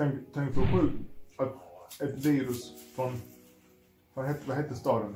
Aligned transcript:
tänk, 0.00 0.14
tänk 0.34 0.54
så 0.54 0.60
sjukt 0.60 0.94
att 1.36 2.02
ett 2.02 2.26
virus 2.26 2.72
från, 2.96 3.12
vad 4.14 4.24
hette, 4.24 4.40
vad 4.48 4.56
hette 4.56 4.74
staden? 4.74 5.14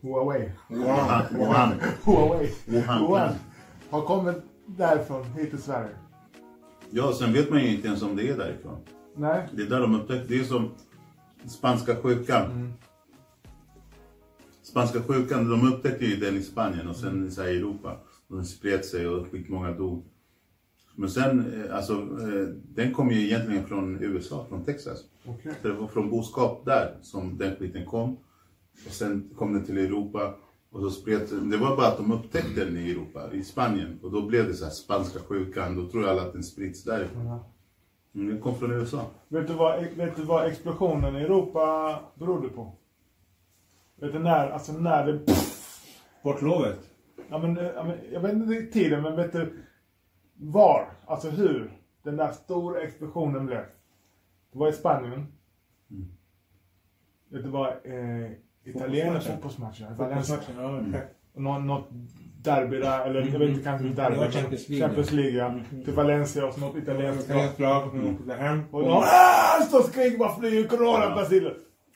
Huawei. 0.00 0.50
Wuhan. 0.68 1.22
Wuhan. 1.30 1.72
Huawei. 2.04 2.52
Wuhan. 2.66 3.06
Wuhan. 3.06 3.34
Har 3.90 4.02
kommit 4.02 4.36
därifrån 4.66 5.24
hit 5.24 5.50
till 5.50 5.62
Sverige. 5.62 5.96
Ja, 6.90 7.12
sen 7.12 7.32
vet 7.32 7.50
man 7.50 7.60
ju 7.60 7.76
inte 7.76 7.86
ens 7.86 8.02
om 8.02 8.16
det 8.16 8.28
är 8.28 8.36
därifrån. 8.36 8.78
Nej. 9.16 9.48
Det 9.52 9.62
är 9.62 9.66
där 9.66 9.80
de 9.80 9.94
upptäckte. 9.94 10.28
Det 10.28 10.40
är 10.40 10.44
som 10.44 10.70
spanska 11.46 11.96
sjukan. 11.96 12.50
Mm. 12.50 12.72
Spanska 14.62 15.02
sjukan, 15.02 15.50
de 15.50 15.72
upptäckte 15.72 16.04
ju 16.04 16.16
den 16.16 16.36
i 16.36 16.42
Spanien 16.42 16.88
och 16.88 16.96
sen 16.96 17.28
i 17.28 17.40
Europa. 17.40 17.96
Och 18.28 18.36
den 18.36 18.46
spred 18.46 18.84
sig 18.84 19.08
och 19.08 19.26
skitmånga 19.30 19.70
dog. 19.70 20.04
Men 20.94 21.10
sen, 21.10 21.64
eh, 21.64 21.76
alltså, 21.76 21.92
eh, 21.92 22.48
den 22.74 22.92
kom 22.92 23.10
ju 23.10 23.26
egentligen 23.26 23.66
från 23.66 24.02
USA, 24.02 24.46
från 24.48 24.64
Texas. 24.64 25.04
Okej. 25.26 25.52
Så 25.62 25.68
det 25.68 25.74
var 25.74 25.86
från 25.86 26.10
boskap 26.10 26.64
där 26.64 26.96
som 27.02 27.38
den 27.38 27.56
skiten 27.56 27.86
kom. 27.86 28.16
Och 28.86 28.92
sen 28.92 29.30
kom 29.36 29.52
den 29.52 29.64
till 29.64 29.78
Europa. 29.78 30.34
Och 30.70 30.80
så 30.80 30.90
spred 30.90 31.20
det 31.42 31.56
var 31.56 31.76
bara 31.76 31.86
att 31.86 31.96
de 31.96 32.12
upptäckte 32.12 32.64
den 32.64 32.76
i 32.76 32.90
Europa, 32.90 33.32
i 33.32 33.44
Spanien. 33.44 33.98
Och 34.02 34.10
då 34.10 34.22
blev 34.22 34.46
det 34.48 34.54
så 34.54 34.64
här 34.64 34.72
spanska 34.72 35.18
sjukan. 35.18 35.76
Då 35.76 35.88
tror 35.88 36.08
alla 36.08 36.22
att 36.22 36.32
den 36.32 36.42
sprids 36.42 36.84
därifrån. 36.84 37.40
Men 38.12 38.26
den 38.26 38.40
kom 38.40 38.54
från 38.54 38.72
USA. 38.72 39.06
Vet 39.28 39.46
du, 39.46 39.54
vad, 39.54 39.84
vet 39.84 40.16
du 40.16 40.22
vad 40.22 40.46
explosionen 40.46 41.16
i 41.16 41.20
Europa 41.20 41.98
berodde 42.14 42.48
på? 42.48 42.72
Vet 43.96 44.12
du 44.12 44.18
när, 44.18 44.50
alltså 44.50 44.72
när 44.72 45.06
det... 45.06 45.20
Men, 47.28 47.58
eh, 47.58 47.64
ja, 47.64 47.84
men, 47.84 47.98
jag 48.12 48.20
vet 48.20 48.32
inte 48.32 48.72
tiden, 48.72 49.02
men 49.02 49.16
vet 49.16 49.32
du 49.32 49.62
var? 50.50 50.88
Alltså 51.06 51.30
hur 51.30 51.72
den 52.02 52.16
där 52.16 52.32
stora 52.32 52.80
explosionen 52.80 53.46
blev? 53.46 53.64
Det 54.52 54.58
var 54.58 54.68
i 54.68 54.72
Spanien. 54.72 55.26
Vet 57.28 57.42
du 57.44 57.50
vad? 57.50 57.68
Eh, 57.68 58.30
italienska 58.64 59.32
Fotbollsmatchen. 59.32 59.88
fotbollsmatcher. 59.88 59.94
Valencia. 59.94 60.36
Fotbollsmatchen, 60.36 60.92
ja. 60.92 61.00
Och 61.34 61.42
Nå, 61.42 61.58
något 61.58 61.88
derby 62.42 62.78
där, 62.78 63.06
eller 63.06 63.20
jag 63.20 63.38
vet 63.38 63.48
inte, 63.48 63.62
kanske 63.62 63.86
inte 63.86 64.02
derby. 64.02 64.14
Det 64.14 64.20
var 64.20 64.26
men 64.26 64.32
Champions 64.32 64.68
League. 64.68 64.86
Champions 64.86 65.12
League, 65.12 65.32
ja. 65.32 65.54
Till 65.84 65.94
Valencia 65.94 66.46
och 66.46 66.54
så 66.54 66.60
något 66.60 66.76
italienskt 66.76 67.28
lag. 67.28 67.44
Italienskt 67.44 67.60
lag, 67.60 67.94
mm. 67.94 68.64
Och 68.70 68.82
de 68.82 68.90
ah, 68.90 69.64
står 69.68 69.78
och 69.78 69.84
skriker 69.84 70.18
bara 70.18 70.40
flyger 70.40 70.68
corona 70.68 71.14
Brasilien. 71.14 71.54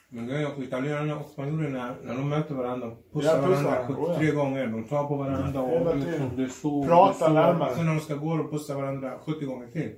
Men 0.09 0.27
grejen 0.27 0.43
är 0.43 0.49
också 0.49 0.63
italienarna 0.63 1.17
och 1.17 1.31
spanjorerna, 1.31 1.95
när 2.05 2.15
de 2.15 2.29
möter 2.29 2.55
varandra, 2.55 2.91
pussar 3.13 3.37
Ja, 3.43 3.47
pussar, 3.47 3.63
varandra 3.63 3.95
oh 3.97 4.09
ja. 4.09 4.15
73 4.19 4.31
gånger. 4.31 4.67
De 4.67 4.85
tar 4.85 5.05
på 5.05 5.17
varandra 5.17 5.61
och 5.61 5.97
det, 6.37 6.49
så... 6.49 6.85
Pratar 6.85 7.31
närmare. 7.31 7.75
Sen 7.75 7.87
när 7.87 7.95
de 7.95 8.01
ska 8.01 8.15
gå 8.15 8.31
och 8.33 8.51
pussa 8.51 8.75
varandra 8.75 9.13
70 9.27 9.45
gånger 9.45 9.67
till. 9.67 9.93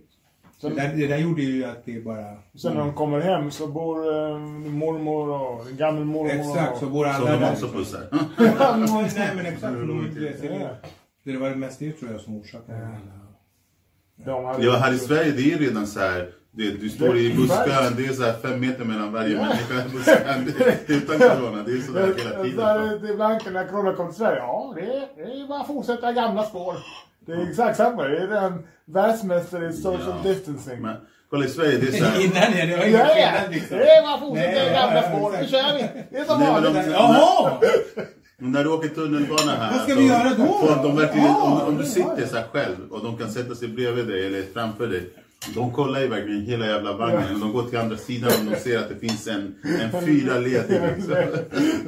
Sen- 0.61 0.75
det, 0.75 0.83
där, 0.83 0.97
det 0.97 1.07
där 1.07 1.17
gjorde 1.19 1.43
ju 1.43 1.65
att 1.65 1.85
det 1.85 2.05
bara... 2.05 2.37
Sen 2.55 2.75
när 2.75 2.81
de 2.81 2.95
kommer 2.95 3.21
hem 3.21 3.51
så 3.51 3.67
bor 3.67 3.97
eh, 3.99 4.39
mormor 4.71 5.29
och 5.29 5.67
gammelmormor 5.67 6.31
Exakt, 6.31 6.79
så 6.79 6.87
och... 6.87 6.93
bor 6.93 7.05
Som 7.05 7.15
alla 7.15 7.33
de 7.33 7.41
där. 7.41 7.53
också 7.53 7.69
pussar. 7.69 8.01
Nej 9.19 9.33
men 9.37 9.47
exakt, 9.47 9.75
de, 9.75 10.11
det, 10.15 10.49
det, 11.25 11.33
det 11.33 11.39
var 11.39 11.55
mest 11.55 11.79
det 11.79 11.93
tror 11.93 12.13
jag 12.13 12.21
som 12.21 12.37
orsakade 12.37 12.79
det 12.79 12.85
hela. 12.87 13.19
De 14.25 14.45
hade- 14.45 14.65
Ja, 14.65 14.73
här 14.77 14.93
i 14.93 14.99
Sverige 14.99 15.31
det 15.33 15.53
är 15.53 15.59
redan 15.59 15.87
så 15.87 16.01
här. 16.01 16.31
Det, 16.53 16.71
du 16.71 16.89
står 16.89 17.17
i 17.17 17.35
busskön, 17.35 17.95
det 17.97 18.07
är 18.07 18.13
så 18.13 18.23
här 18.23 18.33
fem 18.43 18.61
meter 18.61 18.85
mellan 18.85 19.13
varje 19.13 19.37
människa 19.37 19.75
i 19.87 19.89
busskön. 19.93 20.53
Det- 20.87 20.95
Utan 20.95 21.19
corona, 21.19 21.63
det 21.67 21.73
är 21.73 21.81
så 21.81 21.93
där 21.93 22.01
hela 22.07 22.39
Det 22.39 22.45
tiden. 22.45 22.67
är 22.67 23.07
till 23.07 23.17
banken 23.19 23.53
när 23.53 23.67
corona 23.67 23.93
kom 23.95 24.07
till 24.09 24.17
Sverige. 24.17 24.39
Ja, 24.39 24.73
det 24.77 24.81
är, 24.81 25.07
det 25.17 25.41
är 25.41 25.47
bara 25.49 25.61
att 25.61 25.67
fortsätta 25.67 26.13
gamla 26.13 26.43
spår. 26.43 26.75
Det 27.27 27.33
är 27.33 27.49
exakt 27.51 27.77
samma. 27.77 28.03
Det 28.03 28.19
är 28.19 28.47
en 28.47 28.63
världsmästare 28.85 29.69
i 29.69 29.73
social 29.73 30.15
Ja. 30.25 30.31
distancing. 30.31 30.83
Men 30.83 30.97
kolla 31.31 31.45
i 31.45 31.49
Sverige, 31.49 31.79
det 31.79 31.89
är 31.89 31.93
så 31.93 32.05
här. 32.05 32.25
Innan 32.25 32.37
ja, 32.59 32.67
det 32.67 32.77
var 32.77 32.85
Ja, 32.85 32.87
ingen 32.87 33.01
ja. 33.01 33.07
skillnad 33.07 33.51
liksom. 33.55 33.77
Det 33.79 33.91
är 33.91 34.03
bara 34.03 34.15
att 34.15 34.21
fortsätta 34.21 34.51
Nej, 34.51 34.71
i 34.71 34.75
gamla 34.75 35.03
ja, 35.03 35.03
spår. 35.19 35.33
Nu 35.41 35.47
kör 35.49 35.75
vi. 35.77 36.05
Det 36.11 36.19
är 36.19 36.25
som 36.25 36.41
Nej, 36.41 36.53
men 36.53 36.63
de- 36.63 36.73
vanligt. 36.75 36.93
Jaha! 36.93 37.53
Men 38.41 38.53
När 38.53 38.65
du 38.65 38.71
åker 38.71 38.89
tunnelbana 38.89 39.53
här. 39.53 39.73
Vad 39.73 39.81
ska 39.83 39.95
vi 39.95 40.07
göra 40.07 40.33
då? 40.37 40.79
De 40.83 40.97
verkligen, 40.97 41.27
Ja, 41.27 41.43
om, 41.43 41.69
om 41.69 41.77
du 41.77 41.83
det 41.83 41.89
sitter 41.89 42.27
så 42.27 42.37
här 42.37 42.45
själv 42.53 42.77
och 42.91 43.05
de 43.05 43.17
kan 43.19 43.31
sätta 43.31 43.55
sig 43.55 43.69
bredvid 43.69 44.07
dig 44.09 44.27
eller 44.27 44.43
framför 44.55 44.87
dig. 44.87 45.11
De 45.55 45.73
kollar 45.73 46.01
ju 46.01 46.09
verkligen 46.09 46.43
hela 46.47 46.67
jävla 46.67 46.93
vagnen 46.97 47.35
och 47.35 47.41
de 47.41 47.53
går 47.53 47.63
till 47.63 47.79
andra 47.79 47.97
sidan 47.97 48.31
och 48.47 48.53
de 48.53 48.57
ser 48.61 48.79
att 48.79 48.89
det 48.89 48.97
finns 48.97 49.27
en, 49.29 49.55
en 49.81 50.01
fyra 50.07 50.39
led. 50.39 50.65
Liksom. 50.69 51.15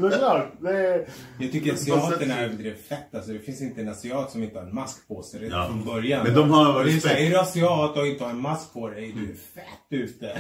Det 0.01 0.07
är 0.15 0.19
klart. 0.19 0.53
Det 0.61 0.71
är... 0.71 1.07
Jag 1.39 1.53
tycker 1.53 1.73
asiaterna 1.73 2.41
överdrev 2.41 2.75
fett. 2.75 3.15
Alltså, 3.15 3.33
det 3.33 3.39
finns 3.39 3.61
inte 3.63 3.81
en 3.81 3.89
asiat 3.89 4.31
som 4.31 4.43
inte 4.43 4.59
har 4.59 4.67
en 4.67 4.75
mask 4.75 5.09
på 5.09 5.23
sig 5.23 5.41
redan 5.41 5.59
Ja. 5.61 5.67
från 5.67 5.85
början. 5.85 6.25
Men 6.27 6.35
de 6.35 6.51
har 6.51 6.79
Och 6.79 6.85
det 6.85 6.91
är 6.93 7.01
så 7.01 7.09
här, 7.09 7.15
respekt. 7.15 7.27
är 7.27 7.31
du 7.31 7.39
asiat 7.39 7.97
och 7.97 8.07
inte 8.07 8.25
har 8.25 8.31
en 8.31 8.41
mask 8.41 8.73
på 8.73 8.89
dig, 8.89 9.13
du 9.17 9.23
är 9.23 9.35
fett 9.55 9.65
ute. 9.91 10.27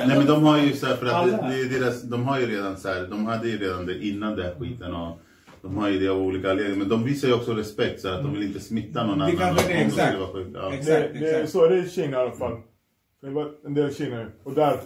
Här, 0.00 0.06
Nej 0.06 0.16
men 0.18 0.26
de 0.26 0.42
har 0.42 0.58
ju 0.58 0.72
så 0.76 0.86
här, 0.86 0.96
för 0.96 1.06
att 1.06 1.26
det, 1.26 1.48
det 1.48 1.60
är 1.76 1.80
deras, 1.80 2.02
de 2.02 2.24
har 2.24 2.40
ju 2.40 2.46
redan 2.46 2.76
så 2.76 2.88
här, 2.88 3.06
de 3.10 3.26
hade 3.26 3.48
ju 3.48 3.58
redan 3.58 3.86
det 3.86 4.04
innan 4.06 4.36
den 4.36 4.46
här 4.46 4.54
skiten 4.58 4.94
och 4.94 5.20
de 5.64 5.76
har 5.76 5.88
ju 5.88 5.98
det 5.98 6.08
av 6.08 6.18
olika 6.18 6.50
anledningar. 6.50 6.78
Men 6.78 6.88
de 6.88 7.04
visar 7.04 7.28
ju 7.28 7.34
också 7.34 7.52
respekt 7.54 8.00
så 8.00 8.08
att 8.08 8.22
de 8.22 8.32
vill 8.32 8.42
inte 8.42 8.60
smitta 8.60 9.06
någon 9.06 9.18
Det 9.18 9.24
annan. 9.24 9.36
kanske 9.36 9.68
det 9.68 9.74
exakt. 9.74 10.18
vara 10.18 10.32
sjuka. 10.32 10.58
Ja. 10.58 10.72
Exakt. 10.72 11.12
Det, 11.12 11.18
det, 11.18 11.30
är- 11.30 11.46
så 11.46 11.64
är 11.64 11.70
det 11.70 11.78
i 11.78 11.88
Kina 11.88 12.16
i 12.16 12.20
alla 12.20 12.32
fall. 12.32 12.60
Det 13.22 13.30
var 13.30 13.52
en 13.64 13.74
del 13.74 13.94
Kina. 13.94 14.26
Och 14.42 14.52
där 14.52 14.80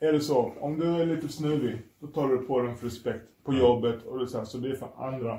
är 0.00 0.12
det 0.12 0.20
så. 0.20 0.52
Om 0.60 0.78
du 0.78 0.86
är 0.86 1.06
lite 1.06 1.28
snuvig, 1.28 1.78
då 2.00 2.06
tar 2.06 2.28
du 2.28 2.36
på 2.38 2.60
dig 2.62 2.74
för 2.74 2.84
respekt 2.86 3.24
på 3.44 3.54
jobbet 3.54 4.02
och 4.06 4.18
det 4.18 4.26
så, 4.26 4.38
här, 4.38 4.44
så 4.44 4.58
det 4.58 4.68
är 4.70 4.74
för 4.76 4.88
andra. 5.06 5.38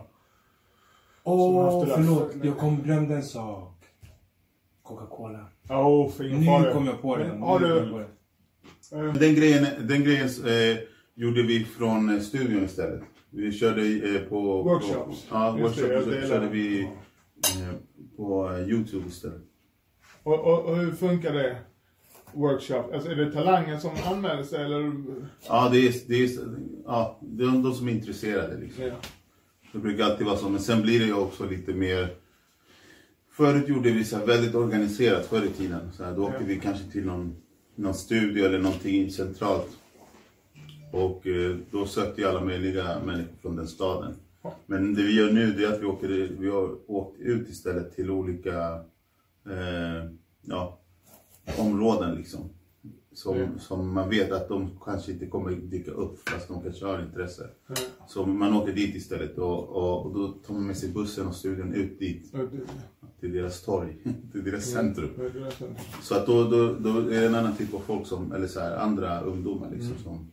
Åh, 1.24 1.86
det. 1.86 1.94
förlåt. 1.96 2.32
Jag 2.44 2.58
kom 2.58 2.82
glömde 2.82 3.16
en 3.16 3.24
sak. 3.24 3.78
Coca-Cola. 4.84 5.46
Oh, 5.70 6.10
för 6.12 6.24
ingen 6.24 6.62
Nu 6.62 6.72
kom 6.74 6.86
jag 6.86 7.02
på 7.02 7.16
det. 7.18 7.28
Men 7.28 7.42
Har 7.42 7.60
du... 7.60 7.90
på 7.92 7.98
det. 7.98 8.08
Den 9.20 9.36
grejen, 9.36 9.66
den 9.88 10.04
grejen 10.04 10.28
eh, 10.28 10.78
gjorde 11.16 11.44
vi 11.44 11.64
från 11.66 12.10
eh, 12.16 12.20
studion 12.22 12.64
istället. 12.64 13.02
Vi 13.34 13.52
körde 13.52 14.16
eh, 14.16 14.22
på... 14.22 14.64
Workshops. 14.64 15.22
På, 15.26 15.36
ja, 15.36 15.60
Just 15.60 15.76
det, 15.76 15.82
workshops. 15.88 16.06
delar. 16.16 16.28
körde 16.28 16.48
vi 16.50 16.82
eh, 16.82 16.90
på 18.18 18.50
eh, 18.52 18.70
Youtube 18.70 19.08
istället. 19.08 19.42
Och, 20.24 20.40
och, 20.40 20.66
och 20.66 20.78
hur 20.78 20.92
funkar 20.92 21.34
det? 21.34 21.58
Workshop? 22.34 22.84
Alltså 22.94 23.10
är 23.10 23.16
det 23.16 23.32
talanger 23.32 23.78
som 23.78 23.92
anmäler 24.06 24.44
sig 24.44 24.64
eller? 24.64 24.92
Ja, 25.48 25.70
det 25.72 25.88
är, 25.88 25.94
det 26.08 26.16
är, 26.24 26.30
ja, 26.86 27.20
det 27.22 27.44
är 27.44 27.48
de 27.48 27.74
som 27.74 27.88
är 27.88 27.92
intresserade 27.92 28.58
liksom. 28.58 28.84
Ja. 28.84 28.94
Det 29.74 29.80
brukar 29.80 30.04
alltid 30.04 30.26
vara 30.28 30.38
så, 30.38 30.50
men 30.50 30.60
sen 30.62 30.82
blir 30.82 31.00
det 31.00 31.06
ju 31.06 31.14
också 31.14 31.46
lite 31.50 31.74
mer... 31.74 32.08
Förut 33.32 33.68
gjorde 33.68 33.92
vi 33.92 34.04
så 34.04 34.26
väldigt 34.26 34.56
organiserat 34.56 35.26
förr 35.26 35.44
i 35.46 35.50
tiden. 35.50 35.92
Så 35.94 36.04
här, 36.04 36.16
då 36.16 36.24
åkte 36.24 36.38
Ja. 36.40 36.46
vi 36.48 36.60
kanske 36.60 36.92
till 36.92 37.06
någon, 37.06 37.36
någon 37.76 37.94
studio 37.94 38.46
eller 38.46 38.60
någonting 38.60 39.12
centralt. 39.12 39.68
Och 40.92 41.28
eh, 41.28 41.56
då 41.72 41.86
sökte 41.86 42.22
ju 42.22 42.28
alla 42.28 42.44
möjliga 42.46 43.00
människor 43.06 43.34
från 43.42 43.56
den 43.56 43.68
staden. 43.68 44.14
Men 44.66 44.94
det 44.96 45.04
vi 45.04 45.16
gör 45.20 45.32
nu 45.32 45.64
är 45.64 45.74
att 45.74 45.82
vi 45.82 45.86
åker, 45.86 46.08
vi 46.40 46.50
har 46.50 46.76
åkt 46.88 47.20
ut 47.20 47.50
istället 47.50 47.96
till 47.96 48.12
olika 48.12 48.74
eh, 49.50 50.10
ja, 50.42 50.78
områden 51.58 52.16
liksom. 52.16 52.40
Som, 53.14 53.36
Mm. 53.38 53.60
som 53.60 53.94
man 53.94 54.10
vet 54.10 54.32
att 54.32 54.48
de 54.50 54.70
kanske 54.86 55.12
inte 55.12 55.26
kommer 55.26 55.52
dyka 55.52 55.92
upp 55.92 56.30
fast 56.30 56.48
de 56.48 56.62
kanske 56.62 56.86
har 56.86 57.02
intresse. 57.02 57.50
Ja. 57.68 57.76
Så 58.08 58.26
man 58.26 58.54
åker 58.56 58.74
dit 58.74 58.96
istället 58.96 59.38
och, 59.38 59.70
och, 59.70 60.06
och 60.06 60.14
då 60.14 60.28
tar 60.48 60.54
man 60.54 60.68
med 60.68 60.78
sig 60.78 60.90
bussen 60.92 61.28
och 61.28 61.36
studion 61.36 61.74
ut 61.74 62.00
dit. 62.00 62.32
Det- 62.32 62.48
Till 63.20 63.34
deras 63.34 63.62
torg, 63.62 63.98
till 64.32 64.44
deras 64.44 64.66
centrum. 64.72 65.10
Så 66.02 66.16
att 66.16 66.26
då, 66.26 66.44
då, 66.44 66.74
då 66.80 66.98
är 67.00 67.22
det 67.22 67.26
en 67.28 67.36
annan 67.36 67.56
typ 67.56 67.74
av 67.74 67.80
folk 67.80 68.08
som, 68.08 68.32
eller 68.32 68.48
så 68.48 68.60
här, 68.60 68.78
andra 68.78 69.22
ungdomar 69.22 69.68
liksom 69.72 69.94
som 70.04 70.28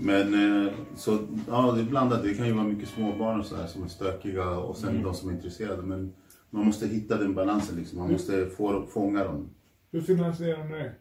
men 0.00 0.34
eh, 0.66 0.72
så, 0.96 1.18
ja 1.48 1.72
det 1.76 1.80
är 1.80 1.84
blandat. 1.84 2.22
Det 2.22 2.34
kan 2.34 2.46
ju 2.46 2.52
vara 2.52 2.64
mycket 2.64 2.88
småbarn 2.88 3.40
och 3.40 3.46
så 3.46 3.56
här 3.56 3.66
som 3.66 3.84
är 3.84 3.88
stökiga 3.88 4.50
och 4.50 4.76
sen 4.76 5.02
de 5.02 5.14
som 5.14 5.28
är 5.28 5.32
intresserade. 5.32 5.82
Men 5.82 6.12
man 6.50 6.66
måste 6.66 6.86
hitta 6.86 7.16
den 7.16 7.34
balansen 7.34 7.76
liksom. 7.76 7.98
Man 7.98 8.12
måste 8.12 8.46
få, 8.46 8.86
fånga 8.86 9.24
dem. 9.24 9.50
Hur 9.92 10.00
finansierar 10.00 10.64
ni 10.64 10.70
det? 10.78 10.92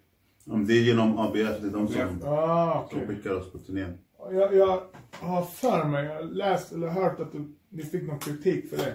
Det 0.67 0.73
är 0.73 0.81
genom 0.81 1.17
ABF, 1.17 1.35
det 1.61 1.67
är 1.67 1.71
de 1.71 1.87
som, 1.87 2.21
Ah, 2.25 2.81
okej. 2.85 2.99
som 2.99 3.07
skickar 3.15 3.33
oss 3.33 3.51
på 3.51 3.57
turnén. 3.57 3.97
Jag, 4.31 4.55
jag 4.55 4.81
har 5.11 5.41
för 5.43 5.83
mig, 5.83 6.05
jag 6.05 6.15
har 6.15 6.23
läst 6.23 6.71
eller 6.71 6.87
hört 6.87 7.19
att 7.19 7.31
du, 7.31 7.53
ni 7.69 7.83
fick 7.83 8.07
någon 8.07 8.19
kritik 8.19 8.69
för 8.69 8.77
det. 8.77 8.93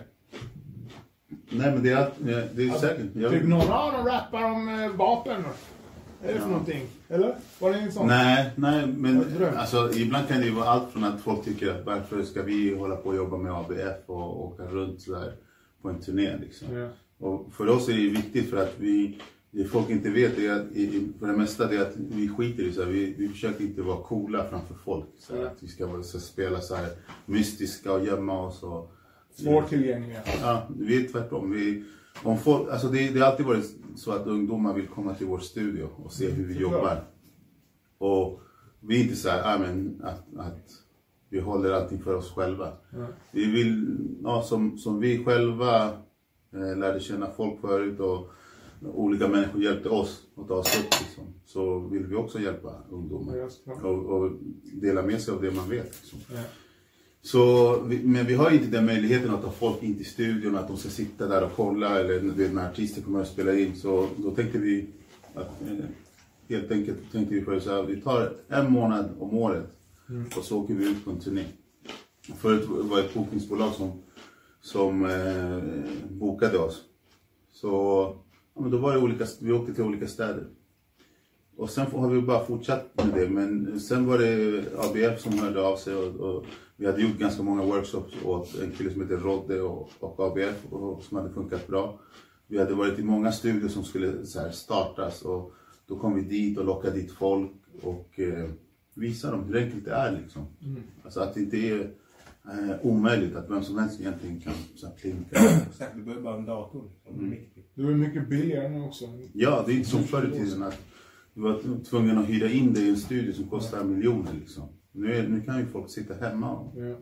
Nej 1.51 1.73
men 1.73 1.83
det 1.83 1.91
är, 1.91 2.11
det 2.55 2.63
är 2.63 2.71
säkert. 2.79 3.07
Jag, 3.15 3.31
Typ 3.33 3.49
någon, 3.49 3.67
ja 3.67 3.93
de 3.97 4.11
rappar 4.11 4.45
om 4.45 4.69
eh, 4.69 4.91
vapen. 4.91 5.43
Är 6.25 6.35
det 6.35 6.41
för 6.41 6.49
någonting? 6.49 6.83
Eller? 7.09 7.35
Var 7.59 7.71
det 7.71 7.79
en 7.79 7.93
sån? 7.93 8.07
Nej, 8.07 8.51
nej, 8.57 8.87
men 8.87 9.25
alltså, 9.57 9.91
ibland 9.95 10.29
kan 10.29 10.41
det 10.41 10.47
ju 10.47 10.53
vara 10.53 10.69
allt 10.69 10.93
från 10.93 11.05
att 11.05 11.21
folk 11.21 11.45
tycker 11.45 11.71
att 11.71 11.87
varför 11.87 12.23
ska 12.23 12.43
vi 12.43 12.75
hålla 12.75 12.97
på 12.97 13.09
och 13.09 13.17
jobba 13.17 13.37
med 13.37 13.53
ABF 13.53 13.97
och 14.07 14.45
åka 14.45 14.63
runt 14.63 15.01
sådär 15.03 15.33
på 15.83 15.89
en 15.89 16.01
turné 16.01 16.37
liksom. 16.37 16.75
Ja. 16.77 16.89
Och 17.19 17.53
för 17.53 17.69
oss 17.69 17.89
är 17.89 17.93
det 17.93 18.09
viktigt 18.09 18.51
för 18.51 18.57
att 18.57 18.75
vi, 18.79 19.19
det 19.51 19.65
folk 19.65 19.91
inte 19.91 20.11
vet 20.11 20.39
är 20.39 20.53
att, 20.53 20.67
för 21.19 21.27
det 21.27 21.33
mesta 21.33 21.67
det 21.67 21.77
är 21.77 21.83
att 21.83 21.97
vi 21.97 22.29
skiter 22.29 22.63
i 22.63 22.73
så 22.73 22.85
vi, 22.85 23.15
vi 23.19 23.29
försöker 23.29 23.65
inte 23.65 23.83
vara 23.83 23.97
coola 24.03 24.45
framför 24.51 24.75
folk. 24.75 25.05
Så 25.19 25.37
Ja. 25.37 25.47
Att 25.47 25.57
vi 25.61 25.69
ska 25.69 25.87
vara, 25.87 26.03
så 26.03 26.21
spela 26.21 26.61
så 26.61 26.75
här 26.75 26.89
mystiska 27.27 27.93
och 27.93 28.07
gömma 28.07 28.47
oss 28.47 28.63
och... 28.63 28.91
Svårtillgängliga. 29.37 30.21
Ja, 30.41 30.69
vi 30.79 31.05
är 31.05 31.09
tvärtom. 31.09 31.51
Vi, 31.51 31.85
Om 32.23 32.39
folk, 32.39 32.71
alltså 32.71 32.89
det, 32.89 33.09
det 33.09 33.21
har 33.21 33.27
alltid 33.27 33.47
varit 33.47 33.75
så 33.95 34.13
att 34.13 34.27
ungdomar 34.27 34.75
vill 34.75 34.87
komma 34.87 35.15
till 35.15 35.27
vår 35.27 35.39
studio 35.39 35.89
och 36.05 36.13
se 36.13 36.31
hur 36.31 36.45
vi 36.45 36.59
jobbar. 36.61 37.05
Och 37.99 38.41
vi 38.81 39.01
är 39.01 39.05
inte 39.05 39.17
så 39.17 39.29
här, 39.29 39.55
ah, 39.55 39.59
men, 39.59 40.01
att, 40.05 40.37
att 40.37 40.71
vi 41.29 41.41
håller 41.41 41.73
allting 41.73 42.03
för 42.03 42.15
oss 42.15 42.31
själva. 42.31 42.73
Vi 43.33 43.51
vill, 43.51 43.99
ja, 44.23 44.43
som, 44.43 44.79
som 44.79 45.01
vi 45.01 45.25
själva 45.25 45.87
eh, 46.53 46.77
lärde 46.77 47.01
känna 47.01 47.31
folk 47.31 47.61
förut 47.61 48.01
och 48.01 48.31
olika 48.95 49.29
människor 49.29 49.63
hjälpte 49.63 49.89
oss 49.89 50.23
att 50.37 50.49
ta 50.49 50.55
oss 50.55 50.79
upp 50.79 51.01
liksom, 51.01 51.25
så 51.45 51.79
vill 51.79 52.07
vi 52.07 52.17
också 52.17 52.39
hjälpa 52.39 52.83
ungdomar. 52.91 53.37
Och, 53.83 54.07
och 54.07 54.33
dela 54.73 55.03
med 55.03 55.21
sig 55.21 55.35
av 55.35 55.43
det 55.43 55.51
man 55.51 55.69
vet. 55.69 55.85
Liksom. 55.85 56.19
Ja. 56.37 56.43
Så, 57.25 57.77
men 58.05 58.27
vi 58.27 58.35
har 58.35 58.51
inte 58.51 58.67
den 58.67 58.87
möjligheten 58.87 59.31
att 59.31 59.43
ta 59.43 59.51
folk 59.51 59.83
in 59.83 59.97
till 59.97 60.07
studion, 60.07 60.57
att 60.57 60.69
de 60.69 60.77
ska 60.77 60.89
sitta 60.89 61.27
där 61.27 61.45
och 61.45 61.53
kolla 61.57 62.01
eller 62.01 62.21
du 62.21 62.49
när 62.49 62.71
artister 62.71 63.03
kommer 63.03 63.21
att 63.21 63.29
spela 63.29 63.55
in. 63.55 63.77
Så 63.77 64.09
då 64.17 64.31
tänkte 64.31 64.59
vi 64.59 64.87
att 65.35 65.63
eh, 65.63 65.85
helt 66.49 66.71
enkelt 66.71 67.13
tänkte 67.13 67.35
vi 67.35 67.61
så 67.61 67.71
här, 67.71 67.83
vi 67.83 68.01
tar 68.01 68.33
en 68.49 68.73
månad 68.73 69.11
om 69.19 69.35
året 69.39 69.67
och 70.37 70.45
så 70.45 70.59
åker 70.59 70.75
vi 70.75 70.85
ut 70.91 71.05
på 71.05 71.11
en 71.11 71.21
turné. 71.21 71.45
Förut 72.39 72.69
var 72.69 72.97
det 72.97 73.05
ett 73.05 73.15
bokningsbolag 73.15 73.73
som, 73.73 73.93
som 74.61 75.05
eh, 75.05 76.11
bokade 76.11 76.59
oss. 76.59 76.83
Så 77.53 77.69
ja, 78.55 78.61
men 78.61 78.71
då 78.71 78.79
var 78.79 78.93
det 78.93 78.99
olika, 78.99 79.27
vi 79.41 79.53
åkte 79.53 79.75
till 79.75 79.85
olika 79.85 80.07
städer. 80.07 80.47
Och 81.57 81.71
sen 81.71 81.87
har 81.87 82.09
vi 82.09 82.21
bara 82.21 82.45
fortsatt 82.45 82.91
med 82.95 83.15
det. 83.15 83.29
Men 83.29 83.81
sen 83.81 84.07
var 84.07 84.19
det 84.19 84.65
ABF 84.79 85.21
som 85.21 85.39
hörde 85.39 85.67
av 85.67 85.77
sig 85.77 85.95
och, 85.95 86.15
och 86.17 86.47
vi 86.85 86.91
hade 86.91 87.03
gjort 87.03 87.19
ganska 87.19 87.43
många 87.43 87.63
workshops 87.63 88.15
åt 88.25 88.61
en 88.63 88.71
kille 88.71 88.93
som 88.93 89.03
heter 89.03 89.17
Rodde 89.17 89.61
och, 89.61 89.91
och 90.01 90.21
ABF 90.21 90.73
och, 90.73 91.03
som 91.03 91.17
hade 91.17 91.31
funkat 91.31 91.67
bra. 91.67 91.99
Vi 92.47 92.59
hade 92.59 92.75
varit 92.75 92.99
i 92.99 93.03
många 93.03 93.33
studier 93.33 93.69
som 93.69 93.85
skulle 93.85 94.27
så 94.27 94.41
här, 94.41 94.51
startas 94.51 95.23
och 95.23 95.53
då 95.87 95.99
kom 95.99 96.15
vi 96.15 96.23
dit 96.23 96.59
och 96.59 96.65
lockade 96.65 96.97
dit 96.97 97.13
folk 97.13 97.51
och 97.83 98.21
eh, 98.21 98.51
visade 98.95 99.37
dem 99.37 99.45
hur 99.45 99.57
enkelt 99.57 99.85
det 99.85 99.91
är 99.91 100.21
liksom. 100.23 100.47
Alltså 101.05 101.21
att 101.21 101.35
det 101.35 101.41
inte 101.41 101.57
är 101.57 101.91
eh, 102.45 102.77
omöjligt 102.83 103.37
att 103.37 103.51
vem 103.51 103.63
som 103.63 103.79
helst 103.79 104.01
egentligen 104.01 104.41
kan 104.41 104.55
så 104.75 104.87
här. 104.87 105.15
Exakt, 105.69 105.97
vi 105.97 106.03
behöver 106.03 106.23
bara 106.23 106.37
en 106.37 106.47
dator. 106.47 106.91
Liksom. 107.07 107.25
Mm. 107.25 107.45
Det 107.75 107.83
är 107.83 107.87
mycket 107.87 108.29
billigare 108.29 108.69
nu 108.69 108.81
också. 108.81 109.05
Ja, 109.33 109.65
det 109.67 109.73
är 109.73 109.77
inte 109.77 109.91
som 109.91 110.05
förr 110.05 110.31
i 110.33 110.39
tiden 110.39 110.63
att 110.63 110.79
du 111.35 111.41
var 111.41 111.85
tvungen 111.85 112.19
att 112.19 112.29
hyra 112.29 112.51
in 112.51 112.73
dig 112.73 112.83
i 112.83 112.89
en 112.89 112.97
studio 112.97 113.33
som 113.33 113.49
kostar 113.49 113.85
miljoner 113.85 114.33
liksom. 114.41 114.69
Nu, 114.97 115.15
är, 115.15 115.29
nu 115.29 115.41
kan 115.41 115.59
ju 115.59 115.67
folk 115.67 115.91
sitta 115.91 116.15
hemma 116.15 116.53
och 116.57 116.73
Ja. 116.77 116.97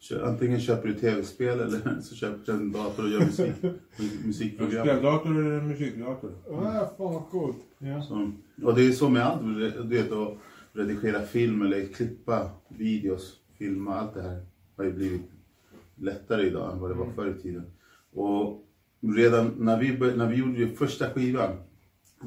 kö, 0.00 0.26
antingen 0.26 0.60
köper 0.60 0.88
du 0.88 0.94
tv-spel 0.94 1.60
eller 1.60 2.00
så 2.02 2.14
köper 2.14 2.52
du 2.52 2.52
en 2.52 2.72
dator 2.72 3.04
och 3.04 3.10
gör 3.10 3.20
musik, 3.20 3.52
musikprogram. 4.24 4.86
Speldator 4.86 5.30
eller 5.38 5.60
musikdator? 5.60 6.32
Ja, 6.48 6.94
fan 6.96 7.14
vad 7.14 7.28
coolt. 7.30 7.56
Ja. 7.78 8.02
Så, 8.02 8.32
och 8.62 8.74
det 8.74 8.86
är 8.86 8.92
så 8.92 9.08
med 9.08 9.22
allt, 9.26 9.42
du 9.42 9.82
vet 9.88 10.12
att 10.12 10.36
redigera 10.72 11.20
film 11.22 11.62
eller 11.62 11.86
klippa 11.86 12.50
videos, 12.68 13.36
filma, 13.58 13.94
allt 13.94 14.14
det 14.14 14.22
här 14.22 14.42
har 14.76 14.84
ju 14.84 14.92
blivit 14.92 15.22
lättare 15.96 16.46
idag 16.46 16.72
än 16.72 16.80
vad 16.80 16.90
det 16.90 16.94
var 16.94 17.10
förr 17.16 17.34
i 17.38 17.42
tiden. 17.42 17.64
Och 18.12 18.64
redan 19.16 19.52
när 19.58 19.78
vi, 19.80 20.16
när 20.16 20.28
vi 20.28 20.36
gjorde 20.36 20.68
första 20.68 21.10
skivan, 21.10 21.50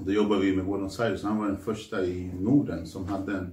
då 0.05 0.11
jobbade 0.11 0.41
vi 0.41 0.55
med 0.55 0.65
Buenos 0.65 0.99
Aires, 0.99 1.23
han 1.23 1.37
var 1.37 1.47
den 1.47 1.57
första 1.57 2.05
i 2.05 2.31
Norden 2.39 2.85
som 2.87 3.05
hade 3.05 3.37
en, 3.37 3.51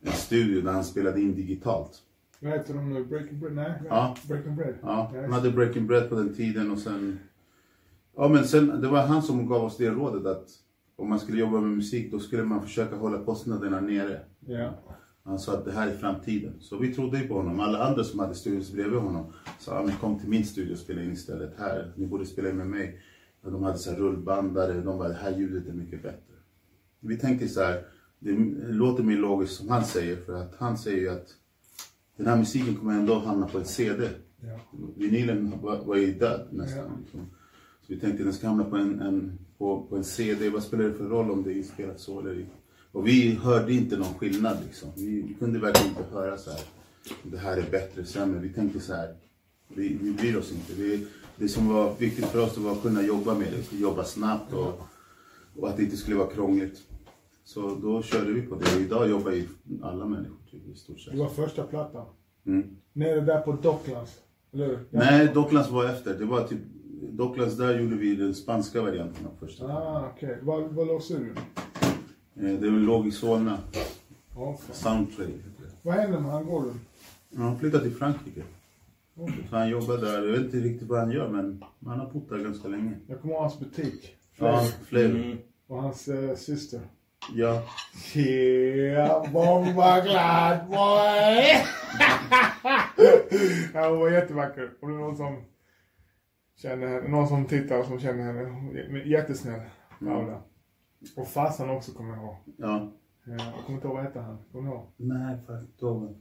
en 0.00 0.12
studio 0.12 0.62
där 0.62 0.72
han 0.72 0.84
spelade 0.84 1.20
in 1.20 1.34
digitalt. 1.34 2.02
Vad 2.40 2.52
heter 2.52 2.74
de 2.74 2.94
nu? 2.94 3.04
Breaking 3.04 3.40
Bread? 3.40 3.54
Nej, 3.54 3.72
Ja. 3.88 4.16
Breaking 4.28 4.56
Bread. 4.56 4.74
Ja, 4.82 5.12
han 5.14 5.32
hade 5.32 5.50
Breaking 5.50 5.86
Bread 5.86 6.08
på 6.08 6.14
den 6.14 6.34
tiden 6.34 6.70
och 6.70 6.78
sen... 6.78 7.18
Ja 8.16 8.28
men 8.28 8.44
sen, 8.44 8.80
det 8.80 8.88
var 8.88 9.06
han 9.06 9.22
som 9.22 9.46
gav 9.46 9.64
oss 9.64 9.76
det 9.76 9.90
rådet 9.90 10.26
att 10.26 10.48
om 10.96 11.08
man 11.08 11.20
skulle 11.20 11.38
jobba 11.40 11.60
med 11.60 11.70
musik 11.70 12.12
då 12.12 12.18
skulle 12.18 12.44
man 12.44 12.62
försöka 12.62 12.96
hålla 12.96 13.24
kostnaderna 13.24 13.80
nere. 13.80 14.20
Ja. 14.46 14.74
Han 15.22 15.38
sa 15.38 15.52
att 15.52 15.64
det 15.64 15.72
här 15.72 15.88
är 15.88 15.96
framtiden. 15.96 16.54
Så 16.60 16.78
vi 16.78 16.94
trodde 16.94 17.18
ju 17.18 17.28
på 17.28 17.34
honom. 17.34 17.60
Alla 17.60 17.84
andra 17.84 18.04
som 18.04 18.20
hade 18.20 18.34
studios 18.34 18.72
bredvid 18.72 19.00
honom 19.00 19.32
sa 19.58 19.78
att 19.78 20.00
kom 20.00 20.18
till 20.18 20.28
min 20.28 20.44
studio 20.44 20.72
och 20.72 20.78
spela 20.78 21.02
in 21.02 21.12
istället 21.12 21.54
här. 21.58 21.92
Ni 21.96 22.06
borde 22.06 22.26
spela 22.26 22.50
in 22.50 22.56
med 22.56 22.66
mig. 22.66 23.00
Och 23.42 23.52
de 23.52 23.62
hade 23.62 23.78
så 23.78 23.90
här 23.90 23.98
rullbandare. 23.98 24.72
De 24.72 24.98
bara, 24.98 25.08
det 25.08 25.14
här 25.14 25.38
ljudet 25.38 25.68
är 25.68 25.72
mycket 25.72 26.02
bättre. 26.02 26.34
Vi 27.00 27.16
tänkte 27.16 27.48
så 27.48 27.60
här, 27.62 27.84
det 28.18 28.32
låter 28.68 29.02
mer 29.02 29.16
logiskt 29.16 29.56
som 29.56 29.68
han 29.68 29.84
säger. 29.84 30.16
För 30.16 30.34
att 30.34 30.54
han 30.58 30.78
säger 30.78 30.98
ju 30.98 31.08
att 31.08 31.34
den 32.16 32.26
här 32.26 32.36
musiken 32.36 32.76
kommer 32.76 32.92
ändå 32.92 33.18
hamna 33.18 33.48
på 33.48 33.58
ett 33.58 33.68
CD. 33.68 34.08
Ja. 34.40 34.60
Vinylen 34.96 35.60
var, 35.62 35.84
var 35.84 35.96
ju 35.96 36.12
död 36.14 36.48
nästan. 36.50 36.84
Ja. 36.84 36.90
Liksom. 37.02 37.20
Så 37.80 37.92
vi 37.92 38.00
tänkte 38.00 38.18
att 38.18 38.26
den 38.26 38.34
ska 38.34 38.46
hamna 38.46 38.64
på 38.64 38.76
en, 38.76 39.00
en, 39.00 39.38
på, 39.58 39.86
på 39.90 39.96
en 39.96 40.04
CD. 40.04 40.50
Vad 40.50 40.62
spelar 40.62 40.84
det 40.84 40.94
för 40.94 41.04
roll 41.04 41.30
om 41.30 41.42
det 41.42 41.52
är 41.52 41.56
inspelat 41.56 42.00
så 42.00 42.20
eller 42.20 42.34
inte? 42.34 42.56
Och 42.92 43.06
vi 43.06 43.34
hörde 43.34 43.72
inte 43.72 43.96
någon 43.96 44.14
skillnad 44.14 44.56
liksom. 44.66 44.88
Vi, 44.96 45.22
vi 45.22 45.34
kunde 45.34 45.58
verkligen 45.58 45.88
inte 45.88 46.14
höra 46.14 46.38
så 46.38 46.50
här. 46.50 46.60
Det 47.22 47.38
här 47.38 47.56
är 47.56 47.70
bättre, 47.70 48.04
sämre. 48.04 48.40
Vi 48.40 48.48
tänkte 48.48 48.80
så 48.80 48.94
här. 48.94 49.14
Vi, 49.68 49.98
vi 50.02 50.12
bryr 50.12 50.36
oss 50.36 50.52
inte. 50.52 50.72
Vi, 50.82 51.06
det 51.36 51.48
som 51.48 51.68
var 51.68 51.94
viktigt 51.98 52.24
för 52.24 52.42
oss 52.42 52.58
var 52.58 52.72
att 52.72 52.82
kunna 52.82 53.02
jobba 53.02 53.34
med 53.34 53.48
det. 53.52 53.76
Jobba 53.76 54.04
snabbt 54.04 54.52
och, 54.52 54.80
och 55.56 55.68
att 55.68 55.76
det 55.76 55.82
inte 55.82 55.96
skulle 55.96 56.16
vara 56.16 56.30
krångligt. 56.30 56.82
Så 57.46 57.74
då 57.82 58.02
körde 58.02 58.32
vi 58.32 58.42
på 58.42 58.54
det. 58.54 58.80
Idag 58.80 59.10
jobbar 59.10 59.30
ju 59.30 59.48
alla 59.82 60.04
människor 60.06 60.36
typ, 60.50 60.68
i 60.68 60.74
stort 60.74 61.00
sett. 61.00 61.12
Det 61.12 61.18
var 61.18 61.28
första 61.28 61.62
plattan. 61.62 62.06
Mm. 62.46 62.76
Nere 62.92 63.20
där 63.20 63.40
på 63.40 63.52
Docklands. 63.52 64.20
Eller 64.52 64.66
hur? 64.66 64.78
Nej, 64.90 65.30
Docklands 65.34 65.70
var 65.70 65.84
efter. 65.84 66.18
Det 66.18 66.24
var 66.24 66.44
typ, 66.44 66.58
Docklands 67.10 67.56
där 67.56 67.80
gjorde 67.80 67.96
vi 67.96 68.16
den 68.16 68.34
spanska 68.34 68.82
varianten 68.82 69.26
av 69.26 69.46
första. 69.46 69.66
Ah, 69.66 70.10
okej. 70.14 70.38
Var, 70.42 70.60
var 70.62 70.84
låg 70.86 71.02
studion? 71.02 71.36
Eh, 72.36 72.60
Det 72.60 72.70
låg 72.70 73.06
i 73.06 73.10
Solna. 73.10 73.58
Heter 75.36 75.62
det. 75.62 75.70
Vad 75.82 75.94
hände 75.94 76.20
med 76.20 76.30
han 76.30 76.46
Gordon? 76.46 76.80
Han 77.36 77.58
flyttade 77.58 77.82
till 77.84 77.94
Frankrike. 77.94 78.42
Okej. 79.16 79.46
Så 79.50 79.56
han 79.56 79.68
jobbar 79.68 79.96
där. 79.98 80.22
Jag 80.22 80.32
vet 80.32 80.40
inte 80.44 80.56
riktigt 80.56 80.88
vad 80.88 81.00
han 81.00 81.10
gör 81.10 81.28
men 81.28 81.64
han 81.86 82.00
har 82.00 82.10
bott 82.10 82.28
där 82.28 82.38
ganska 82.38 82.68
länge. 82.68 82.92
Jag 83.06 83.20
kommer 83.20 83.34
ihåg 83.34 83.42
hans 83.42 83.58
butik. 83.60 84.16
Ja, 84.36 84.60
Flavor. 84.84 85.16
Mm. 85.16 85.38
Och 85.66 85.82
hans 85.82 86.08
eh, 86.08 86.34
syster. 86.36 86.80
Ja. 87.34 87.62
Yeah, 88.14 89.32
bomba 89.32 90.00
glad 90.00 90.66
boy! 90.68 91.44
ja, 93.74 93.88
hon 93.88 93.98
var 93.98 94.10
jättevacker. 94.10 94.70
Och 94.80 94.88
det 94.88 94.94
är 94.94 94.98
någon 94.98 95.16
som 95.16 95.44
känner 96.56 96.86
henne, 96.86 97.08
någon 97.08 97.28
som 97.28 97.46
tittar 97.46 97.78
och 97.78 97.86
som 97.86 98.00
känner 98.00 98.24
henne. 98.24 98.98
Jättesnäll, 99.04 99.60
Paula. 100.00 100.42
Och 101.16 101.28
farsan 101.28 101.70
också 101.70 101.92
kommer 101.92 102.14
jag 102.14 102.22
ihåg. 102.22 102.36
Ja. 102.56 102.92
Ja, 103.24 103.32
jag 103.32 103.64
kommer 103.64 103.76
inte 103.76 103.86
ihåg 103.86 103.96
vad 103.96 104.04
hette 104.04 104.20
han. 104.20 104.38
Kommer 104.52 104.70
du 104.70 104.76
ihåg? 104.76 104.86
Nej, 104.96 105.36
faktiskt 105.46 105.82
inte. 105.82 106.14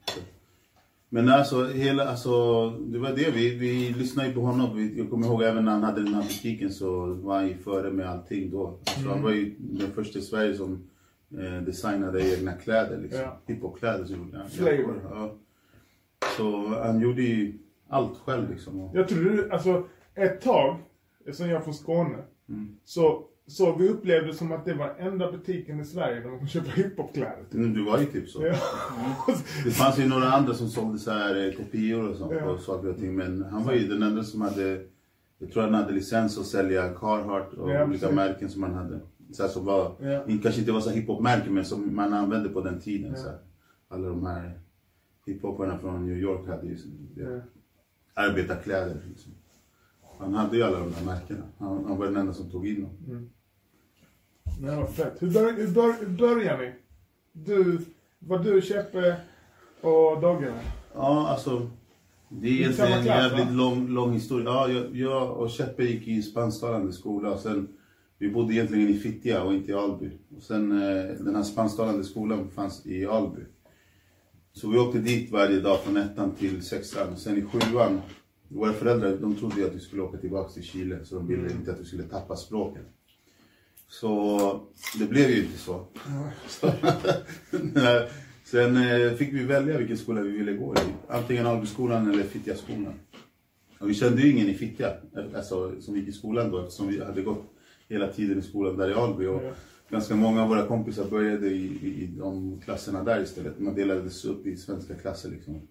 Men 1.15 1.29
alltså, 1.29 1.65
hela, 1.65 2.07
alltså, 2.09 2.69
det 2.69 2.99
var 2.99 3.09
det. 3.09 3.31
Vi, 3.31 3.55
vi 3.57 3.93
lyssnade 3.97 4.27
ju 4.29 4.33
på 4.35 4.41
honom. 4.41 4.75
Vi- 4.77 4.97
Jag 4.97 5.09
kommer 5.09 5.27
ihåg 5.27 5.43
även 5.43 5.65
när 5.65 5.71
han 5.71 5.83
hade 5.83 6.03
den 6.03 6.13
här 6.13 6.21
butiken 6.21 6.71
så 6.71 7.05
var 7.13 7.35
han 7.35 7.47
ju 7.47 7.57
före 7.57 7.91
med 7.91 8.09
allting 8.09 8.51
då. 8.51 8.77
Så 8.83 9.09
han 9.09 9.21
var 9.23 9.31
ju 9.31 9.55
den 9.59 9.91
första 9.91 10.19
i 10.19 10.21
Sverige 10.21 10.55
som 10.55 10.83
eh, 11.31 11.61
designade 11.65 12.33
egna 12.37 12.53
kläder. 12.53 12.97
Liksom. 13.01 13.19
Ja. 13.21 13.37
Hiphop-kläder. 13.45 14.05
Flavor. 14.49 15.01
Ja. 15.11 15.33
Så 16.37 16.67
han 16.83 16.99
gjorde 16.99 17.21
ju 17.21 17.53
allt 17.89 18.17
själv 18.17 18.49
liksom. 18.51 18.89
Jag 18.93 19.07
tror 19.07 19.23
du, 19.23 19.51
alltså 19.51 19.83
ett 20.15 20.41
tag, 20.41 20.77
eftersom 21.25 21.49
jag 21.49 21.57
är 21.59 21.63
från 21.63 21.73
Skåne, 21.73 22.17
Mm. 22.49 22.75
så, 22.83 23.23
så 23.47 23.75
vi 23.75 23.89
upplevde 23.89 24.33
som 24.33 24.51
att 24.51 24.65
det 24.65 24.73
var 24.73 24.95
enda 24.99 25.31
butiken 25.31 25.79
i 25.79 25.85
Sverige 25.85 26.19
där 26.19 26.29
man 26.29 26.37
kunde 26.37 26.51
köpa 26.51 26.69
hiphopkläder. 26.71 27.43
Typ. 27.51 27.53
Men 27.59 27.73
du 27.73 27.83
var 27.85 27.99
ju 27.99 28.05
typ 28.05 28.29
så. 28.29 28.45
Ja. 28.45 28.55
Det 29.65 29.71
fanns 29.71 29.99
ju 29.99 30.07
några 30.07 30.25
andra 30.31 30.53
som 30.53 30.69
sålde 30.69 30.99
så 30.99 31.11
här 31.11 31.47
eh, 31.47 31.53
kopior 31.53 32.09
och 32.09 32.15
sånt 32.15 32.31
Ja. 32.35 32.45
och 32.45 32.59
saker 32.59 32.89
och 32.89 32.97
ting. 32.97 33.15
Men 33.15 33.43
han 33.43 33.63
var 33.63 33.73
ju 33.73 33.87
den 33.87 34.03
enda 34.03 34.23
som 34.23 34.41
hade, 34.41 34.85
jag 35.39 35.51
tror 35.51 35.63
han 35.63 35.73
hade 35.73 35.91
licens 35.93 36.37
att 36.37 36.45
sälja 36.45 36.89
Carhartt 36.93 37.53
och 37.53 37.71
Ja, 37.71 37.83
olika 37.83 37.99
precis. 37.99 38.15
märken 38.15 38.49
som 38.49 38.63
han 38.63 38.73
hade. 38.73 38.99
Så 39.33 39.43
här, 39.43 39.49
som 39.49 39.65
var, 39.65 39.91
Ja. 39.99 40.23
kanske 40.43 40.59
inte 40.59 40.71
var 40.71 40.79
så 40.81 40.89
hiphop-märken 40.89 41.53
men 41.53 41.65
som 41.65 41.95
man 41.95 42.13
använde 42.13 42.49
på 42.49 42.61
den 42.61 42.79
tiden. 42.79 43.11
Ja. 43.11 43.17
Så 43.17 43.27
här. 43.29 43.37
Alla 43.87 44.07
de 44.07 44.25
här 44.25 44.59
hiphoparna 45.25 45.77
från 45.77 46.05
New 46.05 46.17
York 46.17 46.47
hade 46.47 46.67
ju 46.67 46.77
ja, 47.15 47.41
arbetarkläder. 48.13 48.97
Liksom. 49.09 49.31
Han 50.19 50.33
hade 50.33 50.57
ju 50.57 50.63
alla 50.63 50.79
de 50.79 50.91
där 50.91 51.05
märkena. 51.05 51.43
Han, 51.57 51.85
han 51.85 51.97
var 51.97 52.05
den 52.05 52.17
enda 52.17 52.33
som 52.33 52.49
tog 52.51 52.67
in 52.67 52.81
dem. 52.81 53.29
Nej, 54.61 54.75
vad 54.75 54.89
fett. 54.89 55.21
Hur, 55.21 55.31
bör, 55.31 55.53
hur, 55.53 55.67
bör, 55.67 55.93
hur 55.99 56.17
börjar 56.17 56.57
ni? 56.57 56.73
Du, 57.31 57.79
var 58.19 58.39
du, 58.39 58.61
Käppe 58.61 59.15
och 59.81 60.21
Dogge? 60.21 60.53
Ja, 60.93 61.27
alltså. 61.27 61.69
Det 62.29 62.47
är 62.47 62.51
egentligen 62.51 62.91
en 62.91 63.05
jävligt 63.05 63.51
lång, 63.51 63.87
lång 63.87 64.13
historia. 64.13 64.45
Ja, 64.45 64.67
jag, 64.67 64.95
jag 64.95 65.37
och 65.37 65.49
Cheppe 65.49 65.83
gick 65.83 66.07
i 66.07 66.21
spansktalande 66.21 66.93
skola. 66.93 67.31
Och 67.31 67.39
sen, 67.39 67.67
vi 68.17 68.29
bodde 68.29 68.53
egentligen 68.53 68.89
i 68.89 68.93
Fittja 68.93 69.43
och 69.43 69.53
inte 69.53 69.71
i 69.71 69.73
Alby. 69.73 70.11
Och 70.37 70.43
sen 70.43 70.71
eh, 70.71 71.05
den 71.19 71.35
här 71.35 71.43
spansktalande 71.43 72.03
skolan 72.03 72.49
fanns 72.49 72.85
i 72.85 73.05
Alby. 73.05 73.41
Så 74.53 74.69
vi 74.69 74.77
åkte 74.77 74.99
dit 74.99 75.31
varje 75.31 75.59
dag 75.59 75.79
från 75.79 75.97
ettan 75.97 76.31
till 76.31 76.65
sexan. 76.65 77.13
Och 77.13 77.19
sen 77.19 77.37
i 77.37 77.41
sjuan 77.41 78.01
våra 78.47 78.73
föräldrar 78.73 79.17
de 79.17 79.35
trodde 79.35 79.65
att 79.65 79.75
vi 79.75 79.79
skulle 79.79 80.01
åka 80.01 80.17
tillbaka 80.17 80.49
till 80.49 80.63
Chile 80.63 81.05
så 81.05 81.15
de 81.15 81.27
ville 81.27 81.51
inte 81.51 81.71
att 81.71 81.79
vi 81.79 81.85
skulle 81.85 82.03
tappa 82.03 82.35
språket. 82.35 82.94
Så 83.87 84.67
det 84.99 85.05
blev 85.05 85.29
ju 85.29 85.43
inte 85.43 85.57
så. 85.57 85.85
så 86.47 86.71
sen 88.43 88.77
eh, 88.77 89.13
fick 89.13 89.33
vi 89.33 89.43
välja 89.43 89.77
vilken 89.77 89.97
skola 89.97 90.21
vi 90.21 90.29
ville 90.29 90.53
gå 90.53 90.75
i. 90.75 90.79
Antingen 91.07 91.45
Albyskolan 91.45 92.11
eller 92.11 92.23
Fittjaskolan. 92.23 92.93
Och 93.79 93.89
vi 93.89 93.93
kände 93.93 94.21
ju 94.21 94.31
ingen 94.31 94.47
i 94.47 94.53
Fittja, 94.53 94.93
alltså, 95.35 95.81
som 95.81 95.95
gick 95.95 96.07
i 96.07 96.11
skolan 96.11 96.51
då 96.51 96.59
eftersom 96.59 96.87
vi 96.87 97.03
hade 97.03 97.21
gått 97.21 97.43
hela 97.87 98.07
tiden 98.07 98.39
i 98.39 98.41
skolan 98.41 98.77
där 98.77 98.89
i 98.89 98.93
Alby. 98.93 99.25
Och. 99.25 99.41
Ganska 99.89 100.15
många 100.15 100.43
av 100.43 100.49
våra 100.49 100.65
kompisar 100.65 101.09
började 101.09 101.47
i, 101.47 101.65
i, 101.65 102.03
i 102.03 102.07
de 102.07 102.61
klasserna 102.61 103.03
där 103.03 103.23
istället. 103.23 103.59
Man 103.59 103.75
delades 103.75 104.25
upp 104.25 104.47
i 104.47 104.57
svenska 104.57 104.95
klasser 104.95 105.29
liksom. 105.29 105.67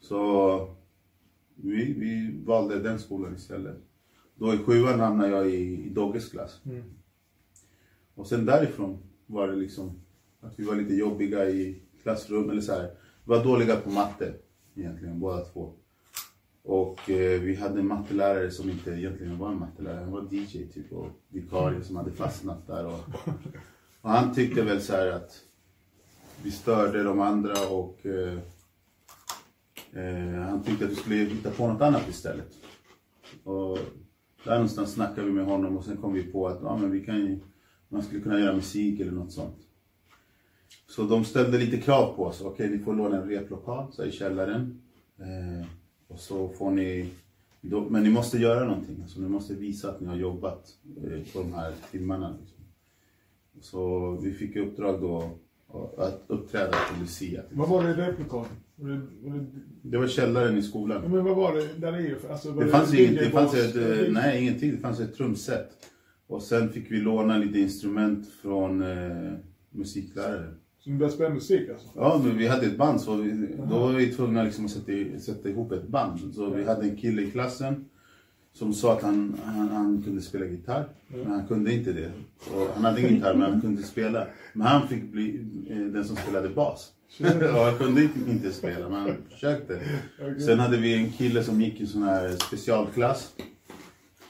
Så 0.00 0.76
vi, 1.54 1.92
vi 1.92 2.42
valde 2.44 2.82
den 2.82 2.98
skolan 2.98 3.34
istället. 3.34 3.76
Då 4.34 4.54
i 4.54 4.58
sjuan 4.58 5.00
hamnade 5.00 5.30
jag 5.30 5.50
i, 5.50 5.86
i 5.86 5.88
Dogges 5.88 6.28
klass. 6.30 6.60
Mm. 6.64 6.82
Och 8.16 8.26
sen 8.26 8.46
därifrån 8.46 8.98
var 9.26 9.48
det 9.48 9.56
liksom 9.56 10.00
att 10.40 10.58
vi 10.58 10.64
var 10.64 10.76
lite 10.76 10.94
jobbiga 10.94 11.50
i 11.50 11.82
klassrum 12.02 12.50
eller 12.50 12.60
så 12.60 12.72
här. 12.72 12.82
Vi 13.24 13.30
var 13.30 13.44
dåliga 13.44 13.76
på 13.76 13.90
matte 13.90 14.34
egentligen 14.74 15.20
båda 15.20 15.44
två. 15.44 15.72
Och 16.62 17.10
eh, 17.10 17.40
vi 17.40 17.54
hade 17.54 17.80
en 17.80 17.86
mattelärare 17.86 18.50
som 18.50 18.70
inte 18.70 18.90
egentligen 18.90 19.38
var 19.38 19.50
en 19.50 19.58
mattelärare, 19.58 20.00
han 20.00 20.12
var 20.12 20.28
DJ 20.30 20.66
typ 20.66 20.92
och 20.92 21.08
vikarie 21.28 21.84
som 21.84 21.96
hade 21.96 22.12
fastnat 22.12 22.66
där. 22.66 22.86
Och, 22.86 23.00
och 24.00 24.10
han 24.10 24.34
tyckte 24.34 24.62
väl 24.62 24.80
så 24.80 24.92
här 24.92 25.06
att 25.06 25.42
vi 26.42 26.50
störde 26.50 27.02
de 27.02 27.20
andra 27.20 27.68
och 27.70 28.06
eh, 28.06 28.38
eh, 29.92 30.40
han 30.40 30.62
tyckte 30.62 30.84
att 30.84 30.90
vi 30.90 30.96
skulle 30.96 31.16
hitta 31.16 31.50
på 31.50 31.68
något 31.68 31.82
annat 31.82 32.08
istället. 32.08 32.52
Och 33.44 33.78
där 34.44 34.54
någonstans 34.54 34.92
snackade 34.92 35.26
vi 35.26 35.32
med 35.32 35.44
honom 35.44 35.76
och 35.76 35.84
sen 35.84 35.96
kom 35.96 36.12
vi 36.12 36.22
på 36.22 36.48
att 36.48 36.64
ah, 36.64 36.76
men 36.76 36.90
vi 36.90 37.04
kan 37.04 37.16
ju, 37.16 37.40
man 37.88 38.02
skulle 38.02 38.20
kunna 38.20 38.40
göra 38.40 38.56
musik 38.56 39.00
eller 39.00 39.12
något 39.12 39.32
sånt. 39.32 39.56
Så 40.88 41.02
de 41.02 41.24
ställde 41.24 41.58
lite 41.58 41.76
krav 41.76 42.16
på 42.16 42.24
oss. 42.24 42.40
Okej, 42.40 42.70
ni 42.70 42.78
får 42.78 42.94
låna 42.94 43.22
en 43.22 43.28
replokal 43.28 43.92
så 43.92 44.04
i 44.04 44.12
källaren. 44.12 44.80
Eh, 45.18 45.66
och 46.08 46.18
så 46.20 46.48
får 46.48 46.70
ni, 46.70 47.08
då, 47.60 47.80
men 47.80 48.02
ni 48.02 48.10
måste 48.10 48.38
göra 48.38 48.64
någonting. 48.64 48.96
Alltså, 49.02 49.20
ni 49.20 49.28
måste 49.28 49.54
visa 49.54 49.90
att 49.90 50.00
ni 50.00 50.06
har 50.06 50.16
jobbat 50.16 50.68
eh, 51.04 51.32
på 51.32 51.38
de 51.38 51.52
här 51.52 51.72
timmarna. 51.90 52.36
Liksom. 52.40 52.58
Så 53.60 54.10
vi 54.22 54.32
fick 54.32 54.56
i 54.56 54.60
uppdrag 54.60 55.00
då 55.00 55.30
att 55.98 56.24
uppträda 56.26 56.70
på 56.70 57.00
Lucia. 57.00 57.42
Vad 57.50 57.68
var 57.68 57.84
det 57.84 57.90
i 57.90 57.94
replokalen? 57.94 58.50
Det, 58.76 58.82
var 58.82 59.40
det, 59.82 59.98
Det 59.98 60.08
källaren 60.08 60.58
i 60.58 60.62
skolan. 60.62 61.02
men 61.02 61.24
vad 61.24 61.36
var 61.36 61.54
det 61.54 61.68
där 61.78 62.00
i? 62.00 62.14
Alltså, 62.30 62.52
var 62.52 62.64
Det 62.64 62.70
fanns, 62.70 62.94
inget, 62.94 63.18
det 63.18 63.30
fanns 63.30 63.54
ett, 63.54 63.76
eh, 63.76 64.12
nej 64.12 64.42
ingenting, 64.42 64.70
det 64.70 64.78
fanns 64.78 65.00
ett 65.00 65.16
trumset. 65.16 65.70
Och 66.26 66.42
sen 66.42 66.72
fick 66.72 66.90
vi 66.90 67.00
låna 67.00 67.38
lite 67.38 67.58
instrument 67.58 68.28
från 68.42 68.82
eh, 68.82 69.32
musiklärare. 69.70 70.54
Så 70.78 70.90
ni 70.90 70.96
började 70.96 71.14
spela 71.14 71.30
musik 71.34 71.70
alltså? 71.70 71.88
Ja, 71.94 72.20
men 72.24 72.38
vi 72.38 72.46
hade 72.46 72.66
ett 72.66 72.78
band 72.78 73.00
så 73.00 73.16
vi, 73.16 73.48
då 73.70 73.78
var 73.78 73.92
vi 73.92 74.12
tvungna 74.12 74.42
liksom 74.42 74.64
att 74.64 74.70
sätta, 74.70 75.18
sätta 75.18 75.48
ihop 75.48 75.72
ett 75.72 75.88
band. 75.88 76.34
Så 76.34 76.50
vi 76.50 76.64
hade 76.64 76.82
en 76.82 76.96
kille 76.96 77.22
i 77.22 77.30
klassen 77.30 77.84
som 78.52 78.74
sa 78.74 78.92
att 78.92 79.02
han, 79.02 79.36
han, 79.44 79.68
han 79.68 80.02
kunde 80.02 80.22
spela 80.22 80.46
gitarr, 80.46 80.88
men 81.08 81.26
han 81.26 81.46
kunde 81.46 81.74
inte 81.74 81.92
det. 81.92 82.12
Och 82.54 82.68
han 82.74 82.84
hade 82.84 83.00
ingen 83.00 83.14
gitarr, 83.14 83.34
men 83.34 83.52
han 83.52 83.60
kunde 83.60 83.82
spela. 83.82 84.26
Men 84.52 84.66
han 84.66 84.88
fick 84.88 85.12
bli 85.12 85.46
eh, 85.70 85.76
den 85.76 86.04
som 86.04 86.16
spelade 86.16 86.48
bas. 86.48 86.92
och 87.20 87.60
han 87.60 87.78
kunde 87.78 88.08
inte, 88.28 88.52
spela, 88.52 88.88
men 88.88 89.00
han 89.00 89.16
försökte. 89.30 89.80
Sen 90.46 90.58
hade 90.58 90.76
vi 90.76 90.94
en 90.94 91.12
kille 91.12 91.44
som 91.44 91.60
gick 91.60 91.80
i 91.80 91.86
sån 91.86 92.02
här 92.02 92.30
specialklass 92.30 93.32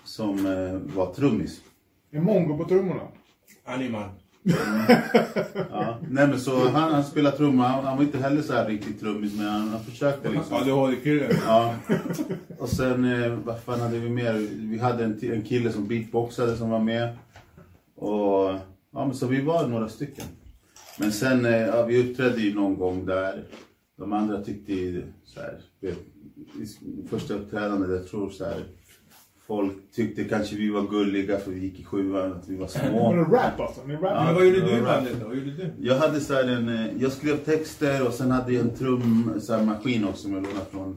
som 0.04 0.46
eh, 0.46 0.96
var 0.96 1.14
trummis. 1.14 1.60
En 2.16 2.24
mongo 2.24 2.56
på 2.58 2.64
trummorna? 2.64 3.08
Animal. 3.64 4.08
Ja. 5.70 5.98
Nej 6.10 6.28
men 6.28 6.40
så 6.40 6.68
han, 6.68 6.92
han 6.92 7.04
spelade 7.04 7.36
trumma, 7.36 7.68
han, 7.68 7.84
han 7.84 7.96
var 7.96 8.04
inte 8.04 8.18
heller 8.18 8.42
så 8.42 8.52
här 8.52 8.68
riktigt 8.68 9.00
trummis 9.00 9.36
men 9.36 9.46
han, 9.46 9.68
han 9.68 9.84
försökte 9.84 10.28
liksom. 10.28 10.56
ADHD-kille. 10.56 11.28
Ja. 11.46 11.74
Och 12.58 12.68
sen, 12.68 13.04
eh, 13.04 13.32
vad 13.32 13.60
fan 13.60 13.80
hade 13.80 13.98
vi 13.98 14.10
mer? 14.10 14.32
Vi 14.70 14.78
hade 14.78 15.04
en, 15.04 15.18
en 15.22 15.42
kille 15.42 15.72
som 15.72 15.86
beatboxade 15.86 16.56
som 16.56 16.70
var 16.70 16.80
med. 16.80 17.16
Och, 17.94 18.58
ja 18.92 19.06
men 19.06 19.14
så 19.14 19.26
vi 19.26 19.40
var 19.40 19.66
några 19.66 19.88
stycken. 19.88 20.26
Men 20.98 21.12
sen, 21.12 21.44
eh, 21.44 21.60
ja, 21.60 21.82
vi 21.82 22.10
uppträdde 22.10 22.40
ju 22.40 22.54
någon 22.54 22.78
gång 22.78 23.06
där. 23.06 23.44
De 23.98 24.12
andra 24.12 24.42
tyckte 24.42 24.72
ju 24.72 25.04
så 25.24 25.40
här, 25.40 25.60
vet, 25.80 25.98
i 26.58 27.08
första 27.08 27.34
uppträdandet, 27.34 27.90
jag 27.90 28.08
tror 28.08 28.30
så 28.30 28.44
här. 28.44 28.64
Folk 29.46 29.72
tyckte 29.94 30.24
kanske 30.24 30.56
vi 30.56 30.70
var 30.70 30.82
gulliga 30.82 31.38
för 31.38 31.50
vi 31.50 31.60
gick 31.60 31.80
i 31.80 31.84
sjuan, 31.84 32.32
att 32.32 32.48
vi 32.48 32.54
var 32.54 32.60
Var 32.60 32.68
små. 32.68 33.12
det 33.12 33.20
rap 33.22 33.60
alltså? 33.60 33.84
Ni 33.86 33.94
rap? 33.94 34.24
Men 34.26 34.34
vad 34.34 34.44
gjorde 34.46 34.60
du 34.60 34.66
i 34.70 34.76
Ja, 34.78 34.84
bandet 34.84 35.16
då? 35.20 35.26
Vad 35.28 35.36
gjorde 35.36 35.50
du? 35.50 35.70
Jag 35.80 35.94
hade 35.98 36.20
så 36.20 36.34
här 36.34 36.44
en, 36.48 36.68
eh, 36.68 37.02
jag 37.02 37.12
skrev 37.12 37.36
texter 37.36 38.06
och 38.06 38.12
sen 38.14 38.30
hade 38.30 38.52
jag 38.52 38.62
en 38.64 38.74
trum, 38.74 39.32
så 39.40 39.52
här 39.54 39.64
maskin 39.64 40.04
också 40.04 40.22
som 40.22 40.32
jag 40.34 40.42
lånade 40.42 40.64
från, 40.70 40.96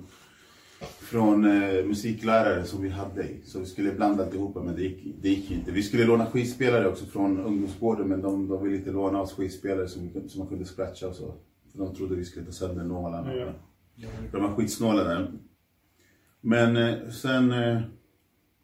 från 1.00 1.46
eh, 1.46 1.86
musiklärare 1.86 2.64
som 2.64 2.82
vi 2.82 2.90
hade 2.90 3.24
i. 3.24 3.42
Så 3.46 3.60
vi 3.60 3.66
skulle 3.66 3.92
blanda 3.92 4.24
alltihopa 4.26 4.64
men 4.64 4.76
det 4.76 4.82
gick, 4.82 5.16
det 5.22 5.30
gick 5.30 5.52
inte. 5.52 5.72
Vi 5.72 5.84
skulle 5.84 6.06
låna 6.06 6.26
skivspelare 6.26 6.88
också 6.88 7.06
från 7.06 7.40
ungdomsgården 7.40 8.08
men 8.08 8.22
de, 8.22 8.48
de 8.48 8.64
ville 8.64 8.76
inte 8.76 8.92
låna 8.92 9.22
oss 9.22 9.34
skivspelare 9.34 9.88
som, 9.88 10.10
som 10.28 10.40
man 10.40 10.48
kunde 10.48 10.66
scratcha 10.66 11.08
och 11.08 11.16
så. 11.16 11.34
För 11.72 11.80
de 11.80 11.96
trodde 11.96 12.16
vi 12.16 12.26
skulle 12.26 12.46
ta 12.46 12.52
sönder 12.52 12.84
nålarna. 12.84 13.34
Ja. 13.36 13.52
De 14.32 14.44
var 14.44 14.56
skitsnåla 14.56 15.04
där. 15.04 15.32
Men 16.42 16.78
eh, 16.78 17.10
sen, 17.10 17.52
eh, 17.52 17.82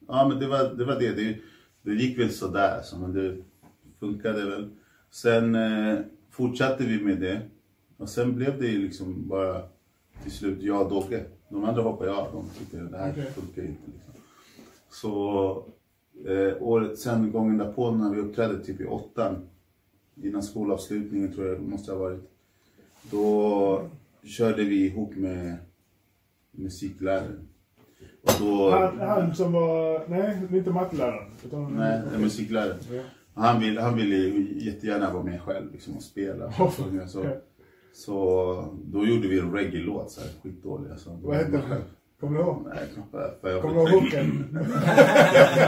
ja 0.08 0.28
men 0.28 0.40
det 0.40 0.48
var 0.48 0.76
det. 0.76 0.86
Var 0.86 1.00
det. 1.00 1.12
det. 1.12 1.38
Det 1.82 1.94
gick 1.94 2.20
väl 2.20 2.32
sådär, 2.32 2.82
så, 2.84 2.98
men 2.98 3.14
det 3.14 3.38
funkade 4.00 4.46
väl. 4.46 4.70
Sen 5.10 5.56
eh, 5.56 6.00
fortsatte 6.32 6.84
vi 6.84 7.04
med 7.04 7.20
det. 7.20 7.42
Och 7.98 8.10
sen 8.10 8.36
blev 8.36 8.60
det 8.60 8.68
ju 8.68 8.82
liksom 8.82 9.28
bara 9.28 9.62
till 10.24 10.32
slut 10.32 10.62
jag 10.62 10.82
och 10.82 10.90
Dogge. 10.90 11.26
De 11.50 11.64
andra 11.64 11.82
hoppade 11.82 12.14
av, 12.14 12.32
de 12.34 12.50
tyckte 12.60 12.78
det 12.78 12.98
här 12.98 13.12
Okej. 13.12 13.32
funkar 13.36 13.62
inte. 13.62 13.82
Liksom. 13.86 14.14
Så 14.90 15.64
eh, 16.26 16.54
året 16.60 17.00
sen, 17.00 17.32
gången 17.32 17.58
därpå 17.58 17.92
när 17.92 18.10
vi 18.10 18.22
uppträdde 18.22 18.66
typ 18.66 18.82
i 18.82 18.86
åttan, 18.86 19.50
innan 20.16 20.44
skolavslutningen 20.44 21.34
tror 21.34 21.48
jag 21.48 21.58
det 21.58 21.68
måste 21.68 21.92
ha 21.92 22.00
varit. 22.00 22.32
Då 23.12 23.90
körde 24.24 24.64
vi 24.64 24.86
ihop 24.86 25.16
med 25.16 25.58
musikläraren. 26.52 27.45
Och 28.26 28.34
då, 28.40 28.72
Han, 28.72 29.00
han 29.00 29.36
som 29.36 29.52
var, 29.52 30.02
nej, 30.08 30.38
inte 30.52 30.70
matteläraren. 30.70 31.32
Utan, 31.46 31.76
nej, 31.76 32.02
en 32.16 32.22
musiklärare. 32.22 32.78
Ja. 32.92 33.02
Han 33.36 33.60
ville 33.60 33.82
han 33.82 33.96
ville 33.96 34.16
ju 34.16 34.66
jättegärna 34.66 35.14
vara 35.14 35.24
med 35.24 35.42
själv 35.42 35.72
liksom, 35.72 35.98
och 35.98 36.04
spela. 36.04 36.46
Oh, 36.46 36.72
så, 37.08 37.20
okej. 37.20 37.40
så 37.94 38.74
då 38.86 39.06
gjorde 39.06 39.28
vi 39.28 39.40
en 39.40 39.54
reggae-låt, 39.54 40.12
så 40.12 40.22
här, 40.22 40.30
skitdålig. 40.44 40.92
Alltså. 40.92 41.20
Vad 41.24 41.36
hette 41.36 41.52
den? 41.52 41.82
Kommer 42.20 42.38
du 42.38 42.44
ihåg? 42.44 42.66
Nej, 42.66 42.78
knappt. 42.94 43.42
Kommer 43.62 43.76
du 43.76 43.80
ihåg 43.80 43.90
hooken? 43.90 44.48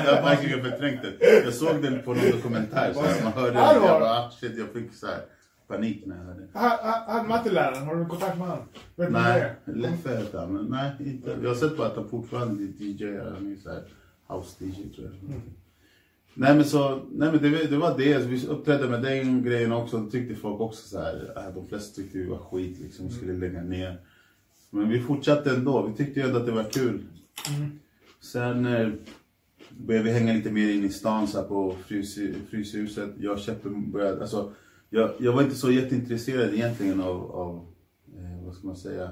jag 0.06 0.16
har 0.16 0.22
verkligen 0.22 0.64
förträngt 0.64 1.02
det. 1.02 1.44
Jag 1.44 1.54
såg 1.54 1.82
den 1.82 2.02
på 2.04 2.14
någon 2.14 2.32
dokumentär, 2.32 2.94
så 2.94 3.02
här, 3.02 3.24
man 3.24 3.34
hörde 3.34 3.52
den. 3.52 3.64
Jag, 3.64 3.82
bara, 3.82 4.30
shit, 4.30 4.58
jag 4.58 4.70
fick 4.70 4.94
så 4.94 5.08
här, 5.08 5.20
panik 5.68 6.06
när 6.06 6.18
jag 6.18 6.24
hörde 6.24 6.40
det. 6.42 6.48
Han 7.08 7.28
matteläraren, 7.28 7.86
har 7.88 7.96
du 7.96 8.06
kontakt 8.06 8.38
med 8.38 8.48
han? 8.48 8.60
Vet 8.96 9.12
Nej? 9.12 9.56
Leffe 9.66 10.16
hette 10.16 10.40
han, 10.40 10.68
nej, 10.70 10.92
inte. 11.00 11.38
Jag 11.42 11.50
har 11.50 11.56
sett 11.56 11.78
bara 11.78 11.88
att 11.88 11.96
han 11.96 12.10
fortfarande 12.10 12.64
är 12.64 12.68
DJ, 12.84 13.18
han 13.18 13.52
är 13.52 13.56
så 13.64 13.70
här 13.70 13.84
house 14.28 14.66
DJ 14.66 14.72
tror 14.96 15.08
jag. 15.08 15.30
Mm. 15.30 15.42
Nej 16.34 16.56
men 16.56 16.66
så, 16.66 17.02
nej 17.12 17.32
men 17.32 17.42
det, 17.42 17.50
var- 17.50 17.70
det 17.70 17.78
var 17.78 17.98
det, 17.98 18.22
så 18.22 18.28
vi 18.28 18.48
uppträdde 18.48 18.90
med 18.90 19.02
den 19.04 19.44
grejen 19.44 19.72
också, 19.72 19.98
då 19.98 20.10
tyckte 20.10 20.36
folk 20.36 20.62
också 20.62 20.88
så 20.88 21.00
här, 21.00 21.34
äh, 21.36 21.54
de 21.56 21.68
flesta 21.68 21.96
tyckte 22.02 22.18
vi 22.18 22.26
var 22.26 22.38
skit 22.38 22.80
liksom, 22.80 23.08
vi 23.08 23.14
skulle 23.14 23.34
lägga 23.34 23.62
ner. 23.62 23.98
Men 24.70 24.90
vi 24.90 25.00
fortsatte 25.02 25.52
ändå, 25.52 25.88
vi 25.88 25.94
tyckte 26.06 26.20
ju 26.20 26.26
ändå 26.26 26.40
att 26.40 26.46
det 26.46 26.52
var 26.52 26.64
kul. 26.64 27.04
Mm. 27.58 27.80
Sen 28.22 28.66
eh, 28.66 28.90
började 29.70 30.06
vi 30.06 30.12
hänga 30.12 30.34
lite 30.34 30.52
mer 30.52 30.70
in 30.74 30.86
i 30.86 30.90
stan 30.90 31.28
så 31.28 31.42
här, 31.42 31.48
på 31.48 31.76
frys, 31.88 32.20
Fryshuset. 32.50 33.10
Jag 33.20 33.34
och 33.34 33.40
Cheppe 33.40 33.70
började, 33.70 34.22
alltså, 34.22 34.52
jag, 34.90 35.12
jag 35.20 35.34
var 35.34 35.44
inte 35.44 35.56
så 35.56 35.72
jätteintresserad 35.72 36.54
egentligen 36.54 37.02
av, 37.02 37.32
av 37.32 37.56
eh, 38.18 38.46
vad 38.46 38.54
ska 38.56 38.68
man 38.68 38.76
säga, 38.78 39.10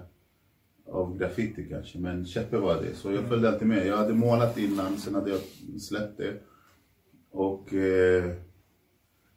av 0.92 1.18
graffiti 1.18 1.68
kanske. 1.70 2.00
Men 2.00 2.26
Cheppe 2.26 2.58
var 2.58 2.82
det, 2.82 2.94
så 2.96 3.12
jag 3.12 3.24
följde 3.28 3.50
alltid 3.50 3.68
med. 3.68 3.88
Jag 3.88 3.98
hade 3.98 4.14
målat 4.14 4.58
innan, 4.58 4.98
sen 4.98 5.16
hade 5.16 5.30
jag 5.30 5.40
släppt 5.82 6.18
det. 6.18 6.34
Och, 7.32 7.74
eh, 7.74 8.32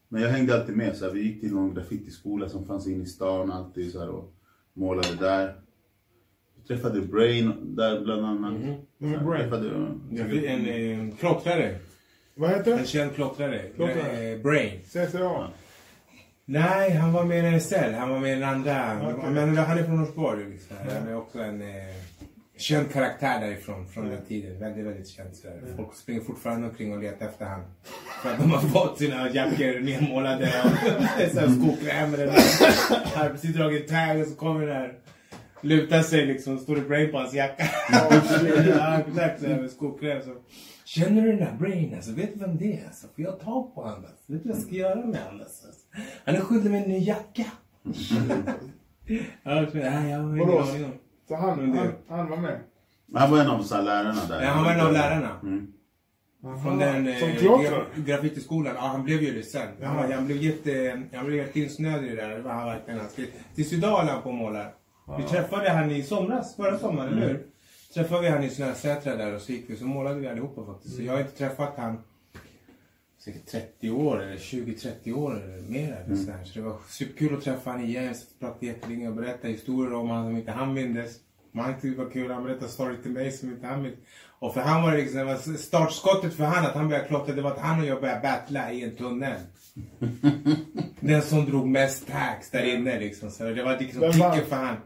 men 0.09 0.23
jag 0.23 0.29
hängde 0.29 0.61
alltid 0.61 0.77
med. 0.77 0.97
Så 0.97 1.05
här, 1.05 1.13
vi 1.13 1.23
gick 1.23 1.41
till 1.41 1.55
någon 1.55 1.75
graffitiskola 1.75 2.49
som 2.49 2.65
fanns 2.67 2.87
inne 2.89 3.03
i 3.03 3.07
stan 3.07 3.53
alltid 3.53 3.93
så 3.93 3.99
här, 4.01 4.09
och 4.09 4.35
målade 4.73 5.15
där. 5.21 5.61
Vi 6.57 6.63
träffade 6.69 7.01
Brain 7.01 7.53
där 7.77 8.01
bland 8.01 8.25
annat. 8.27 8.55
Så 8.99 9.07
här, 9.07 9.25
Brain? 9.25 9.41
Träffade, 9.51 9.69
En, 9.69 10.45
en, 10.45 10.67
en 11.01 11.13
klottrare. 11.13 11.79
Vad 12.35 12.51
heter 12.51 12.73
En 12.73 12.79
det? 12.79 12.87
känd 12.87 13.15
klottrare. 13.15 13.69
Klottrare. 13.77 14.33
Eh, 14.33 14.43
Brain. 14.43 14.81
CCA? 14.85 15.49
Nej, 16.51 16.93
han 16.93 17.13
var 17.13 17.25
med 17.25 17.53
i 17.53 17.57
RSL. 17.57 17.95
Han 17.95 18.11
var 18.11 18.19
med 18.19 18.33
i 18.33 18.35
den 18.41 18.49
andra. 18.49 19.01
Okej. 19.03 19.31
Men 19.31 19.57
han 19.57 19.79
är 19.79 19.83
från 19.83 19.97
Norsborg. 19.97 20.59
Så 20.59 20.75
här. 20.75 20.99
Han 20.99 21.09
är 21.09 21.17
också 21.17 21.39
en... 21.39 21.63
Eh, 21.63 21.69
känd 22.57 22.93
karaktär 22.93 23.41
därifrån, 23.41 23.89
från 23.89 24.09
den 24.09 24.25
tiden. 24.25 24.61
Väldigt, 24.61 24.87
väldigt 24.87 25.09
känd. 25.09 25.37
Sådär. 25.37 25.61
Folk 25.77 25.95
springer 25.95 26.21
fortfarande 26.21 26.69
omkring 26.69 26.93
och 26.93 27.03
letar 27.03 27.27
efter 27.27 27.45
han. 27.45 27.61
För 28.23 28.31
att 28.31 28.39
de 28.39 28.51
har 28.51 28.61
fått 28.61 28.99
sina 28.99 29.31
jackor 29.31 29.81
nedmålade 29.81 30.53
och 30.65 31.31
så 31.33 31.51
skokräm 31.51 32.15
eller 32.15 32.27
Här 33.17 33.31
precis 33.31 33.57
dragit 33.57 33.89
tag 33.89 34.21
och 34.21 34.27
så 34.27 34.35
kommer 34.35 34.67
den 34.67 34.77
här 34.77 34.99
lutar 35.61 36.03
sig 36.03 36.27
liksom, 36.27 36.59
står 36.59 36.77
det 36.77 36.83
brain 36.83 37.11
på 37.11 37.19
hans 37.19 37.35
jacka. 37.35 37.65
ja, 37.93 38.99
exakt, 39.09 39.41
sådär 39.41 39.61
med 39.61 39.71
skokräm. 39.71 40.23
Så. 40.23 40.35
Känner 40.85 41.23
du 41.23 41.29
den 41.29 41.39
där 41.39 41.57
brain 41.61 41.95
alltså? 41.95 42.13
Vet 42.13 42.35
du 42.35 42.41
vem 42.41 42.57
det 42.57 42.81
är? 42.81 42.87
Alltså, 42.87 43.07
får 43.07 43.25
jag 43.25 43.41
ta 43.41 43.73
på 43.75 43.83
honom? 43.83 44.05
Alltså? 44.05 44.33
Vet 44.33 44.43
du 44.43 44.49
vad 44.49 44.59
jag 44.59 44.65
ska 44.65 44.75
göra 44.75 45.07
med 45.07 45.21
honom? 45.21 45.41
Alltså? 45.41 45.67
Han 46.25 46.35
är 46.35 46.41
skyldig 46.41 46.71
mig 46.71 46.83
en 46.83 46.89
ny 46.91 46.99
jacka. 46.99 47.45
ja, 49.43 49.67
så, 49.71 49.77
nej, 49.79 50.11
jag 50.11 50.19
har 50.19 50.37
ingen 50.37 50.39
Vadå? 50.39 50.59
aning 50.59 50.85
om. 50.85 50.93
Så 51.29 51.35
han, 51.37 51.77
han, 51.79 51.93
han 52.09 52.31
var 52.31 52.37
med? 52.37 52.61
Han 53.15 53.31
var 53.31 53.39
en 53.39 53.47
av 53.47 53.63
så 53.63 53.75
här 53.75 53.83
lärarna 53.83 54.21
där. 54.29 54.43
Ja, 54.43 54.49
han 54.51 54.65
var 54.65 54.73
en 54.73 54.81
av 54.81 54.93
lärarna. 54.93 55.41
Mm. 55.43 55.73
Från 56.63 56.79
den 56.79 57.09
eh, 57.09 57.15
gra- 57.15 57.85
graffitiskolan. 57.97 58.75
Ja, 58.77 58.81
han 58.87 59.05
blev 59.05 59.23
ju 59.23 59.35
det 59.35 59.43
sen. 59.43 59.69
Han, 59.83 59.97
var- 59.97 60.13
han 60.13 60.27
blev 60.27 60.37
jätte, 60.43 61.03
han 61.15 61.27
blev 61.27 61.41
helt 61.45 61.57
insnöad 61.57 62.05
i 62.05 62.09
det 62.09 62.15
där. 62.17 62.29
Det 62.29 62.43
var 62.43 62.53
han 62.53 62.67
verkligen. 62.67 63.01
Han 63.01 63.09
skrev, 63.09 63.27
tills 63.55 63.73
idag 63.73 63.91
håller 63.97 64.13
han 64.13 64.23
på 64.23 64.29
och 64.29 64.35
målar. 64.35 64.75
Vi 65.19 65.23
träffade 65.25 65.71
han 65.71 65.91
i 65.91 66.03
somras, 66.03 66.57
förra 66.57 66.79
sommaren, 66.79 67.13
eller 67.13 67.29
hur? 67.29 67.47
Träffade 67.95 68.21
vi 68.23 68.29
han 68.29 68.45
i 68.45 68.51
Snösätra 68.51 69.17
där 69.17 69.35
och 69.35 69.41
så 69.41 69.53
gick 69.53 69.71
vi, 69.71 69.77
så 69.77 69.85
målade 69.85 70.21
vi 70.21 70.29
allihopa 70.29 70.65
faktiskt. 70.73 70.97
Så 70.97 71.03
jag 71.03 71.13
har 71.13 71.21
inte 71.21 71.37
träffat 71.39 71.73
han 71.77 72.03
säkert 73.29 73.47
30 73.47 73.91
år 73.91 74.23
eller 74.23 74.37
20-30 74.37 75.13
år 75.13 75.43
eller 75.43 75.63
mer. 75.69 76.05
Eller 76.07 76.17
så, 76.17 76.33
det 76.55 76.61
var 76.61 76.77
superkul 76.89 77.35
att 77.35 77.45
träffa 77.45 77.71
han 77.71 77.85
igen. 77.85 78.15
Så 78.15 78.25
pratade 78.41 78.67
jättelänge 78.67 79.09
och 79.09 79.15
berättade 79.15 79.53
historier 79.53 79.95
om 79.95 80.11
han 80.11 80.25
som 80.25 80.37
inte 80.37 80.51
han 80.51 80.75
mindes. 80.75 81.17
Men 81.53 81.65
han 81.65 81.75
tyckte 81.75 81.89
det 81.89 82.05
var 82.05 82.11
kul. 82.11 82.31
Han 82.31 82.45
berättade 82.45 82.69
story 82.71 82.97
till 83.03 83.11
mig 83.11 83.33
som 83.33 83.49
inte 83.49 83.67
han 83.67 83.83
mindes. 83.83 84.01
Och 84.39 84.55
för 84.55 84.61
han 84.61 84.83
var 84.83 84.97
liksom, 84.97 85.57
startskottet 85.59 86.35
för 86.35 86.45
han 86.45 86.67
att 86.67 86.75
han 86.75 86.89
började 86.89 87.09
klottra, 87.09 87.35
det 87.35 87.43
var 87.43 87.51
att 87.51 87.59
han 87.59 87.81
och 87.81 87.87
jag 87.87 88.01
började 88.01 88.21
battla 88.21 88.73
i 88.73 88.85
en 88.85 88.97
tunnel. 88.97 89.41
Den 91.01 91.23
som 91.23 91.45
drog 91.45 91.69
mest 91.69 92.09
tax 92.09 92.51
där 92.51 92.75
inne 92.75 93.01
liksom. 93.01 93.31
Så 93.31 93.45
det 93.45 93.63
var 93.63 93.79
liksom 93.79 94.13
kicken 94.13 94.47
för 94.49 94.57
han. 94.57 94.77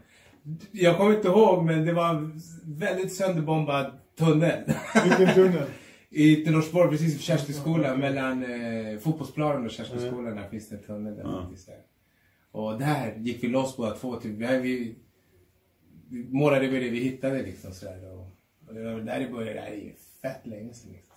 Jag 0.72 0.96
kommer 0.96 1.16
inte 1.16 1.28
ihåg 1.28 1.64
men 1.64 1.87
det 1.87 1.92
var 1.92 2.08
en 2.08 2.40
väldigt 2.64 3.12
sönderbombad 3.12 3.92
tunnel. 4.18 4.62
Vilken 5.04 5.34
tunnel? 5.34 5.66
I 6.14 6.50
Norsborg, 6.50 6.90
precis 6.90 7.14
vid 7.14 7.21
Kerstinskolan, 7.21 8.00
mellan 8.00 8.45
eh, 8.45 8.99
fotbollsplanen 8.99 9.64
och 9.64 9.71
Kerstinskolan, 9.71 10.37
där 10.37 10.49
finns 10.49 10.69
det 10.69 10.76
en 10.76 10.83
tunnel. 10.83 11.16
Där, 11.16 11.25
där. 11.66 11.83
Och 12.50 12.78
där 12.78 13.14
gick 13.19 13.45
vi 13.45 13.49
loss 13.49 13.76
båda 13.76 13.95
två. 13.95 14.16
Typ, 14.16 14.33
vi, 14.33 14.59
vi, 14.59 14.95
vi 16.09 16.25
målade 16.33 16.71
med 16.71 16.83
det 16.83 16.88
vi 16.90 16.99
hittade 16.99 17.42
liksom 17.42 17.73
sådär. 17.73 18.12
Och, 18.12 18.26
och 18.69 18.75
det 18.75 18.83
var 18.85 19.00
där 19.00 19.21
det 19.21 19.28
började, 19.28 19.54
det 19.54 19.61
här 19.61 19.73
är 19.73 19.76
ju 19.76 19.92
fett 20.23 20.47
länge 20.47 20.75
sedan. 20.75 20.92
Liksom. 20.92 21.12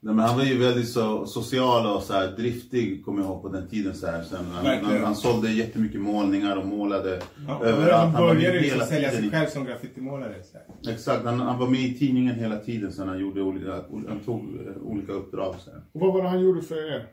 Nej, 0.00 0.14
men 0.14 0.24
han 0.24 0.36
var 0.36 0.44
ju 0.44 0.58
väldigt 0.58 0.88
så, 0.88 1.26
social 1.26 1.96
och 1.96 2.02
så 2.02 2.12
här, 2.12 2.28
driftig, 2.36 3.04
kommer 3.04 3.20
jag 3.22 3.26
ihåg 3.30 3.42
på 3.42 3.48
den 3.48 3.68
tiden. 3.68 3.94
Så 3.94 4.06
här. 4.06 4.22
Sen, 4.22 4.38
han, 4.52 4.66
han, 4.84 5.04
han 5.04 5.16
sålde 5.16 5.50
jättemycket 5.50 6.00
målningar 6.00 6.56
och 6.56 6.66
målade 6.66 7.20
Ja, 7.48 7.64
överallt. 7.64 8.14
han 8.14 8.22
var 8.22 8.34
började 8.34 8.54
med 8.60 8.64
hela 8.68 8.84
sälja 8.86 9.10
sig 9.10 9.30
själv 9.30 9.46
som 9.46 9.64
graffitimålare. 9.64 10.34
sådär. 10.42 10.94
Exakt, 10.94 11.24
han, 11.24 11.40
han 11.40 11.58
var 11.58 11.68
med 11.68 11.80
i 11.80 11.94
tidningen 11.98 12.34
hela 12.34 12.56
tiden 12.58 12.92
sen 12.92 13.08
han 13.08 13.18
gjorde 13.18 13.42
olika, 13.42 13.72
han 14.08 14.20
tog 14.24 14.40
eh, 14.40 14.82
olika 14.82 15.12
uppdrag. 15.12 15.54
Så 15.64 15.70
här. 15.70 15.80
Och 15.92 16.00
vad 16.00 16.12
var 16.14 16.22
det 16.22 16.28
han 16.28 16.40
gjorde 16.40 16.62
för 16.62 16.94
er? 16.94 17.06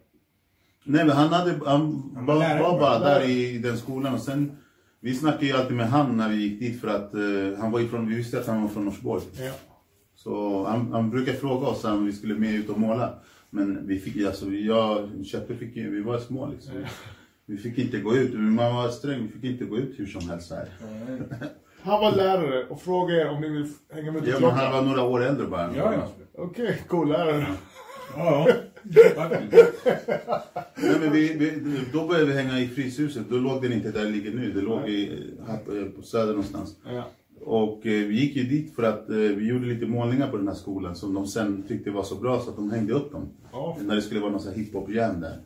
Nej 0.86 1.06
men 1.06 1.16
han, 1.18 1.30
hade, 1.30 1.52
han, 1.66 2.12
Han 2.16 2.26
var 2.26 2.36
lärare 2.40 2.62
var 2.62 2.80
bara. 2.80 3.00
där 3.00 3.30
i 3.30 3.58
den 3.58 3.78
skolan 3.78 4.14
och 4.14 4.22
sen 4.22 4.52
vi 5.00 5.16
snackade 5.16 5.46
ju 5.46 5.54
alltid 5.54 5.78
med 5.78 5.90
han 5.90 6.18
när 6.18 6.30
vi 6.30 6.36
gick 6.36 6.60
dit 6.60 6.82
för 6.82 6.88
att 6.88 7.14
eh, 7.14 7.60
han 7.62 7.72
var 7.72 7.80
ifrån, 7.80 8.08
vi 8.08 8.16
visste 8.16 8.40
att 8.40 8.48
han 8.48 8.62
var 8.62 8.70
från 8.70 8.86
Norsborg. 8.86 9.22
Ja. 9.40 9.52
Så 10.24 10.64
han, 10.64 10.92
han 10.92 11.10
brukar 11.10 11.34
fråga 11.34 11.68
oss 11.68 11.84
om 11.84 12.06
vi 12.06 12.14
skulle 12.14 12.36
med 12.36 12.56
ut 12.56 12.70
och 12.70 12.80
måla. 12.80 13.14
Men 13.50 13.88
vi 13.88 14.00
fick 14.00 14.26
alltså, 14.26 14.46
jag 14.52 15.10
och 15.20 15.26
Köppe 15.26 15.56
fick 15.56 15.76
ju, 15.76 15.90
vi 15.90 16.02
var 16.02 16.20
små 16.20 16.48
liksom. 16.48 16.74
Vi 17.46 17.58
fick 17.58 17.78
inte 17.78 18.00
gå 18.00 18.16
ut, 18.16 18.34
man 18.34 18.76
var 18.76 18.90
sträng, 18.90 19.22
vi 19.22 19.28
fick 19.28 19.44
inte 19.44 19.66
gå 19.66 19.78
ut 19.78 20.00
hur 20.00 20.06
som 20.06 20.30
helst 20.30 20.52
här. 20.52 20.70
Han 21.82 22.02
var 22.02 22.12
lärare 22.12 22.66
och 22.66 22.82
frågade 22.82 23.22
er 23.22 23.30
om 23.30 23.42
ni 23.42 23.50
vill 23.50 23.68
hänga 23.94 24.12
med 24.12 24.24
till 24.24 24.32
Ja, 24.32 24.40
men 24.40 24.50
han 24.50 24.72
var 24.72 24.82
några 24.82 25.04
år 25.04 25.24
äldre 25.24 25.48
bara. 25.48 25.76
Ja, 25.76 25.94
ja. 25.94 26.08
Okej, 26.38 26.82
cool 26.88 27.10
lärare. 27.10 27.46
Ja, 28.18 28.48
ja. 29.16 29.30
Nej, 30.76 31.00
men 31.00 31.12
vi, 31.12 31.34
vi, 31.34 31.80
då 31.94 32.08
började 32.08 32.26
vi 32.26 32.34
hänga 32.34 32.60
i 32.60 32.68
Fryshuset, 32.68 33.30
då 33.30 33.36
låg 33.36 33.62
den 33.62 33.74
inte 33.74 33.92
där 33.92 34.04
det 34.04 34.10
ligger 34.10 34.32
nu, 34.32 34.52
det 34.52 34.62
låg 34.62 34.90
i, 34.90 35.34
här 35.48 35.58
på, 35.58 35.92
på 35.96 36.02
söder 36.02 36.28
någonstans. 36.28 36.76
Ja. 36.86 37.04
Och 37.46 37.86
eh, 37.86 38.08
vi 38.08 38.20
gick 38.20 38.36
ju 38.36 38.44
dit 38.44 38.76
för 38.76 38.84
att 38.84 39.10
eh, 39.10 39.16
vi 39.16 39.48
gjorde 39.48 39.66
lite 39.66 39.86
målningar 39.86 40.32
på 40.32 40.38
den 40.38 40.48
här 40.48 40.56
skolan 40.56 40.96
som 40.96 41.14
de 41.14 41.28
sen 41.28 41.64
tyckte 41.68 41.92
var 41.92 42.04
så 42.04 42.16
bra 42.16 42.40
så 42.40 42.50
att 42.50 42.56
de 42.56 42.72
hängde 42.72 42.94
upp 42.94 43.12
dem. 43.12 43.30
Ja. 43.52 43.78
När 43.82 43.96
det 43.96 44.02
skulle 44.02 44.20
vara 44.20 44.32
någon 44.32 44.42
sån 44.42 44.54
här 44.54 44.60
hiphop-jam 44.60 45.22
där. 45.22 45.40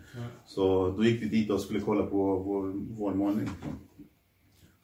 Så 0.46 0.94
då 0.98 1.04
gick 1.04 1.22
vi 1.22 1.26
dit 1.26 1.52
och 1.52 1.62
skulle 1.62 1.80
kolla 1.80 2.04
på 2.04 2.40
vår, 2.40 2.74
vår 2.98 3.14
målning. 3.14 3.50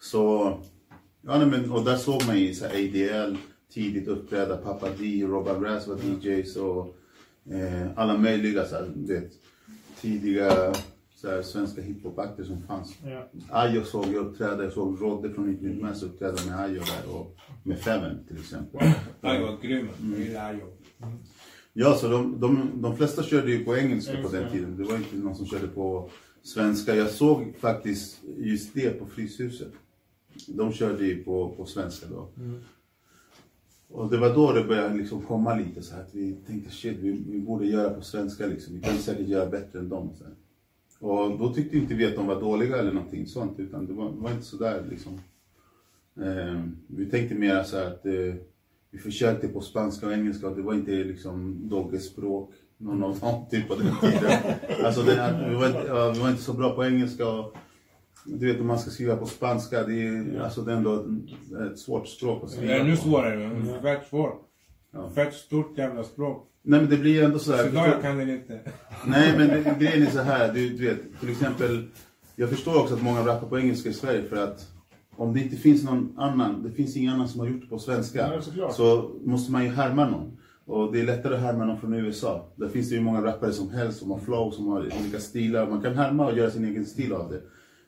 Så, 0.02 0.54
ja 1.21 1.38
nej, 1.38 1.47
men, 1.47 1.71
och 1.71 1.84
där 1.84 1.95
såg 1.95 2.26
man 2.28 2.39
ju 2.39 2.54
så 2.54 2.65
här 2.65 2.73
ADL 2.73 3.38
tidigt 3.73 4.08
uppträda, 4.08 4.58
Papa 4.58 4.88
D, 4.99 5.23
Robban 5.26 5.63
Razz 5.63 5.88
var 5.88 5.97
DJs 5.97 6.56
och 6.56 6.95
eh, 7.54 7.88
alla 7.95 8.17
möjliga 8.17 8.65
så 8.65 8.76
här, 8.76 8.91
vet, 8.95 9.32
tidiga 10.02 10.73
så 11.24 11.30
här, 11.30 11.42
svenska 11.42 11.82
hiphop-akter 11.82 12.44
som 12.44 12.62
fanns. 12.62 12.98
Ja. 13.04 13.30
Ayo 13.50 13.84
såg 13.84 14.06
jag 14.06 14.16
uppträda, 14.16 14.64
jag 14.64 14.74
såg 14.74 15.02
Rodde 15.02 15.30
från 15.30 15.48
Nytt 15.48 15.62
Nytt 15.62 15.82
Mess 15.82 16.04
uppträda 16.04 16.36
med 16.48 16.60
Ayo 16.60 16.82
där 16.82 17.16
och 17.16 17.38
med 17.64 17.80
Feven 17.80 18.26
till 18.28 18.38
exempel. 18.38 18.82
Han 19.22 19.42
var 19.42 19.58
grym. 19.62 19.90
Jag 20.12 20.20
gillar. 20.20 20.62
Ja, 21.74 21.96
så 21.96 22.08
de, 22.08 22.40
de, 22.40 22.70
de 22.82 22.98
flesta 22.98 23.24
körde 23.24 23.52
ju 23.52 23.66
på 23.66 23.78
engelska 23.78 24.22
på 24.22 24.28
den 24.30 24.52
tiden. 24.52 24.78
Det 24.78 24.84
var 24.84 24.96
inte 24.96 25.16
någon 25.16 25.36
som 25.36 25.46
körde 25.46 25.68
på 25.68 26.10
svenska. 26.42 26.96
Jag 26.96 27.10
såg 27.10 27.54
faktiskt 27.60 28.24
just 28.38 28.74
det 28.74 28.90
på 28.90 29.06
Fryshuset. 29.06 29.74
De 30.48 30.74
körde 30.74 31.06
ju 31.06 31.24
på, 31.24 31.50
på 31.50 31.66
svenska 31.66 32.06
då. 32.10 32.30
Och 33.90 34.10
det 34.10 34.18
var 34.18 34.36
då 34.36 34.52
det 34.52 34.64
började 34.64 34.96
liksom 34.96 35.22
komma 35.22 35.56
lite 35.56 35.82
så 35.82 35.96
här 35.96 36.02
att 36.02 36.16
vi 36.16 36.36
tänkte 36.48 36.72
shit, 36.72 36.98
vi, 37.00 37.12
vi 37.12 37.40
borde 37.40 37.66
göra 37.66 37.90
på 37.90 38.02
svenska 38.02 38.48
liksom. 38.48 38.76
Vi 38.76 38.82
kan 38.82 38.98
säkert 38.98 39.28
göra 39.28 39.50
bättre 39.50 39.80
än 39.80 39.90
dem. 39.90 40.10
Så 40.18 40.24
här. 40.24 40.34
Och 41.04 41.39
då 41.39 41.54
tyckte 41.54 41.78
inte 41.78 41.94
vi 41.94 42.06
att 42.06 42.16
de 42.16 42.28
var 42.28 42.39
dåliga 42.42 42.78
eller 42.78 42.94
någonting 42.94 43.28
sånt, 43.28 43.60
utan 43.60 43.86
det 43.88 43.94
var, 43.94 44.12
det 44.12 44.20
var 44.20 44.32
inte 44.32 44.44
sådär 44.46 44.86
liksom. 44.89 45.13
Eh, 46.22 46.62
vi 46.88 47.06
tänkte 47.06 47.36
mer 47.36 47.63
så 47.63 47.78
att 47.78 48.06
eh, 48.06 48.36
vi 48.92 48.98
försökte 49.00 49.48
på 49.48 49.62
spanska 49.62 50.08
och 50.08 50.13
engelska 50.13 50.48
och 50.48 50.56
det 50.56 50.62
var 50.62 50.74
inte 50.74 50.92
liksom 50.92 51.70
doggespråk, 51.70 52.54
någon 52.78 53.04
av 53.04 53.20
dem 53.20 53.46
typ 53.52 53.68
på 53.68 53.76
den 53.76 53.96
tiden. 54.02 54.32
Alltså 54.86 55.02
det, 55.04 55.46
vi, 55.50 55.56
var 55.56 55.68
inte, 55.68 55.84
ja, 55.88 56.12
vi 56.16 56.20
var 56.20 56.30
inte 56.30 56.42
så 56.44 56.54
bra 56.54 56.76
på 56.76 56.86
engelska 56.86 57.30
och 57.30 57.56
du 58.26 58.52
vet 58.52 58.62
om 58.62 58.68
man 58.68 58.80
ska 58.80 58.92
skriva 58.92 59.16
på 59.16 59.26
spanska, 59.26 59.84
det 59.84 60.08
är, 60.08 60.39
alltså, 60.39 60.62
det 60.62 60.72
är 60.72 60.78
ändå 60.78 61.06
ett, 61.72 61.80
svårt 61.80 62.08
språk 62.08 62.44
att 62.44 62.50
Det 62.50 62.56
skriva 62.58 62.74
är 62.74 62.80
ännu 62.80 62.96
på. 62.96 63.02
svårare. 63.02 63.66
Fett 63.82 64.08
svårt. 64.08 64.50
Ja. 64.92 65.10
Fett 65.10 65.34
stort 65.34 65.78
jävla 65.78 66.04
språk. 66.04 66.50
Nej 66.65 66.80
men 66.80 66.89
det 66.89 66.97
blir 66.97 67.12
ju 67.12 67.21
ändå 67.21 67.39
så 67.39 67.54
här. 67.54 67.71
jag 67.73 68.02
kan 68.02 68.17
den 68.17 68.30
inte. 68.30 68.60
Nej 69.08 69.38
men 69.38 69.47
det, 69.47 69.76
grejen 69.80 70.08
är 70.08 70.12
så 70.12 70.21
här, 70.21 70.54
du, 70.54 70.69
du 70.69 70.86
vet 70.86 71.19
till 71.19 71.30
exempel 71.32 71.84
Jag 72.36 72.49
förstår 72.49 72.80
också 72.80 72.93
att 72.93 73.02
många 73.02 73.26
rappar 73.26 73.47
på 73.47 73.60
engelska 73.60 73.89
i 73.89 73.93
Sverige 73.93 74.23
för 74.23 74.43
att 74.43 74.67
Om 75.15 75.34
det 75.34 75.39
inte 75.39 75.56
finns 75.56 75.84
någon 75.84 76.13
annan, 76.17 76.63
det 76.63 76.71
finns 76.71 76.97
ingen 76.97 77.13
annan 77.13 77.28
som 77.28 77.39
har 77.39 77.47
gjort 77.47 77.62
det 77.62 77.67
på 77.67 77.80
svenska 77.80 78.28
Nej. 78.28 78.67
Så 78.71 79.12
måste 79.23 79.52
man 79.52 79.63
ju 79.63 79.69
härma 79.69 80.10
någon 80.10 80.38
Och 80.65 80.93
det 80.93 80.99
är 80.99 81.06
lättare 81.06 81.36
att 81.36 81.41
härma 81.41 81.65
någon 81.65 81.80
från 81.80 81.93
USA 81.93 82.52
Där 82.56 82.69
finns 82.69 82.89
det 82.89 82.95
ju 82.95 83.02
många 83.02 83.23
rappare 83.23 83.52
som 83.52 83.69
helst 83.69 83.99
som 83.99 84.12
har 84.12 84.19
flow, 84.19 84.52
som 84.52 84.67
har 84.67 84.80
olika 84.80 85.19
stilar 85.19 85.67
Man 85.67 85.82
kan 85.82 85.95
härma 85.95 86.26
och 86.26 86.38
göra 86.38 86.52
sin 86.52 86.65
egen 86.65 86.86
stil 86.86 87.13
av 87.13 87.32
det 87.32 87.41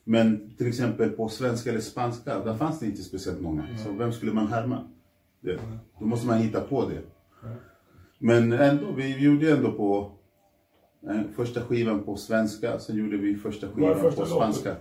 Men 0.03 0.55
till 0.57 0.67
exempel 0.67 1.09
på 1.09 1.29
svenska 1.29 1.69
eller 1.69 1.81
spanska, 1.81 2.39
där 2.39 2.55
fanns 2.55 2.79
det 2.79 2.85
inte 2.85 3.01
speciellt 3.01 3.41
många 3.41 3.63
Så 3.83 3.91
vem 3.91 4.11
skulle 4.11 4.33
man 4.33 4.47
härma? 4.47 4.87
Det, 5.41 5.59
då 5.99 6.05
måste 6.05 6.27
man 6.27 6.37
hitta 6.37 6.61
på 6.61 6.89
det 6.89 7.14
men 8.25 8.53
ändå, 8.53 8.91
vi 8.91 9.17
gjorde 9.23 9.51
ändå 9.51 9.71
på 9.71 10.11
eh, 11.09 11.21
första 11.35 11.61
skivan 11.61 12.03
på 12.03 12.15
svenska, 12.15 12.79
sen 12.79 12.95
gjorde 12.97 13.17
vi 13.17 13.35
första 13.35 13.67
skivan 13.67 13.95
första 13.99 14.23
på 14.23 14.29
låten? 14.29 14.53
spanska. 14.53 14.75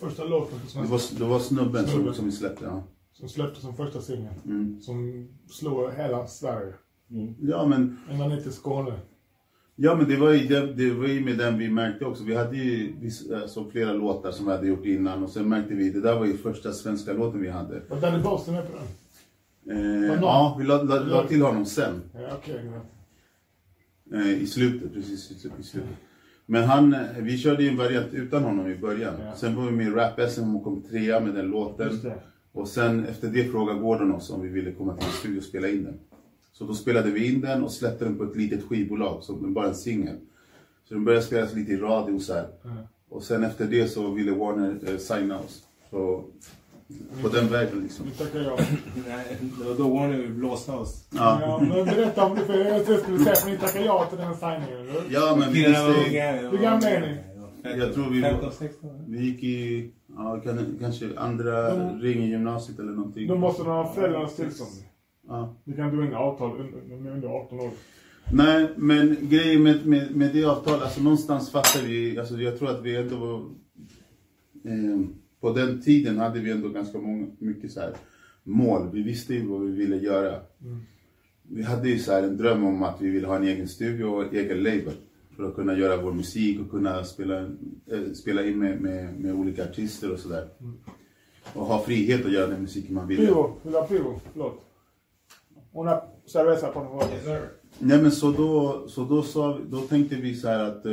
Första 0.00 0.24
låten 0.24 0.58
på 0.58 0.64
Det 0.64 0.70
svenska 0.70 0.92
var, 0.92 1.18
det 1.26 1.32
var 1.32 1.38
snubben 1.40 1.82
som, 1.84 1.92
Snubben. 1.92 2.14
som 2.14 2.24
vi 2.24 2.32
släppte. 2.32 2.64
Ja. 2.64 2.82
som 3.12 3.28
släpptes 3.28 3.62
som 3.62 3.74
första 3.76 4.00
singeln. 4.00 4.34
Mm. 4.44 4.80
Som 4.80 5.28
slog 5.50 5.92
hela 5.92 6.26
Sverige. 6.26 6.72
Ja, 7.40 7.66
men, 7.66 7.98
Ända 8.10 8.28
ner 8.28 8.40
till 8.40 8.52
Skåne. 8.52 8.92
ja, 9.76 9.94
men 9.94 10.08
det, 10.08 10.16
var 10.16 10.30
ju, 10.30 10.46
det, 10.48 10.72
det 10.72 10.90
var 10.90 11.06
ju 11.06 11.24
med 11.24 11.38
den 11.38 11.58
vi 11.58 11.68
märkte 11.70 12.04
också. 12.04 12.24
Vi 12.24 12.34
hade 12.34 12.56
ju 12.56 12.92
alltså, 13.42 13.70
flera 13.70 13.92
låtar 13.92 14.30
som 14.30 14.46
vi 14.46 14.52
hade 14.52 14.66
gjort 14.66 14.84
innan 14.86 15.22
och 15.24 15.30
sen 15.30 15.48
märkte 15.48 15.74
vi, 15.74 15.90
det 15.90 16.00
där 16.00 16.18
var 16.18 16.26
ju 16.26 16.36
första 16.36 16.72
svenska 16.72 17.12
låten 17.12 17.40
vi 17.40 17.48
hade. 17.48 17.82
Var 17.88 18.00
Danny 18.00 18.22
Boston 18.22 18.54
med 18.54 18.66
på 18.66 18.76
den? 18.76 18.86
Eh, 19.70 20.14
ja, 20.20 20.56
vi 20.58 20.64
la, 20.64 20.82
la, 20.82 20.98
la 20.98 21.26
till 21.26 21.42
honom 21.42 21.64
sen. 21.66 22.02
Ja. 22.14 22.36
Okay, 22.36 22.54
Eh, 24.12 24.42
I 24.42 24.46
slutet, 24.46 24.92
precis 24.92 25.30
i 25.30 25.34
slutet. 25.34 25.64
slutet. 25.64 25.90
Men 26.46 26.64
han, 26.64 26.94
eh, 26.94 27.00
vi 27.20 27.38
körde 27.38 27.62
ju 27.62 27.68
en 27.68 27.76
variant 27.76 28.12
utan 28.12 28.42
honom 28.44 28.66
i 28.66 28.78
början. 28.78 29.14
Ja. 29.20 29.34
Sen 29.36 29.56
var 29.56 29.64
vi 29.64 29.70
med 29.70 29.86
i 29.86 29.90
Rap 29.90 30.20
SM 30.30 30.56
och 30.56 30.64
kom 30.64 30.82
trea 30.82 31.20
med 31.20 31.34
den 31.34 31.46
låten. 31.46 32.00
Och 32.52 32.68
sen 32.68 33.06
efter 33.06 33.28
det 33.28 33.44
frågade 33.44 33.80
Gordon 33.80 34.12
oss 34.12 34.30
om 34.30 34.42
vi 34.42 34.48
ville 34.48 34.72
komma 34.72 34.96
till 34.96 35.06
en 35.06 35.12
studio 35.12 35.38
och 35.38 35.44
spela 35.44 35.68
in 35.68 35.84
den. 35.84 35.98
Så 36.52 36.64
då 36.64 36.74
spelade 36.74 37.10
vi 37.10 37.32
in 37.32 37.40
den 37.40 37.62
och 37.64 37.72
släppte 37.72 38.04
den 38.04 38.18
på 38.18 38.24
ett 38.24 38.36
litet 38.36 38.64
skivbolag, 38.64 39.22
som 39.22 39.54
bara 39.54 39.68
en 39.68 39.74
singel. 39.74 40.16
Så 40.88 40.94
den 40.94 41.04
började 41.04 41.24
spelas 41.24 41.54
lite 41.54 41.72
i 41.72 41.76
radio 41.76 42.18
så 42.18 42.34
här. 42.34 42.48
Och 43.08 43.22
sen 43.22 43.44
efter 43.44 43.66
det 43.66 43.88
så 43.88 44.10
ville 44.10 44.30
Warner 44.32 44.76
eh, 44.86 44.96
signa 44.96 45.38
oss. 45.38 45.62
Så 45.90 46.24
på 47.22 47.28
den 47.28 47.48
vägen 47.48 47.80
liksom. 47.82 48.06
Nu 48.06 48.12
tackar 48.12 48.38
jag. 48.40 48.58
Nej, 49.08 49.36
det 49.58 49.64
var 49.64 49.74
då 49.74 49.94
Warner 49.94 50.28
blåste 50.28 50.72
oss. 50.72 51.08
Ja, 51.14 51.38
Ja, 51.42 51.58
men 51.60 51.84
berätta 51.84 52.24
om 52.24 52.34
det, 52.34 52.40
för 52.44 52.54
jag 52.58 53.00
skulle 53.00 53.18
säga 53.18 53.32
att 53.32 53.46
ni 53.46 53.56
tackar 53.58 53.80
ja 53.80 54.06
till 54.10 54.18
den 54.18 54.34
signingen, 54.34 54.86
ja 55.10 55.36
men 55.38 55.52
vi 55.52 55.58
visste, 55.66 55.82
unga. 55.86 56.50
Hur 56.50 56.58
gamla 56.58 56.90
är 56.90 57.00
ni? 57.00 57.16
Jag 57.78 57.94
tror 57.94 58.10
vi 58.10 58.20
var- 58.20 58.28
15, 58.30 58.52
16. 58.52 58.90
vi 59.08 59.24
gick 59.24 59.42
i, 59.42 59.90
ja, 60.16 60.40
kan, 60.44 60.76
kanske 60.80 61.08
andra 61.18 61.74
De- 61.76 61.98
ringen 62.00 62.28
gymnasiet 62.28 62.78
eller 62.78 62.92
någonting. 62.92 63.28
Då 63.28 63.36
måste 63.36 63.62
ha 63.62 63.92
föräldrarnas 63.94 64.36
tillstånd. 64.36 64.70
Ja. 65.28 65.56
Ni 65.64 65.76
kan 65.76 65.84
inte 65.84 65.96
under 65.96 66.16
avtal 66.16 66.60
under, 66.60 67.10
under 67.10 67.28
18 67.28 67.60
år. 67.60 67.70
Nej, 68.32 68.68
men 68.76 69.16
grejen 69.22 69.62
med, 69.62 69.86
med, 69.86 70.16
med 70.16 70.32
det 70.34 70.44
avtalet, 70.44 70.82
alltså 70.82 71.02
någonstans 71.02 71.50
fattar 71.50 71.80
vi, 71.86 72.18
alltså 72.18 72.34
jag 72.36 72.58
tror 72.58 72.70
att 72.70 72.82
vi 72.82 72.96
ändå 72.96 73.16
var, 73.16 73.36
eh, 74.64 75.00
på 75.44 75.52
den 75.52 75.80
tiden 75.82 76.18
hade 76.18 76.40
vi 76.40 76.50
ändå 76.50 76.68
ganska 76.68 76.98
många, 76.98 77.26
mycket 77.38 77.72
så 77.72 77.80
här 77.80 77.92
mål. 78.44 78.90
Vi 78.92 79.02
visste 79.02 79.34
ju 79.34 79.46
vad 79.46 79.60
vi 79.60 79.70
ville 79.72 79.96
göra. 79.96 80.40
Vi 81.42 81.62
hade 81.62 81.88
ju 81.88 81.98
så 81.98 82.12
här 82.12 82.22
en 82.22 82.36
dröm 82.36 82.64
om 82.64 82.82
att 82.82 83.00
vi 83.02 83.10
ville 83.10 83.26
ha 83.26 83.36
en 83.36 83.42
egen 83.44 83.68
studio 83.68 84.04
och 84.04 84.34
egen 84.34 84.62
label. 84.62 84.92
För 85.36 85.48
att 85.48 85.54
kunna 85.54 85.78
göra 85.78 86.02
vår 86.02 86.12
musik 86.12 86.60
och 86.60 86.70
kunna 86.70 87.04
spela, 87.04 87.38
eh, 87.86 88.12
spela 88.14 88.44
in 88.46 88.58
med, 88.58 88.80
med, 88.80 89.20
med 89.20 89.34
olika 89.34 89.64
artister 89.64 90.12
och 90.12 90.18
sådär. 90.18 90.48
Och 91.54 91.66
ha 91.66 91.82
frihet 91.84 92.26
att 92.26 92.32
göra 92.32 92.46
den 92.46 92.62
musiken 92.62 92.94
man 92.94 93.08
ville. 93.08 93.26
Pivo, 93.26 93.56
vill 93.62 93.72
du 93.72 93.78
ha 93.78 93.86
pivo? 93.86 94.20
Förlåt. 94.32 94.60
Una 95.74 96.00
cerveza 96.26 96.66
på 96.68 96.80
favor. 96.80 97.02
Yes, 97.14 97.24
sir. 97.24 97.40
Nej 97.78 98.02
men 98.02 98.12
så 98.12 98.30
då, 98.32 98.84
så 98.88 99.04
då, 99.04 99.22
sa, 99.22 99.52
vi- 99.56 99.64
då 99.70 99.80
tänkte 99.80 100.16
vi 100.16 100.34
så 100.34 100.48
här 100.48 100.64
att 100.64 100.86
eh, 100.86 100.92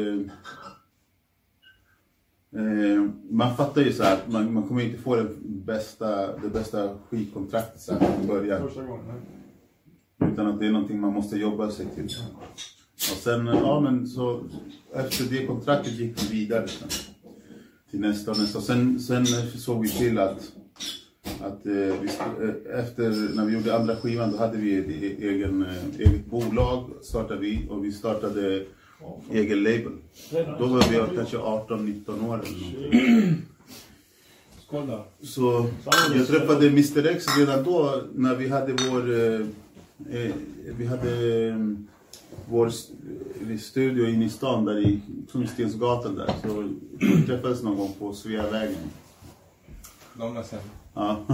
eh, 2.56 3.10
man 3.30 3.56
fattar 3.56 3.82
ju 3.82 3.94
så 3.94 4.04
här 4.04 4.14
att 4.14 4.32
man, 4.32 4.54
man 4.54 4.64
kommer 4.64 4.82
inte 4.82 4.98
få 4.98 5.16
det 5.16 5.28
bästa, 5.44 6.38
det 6.38 6.50
bästa 6.50 6.90
skivkontraktet 7.10 7.82
så 7.82 7.94
här 7.94 8.00
från 8.00 8.28
början. 8.28 8.62
Utan 10.34 10.48
att 10.48 10.60
det 10.60 10.68
är 10.68 10.72
någonting 10.72 11.00
man 11.00 11.14
måste 11.14 11.38
jobba 11.38 11.72
sig 11.72 11.86
till. 11.96 12.04
Och 12.94 13.18
sen, 13.24 13.48
eh, 13.48 13.54
ja 13.54 13.80
men 13.80 14.08
så 14.08 14.44
efter 14.94 15.24
det 15.26 15.46
kontraktet 15.46 15.94
gick 15.94 16.24
vi 16.24 16.40
vidare 16.40 16.68
sen. 16.68 16.90
Till 17.92 18.00
nästa 18.00 18.32
och 18.32 18.38
nästa. 18.38 18.58
Och 18.58 18.64
sen, 18.64 19.00
sen 19.00 19.26
såg 19.58 19.82
vi 19.82 19.90
till 19.90 20.20
att, 20.20 20.52
att 21.42 21.66
eh, 21.66 21.72
vi, 21.74 22.10
eh, 22.42 22.80
efter 22.80 23.36
när 23.36 23.46
vi 23.46 23.54
gjorde 23.54 23.76
andra 23.76 23.96
skivan 23.96 24.32
då 24.32 24.38
hade 24.38 24.58
vi 24.58 24.78
ett 24.78 24.88
e- 24.88 25.28
egen, 25.28 25.66
eh, 25.66 26.00
eget 26.00 26.26
bolag 26.26 26.90
startade 27.02 27.40
vi 27.40 27.68
och 27.70 27.86
vi 27.86 27.92
startade 27.92 28.66
egen 29.32 29.64
label. 29.64 29.92
Då 30.60 30.66
var 30.66 31.10
vi 31.10 31.16
kanske 31.16 31.38
18-19 31.38 32.30
år 32.30 32.42
eller 32.44 32.62
någonting. 34.72 35.12
Så 35.24 35.70
jag 36.16 36.28
träffade 36.28 36.68
Mr 36.68 37.08
X 37.08 37.26
redan 37.38 37.64
då 37.64 38.02
när 38.16 38.36
vi 38.36 38.50
hade 38.50 38.74
vår, 38.74 39.14
eh, 39.14 39.42
eh, 40.22 40.32
vi 40.78 40.86
hade 40.86 41.48
eh, 41.48 41.56
vår 42.46 42.68
eh, 42.68 43.58
studio 43.58 44.10
inne 44.10 44.26
i 44.26 44.30
stan 44.30 44.66
där 44.66 44.80
i 44.80 45.02
Kungstensgatan 45.32 46.16
där. 46.16 46.34
Så 46.44 46.70
vi 47.00 47.22
träffades 47.22 47.64
någon 47.64 47.78
gång 47.78 47.94
på 48.00 48.14
Sveavägen. 48.14 48.76
Gamla 50.20 50.44
sen. 50.44 50.60
Ja. 50.94 51.18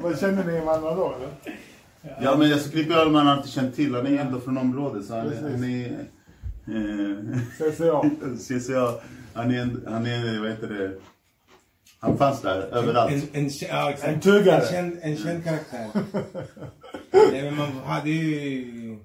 Vad 0.00 0.18
känner 0.18 0.44
ni 0.44 0.64
varandra 0.64 0.94
då 0.94 1.14
eller? 1.16 1.58
ja 2.22 2.36
men 2.36 2.52
alltså 2.52 2.70
Klippe 2.70 2.94
Öhlman 2.94 3.26
har 3.26 3.36
alltid 3.36 3.52
känt 3.52 3.76
till, 3.76 3.94
han 3.94 4.06
är 4.06 4.18
ändå 4.18 4.40
från 4.40 4.58
området 4.58 5.06
så 5.06 5.14
han, 5.14 5.32
han 5.42 5.64
är 5.64 6.06
CCA. 7.58 8.02
CCA, 8.38 8.94
han 9.34 9.50
är, 9.50 9.58
en- 9.62 9.84
han 9.88 10.06
är, 10.06 10.40
vad 10.40 10.50
heter 10.50 10.68
det, 10.68 10.92
han 11.98 12.18
fanns 12.18 12.42
där 12.42 12.58
överallt. 12.60 13.12
En, 13.12 13.44
en, 13.44 13.50
ja. 13.68 13.92
En 14.02 14.20
tuggare. 14.20 14.60
En 14.62 14.72
känd, 14.72 14.98
en 15.02 15.16
känd 15.16 15.44
karaktär. 15.44 15.88
Nej, 17.32 17.42
men 17.42 17.56
man 17.56 17.68
hade 17.84 18.10
ju 18.10 18.98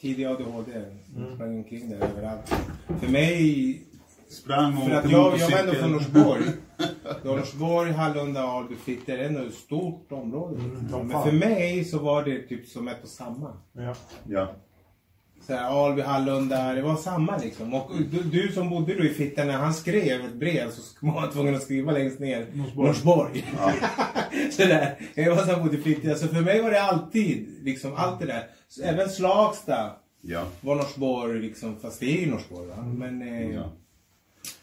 tidig 0.00 0.24
ADHD. 0.24 0.72
Mm. 1.16 1.34
Sprang 1.34 1.56
omkring 1.56 1.90
där 1.90 1.96
överallt. 2.06 2.54
För 3.00 3.08
mig, 3.08 3.82
Sprang 4.28 4.78
och 4.78 4.84
för 4.88 4.90
att 4.94 5.10
jag, 5.10 5.38
jag 5.38 5.50
var 5.50 5.58
ändå 5.58 5.72
från 5.72 5.92
Norsborg. 5.92 6.42
Norsborg, 7.24 7.92
Hallunda, 7.92 8.40
Alby, 8.42 8.74
Fitter, 8.74 9.16
det 9.16 9.22
är 9.24 9.28
ändå 9.28 9.40
ett 9.42 9.54
stort 9.54 10.12
område. 10.12 10.60
som 10.90 11.08
men 11.08 11.22
för 11.22 11.32
mig 11.32 11.84
så 11.84 11.98
var 11.98 12.24
det 12.24 12.42
typ 12.42 12.68
som 12.68 12.88
ett 12.88 13.02
och 13.02 13.08
samma. 13.08 13.52
Ja. 13.72 13.94
Ja. 14.28 14.54
Så 15.46 15.52
här, 15.54 15.86
Alby, 15.86 16.02
Hallunda, 16.02 16.74
det 16.74 16.82
var 16.82 16.96
samma 16.96 17.36
liksom. 17.38 17.74
Och 17.74 17.90
du, 18.10 18.22
du 18.22 18.52
som 18.52 18.70
bodde 18.70 18.94
då 18.94 19.04
i 19.04 19.08
Fitta, 19.08 19.44
när 19.44 19.52
han 19.52 19.74
skrev 19.74 20.24
ett 20.24 20.34
brev 20.34 20.70
så 20.70 20.82
var 21.06 21.20
han 21.20 21.30
tvungen 21.30 21.54
att 21.54 21.62
skriva 21.62 21.92
längst 21.92 22.18
ner 22.18 22.46
Norsborg. 22.52 22.86
Norsborg. 22.88 23.44
Sådär. 24.52 24.94
Jag 25.14 25.30
var 25.36 25.42
så 25.42 25.52
här 25.52 25.62
bodde 25.62 25.76
i 25.76 25.80
Fitta. 25.80 26.14
Så 26.14 26.28
för 26.28 26.40
mig 26.40 26.62
var 26.62 26.70
det 26.70 26.82
alltid, 26.82 27.46
liksom 27.62 27.94
allt 27.96 28.20
det 28.20 28.26
där. 28.26 28.46
Så 28.68 28.82
även 28.82 29.08
Slagsta 29.08 29.90
Ja. 30.26 30.46
var 30.60 30.74
Norsborg 30.76 31.40
liksom, 31.40 31.76
fast 31.80 32.00
det 32.00 32.06
är 32.16 32.20
ju 32.20 32.30
Norsborg 32.30 32.68
va. 32.68 32.82
Men... 32.82 33.22
Eh, 33.22 33.50
ja. 33.54 33.60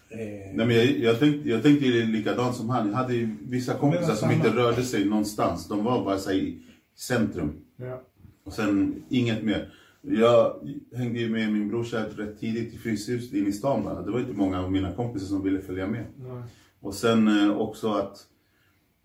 eh, 0.09 0.17
Nej, 0.53 0.65
men 0.65 0.71
jag, 0.75 0.85
jag, 0.85 1.19
tänkte, 1.19 1.49
jag 1.49 1.63
tänkte 1.63 1.85
likadant 1.85 2.55
som 2.55 2.69
han. 2.69 2.87
Jag 2.89 2.95
hade 2.95 3.13
ju 3.13 3.35
vissa 3.41 3.73
kompisar 3.73 4.15
som 4.15 4.31
inte 4.31 4.49
rörde 4.49 4.83
sig 4.83 5.05
någonstans. 5.05 5.67
De 5.67 5.83
var 5.83 6.05
bara 6.05 6.17
så 6.17 6.29
här, 6.29 6.37
i 6.37 6.57
centrum. 6.97 7.53
Ja. 7.77 8.01
Och 8.45 8.53
sen 8.53 9.03
inget 9.09 9.43
mer. 9.43 9.73
Jag 10.01 10.53
hängde 10.95 11.19
ju 11.19 11.29
med 11.29 11.53
min 11.53 11.69
brorsa 11.69 12.05
rätt 12.15 12.39
tidigt 12.39 12.73
i 12.73 12.77
Fryshuset 12.77 13.33
inne 13.33 13.49
i 13.49 13.53
stan 13.53 13.83
bara. 13.83 14.01
Det 14.01 14.11
var 14.11 14.19
inte 14.19 14.33
många 14.33 14.61
av 14.61 14.71
mina 14.71 14.93
kompisar 14.93 15.27
som 15.27 15.43
ville 15.43 15.61
följa 15.61 15.87
med. 15.87 16.05
Nej. 16.17 16.43
Och 16.79 16.93
sen 16.93 17.27
eh, 17.27 17.57
också 17.57 17.91
att 17.93 18.27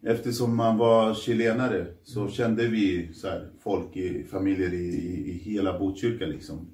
eftersom 0.02 0.56
man 0.56 0.78
var 0.78 1.14
chilenare 1.14 1.86
så 2.02 2.28
kände 2.28 2.66
vi 2.66 3.12
så 3.14 3.28
här, 3.28 3.48
folk 3.62 3.96
i 3.96 4.24
familjer 4.30 4.74
i, 4.74 4.86
i, 4.86 5.30
i 5.30 5.32
hela 5.32 5.78
Botkyrka 5.78 6.26
liksom. 6.26 6.66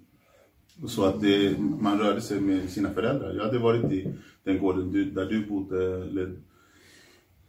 Så 0.86 1.04
att 1.04 1.20
det, 1.20 1.58
man 1.58 1.98
rörde 1.98 2.20
sig 2.20 2.40
med 2.40 2.70
sina 2.70 2.90
föräldrar. 2.90 3.34
Jag 3.34 3.44
hade 3.44 3.58
varit 3.58 3.92
i 3.92 4.14
den 4.44 4.58
gården 4.58 4.92
du, 4.92 5.04
där 5.04 5.26
du 5.26 5.46
bodde 5.46 6.32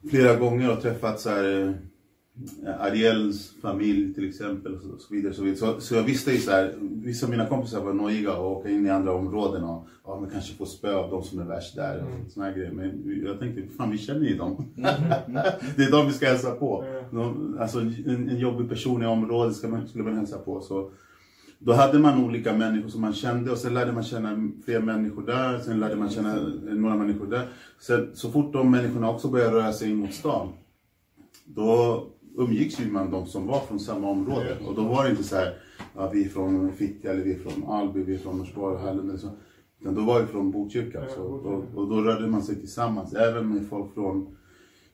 flera 0.10 0.36
gånger 0.36 0.72
och 0.72 0.82
träffat 0.82 1.20
så 1.20 1.30
här, 1.30 1.62
eh, 1.62 1.72
Ariels 2.80 3.54
familj 3.62 4.14
till 4.14 4.30
exempel 4.30 4.76
och 4.76 5.02
så, 5.02 5.14
vidare. 5.14 5.34
Så, 5.34 5.44
vidare. 5.44 5.82
Så, 5.82 5.96
jag 5.96 6.04
visste 6.04 6.32
ju 6.32 6.38
så 6.38 6.52
här, 6.52 6.74
vissa 6.80 7.26
av 7.26 7.30
mina 7.30 7.46
kompisar 7.46 7.82
var 7.82 7.94
nojiga 7.94 8.32
att 8.32 8.40
åka 8.40 8.70
in 8.70 8.86
i 8.86 8.90
andra 8.90 9.14
områden 9.14 9.64
och 9.64 9.88
ja, 10.04 10.20
men 10.20 10.30
kanske 10.30 10.56
få 10.56 10.66
spö 10.66 10.96
av 10.96 11.10
de 11.10 11.24
som 11.24 11.40
är 11.40 11.44
värst 11.44 11.76
där 11.76 12.04
och 12.04 12.32
såna 12.32 12.46
här 12.46 12.54
grejer. 12.54 12.72
Men 12.72 13.22
jag 13.26 13.40
tänkte, 13.40 13.76
fan 13.78 13.92
vi 13.92 13.98
känner 13.98 14.28
ju 14.28 14.38
dem. 14.38 14.66
det 15.76 15.84
är 15.84 15.92
de 15.92 16.08
vi 16.08 16.14
ska 16.14 16.28
hälsa 16.28 16.52
på. 16.52 16.86
De, 17.12 17.58
alltså 17.60 17.80
en, 17.80 18.30
en 18.30 18.40
jobbig 18.40 18.70
person 18.70 19.04
i 19.04 19.06
området 19.06 19.56
ska 19.56 19.68
man, 19.68 19.88
skulle 19.88 20.04
man 20.04 20.18
hälsa 20.18 20.38
på. 20.38 20.62
Så, 20.62 20.92
då 21.60 21.74
hade 21.74 22.00
man 22.00 22.24
olika 22.24 22.54
människor 22.54 22.90
som 22.90 23.02
man 23.02 23.14
kände 23.14 23.52
och 23.52 23.58
sen 23.58 23.74
lärde 23.74 23.92
man 23.92 24.04
känna 24.04 24.52
fler 24.66 24.80
människor 24.80 25.26
där, 25.26 25.60
sen 25.60 25.80
lärde 25.80 25.96
man 25.96 26.10
känna 26.10 26.36
några 26.64 26.96
människor 26.96 27.28
där. 27.28 27.48
Sen, 27.80 28.10
så 28.14 28.32
fort 28.32 28.54
de 28.54 28.72
människorna 28.72 29.10
också 29.10 29.28
började 29.28 29.56
röra 29.56 29.74
sig 29.74 29.90
in 29.90 29.96
mot 29.96 30.14
stan, 30.14 30.50
då 31.46 32.04
umgicks 32.38 32.80
ju 32.80 32.92
man 32.92 33.12
de 33.12 33.26
som 33.26 33.48
var 33.48 33.60
från 33.60 33.80
samma 33.80 34.10
område. 34.10 34.58
Och 34.68 34.76
då 34.76 34.82
var 34.82 35.04
det 35.04 35.10
inte 35.10 35.24
så 35.24 35.36
här, 35.36 35.54
ja, 35.96 36.10
vi 36.10 36.26
är 36.26 36.30
från 36.30 36.72
Fittja 36.72 37.12
eller 37.12 37.24
vi 37.24 37.34
är 37.34 37.40
från 37.40 37.70
Alby, 37.70 38.04
vi 38.04 38.14
är 38.14 38.20
från 38.20 38.38
Norsborg, 38.38 38.82
Hallen 38.82 39.10
eller 39.10 39.18
så. 39.18 39.30
Utan 39.82 39.96
då 39.96 40.02
var 40.02 40.22
vi 40.22 40.28
från 40.28 40.52
Botkyrka. 40.52 41.04
Så, 41.16 41.22
och, 41.22 41.64
och 41.76 41.90
då 41.90 42.02
rörde 42.02 42.28
man 42.28 42.44
sig 42.44 42.56
tillsammans, 42.56 43.14
även 43.14 43.50
med 43.54 43.68
folk 43.70 43.94
från 43.94 44.38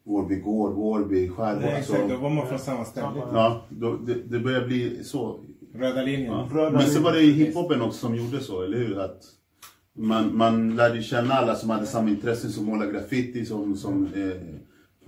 Vårby 0.03 0.35
gård, 0.35 0.73
Vårby, 0.73 1.29
Skärgård. 1.29 1.63
nej, 1.63 1.83
så, 1.83 1.93
exakt, 1.93 2.09
då 2.09 2.17
var 2.17 2.29
man 2.29 2.47
från 2.47 2.59
samma 2.59 2.85
ställe. 2.85 3.07
ja, 3.33 3.65
då, 3.69 3.97
det, 3.97 4.13
det 4.13 4.39
började 4.39 4.67
bli 4.67 5.03
så 5.03 5.39
Röda 5.73 6.01
linjen. 6.01 6.31
Ja. 6.31 6.49
Röda 6.51 6.71
Men 6.71 6.87
så 6.87 7.01
var 7.01 7.11
det 7.11 7.21
ju 7.21 7.31
hiphopen 7.31 7.81
också 7.81 7.99
som 7.99 8.15
gjorde 8.15 8.39
så, 8.39 8.61
eller 8.61 8.77
hur? 8.77 8.99
Att 8.99 9.21
man, 9.93 10.37
man 10.37 10.75
lärde 10.75 11.01
känna 11.01 11.33
alla 11.33 11.55
som 11.55 11.69
hade 11.69 11.85
samma 11.85 12.09
intressen, 12.09 12.51
som 12.51 12.65
målade 12.65 12.91
graffiti, 12.91 13.45
som, 13.45 13.75
som, 13.75 14.05
eh, 14.05 14.58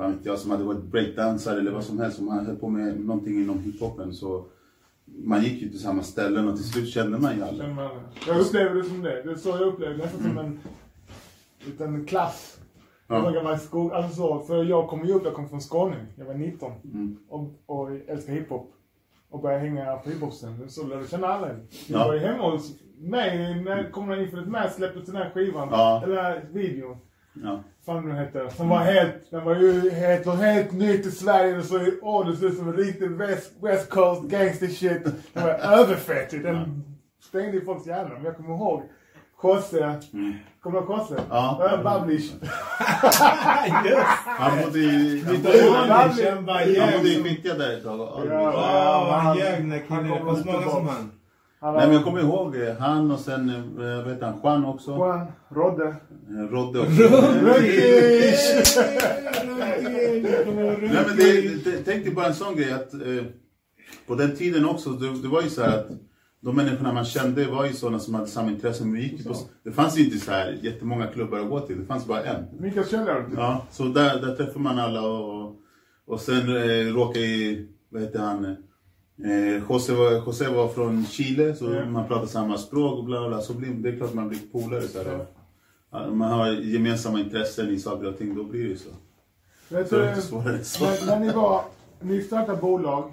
fan 0.02 0.12
vet 0.18 0.26
jag, 0.26 0.40
som 0.40 0.52
hade 0.52 0.64
varit 0.64 0.84
breakdansare 0.84 1.60
eller 1.60 1.72
vad 1.72 1.84
som 1.84 2.00
helst, 2.00 2.18
som 2.18 2.28
höll 2.28 2.56
på 2.56 2.70
med 2.70 3.00
någonting 3.00 3.34
inom 3.42 3.60
hiphopen. 3.60 4.14
Så 4.14 4.46
man 5.06 5.44
gick 5.44 5.62
ju 5.62 5.70
till 5.70 5.80
samma 5.80 6.04
ställen 6.04 6.48
och 6.48 6.56
till 6.56 6.66
slut 6.66 6.90
kände 6.90 7.18
man 7.18 7.36
ju 7.36 7.44
alla. 7.44 7.68
Man? 7.68 7.90
Jag 8.28 8.40
upplever 8.40 8.76
det 8.76 8.84
som 8.84 9.02
det. 9.02 9.22
Det 9.24 9.32
är 9.32 9.36
så 9.36 9.50
jag 9.50 9.62
upplever 9.62 9.94
det. 9.98 10.04
Nästan 10.04 10.22
som 10.24 10.38
en 10.38 10.60
liten 11.66 12.06
klass. 12.06 12.58
Ja. 13.08 13.34
Jag 13.34 13.44
var 13.44 13.52
alltså 13.52 14.16
så, 14.16 14.40
för 14.40 14.64
jag 14.64 14.88
kom 14.88 15.06
ju 15.06 15.14
upp, 15.14 15.26
jag 15.26 15.34
kom 15.34 15.50
från 15.50 15.62
Skåne. 15.62 16.06
Jag 16.16 16.26
var 16.26 16.34
19. 16.34 16.72
Mm. 16.84 17.18
Och, 17.30 17.54
och 17.66 17.90
älskar 18.08 18.34
hiphop. 18.34 18.74
Och 19.30 19.42
började 19.42 19.62
hänga 19.64 19.96
på 19.96 20.10
hiphopscenen. 20.10 20.70
Så 20.70 20.88
lärde 20.88 21.02
jag 21.02 21.10
känna 21.10 21.28
alla. 21.28 21.48
Jag 21.48 21.58
Ja. 21.88 22.08
var 22.08 22.14
ju 22.14 22.20
hemma 22.20 22.52
hos 22.52 22.76
mig 23.00 23.62
när 23.64 23.92
Kommunal 23.92 24.20
Infinite 24.22 24.50
Mass 24.50 24.76
släppte 24.76 25.00
den 25.12 25.16
här 25.16 25.30
skivan. 25.30 25.68
Ja. 25.72 26.02
Eller 26.04 26.46
videon. 26.52 26.98
Ja. 27.44 27.64
Fan 27.86 28.08
den 28.08 28.16
hette, 28.18 28.50
som 28.50 28.70
var 28.70 28.78
helt, 28.78 29.32
den 29.32 29.46
var 29.46 29.56
ju 29.56 29.90
helt, 29.90 30.26
helt 30.26 30.72
ny 30.72 30.98
till 30.98 31.16
Sverige 31.18 31.58
och 31.58 31.64
så, 31.66 31.80
åh 32.02 32.28
det 32.28 32.36
såg 32.36 32.50
ut 32.50 32.58
som 32.58 32.68
en 32.68 32.74
riktig 32.78 33.12
West, 33.12 33.52
West 33.62 33.90
Coast 33.90 34.22
gangster 34.24 34.68
shit. 34.68 35.04
Den 35.34 35.44
var 35.44 35.50
överfett 35.80 36.34
ju. 36.34 36.44
Den 36.44 36.84
stängde 37.30 37.52
ju 37.52 37.66
folks 37.66 37.88
hjärnor. 37.88 38.14
Men 38.16 38.26
jag 38.26 38.36
kommer 38.38 38.50
ihåg 38.56 38.84
Kosse, 39.42 40.00
kommer 40.62 40.82
du 40.82 40.86
ihåg 40.88 40.98
Kosse? 41.00 41.16
Ja. 41.30 41.80
Bablish. 41.84 42.32
Han 44.26 44.62
bodde 44.64 44.80
i... 44.80 45.24
Han 45.26 46.92
bodde, 46.98 47.10
i 47.10 47.24
Fittja 47.24 47.54
där 47.54 47.78
ett 47.78 47.84
tag. 47.84 48.00
Ja. 48.30 49.20
Han- 49.22 49.38
ljög 49.38 49.58
den 49.58 49.72
han 49.72 50.04
killen. 50.04 50.26
Det 50.26 50.42
så 50.44 50.52
många 50.52 50.70
som 50.70 50.88
han. 50.88 51.12
Han 51.64 51.74
Nej 51.74 51.88
men 51.88 51.96
jag 51.96 52.04
kommer 52.04 52.20
ihåg 52.20 52.56
eh, 52.56 52.76
han 52.76 53.12
och 53.12 53.20
sen, 53.20 53.50
eh, 53.50 54.08
heter 54.08 54.26
han, 54.26 54.40
Juan 54.44 54.66
också. 54.66 54.92
Juan, 54.92 55.28
Rodde. 55.50 55.96
Eh, 56.30 56.52
Rodde 56.52 56.80
också. 56.80 57.02
Rökish! 57.46 58.78
Nej 60.82 61.04
men 61.08 61.18
det, 61.18 61.64
det, 61.64 61.84
tänk 61.86 62.04
dig 62.04 62.14
bara 62.14 62.26
en 62.28 62.36
sån 62.36 62.56
grej 62.56 62.72
att 62.72 62.94
eh, 62.94 63.24
på 64.08 64.16
den 64.16 64.36
tiden 64.36 64.66
också, 64.66 64.90
det, 64.90 65.22
det 65.22 65.28
var 65.28 65.42
ju 65.42 65.50
så 65.50 65.62
att 65.62 65.88
de 66.40 66.56
människorna 66.56 66.94
man 66.94 67.06
kände 67.06 67.48
var 67.48 67.66
ju 67.66 67.74
sådana 67.74 68.00
som 68.00 68.14
hade 68.14 68.28
samma 68.28 68.52
intresse. 68.52 68.84
Men 68.84 68.94
vi 68.94 69.02
gick 69.02 69.28
på, 69.28 69.36
det 69.64 69.72
fanns 69.72 69.98
ju 69.98 70.04
inte 70.04 70.18
så 70.18 70.32
här 70.32 70.60
jättemånga 70.62 71.08
klubbar 71.08 71.40
att 71.40 71.50
gå 71.50 71.60
till, 71.60 71.80
det 71.80 71.86
fanns 71.86 72.06
bara 72.08 72.24
en. 72.24 72.46
Mikael 72.60 72.88
Kjellner. 72.88 73.26
Ja, 73.36 73.66
så 73.72 73.84
där, 73.84 74.22
där 74.22 74.36
träffade 74.36 74.60
man 74.60 74.80
alla 74.80 75.02
och, 75.02 75.56
och 76.06 76.20
sen 76.20 76.56
eh, 76.56 76.94
råkade 76.94 77.26
vad 77.90 78.02
heter 78.02 78.20
han, 78.20 78.56
eh, 79.26 79.64
José, 79.70 79.94
var, 79.94 80.12
José 80.12 80.50
var 80.50 80.68
från 80.68 81.06
Chile 81.06 81.56
så 81.56 81.74
Ja. 81.74 81.86
man 81.86 82.08
pratade 82.08 82.28
samma 82.28 82.58
språk 82.58 83.00
och 83.00 83.06
bla 83.06 83.20
bla, 83.20 83.30
bla 83.30 83.42
så 83.42 83.54
blir, 83.54 83.70
det 83.74 83.90
är 83.90 83.98
klart 83.98 84.14
man 84.14 84.30
blir 84.30 84.40
polare 84.52 84.82
så 84.82 85.04
här, 85.04 85.26
och, 85.90 86.18
Man 86.18 86.32
har 86.32 86.48
gemensamma 86.52 87.20
intressen 87.20 87.70
i 87.70 87.80
saker 87.80 88.08
och 88.08 88.18
ting, 88.18 88.36
då 88.36 88.44
blir 88.44 88.64
det 88.64 88.70
ju 88.70 88.78
så. 88.78 88.90
Vet 89.70 89.90
Så 89.90 89.96
du, 89.96 90.02
det 90.02 90.08
är 90.08 90.16
inte 90.16 90.28
svårare 90.28 90.58
än 90.58 90.66
så. 90.66 90.84
när, 90.86 91.06
när 91.06 91.20
ni 91.20 91.32
var, 91.34 91.64
ni 92.00 92.22
startade 92.22 92.62
bolag, 92.62 93.12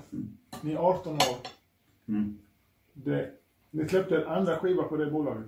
ni 0.61 0.73
är 0.73 0.77
18 0.77 1.15
år. 1.15 1.21
Mm. 2.09 2.39
Det, 2.93 3.31
ni 3.71 3.89
släppte 3.89 4.17
en 4.17 4.27
andra 4.27 4.57
skiva 4.57 4.83
på 4.83 4.97
det 4.97 5.07
bolaget. 5.11 5.47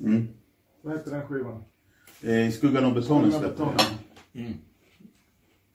Mm. 0.00 0.28
Vad 0.82 0.92
hette 0.96 1.10
den 1.10 1.26
skivan? 1.26 1.64
Eh, 2.22 2.48
I 2.48 2.52
skuggan 2.52 2.84
av 2.84 2.94
betongen 2.94 3.32
släppte 3.32 3.62
jag. 3.62 4.52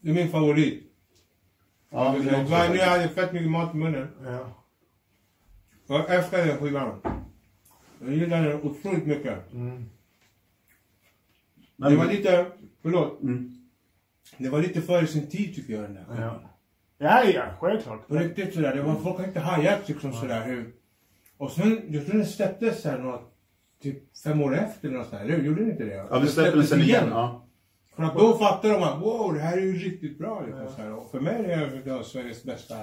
Det 0.01 0.09
är 0.09 0.13
min 0.13 0.29
favorit. 0.29 0.86
Ja, 1.89 2.13
Nu 2.13 2.19
min 2.19 2.35
också. 2.35 2.53
har 2.53 2.75
jag 2.75 3.11
fett 3.11 3.33
mycket 3.33 3.51
mat 3.51 3.75
i 3.75 3.77
munnen. 3.77 4.07
Ja. 4.25 4.63
Jag 5.87 6.15
älskar 6.15 6.45
den 6.45 6.57
skivan. 6.57 7.01
Jag 7.99 8.13
gillar 8.13 8.43
den 8.43 8.61
otroligt 8.61 9.05
mycket. 9.05 9.53
Mm. 9.53 9.89
Det 11.75 11.95
var 11.95 12.05
lite, 12.05 12.45
förlåt. 12.81 13.21
Mm. 13.21 13.53
Det 14.37 14.49
var 14.49 14.61
lite 14.61 14.81
före 14.81 15.07
sin 15.07 15.29
tid 15.29 15.55
tycker 15.55 15.73
jag 15.73 15.83
den 15.83 15.93
där. 15.93 16.05
Ja. 16.21 16.41
Ja, 16.97 17.23
ja, 17.23 17.43
självklart. 17.59 18.07
På 18.07 18.15
riktigt 18.15 18.53
sådär. 18.53 18.75
Det 18.75 18.81
var, 18.81 18.95
folk 18.95 19.17
har 19.17 19.27
inte 19.27 19.39
hajat 19.39 19.87
liksom 19.89 20.13
sådär 20.13 20.45
hur. 20.45 20.73
Och 21.37 21.51
sen, 21.51 21.81
jag 21.89 22.05
tror 22.05 22.17
den 22.17 22.25
släpptes 22.25 22.81
såhär 22.81 22.97
något, 22.97 23.33
typ 23.81 24.17
fem 24.23 24.41
år 24.41 24.55
efter 24.55 24.87
eller 24.87 24.97
något 24.97 25.09
sånt 25.09 25.29
Gjorde 25.45 25.61
den 25.61 25.71
inte 25.71 25.83
det? 25.83 25.93
Ja, 25.93 26.19
vi 26.19 26.27
släppte 26.27 26.57
den 26.57 26.67
sen 26.67 26.81
igen. 26.81 27.07
Ja. 27.09 27.46
För 27.97 28.03
att 28.03 28.15
då 28.17 28.37
fattade 28.37 28.73
de 28.73 28.83
att 28.83 29.01
wow, 29.01 29.33
det 29.33 29.39
här 29.39 29.57
är 29.57 29.61
ju 29.61 29.73
riktigt 29.73 30.17
bra. 30.17 30.43
Liksom, 30.45 30.67
så 30.75 30.81
här. 30.81 30.93
Och 30.93 31.11
för 31.11 31.19
mig 31.19 31.51
är 31.51 31.57
det 31.85 31.91
det 31.97 32.03
Sveriges 32.03 32.43
bästa. 32.43 32.75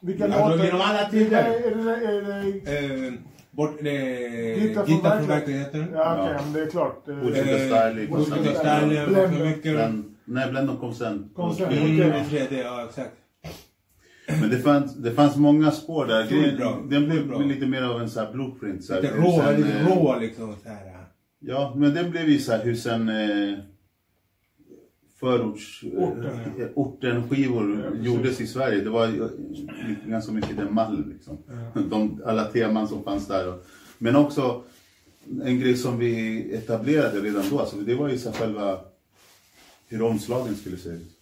Vilka 0.00 0.28
Ja, 0.28 0.48
låtar? 0.48 0.64
genom 0.64 0.80
alla 0.80 1.00
Är 1.00 1.10
tider. 1.10 1.30
det, 1.30 1.68
är 1.68 1.74
det, 1.84 2.06
är 2.06 2.92
det, 2.92 3.06
Eh, 3.06 3.12
bort, 3.50 3.70
eh, 3.70 4.84
från 5.18 5.26
verkligheten. 5.28 5.86
ja, 5.94 6.16
okej, 6.20 6.32
Ja. 6.36 6.40
men 6.44 6.52
det 6.52 6.62
är 6.62 6.70
klart. 6.70 7.08
Eh, 7.08 7.14
styling. 7.20 7.44
styling. 7.44 8.14
och 8.14 8.22
så 8.26 9.44
mycket. 9.44 9.62
Bländ, 9.72 10.14
nej, 10.24 10.50
Blendon 10.50 10.76
kom 10.76 10.94
sen. 10.94 11.30
Kom 11.34 11.54
sen. 11.54 11.72
Mm, 11.72 11.82
Okej. 11.84 11.96
det 12.10 12.24
tredje, 12.38 12.64
ja 12.64 12.84
exakt. 12.88 13.12
Men 14.40 14.50
det 14.50 14.58
fanns, 14.58 14.94
det 14.96 15.10
fanns 15.12 15.36
många 15.36 15.70
spår 15.70 16.06
där. 16.06 16.26
Grejen- 16.26 16.56
bra. 16.56 16.78
Den 16.90 17.08
blev 17.08 17.28
bra. 17.28 17.38
lite 17.38 17.66
mer 17.66 17.82
av 17.82 18.00
en 18.00 18.10
så 18.10 18.20
här 18.20 18.32
blueprint. 18.32 18.84
Så 18.84 18.94
här, 18.94 19.02
Lite 19.02 19.14
rå, 19.16 19.42
sen, 19.44 19.56
lite 19.56 19.78
eh, 19.78 19.86
rå 19.96 20.18
liksom. 20.20 20.54
Så 20.62 20.68
här. 20.68 20.78
Ja, 21.40 21.72
men 21.76 21.94
den 21.94 22.10
blev 22.10 22.28
ju 22.28 22.38
så 22.38 22.52
här 22.52 22.64
hur 22.64 22.74
sen 22.74 23.08
eh, 23.08 23.58
förorts... 25.20 25.84
Orten, 25.96 26.24
ja. 26.56 26.64
eh, 26.64 26.70
Ja, 27.84 28.04
gjordes 28.04 28.40
i 28.40 28.46
Sverige. 28.46 28.80
Det 28.80 28.90
var 28.90 29.06
lite 29.08 30.10
ganska 30.10 30.32
mycket 30.32 30.56
den 30.56 30.74
mallen 30.74 31.12
liksom. 31.12 31.38
De, 31.90 32.22
alla 32.26 32.44
teman 32.44 32.88
som 32.88 33.04
fanns 33.04 33.26
där. 33.26 33.54
Men 33.98 34.16
också 34.16 34.62
en 35.44 35.60
grej 35.60 35.76
som 35.76 35.98
vi 35.98 36.40
etablerade 36.54 37.20
redan 37.20 37.44
då. 37.50 37.60
Alltså, 37.60 37.76
det 37.76 37.94
var 37.94 38.08
ju 38.08 38.18
så 38.18 38.32
själva 38.32 38.78
hur 39.88 40.02
omslagen 40.02 40.54
skulle 40.56 40.76
se 40.76 40.88
ut. 40.88 41.12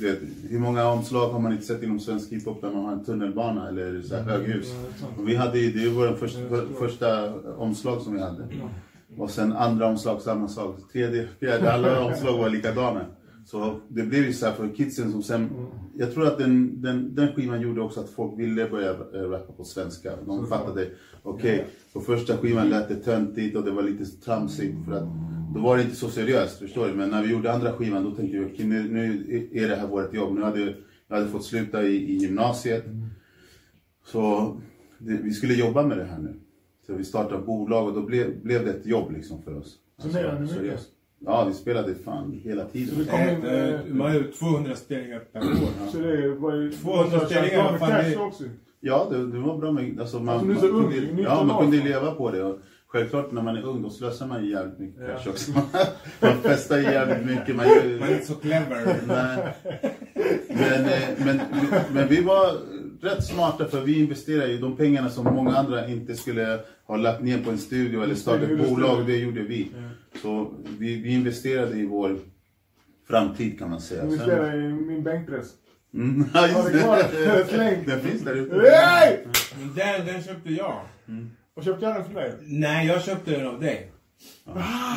Vet, 0.00 0.18
hur 0.48 0.58
många 0.58 0.86
omslag 0.88 1.28
har 1.28 1.40
man 1.40 1.52
inte 1.52 1.64
sett 1.64 1.82
inom 1.82 2.00
svensk 2.00 2.32
hiphop 2.32 2.60
där 2.60 2.70
man 2.70 2.84
har 2.84 2.92
en 2.92 3.04
tunnelbana 3.04 3.68
eller 3.68 4.02
så 4.02 4.16
här 4.16 4.22
höghus? 4.22 4.72
Och 5.18 5.28
vi 5.28 5.34
hade 5.36 5.58
ju, 5.58 5.72
det 5.72 5.90
var 5.90 6.06
den 6.06 6.16
första, 6.16 6.38
för, 6.48 6.66
första 6.78 7.34
omslag 7.56 8.02
som 8.02 8.14
vi 8.14 8.20
hade. 8.20 8.48
Och 9.16 9.30
sen 9.30 9.52
andra 9.52 9.86
omslag, 9.86 10.22
samma 10.22 10.48
sak. 10.48 10.76
Tredje, 10.92 11.28
fjärde, 11.40 11.72
alla 11.72 12.04
omslag 12.04 12.38
var 12.38 12.48
likadana. 12.48 13.04
Så 13.44 13.80
det 13.88 14.02
blev 14.02 14.24
ju 14.24 14.32
så 14.32 14.46
här 14.46 14.52
för 14.52 14.68
kidsen 14.68 15.12
som 15.12 15.22
sen... 15.22 15.50
Jag 15.94 16.14
tror 16.14 16.26
att 16.26 16.38
den, 16.38 16.82
den, 16.82 17.14
den 17.14 17.32
skivan 17.32 17.60
gjorde 17.60 17.80
också 17.80 18.00
att 18.00 18.10
folk 18.10 18.38
ville 18.38 18.70
börja 18.70 18.90
eh, 18.90 19.30
rappa 19.30 19.52
på 19.52 19.64
svenska. 19.64 20.12
De 20.26 20.46
fattade, 20.46 20.90
okej, 21.22 21.66
på 21.92 22.00
första 22.00 22.36
skivan 22.36 22.70
lät 22.70 22.88
det 22.88 22.96
töntigt 22.96 23.56
och 23.56 23.64
det 23.64 23.70
var 23.70 23.82
lite 23.82 24.04
tramsigt 24.04 24.84
för 24.84 24.92
att 24.92 25.08
då 25.54 25.60
var 25.60 25.76
det 25.76 25.82
inte 25.82 25.96
så 25.96 26.08
seriöst, 26.08 26.58
förstår 26.58 26.88
du? 26.88 26.94
Men 26.94 27.10
när 27.10 27.22
vi 27.22 27.32
gjorde 27.32 27.52
andra 27.52 27.72
skivan 27.72 28.04
då 28.04 28.10
tänkte 28.10 28.38
vi, 28.38 28.44
okej 28.44 28.66
nu, 28.66 28.88
nu 28.88 29.48
är 29.52 29.68
det 29.68 29.76
här 29.76 29.86
vårt 29.86 30.14
jobb. 30.14 30.34
Nu 30.34 30.42
hade 30.42 30.74
jag 31.12 31.16
hade 31.18 31.28
fått 31.28 31.44
sluta 31.44 31.82
i, 31.82 31.96
i 31.96 32.16
gymnasiet. 32.16 32.84
Så 34.04 34.56
det, 34.98 35.12
vi 35.12 35.32
skulle 35.32 35.54
jobba 35.54 35.86
med 35.86 35.98
det 35.98 36.04
här 36.04 36.18
nu. 36.18 36.40
Så 36.86 36.94
vi 36.94 37.04
startade 37.04 37.42
bolag 37.42 37.88
och 37.88 37.94
då 37.94 38.02
blev, 38.02 38.42
blev 38.42 38.64
det 38.64 38.70
ett 38.70 38.86
jobb 38.86 39.12
liksom 39.12 39.42
för 39.42 39.54
oss. 39.58 39.78
Mycket? 40.40 40.54
seriöst. 40.54 40.88
Ja, 41.24 41.44
vi 41.44 41.54
spelade 41.54 41.94
fan 41.94 42.40
hela 42.44 42.64
Så 42.64 42.70
tiden. 42.70 42.98
det 42.98 43.04
kom 43.10 43.20
in... 43.20 43.46
Eh, 43.58 43.80
Man 43.86 44.06
har 44.10 44.14
ju 44.14 44.32
200 44.32 44.76
spelningar 44.76 45.18
per 45.32 45.40
år. 45.40 45.90
Så 45.92 45.98
det 45.98 46.28
var 46.34 46.54
ju... 46.54 46.72
200 46.72 47.20
så 47.20 47.26
ställningar, 47.26 47.62
bra 47.62 47.70
vad 47.70 47.80
fan 47.80 48.10
det 48.10 48.16
också. 48.16 48.44
Ja, 48.80 49.06
det, 49.10 49.26
det 49.26 49.38
var 49.38 49.58
bra 49.58 49.72
med, 49.72 50.00
alltså 50.00 50.18
man, 50.20 50.28
Alltså, 50.34 50.46
man, 50.46 50.60
så 50.60 50.66
ung, 50.66 50.82
kunde, 50.92 51.00
19 51.00 51.24
ja, 51.24 51.44
man 51.44 51.58
kunde 51.62 51.76
leva 51.88 52.10
på 52.14 52.30
det. 52.30 52.42
Och 52.44 52.58
självklart 52.86 53.32
när 53.32 53.42
man 53.42 53.56
är 53.56 53.62
ung 53.62 53.82
då 53.82 53.90
slösar 53.90 54.26
man 54.26 54.44
ju 54.44 54.50
jävligt 54.50 54.78
mycket 54.78 55.00
Ja. 55.08 55.16
cash 55.18 55.28
också. 55.30 55.50
man 56.20 56.36
festar 56.42 56.76
ju 56.76 56.82
jävligt 56.82 57.26
mycket. 57.26 57.56
Man, 57.56 57.66
Man 58.00 58.08
är 58.08 58.12
inte 58.14 58.26
så 58.26 58.34
clever. 58.34 58.96
Nej. 59.06 59.54
Men, 60.48 60.84
eh, 60.84 61.08
men, 61.24 61.40
men 61.94 62.08
vi 62.08 62.20
var 62.22 62.46
rätt 63.00 63.24
smarta 63.24 63.64
för 63.64 63.80
vi 63.80 63.98
investerade 63.98 64.52
ju 64.52 64.58
de 64.58 64.76
pengarna 64.76 65.10
som 65.10 65.24
många 65.34 65.56
andra 65.56 65.88
inte 65.88 66.14
skulle 66.14 66.58
ha 66.86 66.96
lagt 66.96 67.22
ner 67.22 67.38
på 67.44 67.50
en 67.50 67.58
studio 67.58 68.02
eller 68.02 68.14
startat 68.14 68.50
gjorde 68.50 68.62
ett 68.62 68.68
bolag, 68.70 69.06
det 69.06 69.16
gjorde 69.16 69.42
vi. 69.42 69.70
Så 70.22 70.54
vi, 70.78 71.02
vi 71.02 71.12
investerade 71.12 71.76
i 71.76 71.86
vår 71.86 72.18
framtid 73.08 73.58
kan 73.58 73.70
man 73.70 73.80
säga. 73.80 74.10
Spelar 74.10 74.54
i 74.54 74.72
min 74.72 75.02
bänkpress. 75.02 75.46
Mm, 75.94 76.24
ja, 76.34 76.40
Har 76.40 76.48
just 76.48 76.72
det. 76.72 77.46
Släng. 77.48 77.84
Den 77.86 78.00
finns 78.00 78.22
där 78.22 78.34
ute. 78.34 78.54
Men 79.58 79.74
Den, 79.74 80.06
den 80.06 80.22
köpte 80.22 80.52
jag. 80.52 80.80
Och 81.54 81.64
köpte 81.64 81.84
jag 81.84 81.94
den 81.94 82.04
för 82.04 82.12
mig? 82.12 82.32
Nej, 82.40 82.86
jag 82.86 83.02
köpte 83.02 83.30
den 83.30 83.46
av 83.46 83.60
dig. 83.60 83.92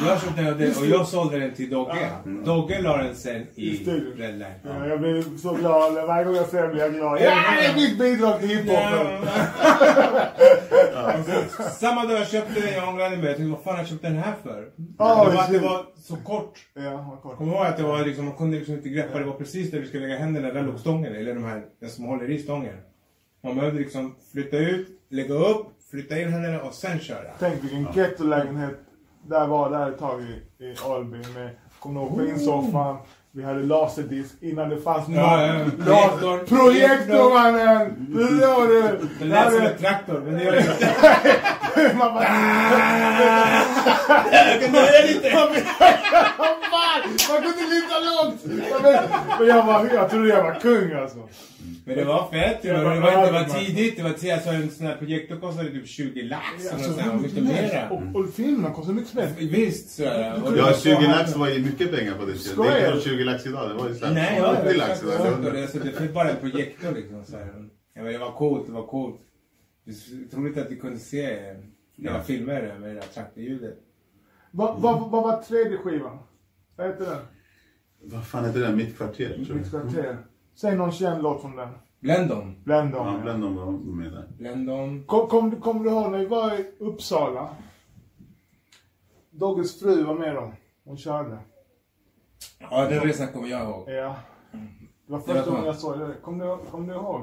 Jag 0.07 0.21
köpte 0.21 0.41
den 0.41 0.51
av 0.51 0.59
dig 0.59 0.73
och 0.79 0.85
jag 0.85 1.07
sålde 1.07 1.39
den 1.39 1.53
till 1.53 1.69
Dogge. 1.69 2.09
Dogge 2.45 2.81
la 2.81 2.97
den 2.97 3.15
sen 3.15 3.47
I. 3.55 3.77
Red 4.17 4.33
Line. 4.33 4.45
Ja, 4.63 4.87
jag 4.87 4.99
blir 4.99 5.37
så 5.37 5.53
glad. 5.53 5.93
Varje 5.93 6.25
gång 6.25 6.35
jag 6.35 6.47
ser 6.47 6.61
den 6.61 6.71
blir 6.71 6.81
jag 6.81 6.93
glad. 6.93 7.21
Ja, 7.21 7.31
det 7.59 7.65
är 7.65 7.75
mitt 7.75 7.99
bidrag 7.99 8.39
till 8.39 8.49
hiphopen! 8.49 9.27
Samma 11.73 12.05
dag 12.05 12.19
jag 12.19 12.27
köpte 12.27 12.61
den, 12.61 12.73
jag 12.73 12.89
ångrade 12.89 13.17
mig. 13.17 13.25
Jag 13.25 13.35
tänkte, 13.37 13.51
vad 13.55 13.63
fan 13.63 13.73
har 13.73 13.81
jag 13.81 13.87
köpt 13.87 14.01
den 14.01 14.17
här 14.17 14.33
för? 14.43 14.69
Oh, 14.97 15.29
det 15.29 15.35
var 15.35 15.43
att 15.43 15.51
det 15.51 15.59
var 15.59 15.85
så 16.03 16.15
kort. 16.15 16.59
Ja, 16.73 17.19
kort. 17.23 17.37
Kom 17.37 17.49
ihåg 17.49 17.65
att 17.65 17.77
det 17.77 17.83
var 17.83 18.05
liksom, 18.05 18.25
man 18.25 18.35
kunde 18.35 18.57
liksom 18.57 18.75
inte 18.75 18.89
greppa. 18.89 19.19
Det 19.19 19.25
var 19.25 19.33
precis 19.33 19.71
där 19.71 19.79
vi 19.79 19.87
skulle 19.87 20.07
lägga 20.07 20.19
händerna. 20.19 20.53
Där 20.53 20.63
låg 20.63 20.79
stången. 20.79 21.15
Eller 21.15 21.33
de 21.33 21.43
här, 21.43 21.63
den 21.79 21.89
som 21.89 22.05
håller 22.05 22.29
i 22.29 22.39
stången. 22.39 22.75
Man 23.43 23.55
behövde 23.55 23.79
liksom 23.79 24.15
flytta 24.31 24.57
ut, 24.57 24.87
lägga 25.09 25.33
upp, 25.33 25.67
flytta 25.91 26.19
in 26.19 26.33
händerna 26.33 26.61
och 26.61 26.73
sen 26.73 26.99
köra. 26.99 27.31
Tänk 27.39 27.63
vilken 27.63 27.87
gettolägenhet 27.95 28.84
där 29.27 29.47
var 29.47 29.69
där 29.69 29.89
ett 29.89 29.99
tag 29.99 30.21
i, 30.21 30.63
i 30.65 30.75
Alby 30.85 31.17
med, 31.17 31.49
kommer 31.79 32.01
ihåg, 32.01 32.17
skinnsoffan. 32.19 32.97
Vi 33.31 33.43
hade 33.43 33.63
laserdisk 33.63 34.33
innan 34.41 34.69
det 34.69 34.77
fanns 34.77 35.07
någon. 35.07 35.17
Ja, 35.17 35.45
ja. 35.47 35.65
Projektor. 35.85 36.37
Projektor 36.37 37.33
mannen! 37.33 38.07
Det 38.09 38.41
gör 38.41 38.67
du! 38.67 39.07
Det 39.19 39.25
lät 39.25 39.53
som 39.53 39.61
en 39.61 39.77
traktor, 39.77 40.21
men 40.25 40.33
det 40.33 40.43
gör 40.43 40.51
det. 40.51 41.35
Man 41.97 42.13
bara... 42.13 42.23
Jag 44.31 44.61
kan 44.61 44.71
nöja 44.71 45.01
lite. 45.07 45.33
Man 47.29 47.41
kunde 47.43 47.65
lyfta 47.75 47.95
långt! 47.99 48.41
Men, 49.39 49.47
jag, 49.47 49.65
var, 49.65 49.89
jag 49.93 50.09
trodde 50.09 50.27
jag 50.29 50.43
var 50.43 50.59
kung 50.59 50.91
alltså. 50.93 51.17
Men 51.85 51.97
det 51.97 52.03
var 52.03 52.29
fett 52.31 52.59
ju. 52.65 52.69
Ja, 52.69 52.77
Det 52.77 52.83
var, 52.83 52.95
det 53.25 53.31
var 53.31 53.39
ja, 53.39 53.45
tidigt. 53.59 53.97
Det 53.97 54.03
var 54.03 54.11
tidigt. 54.11 54.33
Alltså 54.33 54.49
en 54.49 54.71
sån 54.71 54.85
här 54.87 54.95
projektor 54.95 55.35
kostade 55.39 55.69
typ 55.69 55.87
20 55.87 56.21
lax. 56.21 56.43
här, 57.01 57.87
och. 57.91 57.97
Och, 58.15 58.15
och 58.25 58.33
filmerna 58.33 58.73
kostar 58.73 58.93
mycket 58.93 59.13
mer. 59.13 59.29
Visst, 59.39 59.89
sådär. 59.95 60.41
Och 60.45 60.51
det 60.51 60.57
Ja, 60.59 60.65
var 60.65 60.73
20 60.73 60.95
så- 60.95 61.01
lax 61.01 61.35
var 61.35 61.47
ju 61.49 61.59
mycket 61.59 61.95
pengar 61.97 62.13
på 62.13 62.25
det 62.25 62.33
tiden. 62.33 62.43
Det 62.43 62.49
Skojar 62.49 62.71
är 62.75 62.93
inte 62.95 63.09
20 63.09 63.23
lax 63.23 63.45
idag, 63.45 63.69
det 63.69 63.73
var 63.73 63.89
ju 63.89 63.95
såhär 63.95 64.13
Nej, 64.13 64.35
ja, 64.37 64.55
80 64.65 64.73
lax. 64.77 64.89
exakt. 64.91 65.45
Och 65.45 65.51
det, 65.53 65.67
så 65.67 65.77
det 65.77 65.91
finns 65.91 66.13
bara 66.13 66.29
en 66.29 66.35
projektor 66.37 66.91
liksom. 66.95 67.25
Så 67.25 67.37
här. 67.37 67.47
Ja, 67.95 68.03
men 68.03 68.13
det 68.13 68.17
var 68.19 68.31
coolt, 68.31 68.67
det 68.67 68.73
var 68.73 68.85
coolt. 68.87 69.15
Det 69.85 69.91
är 69.91 70.29
troligt 70.31 70.57
att 70.57 70.71
vi 70.71 70.75
kunde 70.79 70.99
se 70.99 71.25
hela 71.25 72.17
Ja. 72.17 72.21
filmer 72.23 72.77
med 72.79 72.89
det 72.89 72.93
där 72.93 73.01
traktorljudet. 73.01 73.77
Vad 74.51 74.81
vad- 74.81 75.11
vad 75.11 75.23
var 75.23 75.41
tredje 75.41 75.77
skivan? 75.77 76.17
Vad 76.75 76.87
heter 76.87 77.05
den? 77.05 77.19
Vad 78.01 78.27
fan 78.27 78.45
heter 78.45 78.59
den? 78.59 78.77
Mitt 78.77 78.97
kvarter, 78.97 79.43
tror 79.45 79.55
Mitt 79.55 79.73
jag. 79.73 79.81
kvarter. 79.91 80.17
Säg 80.55 80.75
någon 80.75 80.91
känd 80.91 81.23
låt 81.23 81.41
från 81.41 81.55
den. 81.55 81.69
Blend 81.99 82.29
dem. 82.29 82.55
Bland 82.63 82.93
Ja, 82.95 83.19
bland 83.23 83.41
dem 83.43 83.55
var 83.55 83.71
med 83.71 84.11
där. 84.11 84.27
Blend 84.37 84.67
dem. 84.67 85.03
Kom, 85.05 85.27
kom, 85.27 85.49
du- 85.49 85.57
kommer 85.59 85.83
du 85.83 85.89
ihåg 85.89 86.11
när 86.11 86.19
vi 86.19 86.25
var 86.25 86.59
i 86.59 86.71
Uppsala? 86.79 87.55
Dogges 89.31 89.79
fru 89.79 90.03
var 90.03 90.15
med 90.15 90.35
då. 90.35 90.53
Hon 90.83 90.97
körde. 90.97 91.37
Ja, 92.59 92.89
den 92.89 92.99
resan 92.99 93.27
kommer 93.27 93.47
jag 93.47 93.69
ihåg. 93.69 93.89
Ja. 93.89 94.15
Det 95.07 95.13
var 95.13 95.19
första 95.19 95.49
gången 95.49 95.65
jag 95.65 95.75
såg 95.75 95.99
det. 95.99 96.15
Kommer 96.21 96.45
du, 96.45 96.57
kom 96.71 96.87
du 96.87 96.93
ihåg? 96.93 97.21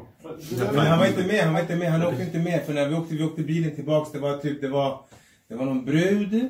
Men 0.72 0.86
han 0.86 0.98
var 0.98 1.06
inte 1.06 1.26
med, 1.26 1.44
han 1.44 1.52
var 1.52 1.60
inte 1.60 1.76
med, 1.76 1.90
han 1.92 2.06
åkte 2.06 2.22
inte 2.22 2.38
med. 2.38 2.62
För 2.66 2.74
när 2.74 2.88
vi 2.88 2.94
åkte, 2.94 3.14
vi 3.14 3.24
åkte 3.24 3.42
bilen 3.42 3.74
tillbaks, 3.74 4.12
det 4.12 4.18
var 4.18 4.36
typ, 4.36 4.60
det 4.60 4.68
var, 4.68 5.00
det 5.48 5.54
var 5.54 5.64
någon 5.64 5.84
brud. 5.84 6.48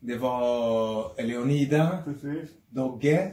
Det 0.00 0.16
var 0.16 1.22
Leonida, 1.22 1.98
Precis. 2.04 2.50
Dogge. 2.68 3.30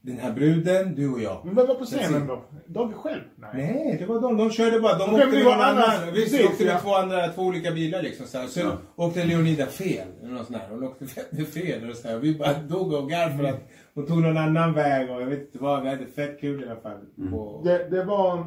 Den 0.00 0.18
här 0.18 0.32
bruden, 0.32 0.94
du 0.94 1.08
och 1.12 1.20
jag. 1.22 1.40
Men 1.44 1.54
vem 1.54 1.66
var 1.66 1.74
på 1.74 1.84
scenen 1.84 2.26
då? 2.26 2.44
Dogge 2.66 2.94
själv? 2.94 3.22
Nej, 3.54 3.96
det 3.98 4.06
var 4.06 4.20
de. 4.20 4.36
De 4.36 4.50
körde 4.50 4.80
bara. 4.80 4.98
De 4.98 5.14
Okej, 5.14 5.24
åkte 5.24 5.36
med 5.36 5.44
någon 5.44 5.60
annan. 5.60 6.12
Visst, 6.14 6.38
de 6.38 6.44
åkte 6.46 6.64
med 6.64 6.74
ja. 6.74 6.80
två 6.80 6.94
andra, 6.94 7.28
två 7.28 7.42
olika 7.42 7.70
bilar 7.72 8.02
liksom. 8.02 8.26
Så, 8.26 8.38
här. 8.38 8.46
så 8.46 8.60
Ja. 8.60 8.78
åkte 8.96 9.24
Leonida 9.24 9.66
fel. 9.66 10.08
Eller 10.22 10.32
något 10.34 10.46
sånt 10.46 10.58
där. 10.58 10.68
Hon 10.70 10.84
åkte 10.84 11.06
fel. 11.60 11.90
Och 11.90 11.96
så 11.96 12.08
här. 12.08 12.16
Vi 12.16 12.34
bara 12.38 12.52
dog 12.54 12.92
och 12.92 13.10
garv 13.10 13.36
för 13.36 13.44
att 13.44 13.68
hon 13.98 14.06
tog 14.06 14.22
någon 14.22 14.36
annan 14.36 14.72
väg. 14.72 15.10
Och 15.10 15.22
jag 15.22 15.26
vet 15.26 15.40
inte 15.40 15.58
vad. 15.58 15.82
Vi 15.82 15.88
hade 15.88 16.06
fett 16.06 16.40
kul 16.40 16.64
i 16.64 16.66
alla 16.66 16.80
fall. 16.80 17.00
På... 17.30 17.60
Det, 17.64 17.88
det 17.90 18.04
var... 18.04 18.46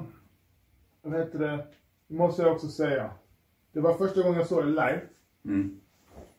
Vad 1.02 1.20
heter 1.20 1.40
det? 1.40 1.66
Måste 2.08 2.42
jag 2.42 2.52
också 2.52 2.68
säga. 2.68 3.10
Det 3.72 3.80
var 3.80 3.94
första 3.94 4.22
gången 4.22 4.38
jag 4.38 4.48
såg 4.48 4.64
det 4.66 4.70
live. 4.70 5.02
Mm. 5.46 5.80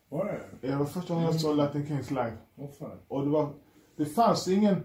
Var 0.09 0.25
det? 0.25 0.69
Det 0.69 0.77
var 0.77 0.85
första 0.85 1.15
gången 1.15 1.27
jag 1.27 1.41
såg 1.41 1.57
Latin 1.57 1.87
Kings 1.87 2.11
live. 2.11 2.37
Åh 2.57 2.71
fan. 2.79 2.99
Och 3.09 3.25
det 3.25 3.31
var... 3.31 3.49
Det 3.97 4.05
fanns 4.05 4.49
ingen... 4.49 4.77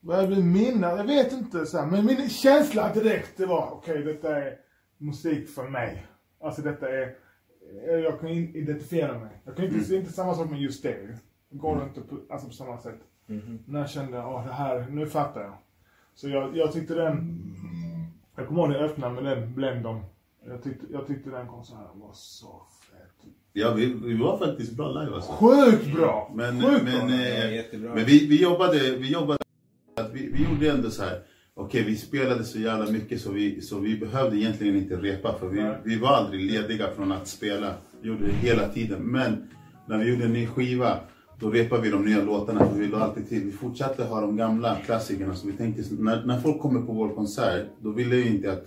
Vad 0.00 0.22
jag 0.22 0.26
vill 0.26 0.44
minnas, 0.44 0.98
jag 0.98 1.04
vet 1.04 1.32
inte 1.32 1.66
så 1.66 1.78
här, 1.78 1.86
men 1.86 2.06
min 2.06 2.28
känsla 2.28 2.92
direkt 2.94 3.36
det 3.36 3.46
var 3.46 3.70
okej 3.72 4.02
detta 4.02 4.36
är 4.36 4.58
musik 4.98 5.48
för 5.48 5.68
mig. 5.68 6.06
Alltså 6.40 6.62
detta 6.62 6.88
är... 6.88 7.14
Jag 7.84 8.20
kan 8.20 8.28
identifiera 8.28 9.18
mig. 9.18 9.42
Jag 9.44 9.56
kan 9.56 9.64
inte, 9.64 9.94
inte 9.94 10.12
samma 10.12 10.34
sak 10.34 10.50
med 10.50 10.60
just 10.60 10.82
det. 10.82 11.18
Det 11.50 11.56
går 11.56 11.82
inte 11.82 12.00
på, 12.00 12.16
alltså 12.30 12.46
på 12.46 12.52
samma 12.52 12.78
sätt. 12.78 12.98
När 13.66 13.80
jag 13.80 13.90
kände, 13.90 14.18
åh 14.18 14.46
det 14.46 14.52
här, 14.52 14.86
nu 14.90 15.06
fattar 15.06 15.40
jag. 15.40 15.54
Så 16.14 16.28
jag, 16.28 16.56
jag 16.56 16.72
tyckte 16.72 16.94
den... 16.94 17.44
Jag 18.36 18.46
kommer 18.46 18.60
ihåg 18.60 18.70
när 18.70 18.76
jag 18.76 18.90
öppnade 18.90 19.14
med 19.14 19.24
den 19.24 19.54
Blendon. 19.54 20.00
Jag 20.46 20.62
tyckte, 20.62 20.86
jag 20.90 21.06
tyckte 21.06 21.30
den 21.30 21.46
konserten 21.46 22.00
var 22.00 22.12
så 22.12 22.62
fet. 22.90 23.32
Ja, 23.52 23.72
vi, 23.72 23.86
vi 23.86 24.14
var 24.14 24.38
faktiskt 24.38 24.72
bra 24.72 24.88
live 24.88 25.14
alltså. 25.14 25.32
Sjukt 25.32 25.94
bra! 25.96 26.32
Men, 26.34 26.62
Sjukt 26.62 26.84
men, 26.84 27.06
bra! 27.06 27.16
Ja, 27.16 27.44
eh, 27.44 27.54
jättebra. 27.54 27.94
men 27.94 28.04
vi, 28.04 28.26
vi 28.26 28.42
jobbade, 28.42 28.78
vi 28.96 29.12
jobbade, 29.12 29.38
att 29.96 30.12
vi, 30.12 30.32
vi 30.32 30.44
gjorde 30.44 30.70
ändå 30.70 30.90
så 30.90 31.02
här. 31.02 31.22
Okej, 31.54 31.84
vi 31.84 31.96
spelade 31.96 32.44
så 32.44 32.58
jävla 32.58 32.90
mycket 32.90 33.20
så 33.20 33.32
vi, 33.32 33.60
så 33.60 33.78
vi 33.78 33.98
behövde 33.98 34.36
egentligen 34.36 34.76
inte 34.76 34.96
repa 34.96 35.38
för 35.38 35.48
vi, 35.48 35.74
vi 35.84 35.98
var 35.98 36.08
aldrig 36.08 36.52
lediga 36.52 36.90
från 36.96 37.12
att 37.12 37.28
spela. 37.28 37.74
Vi 38.00 38.08
gjorde 38.08 38.26
det 38.26 38.32
hela 38.32 38.68
tiden. 38.68 39.02
Men 39.02 39.50
när 39.86 39.98
vi 39.98 40.10
gjorde 40.10 40.24
en 40.24 40.32
ny 40.32 40.46
skiva, 40.46 40.98
då 41.40 41.50
repade 41.50 41.82
vi 41.82 41.90
de 41.90 42.04
nya 42.04 42.22
låtarna. 42.24 42.68
Vi 42.74 42.86
la 42.88 42.98
alltid 42.98 43.28
till. 43.28 43.44
Vi 43.44 43.52
fortsatte 43.52 44.04
ha 44.04 44.20
de 44.20 44.36
gamla 44.36 44.76
klassikerna. 44.76 45.34
Så 45.34 45.46
vi 45.46 45.52
tänkte, 45.52 45.82
när, 45.98 46.24
när 46.24 46.40
folk 46.40 46.60
kommer 46.60 46.80
på 46.80 46.92
vår 46.92 47.08
konsert, 47.14 47.66
då 47.80 47.90
ville 47.90 48.16
vi 48.16 48.28
inte 48.28 48.52
att 48.52 48.64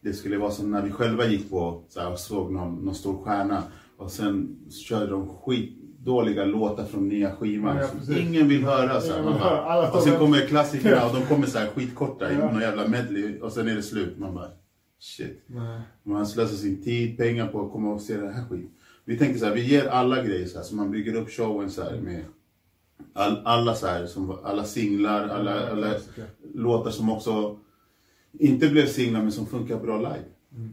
det 0.00 0.12
skulle 0.12 0.38
vara 0.38 0.50
som 0.50 0.70
när 0.70 0.82
vi 0.82 0.90
själva 0.90 1.26
gick 1.26 1.50
på 1.50 1.82
så 1.88 2.00
här, 2.00 2.12
och 2.12 2.18
såg 2.18 2.52
någon, 2.52 2.84
någon 2.84 2.94
stor 2.94 3.24
stjärna. 3.24 3.62
Och 3.96 4.10
sen 4.10 4.56
körde 4.88 5.06
de 5.10 5.28
skitdåliga 5.28 6.44
låtar 6.44 6.84
från 6.84 7.08
nya 7.08 7.32
skivan. 7.36 7.76
Ja, 7.76 8.18
ingen 8.18 8.48
vill 8.48 8.64
höra. 8.64 9.00
Så 9.00 9.12
här, 9.12 9.22
man 9.22 9.32
vill 9.32 9.40
bara, 9.42 9.90
och 9.92 10.02
sen 10.02 10.18
kommer 10.18 10.40
klassikerna 10.46 11.06
och 11.06 11.14
de 11.14 11.22
kommer 11.34 11.46
så 11.46 11.58
här 11.58 11.66
skitkorta 11.66 12.30
i 12.32 12.34
Ja. 12.34 12.50
någon 12.52 12.60
jävla 12.60 12.88
medley. 12.88 13.40
Och 13.40 13.52
sen 13.52 13.68
är 13.68 13.74
det 13.74 13.82
slut. 13.82 14.18
Man 14.18 14.34
bara, 14.34 14.48
shit. 15.00 15.42
Nej. 15.46 15.80
Man 16.02 16.26
slösar 16.26 16.56
sin 16.56 16.82
tid, 16.82 17.16
pengar 17.16 17.46
på 17.48 17.66
att 17.66 17.72
komma 17.72 17.92
och 17.94 18.00
se 18.00 18.16
den 18.16 18.32
här 18.34 18.44
skiten. 18.48 18.70
Vi 19.04 19.18
tänkte 19.18 19.38
så 19.38 19.46
här, 19.46 19.54
vi 19.54 19.66
ger 19.66 19.86
alla 19.86 20.24
grejer 20.24 20.46
så 20.46 20.56
här, 20.56 20.64
så 20.64 20.76
man 20.76 20.90
bygger 20.90 21.14
upp 21.14 21.30
showen 21.30 21.70
så 21.70 21.82
här 21.82 22.00
med 22.00 22.24
all, 23.12 23.42
alla 23.44 23.74
så 23.74 23.86
här, 23.86 24.06
som, 24.06 24.38
alla 24.44 24.64
singlar, 24.64 25.28
alla, 25.28 25.70
alla 25.70 25.94
låtar 26.54 26.90
som 26.90 27.10
också 27.10 27.58
inte 28.32 28.68
blev 28.68 28.86
singlar 28.86 29.22
men 29.22 29.32
som 29.32 29.46
funkar 29.46 29.80
bra 29.80 29.98
live. 29.98 30.24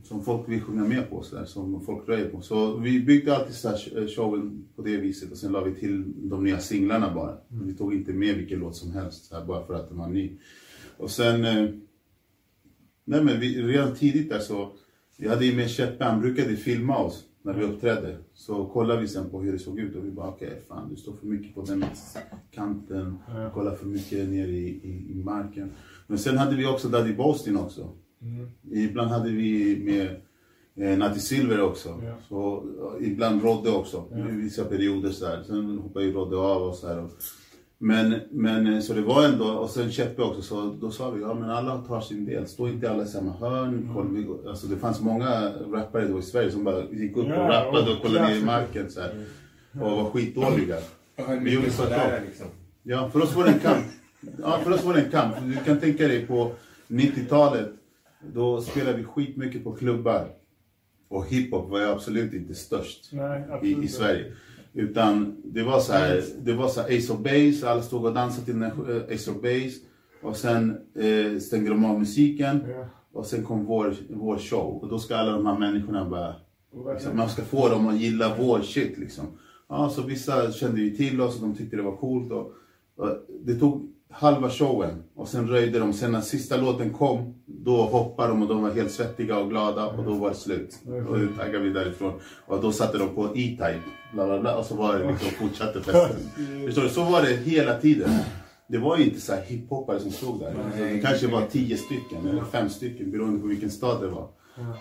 Som 0.04 0.24
folk 0.24 0.50
vill 0.50 0.62
sjunga 0.62 0.84
med 0.84 1.10
på, 1.10 1.24
så 1.24 1.36
där, 1.36 1.46
som 1.46 1.82
folk 1.82 2.10
röjer 2.10 2.30
på. 2.30 2.41
Så 2.41 2.78
vi 2.78 3.00
byggde 3.00 3.36
alltid 3.36 3.56
så 3.56 3.70
här 3.70 4.15
showen 4.15 4.67
på 4.76 4.82
det 4.82 4.98
viset 4.98 5.32
och 5.32 5.38
sen 5.38 5.52
la 5.52 5.63
vi 5.63 5.76
till 5.76 6.30
de 6.30 6.44
nya 6.44 6.60
singlarna 6.60 7.13
bara. 7.13 7.38
Vi 7.48 7.74
tog 7.74 7.94
inte 7.94 8.13
med 8.13 8.36
vilken 8.36 8.60
låt 8.60 8.76
som 8.76 8.91
helst, 8.91 9.26
så 9.26 9.36
här, 9.36 9.46
bara 9.46 9.65
för 9.65 9.74
att 9.74 9.89
den 9.89 9.98
var 9.98 10.08
ny. 10.08 10.38
Och 10.98 11.12
sen 11.12 11.46
eh, 11.46 11.70
Nej 13.06 13.24
men 13.24 13.39
vi, 13.39 13.62
redan 13.62 13.96
tidigt 13.96 14.30
där 14.30 14.39
så, 14.39 14.72
vi 15.17 15.28
hade 15.28 15.46
ju 15.46 15.56
med 15.56 15.98
han 16.00 16.22
brukade 16.22 16.56
filma 16.56 16.98
oss 16.98 17.24
när 17.43 17.54
vi 17.54 17.63
uppträdde. 17.63 18.17
Så 18.34 18.65
kollade 18.65 19.01
vi 19.01 19.08
sen 19.08 19.30
på 19.30 19.41
hur 19.41 19.51
det 19.51 19.60
såg 19.60 19.80
ut 19.80 19.95
och 19.95 20.06
vi 20.06 20.12
bara 20.12 20.27
okej, 20.30 20.62
fan 20.67 20.89
du 20.89 20.95
står 20.95 21.13
för 21.15 21.27
mycket 21.27 21.56
på 21.56 21.62
den 21.62 21.86
kanten, 22.51 23.17
Ja. 23.27 23.49
kollar 23.49 23.75
för 23.75 23.86
mycket 23.86 24.30
ner 24.30 24.47
i, 24.47 24.67
i, 24.67 25.12
i 25.12 25.23
marken. 25.23 25.71
Men 26.08 26.17
sen 26.17 26.38
hade 26.38 26.56
vi 26.56 26.65
också 26.65 26.88
Daddy 26.89 27.13
Bostin 27.13 27.58
också. 27.58 27.89
Ibland 28.71 29.10
hade 29.12 29.30
vi 29.30 29.77
med 29.86 30.21
eh, 30.91 30.97
Natti 30.97 31.19
Silver 31.19 31.62
också. 31.62 31.89
Ja. 31.89 32.15
Så, 32.30 32.63
ja, 32.80 32.97
ibland 33.06 33.43
Rodde 33.43 33.69
också, 33.71 34.06
Ja. 34.12 34.30
i 34.30 34.32
vissa 34.32 34.65
perioder 34.65 35.10
så 35.10 35.25
här. 35.25 35.43
Sen 35.43 35.77
hoppade 35.77 36.06
ju 36.06 36.12
Rodde 36.13 36.38
av 36.38 36.62
och 36.63 36.75
så 36.75 36.88
här. 36.88 37.04
Och, 37.04 37.12
men, 37.84 38.20
men 38.32 38.74
eh, 38.74 38.80
så 38.80 38.94
det 38.94 39.02
var 39.02 39.26
ändå, 39.26 39.46
och 39.46 39.70
sen 39.70 39.91
Cheppe 39.91 40.22
också, 40.22 40.41
så 40.41 40.76
då 40.82 40.91
sa 40.91 41.10
vi 41.10 41.22
ja 41.22 41.34
men 41.34 41.50
alla 41.50 41.78
tar 41.78 42.02
sin 42.02 42.26
del. 42.26 42.48
Stå 42.48 42.67
inte 42.67 42.91
alla 42.91 43.04
i 43.04 43.08
samma 43.08 43.32
hörn. 43.32 44.15
Vi, 44.15 44.50
alltså 44.50 44.67
det 44.67 44.78
fanns 44.78 45.02
många 45.02 45.52
rappare 45.72 46.08
då 46.08 46.20
i 46.20 46.22
Sverige 46.22 46.52
som 46.52 46.63
bara 46.63 46.84
gick 46.91 47.17
upp 47.17 47.28
Ja, 47.28 47.44
och 47.44 47.50
rappade 47.50 47.91
och 47.91 48.02
kollade 48.02 48.28
ner 48.28 48.36
i 48.36 48.44
marken 48.44 48.91
så 48.91 49.02
här. 49.02 49.26
Och 49.72 49.91
var 49.91 50.10
skitdåliga. 50.10 50.78
Vi 51.41 51.54
gjorde 51.54 51.72
sådär 51.72 52.22
liksom. 52.26 52.48
Ja, 52.84 53.10
för 53.10 53.24
oss 53.24 53.36
var 53.36 53.44
det 53.44 53.52
en 53.52 53.60
kamp. 53.60 53.86
Ja, 54.41 54.60
för 54.63 54.72
oss 54.72 54.84
var 54.84 54.94
det 54.94 55.02
en 55.02 55.12
kamp. 55.12 55.36
Du 55.46 55.56
kan 55.65 55.80
tänka 55.80 56.08
dig 56.08 56.26
på 56.26 56.52
90-talet. 56.88 57.70
Då 58.34 58.62
spelade 58.62 58.98
vi 58.98 59.04
skitmycket 59.04 59.63
på 59.63 59.72
klubbar. 59.72 60.28
Och 61.08 61.26
hiphop 61.26 61.70
var 61.70 61.82
absolut 61.82 62.34
inte 62.34 62.56
störst 62.56 63.10
Nej, 63.12 63.41
i, 63.41 63.52
absolut 63.52 63.78
i 63.78 63.82
inte. 63.82 63.94
Sverige. 63.94 64.32
Utan 64.73 65.36
det 65.43 65.63
var 65.63 65.79
så 65.79 65.93
här, 65.93 66.23
det 66.41 66.53
var 66.53 66.67
så 66.67 66.81
här 66.81 66.97
Ace 66.97 67.13
of 67.13 67.19
Base, 67.19 67.69
alla 67.69 67.81
stod 67.81 68.05
och 68.05 68.13
dansade 68.13 68.45
till 68.45 68.62
eh, 68.62 69.15
Ace 69.15 69.31
of 69.31 69.41
Base. 69.41 69.79
Och 70.21 70.36
sen 70.38 70.77
eh, 70.95 71.39
stängde 71.39 71.69
de 71.69 71.86
av 71.86 71.99
musiken. 71.99 72.63
Ja. 72.67 72.86
Och 73.13 73.25
sen 73.25 73.43
kom 73.43 73.65
vår, 73.65 73.95
vår 74.10 74.38
show. 74.38 74.81
Och 74.81 74.88
då 74.88 74.99
ska 74.99 75.15
alla 75.15 75.31
de 75.31 75.45
här 75.45 75.60
människorna 75.60 76.10
bara 76.10 76.36
Liksom, 76.93 77.17
man 77.17 77.29
ska 77.29 77.41
få 77.41 77.69
dem 77.69 77.88
att 77.88 77.99
gilla 77.99 78.36
vår 78.39 78.62
shit 78.62 78.97
liksom. 78.97 79.25
Ja, 79.69 79.89
så 79.89 80.01
vissa 80.01 80.51
kände 80.51 80.81
ju 80.81 80.89
till 80.89 81.21
oss 81.21 81.36
och 81.36 81.41
de 81.41 81.55
tyckte 81.55 81.75
det 81.75 81.84
var 81.84 81.97
coolt. 81.97 82.31
Och, 82.31 82.53
och 82.95 83.10
det 83.45 83.55
tog 83.55 83.93
halva 84.12 84.50
showen 84.50 85.04
och 85.15 85.28
sen 85.28 85.47
röjde 85.47 85.80
de. 85.80 85.93
Sen 85.93 86.12
när 86.12 86.21
sista 86.21 86.58
låten 86.58 86.93
kom, 86.93 87.34
då 87.45 87.76
hoppade 87.82 88.30
de 88.30 88.41
och 88.41 88.47
de 88.47 88.62
var 88.63 88.71
helt 88.71 88.91
svettiga 88.91 89.38
och 89.38 89.50
glada 89.50 89.88
och 89.88 90.04
då 90.04 90.13
var 90.13 90.30
det 90.30 90.36
slut. 90.36 90.80
Och 91.10 91.19
då 91.19 91.28
taggade 91.38 91.60
vi 91.63 91.69
därifrån. 91.69 92.13
Och 92.47 92.62
då 92.62 92.71
satte 92.71 92.97
de 92.97 93.10
på 93.10 93.26
E-Type, 93.26 93.82
bla 94.13 94.26
bla 94.26 94.39
bla, 94.39 94.58
och 94.58 94.65
så 94.65 94.76
var 94.76 95.00
det 95.00 95.12
liksom, 95.12 95.30
fortsatte 95.30 95.82
festen. 95.82 96.30
Förstår 96.65 96.82
du? 96.82 96.89
Så 96.89 97.04
var 97.04 97.21
det 97.21 97.36
hela 97.36 97.78
tiden. 97.80 98.10
Det 98.67 98.78
var 98.78 98.97
ju 98.97 99.04
inte 99.06 99.21
så 99.21 99.34
här 99.34 99.41
hiphoppare 99.41 100.00
som 100.00 100.12
stod 100.12 100.39
där. 100.39 100.56
Det 100.78 101.00
kanske 101.00 101.28
var 101.28 101.41
tio 101.41 101.78
stycken 101.78 102.28
eller 102.28 102.43
fem 102.43 102.69
stycken 102.69 103.12
beroende 103.12 103.39
på 103.39 103.47
vilken 103.47 103.69
stad 103.71 104.02
det 104.02 104.08
var. 104.08 104.28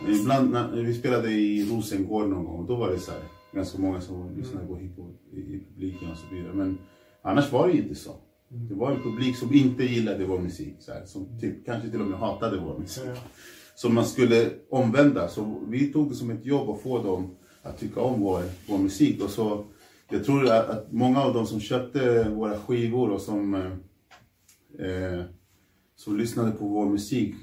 Men 0.05 0.15
Ibland 0.15 0.51
när 0.51 0.83
vi 0.83 0.95
spelade 0.95 1.31
i 1.31 1.71
Rosengård 1.71 2.29
någon 2.29 2.45
gång, 2.45 2.67
då 2.67 2.77
var 2.77 2.91
det 2.91 2.99
så 2.99 3.11
här, 3.11 3.21
ganska 3.55 3.79
många 3.79 4.01
som 4.01 4.37
lyssnade 4.37 4.67
på 4.67 4.77
hiphop 4.77 5.21
i, 5.33 5.37
i 5.37 5.65
publiken 5.75 6.11
och 6.11 6.17
så 6.17 6.35
vidare. 6.35 6.53
Men 6.55 6.79
annars 7.23 7.53
var 7.53 7.67
det 7.67 7.73
ju 7.73 7.83
inte 7.83 7.95
så. 7.95 8.11
Det 8.53 8.75
var 8.75 8.93
en 8.93 9.03
publik 9.03 9.37
som 9.37 9.55
inte 9.55 9.85
gillade 9.85 10.27
vår 10.27 10.39
musik, 10.39 10.75
så 10.79 10.93
här, 10.93 11.07
som 11.07 11.41
typ, 11.41 11.67
kanske 11.67 11.91
till 11.91 12.01
och 12.01 12.07
med 12.07 12.19
hatade 12.19 12.61
vår 12.61 12.79
musik. 12.79 13.05
Ja. 13.07 13.15
Som 13.75 13.95
man 13.95 14.05
skulle 14.05 14.51
omvända. 14.71 15.29
Så 15.29 15.61
vi 15.69 15.93
tog 15.93 16.09
det 16.09 16.15
som 16.15 16.31
ett 16.31 16.45
jobb 16.45 16.71
att 16.71 16.81
få 16.81 17.03
dem 17.03 17.31
att 17.63 17.79
tycka 17.79 18.01
om 18.01 18.21
vår, 18.21 18.43
vår 18.69 18.79
musik. 18.79 19.23
Och 19.23 19.31
så 19.31 19.65
jag 20.11 20.25
tror 20.25 20.45
att, 20.45 20.69
att 20.69 20.93
många 20.93 21.23
av 21.23 21.35
de 21.35 21.47
som 21.47 21.61
köpte 21.61 22.29
våra 22.29 22.59
skivor 22.59 23.11
och 23.11 23.21
som, 23.21 23.55
eh, 23.55 24.87
eh, 24.87 25.25
som 25.97 26.17
lyssnade 26.17 26.51
på 26.51 26.69
vår 26.69 26.87
musik, 26.87 27.35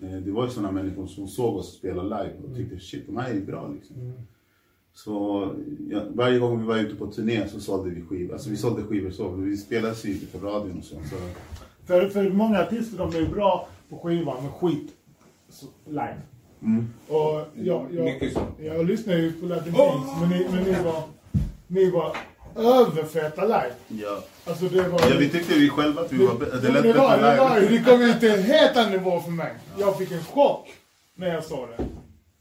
eh, 0.00 0.16
det 0.16 0.32
var 0.32 0.44
ju 0.44 0.50
sådana 0.50 0.72
människor 0.72 1.06
som 1.06 1.28
såg 1.28 1.56
oss 1.56 1.78
spela 1.78 2.02
live 2.02 2.36
och 2.48 2.56
tyckte 2.56 2.78
shit, 2.78 3.06
de 3.06 3.16
här 3.16 3.30
är 3.30 3.40
bra 3.40 3.68
liksom. 3.68 3.96
Så 4.96 5.48
ja, 5.90 6.00
varje 6.14 6.38
gång 6.38 6.60
vi 6.60 6.66
var 6.66 6.76
ute 6.78 6.94
på 6.96 7.06
turné 7.06 7.48
så 7.48 7.60
sålde 7.60 7.90
vi 7.90 8.02
skivor. 8.02 8.32
Alltså 8.32 8.50
vi 8.50 8.56
sålde 8.56 8.82
skivor 8.82 9.10
så, 9.10 9.28
vi 9.28 9.56
spelades 9.56 10.04
ju 10.04 10.10
inte 10.12 10.26
på 10.26 10.46
radion 10.46 10.78
och 10.78 10.84
så. 10.84 10.94
så 10.94 11.16
För, 11.86 12.08
för 12.08 12.30
många 12.30 12.60
artister 12.62 12.98
de 12.98 13.14
är 13.16 13.26
bra 13.26 13.68
på 13.88 13.98
skivan 13.98 14.36
men 14.42 14.52
skit 14.52 14.92
så, 15.48 15.66
live. 15.86 16.16
mm. 16.62 16.88
Och 17.08 17.40
jag, 17.54 17.86
jag, 17.92 18.32
jag 18.58 18.86
lyssnade 18.86 19.18
ju 19.18 19.32
på 19.32 19.46
Latin 19.46 19.74
Kings 19.74 20.10
men, 20.20 20.28
ni, 20.28 20.46
men 20.52 20.64
ni 20.64 20.82
var, 20.84 21.02
ni 21.66 21.90
var 21.90 22.16
överfeta 22.56 23.42
live. 23.44 23.72
ja. 23.88 24.22
Alltså 24.46 24.64
det 24.68 24.88
var... 24.88 25.00
ja, 25.00 25.16
vi 25.18 25.28
tyckte 25.28 25.54
vi 25.54 25.68
själva 25.68 26.02
att 26.02 26.12
vi 26.12 26.26
var 26.26 26.34
bä- 26.34 26.60
det 26.60 26.68
Ja, 26.68 26.72
lät 26.74 26.82
det, 26.82 26.92
var, 26.92 27.16
bättre 27.16 27.30
det, 27.34 27.40
var, 27.40 27.60
det 27.60 27.90
kom 27.90 28.00
ju 28.00 28.12
till 28.20 28.30
en 28.30 28.42
helt 28.42 28.76
annan 28.76 28.92
nivå 28.92 29.20
för 29.20 29.30
mig. 29.30 29.54
Jag 29.78 29.98
fick 29.98 30.12
en 30.12 30.24
chock 30.24 30.68
när 31.14 31.28
jag 31.34 31.44
såg 31.44 31.68
det. 31.76 31.84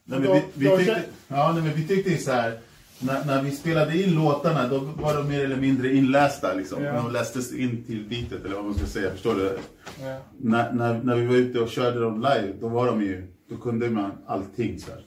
Nej, 0.05 0.19
men 0.19 0.31
vi, 0.33 0.41
vi, 0.53 0.77
tyckte, 0.77 0.93
kän- 0.93 1.01
ja, 1.27 1.51
nej, 1.53 1.63
men 1.63 1.73
vi 1.73 1.87
tyckte 1.87 2.09
ju 2.09 2.17
så 2.17 2.31
här. 2.31 2.59
När, 2.99 3.25
när 3.25 3.41
vi 3.43 3.51
spelade 3.51 4.03
in 4.03 4.15
låtarna 4.15 4.67
då 4.67 4.79
var 4.79 5.17
de 5.17 5.27
mer 5.27 5.43
eller 5.45 5.57
mindre 5.57 5.93
inlästa. 5.95 6.53
Liksom. 6.53 6.83
Ja. 6.83 6.93
De 6.93 7.11
lästes 7.11 7.53
in 7.53 7.83
till 7.83 8.05
beatet 8.09 8.45
eller 8.45 8.55
vad 8.55 8.65
man 8.65 8.73
ska 8.73 8.85
säga. 8.85 9.11
Förstår 9.11 9.35
du? 9.35 9.57
Ja. 10.01 10.17
När, 10.37 10.73
när, 10.73 11.03
när 11.03 11.15
vi 11.15 11.25
var 11.25 11.35
ute 11.35 11.59
och 11.59 11.69
körde 11.69 11.99
dem 11.99 12.15
live, 12.15 12.53
då 12.61 12.67
var 12.67 12.85
de 12.87 13.01
ju, 13.01 13.27
då 13.49 13.57
kunde 13.57 13.89
man 13.89 14.11
allting 14.27 14.79
så 14.79 14.91
här. 14.91 15.05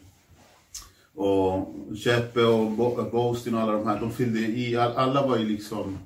Och 1.14 1.74
Cheppe 1.96 2.44
och 2.44 2.70
Bo- 2.70 3.10
Boastin 3.12 3.54
och 3.54 3.60
alla 3.60 3.72
de 3.72 3.86
här, 3.86 4.00
de 4.00 4.10
fyllde 4.10 4.38
i, 4.38 4.76
all, 4.76 4.92
alla 4.96 5.26
var 5.26 5.36
ju 5.36 5.48
liksom, 5.48 5.98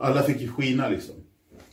alla 0.00 0.22
fick 0.22 0.40
ju 0.40 0.48
skina 0.48 0.88
liksom. 0.88 1.14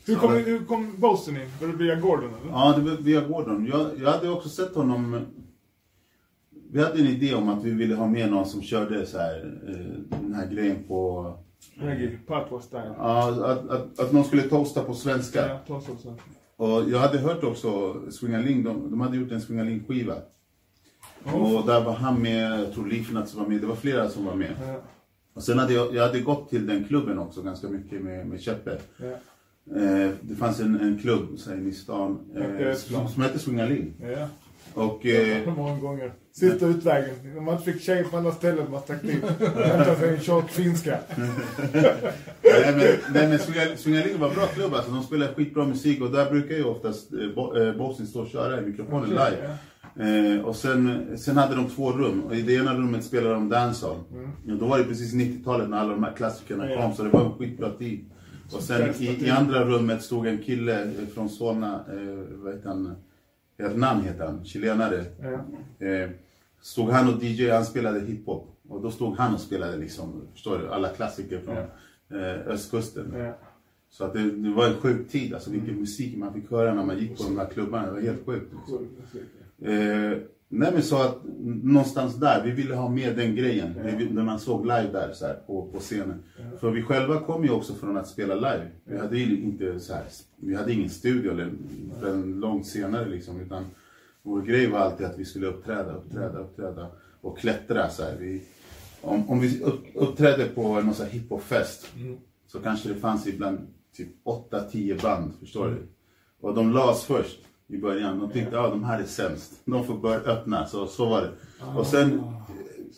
Hur 0.05 0.15
kom, 0.15 0.33
hur 0.33 0.65
kom 0.65 0.95
Bosten 0.97 1.35
in? 1.37 1.49
Var 1.61 1.67
det 1.67 1.73
via 1.73 1.95
Gordon 1.95 2.29
eller? 2.41 2.51
Ja, 2.51 2.73
det 2.77 2.81
var 2.89 2.97
via 2.97 3.21
Gordon. 3.21 3.65
Jag, 3.71 3.87
jag 4.01 4.11
hade 4.11 4.29
också 4.29 4.49
sett 4.49 4.75
honom, 4.75 5.25
vi 6.71 6.83
hade 6.83 6.99
en 6.99 7.07
idé 7.07 7.33
om 7.33 7.49
att 7.49 7.63
vi 7.63 7.71
ville 7.71 7.95
ha 7.95 8.07
med 8.07 8.31
någon 8.31 8.45
som 8.45 8.61
körde 8.61 9.05
så 9.05 9.17
här, 9.17 9.59
eh, 9.67 10.17
den 10.21 10.33
här 10.33 10.47
grejen 10.51 10.83
på, 10.87 11.33
Reggae, 11.79 12.17
Patois 12.27 12.65
style. 12.65 12.93
ja, 12.97 13.29
att, 13.51 13.69
att, 13.69 13.99
att 13.99 14.11
någon 14.13 14.23
skulle 14.23 14.41
toasta 14.41 14.83
på 14.83 14.93
svenska. 14.93 15.47
Ja, 15.47 15.59
ta 15.67 15.81
så 15.81 15.95
sen. 15.95 16.13
Och 16.55 16.89
jag 16.89 16.99
hade 16.99 17.17
hört 17.17 17.43
också 17.43 17.95
Swingaling, 18.11 18.63
de, 18.63 18.89
de 18.91 19.01
hade 19.01 19.17
gjort 19.17 19.31
en 19.31 19.39
Swingaling-skiva. 19.41 20.15
Oh. 21.25 21.55
Och 21.55 21.67
där 21.67 21.83
var 21.83 21.93
han 21.93 22.21
med, 22.21 22.59
jag 22.59 22.73
tror 22.73 22.87
Leafnuts 22.87 23.35
var 23.35 23.47
med, 23.47 23.61
det 23.61 23.67
var 23.67 23.75
flera 23.75 24.09
som 24.09 24.25
var 24.25 24.35
med. 24.35 24.51
Ja, 24.67 24.81
Och 25.33 25.43
sen 25.43 25.59
hade 25.59 25.73
jag, 25.73 25.95
jag 25.95 26.03
hade 26.07 26.19
gått 26.19 26.49
till 26.49 26.67
den 26.67 26.83
klubben 26.83 27.19
också 27.19 27.41
ganska 27.41 27.67
mycket 27.67 28.01
med, 28.01 28.27
med 28.27 28.41
Cheppe. 28.41 28.77
ja, 28.97 29.05
Eh, 29.75 30.11
det 30.21 30.35
fanns 30.35 30.59
en, 30.59 30.79
en 30.79 30.97
klubb 30.99 31.27
så 31.39 31.49
här, 31.49 31.57
inne 31.57 31.69
i 31.69 31.73
stan 31.73 32.19
eh, 32.35 32.73
som, 32.75 33.07
som 33.07 33.23
hette 33.23 33.39
Swingaling. 33.39 33.93
ja. 34.01 34.27
Och 34.77 35.05
eh, 35.05 35.53
Många 35.57 35.79
gånger. 35.79 36.13
Sista 36.31 36.65
utvägen. 36.65 37.15
Om 37.37 37.45
man 37.45 37.57
inte 37.57 37.71
fick 37.71 37.81
tjejer 37.81 38.03
på 38.03 38.17
andra 38.17 38.31
ställen 38.31 38.71
var 38.71 38.79
taktik. 38.79 39.23
Hämta 39.65 39.95
sig 39.95 40.09
en 40.09 40.19
tjock 40.19 40.49
finska. 40.49 40.99
nej, 41.73 42.73
men, 42.75 42.79
nej, 43.13 43.27
men 43.27 43.37
Swingal- 43.37 43.75
Swingaling 43.75 44.19
var 44.19 44.29
bra 44.29 44.45
klubb 44.45 44.73
alltså. 44.73 44.91
De 44.91 45.03
spelade 45.03 45.33
skitbra 45.33 45.65
musik 45.65 46.01
och 46.01 46.11
där 46.11 46.29
brukar 46.31 46.55
ju 46.55 46.63
oftast 46.63 47.13
eh, 47.13 47.19
Bo- 47.35 47.55
eh, 47.57 47.73
Bossen 47.77 48.07
stå 48.07 48.21
och 48.21 48.27
köra 48.27 48.61
i 48.61 48.65
mikrofonen 48.65 49.09
live. 49.09 49.57
Eh, 49.99 50.41
och 50.45 50.55
sen, 50.55 51.07
sen 51.17 51.37
hade 51.37 51.55
de 51.55 51.69
två 51.69 51.91
rum 51.91 52.21
och 52.23 52.35
i 52.35 52.41
det 52.41 52.53
ena 52.53 52.73
rummet 52.73 53.03
spelade 53.03 53.33
de 53.33 53.49
dancehall. 53.49 53.97
Ja, 54.45 54.53
då 54.59 54.65
var 54.65 54.77
det 54.77 54.83
precis 54.83 55.13
90-talet 55.13 55.69
när 55.69 55.77
alla 55.77 55.93
de 55.93 56.03
här 56.03 56.13
klassikerna 56.17 56.65
Mm. 56.65 56.81
Kom 56.81 56.93
så 56.93 57.03
det 57.03 57.09
var 57.09 57.25
en 57.25 57.31
skitbra 57.31 57.69
tid. 57.69 58.05
Och 58.51 58.61
sen 58.61 58.93
i, 58.99 59.25
i 59.25 59.29
andra 59.29 59.65
rummet 59.65 60.01
stod 60.03 60.27
en 60.27 60.37
kille 60.37 60.91
från 61.13 61.29
Solna, 61.29 61.73
eh, 61.75 62.23
vad 62.43 62.53
heter 62.53 62.69
han? 62.69 62.95
Hernan 63.57 64.01
heter 64.01 64.25
han, 64.25 64.45
chilenare. 64.45 65.05
Ja. 65.21 65.87
Eh, 65.87 66.09
stod 66.61 66.89
han 66.89 67.13
och 67.13 67.23
DJ, 67.23 67.49
han 67.49 67.65
spelade 67.65 67.99
hiphop. 67.99 68.57
Och 68.69 68.81
då 68.81 68.91
stod 68.91 69.17
han 69.17 69.33
och 69.33 69.39
spelade 69.39 69.77
liksom, 69.77 70.21
förstår 70.33 70.57
du, 70.59 70.69
alla 70.69 70.89
klassiker 70.89 71.39
från 71.39 71.57
eh, 72.19 72.47
östkusten. 72.47 73.13
Ja. 73.17 73.33
Så 73.89 74.03
att 74.03 74.13
det, 74.13 74.31
det 74.31 74.49
var 74.49 74.67
en 74.67 74.75
sjuk 74.75 75.09
tid, 75.09 75.33
alltså 75.33 75.49
vilken 75.51 75.75
musik 75.75 76.17
man 76.17 76.33
fick 76.33 76.51
höra 76.51 76.73
när 76.73 76.83
man 76.83 76.99
gick 76.99 77.17
på 77.17 77.23
de 77.23 77.37
här 77.37 77.49
klubbarna. 77.49 77.85
Det 77.85 77.91
var 77.91 78.01
helt 78.01 78.25
sjukt. 78.25 78.53
Liksom. 78.53 78.87
Eh, 79.61 80.17
nej 80.49 80.71
men 80.73 80.83
så 80.83 81.01
att 81.01 81.17
någonstans 81.63 82.15
där, 82.15 82.43
vi 82.43 82.51
ville 82.51 82.75
ha 82.75 82.89
med 82.89 83.15
den 83.15 83.35
grejen. 83.35 83.73
Vi- 83.97 84.09
När 84.09 84.23
man 84.23 84.39
såg 84.39 84.61
live 84.65 84.89
där 84.91 85.13
så 85.13 85.25
här, 85.25 85.33
på, 85.33 85.67
på 85.73 85.79
scenen. 85.79 86.23
För 86.59 86.71
vi 86.71 86.81
själva 86.81 87.19
kom 87.19 87.43
ju 87.43 87.49
också 87.51 87.73
från 87.73 87.97
att 87.97 88.07
spela 88.07 88.35
live. 88.35 88.67
Vi 88.85 88.97
hade 88.97 89.17
ju 89.19 89.41
inte 89.43 89.79
så 89.79 89.93
här, 89.93 90.03
vi 90.35 90.55
hade 90.55 90.73
ingen 90.73 90.89
studio 90.89 91.31
eller 91.31 91.51
förrän 91.99 92.39
långt 92.39 92.67
senare 92.67 93.09
liksom. 93.09 93.41
Utan 93.41 93.65
vår 94.23 94.41
grej 94.41 94.67
var 94.71 94.79
alltid 94.79 95.05
att 95.05 95.19
vi 95.19 95.25
skulle 95.25 95.47
uppträda, 95.47 95.93
uppträda, 95.93 96.39
uppträda. 96.39 96.87
Och 97.21 97.37
klättra 97.39 97.89
så 97.89 98.03
här. 98.03 98.15
Vi, 98.19 98.41
om, 99.01 99.29
om 99.29 99.39
vi 99.39 99.61
upp, 99.63 99.83
uppträdde 99.95 100.45
på 100.45 100.61
någon 100.81 100.93
så 100.93 101.03
här 101.03 101.09
hiphopfest. 101.09 101.87
Så 102.47 102.59
kanske 102.59 102.89
det 102.89 102.95
fanns 102.95 103.27
ibland 103.27 103.59
typ 103.97 104.07
8-10 104.51 105.01
band, 105.01 105.31
förstår 105.39 105.67
du? 105.67 105.87
Och 106.41 106.55
de 106.55 106.71
las 106.71 107.03
först 107.03 107.39
i 107.69 107.77
början. 107.77 108.19
De 108.19 108.31
tyckte 108.31 108.47
att 108.59 108.65
ja, 108.65 108.69
de 108.69 108.83
här 108.83 108.99
är 108.99 109.03
sämst. 109.05 109.51
De 109.65 109.85
får 109.85 109.97
börja 109.97 110.19
öppna. 110.19 110.67
Så, 110.67 110.87
så 110.87 111.05
var 111.09 111.21
det. 111.21 111.31
Och 111.79 111.87
sen, 111.87 112.19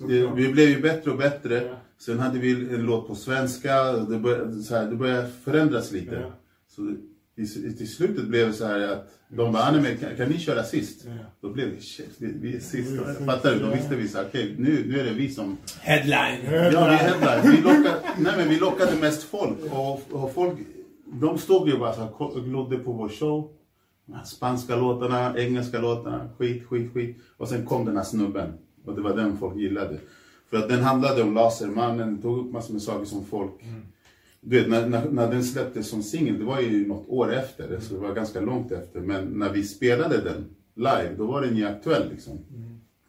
eh, 0.01 0.33
vi 0.35 0.51
blev 0.53 0.69
ju 0.69 0.81
bättre 0.81 1.11
och 1.11 1.17
bättre. 1.17 1.63
Ja. 1.63 1.73
Sen 1.97 2.19
hade 2.19 2.39
vi 2.39 2.51
en 2.51 2.81
låt 2.83 3.07
på 3.07 3.15
svenska. 3.15 3.91
Det 3.93 4.17
började, 4.19 4.61
så 4.63 4.75
här, 4.75 4.85
det 4.85 4.95
började 4.95 5.29
förändras 5.43 5.91
lite. 5.91 6.15
Ja. 6.15 6.31
Så 6.75 6.81
i, 7.35 7.41
i, 7.67 7.73
till 7.77 7.93
slutet 7.93 8.25
blev 8.27 8.47
det 8.47 8.53
så 8.53 8.65
här 8.65 8.79
att 8.79 9.09
de 9.29 9.51
bara, 9.53 9.63
"Ah, 9.63 9.71
men 9.71 9.97
kan, 9.97 10.15
kan 10.17 10.29
ni 10.29 10.37
köra 10.39 10.63
sist? 10.63 11.05
Ja. 11.05 11.11
Då 11.41 11.53
blev 11.53 11.75
det, 11.75 11.81
shit, 11.81 12.09
vi, 12.17 12.33
vi 12.41 12.55
är 12.55 12.59
sist. 12.59 12.91
Fattar 13.25 13.53
du? 13.53 13.59
Då 13.59 13.67
visste 13.71 13.95
vi 13.95 14.07
så 14.07 14.17
här, 14.17 14.25
okej, 14.29 14.55
nu, 14.57 14.83
nu 14.87 14.99
är 14.99 15.03
det 15.03 15.13
vi 15.13 15.29
som 15.29 15.57
Headline. 15.81 16.73
Ja, 16.73 16.85
vi 16.89 16.95
headline. 16.95 17.51
Vi 17.55 17.61
lockade, 17.61 17.95
nej, 18.17 18.33
men 18.37 18.49
vi 18.49 18.59
lockade 18.59 18.91
mest 19.01 19.23
folk. 19.23 19.57
Och, 19.71 20.01
och 20.23 20.33
folk, 20.33 20.53
de 21.05 21.37
stod 21.37 21.69
ju 21.69 21.77
bara 21.77 21.93
så 21.93 22.01
här, 22.01 22.21
och 22.21 22.43
glodde 22.45 22.77
på 22.77 22.91
vår 22.91 23.09
show. 23.09 23.51
Spanska 24.25 24.75
låtarna, 24.75 25.37
engelska 25.37 25.79
låtarna, 25.79 26.29
skit, 26.37 26.63
skit, 26.67 26.93
skit. 26.93 27.17
Och 27.37 27.47
sen 27.47 27.65
kom 27.65 27.85
den 27.85 27.97
här 27.97 28.03
snubben. 28.03 28.53
Och 28.85 28.95
det 28.95 29.01
var 29.01 29.15
den 29.15 29.37
folk 29.37 29.57
gillade. 29.57 29.97
För 30.49 30.57
att 30.57 30.69
den 30.69 30.83
handlade 30.83 31.21
om 31.21 31.33
Lasermannen, 31.33 32.21
tog 32.21 32.37
upp 32.37 32.53
massor 32.53 32.73
med 32.73 32.81
saker 32.81 33.05
som 33.05 33.25
folk... 33.25 33.51
Du 34.41 34.59
vet, 34.59 34.69
när, 34.69 34.87
när, 34.87 35.09
när 35.09 35.31
den 35.31 35.43
släpptes 35.43 35.89
som 35.89 36.03
singel, 36.03 36.39
det 36.39 36.45
var 36.45 36.59
ju 36.61 36.87
något 36.87 37.09
år 37.09 37.33
efter, 37.33 37.79
så 37.79 37.93
det 37.93 37.99
var 37.99 38.13
ganska 38.13 38.41
långt 38.41 38.71
efter. 38.71 38.99
Men 38.99 39.25
när 39.25 39.49
vi 39.49 39.63
spelade 39.63 40.17
den 40.17 40.45
live, 40.75 41.13
då 41.17 41.25
var 41.25 41.41
den 41.41 41.57
ju 41.57 41.65
aktuell 41.65 42.09
liksom. 42.09 42.39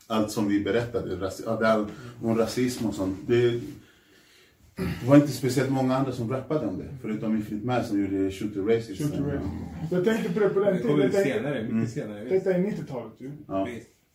Allt 0.07 0.30
som 0.30 0.48
vi 0.48 0.61
berättade, 0.61 1.16
ras, 1.16 1.42
här, 1.46 1.86
om 2.22 2.38
rasism 2.38 2.86
och 2.86 2.94
sånt. 2.94 3.18
Det, 3.26 3.61
det 4.77 5.09
var 5.09 5.16
inte 5.16 5.29
speciellt 5.29 5.71
många 5.73 5.97
andra 5.97 6.12
som 6.12 6.31
rappade 6.31 6.66
om 6.66 6.79
det, 6.79 6.89
förutom 7.03 7.37
Infinite 7.37 7.66
Man 7.66 7.85
som 7.85 8.01
gjorde 8.01 8.31
Shoot 8.31 8.55
the 8.55 8.61
Racist. 8.61 9.03
Shoot 9.03 9.12
the 9.12 9.21
Racist. 9.23 9.53
Jag 9.91 10.05
tänkte 10.05 10.33
på 10.33 10.41
det 10.41 10.49
på 10.49 10.61
den 10.61 10.75
Det 10.77 10.81
kom 10.83 10.89
tiden. 10.91 11.07
ut 11.07 11.12
Detta, 11.12 11.25
senare, 11.25 11.62
mycket 11.71 11.91
senare. 11.91 12.25
visst. 12.25 12.45
detta 12.45 12.57
är 12.59 12.62
90-talet 12.64 13.12
ju. 13.18 13.31
Ja. 13.49 13.68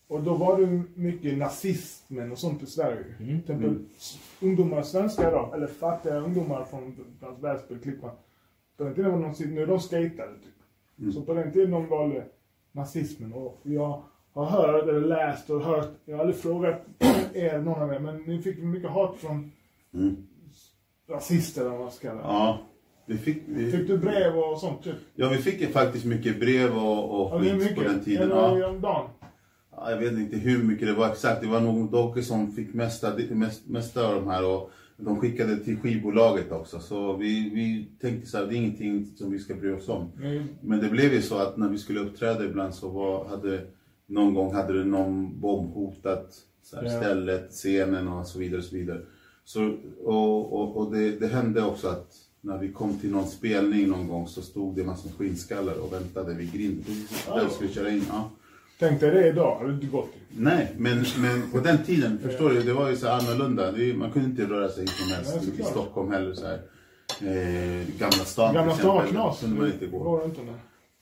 Och 0.08 0.22
då 0.22 0.34
var 0.34 0.60
det 0.60 0.82
mycket 0.94 1.38
nazismen 1.38 2.32
och 2.32 2.38
sånt 2.38 2.62
i 2.62 2.66
Sverige. 2.66 3.04
Mm. 3.20 3.42
Till 3.42 3.54
exempel 3.54 3.76
s- 3.98 4.18
ungdomar, 4.40 4.82
svenskar 4.82 5.32
då, 5.32 5.52
eller 5.54 5.66
fattiga 5.66 6.16
ungdomar 6.16 6.64
från 6.64 6.96
bland 7.20 7.40
Väsby, 7.42 7.74
Klippan. 7.82 8.10
På 8.76 8.84
den 8.84 8.94
tiden 8.94 9.12
var 9.12 9.34
de, 9.38 9.44
nu 9.54 9.62
är 9.62 9.66
de 9.66 9.80
skatade 9.80 10.32
typ. 10.98 11.14
Så 11.14 11.22
på 11.22 11.34
den 11.34 11.52
tiden 11.52 11.70
de 11.70 11.86
valde 11.88 12.24
nazismen. 12.72 13.32
Och 13.32 13.60
jag 13.62 14.02
har 14.32 14.44
hört 14.44 14.88
eller 14.88 15.00
läst 15.00 15.50
och 15.50 15.60
hört, 15.60 15.90
jag 16.04 16.16
har 16.16 16.20
aldrig 16.20 16.38
frågat 16.40 16.86
er, 17.34 17.58
någon 17.58 17.82
av 17.82 17.92
er, 17.92 17.98
men 17.98 18.16
ni 18.22 18.42
fick 18.42 18.62
mycket 18.62 18.90
hat 18.90 19.16
från 19.18 19.52
Mm. 19.94 20.16
Rasister 21.10 21.60
eller 21.60 21.70
vad 21.70 21.80
man 21.80 21.90
ska 21.90 22.08
kalla 22.08 22.20
det. 22.22 22.26
Ja, 22.28 22.58
vi 23.06 23.16
fick, 23.18 23.42
vi, 23.46 23.70
Fick 23.72 23.88
du 23.88 23.98
brev 23.98 24.36
och 24.38 24.58
sånt 24.60 24.82
typ? 24.82 24.94
ja, 25.14 25.28
vi 25.28 25.36
fick 25.36 25.72
faktiskt 25.72 26.04
mycket 26.04 26.40
brev 26.40 26.76
och, 26.76 27.20
och 27.20 27.34
Ja, 27.36 27.40
skit 27.40 27.54
mycket. 27.54 27.76
på 27.76 27.82
den 27.82 28.00
tiden. 28.04 28.28
Ja. 28.30 28.68
om 28.68 28.80
dagen. 28.80 29.10
Ja, 29.76 29.90
jag 29.90 29.98
vet 29.98 30.12
inte 30.12 30.36
hur 30.36 30.62
mycket 30.62 30.86
det 30.88 30.94
var 30.94 31.08
exakt. 31.10 31.40
Det 31.40 31.46
var 31.48 31.60
nog 31.60 31.90
Dogge 31.90 32.22
som 32.22 32.52
fick 32.52 32.74
mesta, 32.74 33.12
mest, 33.30 33.66
mesta 33.66 34.08
av 34.08 34.14
de 34.14 34.26
här 34.28 34.44
och 34.46 34.70
de 34.96 35.20
skickade 35.20 35.56
till 35.56 35.76
skivbolaget 35.78 36.52
också. 36.52 36.80
Så 36.80 37.12
vi, 37.16 37.50
vi 37.54 37.88
tänkte 38.00 38.26
så 38.30 38.38
här, 38.38 38.46
det 38.46 38.54
är 38.54 38.56
ingenting 38.56 39.06
som 39.16 39.30
vi 39.30 39.38
ska 39.38 39.54
bry 39.54 39.72
oss 39.72 39.88
om. 39.88 40.10
Men- 40.16 40.48
Men 40.60 40.80
det 40.80 40.88
blev 40.88 41.12
ju 41.12 41.22
så 41.22 41.36
att 41.38 41.56
när 41.56 41.68
vi 41.68 41.78
skulle 41.78 42.00
uppträda 42.00 42.44
ibland 42.44 42.74
så 42.74 42.88
var, 42.88 43.24
hade 43.24 43.60
någon 44.06 44.34
gång 44.34 44.54
hade 44.54 44.78
det 44.78 44.84
någon 44.84 45.40
bomb 45.40 45.74
hotat 45.74 46.34
så 46.62 46.76
här, 46.76 46.84
Ja. 46.84 46.90
stället, 47.00 47.50
scenen 47.50 48.08
och 48.08 48.26
så 48.26 48.38
vidare. 48.38 48.58
Och, 48.58 48.64
så 48.64 48.76
vidare. 48.76 49.00
Så, 49.46 49.76
och, 50.04 50.52
och, 50.52 50.76
och 50.76 50.92
det, 50.92 51.10
det 51.10 51.26
hände 51.26 51.62
också 51.62 51.88
att 51.88 52.12
när 52.40 52.58
vi 52.58 52.72
kom 52.72 52.98
till 52.98 53.10
någon 53.10 53.26
spelning 53.26 53.88
någon 53.88 54.08
gång 54.08 54.28
så 54.28 54.42
stod 54.42 54.74
det 54.74 54.80
en 54.80 54.86
massa 54.86 55.08
skinnskallar 55.18 55.74
och 55.74 55.92
väntade 55.92 56.34
vid 56.34 56.52
grinden. 56.52 56.84
Där 57.26 57.44
vi 57.44 57.50
skulle 57.50 57.72
köra 57.72 57.90
in. 57.90 58.04
Ja. 58.08 58.30
Tänk 58.78 59.00
dig 59.00 59.10
det 59.10 59.28
idag, 59.28 59.58
hade 59.58 59.68
det 59.68 59.74
inte 59.74 59.86
gått. 59.86 60.10
Nej, 60.36 60.72
men, 60.76 61.04
men 61.18 61.50
på 61.52 61.58
den 61.58 61.84
tiden, 61.84 62.18
förstår 62.18 62.50
du, 62.50 62.62
det 62.62 62.72
var 62.72 62.90
ju 62.90 62.96
så 62.96 63.08
annorlunda. 63.08 63.72
Man 63.96 64.12
kunde 64.12 64.28
inte 64.28 64.44
röra 64.44 64.68
sig 64.68 64.80
hur 64.80 64.86
som 64.88 65.12
helst 65.12 65.58
i. 65.58 65.62
Stockholm 65.62 66.10
heller. 66.10 66.34
Så 66.34 66.46
här. 66.46 66.60
Eh, 67.20 67.86
Gamla 67.98 68.24
stan 68.24 68.54
Gamla 68.54 68.72
till 68.72 68.80
stan 68.80 68.94
var 68.94 69.02
exempel, 69.02 69.22
knas. 69.22 69.40
kunde 69.40 69.60
man 69.60 69.72
inte 69.72 69.86
gå. 69.86 70.30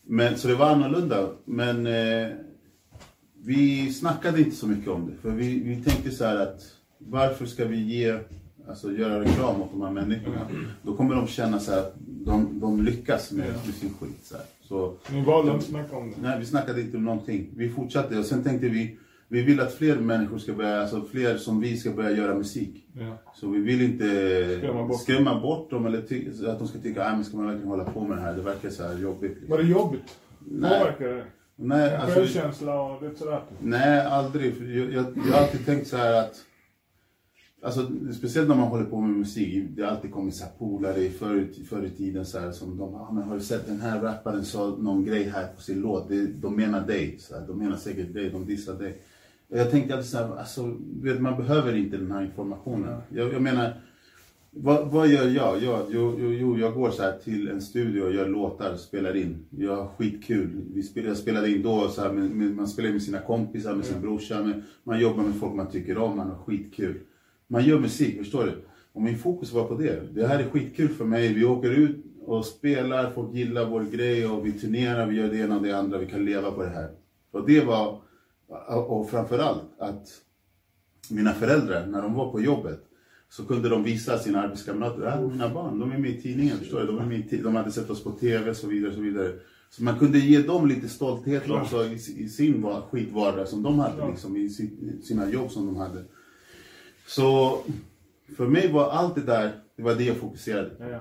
Men, 0.06 0.38
så 0.38 0.48
det 0.48 0.54
var 0.54 0.66
annorlunda. 0.66 1.28
Men 1.44 1.86
eh, 1.86 2.28
vi 3.44 3.92
snackade 3.92 4.38
inte 4.38 4.56
så 4.56 4.66
mycket 4.66 4.88
om 4.88 5.06
det. 5.06 5.16
För 5.22 5.30
vi, 5.30 5.60
vi 5.60 5.84
tänkte 5.84 6.10
så 6.10 6.24
här 6.24 6.36
att 6.36 6.62
varför 7.08 7.46
ska 7.46 7.64
vi 7.64 7.76
ge, 7.76 8.18
alltså 8.68 8.92
göra 8.92 9.20
reklam 9.20 9.62
åt 9.62 9.70
de 9.72 9.82
här 9.82 9.90
människorna? 9.90 10.48
Då 10.82 10.96
kommer 10.96 11.14
de 11.14 11.26
känna 11.26 11.60
så 11.60 11.72
att 11.72 11.94
de, 12.06 12.60
de 12.60 12.82
lyckas 12.82 13.32
med, 13.32 13.46
med 13.46 13.74
sin 13.74 13.94
skit. 14.00 14.20
Så, 14.22 14.36
här. 14.36 14.44
så 14.62 14.94
Ni 15.12 15.24
valde 15.24 15.52
inte 15.52 15.64
snacka 15.64 15.96
om 15.96 16.10
det. 16.10 16.28
Nej, 16.28 16.38
vi 16.38 16.46
snackade 16.46 16.80
inte 16.80 16.96
om 16.96 17.04
någonting. 17.04 17.50
Vi 17.56 17.70
fortsatte 17.70 18.18
och 18.18 18.24
sen 18.24 18.44
tänkte 18.44 18.68
vi, 18.68 18.98
vi 19.28 19.42
vill 19.42 19.60
att 19.60 19.74
fler 19.74 19.96
människor 19.96 20.38
ska 20.38 20.52
börja, 20.52 20.80
alltså 20.80 21.02
fler 21.02 21.36
som 21.36 21.60
vi 21.60 21.76
ska 21.76 21.90
börja 21.90 22.10
göra 22.10 22.34
musik. 22.34 22.86
Ja. 22.92 23.18
Så 23.34 23.48
vi 23.48 23.60
vill 23.60 23.82
inte 23.82 24.04
Skrämma 24.58 24.86
bort 24.86 25.00
skrämma 25.00 25.40
bort 25.40 25.70
dem 25.70 25.86
eller 25.86 25.98
att 26.48 26.58
de 26.58 26.68
ska 26.68 26.78
tycka, 26.78 27.04
att 27.04 27.26
ska 27.26 27.36
man 27.36 27.46
verkligen 27.46 27.68
hålla 27.68 27.84
på 27.84 28.04
med 28.04 28.16
det 28.18 28.22
här? 28.22 28.34
Det 28.34 28.42
verkar 28.42 28.70
så 28.70 28.82
här 28.82 28.98
jobbigt. 28.98 29.38
Var 29.48 29.58
det 29.58 29.64
jobbigt? 29.64 30.18
Nej. 30.46 30.80
Påverkar 30.80 31.08
det? 31.08 31.24
Nej, 31.56 31.96
alltså, 31.96 32.18
Självkänsla 32.18 32.80
och 32.82 33.02
lite 33.02 33.18
sådär? 33.18 33.42
nej, 33.60 34.06
aldrig. 34.06 34.54
Jag, 34.60 34.92
jag, 34.92 35.06
jag 35.26 35.32
har 35.32 35.40
alltid 35.40 35.66
tänkt 35.66 35.88
så 35.88 35.96
här 35.96 36.12
att 36.12 36.34
Alltså, 37.64 37.86
speciellt 38.12 38.48
när 38.48 38.56
man 38.56 38.68
håller 38.68 38.84
på 38.84 39.00
med 39.00 39.16
musik, 39.18 39.64
det 39.76 39.82
har 39.82 39.90
alltid 39.90 40.12
kommit 40.12 40.34
så 40.34 40.44
här 40.44 40.52
polare 40.58 41.10
förr, 41.10 41.48
förr 41.68 41.84
i 41.84 41.90
tiden 41.90 42.26
så 42.26 42.38
här, 42.38 42.52
som 42.52 42.78
de 42.78 42.94
ah, 42.94 43.12
men 43.12 43.22
har 43.22 43.34
du 43.34 43.40
sett 43.40 43.66
den 43.66 43.80
här 43.80 44.02
rapparen 44.02 44.44
sa 44.44 44.76
någon 44.78 45.04
grej 45.04 45.24
här 45.24 45.46
på 45.56 45.62
sin 45.62 45.80
låt, 45.80 46.08
det, 46.08 46.26
de 46.26 46.56
menar 46.56 46.86
dig, 46.86 47.16
så 47.18 47.34
här, 47.34 47.46
de 47.46 47.58
menar 47.58 47.76
säkert 47.76 48.14
dig, 48.14 48.30
de 48.30 48.46
dissar 48.46 48.74
dig. 48.74 48.98
Och 49.48 49.58
Jag 49.58 49.70
tänkte 49.70 49.94
alltid 49.94 50.10
så 50.10 50.18
här, 50.18 50.36
alltså, 50.36 50.76
vet, 51.02 51.20
man 51.20 51.36
behöver 51.36 51.76
inte 51.76 51.96
den 51.96 52.10
här 52.12 52.24
informationen. 52.24 53.00
Jag, 53.08 53.32
jag 53.32 53.42
menar, 53.42 53.80
vad, 54.50 54.86
vad 54.86 55.08
gör 55.08 55.28
jag? 55.28 55.62
jag 55.62 55.86
jo, 55.90 56.16
jo, 56.20 56.32
jo, 56.32 56.58
jag 56.58 56.74
går 56.74 56.90
så 56.90 57.02
här 57.02 57.18
till 57.24 57.48
en 57.48 57.62
studio 57.62 58.02
och 58.02 58.14
gör 58.14 58.28
låtar, 58.28 58.76
spelar 58.76 59.16
in. 59.16 59.46
Jag 59.50 59.76
har 59.76 59.86
skitkul. 59.86 60.64
Vi 60.74 60.82
spel, 60.82 61.04
jag 61.04 61.16
spelade 61.16 61.50
in 61.50 61.62
då, 61.62 61.88
så 61.88 62.02
här, 62.02 62.12
med, 62.12 62.30
med, 62.30 62.56
man 62.56 62.68
spelar 62.68 62.90
med 62.90 63.02
sina 63.02 63.20
kompisar, 63.20 63.74
med 63.74 63.84
sin 63.84 64.00
brorsa, 64.00 64.42
med, 64.42 64.62
man 64.82 65.00
jobbar 65.00 65.22
med 65.22 65.34
folk 65.34 65.54
man 65.54 65.70
tycker 65.70 65.98
om, 65.98 66.16
man 66.16 66.28
har 66.28 66.38
skitkul. 66.38 67.00
Man 67.54 67.64
gör 67.64 67.78
musik, 67.78 68.18
förstår 68.18 68.44
du? 68.44 68.52
Och 68.92 69.02
min 69.02 69.18
fokus 69.18 69.52
var 69.52 69.64
på 69.64 69.74
det. 69.74 70.14
Det 70.14 70.26
här 70.26 70.38
är 70.38 70.50
skitkul 70.50 70.88
för 70.88 71.04
mig. 71.04 71.32
Vi 71.34 71.44
åker 71.44 71.70
ut 71.70 72.04
och 72.26 72.44
spelar, 72.44 73.10
folk 73.10 73.34
gillar 73.34 73.70
vår 73.70 73.82
grej 73.84 74.26
och 74.26 74.46
vi 74.46 74.52
turnerar, 74.52 75.06
vi 75.06 75.16
gör 75.16 75.28
det 75.28 75.36
ena 75.38 75.56
och 75.56 75.62
det 75.62 75.72
andra, 75.72 75.98
vi 75.98 76.06
kan 76.06 76.24
leva 76.24 76.50
på 76.50 76.62
det 76.62 76.68
här. 76.68 76.90
Och 77.30 77.46
det 77.46 77.60
var, 77.64 78.00
och 78.88 79.10
framförallt 79.10 79.62
att 79.78 80.06
mina 81.10 81.32
föräldrar, 81.32 81.86
när 81.86 82.02
de 82.02 82.14
var 82.14 82.32
på 82.32 82.40
jobbet, 82.40 82.80
så 83.28 83.44
kunde 83.44 83.68
de 83.68 83.82
visa 83.84 84.18
sina 84.18 84.42
arbetskamrater, 84.42 85.02
ah, 85.06 85.28
mina 85.28 85.54
barn, 85.54 85.78
de 85.78 85.92
är 85.92 85.98
med 85.98 86.10
i 86.10 86.22
tidningen, 86.22 86.56
förstår 86.56 86.80
du? 86.80 86.86
De, 86.86 86.98
är 86.98 87.04
med 87.06 87.40
de 87.42 87.56
hade 87.56 87.70
sett 87.72 87.90
oss 87.90 88.04
på 88.04 88.10
TV 88.10 88.50
och 88.50 88.56
så 88.56 88.66
vidare, 88.66 88.94
så 88.94 89.00
vidare. 89.00 89.32
Så 89.70 89.82
man 89.82 89.98
kunde 89.98 90.18
ge 90.18 90.42
dem 90.42 90.66
lite 90.68 90.88
stolthet 90.88 91.50
också 91.50 91.84
i, 91.84 91.94
i 92.24 92.28
sin 92.28 92.62
va- 92.62 92.82
skitvardag 92.90 93.48
som 93.48 93.62
de 93.62 93.78
hade, 93.78 94.08
liksom, 94.10 94.36
i 94.36 94.48
si- 94.48 95.02
sina 95.02 95.30
jobb 95.30 95.50
som 95.50 95.66
de 95.66 95.76
hade. 95.76 96.04
Så 97.06 97.58
för 98.36 98.46
mig 98.46 98.72
var 98.72 98.90
allt 98.90 99.14
det 99.14 99.20
där, 99.22 99.52
det 99.76 99.82
var 99.82 99.94
det 99.94 100.04
jag 100.04 100.16
fokuserade 100.16 100.70
på. 100.70 100.82
Ja, 100.84 100.88
ja. 100.88 101.00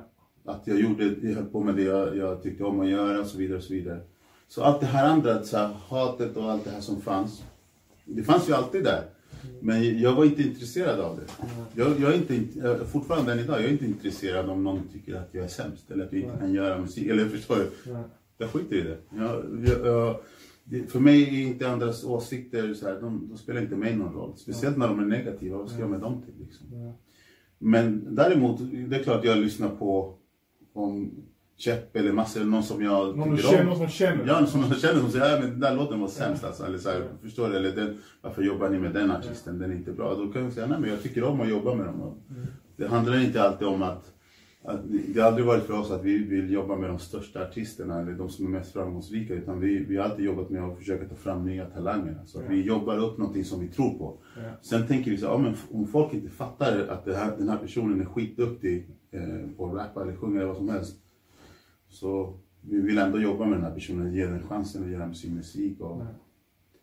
Att 0.54 0.68
jag 0.68 0.80
gjorde, 0.80 1.16
jag 1.22 1.36
höll 1.36 1.46
på 1.46 1.60
med 1.64 1.76
det 1.76 1.84
jag, 1.84 2.18
jag 2.18 2.44
tyckte 2.44 2.64
om 2.64 2.80
att 2.80 2.90
göra 2.90 3.20
och 3.22 3.28
så 3.28 3.38
vidare 3.38 3.58
och 3.58 3.64
så 3.64 3.74
vidare. 3.74 4.00
Så 4.48 4.64
allt 4.64 4.80
det 4.80 4.86
här 4.86 5.10
andra, 5.10 5.44
så 5.44 5.58
här, 5.58 5.70
hatet 5.88 6.38
och 6.38 6.52
allt 6.52 6.64
det 6.64 6.70
här 6.72 6.82
som 6.82 7.02
fanns, 7.02 7.44
det 8.06 8.24
fanns 8.24 8.50
ju 8.50 8.54
alltid 8.54 8.84
där. 8.84 9.04
Men 9.62 10.00
jag 10.00 10.14
var 10.16 10.26
inte 10.26 10.42
intresserad 10.44 11.00
av 11.00 11.20
det. 11.20 11.46
Jag, 11.82 12.00
jag 12.00 12.14
är 12.14 12.18
inte, 12.18 12.60
jag- 12.60 12.88
fortfarande 12.88 13.32
än 13.34 13.40
idag, 13.40 13.58
jag 13.60 13.66
är 13.66 13.70
inte 13.72 13.86
intresserad 13.86 14.50
om 14.50 14.64
någon 14.64 14.82
tycker 14.94 15.16
att 15.16 15.30
jag 15.32 15.44
är 15.44 15.48
sämst 15.48 15.92
eller 15.92 16.06
att 16.06 16.14
jag 16.14 16.22
inte 16.22 16.38
kan 16.38 16.54
göra 16.54 16.78
musik. 16.78 17.08
Eller 17.08 17.30
förstår 17.30 17.56
du? 17.56 17.96
Jag 18.38 18.50
skiter 18.50 18.76
i 18.76 18.82
det. 18.82 18.98
Jag, 19.18 19.44
jag, 19.86 20.16
det 20.64 20.92
för 20.92 21.00
mig 21.00 21.24
är 21.24 21.48
inte 21.48 21.70
andras 21.70 22.04
åsikter 22.04 22.74
så 22.74 22.88
här, 22.88 23.02
de, 23.02 23.28
de 23.30 23.38
spelar 23.38 23.62
inte 23.62 23.76
mig 23.76 23.96
någon 23.96 24.14
roll. 24.14 24.34
Speciellt 24.38 24.78
när 24.78 24.88
de 24.88 25.00
är 25.00 25.06
negativa, 25.06 25.58
vad 25.58 25.70
ska 25.70 25.80
jag 25.80 25.90
med 25.90 26.00
dem 26.00 26.22
till 26.22 26.34
liksom? 26.46 26.94
Men 27.58 28.16
däremot, 28.16 28.60
det 28.90 28.96
är 28.96 29.04
klart 29.04 29.26
jag 29.26 29.38
lyssnar 29.38 29.70
på 29.70 30.16
om 30.74 31.12
Chepp 31.58 31.96
eller 31.96 32.12
Masse 32.12 32.40
eller 32.40 32.52
någon 32.52 32.64
som 32.64 32.84
jag 32.84 33.18
Någon 33.18 33.38
tycker 33.38 33.50
känner, 33.50 33.62
om. 33.62 33.68
någon 33.68 33.78
som 33.78 33.88
känner. 33.88 34.28
Ja, 34.28 34.40
någon 34.40 34.48
som 34.50 34.62
jag 34.62 34.80
känner 34.80 35.00
som 35.00 35.12
säger, 35.12 35.30
ja, 35.36 35.40
men 35.40 35.50
den 35.50 35.60
där 35.60 35.76
låten 35.76 36.00
var 36.00 36.08
sämst 36.08 36.44
alltså. 36.44 36.66
Eller 36.66 36.78
så 36.78 36.90
här, 36.90 37.04
förstår 37.22 37.50
du? 37.50 37.56
Eller 37.56 37.76
den, 37.76 37.98
varför 38.22 38.44
jobbar 38.44 38.70
ni 38.70 38.80
med 38.80 38.94
den 38.94 39.12
artisten? 39.12 39.60
Den 39.60 39.72
är 39.72 39.76
inte 39.76 39.92
bra. 39.92 40.16
Då 40.16 40.28
kan 40.28 40.44
jag 40.44 40.54
säga, 40.54 40.68
nej 40.68 40.80
men 40.80 40.90
jag 40.90 41.04
tycker 41.04 41.24
om 41.24 41.42
att 41.42 41.50
jobba 41.50 41.76
med 41.76 41.86
dem. 41.86 42.02
Och 42.02 42.18
Det 42.78 42.88
handlar 42.88 43.24
inte 43.24 43.44
alltid 43.44 43.68
om 43.68 43.82
att, 43.84 44.13
det 45.14 45.20
har 45.22 45.28
aldrig 45.28 45.46
varit 45.46 45.64
för 45.64 45.80
oss 45.80 45.92
att 45.92 46.04
vi 46.04 46.18
vill 46.18 46.52
jobba 46.52 46.76
med 46.76 46.90
de 46.90 47.00
största 47.00 47.48
artisterna 47.48 48.00
eller 48.00 48.12
de 48.12 48.30
som 48.30 48.46
är 48.46 48.50
mest 48.50 48.74
framgångsrika. 48.74 49.34
Utan 49.34 49.60
vi, 49.60 49.84
vi 49.84 49.98
har 49.98 50.04
alltid 50.04 50.26
jobbat 50.26 50.50
med 50.50 50.64
att 50.64 50.78
försöka 50.78 51.10
ta 51.10 51.16
fram 51.16 51.46
nya 51.46 51.66
talanger. 51.66 52.20
Så 52.26 52.40
att 52.40 52.50
vi 52.50 52.62
jobbar 52.62 52.98
upp 52.98 53.18
någonting 53.18 53.46
som 53.46 53.60
vi 53.60 53.68
tror 53.68 53.98
på. 53.98 54.18
Ja. 54.36 54.42
Sen 54.62 54.88
tänker 54.88 55.12
vi 55.12 55.18
så 55.18 55.26
här, 55.26 55.34
ja, 55.34 55.38
men 55.38 55.56
om 55.72 55.88
folk 55.88 56.14
inte 56.14 56.30
fattar 56.30 56.88
att 56.88 57.06
här, 57.06 57.38
den 57.38 57.50
här 57.50 57.58
personen 57.58 58.02
är 58.02 58.06
skitduktig 58.06 58.88
eh, 59.12 59.22
på 59.58 59.66
att 59.68 59.74
rappa 59.74 60.02
eller 60.02 60.16
sjunga 60.16 60.38
eller 60.38 60.48
vad 60.48 60.58
som 60.58 60.70
helst. 60.70 60.96
Så 61.90 62.40
vi 62.62 62.82
vill 62.82 62.98
ändå 62.98 63.20
jobba 63.20 63.46
med 63.46 63.58
den 63.58 63.64
här 63.64 63.74
personen, 63.74 64.14
ge 64.14 64.26
den 64.26 64.48
chansen 64.48 64.84
att 64.84 64.90
göra 64.90 65.14
sin 65.14 65.36
musik 65.36 65.82
och, 65.82 66.02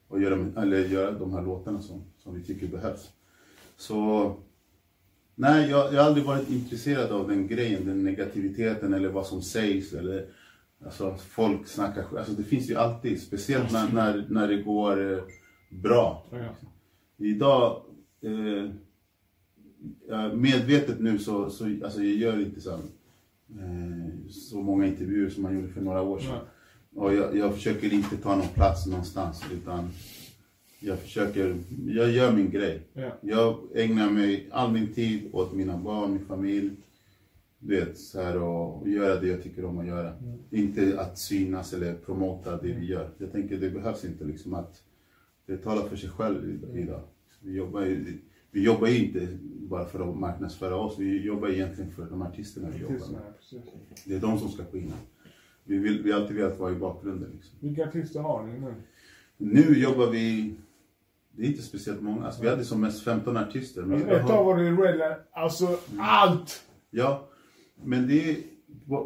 och 0.09 0.21
göra, 0.21 0.63
eller 0.63 0.79
göra 0.79 1.11
de 1.11 1.33
här 1.33 1.43
låtarna 1.43 1.81
som, 1.81 2.03
som 2.19 2.35
vi 2.35 2.43
tycker 2.43 2.69
behövs. 2.69 3.11
Så 3.77 4.37
nej, 5.41 5.71
jag, 5.71 5.95
jag 5.95 6.01
har 6.01 6.07
aldrig 6.07 6.27
varit 6.27 6.51
intresserad 6.51 7.13
av 7.13 7.29
den 7.29 7.49
grejen, 7.49 7.87
den 7.87 8.05
negativiteten 8.05 8.95
eller 8.95 9.09
vad 9.09 9.27
som 9.27 9.43
sägs 9.43 9.93
eller 9.93 10.27
Alltså 10.85 11.15
folk 11.15 11.67
snackar 11.67 12.05
alltså 12.19 12.33
det 12.33 12.43
finns 12.43 12.71
ju 12.71 12.77
alltid, 12.77 13.23
speciellt 13.23 13.73
när, 13.73 13.93
när, 13.93 14.27
när 14.29 14.49
det 14.49 14.63
går 14.63 15.13
eh, 15.13 15.23
bra. 15.71 16.27
Ja, 16.31 16.39
ja. 16.39 16.69
Idag, 17.17 17.83
eh, 18.21 18.71
ja, 20.09 20.35
medvetet 20.35 21.01
nu 21.01 21.19
så, 21.19 21.51
så 21.51 21.65
alltså 21.65 22.03
jag 22.03 22.17
gör 22.17 22.41
inte 22.41 22.61
så, 22.61 22.71
eh, 22.71 24.31
så 24.31 24.57
många 24.57 24.87
intervjuer 24.87 25.31
som 25.31 25.43
man 25.43 25.55
gjorde 25.55 25.69
för 25.69 25.81
några 25.81 26.03
år 26.03 26.19
sedan. 26.19 26.31
Nej. 26.33 27.05
Och 27.05 27.15
jag, 27.15 27.37
jag 27.37 27.55
försöker 27.55 27.93
inte 27.93 28.17
ta 28.17 28.37
någon 28.37 28.49
plats 28.49 28.87
någonstans 28.87 29.45
utan 29.53 29.91
jag 30.81 30.99
försöker, 30.99 31.57
jag 31.87 32.11
gör 32.11 32.33
min 32.33 32.51
grej. 32.51 32.83
Ja. 32.93 33.11
Jag 33.21 33.59
ägnar 33.75 34.11
mig 34.11 34.49
all 34.51 34.73
min 34.73 34.95
tid 34.95 35.29
åt 35.33 35.53
mina 35.55 35.77
barn, 35.77 36.11
min 36.13 36.25
familj. 36.27 36.71
Du 37.59 37.77
vet, 37.81 37.99
så 37.99 38.23
här, 38.23 38.43
och, 38.43 38.81
och 38.83 38.89
göra 38.89 39.21
det 39.21 39.27
jag 39.29 39.43
tycker 39.43 39.65
om 39.65 39.79
att 39.79 39.87
göra. 39.87 40.13
Inte 40.51 41.01
att 41.01 41.19
synas 41.19 41.73
eller 41.73 41.95
promota 41.95 42.57
det 42.63 42.73
vi 42.73 42.87
gör. 42.87 43.11
Jag 43.19 43.33
tänker 43.33 43.57
det 43.59 43.71
behövs 43.71 44.05
inte 44.05 44.25
liksom 44.25 44.55
att 44.55 44.83
det 45.47 45.57
talar 45.57 45.89
för 45.89 45.97
sig 45.97 46.11
själv 46.11 46.51
i- 46.75 46.79
idag. 46.81 47.03
Vi 47.43 47.53
jobbar, 47.55 47.83
ju, 47.85 48.19
vi 48.51 48.63
jobbar 48.65 48.87
ju 48.89 49.05
inte 49.07 49.29
bara 49.43 49.85
för 49.85 50.11
att 50.11 50.19
marknadsföra 50.19 50.77
oss, 50.77 50.99
vi 50.99 51.23
jobbar 51.23 51.49
egentligen 51.49 51.91
för 51.91 52.07
de 52.11 52.23
artisterna 52.23 52.69
vi 52.71 52.79
jobbar 52.83 52.95
med. 53.13 53.21
Det 54.07 54.15
är 54.15 54.21
de 54.21 54.39
som 54.39 54.49
ska 54.49 54.65
skina. 54.65 54.95
Vi, 55.65 55.79
vill, 55.79 56.03
vi 56.03 56.13
har 56.13 56.21
alltid 56.21 56.37
velat 56.37 56.59
vara 56.59 56.73
i 56.73 56.75
bakgrunden. 56.75 57.31
Liksom. 57.35 57.59
Vilka 57.61 57.89
artister 57.89 58.21
har 58.21 58.47
ni 58.47 58.61
nu? 58.61 58.75
Nu 59.37 59.79
jobbar 59.79 60.11
vi, 60.11 60.55
det 61.41 61.47
är 61.47 61.49
inte 61.49 61.63
speciellt 61.63 62.03
många, 62.03 62.27
alltså, 62.27 62.43
vi 62.43 62.49
hade 62.49 62.65
som 62.65 62.81
mest 62.81 63.05
15 63.05 63.37
artister. 63.37 63.83
Men 63.83 64.09
Ett 64.09 64.27
tag 64.27 64.45
var 64.45 64.57
det 64.57 64.71
Redline, 64.71 65.15
alltså 65.33 65.79
allt! 65.99 66.63
Ja, 66.91 67.29
men 67.85 68.09
det 68.09 68.31
är, 68.31 68.37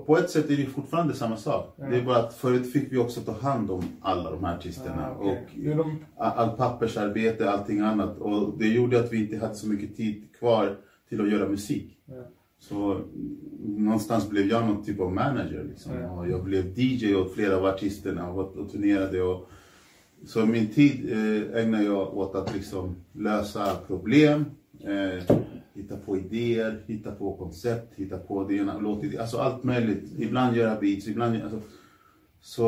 på 0.06 0.18
ett 0.18 0.30
sätt 0.30 0.50
är 0.50 0.56
det 0.56 0.66
fortfarande 0.66 1.14
samma 1.14 1.36
sak. 1.36 1.74
Ja. 1.78 1.86
Det 1.86 1.96
är 1.96 2.04
bara 2.04 2.16
att 2.16 2.34
förut 2.34 2.72
fick 2.72 2.92
vi 2.92 2.98
också 2.98 3.20
ta 3.20 3.32
hand 3.32 3.70
om 3.70 3.82
alla 4.00 4.30
de 4.30 4.44
här 4.44 4.56
artisterna. 4.56 5.10
Ah, 5.10 5.16
okej. 5.18 5.70
och 5.70 5.76
de- 5.76 6.04
all 6.16 6.56
pappersarbete, 6.56 7.50
allting 7.50 7.80
annat. 7.80 8.18
Och 8.18 8.58
det 8.58 8.68
gjorde 8.68 9.00
att 9.00 9.12
vi 9.12 9.24
inte 9.24 9.38
hade 9.46 9.54
så 9.54 9.68
mycket 9.68 9.96
tid 9.96 10.24
kvar 10.38 10.76
till 11.08 11.20
att 11.20 11.30
göra 11.30 11.48
musik. 11.48 11.98
Ja. 12.06 12.14
Så 12.58 12.92
mm, 12.92 13.04
någonstans 13.84 14.30
blev 14.30 14.46
jag 14.46 14.66
någon 14.66 14.84
typ 14.84 15.00
av 15.00 15.12
manager. 15.12 15.64
Liksom. 15.68 15.92
Och 15.92 16.28
jag 16.28 16.44
blev 16.44 16.78
DJ 16.78 17.14
åt 17.14 17.34
flera 17.34 17.56
av 17.56 17.64
artisterna 17.64 18.30
och, 18.30 18.56
och 18.56 18.70
turnerade. 18.70 19.22
Och, 19.22 19.48
så 20.26 20.46
min 20.46 20.66
tid 20.66 21.12
eh, 21.12 21.62
ägnar 21.62 21.82
jag 21.82 22.16
åt 22.16 22.34
att 22.34 22.54
liksom 22.54 22.96
lösa 23.12 23.76
problem, 23.86 24.44
eh, 24.80 25.38
hitta 25.74 25.96
på 25.96 26.16
idéer, 26.16 26.82
hitta 26.86 27.10
på 27.10 27.36
koncept, 27.36 27.94
hitta 27.94 28.18
på 28.18 28.44
det 28.44 28.54
ena, 28.54 28.78
låt, 28.78 29.18
alltså 29.20 29.38
allt 29.38 29.64
möjligt. 29.64 30.12
Ibland 30.18 30.56
göra 30.56 30.80
beats, 30.80 31.08
ibland... 31.08 31.42
Alltså, 31.42 31.60
så 32.40 32.64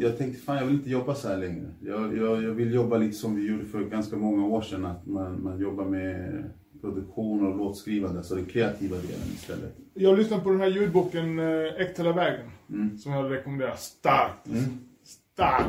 jag 0.00 0.18
tänkte, 0.18 0.42
fan 0.42 0.56
jag 0.56 0.64
vill 0.64 0.74
inte 0.74 0.90
jobba 0.90 1.14
så 1.14 1.28
här 1.28 1.36
längre. 1.36 1.66
Jag, 1.80 2.16
jag, 2.16 2.42
jag 2.42 2.50
vill 2.50 2.74
jobba 2.74 2.96
lite 2.96 3.16
som 3.16 3.36
vi 3.36 3.48
gjorde 3.48 3.64
för 3.64 3.84
ganska 3.84 4.16
många 4.16 4.46
år 4.46 4.62
sedan, 4.62 4.84
att 4.84 5.06
man, 5.06 5.42
man 5.42 5.60
jobbar 5.60 5.84
med 5.84 6.44
produktion 6.80 7.46
och 7.46 7.56
låtskrivande, 7.56 8.18
alltså 8.18 8.34
den 8.34 8.44
kreativa 8.44 8.96
delen 8.96 9.28
istället. 9.34 9.76
Jag 9.94 10.18
lyssnade 10.18 10.42
på 10.42 10.50
den 10.50 10.60
här 10.60 10.68
ljudboken 10.68 11.38
eh, 11.38 11.80
Äktala 11.80 12.12
vägen. 12.12 12.50
Mm. 12.70 12.98
Som 12.98 13.12
jag 13.12 13.32
rekommenderar 13.32 13.76
starkt. 13.76 14.46
stark 14.46 14.87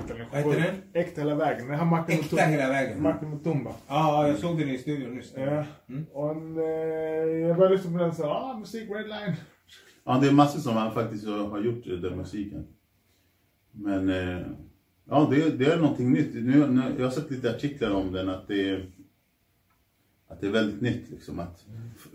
den 0.08 0.18
är. 0.18 0.28
Vad 0.32 0.56
heter 0.56 0.72
den? 0.72 0.82
Äkta 1.04 1.22
hela 1.22 1.36
vägen. 1.36 1.68
Den 1.68 1.80
har 1.80 1.86
Martin 1.86 2.20
Äkta 2.20 2.36
Mutumba. 2.36 2.52
hela 2.52 2.70
vägen. 2.70 3.02
Martin 3.02 3.30
Mutumba. 3.30 3.72
Ja, 3.88 4.28
jag 4.28 4.38
såg 4.38 4.60
den 4.60 4.70
i 4.70 4.78
studion 4.78 5.16
nyss. 5.16 5.34
Ja. 5.36 5.66
Mm. 5.90 6.06
Och 6.14 6.32
en, 6.32 6.58
eh, 6.58 6.64
jag 7.48 7.58
började 7.58 7.76
lyssna 7.76 7.92
på 7.92 7.98
den 7.98 8.10
och 8.10 8.16
sa, 8.16 8.52
ah 8.54 8.58
musik 8.58 8.90
Redline. 8.90 9.36
Ja, 10.06 10.20
det 10.22 10.28
är 10.28 10.32
massor 10.32 10.60
som 10.60 10.76
han 10.76 10.94
faktiskt 10.94 11.28
har 11.28 11.62
gjort 11.62 11.88
eh, 11.88 11.94
den 11.94 12.18
musiken. 12.18 12.68
Men 13.72 14.10
eh, 14.10 14.46
ja, 15.10 15.28
det, 15.32 15.50
det 15.50 15.66
är 15.66 15.78
någonting 15.78 16.12
nytt. 16.14 16.34
Nu, 16.34 16.68
nu, 16.68 16.82
jag 16.98 17.06
har 17.06 17.12
sett 17.12 17.32
lite 17.32 17.50
artiklar 17.52 17.92
om 17.92 18.12
den 18.12 18.30
att 18.30 18.48
det 18.48 18.70
är, 18.70 18.92
att 20.28 20.42
det 20.42 20.48
är 20.48 20.52
väldigt 20.52 20.82
nytt. 20.82 21.10
Liksom, 21.10 21.40
att, 21.40 21.66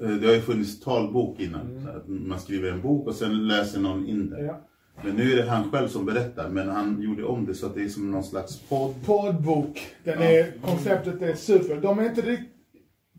eh, 0.01 0.09
det 0.09 0.27
har 0.27 0.35
ju 0.35 0.41
funnits 0.41 0.81
talbok 0.81 1.41
innan. 1.41 1.83
Så 1.85 1.89
att 1.89 2.09
man 2.09 2.41
skriver 2.41 2.73
en 2.73 2.83
bok 2.83 3.07
och 3.07 3.15
sen 3.15 3.49
läser 3.49 3.81
någon 3.81 4.07
in 4.07 4.31
det. 4.31 4.45
Ja. 4.45 4.61
Men 5.03 5.15
nu 5.17 5.33
är 5.33 5.37
det 5.37 5.51
han 5.51 5.71
själv 5.71 5.89
som 5.89 6.07
berättar. 6.07 6.49
Men 6.49 6.69
han 6.69 7.03
gjorde 7.03 7.25
om 7.25 7.47
det 7.47 7.55
så 7.55 7.67
att 7.67 7.75
det 7.75 7.83
är 7.85 7.89
som 7.89 8.11
någon 8.11 8.25
slags 8.25 8.61
podd. 8.61 8.95
Poddbok. 9.07 9.87
Den 10.05 10.23
är, 10.23 10.53
konceptet 10.63 11.23
är 11.23 11.35
super. 11.35 11.81
De 11.81 11.99
är 11.99 12.05
inte 12.05 12.21
riktigt 12.21 12.49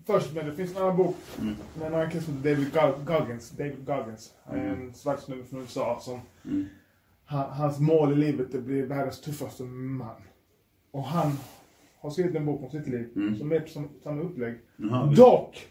först 0.07 0.33
med 0.33 0.45
det. 0.45 0.55
finns 0.55 0.75
en 0.75 0.81
annan 0.81 0.97
bok 0.97 1.15
Mm. 1.41 1.55
med 1.79 1.87
en 1.87 1.93
annan 1.93 2.11
kille 2.11 2.23
som 2.23 2.33
David 2.41 2.73
Gog- 2.73 3.05
Goggins. 3.05 3.49
David 3.49 3.85
Goggins. 3.85 4.31
Är 4.45 4.57
en 4.57 4.93
svart 4.93 5.19
snubbe 5.21 5.43
från 5.43 5.59
USA 5.61 5.99
som 6.01 6.19
Mm. 6.45 6.65
han, 7.25 7.49
hans 7.49 7.79
mål 7.79 8.13
i 8.13 8.15
livet 8.15 8.53
är 8.53 8.57
att 8.57 8.63
bli 8.63 8.81
världens 8.81 9.21
tuffaste 9.21 9.63
man. 9.63 10.15
Och 10.91 11.03
han 11.03 11.31
har 11.99 12.09
skrivit 12.09 12.35
en 12.35 12.45
bok 12.45 12.63
om 12.63 12.69
sitt 12.69 12.87
liv 12.87 13.09
Mm. 13.15 13.37
som 13.37 13.51
är 13.51 13.59
på 13.59 13.67
sam- 13.69 13.89
samma 14.03 14.21
upplägg. 14.21 14.55
Det- 14.77 15.15
Dock 15.15 15.67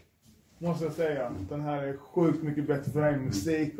måste 0.57 0.83
jag 0.85 0.93
säga 0.93 1.31
den 1.49 1.61
här 1.61 1.83
är 1.83 1.97
sjukt 1.97 2.43
mycket 2.43 2.67
bättre 2.67 2.91
för 2.91 3.01
dig 3.01 3.17
musik. 3.19 3.73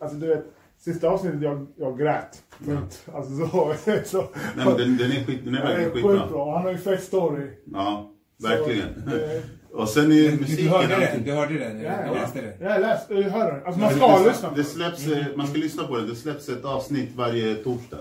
Alltså 0.00 0.16
du 0.16 0.26
vet, 0.26 0.44
sista 0.84 1.08
avsnittet 1.08 1.42
jag, 1.42 1.66
jag 1.76 1.98
grät. 1.98 2.42
Punkt. 2.66 3.06
Alltså 3.14 3.36
så. 3.36 3.74
så 4.04 4.18
Nej, 4.56 4.66
men 4.66 4.76
den, 4.76 4.96
den 4.96 5.12
är, 5.12 5.24
skit, 5.24 5.40
den 5.44 5.54
är 5.54 5.58
den 5.58 5.66
är 5.70 5.76
verkligen 5.76 5.92
skitbra. 5.92 6.20
skitbra. 6.22 6.52
Han 6.54 6.62
har 6.62 6.70
ju 6.72 6.78
fett 6.78 7.02
story. 7.02 7.46
Ja, 7.72 8.10
Så, 8.42 8.48
verkligen. 8.48 8.88
eh, 8.88 9.40
Och 9.74 9.88
sen 9.88 10.12
är 10.12 10.32
musiken... 10.36 10.64
du 10.64 10.70
hörde 10.70 10.96
den? 10.96 11.22
Du 11.24 11.32
hörde 11.32 11.58
den? 11.58 11.80
Ja, 11.80 11.92
Du 12.08 12.14
läste 12.14 12.40
den? 12.40 12.52
Ja, 12.60 12.68
jag 12.72 12.80
läste, 12.80 13.14
jag 13.14 13.30
hörde 13.30 13.52
den. 13.52 13.66
Alltså 13.66 13.80
man 13.80 13.90
Ja, 13.90 13.96
ska 14.16 14.18
det, 14.24 14.28
lyssna 14.30 14.48
på 14.48 14.54
det 14.54 14.62
den. 14.62 14.70
släpps, 14.70 15.06
eh, 15.06 15.24
Man 15.36 15.46
ska 15.46 15.58
lyssna 15.58 15.84
på 15.86 15.96
det. 15.96 16.06
Det 16.06 16.14
släpps 16.16 16.48
ett 16.48 16.64
avsnitt 16.64 17.10
varje 17.16 17.54
torsdag. 17.54 17.98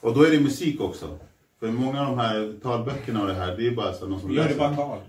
Och 0.00 0.14
då 0.14 0.22
är 0.24 0.30
det 0.30 0.40
musik 0.40 0.80
också. 0.80 1.18
För 1.60 1.66
många 1.68 2.00
av 2.00 2.06
de 2.06 2.18
här 2.18 2.54
talböckerna 2.62 3.20
och 3.22 3.26
det 3.26 3.34
här, 3.34 3.56
det 3.56 3.66
är 3.66 3.70
bara 3.70 3.92
så 3.92 4.06
någon 4.06 4.20
som 4.20 4.30
läser. 4.30 4.58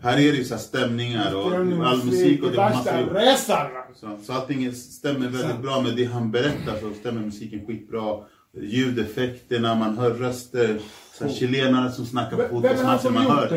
Här 0.02 0.14
är 0.14 0.16
det 0.32 0.38
ju 0.38 0.44
så 0.44 0.54
här 0.54 0.62
stämningar 0.62 1.36
och 1.36 1.54
all 1.86 2.04
musik 2.06 2.44
och 2.44 2.52
det 2.52 2.58
är 2.62 3.14
resan. 3.14 3.68
så, 3.96 4.18
så 4.24 4.34
allting 4.34 4.72
stämmer 4.74 5.28
väldigt 5.28 5.62
bra 5.62 5.82
med 5.82 5.96
det 5.96 6.06
han 6.06 6.32
berättar 6.32 6.80
så 6.82 6.94
stämmer 7.00 7.22
musiken 7.22 7.66
skitbra. 7.68 8.18
Ljudeffekterna, 8.62 9.76
man 9.76 9.98
hör 9.98 10.10
röster. 10.12 10.80
Så 11.18 11.24
här, 11.26 11.32
chilenare 11.34 11.92
som 11.92 12.06
snackar 12.06 12.38
på 12.38 12.44
fotbollsmatcher, 12.44 12.98
som 12.98 13.14
man 13.14 13.26
hör. 13.26 13.50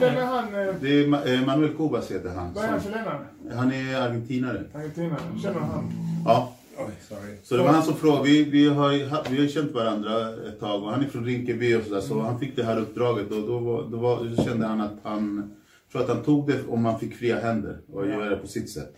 Vem- 0.00 0.16
är 0.16 0.24
han? 0.26 0.44
eh, 0.68 0.74
Det 0.80 0.88
är 1.00 1.34
eh, 1.34 1.46
Manuel 1.46 1.74
Cobas 1.74 2.10
heter 2.10 2.28
han. 2.30 2.54
Vad 2.54 2.64
är 2.64 2.68
han 2.68 2.80
chilenare? 2.82 3.18
han 3.54 3.72
är 3.72 4.00
argentinare. 4.00 4.62
Argentina? 4.74 5.16
Känner 5.42 5.60
han? 5.60 5.92
Ja, 6.24 6.52
Oj, 6.78 6.92
sorry. 7.08 7.36
Så 7.42 7.56
det 7.56 7.62
var 7.62 7.68
han 7.70 7.82
som 7.82 7.94
frågade, 7.96 8.22
vi, 8.24 8.44
vi, 8.44 8.68
har, 8.68 9.30
vi 9.30 9.40
har 9.40 9.48
känt 9.48 9.72
varandra 9.72 10.30
ett 10.48 10.60
tag 10.60 10.82
och 10.82 10.90
han 10.90 11.04
är 11.04 11.08
från 11.08 11.24
Rinkeby 11.24 11.74
och 11.74 11.82
sådär 11.82 12.00
så 12.00 12.20
han 12.20 12.38
fick 12.40 12.56
det 12.56 12.64
här 12.64 12.80
uppdraget 12.80 13.30
och 13.32 13.46
då, 13.46 13.58
var, 13.58 13.88
då, 13.90 13.96
var, 13.96 14.24
då 14.24 14.42
kände 14.44 14.66
han 14.66 14.80
att 14.80 14.96
han, 15.02 15.54
tror 15.92 16.02
att 16.02 16.08
han 16.08 16.22
tog 16.22 16.46
det 16.48 16.66
om 16.68 16.84
han 16.84 17.00
fick 17.00 17.14
fria 17.16 17.40
händer 17.40 17.78
och 17.92 18.06
göra 18.08 18.28
det 18.30 18.36
på 18.36 18.46
sitt 18.46 18.70
sätt. 18.70 18.94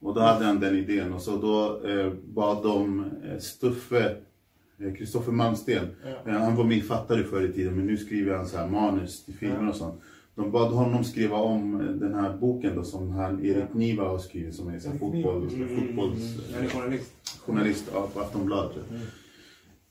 Och 0.00 0.14
då 0.14 0.20
hade 0.20 0.44
han 0.44 0.60
den 0.60 0.76
idén 0.76 1.12
och 1.12 1.20
så 1.22 1.36
då 1.36 1.88
eh, 1.88 2.12
bad 2.24 2.62
de 2.62 3.04
eh, 3.24 3.38
Stuffe, 3.38 4.16
Kristoffer 4.98 5.32
Malmsten, 5.32 5.86
Ja. 6.24 6.32
eh, 6.32 6.38
han 6.38 6.56
var 6.56 6.64
min 6.64 6.82
fattare 6.82 7.24
förr 7.24 7.42
i 7.44 7.52
tiden 7.52 7.76
men 7.76 7.86
nu 7.86 7.96
skriver 7.96 8.36
han 8.36 8.46
så 8.46 8.56
här 8.58 8.68
manus 8.68 9.24
till 9.24 9.34
filmer 9.34 9.68
och 9.68 9.76
sånt. 9.76 10.00
De 10.34 10.50
bad 10.50 10.72
honom 10.72 11.04
skriva 11.04 11.36
om 11.36 11.80
eh, 11.80 11.86
den 11.86 12.14
här 12.14 12.36
boken 12.36 12.76
då 12.76 12.84
som 12.84 13.10
han, 13.10 13.44
Erik 13.44 13.74
Niva 13.74 14.08
har 14.08 14.18
skrivit 14.18 14.54
som 14.54 14.68
är 14.68 14.78
så 14.78 14.90
fotboll, 14.90 15.46
Niva. 15.46 15.80
fotbolls 15.80 16.22
är 16.54 16.68
journalist. 16.68 17.12
journalist 17.46 17.92
på 17.92 18.20
Aftonbladet. 18.20 18.76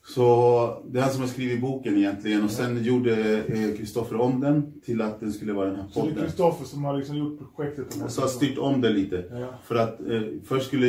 Så 0.06 0.84
det 0.91 0.99
är 0.99 1.04
han 1.04 1.12
som 1.12 1.22
har 1.22 1.28
skrivit 1.28 1.62
boken 1.62 1.97
egentligen 1.97 2.43
och 2.43 2.51
sen 2.51 2.84
gjorde 2.84 3.43
eh, 3.47 3.78
Kristoffer 3.78 4.22
om 4.22 4.41
den 4.41 4.82
till 4.86 5.01
att 5.01 5.20
den 5.20 5.34
skulle 5.34 5.54
vara 5.54 5.68
den 5.68 5.76
här 5.76 5.86
Så 5.91 5.99
det 5.99 6.06
är 6.08 6.10
podden. 6.12 6.26
Kristoffer 6.26 6.66
som 6.66 6.86
har 6.86 6.97
liksom 6.97 7.18
gjort 7.18 7.56
projektet. 7.56 8.04
Och 8.06 8.12
så 8.12 8.22
har 8.22 8.28
styrt 8.28 8.58
om 8.58 8.82
det 8.82 8.89
lite. 8.89 9.24
Ja. 9.32 9.47
För 9.64 9.76
att 9.76 9.99
eh, 9.99 10.22
först 10.45 10.68
skulle 10.68 10.88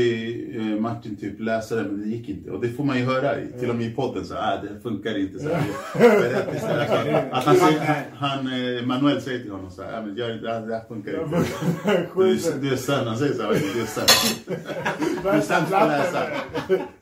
eh, 0.57 0.81
Martin 0.81 1.17
typ 1.17 1.41
läsa 1.41 1.77
det 1.77 1.83
men 1.83 2.01
det 2.01 2.09
gick 2.09 2.29
inte. 2.29 2.51
Och 2.51 2.61
det 2.61 2.69
får 2.69 2.85
man 2.85 2.99
ju 2.99 3.05
höra 3.05 3.41
i, 3.41 3.47
till 3.61 3.71
och 3.71 3.77
med 3.77 3.87
i 3.87 3.91
podden. 3.91 4.25
Så 4.25 4.35
äh, 4.35 4.41
det 4.63 4.81
funkar 4.83 5.19
inte. 5.19 5.39
Så 5.39 5.49
här, 5.49 5.63
Att 7.33 7.45
han, 7.45 7.57
säger, 7.57 8.05
han, 8.15 8.39
eh, 8.79 8.87
Manuel 8.87 9.23
säger 9.23 9.39
till 9.39 9.51
honom 9.53 9.71
så 9.71 9.83
här, 9.83 9.99
äh, 9.99 10.07
men 10.07 10.17
gör, 10.17 10.29
det, 10.29 10.49
här- 10.53 10.67
det 10.67 10.75
här 10.75 10.85
funkar 10.89 11.25
inte. 11.25 11.45
Du, 12.17 12.61
du 12.69 12.73
är 12.73 12.77
sann, 12.77 13.07
han 13.07 13.17
säger 13.19 13.35
så 13.35 13.43
här, 13.43 13.51
du 13.75 13.81
är 13.83 13.87
sann. 13.87 14.07
Du 15.23 15.29
är 15.29 15.37
att 15.37 15.89
läsa. 15.89 16.23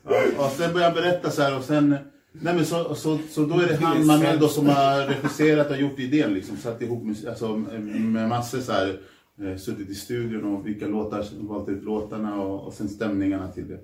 Ja, 0.05 0.45
och 0.45 0.51
sen 0.53 0.73
börjar 0.73 0.87
han 0.91 0.95
berätta 0.97 1.31
så 1.31 1.43
här 1.43 1.57
och 1.59 1.65
sen 1.65 1.97
Nej 2.33 2.55
men 2.55 2.67
så, 2.67 2.95
så, 2.95 3.19
så 3.31 3.45
då 3.45 3.55
är 3.61 3.67
det 3.69 3.77
han, 3.77 4.07
Manuel 4.07 4.39
då, 4.41 4.49
som 4.49 4.67
har 4.67 5.07
regisserat 5.07 5.71
och 5.71 5.77
gjort 5.77 5.99
idén 5.99 6.35
liksom. 6.35 6.57
Satt 6.57 6.83
ihop 6.83 7.03
mus- 7.05 7.29
alltså, 7.29 7.57
med 7.57 8.29
massor 8.29 8.59
så 8.61 8.73
här, 8.73 9.01
eh, 9.43 9.57
suttit 9.57 9.89
i 9.91 9.95
studion 9.95 10.55
och 10.57 10.67
vilka 10.67 10.87
låtar, 10.87 11.25
valt 11.41 11.69
ut 11.69 11.83
låtarna 11.85 12.43
och, 12.43 12.67
och 12.67 12.73
sen 12.73 12.89
stämningarna 12.89 13.49
till 13.49 13.69
det. 13.69 13.79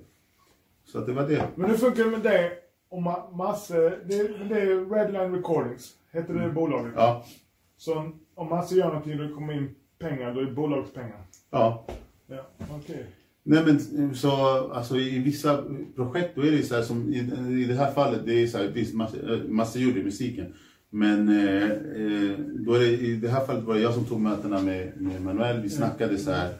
Så 0.85 0.99
att 0.99 1.05
det 1.05 1.13
var 1.13 1.27
det. 1.27 1.43
Men 1.55 1.69
hur 1.69 1.77
funkar 1.77 2.03
det 2.03 2.09
med 2.09 2.21
det 2.21 2.51
och 2.89 2.99
ma- 3.01 3.35
massor? 3.35 3.99
Det, 4.05 4.15
är- 4.19 4.45
det 4.49 4.61
är 4.61 4.89
Redline 4.95 5.35
Recordings. 5.35 5.91
Heter 6.11 6.33
det 6.33 6.49
bolaget? 6.49 6.93
Ja. 6.95 7.25
Så 7.77 8.11
om 8.35 8.49
Masse 8.49 8.75
gör 8.75 8.87
någonting 8.87 9.19
och 9.19 9.27
det 9.27 9.33
kommer 9.33 9.53
in 9.53 9.75
pengar, 9.99 10.33
då 10.33 10.39
är 10.39 10.45
det 10.45 10.51
bolagspengar? 10.51 11.21
Ja. 11.49 11.85
Ja, 12.27 12.45
okej. 12.79 13.05
Nej 13.43 13.63
men 13.65 14.15
så, 14.15 14.31
alltså 14.73 14.97
i 14.97 15.19
vissa 15.19 15.63
projekt 15.95 16.35
då 16.35 16.41
är 16.41 16.51
det 16.51 16.63
så 16.63 16.75
här 16.75 16.81
som 16.81 17.13
i, 17.13 17.17
i 17.61 17.65
det 17.65 17.73
här 17.73 17.91
fallet, 17.91 18.21
det 18.25 18.43
är 18.43 18.47
så 18.47 18.57
här, 18.57 18.67
visst 18.67 18.93
massa, 19.49 19.79
eh, 19.79 19.85
gjorde 19.85 20.03
musiken. 20.03 20.53
Men 20.89 21.29
eh, 21.29 21.63
eh, 21.71 22.39
då 22.39 22.73
är 22.73 22.79
det, 22.79 22.97
i 22.97 23.15
det 23.15 23.29
här 23.29 23.45
fallet 23.45 23.63
var 23.63 23.73
det 23.75 23.81
jag 23.81 23.93
som 23.93 24.05
tog 24.05 24.21
mötena 24.21 24.61
med, 24.61 25.01
med 25.01 25.21
Manuel. 25.21 25.61
Vi 25.61 25.69
snackade 25.69 26.17
så 26.17 26.31
här 26.31 26.53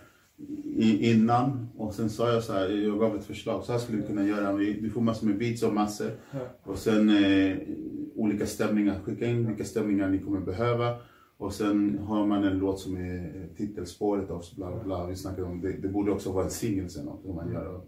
i, 0.75 1.11
innan 1.11 1.67
och 1.77 1.93
sen 1.93 2.09
sa 2.09 2.34
jag 2.34 2.43
så 2.43 2.53
här, 2.53 2.69
jag 2.69 2.99
gav 2.99 3.15
ett 3.15 3.25
förslag, 3.25 3.63
så 3.63 3.71
här 3.71 3.80
skulle 3.80 3.97
vi 3.97 4.07
kunna 4.07 4.23
göra. 4.23 4.53
Vi 4.53 4.89
får 4.93 5.01
massor 5.01 5.27
med 5.27 5.38
beats 5.38 5.63
och 5.63 5.73
massor. 5.73 6.11
Och 6.63 6.77
sen 6.77 7.09
eh, 7.09 7.57
olika 8.15 8.45
stämningar, 8.45 8.99
skicka 8.99 9.25
in 9.25 9.47
vilka 9.47 9.63
stämningar 9.63 10.09
ni 10.09 10.19
kommer 10.19 10.39
behöva. 10.39 10.95
Och 11.39 11.53
sen 11.53 11.99
har 11.99 12.25
man 12.25 12.43
en 12.43 12.57
låt 12.57 12.79
som 12.79 12.97
är 12.97 13.47
titelspåret 13.57 14.29
också, 14.29 14.55
bla 14.55 14.71
bla 14.71 14.83
bla. 14.83 15.07
Vi 15.07 15.15
snackade 15.15 15.47
om 15.47 15.61
det, 15.61 15.71
det 15.71 15.87
borde 15.87 16.11
också 16.11 16.31
vara 16.31 16.45
en 16.45 16.51
singel 16.51 16.89
sen 16.89 17.07
också, 17.07 17.33
man 17.33 17.51
gör. 17.51 17.81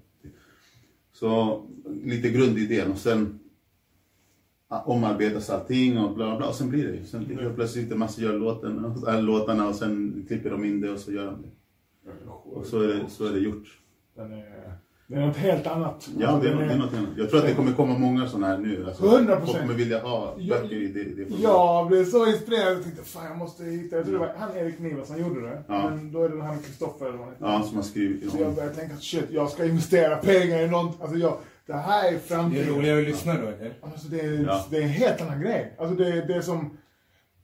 Så 1.11 1.61
lite 2.03 2.29
grundidén 2.29 2.91
och 2.91 2.97
sen 2.97 3.39
ah, 4.67 4.83
omarbetas 4.83 5.49
allting 5.49 5.97
och 5.97 6.15
bla 6.15 6.37
bla. 6.37 6.47
Och 6.47 6.55
sen 6.55 6.69
blir 6.69 6.87
det 6.87 6.95
ju. 6.95 7.05
Sen 7.05 7.25
helt 7.25 7.55
plötsligt 7.55 7.83
sitter 7.83 7.97
massa 7.97 8.21
gör 8.21 8.39
låten, 8.39 8.85
äh, 9.07 9.23
låtarna 9.23 9.67
och 9.67 9.75
sen 9.75 10.25
klipper 10.27 10.49
de 10.49 10.65
in 10.65 10.81
det 10.81 10.91
och 10.91 10.99
så 10.99 11.11
gör 11.11 11.25
de 11.25 11.41
det. 11.41 11.51
Och 12.29 12.65
så 12.65 12.81
är 12.81 12.87
det, 12.87 13.09
så 13.09 13.25
är 13.25 13.33
det 13.33 13.39
gjort. 13.39 13.79
Den 14.15 14.31
är, 14.31 14.73
det 15.11 15.17
är 15.21 15.25
något 15.27 15.37
helt 15.37 15.67
annat. 15.67 16.09
Ja, 16.19 16.27
Alltså, 16.27 16.43
det 16.49 16.53
är, 16.53 16.57
den 16.59 16.67
det 16.67 16.73
är 16.73 16.77
något 16.77 16.93
annat. 16.93 17.09
Jag 17.17 17.29
tror 17.29 17.39
att 17.39 17.45
det 17.45 17.53
kommer 17.53 17.73
komma 17.73 17.97
många 17.97 18.27
sådana 18.27 18.47
här 18.47 18.57
nu. 18.57 18.85
Alltså, 18.87 19.03
100%. 19.03 19.45
Folk 19.45 19.59
kommer 19.61 19.73
vilja 19.73 19.99
ha 19.99 20.35
Ja, 20.37 20.55
böcker 20.61 20.75
i 20.75 20.87
det, 20.87 21.03
det. 21.03 21.41
Jag 21.41 21.87
blev 21.87 22.05
så 22.05 22.25
inspirerad 22.27 22.77
och 22.77 22.83
tänkte 22.83 23.03
fan 23.03 23.25
jag 23.29 23.37
måste 23.37 23.63
hitta. 23.63 23.95
Jag 23.95 24.05
tror 24.05 24.13
det 24.13 24.19
var 24.19 24.33
han 24.39 24.57
Erik 24.57 24.79
Niva 24.79 25.05
som 25.05 25.19
gjorde 25.21 25.41
det. 25.41 25.63
Ja. 25.67 25.89
Men 25.89 26.11
då 26.11 26.23
är 26.23 26.29
det 26.29 26.43
han 26.43 26.59
Kristoffer 26.59 27.05
eller 27.05 27.17
vad 27.17 27.27
han. 27.27 27.35
Ja, 27.39 27.63
som 27.67 27.75
har 27.75 27.83
skrivit. 27.83 28.31
Så 28.31 28.37
jag 28.41 28.55
började 28.55 28.75
tänka 28.75 28.95
shit, 28.97 29.25
jag 29.29 29.49
ska 29.49 29.65
investera 29.65 30.15
pengar 30.17 30.59
i 30.59 30.67
något. 30.67 31.01
Alltså 31.01 31.17
jag, 31.17 31.37
det 31.65 31.73
här 31.73 32.07
är 32.07 32.11
Det 32.11 32.15
är 32.17 32.19
framtiden. 32.19 32.75
roligare 32.75 32.99
att 33.01 33.07
lyssna 33.07 33.33
då, 33.33 33.39
eller? 33.47 33.73
Alltså 33.81 34.07
det 34.07 34.19
är, 34.19 34.43
Ja. 34.47 34.65
det 34.69 34.77
är 34.77 34.81
en 34.81 34.89
helt 34.89 35.21
annan 35.21 35.41
grej. 35.41 35.73
Alltså 35.79 35.95
det, 35.95 36.07
är- 36.07 36.27
det 36.27 36.33
är 36.33 36.41
som, 36.41 36.77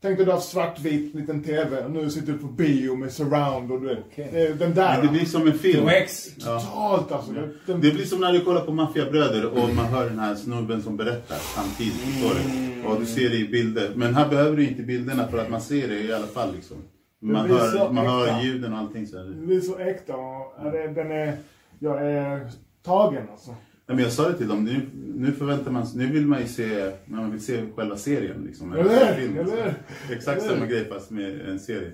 tänk 0.08 0.18
dig 0.18 0.26
du 0.26 0.32
har 0.32 0.40
svartvit 0.40 1.16
liten 1.16 1.44
TV 1.44 1.84
och 1.84 1.92
nu 1.92 2.10
sitter 2.10 2.34
du 2.34 2.40
på 2.40 2.48
bio 2.48 2.96
med 2.96 3.12
surround 3.12 3.72
och 3.72 3.82
du 3.82 3.88
vet, 3.88 4.16
det 4.16 4.42
är 4.42 4.54
den 4.54 4.74
där. 4.74 4.98
Men 4.98 5.06
det 5.06 5.12
blir 5.12 5.26
som 5.26 5.48
en 5.48 5.60
film. 5.60 5.90
Ja. 6.38 6.60
Totalt 6.60 7.12
alltså. 7.12 7.32
Det, 7.32 7.50
den, 7.66 7.82
Det 7.82 7.92
blir 7.92 8.06
som 8.06 8.20
när 8.20 8.34
du 8.34 8.42
kollar 8.42 8.62
på 8.62 8.72
Maffiabröder 8.72 9.46
och 9.46 9.76
man 9.76 9.86
hör 9.86 10.10
den 10.10 10.20
här 10.20 10.36
snubben 10.36 10.82
som 10.82 10.98
berättar 10.98 11.38
samtidigt. 11.38 12.22
Du? 12.22 12.88
Och 12.88 13.00
du 13.00 13.06
ser 13.06 13.30
det 13.30 13.36
i 13.36 13.48
bilder. 13.48 13.92
Men 13.96 14.16
här 14.16 14.30
behöver 14.30 14.58
du 14.58 14.68
inte 14.68 14.84
bilderna 14.84 15.28
för 15.28 15.38
att 15.38 15.50
man 15.50 15.62
ser 15.62 15.88
det 15.88 16.00
i 16.00 16.14
alla 16.14 16.28
fall. 16.28 16.54
Liksom. 16.56 16.78
Man, 17.22 17.46
blir 17.46 17.56
hör, 17.56 17.72
så 17.72 17.94
man 17.94 18.06
hör 18.06 18.28
äkta. 18.28 18.42
ljuden 18.42 18.74
och 18.74 18.80
allting. 18.80 19.08
Så 19.08 19.18
här. 19.18 19.26
det 19.26 19.46
blir 19.46 19.62
så 19.62 19.78
äkta 19.78 20.16
och 20.16 20.54
ja, 20.64 20.72
den 20.96 21.12
är, 21.12 21.38
jag 21.80 22.12
är 22.12 22.50
tagen 22.84 23.24
alltså. 23.32 23.56
Nej, 23.88 23.96
men 23.96 24.00
jag 24.04 24.12
sa 24.14 24.30
det 24.30 24.38
till 24.38 24.48
dem, 24.48 24.64
nu, 24.66 24.82
nu 25.16 25.32
förväntar 25.32 25.72
man 25.72 25.88
nu 25.96 26.08
vill 26.08 26.26
man 26.28 26.42
ju 26.42 26.48
se, 26.48 26.92
man 27.06 27.32
vill 27.32 27.42
se 27.42 27.62
själva 27.76 27.98
serien. 27.98 28.44
Liksom, 28.48 28.74
Eller 28.74 29.14
filmen. 29.16 29.40
Eller? 29.48 29.74
Exakt 30.12 30.42
Eller 30.42 30.54
samma 30.56 30.66
grej 30.66 30.86
fast 30.86 31.12
med 31.12 31.42
en 31.50 31.60
serie. 31.60 31.92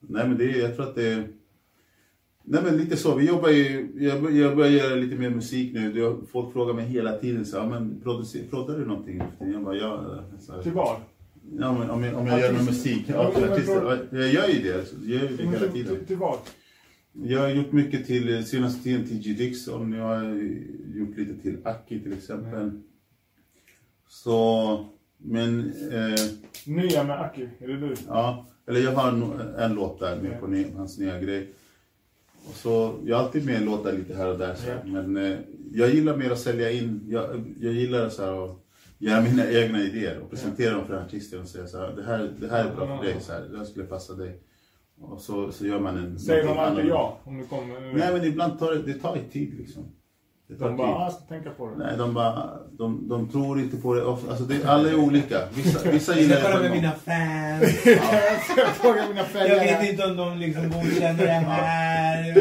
Nej 0.00 0.28
men 0.28 0.38
det 0.38 0.44
är, 0.44 0.58
jag 0.62 0.76
tror 0.76 0.86
att 0.88 0.94
det 0.94 1.06
är, 1.12 1.28
Nej 2.46 2.60
men 2.64 2.76
lite 2.76 2.96
så, 2.96 3.14
vi 3.14 3.26
jobbar 3.28 3.48
ju, 3.48 3.88
jag, 3.98 4.32
jag 4.36 4.56
börjar 4.56 4.70
göra 4.70 4.94
lite 4.94 5.16
mer 5.16 5.30
musik 5.30 5.72
nu. 5.74 5.92
Det- 5.92 6.26
Folk 6.32 6.52
frågar 6.52 6.74
mig 6.74 6.84
hela 6.84 7.16
tiden 7.18 7.46
så, 7.46 7.56
ja, 7.56 7.66
men 7.68 8.00
proddar 8.50 8.78
du 8.78 8.86
någonting? 8.86 9.18
nu 9.18 9.24
för 9.38 9.38
tiden?" 9.44 9.52
Jag 9.52 9.62
bara, 9.64 9.76
ja. 9.76 10.20
Så 10.40 10.62
Till 10.62 10.72
vad? 10.72 10.96
ja 11.58 11.78
men 11.78 11.90
om 11.90 12.04
jag, 12.04 12.14
om 12.16 12.26
jag 12.26 12.40
gör 12.40 12.52
med 12.52 12.64
musik, 12.64 13.04
ja, 13.08 13.28
artister. 13.52 14.06
Jag 14.10 14.28
gör 14.32 14.48
ju 14.48 14.62
det, 14.62 14.68
jag 14.68 15.22
gör 15.22 15.30
ju 15.30 15.36
det 15.36 15.44
Men 15.44 15.52
hela 15.54 15.72
tiden. 15.72 15.96
till, 15.96 16.06
till 16.06 16.16
vad? 16.16 16.38
Jag 17.22 17.40
har 17.40 17.48
gjort 17.48 17.72
mycket 17.72 18.06
till, 18.06 18.44
senaste 18.46 18.82
tiden 18.84 19.06
till 19.08 19.18
G. 19.18 19.32
Dixon, 19.32 19.92
jag 19.92 20.04
har 20.04 20.24
gjort 20.94 21.16
lite 21.16 21.42
till 21.42 21.58
Aki 21.64 22.00
till 22.00 22.12
exempel. 22.12 22.70
Så, 24.08 24.86
men, 25.18 25.72
eh, 25.92 26.20
Nya 26.66 27.04
med 27.04 27.20
Aki, 27.20 27.48
är 27.58 27.68
det 27.68 27.76
du? 27.76 27.94
ja, 28.08 28.46
eller 28.66 28.80
jag 28.80 28.92
har 28.92 29.12
no- 29.12 29.58
en 29.58 29.74
låt 29.74 30.00
där 30.00 30.22
med 30.22 30.40
på 30.40 30.46
ny, 30.46 30.66
hans 30.76 30.98
nya 30.98 31.20
grej. 31.20 31.48
Och 32.48 32.54
så, 32.54 32.98
jag 33.04 33.16
har 33.16 33.24
alltid 33.24 33.46
med 33.46 33.62
låtar 33.64 33.92
lite 33.92 34.14
här 34.16 34.28
och 34.32 34.38
där, 34.38 34.54
så. 34.54 34.68
Ja. 34.68 34.76
men 34.84 35.16
eh, 35.16 35.38
jag 35.72 35.94
gillar 35.94 36.16
mer 36.16 36.30
att 36.30 36.38
sälja 36.40 36.70
in, 36.70 37.00
jag, 37.08 37.54
jag 37.60 37.72
gillar 37.72 38.08
så 38.08 38.22
här 38.22 38.44
att 38.44 38.58
göra 38.98 39.20
mina 39.22 39.50
egna 39.50 39.82
idéer 39.82 40.18
och 40.18 40.30
presentera 40.30 40.74
dem 40.74 40.86
för 40.86 40.94
artister 41.04 41.40
och 41.40 41.48
säga 41.48 41.66
så 41.66 41.78
här, 41.78 41.92
det 41.96 42.02
här, 42.02 42.32
det 42.40 42.48
här 42.48 42.64
är 42.64 42.74
bra 42.74 42.98
för 42.98 43.04
dig, 43.04 43.16
så 43.20 43.32
här, 43.32 43.40
det 43.40 43.58
här 43.58 43.64
skulle 43.64 43.84
passa 43.84 44.14
dig. 44.14 44.38
Och 45.00 45.20
så, 45.20 45.52
så 45.52 45.66
gör 45.66 45.80
man 45.80 45.96
en... 45.96 46.18
Säger 46.18 46.44
de 46.46 46.58
annorlunda. 46.58 46.94
ja? 46.94 47.18
Om 47.24 47.38
du 47.38 47.44
kommer... 47.46 47.80
Nej 47.98 48.12
men 48.12 48.24
ibland 48.24 48.58
tar 48.58 48.72
det, 48.72 48.82
det 48.82 48.94
tar 48.94 49.18
tid 49.32 49.54
liksom. 49.58 49.82
Det 50.48 50.54
tar 50.54 50.66
De 50.68 50.76
bara, 50.76 50.88
tid. 50.88 50.96
ah, 50.96 51.04
jag 51.04 51.12
ska 51.12 51.22
tänka 51.22 51.50
på 51.50 51.70
det. 51.70 51.76
Nej, 51.76 51.96
de 51.98 52.14
bara, 52.14 52.50
de, 52.72 53.08
de 53.08 53.28
tror 53.28 53.60
inte 53.60 53.76
på 53.76 53.94
det. 53.94 54.04
Alltså 54.06 54.44
det, 54.44 54.64
alla 54.64 54.88
är 54.88 54.94
olika. 54.94 55.38
Vissa, 55.54 55.90
vissa 55.90 56.18
gillar 56.18 56.34
Jag 56.36 56.42
det 56.44 56.46
kollar 56.46 56.56
på 56.56 56.62
med 56.62 56.70
en 56.70 56.76
mina 56.76 56.92
fans. 56.92 57.86
jag 58.56 58.68
frågar 58.68 59.08
mina 59.08 59.20
Jag 59.20 59.26
följare. 59.26 59.58
vet 59.82 59.90
inte 59.90 60.04
om 60.06 60.16
de 60.16 60.38
liksom 60.38 60.62
godkänner 60.70 61.24
det 61.24 61.30
här. 61.30 62.26
Jag. 62.28 62.36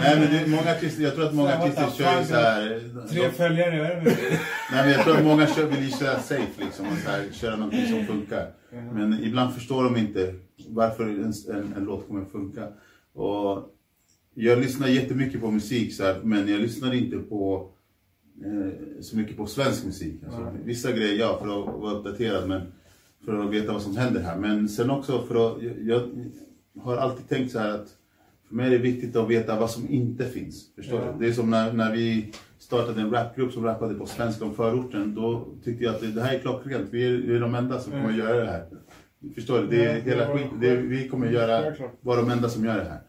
Nej 0.00 0.20
men 0.20 0.30
det 0.32 0.38
är 0.40 0.46
många 0.46 0.70
artister, 0.70 1.02
jag 1.02 1.14
tror 1.14 1.26
att 1.26 1.34
många 1.34 1.58
artister 1.58 1.86
kör 1.90 2.24
så 2.24 2.34
här. 2.34 2.80
Tre 3.10 3.30
följare, 3.30 3.78
vad 3.80 3.90
är 3.90 3.96
det 3.96 4.02
med 4.02 4.12
nej 4.72 4.84
men 4.84 4.90
jag 4.90 5.04
tror 5.04 5.16
att 5.16 5.24
många 5.24 5.46
kör, 5.46 5.66
vill 5.66 5.98
köra 5.98 6.18
safe 6.18 6.50
liksom. 6.64 6.86
Och 6.86 6.98
så 7.04 7.10
här, 7.10 7.24
köra 7.32 7.56
någonting 7.56 7.86
som 7.88 8.06
funkar. 8.06 8.46
Men 8.92 9.18
ibland 9.24 9.54
förstår 9.54 9.84
de 9.84 9.96
inte 9.96 10.34
varför 10.74 11.04
en, 11.08 11.32
en, 11.56 11.72
en 11.76 11.84
låt 11.84 12.08
kommer 12.08 12.24
funka. 12.24 12.68
Och 13.12 13.74
jag 14.34 14.58
lyssnar 14.58 14.88
jättemycket 14.88 15.40
på 15.40 15.50
musik 15.50 15.94
så 15.94 16.04
här, 16.04 16.20
men 16.22 16.48
jag 16.48 16.60
lyssnar 16.60 16.94
inte 16.94 17.16
på 17.18 17.68
eh, 18.44 19.00
så 19.00 19.16
mycket 19.16 19.36
på 19.36 19.46
svensk 19.46 19.84
musik. 19.84 20.14
Alltså, 20.26 20.46
vissa 20.64 20.92
grejer 20.92 21.18
ja, 21.18 21.38
för 21.38 21.46
att 21.74 21.80
vara 21.80 21.92
uppdaterad 21.94 22.48
men 22.48 22.62
för 23.24 23.44
att 23.44 23.50
veta 23.50 23.72
vad 23.72 23.82
som 23.82 23.96
händer 23.96 24.20
här. 24.20 24.38
Men 24.38 24.68
sen 24.68 24.90
också 24.90 25.22
för 25.22 25.56
att, 25.56 25.62
jag, 25.62 25.76
jag 25.82 26.08
har 26.82 26.96
alltid 26.96 27.28
tänkt 27.28 27.52
så 27.52 27.58
här 27.58 27.70
att 27.70 27.96
för 28.48 28.54
mig 28.54 28.66
är 28.66 28.70
det 28.70 28.78
viktigt 28.78 29.16
att 29.16 29.28
veta 29.30 29.60
vad 29.60 29.70
som 29.70 29.88
inte 29.90 30.24
finns. 30.24 30.74
Förstår 30.76 31.00
Ja. 31.00 31.12
du? 31.12 31.24
Det 31.24 31.30
är 31.30 31.34
som 31.34 31.50
när, 31.50 31.72
när 31.72 31.92
vi 31.92 32.32
startade 32.58 33.00
en 33.00 33.10
rapgrupp 33.10 33.52
som 33.52 33.64
rappade 33.64 33.94
på 33.94 34.06
svenska 34.06 34.44
om 34.44 34.54
förorten. 34.54 35.14
Då 35.14 35.48
tyckte 35.64 35.84
jag 35.84 35.94
att 35.94 36.00
det, 36.00 36.06
det 36.06 36.22
här 36.22 36.34
är 36.34 36.38
klockrent. 36.38 36.88
Vi 36.90 37.06
är, 37.06 37.10
vi 37.12 37.36
är 37.36 37.40
de 37.40 37.54
enda 37.54 37.80
som 37.80 37.92
kommer 37.92 38.08
att 38.08 38.16
göra 38.16 38.44
det 38.44 38.50
här. 38.50 38.66
Förstår 39.34 39.58
du? 39.60 39.66
Det 39.66 39.84
är 39.84 40.00
hela 40.00 40.26
skit. 40.36 40.46
Det 40.60 40.68
är, 40.70 40.76
vi 40.76 41.08
kommer 41.08 41.26
att 41.26 41.32
göra, 41.32 41.74
vara 42.00 42.20
de 42.20 42.30
enda 42.30 42.48
som 42.48 42.64
gör 42.64 42.76
det 42.76 42.84
här. 42.84 43.00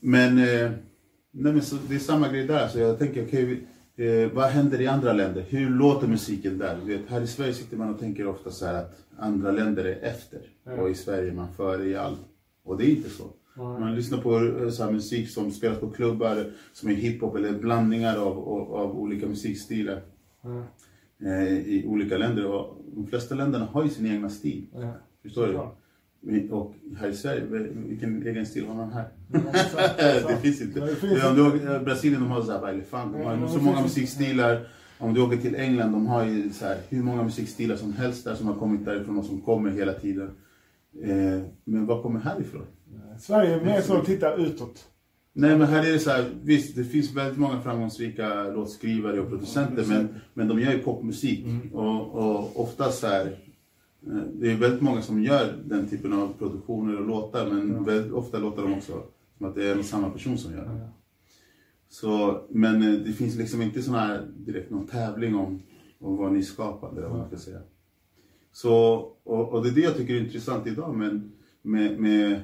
Men, 0.00 0.38
eh, 0.38 0.70
nej 1.30 1.52
men 1.52 1.62
så, 1.62 1.76
det 1.88 1.94
är 1.94 1.98
samma 1.98 2.28
grej 2.28 2.46
där. 2.46 2.68
Så 2.68 2.78
jag 2.78 2.98
tänker, 2.98 3.24
okej, 3.26 3.44
vi- 3.96 4.22
eh, 4.24 4.30
vad 4.32 4.44
händer 4.50 4.80
i 4.80 4.86
andra 4.86 5.12
länder? 5.12 5.44
Hur 5.48 5.70
låter 5.70 6.06
musiken 6.08 6.58
där? 6.58 6.76
Du 6.84 6.96
vet, 6.96 7.08
här 7.10 7.20
i 7.20 7.26
Sverige 7.26 7.52
sitter 7.52 7.76
man 7.76 7.94
och 7.94 8.00
tänker 8.00 8.26
ofta 8.26 8.50
så 8.50 8.66
här 8.66 8.74
att 8.74 8.98
andra 9.18 9.50
länder 9.50 9.84
är 9.84 9.98
efter. 10.02 10.40
Ja. 10.64 10.72
Och 10.72 10.90
i 10.90 10.94
Sverige 10.94 11.30
är 11.30 11.34
man 11.34 11.54
före 11.54 11.84
i 11.88 11.96
allt. 11.96 12.20
Och 12.64 12.78
det 12.78 12.84
är 12.86 12.90
inte 12.90 13.10
så. 13.10 13.24
Man 13.80 13.94
lyssnar 13.94 14.18
på 14.18 14.36
eh, 14.64 14.70
så 14.70 14.84
här 14.84 14.92
musik 14.92 15.30
som 15.30 15.50
spelas 15.50 15.78
på 15.78 15.90
klubbar, 15.90 16.44
som 16.72 16.90
är 16.90 16.94
hiphop 16.94 17.36
eller 17.36 17.52
blandningar 17.52 18.16
av, 18.16 18.38
av, 18.38 18.74
av 18.74 18.98
olika 18.98 19.26
musikstilar 19.26 20.00
Ja. 20.42 20.64
Eh, 21.24 21.52
i 21.52 21.84
olika 21.86 22.18
länder. 22.18 22.46
Och 22.46 22.78
de 22.94 23.06
flesta 23.06 23.34
länderna 23.34 23.64
har 23.64 23.84
ju 23.84 23.90
sin 23.90 24.06
egna 24.06 24.28
stil. 24.28 24.66
Ja. 24.74 24.92
Förstår 25.22 25.46
du? 25.46 25.58
Och 26.50 26.74
här 26.98 27.08
i 27.08 27.14
Sverige, 27.14 27.44
vilken 27.88 28.26
egen 28.26 28.46
stil 28.46 28.66
har 28.66 28.74
man 28.74 28.92
här? 28.92 29.08
Ja, 29.32 29.40
det 30.28 30.36
finns 30.42 30.60
inte. 30.60 30.80
Det 30.80 30.96
finns 30.96 31.24
Om 31.24 31.36
du 31.36 31.46
åker, 31.46 31.74
eh, 31.74 31.82
Brasilien 31.82 32.22
de 32.22 32.30
har 32.30 32.42
så 32.42 32.52
här, 32.52 32.68
elefant, 32.68 33.12
de 33.12 33.24
har 33.24 33.48
så 33.48 33.58
många 33.58 33.82
musikstilar. 33.82 34.68
Om 34.98 35.14
du 35.14 35.20
åker 35.20 35.36
till 35.36 35.54
England, 35.54 35.92
de 35.92 36.06
har 36.06 36.24
ju 36.24 36.50
så 36.50 36.64
här, 36.64 36.76
hur 36.88 37.02
många 37.02 37.22
musikstilar 37.22 37.76
som 37.76 37.92
helst 37.92 38.24
där 38.24 38.34
som 38.34 38.46
har 38.46 38.54
kommit 38.54 38.84
därifrån 38.84 39.18
och 39.18 39.24
som 39.24 39.40
kommer 39.40 39.70
hela 39.70 39.92
tiden. 39.92 40.30
Eh, 41.02 41.42
men 41.64 41.86
vad 41.86 42.02
kommer 42.02 42.20
härifrån? 42.20 42.66
Sverige 43.20 43.54
är 43.54 43.64
mer 43.64 43.80
så 43.80 43.96
att 43.96 44.04
titta 44.04 44.34
utåt. 44.34 44.84
Nej 45.38 45.58
men 45.58 45.66
här 45.66 45.86
är 45.86 45.92
det 45.92 45.98
så 45.98 46.10
här, 46.10 46.30
visst 46.42 46.76
det 46.76 46.84
finns 46.84 47.12
väldigt 47.12 47.38
många 47.38 47.60
framgångsrika 47.60 48.44
låtskrivare 48.44 49.20
och 49.20 49.28
producenter 49.28 49.84
men, 49.88 50.08
men 50.34 50.48
de 50.48 50.60
gör 50.60 50.72
ju 50.72 50.78
popmusik 50.78 51.46
och, 51.72 52.14
och 52.14 52.60
oftast 52.60 53.00
så 53.00 53.06
här 53.06 53.26
eh, 54.06 54.22
det 54.32 54.52
är 54.52 54.56
väldigt 54.56 54.80
många 54.80 55.02
som 55.02 55.22
gör 55.22 55.54
den 55.64 55.88
typen 55.88 56.12
av 56.12 56.32
produktioner 56.38 57.00
och 57.00 57.06
låtar 57.06 57.50
men 57.50 57.84
väldigt 57.84 58.12
ofta 58.12 58.38
låter 58.38 58.62
de 58.62 58.74
också 58.74 59.02
som 59.38 59.46
att 59.46 59.54
det 59.54 59.64
är 59.64 59.82
samma 59.82 60.10
person 60.10 60.38
som 60.38 60.52
gör 60.52 60.64
det. 60.64 60.88
Så, 61.88 62.42
men 62.50 62.82
eh, 62.82 63.00
det 63.00 63.12
finns 63.12 63.36
liksom 63.36 63.62
inte 63.62 63.82
sån 63.82 63.94
här 63.94 64.26
direkt 64.36 64.70
någon 64.70 64.86
tävling 64.86 65.34
om, 65.34 65.62
om 65.98 66.16
vad 66.16 66.32
ni 66.32 66.42
skapade 66.42 67.00
eller 67.00 67.08
vad 67.08 67.18
man 67.18 67.28
ska 67.28 67.36
säga. 67.36 67.60
Så, 68.52 68.94
och, 69.24 69.48
och 69.48 69.62
det 69.62 69.70
är 69.70 69.74
det 69.74 69.80
jag 69.80 69.96
tycker 69.96 70.14
är 70.14 70.20
intressant 70.20 70.66
idag 70.66 70.94
med, 70.94 71.30
med, 71.62 72.00
med 72.00 72.40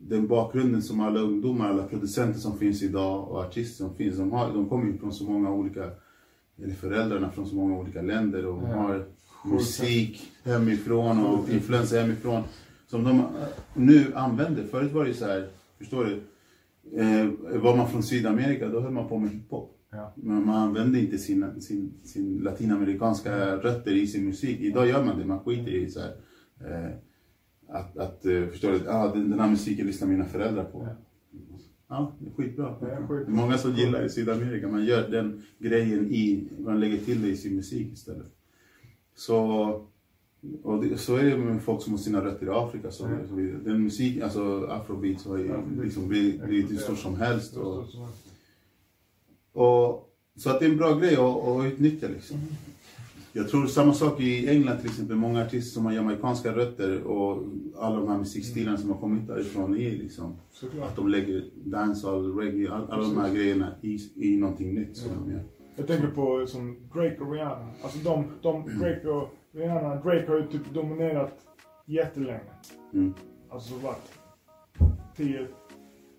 den 0.00 0.26
bakgrunden 0.26 0.82
som 0.82 1.00
alla 1.00 1.20
ungdomar, 1.20 1.68
alla 1.68 1.82
producenter 1.86 2.40
som 2.40 2.58
finns 2.58 2.82
idag 2.82 3.28
och 3.28 3.38
artister 3.40 3.84
som 3.84 3.94
finns, 3.94 4.16
de, 4.16 4.32
har, 4.32 4.52
de 4.52 4.68
kommer 4.68 4.92
ju 4.92 4.98
från 4.98 5.12
så 5.12 5.24
många 5.24 5.50
olika, 5.52 5.90
eller 6.62 6.74
föräldrarna 6.74 7.30
från 7.30 7.46
så 7.46 7.54
många 7.54 7.78
olika 7.78 8.02
länder 8.02 8.46
och 8.46 8.60
de 8.62 8.70
Ja. 8.70 8.76
har 8.76 9.04
musik 9.44 10.32
hemifrån 10.44 11.26
och 11.26 11.50
influenser 11.50 12.00
hemifrån 12.02 12.42
som 12.86 13.04
de 13.04 13.18
eh, 13.18 13.24
nu 13.74 14.12
använder. 14.14 14.64
Förut 14.64 14.92
var 14.92 15.04
det 15.04 15.14
så 15.14 15.24
här, 15.24 15.48
förstår 15.78 16.04
du? 16.04 16.20
Eh, 17.00 17.60
var 17.62 17.76
man 17.76 17.90
från 17.90 18.02
Sydamerika 18.02 18.68
då 18.68 18.80
höll 18.80 18.92
man 18.92 19.08
på 19.08 19.18
med 19.18 19.30
hiphop. 19.30 19.72
Ja. 19.90 20.12
Men 20.16 20.46
man 20.46 20.54
använde 20.54 20.98
inte 21.00 21.18
sina, 21.18 21.60
sin, 21.60 21.92
sin 22.04 22.38
latinamerikanska 22.38 23.56
rötter 23.56 23.92
i 23.92 24.06
sin 24.06 24.24
musik. 24.24 24.60
Idag 24.60 24.88
gör 24.88 25.04
man 25.04 25.18
det, 25.18 25.24
man 25.24 25.40
skiter 25.40 25.70
i 25.70 25.90
så 25.90 26.00
här, 26.00 26.16
eh, 26.60 26.90
att, 27.68 27.96
att 27.98 28.26
eh, 28.26 28.46
förstår 28.46 28.72
du, 28.72 28.88
ah, 28.88 29.12
den, 29.12 29.30
den 29.30 29.40
här 29.40 29.50
musiken 29.50 29.86
lyssnar 29.86 30.08
mina 30.08 30.24
föräldrar 30.24 30.64
på. 30.64 30.88
Ja, 31.88 32.12
det 32.18 32.26
är 32.26 32.34
skitbra. 32.34 32.78
Det 32.80 32.90
är 32.90 33.06
skitbra. 33.06 33.34
Många 33.34 33.58
som 33.58 33.74
gillar 33.74 34.04
i 34.04 34.08
Sydamerika, 34.08 34.68
man 34.68 34.84
gör 34.84 35.08
den 35.08 35.42
grejen 35.58 36.10
i, 36.10 36.48
man 36.58 36.80
lägger 36.80 36.98
till 36.98 37.22
det 37.22 37.28
i 37.28 37.36
sin 37.36 37.56
musik 37.56 37.92
istället. 37.92 38.32
Så, 39.14 39.40
och 40.62 40.84
det, 40.84 40.98
så 40.98 41.16
är 41.16 41.24
det 41.24 41.36
med 41.36 41.62
folk 41.62 41.82
som 41.82 41.92
har 41.92 41.98
sina 41.98 42.24
rötter 42.24 42.46
i 42.46 42.50
Afrika. 42.50 42.90
Så, 42.90 43.08
så 43.28 43.34
vidare. 43.34 43.60
Den 43.64 43.82
musik, 43.82 44.22
alltså 44.22 44.66
afrobeats 44.66 45.26
har 45.26 45.38
ju 45.38 45.54
liksom 45.82 46.08
blivit, 46.08 46.44
blivit 46.44 46.70
hur 46.70 46.76
stort 46.76 46.98
som 46.98 47.16
helst. 47.16 47.56
Och, 47.56 47.84
och, 49.52 50.12
så 50.36 50.50
att 50.50 50.60
det 50.60 50.66
är 50.66 50.70
en 50.70 50.76
bra 50.76 50.98
grej 50.98 51.16
att, 51.16 51.48
att 51.48 51.66
utnyttja 51.66 52.08
liksom. 52.08 52.36
Jag 53.36 53.48
tror 53.48 53.66
samma 53.66 53.92
sak 53.92 54.20
i 54.20 54.48
England 54.48 54.78
till 54.78 54.90
exempel. 54.90 55.16
Många 55.16 55.42
artister 55.44 55.74
som 55.74 55.86
har 55.86 55.92
jamaicanska 55.92 56.52
rötter 56.52 57.02
och 57.02 57.44
alla 57.78 57.96
de 57.96 58.08
här 58.08 58.18
musikstilarna 58.18 58.76
som 58.76 58.90
har 58.90 59.00
kommit 59.00 59.26
därifrån 59.26 59.76
är 59.76 59.90
liksom 59.90 60.36
Såklart. 60.52 60.88
att 60.88 60.96
de 60.96 61.08
lägger 61.08 61.44
dancehall, 61.64 62.36
reggae, 62.36 62.72
all, 62.72 62.90
alla 62.90 63.02
de 63.02 63.16
här 63.16 63.34
grejerna 63.34 63.74
i, 63.80 63.98
i 64.14 64.36
någonting 64.36 64.74
nytt 64.74 64.96
som 64.96 65.10
de 65.14 65.32
gör. 65.32 65.42
Jag 65.76 65.86
tänker 65.86 66.08
på 66.08 66.46
som 66.46 66.76
Drake 66.94 67.16
och 67.20 67.32
Rihanna. 67.32 67.68
Alltså 67.82 67.98
de, 67.98 68.24
de 68.42 68.78
Drake 68.78 69.08
och 69.08 69.28
Rihanna, 69.52 69.94
Drake 69.94 70.24
har 70.28 70.36
ju 70.36 70.46
typ 70.46 70.74
dominerat 70.74 71.32
jättelänge. 71.86 72.40
Mm. 72.94 73.14
Alltså 73.50 73.74
varit 73.74 74.12
tio 75.16 75.46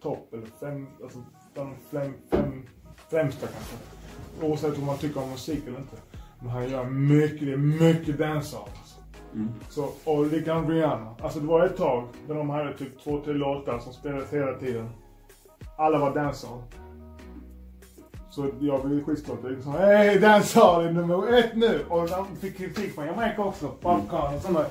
topp 0.01 0.33
eller 0.33 0.47
fem, 0.59 0.87
alltså 1.03 1.23
de 1.55 1.73
fem, 1.91 2.13
fem 2.29 2.63
främsta 3.09 3.47
kanske. 3.47 3.75
Oavsett 4.41 4.79
om 4.79 4.85
man 4.85 4.97
tycker 4.97 5.23
om 5.23 5.29
musik 5.29 5.67
eller 5.67 5.77
inte. 5.77 5.97
Men 6.39 6.49
han 6.49 6.69
gör 6.69 6.83
mycket, 6.85 7.47
är 7.47 7.57
mycket 7.57 8.17
dancehall 8.17 8.69
alltså. 8.79 8.97
Mm. 9.33 9.49
Så, 9.69 9.89
och 10.03 10.27
likadant 10.27 10.69
Rihanna. 10.69 11.15
Alltså 11.21 11.39
det 11.39 11.47
var 11.47 11.65
ett 11.65 11.77
tag 11.77 12.07
där 12.27 12.35
de 12.35 12.49
hade 12.49 12.73
typ 12.73 13.03
två, 13.03 13.21
tre 13.25 13.33
låtar 13.33 13.79
som 13.79 13.93
spelades 13.93 14.33
hela 14.33 14.53
tiden. 14.53 14.89
Alla 15.77 15.99
var 15.99 16.15
dancehall. 16.15 16.61
Så 18.29 18.49
jag 18.59 18.87
blev 18.87 19.03
skitstolt. 19.03 19.39
Liksom, 19.43 19.71
hej 19.71 20.19
dancehall 20.19 20.85
är 20.85 20.91
nummer 20.91 21.37
ett 21.39 21.55
nu! 21.55 21.85
Och 21.89 22.09
de 22.09 22.35
fick 22.41 22.57
kritik 22.57 22.95
från 22.95 23.05
Jamaica 23.05 23.41
också. 23.41 23.67
Popcorn 23.67 24.35
och 24.35 24.41
sådana. 24.41 24.65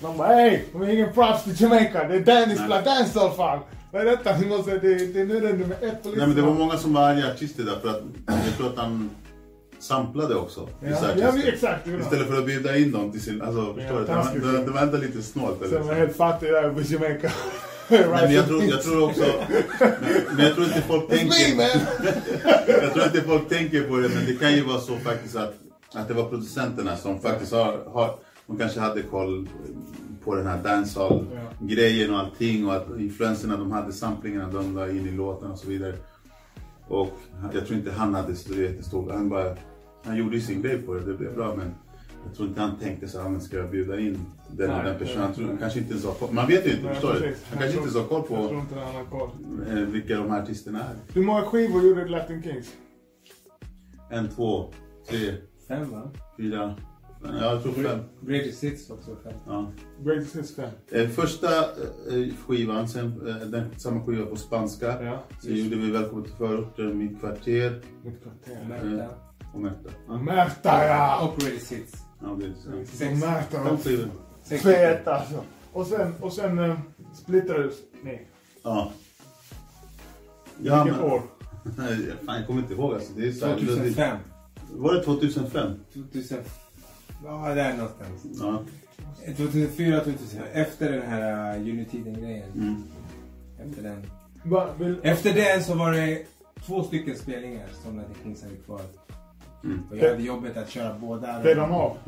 De 0.00 0.16
bara 0.16 0.28
hej, 0.28 0.64
de 0.72 0.80
har 0.80 0.88
ingen 0.88 1.12
props 1.12 1.44
till 1.44 1.60
Jamaica. 1.60 2.08
Det 2.08 2.14
är 2.14 2.20
Danny 2.20 2.54
spelar 2.54 2.82
dancehall 2.84 3.30
fan! 3.30 3.60
Vad 3.92 4.02
är 4.02 4.06
detta? 4.06 4.46
Måste, 4.48 4.78
det, 4.78 5.12
det, 5.12 5.24
nu 5.24 5.36
är 5.36 5.40
det 5.40 5.52
nummer 5.52 5.76
ett 5.80 6.02
på 6.02 6.08
listan. 6.08 6.12
Nej 6.16 6.26
men 6.26 6.36
det 6.36 6.42
var 6.42 6.54
många 6.54 6.76
som 6.76 6.92
var 6.92 7.02
arga 7.02 7.32
artister 7.32 7.64
där 7.64 7.78
för 7.82 7.88
att 7.88 8.02
jag 8.26 8.56
tror 8.56 8.66
att 8.66 8.76
han 8.76 9.10
samplade 9.82 10.34
också. 10.34 10.68
Ja, 10.80 10.88
ja 11.16 11.32
men 11.32 11.42
exakt. 11.42 11.84
det 11.84 11.90
var 11.90 11.98
det. 11.98 12.04
Istället 12.04 12.28
för 12.28 12.38
att 12.38 12.46
bjuda 12.46 12.76
in 12.76 12.92
dem 12.92 13.12
till 13.12 13.22
sin, 13.22 13.42
alltså 13.42 13.74
förstår 13.74 13.98
du? 13.98 14.04
Det 14.04 14.14
var, 14.14 14.22
taskigt. 14.22 14.42
det, 14.42 14.64
det 14.64 14.70
var 14.70 14.80
ändå 14.80 14.96
lite 14.96 15.22
snålt. 15.22 15.62
Eller? 15.62 15.78
var 15.78 15.88
jag 15.88 15.94
helt 15.94 16.16
fattig 16.16 16.48
där 16.48 16.70
på 16.70 16.80
Jamaica. 16.80 17.32
Nej, 17.88 18.08
men 18.08 18.32
jag, 18.32 18.46
tror, 18.46 18.62
jag 18.62 18.82
tror 18.82 19.04
också... 19.04 19.24
Men, 20.36 20.46
jag 20.46 20.54
tror 20.54 20.66
inte 20.66 20.82
folk 20.82 21.08
tänker... 21.08 21.34
jag 22.82 22.92
tror 22.92 23.04
inte 23.04 23.22
folk 23.22 23.48
tänker 23.48 23.82
på 23.82 23.96
det, 23.96 24.08
men 24.08 24.26
det 24.26 24.34
kan 24.34 24.54
ju 24.54 24.64
vara 24.64 24.80
så 24.80 24.96
faktiskt 24.96 25.36
att, 25.36 25.54
att 25.94 26.08
det 26.08 26.14
var 26.14 26.24
producenterna 26.24 26.96
som 26.96 27.20
faktiskt 27.20 27.52
har, 27.52 27.84
har... 27.92 28.14
De 28.46 28.58
kanske 28.58 28.80
hade 28.80 29.02
koll 29.02 29.48
på 30.24 30.34
den 30.34 30.46
här 30.46 30.62
dancehall-grejen 30.62 32.14
och 32.14 32.18
allting 32.18 32.66
och 32.66 32.74
att 32.74 32.86
influenserna 32.98 33.56
de 33.56 33.72
hade, 33.72 33.92
samplingarna 33.92 34.52
de 34.52 34.76
la 34.76 34.90
in 34.90 35.08
i 35.08 35.10
låtarna 35.10 35.52
och 35.52 35.58
så 35.58 35.68
vidare. 35.68 35.94
Och 36.88 37.18
jag 37.54 37.66
tror 37.66 37.78
inte 37.78 37.92
han 37.92 38.14
hade 38.14 38.36
så 38.36 38.54
jättestor... 38.54 39.12
Han 39.12 39.28
bara... 39.28 39.56
Han 40.04 40.16
gjorde 40.16 40.36
ju 40.36 40.42
sin 40.42 40.62
grej 40.62 40.78
på 40.82 40.94
det, 40.94 41.00
det 41.00 41.14
blev 41.14 41.34
bra 41.34 41.54
men 41.56 41.74
jag 42.26 42.34
tror 42.34 42.48
inte 42.48 42.60
han 42.60 42.78
tänkte 42.78 43.08
så 43.08 43.20
här, 43.20 43.38
ska 43.38 43.56
jag 43.56 43.70
bjuda 43.70 44.00
in 44.00 44.18
den 44.50 44.70
och 44.70 44.76
Nej, 44.76 44.84
den 44.84 44.98
personen? 44.98 45.22
Han 45.22 45.34
tror, 45.34 45.56
kanske 45.60 45.78
inte 45.78 45.90
ens 45.90 46.04
har 46.04 46.14
koll. 46.14 46.32
Man 46.32 46.46
vet 46.46 46.66
ju 46.66 46.70
inte, 46.70 46.84
Nej, 46.84 46.94
förstår 46.94 47.12
du? 47.12 47.18
Han 47.20 47.34
kanske 47.58 47.66
inte 47.66 47.78
ens 47.78 47.94
har 47.94 48.04
koll 48.04 48.18
Jag 48.18 48.26
tror 48.28 48.48
på 48.48 48.54
inte 48.54 48.74
han 48.74 48.94
har 48.94 49.04
koll. 49.04 49.30
eh, 49.68 49.74
vilka 49.74 50.16
de 50.16 50.30
här 50.30 50.42
artisterna 50.42 50.78
är. 50.78 50.94
Hur 51.14 51.22
många 51.24 51.42
skivor 51.42 51.82
gjorde 51.82 52.08
Latin 52.08 52.42
Kings? 52.42 52.72
En, 54.10 54.28
två, 54.28 54.72
tre, 55.08 55.34
Fem 55.68 55.90
va? 55.90 56.10
fyra, 56.36 56.74
ja, 57.24 57.52
jag 57.52 57.62
tror 57.62 57.72
fem. 57.72 57.98
Greatest 58.20 58.64
Hits 58.64 58.90
också 58.90 59.16
fem. 59.24 59.32
Ja. 59.46 59.72
Greatest 60.04 60.36
Hits 60.36 60.54
5. 60.56 60.70
Eh, 60.90 61.08
Första 61.08 61.48
eh, 61.58 62.34
skivan, 62.46 62.88
sen, 62.88 63.28
eh, 63.28 63.36
den, 63.36 63.64
samma 63.76 64.04
skiva 64.06 64.26
på 64.26 64.36
spanska. 64.36 65.02
Ja. 65.04 65.22
Sen 65.42 65.56
gjorde 65.56 65.76
vi 65.76 65.90
Välkommen 65.90 66.24
till 66.24 66.34
förorten, 66.34 66.98
Mitt 66.98 67.20
kvarter 67.20 67.82
Mitt 68.04 68.22
kvarter. 68.22 69.08
Och 69.52 69.60
Märta. 69.60 69.90
Ja, 70.08 70.16
Märta 70.18 70.86
ja! 70.86 71.28
Och 71.28 71.40
Greatest 71.40 71.72
Hits. 71.72 71.92
ja, 72.20 72.28
det 72.40 72.46
är 72.46 72.52
så. 72.84 72.96
Sex. 72.96 73.20
Märta 73.20 73.62
var 73.62 73.76
fet 74.58 75.08
alltså. 75.08 75.44
Och 75.72 75.86
sen, 75.86 76.14
och 76.20 76.32
sen 76.32 76.58
uh, 76.58 76.78
splittrades 77.14 77.74
ni. 78.02 78.20
Ja. 78.62 78.92
Ja, 80.62 80.84
Vilket 80.84 81.00
men, 81.00 81.10
år? 81.12 81.22
fan, 82.26 82.36
jag 82.36 82.46
kommer 82.46 82.60
inte 82.62 82.74
ihåg 82.74 82.94
alltså. 82.94 83.12
Det 83.16 83.28
är 83.28 83.32
så 83.32 83.46
här, 83.46 83.58
2005. 83.58 84.18
Var 84.72 84.94
det 84.94 85.04
2005? 85.04 85.72
2000. 85.94 86.38
Ja, 87.24 87.54
där 87.54 87.76
någonstans. 87.76 88.40
Ja. 88.40 88.62
2004, 89.36 90.00
2005. 90.04 90.42
Efter 90.52 90.92
den 90.92 91.02
här 91.02 91.56
uh, 91.58 91.60
Unitiden-grejen. 91.60 92.52
Mm. 92.54 92.82
Efter 93.58 93.82
den. 93.82 94.06
Va, 94.44 94.68
vill, 94.78 95.00
Efter 95.02 95.34
den 95.34 95.64
så 95.64 95.74
var 95.74 95.92
det 95.92 96.26
två 96.66 96.82
stycken 96.82 97.16
spelningar 97.16 97.66
som 97.82 97.96
Latin 97.96 98.14
Kings 98.22 98.42
hade 98.42 98.56
kvar. 98.56 98.80
Mm. 99.64 99.80
Och 99.90 99.96
jag 99.96 100.10
hade 100.10 100.22
jobbet 100.22 100.56
att 100.56 100.70
köra 100.70 100.94
båda. 100.98 101.40
blev 101.42 101.56
de 101.56 101.72
av? 101.72 101.96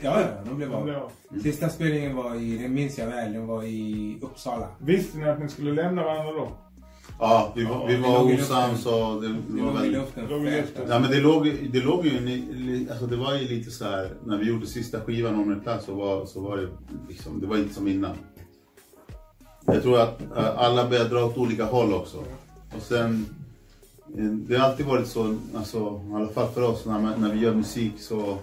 Ja, 0.00 0.20
ja, 0.20 0.26
de 0.48 0.56
blev 0.56 0.74
av. 0.74 0.88
av. 0.90 1.10
Sista 1.42 1.68
spelningen 1.68 2.16
var 2.16 2.34
i, 2.34 2.58
det 2.58 2.68
minns 2.68 2.98
jag 2.98 3.06
väl, 3.06 3.32
den 3.32 3.46
var 3.46 3.62
i 3.62 4.18
Uppsala. 4.22 4.68
Visste 4.78 5.18
ni 5.18 5.28
att 5.28 5.38
ni 5.40 5.48
skulle 5.48 5.72
lämna 5.72 6.04
varandra 6.04 6.32
då? 6.32 6.48
Ja, 7.20 7.52
vi 7.56 7.62
Ja, 7.62 7.84
det 7.88 7.96
var 7.96 8.34
osams 8.34 8.86
och 8.86 9.22
det, 9.22 9.28
Det 9.48 9.62
var 9.62 9.72
väldigt... 9.72 9.92
luften. 9.92 10.26
låg 10.28 10.42
i 10.46 10.50
fett, 10.50 10.60
luften. 10.60 10.80
alltså. 10.82 10.94
Ja 10.94 11.00
men 11.00 11.10
det 11.10 11.20
låg, 11.20 11.52
det 11.72 11.80
låg 11.80 12.06
ju, 12.06 12.86
alltså 12.90 13.06
det 13.06 13.16
var 13.16 13.34
ju 13.34 13.48
lite 13.48 13.70
så 13.70 13.84
här 13.84 14.10
när 14.24 14.38
vi 14.38 14.48
gjorde 14.48 14.66
sista 14.66 15.00
skivan 15.00 15.34
om 15.34 15.52
en 15.52 15.60
plats 15.60 15.84
så 15.86 15.94
var, 15.94 16.26
så 16.26 16.40
var 16.40 16.56
det 16.56 16.68
liksom, 17.08 17.40
det 17.40 17.46
var 17.46 17.56
inte 17.56 17.74
som 17.74 17.88
innan. 17.88 18.16
Jag 19.66 19.82
tror 19.82 20.00
att 20.00 20.20
alla 20.36 20.88
började 20.88 21.08
dra 21.08 21.24
åt 21.24 21.36
olika 21.38 21.64
håll 21.64 21.92
också. 21.94 22.18
Och 22.76 22.82
sen, 22.82 23.26
det 24.16 24.56
har 24.56 24.68
alltid 24.70 24.86
varit 24.86 25.06
så, 25.06 25.36
alltså, 25.56 26.00
i 26.10 26.14
alla 26.14 26.28
fall 26.28 26.48
för 26.48 26.62
oss 26.70 26.86
när, 26.86 27.00
man, 27.00 27.20
när 27.20 27.32
vi 27.32 27.40
gör 27.40 27.54
musik 27.54 27.92
så, 27.98 28.38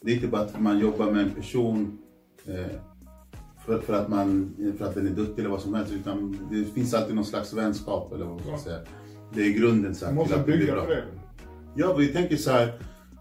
det 0.00 0.10
är 0.10 0.14
inte 0.14 0.26
bara 0.28 0.40
att 0.40 0.60
man 0.60 0.78
jobbar 0.78 1.10
med 1.10 1.22
en 1.22 1.30
person 1.30 1.98
eh, 2.46 2.76
för, 3.66 3.80
för, 3.80 3.92
att 3.94 4.08
man, 4.08 4.54
för 4.78 4.84
att 4.84 4.94
den 4.94 5.06
är 5.06 5.10
duktig 5.10 5.38
eller 5.42 5.50
vad 5.50 5.60
som 5.60 5.74
helst 5.74 5.92
utan 5.92 6.38
det 6.50 6.64
finns 6.64 6.94
alltid 6.94 7.14
någon 7.14 7.24
slags 7.24 7.52
vänskap 7.52 8.12
eller 8.12 8.24
vad 8.24 8.34
man 8.34 8.42
ska 8.42 8.50
Ja. 8.50 8.58
säga. 8.58 8.78
Det 9.34 9.42
är 9.42 9.50
grunden 9.50 9.94
så 9.94 10.06
här, 10.06 10.12
måste 10.12 10.36
det 10.36 10.42
bygga 10.44 10.80
på 10.80 10.90
det. 10.90 11.04
Ja, 11.74 11.94
vi 11.94 12.08
tänker 12.08 12.36
så 12.36 12.50
här. 12.50 12.72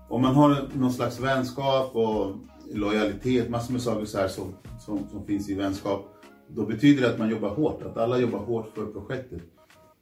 Om 0.09 0.21
man 0.21 0.36
har 0.36 0.69
någon 0.73 0.93
slags 0.93 1.19
vänskap 1.19 1.95
och 1.95 2.31
lojalitet, 2.73 3.49
massor 3.49 3.73
med 3.73 3.81
saker 3.81 4.05
så 4.05 4.17
här 4.17 4.27
som, 4.27 4.53
som, 4.79 4.99
som 5.11 5.25
finns 5.25 5.49
i 5.49 5.53
vänskap. 5.55 6.05
Då 6.47 6.65
betyder 6.65 7.01
det 7.01 7.09
att 7.13 7.19
man 7.19 7.29
jobbar 7.29 7.49
hårt, 7.49 7.81
att 7.83 7.97
alla 7.97 8.19
jobbar 8.19 8.39
hårt 8.39 8.71
för 8.75 8.86
projektet. 8.86 9.41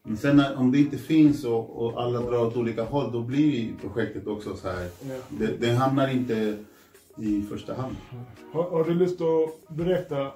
Men 0.06 0.18
sen 0.18 0.38
när, 0.38 0.58
om 0.58 0.72
det 0.72 0.78
inte 0.78 0.97
finns 0.97 1.45
och, 1.45 1.86
och 1.86 2.01
alla 2.01 2.20
drar 2.20 2.45
åt 2.45 2.58
olika 2.58 2.84
håll, 2.84 3.12
då 3.12 3.22
blir 3.22 3.74
projektet 3.82 4.28
också 4.28 4.56
så 4.56 4.68
här. 4.70 4.88
Ja. 5.01 5.16
Det, 5.30 5.58
det 5.60 5.70
hamnar 5.74 6.08
inte 6.08 6.58
i 7.18 7.41
första 7.49 7.74
hand. 7.74 7.95
Har, 8.54 8.70
har 8.70 8.84
du 8.84 8.93
lust 8.93 9.22
att 9.22 9.76
berätta 9.76 10.32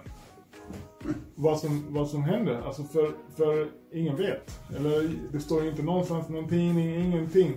vad 1.36 1.60
som, 1.60 1.86
vad 1.90 2.10
som 2.10 2.24
hände? 2.24 2.64
Alltså 2.66 2.84
för, 2.84 3.12
för 3.38 3.68
ingen 3.94 4.16
vet. 4.16 4.60
Eller 4.78 5.10
det 5.32 5.40
står 5.40 5.68
inte 5.68 5.84
någonstans 5.84 6.30
någon 6.30 6.50
tidning, 6.50 6.96
ingenting. 6.96 7.54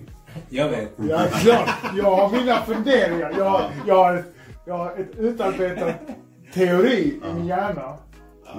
Jag 0.49 0.69
vet. 0.69 0.91
Ja, 1.09 1.27
klart. 1.43 1.69
Jag 1.97 2.15
har 2.15 2.39
mina 2.39 2.55
funderingar. 2.55 3.33
Jag, 3.37 3.61
jag, 3.87 3.95
har, 3.95 4.23
jag 4.65 4.77
har 4.77 4.95
ett 4.97 5.19
utarbetat 5.19 5.95
teori 6.53 7.19
i 7.29 7.33
min 7.33 7.45
hjärna. 7.47 7.97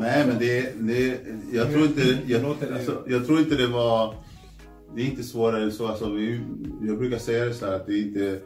Nej, 0.01 0.27
men 0.27 0.39
det, 0.39 0.73
det 0.81 1.21
jag 1.53 1.73
tror 1.73 1.85
inte, 1.85 2.19
jag, 2.27 2.45
alltså, 2.45 3.05
jag 3.07 3.27
tror 3.27 3.39
inte 3.39 3.55
det 3.57 3.67
var, 3.67 4.15
det 4.95 5.03
är 5.03 5.07
inte 5.07 5.23
svårare 5.23 5.63
än 5.65 5.73
så. 5.73 5.87
Alltså, 5.87 6.11
vi, 6.11 6.41
jag 6.83 6.99
brukar 6.99 7.19
säga 7.19 7.45
det 7.45 7.55
så 7.55 7.67
här 7.67 7.73
att 7.73 7.87
det 7.87 7.93
är 7.93 8.03
inte 8.03 8.41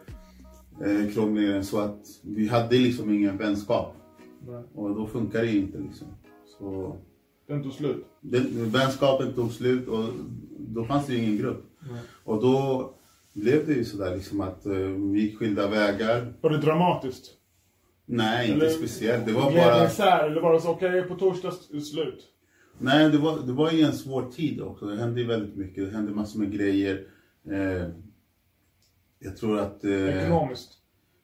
eh, 0.84 1.12
krångligare 1.14 1.57
än 1.57 1.64
så 1.64 1.80
att 1.80 2.01
vi 2.22 2.49
hade 2.49 2.76
liksom 2.78 3.11
ingen 3.14 3.36
vänskap. 3.36 3.94
Nej, 4.49 4.62
Och 4.74 4.94
då 4.97 5.07
funkar 5.07 5.42
det 5.42 5.57
inte 5.57 5.78
liksom. 5.78 6.07
Så 6.59 6.97
Den 7.49 7.62
tog 7.62 7.72
slut. 7.72 8.07
den, 8.20 8.70
vänskapen 8.70 9.32
tog 9.32 9.53
slut 9.53 9.88
och 9.88 10.05
då 10.59 10.84
fanns 10.84 11.07
det 11.07 11.12
ju 11.14 11.18
ingen 11.22 11.36
grupp. 11.38 11.64
Nej. 11.90 12.01
Och 12.24 12.42
då 12.42 12.90
blev 13.32 13.66
det 13.66 13.72
ju 13.72 13.84
sådär 13.84 14.14
liksom 14.14 14.40
att 14.40 14.66
eh, 14.66 14.72
vi 15.12 15.20
gick 15.20 15.38
skilda 15.38 15.68
vägar. 15.68 16.32
Var 16.40 16.51
det 16.51 16.59
dramatiskt? 16.59 17.32
Nej, 18.07 18.51
inte 18.53 18.67
Eller- 18.67 18.75
speciellt. 18.77 19.27
Det 19.27 19.33
var 19.33 19.53
bara... 19.53 19.87
isär 19.87 20.31
eller 20.31 20.41
var 20.41 20.53
det 20.53 20.61
så 20.61 20.69
okej 20.71 21.03
på 21.03 21.15
torsdag 21.15 21.51
slut? 21.83 22.25
Nej, 22.79 23.11
det 23.11 23.19
var, 23.19 23.39
det 23.47 23.53
var 23.53 23.71
ju 23.73 23.83
en 23.83 23.93
svår 23.93 24.31
tid 24.31 24.61
också. 24.61 24.87
Det 24.87 24.97
hände 24.97 25.21
ju 25.21 25.27
väldigt 25.27 25.57
mycket. 25.57 25.85
Det 25.91 25.97
hände 25.97 26.13
massor 26.13 26.39
med 26.41 26.53
grejer. 26.53 27.03
Eh, 27.51 27.89
jag 29.19 29.37
tror 29.37 29.59
att... 29.59 29.85
Eh, 29.85 30.23
Ekonomiskt? 30.25 30.71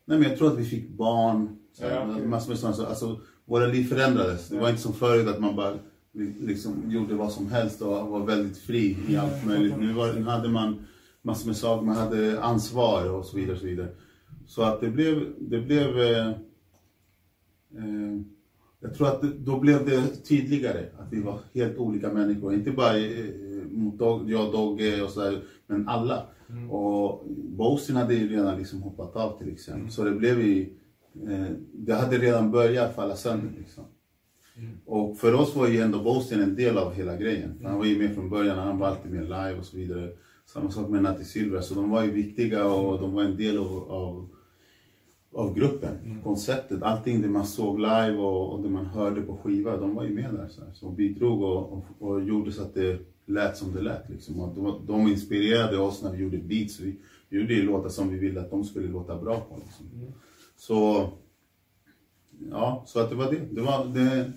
nej, 0.05 0.19
men 0.19 0.29
jag 0.29 0.39
tror 0.39 0.53
att 0.53 0.59
vi 0.59 0.65
fick 0.65 0.89
barn. 0.89 1.57
Så, 1.73 1.85
Ja, 1.85 2.07
okej. 2.11 2.27
Massor 2.27 2.49
med 2.49 2.59
sådana. 2.59 2.77
så- 2.77 2.87
Alltså, 2.87 3.21
våra 3.45 3.67
liv 3.67 3.85
förändrades. 3.85 4.49
Det 4.49 4.59
var 4.59 4.69
inte 4.71 4.83
som 4.83 4.93
förut 4.95 5.29
att 5.29 5.41
man 5.41 5.57
bara 5.57 5.75
li- 6.13 6.35
liksom 6.41 6.91
gjorde 6.91 7.15
vad 7.15 7.33
som 7.33 7.51
helst 7.53 7.83
och 7.83 7.89
var 8.09 8.27
väldigt 8.27 8.59
fri 8.59 8.99
i 9.09 9.17
allt 9.17 9.47
möjligt. 9.47 9.75
Nu, 9.79 9.93
var, 9.93 10.13
nu 10.13 10.23
hade 10.25 10.49
man 10.49 10.87
massor 11.23 11.47
med 11.47 11.57
saker. 11.57 11.87
Man 11.87 11.97
hade 11.97 12.41
ansvar 12.43 13.11
och 13.11 13.25
så 13.25 13.37
vidare. 13.37 13.53
Och 13.55 13.61
så, 13.61 13.67
vidare. 13.67 13.89
så 14.47 14.63
att 14.63 14.81
det 14.81 14.89
blev... 14.89 15.33
Det 15.39 15.59
blev 15.61 16.01
eh, 16.01 16.31
jag 18.81 18.95
tror 18.95 19.09
att 19.09 19.23
då 19.23 19.61
blev 19.61 19.87
det 19.87 20.25
tydligare 20.25 20.87
att 20.99 21.13
vi 21.13 21.21
var 21.21 21.39
helt 21.55 21.79
olika 21.79 22.13
människor. 22.13 22.55
Inte 22.55 22.71
bara 22.71 22.99
eh, 22.99 23.25
mot 23.71 23.99
Dog, 23.99 24.31
jag 24.31 24.53
Dogge 24.53 25.03
och 25.03 25.11
sådär, 25.11 25.43
men 25.67 25.89
alla. 25.89 26.27
Och 26.71 27.25
Bosin 27.29 27.97
hade 27.97 28.15
ju 28.15 28.29
redan 28.29 28.59
liksom 28.59 28.83
hoppat 28.83 29.17
av 29.17 29.39
till 29.39 29.53
exempel. 29.53 29.91
Så 29.91 30.05
det 30.05 30.11
blev 30.11 30.41
ju, 30.41 30.63
eh, 31.29 31.47
det 31.73 31.95
hade 31.95 32.19
redan 32.19 32.51
börjat 32.51 32.95
falla 32.95 33.17
sönder 33.17 33.53
liksom. 33.59 33.85
Och 34.87 35.19
för 35.19 35.35
oss 35.35 35.57
var 35.57 35.69
ju 35.69 35.81
ändå 35.81 36.03
Bosin 36.03 36.41
en 36.41 36.55
del 36.55 36.79
av 36.79 36.93
hela 36.93 37.17
grejen. 37.17 37.61
Han 37.65 37.79
var 37.79 37.85
ju 37.85 37.99
med 37.99 38.15
från 38.15 38.31
början, 38.31 38.59
han 38.59 38.79
var 38.79 38.89
alltid 38.89 39.13
med 39.13 39.23
live 39.23 39.55
och 39.59 39.65
så 39.65 39.77
vidare. 39.77 40.11
Samma 40.47 40.71
sak 40.71 40.89
med 40.89 41.03
Natti 41.03 41.25
Silver, 41.25 41.61
så 41.61 41.75
de 41.75 41.91
var 41.91 42.05
ju 42.05 42.11
viktiga 42.11 42.67
och 42.67 43.01
de 43.01 43.13
var 43.13 43.23
en 43.23 43.37
del 43.37 43.59
av, 43.59 43.91
av 43.93 44.29
av 45.35 45.55
gruppen, 45.55 46.21
konceptet, 46.25 46.83
allting 46.83 47.23
det 47.23 47.29
man 47.29 47.47
såg 47.47 47.79
live 47.79 48.17
och, 48.17 48.53
och 48.53 48.63
det 48.63 48.69
man 48.69 48.87
hörde 48.87 49.23
på 49.23 49.37
skiva, 49.37 49.77
de 49.77 49.95
var 49.95 50.05
ju 50.05 50.15
med 50.15 50.35
där. 50.35 50.49
Så, 50.49 50.65
här. 50.65 50.73
så 50.75 50.91
bidrog 50.91 51.43
och, 51.43 51.73
och, 51.73 51.85
och 51.99 52.25
gjorde 52.25 52.53
så 52.53 52.63
att 52.63 52.75
det 52.75 52.99
lät 53.27 53.57
som 53.57 53.73
det 53.73 53.83
lät. 53.83 54.09
Liksom. 54.11 54.41
Och 54.41 54.55
de, 54.55 54.87
de 54.87 55.09
inspirerade 55.09 55.79
oss 55.79 56.03
när 56.03 56.13
vi 56.13 56.23
gjorde 56.23 56.39
beats. 56.39 56.81
Vi, 56.81 56.97
vi 57.29 57.41
gjorde 57.41 57.55
ju 57.55 57.63
låtar 57.63 57.89
som 57.89 58.09
vi 58.09 58.19
ville 58.19 58.41
att 58.41 58.51
de 58.51 58.65
skulle 58.65 58.89
låta 58.89 59.19
bra 59.19 59.41
på. 59.41 59.61
Liksom. 59.65 59.87
Så, 60.57 61.11
ja, 62.51 62.85
så 62.87 63.01
att 63.01 63.11
det 63.11 63.17
var 63.17 63.31
det. 63.31 63.41
det, 63.51 63.61
var 63.61 63.85
det 63.85 64.33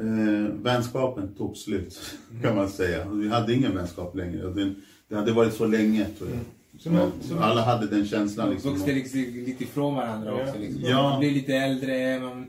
eh, 0.00 0.54
vänskapen 0.54 1.34
tog 1.34 1.56
slut, 1.56 2.00
kan 2.42 2.56
man 2.56 2.68
säga. 2.68 3.10
Vi 3.10 3.28
hade 3.28 3.54
ingen 3.54 3.74
vänskap 3.74 4.16
längre. 4.16 4.50
Den, 4.50 4.74
det 5.08 5.16
hade 5.16 5.32
varit 5.32 5.54
så 5.54 5.66
länge, 5.66 6.04
tror 6.04 6.30
jag. 6.30 6.38
Så 6.38 6.61
så 6.82 6.90
nu, 6.90 7.10
Alla 7.40 7.62
hade 7.62 7.86
den 7.86 8.06
känslan. 8.06 8.50
Liksom. 8.50 8.72
Vuxit 8.72 8.94
liksom, 8.94 9.20
lite 9.20 9.64
ifrån 9.64 9.94
varandra 9.94 10.34
också. 10.42 10.58
Liksom. 10.58 10.82
Ja. 10.84 11.02
Man 11.02 11.20
blir 11.20 11.30
lite 11.30 11.54
äldre, 11.54 12.20
man 12.20 12.46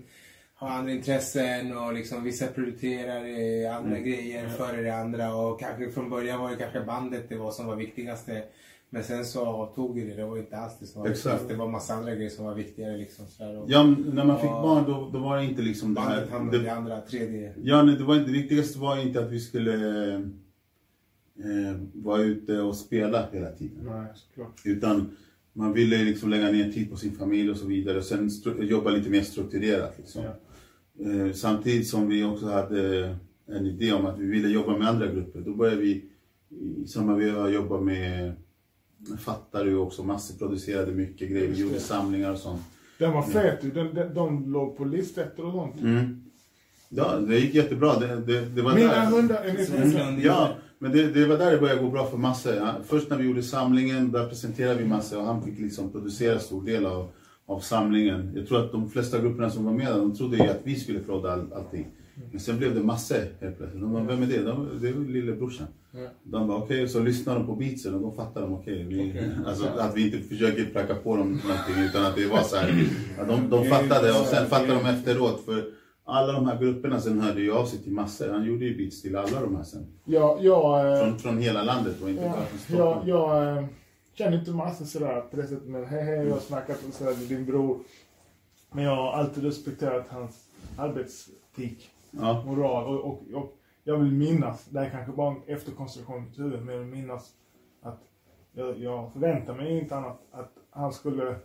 har 0.56 0.70
andra 0.70 0.92
intressen 0.92 1.78
och 1.78 1.94
liksom 1.94 2.24
vissa 2.24 2.48
prioriterar 2.48 3.78
andra 3.78 4.00
grejer 4.00 4.50
före 4.50 4.82
det 4.82 4.96
andra. 4.96 5.36
Och 5.36 5.60
kanske 5.60 5.92
från 5.92 6.10
början 6.10 6.40
var 6.40 6.50
det 6.50 6.56
kanske 6.56 6.82
bandet 6.82 7.30
det 7.30 7.36
var 7.36 7.52
som 7.52 7.68
var 7.68 7.76
viktigaste. 7.76 8.44
Men 8.90 9.04
sen 9.04 9.26
så 9.26 9.46
avtog 9.46 9.96
det, 9.96 10.14
det 10.16 10.26
var 10.26 10.38
inte 10.38 10.58
alls 10.58 10.74
det 10.80 10.86
som 10.86 11.02
var 11.02 11.10
Exakt. 11.10 11.26
viktigast. 11.26 11.50
Det 11.50 11.56
var 11.56 11.68
massa 11.68 11.94
andra 11.94 12.16
grejer 12.16 12.30
som 12.30 12.46
var 12.46 12.54
viktigare 12.56 12.98
liksom. 12.98 13.26
Och 13.26 13.66
Ja, 13.72 13.84
när 14.14 14.24
man 14.26 14.40
fick 14.40 14.50
barn 14.50 14.84
då, 14.88 15.10
då 15.14 15.20
var 15.20 15.38
det 15.38 15.44
inte 15.46 15.62
liksom 15.62 15.94
det 15.94 16.02
här... 16.02 16.10
bandet 16.16 16.32
hamnade 16.32 16.58
i 16.58 16.62
Det, 16.62 16.74
andra, 16.74 17.02
tredje. 17.02 17.54
ja, 17.64 17.84
nej, 17.84 17.96
det, 17.96 18.04
var 18.04 18.16
inte, 18.16 18.26
det 18.32 18.38
viktigaste 18.38 18.80
var 18.80 18.98
inte 19.02 19.20
att 19.20 19.32
vi 19.32 19.40
skulle 19.40 19.74
eh, 21.40 21.82
vara 21.94 22.22
ute 22.22 22.60
och 22.60 22.76
spela 22.76 23.28
hela 23.32 23.52
tiden. 23.52 23.86
Nej, 23.86 24.08
såklart. 24.16 24.62
Utan 24.66 25.10
man 25.54 25.74
ville 25.74 26.04
liksom 26.04 26.30
lägga 26.30 26.52
ner 26.52 26.72
tid 26.72 26.90
på 26.92 26.98
sin 26.98 27.12
familj 27.12 27.52
och 27.52 27.58
så 27.58 27.68
vidare. 27.68 27.98
Och 27.98 28.04
sen 28.04 28.30
jobba 28.60 28.90
lite 28.90 29.10
mer 29.10 29.22
strukturerat. 29.22 29.94
Liksom. 29.98 30.24
Ja. 30.24 30.36
Eh, 31.12 31.34
samtidigt 31.34 31.88
som 31.88 32.10
vi 32.10 32.24
också 32.24 32.46
hade 32.46 33.16
en 33.48 33.66
idé 33.66 33.94
om 33.94 34.06
att 34.06 34.20
vi 34.20 34.26
ville 34.26 34.48
jobba 34.48 34.78
med 34.78 34.88
andra 34.88 35.08
grupper. 35.08 35.40
Då 35.40 35.54
började 35.54 35.82
vi 35.82 36.06
i 36.50 36.88
samma 36.88 37.16
veva 37.16 37.50
jobba 37.50 37.82
med 37.82 38.34
Fattar 39.20 39.66
du 39.66 39.76
också, 39.76 40.04
masseproducerade 40.04 40.92
mycket 40.92 41.30
grejer. 41.30 41.48
Vi 41.48 41.62
gjorde 41.62 41.80
samlingar 41.80 42.32
och 42.32 42.38
sånt. 42.38 42.62
Den 42.98 43.12
var 43.12 43.24
fet 43.24 43.64
ju. 43.64 43.72
Den, 43.72 43.94
den, 43.94 44.14
de 44.14 44.52
låg 44.52 44.78
på 44.78 44.86
listor 44.86 45.46
och 45.46 45.52
sånt. 45.54 45.82
Mm. 45.82 46.24
Ja, 46.90 47.18
det 47.18 47.40
gick 47.40 47.54
jättebra. 47.54 48.00
Det, 48.00 48.22
det, 48.22 48.46
det 48.46 48.62
var 48.62 48.76
Mina 48.76 48.88
där. 48.88 49.06
hundar 49.06 49.44
är 49.44 50.10
Mm. 50.10 50.22
Ja, 50.22 50.56
men 50.84 50.92
det, 50.92 51.08
det 51.08 51.26
var 51.26 51.38
där 51.38 51.52
det 51.52 51.58
började 51.58 51.82
gå 51.82 51.90
bra 51.90 52.06
för 52.06 52.18
Masse. 52.18 52.56
Ja, 52.56 52.76
Först 52.86 53.10
när 53.10 53.18
vi 53.18 53.24
gjorde 53.24 53.44
samlingen, 53.44 54.12
där 54.12 54.28
presenterade 54.28 54.80
vi 54.80 54.86
Masse 54.86 55.18
och 55.18 55.26
han 55.26 55.44
fick 55.44 55.60
liksom 55.60 55.92
producera 55.92 56.40
stor 56.40 56.66
del 56.66 56.86
av, 56.86 57.10
av 57.46 57.60
samlingen. 57.60 58.32
Jag 58.36 58.48
tror 58.48 58.66
att 58.66 58.72
de 58.72 58.90
flesta 58.90 59.20
grupperna 59.20 59.50
som 59.50 59.66
var 59.66 59.74
med 59.74 59.88
där, 59.88 59.98
de 59.98 60.16
trodde 60.16 60.38
ju 60.38 60.44
att 60.44 60.60
vi 60.64 60.76
skulle 60.76 61.00
prodda 61.00 61.34
all, 61.34 61.54
allting. 61.54 61.88
Men 62.32 62.40
sen 62.40 62.58
blev 62.58 62.76
det 62.76 62.84
Masse 62.84 63.28
helt 63.40 63.58
plötsligt. 63.58 63.82
De 63.82 63.94
bara, 63.94 64.04
vem 64.04 64.24
är 64.24 64.28
det? 64.28 64.44
De, 64.44 64.70
det 64.82 64.90
är 64.90 64.94
lillebrorsan. 64.94 65.68
De 66.24 66.48
bara, 66.48 66.58
okej, 66.58 66.88
så 66.88 67.00
lyssnade 67.00 67.40
de 67.40 67.46
på 67.46 67.56
beatsen 67.56 67.94
och 67.94 68.02
då 68.02 68.12
fattade 68.12 68.46
de, 68.46 68.54
okej, 68.54 68.84
vi, 68.84 69.10
Okej. 69.10 69.30
alltså, 69.46 69.68
att 69.68 69.98
vi 69.98 70.06
inte 70.06 70.28
försöker 70.30 70.66
pracka 70.66 70.96
på 70.96 71.18
dem 71.18 71.28
någonting 71.28 71.84
utan 71.90 72.06
att 72.06 72.16
det 72.16 72.28
var 72.28 72.44
så 72.44 72.56
här. 72.56 72.88
Ja, 73.18 73.24
de, 73.24 73.50
de 73.50 73.66
fattade 73.66 74.10
och 74.10 74.26
sen 74.26 74.48
fattade 74.48 74.74
de 74.74 74.86
efteråt. 74.86 75.46
För 75.46 75.64
alla 76.06 76.34
de 76.34 76.48
här 76.48 76.60
grupperna 76.60 77.00
sen 77.00 77.20
hörde 77.22 77.42
ju 77.42 77.54
av 77.54 77.66
sig 77.66 77.80
till 77.80 77.92
Masse. 77.92 78.32
Han 78.32 78.44
gjorde 78.46 78.66
ju 78.66 78.78
beats 78.78 79.02
till 79.02 79.16
alla 79.16 79.42
de 79.42 79.56
här 79.56 79.64
sen. 79.64 79.88
Jag, 80.06 80.44
jag, 80.44 80.92
eh, 80.94 81.00
Från, 81.06 81.20
från 81.20 81.38
hela 81.38 81.64
landet 81.64 82.02
och 82.02 82.10
inte 82.10 82.24
ja, 82.24 82.30
bara 82.30 82.46
från 82.46 82.78
jag, 82.78 82.92
Stockholm. 82.96 83.08
jag 83.10 83.58
eh, 83.58 83.66
känner 84.14 84.40
inte 84.40 84.52
massor 84.52 84.86
sådär 84.86 85.22
på 85.22 85.36
det 85.38 85.48
sättet. 85.48 85.68
Men 85.68 85.86
hej, 85.86 86.04
hej, 86.04 86.16
jag 86.28 86.34
har 86.34 86.40
snackat 86.40 86.84
med, 86.86 86.94
sådär, 86.94 87.12
med 87.18 87.28
din 87.28 87.46
bror. 87.46 87.80
Men 88.72 88.84
jag 88.84 88.96
har 88.96 89.12
alltid 89.14 89.44
respekterat 89.44 90.06
hans 90.10 90.46
arbetsetik. 90.78 91.90
Ja, 92.12 92.44
moral. 92.46 92.86
Och, 92.98 93.06
och, 93.06 93.22
och 93.34 93.54
jag 93.84 93.98
vill 93.98 94.12
minnas, 94.12 94.66
det 94.66 94.80
här 94.80 94.86
är 94.86 94.92
kanske 94.92 95.12
bara 95.12 95.32
en 95.32 95.42
efterkonstruktion 95.56 96.24
i 96.38 96.42
men 96.42 96.68
jag 96.76 96.80
vill 96.80 96.88
minnas 96.88 97.32
att 97.82 98.00
jag, 98.54 98.80
jag 98.80 99.14
förväntar 99.14 99.54
mig 99.56 99.80
inte 99.80 99.96
annat 99.96 100.20
att 100.32 100.52
han 100.70 100.94
skulle 100.94 101.36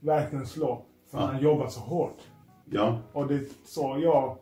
verkligen 0.00 0.46
slå. 0.46 0.82
För 1.10 1.18
Ja. 1.18 1.24
han 1.26 1.42
jobbar 1.42 1.68
så 1.68 1.80
hårt. 1.80 2.18
Ja, 2.70 2.98
Och 3.12 3.26
det 3.26 3.34
är 3.34 3.42
så 3.64 3.98
jag 4.02 4.36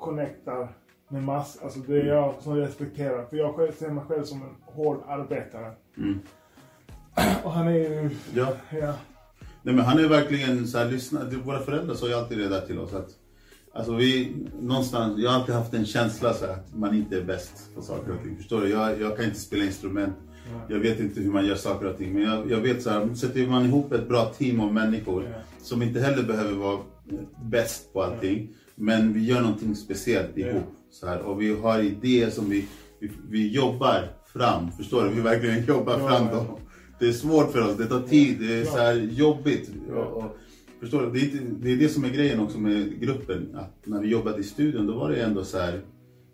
connectar 0.00 0.68
med 1.08 1.22
mass, 1.22 1.58
alltså 1.62 1.78
det 1.80 2.00
är 2.00 2.06
jag 2.06 2.34
som 2.40 2.56
respekterar. 2.56 3.24
För 3.26 3.36
jag 3.36 3.54
själv 3.54 3.72
ser 3.72 3.90
mig 3.90 4.04
själv 4.08 4.24
som 4.24 4.42
en 4.42 4.54
hård 4.74 5.02
arbetare. 5.06 5.72
mm, 5.96 6.18
Och 7.44 7.50
han 7.52 7.66
är 7.68 7.72
ju, 7.72 8.10
ja. 8.34 8.52
ja, 8.80 8.94
Nej, 9.62 9.74
men 9.74 9.84
han 9.84 9.98
är 9.98 10.08
verkligen 10.08 10.66
så 10.66 10.78
här, 10.78 10.90
lyssna. 10.90 11.20
Våra 11.44 11.58
föräldrar 11.60 11.94
sa 11.94 12.08
ju 12.08 12.14
alltid 12.14 12.38
det 12.38 12.48
där 12.48 12.60
till 12.60 12.78
oss 12.78 12.94
att 12.94 13.08
Alltså 13.76 13.94
vi, 13.94 14.36
någonstans, 14.60 15.18
jag 15.18 15.30
har 15.30 15.40
alltid 15.40 15.54
haft 15.54 15.74
en 15.74 15.86
känsla 15.86 16.34
så 16.34 16.44
att 16.44 16.74
man 16.74 16.94
inte 16.94 17.16
är 17.16 17.22
bäst 17.24 17.74
på 17.74 17.82
saker 17.82 18.12
och 18.12 18.22
ting. 18.22 18.36
Förstår 18.36 18.60
du? 18.60 18.68
Jag, 18.68 19.00
jag 19.00 19.16
kan 19.16 19.24
inte 19.24 19.40
spela 19.40 19.64
instrument. 19.64 20.14
Jag 20.68 20.78
vet 20.78 21.00
inte 21.00 21.20
hur 21.20 21.32
man 21.32 21.46
gör 21.46 21.54
saker 21.54 21.86
och 21.86 21.98
ting. 21.98 22.12
Men 22.14 22.22
jag, 22.22 22.50
jag 22.50 22.58
vet 22.60 22.82
så 22.82 22.90
här, 22.90 23.14
sätter 23.14 23.46
man 23.46 23.64
ihop 23.64 23.92
ett 23.92 24.08
bra 24.08 24.24
team 24.24 24.60
av 24.60 24.72
människor 24.74 25.24
Ja. 25.24 25.36
som 25.62 25.82
inte 25.82 26.00
heller 26.00 26.22
behöver 26.22 26.52
vara 26.54 26.78
bäst 27.42 27.92
på 27.92 28.02
allting. 28.02 28.48
Men 28.74 29.12
vi 29.12 29.24
gör 29.24 29.40
någonting 29.40 29.74
speciellt 29.74 30.38
ihop. 30.38 30.76
Så 30.90 31.06
här, 31.06 31.18
och 31.18 31.42
vi 31.42 31.54
har 31.54 31.80
idéer 31.80 32.30
som 32.30 32.50
vi, 32.50 32.66
vi, 33.00 33.10
vi 33.28 33.48
jobbar 33.52 34.08
fram. 34.32 34.72
Förstår 34.72 35.04
du? 35.04 35.10
Vi 35.10 35.20
verkligen 35.20 35.64
jobbar 35.68 35.98
Ja, 35.98 36.08
fram 36.08 36.26
ja. 36.26 36.34
dem. 36.34 36.46
Det 36.98 37.08
är 37.08 37.12
svårt 37.12 37.52
för 37.52 37.60
oss, 37.70 37.76
det 37.76 37.86
tar 37.86 38.00
tid, 38.00 38.36
det 38.40 38.54
är 38.54 38.64
så 38.64 38.76
här 38.76 38.94
jobbigt. 38.94 39.70
Ja. 39.88 39.94
Och, 39.94 40.24
och, 40.24 40.36
förstår 40.80 41.02
du? 41.02 41.10
Det 41.10 41.20
är, 41.20 41.40
det 41.62 41.72
är 41.72 41.76
det 41.76 41.88
som 41.88 42.04
är 42.04 42.08
grejen 42.08 42.40
också 42.40 42.58
med 42.58 43.00
gruppen. 43.00 43.56
Att 43.56 43.86
när 43.86 44.00
vi 44.00 44.08
jobbade 44.08 44.38
i 44.38 44.42
studion 44.42 44.86
då 44.86 44.94
var 44.94 45.10
det 45.10 45.22
ändå 45.22 45.44
så 45.44 45.58
här 45.58 45.80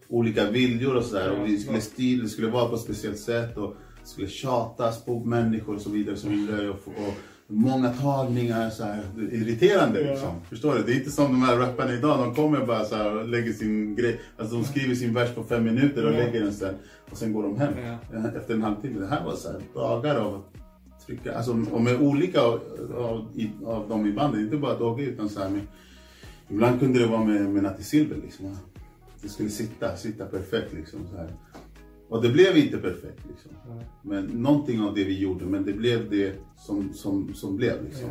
olika 0.08 0.50
viljor 0.50 0.96
och 0.96 1.04
sådär. 1.04 1.30
Och 1.30 1.48
vi 1.48 1.58
skulle 1.58 1.80
stil, 1.80 2.22
det 2.22 2.28
skulle 2.28 2.48
vara 2.48 2.68
på 2.68 2.74
ett 2.74 2.80
speciellt 2.80 3.18
sätt. 3.18 3.56
Och 3.56 3.74
skulle 4.04 4.28
tjatas 4.28 5.04
på 5.04 5.24
människor 5.24 5.74
och 5.74 5.80
så 5.80 5.90
vidare. 5.90 6.12
Och, 6.12 6.20
så 6.20 6.28
vidare 6.28 6.70
och, 6.70 6.88
och 6.88 7.14
många 7.50 7.92
tagningar, 7.92 8.70
så 8.70 8.84
här, 8.84 9.02
irriterande 9.32 10.00
Ja. 10.00 10.10
liksom. 10.10 10.30
Förstår 10.48 10.74
du? 10.74 10.82
Det 10.82 10.92
är 10.92 10.96
inte 10.96 11.10
som 11.10 11.24
de 11.24 11.42
här 11.42 11.56
rapparna 11.56 11.92
idag. 11.92 12.18
De 12.18 12.34
kommer 12.34 12.66
bara 12.66 12.84
så 12.84 12.94
här 12.96 13.16
och 13.16 13.28
lägger 13.28 13.52
sin 13.52 13.96
grej. 13.96 14.20
Alltså 14.36 14.54
de 14.56 14.64
skriver 14.64 14.94
sin 14.94 15.14
vers 15.14 15.34
på 15.34 15.44
fem 15.44 15.64
minuter 15.64 16.06
och 16.06 16.12
Ja. 16.14 16.16
lägger 16.18 16.40
den 16.40 16.52
sen. 16.52 16.74
Och 17.10 17.16
sen 17.16 17.32
går 17.32 17.42
de 17.42 17.58
hem 17.58 17.72
Ja. 18.12 18.16
eh, 18.18 18.24
efter 18.24 18.54
en 18.54 18.62
halvtimme. 18.62 19.00
Det 19.00 19.06
här 19.06 19.24
var 19.24 19.34
så 19.34 19.48
här 19.52 19.60
dagar 19.74 20.16
av 20.16 20.34
att 20.34 21.06
trycka. 21.06 21.34
Alltså, 21.36 21.50
och 21.72 21.80
med 21.82 22.00
olika 22.00 22.40
av, 22.40 22.60
av, 22.96 23.28
av 23.64 23.88
dem 23.88 24.06
i 24.06 24.12
bandet. 24.12 24.40
Inte 24.40 24.56
bara 24.56 24.78
Dogge 24.78 25.02
utan 25.02 25.28
så 25.28 25.40
här 25.40 25.48
med, 25.48 25.60
Ibland 26.48 26.80
kunde 26.80 26.98
det 26.98 27.06
vara 27.06 27.24
med, 27.24 27.40
med 27.50 27.62
Natti 27.62 27.82
Silver 27.82 28.16
liksom. 28.16 28.56
Det 29.22 29.28
skulle 29.28 29.48
sitta, 29.50 29.96
sitta 29.96 30.24
perfekt 30.26 30.72
liksom. 30.72 31.00
Så 31.10 31.16
här. 31.16 31.28
Och 32.10 32.22
det 32.22 32.28
blev 32.28 32.56
inte 32.56 32.78
perfekt 32.78 33.20
liksom. 33.28 33.50
Nej. 33.68 33.84
Men 34.02 34.24
någonting 34.24 34.80
av 34.80 34.94
det 34.94 35.04
vi 35.04 35.18
gjorde, 35.18 35.44
men 35.44 35.64
det 35.64 35.72
blev 35.72 36.10
det 36.10 36.34
som, 36.58 36.92
som, 36.94 37.34
som 37.34 37.56
blev 37.56 37.84
liksom. 37.84 38.08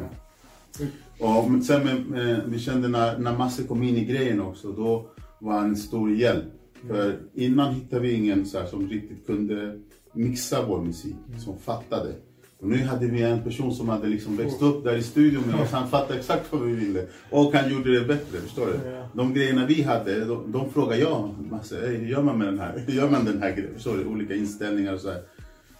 Och 1.19 1.51
men 1.51 1.63
sen 1.63 1.83
med, 2.09 2.43
vi 2.47 2.59
kände 2.59 2.87
när, 2.87 3.17
när 3.17 3.37
Masse 3.37 3.63
kom 3.63 3.83
in 3.83 3.97
i 3.97 4.05
grejen 4.05 4.41
också, 4.41 4.71
då 4.71 5.09
var 5.39 5.53
han 5.53 5.69
en 5.69 5.75
stor 5.75 6.11
hjälp. 6.11 6.45
För 6.87 7.19
innan 7.33 7.73
hittade 7.73 8.01
vi 8.01 8.13
ingen 8.13 8.45
så 8.45 8.59
här, 8.59 8.65
som 8.65 8.89
riktigt 8.89 9.25
kunde 9.25 9.79
mixa 10.13 10.65
vår 10.65 10.81
musik, 10.81 11.15
som 11.37 11.57
fattade. 11.57 12.13
Och 12.61 12.67
nu 12.67 12.77
hade 12.83 13.05
vi 13.07 13.21
en 13.21 13.43
person 13.43 13.73
som 13.73 13.89
hade 13.89 14.07
liksom 14.07 14.37
växt 14.37 14.61
upp 14.61 14.83
där 14.83 14.95
i 14.97 15.03
studion 15.03 15.43
med 15.51 15.61
oss, 15.61 15.71
han 15.71 15.87
fattade 15.89 16.19
exakt 16.19 16.53
vad 16.53 16.61
vi 16.61 16.73
ville. 16.73 17.05
Och 17.29 17.53
han 17.53 17.71
gjorde 17.71 17.99
det 17.99 18.05
bättre, 18.07 18.37
förstår 18.39 18.65
du? 18.65 18.89
Ja. 18.89 19.07
De 19.13 19.33
grejerna 19.33 19.65
vi 19.65 19.81
hade, 19.81 20.25
de, 20.25 20.51
de 20.51 20.69
frågade 20.69 21.01
jag 21.01 21.35
Masse, 21.51 21.87
"Ey, 21.87 21.97
hur 21.97 22.07
gör 22.07 22.21
man 22.23 22.37
med 22.37 22.47
den 22.47 22.59
här? 22.59 22.83
Hur 22.87 22.93
gör 22.93 23.09
man 23.09 23.25
den 23.25 23.41
här 23.41 23.51
grejen? 23.51 23.73
Förstår 23.73 23.97
du? 23.97 24.05
Olika 24.05 24.35
inställningar 24.35 24.93
och 24.93 24.99
så 24.99 25.09
här. 25.09 25.21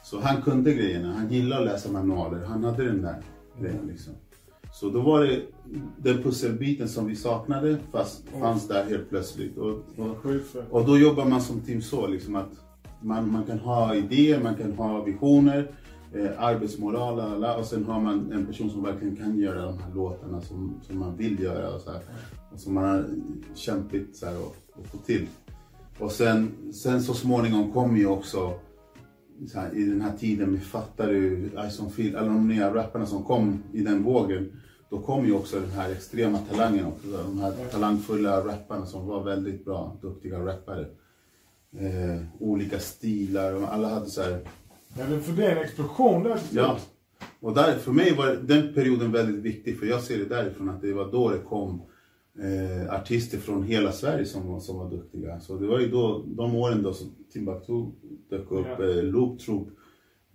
Så 0.04 0.20
han 0.20 0.42
kunde 0.42 0.74
grejerna, 0.74 1.14
han 1.14 1.32
gillade 1.34 1.62
att 1.62 1.68
läsa 1.68 1.92
manualer, 1.92 2.46
han 2.46 2.64
hade 2.64 2.86
den 2.86 3.02
där 3.02 3.16
grejen 3.62 3.88
liksom. 3.88 4.14
Så 4.74 4.90
då 4.90 5.02
var 5.02 5.24
det 5.24 5.42
den 5.98 6.24
pusselbiten 6.24 6.90
som 6.90 7.08
vi 7.08 7.16
saknade 7.16 7.78
fast 7.92 8.24
fanns 8.42 8.68
där 8.68 8.86
helt 8.86 9.10
plötsligt. 9.10 9.58
Och, 9.58 9.70
och, 9.98 10.26
och 10.70 10.86
då 10.86 10.98
jobbar 10.98 11.26
man 11.26 11.42
som 11.42 11.60
team 11.60 11.82
så 11.82 12.08
liksom 12.08 12.36
att 12.36 12.50
man, 13.02 13.32
man 13.32 13.44
kan 13.44 13.60
ha 13.60 13.96
idéer, 13.96 14.44
man 14.44 14.56
kan 14.56 14.72
ha 14.74 15.04
visioner, 15.04 15.68
eh, 16.14 16.44
arbetsmoral 16.44 17.40
la, 17.40 17.58
och 17.58 17.66
sen 17.66 17.86
har 17.86 18.00
man 18.00 18.32
en 18.32 18.46
person 18.46 18.70
som 18.70 18.84
verkligen 18.84 19.16
kan 19.16 19.40
göra 19.40 19.66
de 19.66 19.80
här 19.80 19.94
låtarna 19.94 20.42
som, 20.42 20.82
som 20.88 21.00
man 21.00 21.18
vill 21.18 21.40
göra 21.40 21.76
och, 21.76 21.82
så 21.82 21.92
här, 21.92 22.02
och 22.54 22.60
som 22.60 22.74
man 22.74 22.84
har 22.84 23.06
kämpigt 23.56 24.16
så 24.16 24.26
här, 24.26 24.38
och, 24.38 24.56
och 24.74 24.86
få 24.86 24.98
till. 24.98 25.28
Och 26.00 26.12
sen, 26.12 26.52
sen 26.74 27.02
så 27.02 27.14
småningom 27.14 27.72
kom 27.72 27.98
ju 27.98 28.08
också 28.08 28.54
så 29.48 29.60
här, 29.60 29.76
i 29.76 29.84
den 29.84 30.02
här 30.02 30.18
tiden 30.18 30.52
med 30.52 30.64
Fattar 30.64 31.08
du, 31.08 31.52
Ison 31.68 31.92
Phil, 31.92 32.16
alla 32.16 32.28
de 32.28 32.48
nya 32.48 32.74
rapparna 32.74 33.06
som 33.06 33.24
kom 33.24 33.64
i 33.74 33.82
den 33.82 34.04
vågen. 34.04 34.52
Då 34.90 35.00
kom 35.00 35.26
ju 35.26 35.34
också 35.34 35.60
den 35.60 35.70
här 35.70 35.92
extrema 35.92 36.38
talangen 36.38 36.86
också. 36.86 37.08
De 37.12 37.40
här 37.40 37.52
talangfulla 37.72 38.46
rapparna 38.46 38.86
som 38.86 39.08
var 39.08 39.24
väldigt 39.24 39.66
bra, 39.66 39.98
duktiga 40.02 40.40
rappare. 40.46 40.86
Eh, 41.78 42.22
olika 42.40 42.80
stilar 42.80 43.54
och 43.54 43.74
alla 43.74 43.90
hade 43.90 44.06
så 44.06 44.22
här, 44.22 44.40
Ja, 44.98 45.06
för 45.20 45.34
det 45.34 45.46
är 45.46 45.56
en 45.56 45.64
explosion 45.64 46.24
där. 46.24 46.40
ja. 46.52 46.78
Och 47.40 47.54
där, 47.56 47.74
för 47.78 47.92
mig 47.92 48.16
var 48.16 48.28
den 48.44 48.74
perioden 48.74 49.12
väldigt 49.12 49.44
viktig 49.44 49.80
för 49.80 49.86
jag 49.86 50.02
ser 50.02 50.18
det 50.18 50.26
därifrån 50.26 50.70
att 50.70 50.82
det 50.82 50.94
var 50.94 51.12
då 51.12 51.30
det 51.30 51.38
kom 51.40 51.82
eh, 52.40 52.94
artister 52.96 53.38
från 53.38 53.64
hela 53.64 53.92
Sverige 53.92 54.26
som, 54.26 54.62
som 54.62 54.78
var 54.78 54.90
duktiga. 54.90 55.40
Så 55.40 55.58
det 55.58 55.68
var 55.68 55.80
ju 55.80 55.90
då, 55.92 56.24
de 56.28 56.56
åren 56.56 56.84
då 56.84 56.94
som 56.94 57.16
Timbuktu 57.34 57.74
dök 58.30 58.52
upp, 58.52 58.68
Ja. 58.80 58.86
eh, 58.90 59.04
Loop 59.04 59.40
Troop, 59.40 59.68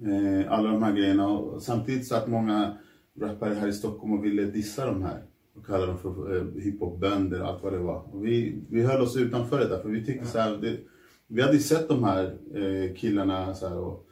eh, 0.01 0.53
alla 0.53 0.71
de 0.71 0.83
här 0.83 0.93
grejerna. 0.93 1.29
Och 1.29 1.63
samtidigt 1.63 2.07
satt 2.07 2.29
många 2.29 2.77
rappare 3.21 3.55
här 3.55 3.69
i 3.69 3.73
Stockholm 3.73 4.13
och 4.19 4.25
ville 4.25 4.43
dissa 4.45 4.87
de 4.87 5.03
här 5.03 5.23
och 5.57 5.67
kalla 5.67 5.87
dem 5.87 5.99
för 5.99 6.37
eh, 6.37 6.63
hiphopbönder 6.63 7.43
och 7.43 7.49
allt 7.49 7.63
vad 7.63 7.73
det 7.73 7.79
var. 7.79 8.15
Och 8.15 8.25
vi, 8.27 8.59
vi 8.71 8.83
höll 8.83 9.01
oss 9.03 9.17
utanför 9.17 9.59
det 9.61 9.69
där 9.69 9.83
för 9.83 9.89
vi 9.89 10.05
tyckte 10.05 10.27
så 10.27 10.39
här, 10.39 10.57
det, 10.57 10.77
vi 11.27 11.43
hade 11.43 11.55
ju 11.55 11.61
sett 11.63 11.89
de 11.89 12.05
här 12.05 12.25
eh, 12.55 12.95
killarna 12.97 13.55
så 13.55 13.69
här, 13.69 13.79
och, 13.79 14.04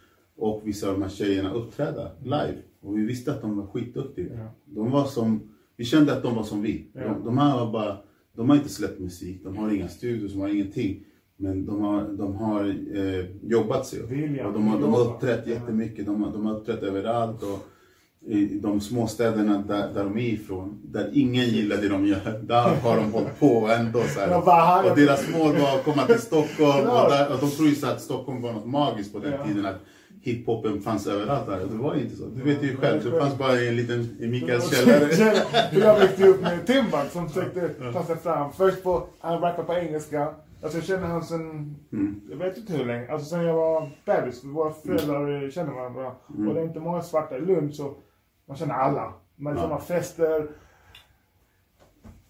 och 0.43 0.61
vissa 0.64 0.86
av 0.88 0.93
de 0.93 1.03
här 1.03 1.11
tjejerna 1.11 1.53
uppträda 1.53 2.11
live. 2.22 2.57
Och 2.82 2.99
vi 2.99 3.05
visste 3.05 3.32
att 3.32 3.40
de 3.40 3.57
var 3.57 3.66
skitduktiga. 3.66 4.26
Ja. 4.34 4.55
De 4.64 4.90
var 4.90 5.05
som, 5.05 5.40
vi 5.76 5.84
kände 5.84 6.12
att 6.12 6.22
de 6.22 6.34
var 6.34 6.43
som 6.43 6.62
vi. 6.62 6.86
Ja. 6.93 7.01
De, 7.01 7.24
de 7.24 7.38
här 7.38 7.59
var 7.59 7.72
bara, 7.72 7.97
de 8.36 8.49
har 8.51 8.57
inte 8.57 8.68
släppt 8.68 9.01
musik, 9.01 9.40
de 9.45 9.57
har 9.57 9.70
inga 9.70 9.88
studios, 9.88 10.32
de 10.32 10.40
har 10.40 10.49
ingenting. 10.49 11.05
Men 11.36 11.66
de 11.66 11.80
har, 11.80 12.09
de 12.09 12.36
har 12.36 12.64
eh, 12.97 13.26
jobbat 13.43 13.86
sig 13.86 14.01
upp. 14.01 14.11
Och 14.47 14.53
de 14.53 14.66
har, 14.68 14.80
de 14.80 14.93
har 14.93 15.01
uppträtt 15.01 15.47
jättemycket. 15.47 16.07
De 16.07 16.22
har, 16.22 16.32
de 16.32 16.47
har 16.47 16.55
uppträtt 16.57 16.82
överallt. 16.82 17.43
Och 17.43 17.68
i 18.26 18.59
de 18.59 18.80
små 18.80 19.07
städerna 19.07 19.64
där, 19.68 19.95
där 19.95 20.05
de 20.05 20.16
är 20.18 20.20
ifrån, 20.22 20.80
där 20.84 21.11
ingen 21.12 21.45
gillar 21.45 21.76
det 21.76 21.88
de 21.88 22.07
gör, 22.07 22.40
där 22.43 22.76
har 22.76 22.97
de 22.97 23.12
hållit 23.12 23.40
på 23.40 23.68
ändå. 23.78 24.01
Så 24.01 24.20
här. 24.20 24.90
Och 24.90 24.97
deras 24.97 25.32
mål 25.38 25.53
var 25.57 25.76
att 25.78 25.84
komma 25.84 26.07
till 26.07 26.18
Stockholm. 26.18 26.86
Och, 26.88 27.11
där, 27.11 27.32
och 27.34 27.40
de 27.40 27.51
tror 27.51 27.68
ju 27.68 27.74
så 27.74 27.86
att 27.86 28.01
Stockholm 28.01 28.43
var 28.43 28.53
något 28.53 28.66
magiskt 28.66 29.12
på 29.12 29.18
den 29.18 29.32
Ja. 29.32 29.47
tiden. 29.47 29.66
Att 29.66 29.80
hiphopen 30.23 30.81
fanns 30.81 31.07
överallt. 31.07 31.49
Och 31.49 31.68
det 31.70 31.77
var 31.83 31.95
ju 31.95 32.01
inte 32.03 32.16
så. 32.16 32.27
Du 32.27 32.43
vet 32.43 32.62
ju 32.62 32.77
själv, 32.77 33.05
det 33.11 33.20
fanns 33.20 33.39
bara 33.39 33.55
i 33.61 33.68
en 33.68 33.77
liten, 33.77 34.16
i 34.20 34.27
Mikaels 34.29 34.77
källare. 34.77 35.35
Jag 35.73 35.99
växte 35.99 36.27
upp 36.29 36.41
med 36.41 36.66
Timbuk 36.66 37.11
som 37.12 37.29
försökte 37.29 37.68
ta 37.93 38.05
sig 38.05 38.16
fram. 38.16 38.53
Först 38.53 38.83
på, 38.83 39.07
han 39.20 39.41
rappade 39.41 39.66
på 39.66 39.75
engelska. 39.75 40.35
Alltså 40.62 40.79
jag 40.79 40.85
känner 40.87 41.07
honom 41.07 41.23
sen, 41.23 41.77
Mm. 41.93 42.20
jag 42.31 42.37
vet 42.37 42.57
inte 42.57 42.73
hur 42.73 42.85
länge, 42.85 43.12
alltså 43.12 43.27
sen 43.29 43.43
jag 43.43 43.55
var 43.55 43.91
bebis. 44.05 44.45
Våra 44.45 44.73
föräldrar 44.73 45.51
känner 45.51 45.73
varandra. 45.73 46.12
Mm. 46.35 46.49
Och 46.49 46.55
det 46.55 46.61
är 46.61 46.64
inte 46.64 46.81
många 46.81 47.03
svarta 47.03 47.37
i 47.37 47.41
Lund 47.41 47.75
så 47.75 47.95
man 48.49 48.57
känner 48.57 48.75
alla. 48.75 49.12
Man 49.37 49.57
Ja. 49.57 49.66
ja. 49.70 49.81
fester. 49.81 50.47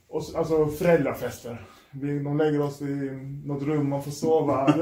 Och, 0.09 0.23
så- 0.23 0.39
alltså 0.39 0.67
föräldrafester. 0.67 1.57
Vi, 1.95 2.19
de 2.19 2.39
lägger 2.39 2.63
oss 2.63 2.83
i 2.83 3.11
något 3.45 3.63
rum, 3.63 3.89
man 3.89 4.03
får 4.03 4.11
sova. 4.11 4.67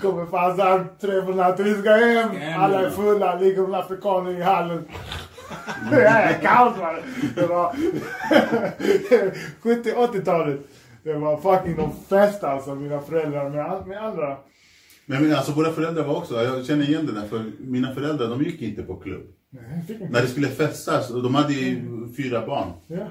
kommer 0.00 0.26
farsan 0.26 0.86
tre 1.00 1.22
på 1.22 1.32
natten, 1.32 1.64
vi 1.64 1.74
ska 1.74 1.90
hem. 1.90 2.60
Alla 2.62 2.86
är 2.86 2.90
fulla, 2.90 3.38
ligger 3.38 3.64
en 3.64 3.74
afrikaner 3.74 4.30
i 4.30 4.42
hallen. 4.42 4.84
Det 5.90 6.04
är 6.04 6.40
kaos 6.40 6.78
man. 6.80 6.94
Det 7.34 7.46
var 7.46 7.74
70-80-talet. 9.62 10.60
Det 11.02 11.14
var 11.14 11.36
fucking 11.36 11.76
de 11.76 11.92
fest 12.08 12.44
alltså, 12.44 12.74
mina 12.74 13.00
föräldrar 13.00 13.50
med, 13.50 13.86
med 13.86 14.04
andra. 14.04 14.36
Men, 15.06 15.22
men 15.22 15.36
alltså 15.36 15.52
våra 15.52 15.72
föräldrar 15.72 16.04
var 16.04 16.16
också, 16.16 16.42
jag 16.42 16.66
känner 16.66 16.88
igen 16.88 17.06
det 17.06 17.12
där, 17.12 17.28
för 17.28 17.52
mina 17.60 17.94
föräldrar 17.94 18.28
de 18.28 18.42
gick 18.42 18.62
inte 18.62 18.82
på 18.82 18.96
klubb. 18.96 19.22
Nej. 19.50 20.08
När 20.10 20.22
det 20.22 20.28
skulle 20.28 20.48
festas, 20.48 21.08
de 21.08 21.34
hade 21.34 21.52
ju 21.52 21.82
fyra 22.16 22.46
barn. 22.46 22.68
Ja. 22.86 23.06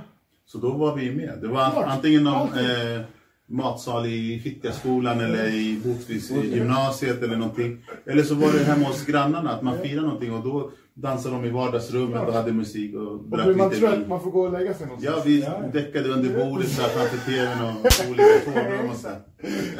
Så 0.51 0.57
då 0.57 0.71
var 0.71 0.95
vi 0.95 1.11
med. 1.15 1.37
Det 1.41 1.47
var 1.47 1.71
Klart. 1.71 1.85
antingen 1.87 2.23
någon 2.23 2.47
eh, 2.47 3.01
matsal 3.47 4.05
i 4.05 4.39
Fittjaskolan 4.43 5.19
eller 5.19 5.47
i 5.47 5.81
Botkvist 5.85 6.31
i 6.31 6.55
gymnasiet 6.55 7.23
eller 7.23 7.37
någonting. 7.37 7.83
Eller 8.05 8.23
så 8.23 8.35
var 8.35 8.51
det 8.53 8.63
hemma 8.63 8.87
hos 8.87 9.05
grannarna, 9.05 9.51
att 9.51 9.61
man 9.61 9.77
firade 9.79 10.01
någonting 10.07 10.33
och 10.33 10.43
då 10.43 10.71
dansade 10.93 11.35
de 11.35 11.45
i 11.45 11.49
vardagsrummet 11.49 12.27
och 12.27 12.33
hade 12.33 12.51
musik 12.51 12.95
och 12.95 13.01
Och 13.01 13.29
drack 13.29 13.45
blir 13.45 13.55
man 13.55 13.69
lite 13.69 13.81
trött, 13.81 13.99
vin. 13.99 14.09
man 14.09 14.21
får 14.21 14.31
gå 14.31 14.41
och 14.41 14.51
lägga 14.51 14.73
sig 14.73 14.87
någonstans. 14.87 15.17
Ja, 15.17 15.23
vi 15.25 15.41
Ja, 15.41 15.63
däckade 15.73 16.09
under 16.09 16.45
bordet 16.45 16.69
så 16.69 16.81
här 16.81 16.89
framför 16.89 17.17
tvn 17.31 17.61
och 17.65 18.09
olika 18.09 18.39
tårnrum 18.45 18.89
och 18.89 18.95
så. 18.95 19.09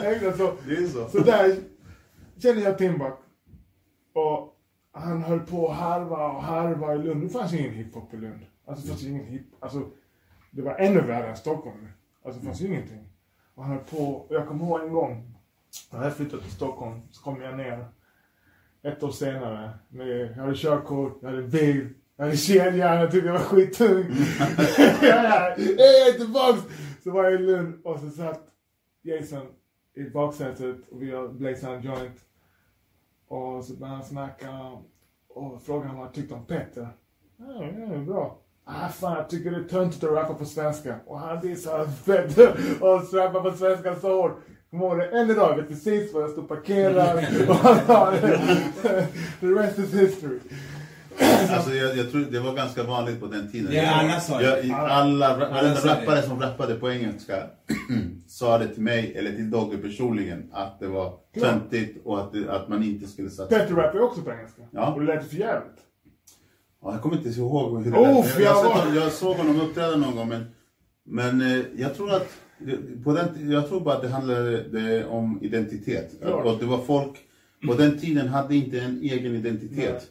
Exakt 0.04 0.38
så. 0.38 0.52
Det 0.68 0.74
är 0.74 0.88
så. 0.88 1.10
Så 1.10 1.20
där 1.20 1.56
känner 2.44 2.62
jag 2.62 2.78
Timbuk. 2.78 3.14
Och 4.14 4.58
han 4.94 5.24
höll 5.24 5.40
på 5.40 5.70
att 5.72 5.78
harva 5.78 6.28
och 6.28 6.44
harva 6.44 6.96
i 6.96 6.98
Lund. 6.98 7.22
Det 7.24 7.30
fanns 7.30 7.54
ingen 7.54 7.74
hiphop 7.74 8.14
i 8.14 8.18
Lund. 8.18 8.40
Alltså 8.68 8.84
det 8.86 8.90
fanns 8.90 9.06
ingen 9.06 9.26
hip... 9.26 9.42
Alltså, 9.60 9.82
det 10.52 10.62
var 10.62 10.76
ännu 10.76 11.02
värre 11.02 11.28
än 11.28 11.38
Stockholm. 11.38 11.88
Alltså 12.24 12.40
det 12.40 12.46
fanns 12.46 12.62
ingenting. 12.62 13.10
Och 13.56 13.64
han 13.64 13.74
höll 13.74 13.84
på. 13.86 14.26
Jag 14.30 14.48
kommer 14.48 14.66
ihåg 14.66 14.82
en 14.82 14.94
gång. 14.94 15.34
När 15.92 16.04
jag 16.04 16.16
flyttade 16.16 16.42
till 16.42 16.52
Stockholm 16.52 17.02
så 17.12 17.24
kom 17.24 17.42
jag 17.42 17.58
ner. 17.58 17.86
Ett 18.84 19.04
år 19.04 19.12
senare. 19.12 19.72
Med, 19.90 20.08
jag 20.08 20.44
hade 20.44 20.56
körkort, 20.56 21.18
jag 21.22 21.30
hade 21.30 21.44
bil. 21.44 21.90
Jag 22.16 22.26
hade 22.26 22.38
kedja, 22.38 22.96
jag 22.96 23.12
tyckte 23.12 23.28
jag 23.28 23.34
var 23.34 23.40
skittung. 23.40 23.98
jag 25.02 25.60
är 26.08 26.18
tillbaks! 26.18 26.62
Så 27.04 27.12
var 27.12 27.24
jag 27.24 27.34
i 27.34 27.38
Lund 27.38 27.86
och 27.86 28.00
så 28.00 28.10
satt 28.10 28.48
Jason 29.02 29.48
i 29.94 30.04
baksätet 30.04 30.88
och 30.90 31.02
vi 31.02 31.28
blazade 31.32 31.76
en 31.76 31.82
joint. 31.82 32.26
Och 33.28 33.66
så 33.66 33.74
började 33.74 33.96
han 33.96 34.06
snacka 34.06 34.78
och 35.28 35.62
frågade 35.62 35.94
vad 35.94 36.04
han 36.04 36.14
tyckte 36.14 36.34
om 36.34 36.46
Petter. 36.46 36.88
Ja, 37.38 37.46
ja, 37.48 37.62
det 37.62 37.96
är 37.96 38.06
bra. 38.06 38.40
Ah, 38.66 38.90
fan, 38.90 39.18
jag 39.18 39.30
tycker 39.30 39.52
det 39.52 39.58
är 39.58 39.64
töntigt 39.64 40.04
att 40.04 40.12
rappa 40.12 40.34
på 40.34 40.46
svenska. 40.46 40.96
Och 41.06 41.20
han 41.20 41.40
dissade 41.42 41.84
och 42.80 43.14
rappade 43.14 43.52
på 43.52 43.58
svenska 43.58 43.96
så 43.96 44.22
hårt. 44.22 44.40
Kommer 44.72 44.86
ihåg 44.86 44.98
det 44.98 45.06
än 45.06 45.30
idag, 45.30 45.56
vet 45.56 45.68
precis 45.68 46.14
var 46.14 46.22
jag 46.22 46.30
stod 46.30 46.48
parkerad. 46.48 47.18
och 47.50 47.56
han 47.56 47.86
sa 47.88 48.12
The 49.40 49.48
rest 49.48 49.80
is 49.80 49.94
history. 49.94 50.40
Alltså 51.50 51.74
jag, 51.74 51.98
jag 51.98 52.12
tror 52.12 52.22
det 52.22 52.40
var 52.40 52.54
ganska 52.54 52.84
vanligt 52.84 53.20
på 53.20 53.26
den 53.26 53.52
tiden. 53.52 53.74
Ja, 53.74 53.92
alla 53.92 54.20
sa. 54.20 54.42
Jag, 54.42 54.72
alla, 54.72 55.38
det. 55.38 55.46
rappare 55.86 56.22
som 56.22 56.40
rappade 56.40 56.76
på 56.76 56.92
engelska 56.92 57.36
sa 58.28 58.58
det 58.58 58.68
till 58.68 58.84
mig, 58.84 59.16
eller 59.18 59.32
till 59.32 59.52
Dogge 59.52 59.78
personligen, 59.78 60.50
att 60.52 60.80
det 60.80 60.88
var 60.88 61.14
töntigt 61.40 62.06
och 62.06 62.20
att, 62.20 62.34
det, 62.34 62.52
att 62.52 62.68
man 62.68 62.84
inte 62.84 63.08
skulle 63.08 63.30
satsa. 63.30 63.58
Petter 63.58 63.76
rappar 63.76 64.00
ju 64.00 64.02
också 64.02 64.22
på 64.22 64.32
engelska. 64.32 64.62
Ja. 64.72 64.94
Och 64.94 65.00
det 65.00 65.06
lät 65.06 65.30
för 65.30 65.36
jävligt. 65.36 65.78
Ja, 66.82 66.92
jag 66.94 67.02
kommer 67.02 67.18
inte 67.18 67.30
ihåg 67.30 67.84
hur 67.84 67.92
det 67.92 67.98
Oh, 67.98 68.26
jag, 68.28 68.42
jag 68.42 68.64
var- 68.64 68.96
jag 68.96 69.12
såg 69.12 69.36
honom 69.36 69.62
uppträda 69.62 69.96
någon 69.96 70.16
gång, 70.16 70.30
men, 70.30 70.46
men 71.06 71.42
eh, 71.42 71.66
jag 71.78 71.96
tror 71.96 72.12
att 72.14 72.28
på 73.04 73.14
den, 73.14 73.52
jag 73.52 73.68
tror 73.70 73.82
bara 73.82 73.96
att 73.96 74.02
det 74.02 74.10
handlade 74.10 75.06
om 75.06 75.40
identitet. 75.42 76.12
Klart. 76.22 76.46
Och 76.46 76.58
det 76.60 76.66
var 76.66 76.78
folk 76.78 77.12
på 77.68 77.74
den 77.74 77.98
tiden 78.00 78.28
hade 78.28 78.56
inte 78.56 78.80
en 78.80 79.00
egen 79.02 79.36
identitet. 79.36 80.10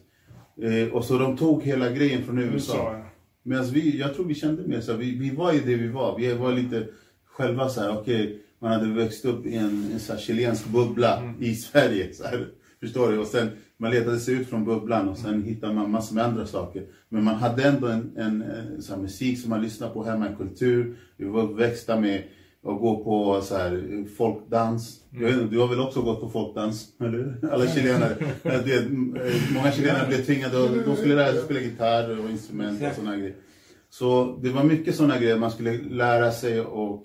Eh, 0.62 0.88
och 0.94 1.04
så 1.04 1.18
de 1.18 1.36
tog 1.36 1.62
hela 1.62 1.90
grejen 1.90 2.24
från 2.24 2.38
USA. 2.38 2.52
USA, 2.54 2.92
ja. 2.98 3.04
Medan 3.42 3.64
vi, 3.70 3.98
jag 3.98 4.14
tror 4.14 4.24
vi 4.24 4.34
kände 4.34 4.62
mer 4.68 4.80
så 4.80 4.92
vi, 4.96 5.18
vi 5.18 5.30
var 5.30 5.52
ju 5.52 5.60
det 5.60 5.74
vi 5.76 5.88
var. 5.88 6.18
Vi 6.18 6.34
var 6.34 6.52
lite 6.52 6.86
själva 7.26 7.68
så 7.68 7.80
här, 7.80 7.98
okej, 7.98 8.38
man 8.58 8.72
hade 8.72 8.94
växt 8.94 9.24
upp 9.24 9.46
i 9.46 9.54
en, 9.56 9.90
en 9.92 10.00
så 10.00 10.16
chilensk 10.16 10.66
bubbla 10.66 11.34
i 11.40 11.54
Sverige. 11.54 12.14
Så 12.14 12.24
här, 12.24 12.48
förstår 12.80 13.12
du? 13.12 13.18
Och 13.18 13.26
sen 13.26 13.50
man 13.80 13.90
letade 13.90 14.20
sig 14.20 14.34
ut 14.34 14.48
från 14.48 14.64
bubblan 14.64 15.08
och 15.08 15.18
sen 15.18 15.42
hittade 15.42 15.74
man 15.74 15.90
massor 15.90 16.14
med 16.14 16.24
andra 16.24 16.46
saker. 16.46 16.86
Men 17.08 17.24
man 17.24 17.34
hade 17.34 17.64
ändå 17.64 17.86
en, 17.86 18.12
en, 18.16 18.42
en 18.42 18.82
så 18.82 18.94
här, 18.94 19.02
musik 19.02 19.40
som 19.40 19.50
man 19.50 19.62
lyssnade 19.62 19.92
på 19.92 20.04
hemma, 20.04 20.26
en 20.26 20.36
kultur. 20.36 20.96
Vi 21.16 21.24
var 21.24 21.42
uppväxta 21.42 22.00
med 22.00 22.22
att 22.66 22.80
gå 22.80 23.04
på 23.04 23.40
så 23.42 23.56
här, 23.56 24.04
folkdans. 24.16 25.00
Jag 25.10 25.20
vet 25.20 25.34
inte, 25.34 25.54
Du 25.54 25.60
har 25.60 25.68
väl 25.68 25.80
också 25.80 26.02
gått 26.02 26.20
på 26.20 26.28
folkdans? 26.28 26.88
Eller? 27.00 27.34
Alla 27.52 27.66
chilenare. 27.66 28.16
Eh, 28.42 28.60
det, 28.64 28.76
eh, 28.76 29.54
många 29.54 29.72
chilenare 29.72 30.08
blev 30.08 30.24
tvingade 30.24 30.64
att 30.64 30.84
de 30.84 30.96
skulle 30.96 31.14
lära 31.14 31.32
sig 31.32 31.42
spela 31.42 31.60
gitarr 31.60 32.18
och 32.24 32.30
instrument 32.30 32.82
och 32.82 32.94
sådana 32.94 33.16
grejer. 33.16 33.34
Så 33.90 34.38
det 34.42 34.50
var 34.50 34.64
mycket 34.64 34.94
sådana 34.94 35.18
grejer 35.18 35.38
man 35.38 35.50
skulle 35.50 35.78
lära 35.82 36.32
sig 36.32 36.60
och 36.60 37.04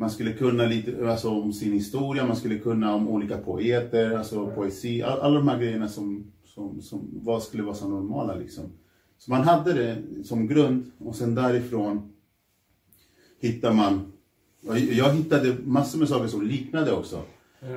man 0.00 0.10
skulle 0.10 0.32
kunna 0.32 0.66
lite 0.66 1.10
alltså, 1.10 1.28
om 1.28 1.52
sin 1.52 1.72
historia, 1.72 2.26
man 2.26 2.36
skulle 2.36 2.58
kunna 2.58 2.94
om 2.94 3.08
olika 3.08 3.38
poeter, 3.38 4.10
alltså 4.10 4.46
poesi, 4.46 5.02
all, 5.02 5.20
alla 5.20 5.38
de 5.38 5.48
här 5.48 5.58
grejerna 5.58 5.88
som, 5.88 6.32
som, 6.44 6.82
som 6.82 7.10
var, 7.12 7.40
skulle 7.40 7.62
vara 7.62 7.74
så 7.74 7.88
normala 7.88 8.34
liksom. 8.34 8.64
Så 9.18 9.30
man 9.30 9.42
hade 9.42 9.72
det 9.72 10.02
som 10.24 10.46
grund 10.46 10.90
och 10.98 11.16
sen 11.16 11.34
därifrån 11.34 12.12
hittar 13.40 13.72
man, 13.72 14.12
jag 14.90 15.12
hittade 15.12 15.56
massor 15.64 15.98
med 15.98 16.08
saker 16.08 16.26
som 16.26 16.46
liknade 16.46 16.92
också. 16.92 17.22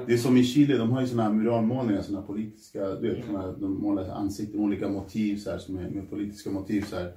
Det 0.06 0.14
är 0.14 0.18
som 0.18 0.38
i 0.38 0.44
Chile, 0.44 0.78
de 0.78 0.92
har 0.92 1.02
ju 1.02 1.08
såna 1.08 1.24
här 1.24 1.32
muralmålningar, 1.32 2.04
här 2.16 2.22
politiska, 2.22 2.96
du 2.96 3.10
vet, 3.10 3.26
såna 3.26 3.42
här, 3.42 3.56
de 3.60 3.82
målar 3.82 4.10
ansikten, 4.10 4.60
olika 4.60 4.90
motiv 4.90 5.38
så 5.38 5.52
här, 5.52 5.58
som 5.58 5.78
är 5.78 5.90
med 5.90 6.10
politiska 6.10 6.50
motiv 6.50 6.86
så 6.90 6.96
här. 6.96 7.14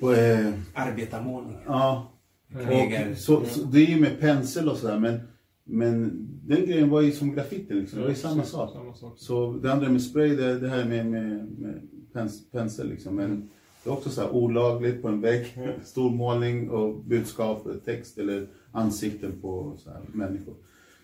Eh, 0.00 0.54
Arbetarmålning. 0.74 1.56
ja. 1.66 2.12
Och 2.54 3.18
så, 3.18 3.44
så, 3.44 3.60
det 3.64 3.78
är 3.78 3.86
ju 3.86 4.00
med 4.00 4.20
pensel 4.20 4.68
och 4.68 4.76
sådär 4.76 4.98
men, 4.98 5.20
men 5.64 6.12
den 6.46 6.66
grejen 6.66 6.90
var 6.90 7.00
ju 7.00 7.12
som 7.12 7.34
graffiti 7.34 7.74
liksom, 7.74 7.98
det 7.98 8.02
var 8.02 8.10
ju 8.10 8.16
samma 8.16 8.42
sak. 8.42 8.72
samma 8.72 8.94
sak. 8.94 9.14
Så 9.16 9.52
det 9.52 9.72
andra 9.72 9.88
med 9.88 10.02
spray, 10.02 10.36
det, 10.36 10.58
det 10.58 10.68
här 10.68 10.84
med, 10.84 11.06
med, 11.06 11.46
med 11.58 11.80
pens, 12.12 12.50
pensel 12.50 12.88
liksom. 12.88 13.14
Men 13.16 13.48
det 13.84 13.90
är 13.90 13.94
också 13.94 14.10
så 14.10 14.20
här 14.20 14.30
olagligt 14.30 15.02
på 15.02 15.08
en 15.08 15.20
vägg, 15.20 15.46
stor 15.84 16.10
målning 16.10 16.70
och 16.70 17.04
budskap, 17.04 17.66
text 17.84 18.18
eller 18.18 18.46
ansikten 18.72 19.32
på 19.40 19.74
så 19.78 19.90
här, 19.90 20.00
människor. 20.12 20.54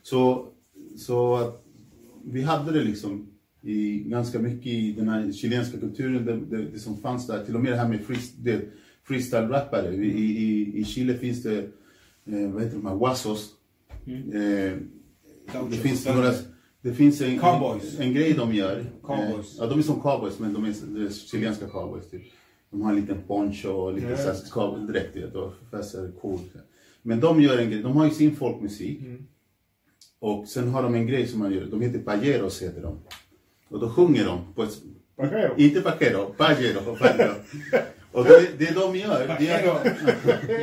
Så, 0.03 0.47
så 0.97 1.53
vi 2.25 2.43
hade 2.43 2.73
det 2.73 2.85
liksom 2.85 3.27
i, 3.63 3.99
ganska 3.99 4.39
mycket 4.39 4.67
i 4.67 4.93
den 4.93 5.09
här 5.09 5.33
chilenska 5.33 5.79
kulturen, 5.79 6.25
det, 6.25 6.57
det, 6.57 6.65
det 6.73 6.79
som 6.79 6.97
fanns 6.97 7.27
där. 7.27 7.45
Till 7.45 7.55
och 7.55 7.61
med 7.63 7.73
det 7.73 7.77
här 7.79 7.89
med 7.89 8.01
freest- 8.01 8.37
det- 8.39 8.65
freestyle-rappare. 9.05 9.95
I, 9.95 10.09
i, 10.09 10.81
I 10.81 10.85
Chile 10.85 11.19
finns 11.19 11.43
det, 11.43 11.59
eh, 12.25 12.51
vad 12.53 12.63
heter 12.63 12.77
de 12.77 12.87
här, 12.87 12.95
wassos. 12.95 13.51
Eh, 14.07 14.79
det 15.71 15.77
finns 15.77 16.07
några, 16.07 16.33
det 16.81 16.95
finns 16.95 17.21
en, 17.21 17.39
Cowboys. 17.39 17.99
en, 17.99 18.03
en 18.03 18.15
grej 18.15 18.33
de 18.33 18.55
gör. 18.55 18.85
Cowboys. 19.03 19.59
Eh, 19.59 19.59
ja, 19.59 19.67
de 19.67 19.79
är 19.79 19.83
som 19.83 20.01
cowboys, 20.01 20.39
men 20.39 20.53
de 20.53 20.65
är, 20.65 21.05
är 21.07 21.11
chilenska 21.11 21.69
cowboys 21.69 22.11
typ. 22.11 22.23
De 22.71 22.83
har 22.83 22.91
en 22.91 23.01
liten 23.01 23.23
poncho 23.27 23.69
och 23.69 23.95
lite 23.95 24.07
yeah. 24.07 24.37
cowboydräkt, 24.53 25.17
fäster 25.71 26.13
cool. 26.21 26.39
Men 27.03 27.21
de 27.21 27.43
gör 27.43 27.59
en 27.59 27.71
grej, 27.71 27.83
de 27.83 27.97
har 27.97 28.05
ju 28.05 28.11
sin 28.11 28.37
folkmusik. 28.37 29.01
Och 30.19 30.49
sen 30.49 30.69
har 30.69 30.83
de 30.83 30.95
en 30.95 31.07
grej 31.07 31.27
som 31.27 31.39
man 31.39 31.53
gör, 31.53 31.67
de 31.67 31.81
heter 31.81 31.99
pajeros 31.99 32.63
heter 32.63 32.83
de. 32.83 32.99
Och 33.69 33.81
då 33.81 33.91
sjunger 33.91 34.25
de 34.25 34.55
på 34.55 34.63
ett... 34.63 34.83
Pajero. 35.17 35.55
Inte 35.57 35.81
pajero, 35.81 36.35
pajero. 36.37 36.97
pajero. 36.97 37.35
Och 38.13 38.25
det, 38.25 38.47
det 38.59 38.75
de 38.75 38.97
gör, 38.97 39.37
det 39.39 39.49
är 39.49 39.63
de, 39.67 39.91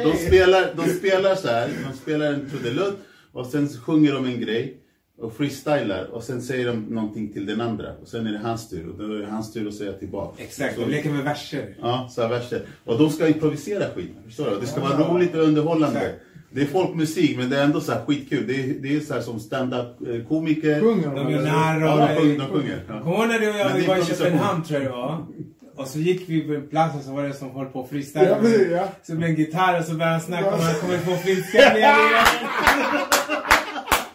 de, 0.11 0.17
spelar, 0.17 0.73
de 0.75 0.89
spelar 0.89 1.35
så 1.35 1.47
här, 1.47 1.69
de 1.91 1.97
spelar 1.97 2.33
en 2.33 2.49
trudelutt 2.49 2.99
Och 3.31 3.45
sen 3.45 3.69
sjunger 3.69 4.13
de 4.13 4.25
en 4.25 4.41
grej 4.41 4.75
och 5.21 5.33
freestylar 5.33 6.05
och 6.05 6.23
sen 6.23 6.41
säger 6.41 6.65
de 6.67 6.79
någonting 6.79 7.33
till 7.33 7.45
den 7.45 7.61
andra. 7.61 7.93
Och 8.01 8.07
sen 8.07 8.27
är 8.27 8.31
det 8.31 8.37
hans 8.39 8.69
tur 8.69 8.89
och 8.89 8.97
då 8.97 9.13
är 9.15 9.19
det 9.19 9.27
hans 9.27 9.53
tur 9.53 9.67
att 9.67 9.73
säga 9.73 9.93
tillbaka. 9.93 10.43
Exakt, 10.43 10.75
Så- 10.75 10.81
de 10.81 10.89
leker 10.89 11.09
med 11.11 11.23
verser. 11.23 11.75
Ja, 11.81 12.07
så 12.11 12.21
här 12.21 12.29
verser. 12.29 12.61
Och 12.85 12.97
de 12.97 13.09
ska 13.09 13.27
improvisera 13.27 13.83
skiten, 13.95 14.23
förstår 14.25 14.49
du? 14.49 14.59
Det 14.61 14.67
ska 14.67 14.81
vara 14.81 15.09
roligt 15.13 15.35
och 15.35 15.43
underhållande. 15.43 15.99
Exakt. 15.99 16.19
Det 16.51 16.61
är 16.61 16.65
folkmusik 16.65 17.37
men 17.37 17.49
det 17.49 17.57
är 17.57 17.63
ändå 17.63 17.81
så 17.81 17.91
här 17.91 18.05
skitkul. 18.05 18.47
Det 18.47 18.53
är, 18.63 18.73
det 18.81 18.95
är 18.95 18.99
så 18.99 19.13
här 19.13 19.21
som 19.21 19.39
stand-up 19.39 20.07
eh, 20.07 20.27
komiker. 20.27 20.81
Sjunger 20.81 21.15
De 21.15 21.31
gör 21.31 21.39
eller? 21.39 21.51
narr 21.51 21.81
Ja, 21.81 21.95
de 21.97 22.01
och... 22.15 22.21
sjunger. 22.21 22.39
De 22.39 22.47
sjunger 22.47 22.83
ja. 22.87 23.01
Kommer 23.01 23.27
när 23.27 23.39
du 23.39 23.49
och 23.49 23.55
jag 23.55 23.73
vi 23.75 23.85
var 23.85 23.97
i. 23.97 24.05
Köpenhamn 24.05 24.63
tror 24.63 24.81
jag 24.81 24.91
det 24.91 24.95
var? 24.97 25.25
Och 25.79 25.87
så 25.87 25.99
gick 25.99 26.29
vi 26.29 26.41
på 26.41 26.53
en 26.53 26.67
plats 26.69 26.95
och 26.95 27.01
så 27.03 27.11
var 27.11 27.23
det 27.23 27.33
som 27.33 27.51
höll 27.51 27.65
på 27.65 27.79
att 27.79 27.85
Ja, 27.85 27.89
freestyla. 27.89 28.35
precis, 28.41 28.67
ja. 28.71 28.87
Så 29.03 29.15
blev 29.15 29.29
en 29.29 29.35
gitarr 29.35 29.79
och 29.79 29.85
så 29.85 29.91
började 29.93 30.11
han 30.11 30.21
snacka 30.21 30.47
om 30.47 30.53
att 30.53 30.63
han 30.63 30.75
kommer 30.75 30.97
få 30.97 31.15
flintskalliga 31.17 31.95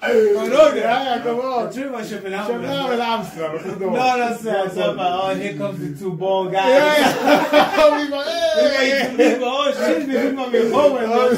Kommer 0.01 0.51
du 0.51 0.55
ihåg 0.55 0.75
det? 0.75 0.81
Ja, 0.81 1.05
jag 1.05 1.23
kommer 1.23 1.43
ihåg. 1.45 1.63
Jag 1.63 1.73
tror 1.73 1.85
det 1.85 1.91
var 1.91 2.05
Köpenhamn. 2.05 2.47
Köpenhamn 2.53 2.93
eller 2.93 3.05
Amsterdam. 3.05 3.81
Några 3.81 4.35
så 4.71 4.97
bara, 4.97 5.33
oh, 5.33 5.35
here 5.35 5.59
comes 5.59 5.81
the 5.81 6.05
two 6.05 6.11
ball 6.11 6.51
guys. 6.51 6.65
Ja, 6.69 6.95
ja. 7.01 7.99
Vi 7.99 8.11
bara, 8.11 8.25
Vi 8.57 8.93
"Ey!" 8.93 9.17
bara, 9.17 9.29
vi 9.31 9.41
bara, 9.41 9.71
oh 9.71 9.73
shit, 9.87 10.09
vi 10.09 10.19
filmar 10.19 10.49
med 10.49 10.73
showen. 10.73 11.37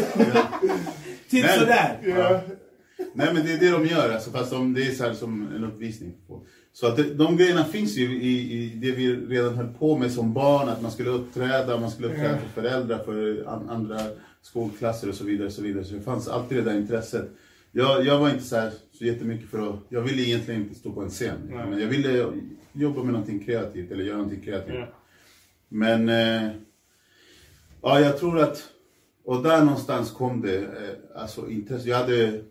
Typ 1.31 1.47
sådär. 1.51 1.99
Ja. 2.19 2.41
Nej 3.15 3.29
men 3.35 3.47
det 3.47 3.53
är 3.53 3.59
det 3.59 3.71
de 3.71 3.87
gör 3.87 4.13
alltså, 4.15 4.31
fast 4.31 4.51
de, 4.51 4.75
det 4.75 4.83
är 4.83 4.91
så 4.91 5.05
här 5.05 5.13
som 5.13 5.49
en 5.57 5.65
uppvisning. 5.65 6.13
På. 6.29 6.43
Så 6.77 6.87
att 6.87 6.97
det, 6.97 7.15
de 7.15 7.37
grejerna 7.37 7.65
finns 7.65 7.97
ju 7.97 8.23
i, 8.23 8.53
i 8.53 8.69
det 8.69 8.91
vi 8.91 9.17
redan 9.17 9.55
höll 9.55 9.73
på 9.79 9.99
med 9.99 10.13
som 10.13 10.33
barn, 10.33 10.69
att 10.69 10.83
man 10.83 10.91
skulle 10.91 11.11
uppträda, 11.11 11.81
man 11.81 11.91
skulle 11.91 12.09
uppträda 12.09 12.39
för 12.39 12.63
föräldrar, 12.63 12.99
för 12.99 13.45
an, 13.49 13.71
andra 13.71 14.01
skolklasser 14.43 15.09
och 15.09 15.15
så 15.15 15.25
vidare. 15.25 15.51
Så, 15.51 15.63
vidare. 15.63 15.85
så 15.85 15.95
det 15.95 16.01
fanns 16.01 16.29
alltid 16.29 16.59
det 16.59 16.65
där 16.71 16.79
intresset. 16.79 17.31
Jag, 17.73 18.07
jag 18.07 18.19
var 18.19 18.31
inte 18.31 18.45
så, 18.45 18.57
här, 18.57 18.73
så 18.93 19.05
jättemycket 19.05 19.51
för 19.51 19.71
att, 19.71 19.77
jag 19.89 20.01
ville 20.03 20.23
egentligen 20.23 20.63
inte 20.63 20.75
stå 20.75 20.93
på 20.93 21.03
en 21.03 21.11
scen. 21.11 21.37
Nej. 21.49 21.67
Men 21.71 21.81
jag 21.81 21.89
ville 21.89 22.33
jobba 22.73 23.03
med 23.03 23.13
någonting 23.13 23.45
kreativt, 23.45 23.91
eller 23.91 24.05
göra 24.05 24.17
någonting 24.17 24.43
kreativt. 24.43 24.75
Ja. 24.75 24.87
Men 25.69 26.09
eh, 26.09 26.51
ja, 27.83 28.01
jag 28.01 28.19
tror 28.19 28.41
att, 28.41 28.69
och 29.25 29.43
där 29.43 29.65
någonstans 29.65 30.11
kom 30.11 30.41
det, 30.41 30.59
eh, 30.59 31.21
alltså 31.23 31.51
intresse. 31.51 31.89
Jag 31.89 31.97
hade 31.97 32.43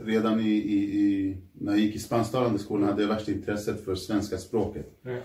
redan 0.00 0.40
i, 0.40 0.50
i, 0.50 1.00
i 1.00 1.36
när 1.52 1.72
jag 1.72 1.80
gick 1.80 1.96
i 1.96 1.98
spansktalande 1.98 2.58
skolan 2.58 2.88
hade 2.88 3.02
jag 3.02 3.08
värsta 3.08 3.32
intresset 3.32 3.84
för 3.84 3.94
svenska 3.94 4.38
språket. 4.38 4.98
Ja. 5.02 5.16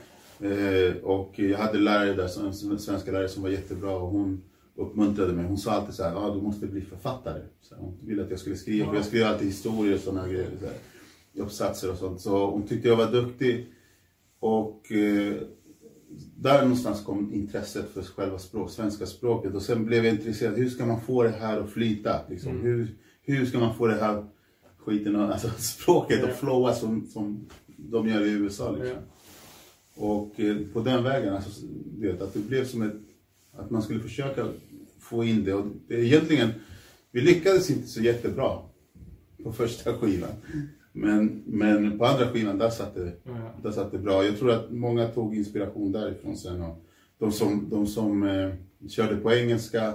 Eh, 0.47 0.95
och 0.95 1.39
jag 1.39 1.57
hade 1.57 1.77
lärare 1.77 2.13
där, 2.13 2.27
som, 2.27 2.53
svenska 2.79 3.11
lärare 3.11 3.29
som 3.29 3.43
var 3.43 3.49
jättebra 3.49 3.97
och 3.97 4.09
hon 4.09 4.43
uppmuntrade 4.75 5.33
mig. 5.33 5.45
Hon 5.45 5.57
sa 5.57 5.71
alltid 5.71 5.95
så 5.95 6.03
här, 6.03 6.15
ah, 6.15 6.35
du 6.35 6.41
måste 6.41 6.67
bli 6.67 6.81
författare. 6.81 7.41
Så 7.61 7.75
hon 7.75 7.97
ville 8.03 8.23
att 8.23 8.29
jag 8.29 8.39
skulle 8.39 8.55
skriva, 8.55 8.89
för 8.89 8.95
jag 8.95 9.05
skrev 9.05 9.27
alltid 9.27 9.47
historier 9.47 9.93
och 9.93 9.99
sådana 9.99 10.27
grejer. 10.27 10.49
Så 10.59 10.65
här, 10.65 10.75
uppsatser 11.43 11.91
och 11.91 11.97
sånt. 11.97 12.21
Så 12.21 12.49
hon 12.49 12.67
tyckte 12.67 12.87
jag 12.87 12.95
var 12.95 13.11
duktig. 13.11 13.67
Och 14.39 14.91
eh, 14.91 15.33
där 16.35 16.61
någonstans 16.61 17.03
kom 17.03 17.33
intresset 17.33 17.89
för 17.93 18.01
själva 18.01 18.39
språk, 18.39 18.71
svenska 18.71 19.05
språket. 19.05 19.55
Och 19.55 19.61
sen 19.61 19.85
blev 19.85 20.05
jag 20.05 20.13
intresserad, 20.13 20.57
hur 20.57 20.69
ska 20.69 20.85
man 20.85 21.01
få 21.01 21.23
det 21.23 21.29
här 21.29 21.59
att 21.59 21.69
flyta? 21.69 22.21
Liksom? 22.29 22.61
Hur, 22.61 22.95
hur 23.21 23.45
ska 23.45 23.59
man 23.59 23.75
få 23.75 23.87
det 23.87 23.95
här 23.95 24.25
skiten, 24.90 25.16
alltså 25.16 25.49
språket 25.57 26.20
Ja. 26.24 26.28
flowa 26.28 26.74
som, 26.74 27.07
som 27.07 27.45
de 27.78 28.10
gör 28.10 28.26
i 28.26 28.30
USA. 28.32 28.72
Liksom. 28.72 28.98
Och 29.95 30.40
eh, 30.40 30.57
på 30.74 30.82
den 30.82 31.03
vägen, 31.03 31.34
alltså, 31.34 31.66
vet, 31.98 32.22
att 32.22 32.34
det 32.34 32.40
blev 32.40 32.66
som 32.66 32.82
ett, 32.82 32.95
att 33.53 33.70
man 33.70 33.82
skulle 33.82 33.99
försöka 33.99 34.45
få 34.99 35.24
in 35.24 35.44
det. 35.44 35.53
Och 35.53 35.66
det 35.88 35.95
egentligen, 35.95 36.49
vi 37.11 37.22
lyckades 37.22 37.70
inte 37.70 37.88
så 37.88 38.02
jättebra 38.02 38.57
på 39.44 39.52
första 39.52 39.94
skivan. 39.94 40.30
Men, 40.91 41.44
men 41.45 41.98
på 41.98 42.06
andra 42.06 42.28
skivan, 42.28 42.57
där 42.57 42.70
satt, 42.70 42.95
det, 42.95 43.11
där 43.64 43.72
satt 43.72 43.91
det 43.91 43.98
bra. 43.98 44.26
Jag 44.26 44.38
tror 44.40 44.52
att 44.52 44.72
många 44.72 45.07
tog 45.07 45.36
inspiration 45.36 45.91
därifrån 45.91 46.38
sen. 46.38 46.61
Och 46.61 46.86
de 47.18 47.32
som, 47.32 47.70
de 47.70 47.88
som 47.88 48.24
eh, 48.24 48.53
körde 48.90 49.16
på 49.16 49.34
engelska, 49.34 49.94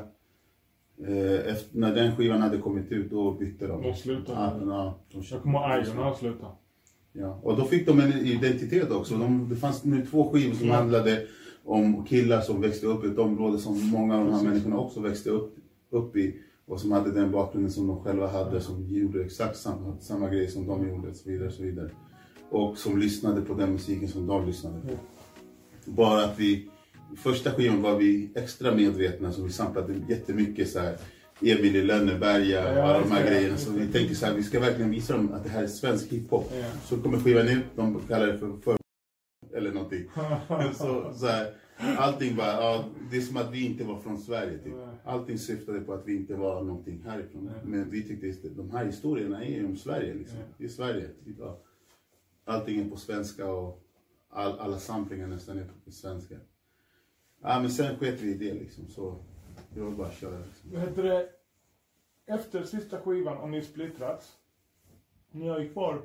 efter, 1.47 1.79
när 1.79 1.95
den 1.95 2.17
skivan 2.17 2.43
hade 2.43 2.59
kommit 2.59 2.93
ut, 2.93 3.11
då 3.11 3.33
bytte 3.33 3.67
de. 3.67 3.83
De 3.83 3.95
slutade. 3.95 4.39
Ja, 4.41 4.59
ja, 4.67 4.99
de 5.13 5.23
Jag 5.31 5.43
kommer 5.43 5.79
ihåg 5.79 5.87
han 5.97 6.17
slutade. 6.17 6.53
Ja, 7.13 7.41
och 7.43 7.57
då 7.57 7.65
fick 7.65 7.87
de 7.87 8.01
en 8.01 8.13
identitet 8.13 8.91
också. 8.91 9.17
De, 9.17 9.49
det 9.49 9.57
fanns 9.57 9.85
nu 9.85 10.07
två 10.07 10.31
skivor 10.33 10.55
som 10.55 10.65
Mm. 10.65 10.77
handlade 10.77 11.27
om 11.65 12.05
killar 12.05 12.41
som 12.41 12.61
växte 12.61 12.87
upp 12.87 13.05
i 13.05 13.07
ett 13.07 13.19
område 13.19 13.59
som 13.59 13.91
många 13.91 14.19
av 14.19 14.27
de 14.27 14.33
här 14.35 14.43
människorna 14.43 14.79
också 14.79 15.01
växte 15.01 15.31
upp, 15.31 15.57
upp 15.91 16.17
i. 16.17 16.37
Och 16.67 16.81
som 16.81 16.93
hade 16.93 17.13
den 17.13 17.31
bakgrunden 17.31 17.73
som 17.73 17.87
de 17.87 18.01
själva 18.01 18.27
hade, 18.27 18.61
som 18.61 18.89
gjorde 18.89 19.25
exakt 19.25 19.57
samma, 19.57 19.97
samma 20.01 20.29
grej 20.29 20.49
som 20.49 20.67
de 20.67 20.89
gjorde 20.89 21.09
och 21.09 21.17
så 21.17 21.31
vidare. 21.31 21.47
Och, 21.49 21.55
så 21.55 21.63
vidare. 21.63 21.91
och 22.51 22.79
som 22.79 22.99
lyssnade 22.99 23.41
på 23.41 23.55
den 23.55 23.73
musiken 23.73 24.09
som 24.09 24.27
de 24.27 24.47
lyssnade 24.47 24.81
på. 24.81 24.93
Bara 25.91 26.25
att 26.25 26.39
vi, 26.41 26.69
första 27.17 27.51
skivan 27.51 27.83
var 27.83 27.97
vi 27.97 28.31
extra 28.35 28.75
medvetna, 28.75 29.33
så 29.33 29.43
vi 29.43 29.53
samplade 29.53 29.95
jättemycket 30.09 30.71
så 30.71 30.79
här 30.79 30.97
Emil 31.41 31.77
i 31.77 31.83
Lönneberga 31.83 32.71
och 32.71 32.79
Ja, 32.79 32.83
alla 32.83 33.01
de 33.01 33.11
här 33.11 33.27
grejerna. 33.27 33.57
Så 33.57 33.71
vi 33.71 33.93
tänkte 33.93 34.15
så 34.15 34.27
här, 34.27 34.35
vi 34.35 34.43
ska 34.43 34.61
verkligen 34.61 34.91
visa 34.91 35.17
dem 35.17 35.33
att 35.33 35.45
det 35.45 35.51
här 35.51 35.63
är 35.63 35.67
svensk 35.67 36.13
hiphop. 36.13 36.53
Ja. 36.53 36.67
Så 36.85 36.97
kommer 37.03 37.19
skivan 37.19 37.49
ut, 37.49 37.65
de 37.77 38.01
kallar 38.09 38.27
det 38.27 38.39
för, 38.39 38.53
för 38.65 38.77
eller 39.55 39.73
någonting. 39.73 40.05
så, 40.75 41.13
så 41.15 41.27
här, 41.27 41.55
allting 41.97 42.37
bara, 42.37 42.53
ja, 42.53 42.85
det 43.11 43.17
är 43.17 43.21
som 43.21 43.37
att 43.37 43.53
vi 43.53 43.67
inte 43.67 43.85
var 43.85 44.01
från 44.01 44.19
Sverige 44.19 44.59
typ. 44.59 44.75
Allting 45.05 45.39
syftade 45.39 45.81
på 45.81 45.93
att 45.93 46.07
vi 46.07 46.17
inte 46.17 46.35
var 46.35 46.63
någonting 46.63 47.03
härifrån. 47.07 47.51
Men 47.65 47.91
vi 47.91 48.03
tyckte 48.03 48.49
att 48.49 48.57
de 48.57 48.71
här 48.71 48.85
historierna 48.85 49.45
är 49.45 49.67
om 49.67 49.77
Sverige 49.77 50.15
liksom. 50.15 50.39
Det 50.59 50.65
är 50.65 50.69
Sverige. 50.69 51.09
Typ, 51.25 51.37
ja. 51.39 51.61
Allting 52.45 52.81
är 52.81 52.91
på 52.91 52.97
svenska 52.97 53.47
och 53.47 53.83
all, 54.31 54.59
alla 54.59 54.79
samplingar 54.79 55.27
nästan 55.27 55.59
är 55.59 55.71
på 55.85 55.91
svenska. 55.91 56.35
Ja 57.47 57.61
men 57.61 57.71
sen 57.71 57.97
sket 57.97 58.21
vi 58.21 58.31
i 58.31 58.35
det 58.35 58.55
liksom 58.55 58.89
så 58.89 59.17
det 59.75 59.81
var 59.81 59.91
bara 59.91 60.11
köra 60.11 60.39
liksom. 60.39 60.71
Vad 60.73 60.81
heter 60.81 61.03
det? 61.03 61.29
Efter 62.27 62.63
sista 62.63 63.01
skivan 63.01 63.37
och 63.37 63.51
ni 63.51 63.63
splittrats. 63.63 64.39
Ni 65.31 65.49
har 65.49 65.61
ju 65.61 65.73
kvar 65.73 66.03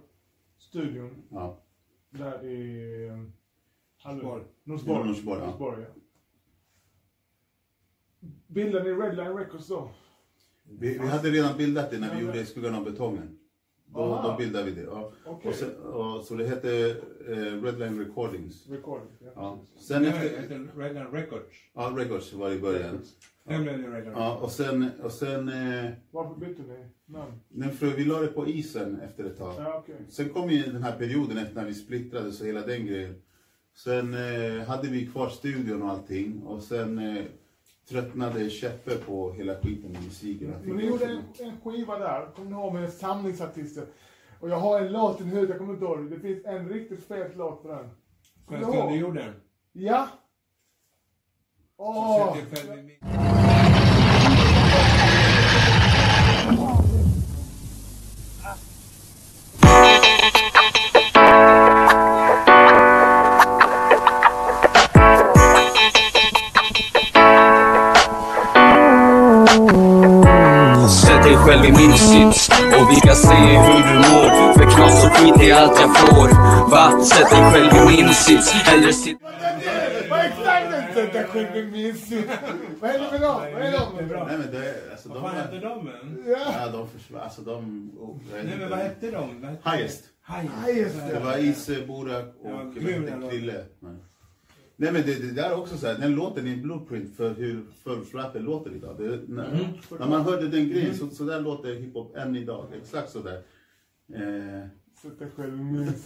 studion 0.58 1.24
Ja. 1.30 1.58
där 2.10 2.46
i... 2.46 3.10
um, 3.10 3.34
Norsborg. 4.06 4.44
Norsborg. 4.64 5.00
Ja, 5.00 5.06
Norsborg, 5.06 5.40
ja. 5.40 5.46
Norsborg, 5.46 5.82
ja. 5.82 6.02
Bildade 8.48 8.84
ni 8.84 9.02
Redline 9.02 9.38
Records 9.38 9.68
då? 9.68 9.92
Vi, 10.64 10.98
vi 10.98 11.08
hade 11.08 11.30
redan 11.30 11.58
bildat 11.58 11.92
det 11.92 12.00
när 12.00 12.16
vi 12.16 12.22
gjorde 12.22 12.46
Skuggan 12.46 12.76
av 12.76 12.84
betongen. 12.84 13.40
Då, 13.86 14.22
då 14.24 14.36
bildade 14.38 14.66
vi 14.66 14.72
det. 14.72 14.82
Ja. 14.82 15.12
Okej. 15.26 15.50
Och 15.50 15.56
sen, 15.56 15.76
och, 15.78 16.24
så 16.24 16.36
det 16.36 16.48
hette 16.48 16.98
eh, 17.28 17.64
Redline 17.64 18.00
Recordings. 18.00 18.68
Recording. 18.70 19.08
Ja. 19.20 19.32
Ja. 19.36 19.60
Sen 19.80 20.02
Nej, 20.02 20.12
efter, 20.38 20.68
Redline 20.78 21.08
Records. 21.12 21.56
ja, 21.74 21.94
Records 21.98 22.34
var 22.34 22.52
i 22.52 22.60
början. 22.60 23.02
Blev 23.44 23.66
Redline 23.66 24.14
Ja, 24.16 24.38
och 24.38 24.52
sen, 24.52 24.90
och 25.04 25.12
sen 25.12 25.50
eh, 25.50 25.92
Varför 26.12 26.40
bytte 26.40 26.62
ni 26.62 26.86
namn? 27.06 27.32
nej, 27.50 27.70
för 27.70 27.86
vi 27.88 28.06
la 28.06 28.20
det 28.20 28.28
på 28.28 28.48
isen 28.48 29.00
efter 29.02 29.24
ett 29.24 29.38
tag. 29.38 29.54
Ja, 29.58 29.78
okej. 29.78 29.96
Sen 30.10 30.30
kom 30.30 30.50
ju 30.50 30.64
den 30.64 30.84
här 30.84 30.98
perioden 30.98 31.38
efter 31.38 31.56
när 31.56 31.66
vi 31.66 31.74
splittrades 31.74 32.42
och 32.42 32.48
hela 32.48 32.62
den 32.66 32.86
grejen. 32.86 33.22
Sen 33.76 34.14
eh, 34.14 34.64
hade 34.68 34.88
vi 34.88 35.06
kvar 35.08 35.30
studion 35.30 35.82
och 35.82 35.90
allting 35.90 36.44
och 36.44 36.64
sen 36.64 37.00
eh, 37.00 37.24
tröttnade 37.90 38.50
Käppe 38.50 38.96
på 38.96 39.32
hela 39.34 39.56
skiten 39.56 39.92
med 39.92 40.04
musiken. 40.04 40.54
Men 40.64 40.76
ni 40.76 40.86
gjorde 40.86 41.06
en, 41.06 41.22
en 41.40 41.58
skiva 41.64 42.00
där, 42.00 42.26
kommer 42.36 42.50
ni 42.52 42.58
ihåg, 42.58 42.74
med 42.74 42.94
samlingsartister. 42.94 43.86
Och 44.40 44.50
jag 44.50 44.56
har 44.60 44.80
en 44.82 44.92
låt 44.92 45.22
i 45.22 45.24
huvudet, 45.24 45.50
jag 45.50 45.58
kommer 45.58 45.74
inte 45.74 45.86
ihåg 45.86 46.10
det. 46.12 46.20
Finns 46.20 46.46
en 46.46 46.70
riktigt 46.70 47.08
fet 47.08 47.36
låt 47.36 47.62
på 47.62 47.68
den. 47.68 47.90
Svenska 48.48 48.72
ni 48.72 48.78
under 48.82 48.90
ihåg? 48.90 48.98
jorden. 49.02 49.34
Ja! 49.74 50.08
Åh! 51.78 52.36
min- 52.36 53.00
Sätt 70.90 71.24
dig 71.24 71.36
själv 71.38 71.66
i 71.66 71.72
min 71.72 71.94
sits 71.98 72.29
och 72.80 72.92
vi 72.92 72.96
ska 72.96 73.16
se 73.16 73.36
hur 73.36 73.82
du 73.90 73.96
mår 73.96 74.54
För 74.54 74.72
knas 74.76 75.06
och 75.06 75.12
skit 75.12 75.42
är 75.42 75.54
allt 75.56 75.80
jag 75.82 75.98
får 75.98 76.30
Va? 76.72 77.04
Sätt 77.04 77.30
dig 77.30 77.52
själv 77.52 77.92
i 77.92 77.98
min 77.98 78.14
sits 78.14 78.52
Hellre 78.52 78.94
sitt 78.94 79.18
Vad 80.10 80.20
sätter 80.94 81.24
själv 81.24 81.56
i 81.56 81.72
min 81.72 81.96
sits. 81.96 82.28
Vad 82.80 82.90
är 82.90 83.00
det 83.00 83.12
med 83.12 83.22
dem? 83.22 83.42
Vad 83.54 83.62
är 83.62 83.72
de? 83.72 83.96
Jättebra. 83.96 84.26
Nej 84.26 84.38
men 84.38 84.52
det, 84.52 84.74
alltså, 84.92 85.10
Vad 85.10 85.18
de, 85.18 85.24
fan 85.24 85.36
hette 85.36 85.60
de 85.60 85.88
än? 85.88 86.24
Ja! 86.28 86.68
de 86.72 86.90
försvann. 86.90 87.22
Alltså 87.22 87.42
de... 87.42 87.92
Oh, 88.00 88.18
Nej 88.44 88.56
men 88.60 88.70
vad 88.70 88.80
hette 88.80 89.12
de? 89.12 89.42
Vad 89.64 89.74
Highest. 89.74 90.04
Highest. 90.66 90.96
Det 91.14 91.20
var 91.20 91.38
Ise, 91.38 91.82
Borak 91.88 92.36
och 92.44 92.52
vad 92.52 92.74
Krille. 93.30 93.64
Nej. 94.82 94.92
Men 94.92 95.02
det, 95.06 95.16
det 95.28 95.32
där 95.32 95.50
är 95.50 95.56
också 95.56 95.78
så 95.78 95.88
här, 95.88 95.98
den 95.98 96.16
låten 96.16 96.48
är 96.48 96.52
en 96.54 96.62
blueprint 96.62 97.16
för 97.18 97.34
hur 97.34 97.66
förortsrappen 97.84 98.44
låter 98.44 98.76
idag. 98.76 98.96
Det, 99.00 99.20
när, 99.28 99.48
när 100.00 100.08
man 100.08 100.22
hörde 100.22 100.48
den 100.48 100.70
grejen, 100.70 100.96
så, 100.98 101.10
så 101.10 101.24
där 101.24 101.42
låter 101.42 101.76
hiphop 101.76 102.16
än 102.16 102.36
idag. 102.36 102.66
Exakt 102.82 103.10
så 103.10 103.20
där. 103.20 103.42
Eh, 104.16 104.68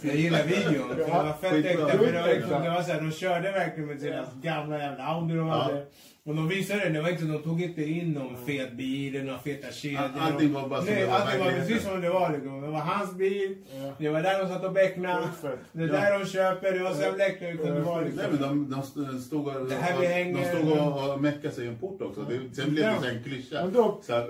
Jag 0.02 0.16
gillar 0.16 0.42
videon. 0.46 0.88
Det 0.96 1.04
var 1.04 1.32
fett 1.32 1.64
äkta. 1.64 1.86
Det 1.86 1.96
var, 1.96 2.34
liksom, 2.34 2.62
det 2.62 2.70
var 2.70 2.82
så 2.82 2.92
här, 2.92 3.00
de 3.00 3.10
körde 3.12 3.52
verkligen 3.52 3.88
med 3.88 4.00
sina 4.00 4.26
gamla 4.42 4.78
jävla 4.78 5.04
Audi 5.04 5.34
de 5.34 5.48
hade. 5.48 5.86
Och 6.26 6.34
de 6.34 6.48
visade 6.48 6.80
det, 6.80 6.88
det 6.90 7.02
var 7.02 7.08
inte, 7.08 7.24
de 7.24 7.42
tog 7.42 7.62
inte 7.62 7.84
in 7.84 8.12
någon 8.12 8.36
fet 8.46 8.72
bil, 8.72 9.24
några 9.24 9.38
feta 9.38 9.70
kedjor. 9.72 9.98
All- 10.00 10.18
allting 10.20 10.52
var 10.52 10.68
bara 10.68 10.80
som 10.82 10.88
Nej, 10.94 11.00
det 11.02 11.06
var 11.10 11.14
allting 11.18 11.40
var 11.40 11.50
precis 11.50 11.82
som 11.82 12.00
det 12.00 12.08
var. 12.10 12.32
Liksom. 12.32 12.60
Det 12.60 12.68
var 12.68 12.78
hans 12.80 13.14
bil, 13.14 13.56
Ja. 13.74 13.92
det 13.98 14.08
var 14.08 14.22
där 14.22 14.38
de 14.42 14.48
satt 14.48 14.64
och 14.64 14.72
becknade. 14.72 15.28
Det 15.72 15.82
är 15.82 15.86
där 15.88 16.18
de 16.18 16.26
köper, 16.26 16.72
det 16.72 16.78
var 16.82 17.80
vara. 17.80 18.00
nej 18.00 18.10
Liksom. 18.10 18.30
men 18.30 18.40
de, 18.42 18.70
de 18.70 18.80
st- 18.80 19.18
stod 19.20 19.46
och, 19.48 19.66
Det 19.68 19.74
här 19.74 20.00
vi 20.00 20.06
hänger- 20.06 20.52
de 20.54 20.58
stod 20.68 20.78
och, 20.78 21.14
och 21.14 21.20
meckade 21.22 21.54
sig 21.54 21.64
i 21.64 21.68
en 21.68 21.78
port 21.78 22.02
också. 22.02 22.20
Det, 22.22 22.54
sen 22.56 22.70
blev 22.70 23.00
det 23.02 23.08
en 23.10 23.22
klyscha. 23.24 23.66
Då- 23.66 24.00
Så 24.02 24.12
här, 24.12 24.28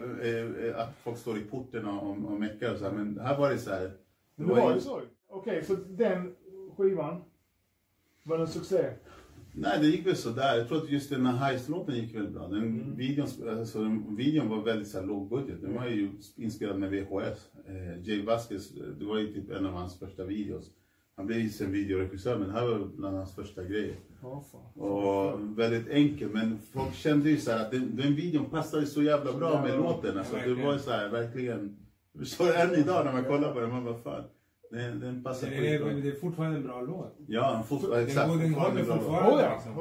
eh, 0.74 0.80
att 0.80 0.94
folk 1.04 1.18
står 1.18 1.38
i 1.38 1.40
porten 1.40 1.86
och, 1.86 2.02
och, 2.02 2.32
och 2.32 2.40
meckar 2.40 2.72
och 2.72 2.78
så 2.78 2.84
här. 2.84 2.92
Men 2.92 3.20
här 3.20 3.38
var 3.38 3.50
det 3.50 3.58
så 3.58 3.70
här. 3.70 3.90
Det 4.36 4.44
var 4.44 4.74
ju 4.74 4.80
så. 4.80 5.00
Okej, 5.28 5.64
så 5.64 5.74
den 5.88 6.34
skivan 6.76 7.22
var 8.22 8.38
en 8.38 8.46
succé? 8.48 8.84
Nej, 9.56 9.78
det 9.80 9.86
gick 9.86 10.06
väl 10.06 10.16
sådär. 10.16 10.56
Jag 10.56 10.68
tror 10.68 10.78
att 10.78 10.90
just 10.90 11.10
den 11.10 11.26
här 11.26 11.36
Heist-låten 11.36 11.94
gick 11.94 12.14
väldigt 12.14 12.34
bra. 12.34 12.48
Den 12.48 12.96
videon, 12.96 13.26
alltså, 13.58 13.82
den, 13.82 14.16
videon 14.16 14.48
var 14.48 14.62
väldigt 14.62 14.88
så 14.88 15.00
här, 15.00 15.06
låg 15.06 15.28
budget. 15.28 15.62
Den 15.62 15.74
var 15.74 15.86
ju 15.86 16.10
inspelad 16.36 16.78
med 16.78 16.90
VHS. 16.90 17.50
Eh, 17.68 18.08
Jay 18.08 18.22
Vasquez, 18.22 18.76
eh, 18.76 18.82
det 18.98 19.04
var 19.04 19.18
ju 19.18 19.32
typ 19.32 19.50
en 19.50 19.66
av 19.66 19.72
hans 19.72 19.98
första 19.98 20.24
videos. 20.24 20.70
Han 21.16 21.26
blev 21.26 21.38
ju 21.38 21.48
sen 21.48 21.72
videoregissör, 21.72 22.38
men 22.38 22.48
det 22.48 22.54
här 22.54 22.66
var 22.66 22.78
bland 22.96 23.16
hans 23.16 23.34
första 23.34 23.64
grejer. 23.64 23.96
Fan. 24.20 24.82
Och 24.82 25.58
väldigt 25.58 25.88
enkel, 25.88 26.28
men 26.28 26.58
folk 26.72 26.94
kände 26.94 27.30
ju 27.30 27.36
så 27.36 27.50
här 27.50 27.64
att 27.64 27.70
den, 27.70 27.96
den 27.96 28.14
videon 28.14 28.44
passade 28.44 28.86
så 28.86 29.02
jävla 29.02 29.32
bra 29.32 29.62
med 29.62 29.76
låten. 29.76 30.18
Alltså, 30.18 30.36
det 30.36 30.54
var 30.54 30.72
ju 30.72 30.78
så 30.78 30.90
här, 30.90 31.08
verkligen. 31.08 31.76
Förstår 32.18 32.54
än 32.54 32.74
idag 32.74 33.04
när 33.04 33.12
man 33.12 33.24
kollar 33.24 33.52
på 33.52 33.60
den, 33.60 33.70
man 33.70 33.84
bara 33.84 33.98
fan. 33.98 34.24
Den, 34.74 35.00
den 35.00 35.22
passar 35.22 35.46
Det 35.50 35.56
är, 35.56 35.78
skitbra. 35.78 35.92
det 35.94 36.08
är 36.08 36.20
fortfarande 36.20 36.56
en 36.56 36.62
bra 36.62 36.80
låt. 36.80 37.16
Ja, 37.26 37.62
fort, 37.68 37.82
Den, 37.82 38.04
exakt. 38.06 38.28
den 38.28 38.54
håller 38.54 38.84
fortfarande. 38.84 39.34
Oh 39.36 39.40
ja, 39.42 39.54
liksom. 39.54 39.72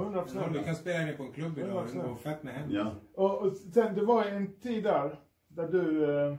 100%. 0.45 0.53
Du 0.53 0.63
kan 0.63 0.75
spela 0.75 1.05
den 1.05 1.17
på 1.17 1.23
en 1.23 1.31
klubb 1.31 1.57
idag, 1.57 1.87
den 1.87 2.01
100%. 2.01 2.07
går 2.09 2.15
fett 2.15 2.43
med 2.43 2.53
hem. 2.53 2.71
Ja. 2.71 2.91
Och, 3.15 3.41
och 3.41 3.55
sen, 3.73 3.95
det 3.95 4.05
var 4.05 4.25
en 4.25 4.53
tid 4.59 4.83
där, 4.83 5.19
där 5.47 5.67
du... 5.67 6.03
Eh, 6.03 6.37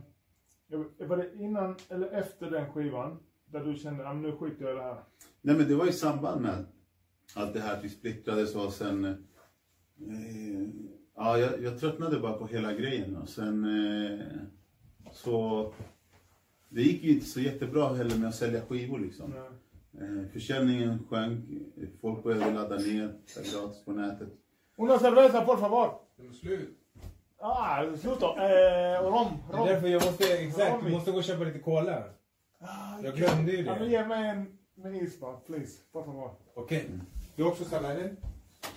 var 1.09 1.17
det 1.17 1.35
innan 1.35 1.77
eller 1.89 2.09
efter 2.11 2.51
den 2.51 2.73
skivan? 2.73 3.19
Där 3.47 3.65
du 3.65 3.75
kände, 3.77 4.09
att 4.09 4.17
nu 4.17 4.33
skiter 4.33 4.65
jag 4.65 4.73
i 4.73 4.77
det 4.77 4.83
här. 4.83 4.97
Nej 5.41 5.57
men 5.57 5.69
det 5.69 5.75
var 5.75 5.87
i 5.89 5.93
samband 5.93 6.41
med 6.41 6.65
allt 7.35 7.55
det 7.55 7.61
här 7.61 7.77
att 7.79 7.85
vi 7.85 7.89
splittrades 7.89 8.55
och 8.57 8.73
sen... 8.73 9.05
Eh, 9.05 9.15
ja, 11.17 11.39
jag, 11.39 11.63
jag 11.63 11.81
tröttnade 11.81 12.21
bara 12.21 12.33
på 12.33 12.47
hela 12.47 12.73
grejen 12.73 13.17
och 13.17 13.29
sen 13.29 13.65
eh, 13.65 14.21
så... 15.13 15.73
Det 16.69 16.83
gick 16.83 17.03
ju 17.03 17.13
inte 17.13 17.27
så 17.27 17.41
jättebra 17.41 17.95
heller 17.95 18.17
med 18.17 18.29
att 18.29 18.35
sälja 18.35 18.61
skivor 18.69 18.99
liksom. 18.99 19.33
Eh, 20.01 20.31
försäljningen 20.33 20.99
sjönk, 21.11 21.45
folk 22.01 22.23
började 22.23 22.53
ladda 22.55 22.77
ner 22.77 23.15
gratis 23.35 23.85
på 23.85 23.93
nätet. 23.93 24.29
Una 24.77 24.99
cerveza, 24.99 25.41
por 25.45 25.57
favor! 25.57 25.91
Den 26.17 26.29
är 26.29 26.33
slut. 26.33 26.79
Ah, 27.39 27.85
sluta! 27.97 28.27
Eh, 28.27 29.03
rom, 29.03 29.29
Det 29.51 29.55
är 29.55 29.59
rom. 29.59 29.67
därför 29.67 29.89
jag 29.89 30.05
måste, 30.05 30.25
exakt, 30.39 30.73
Rom. 30.73 30.85
du 30.85 30.91
måste 30.91 31.11
gå 31.11 31.17
och 31.19 31.25
köpa 31.25 31.45
lite 31.45 31.59
cola. 31.59 32.03
Ah, 32.61 33.01
Jag 33.03 33.15
glömde 33.17 33.53
ju 33.53 33.63
Ja, 33.65 33.73
men 33.75 33.83
det. 33.83 33.89
ge 33.91 34.07
mig 34.07 34.29
en 34.29 34.59
med 34.75 35.03
is 35.03 35.21
bara, 35.21 35.37
please. 35.37 35.73
Por 35.93 36.05
favor. 36.05 36.31
Okej. 36.55 36.87
Du 37.37 37.43
har 37.43 37.51
också 37.51 37.65
sallad 37.65 37.91
eller? 37.91 38.17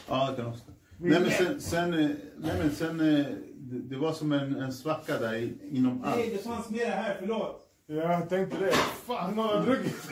Ja, 0.08 0.30
det 0.32 0.36
kan 0.38 0.46
också. 0.52 0.64
Nej 1.00 1.20
men 1.22 1.30
sen, 1.32 1.62
sen, 1.62 1.94
eh, 1.94 2.10
nej, 2.38 2.52
men 2.60 2.72
sen 2.72 3.00
eh, 3.00 3.26
det, 3.56 3.80
det 3.80 3.98
var 3.98 4.14
som 4.14 4.32
en, 4.32 4.56
en 4.56 4.74
svacka 4.74 5.20
där 5.20 5.34
i- 5.36 5.58
inom 5.72 6.04
allt. 6.04 6.16
Nej, 6.18 6.30
det 6.30 6.38
fanns 6.38 6.70
mer 6.70 6.86
här, 6.86 7.16
förlåt. 7.20 7.67
Ja, 7.90 7.96
jag 8.12 8.30
tänkte 8.30 8.58
det. 8.60 8.72
Fan, 9.06 9.36
någon 9.36 9.46
har 9.48 9.66
druckit. 9.66 9.96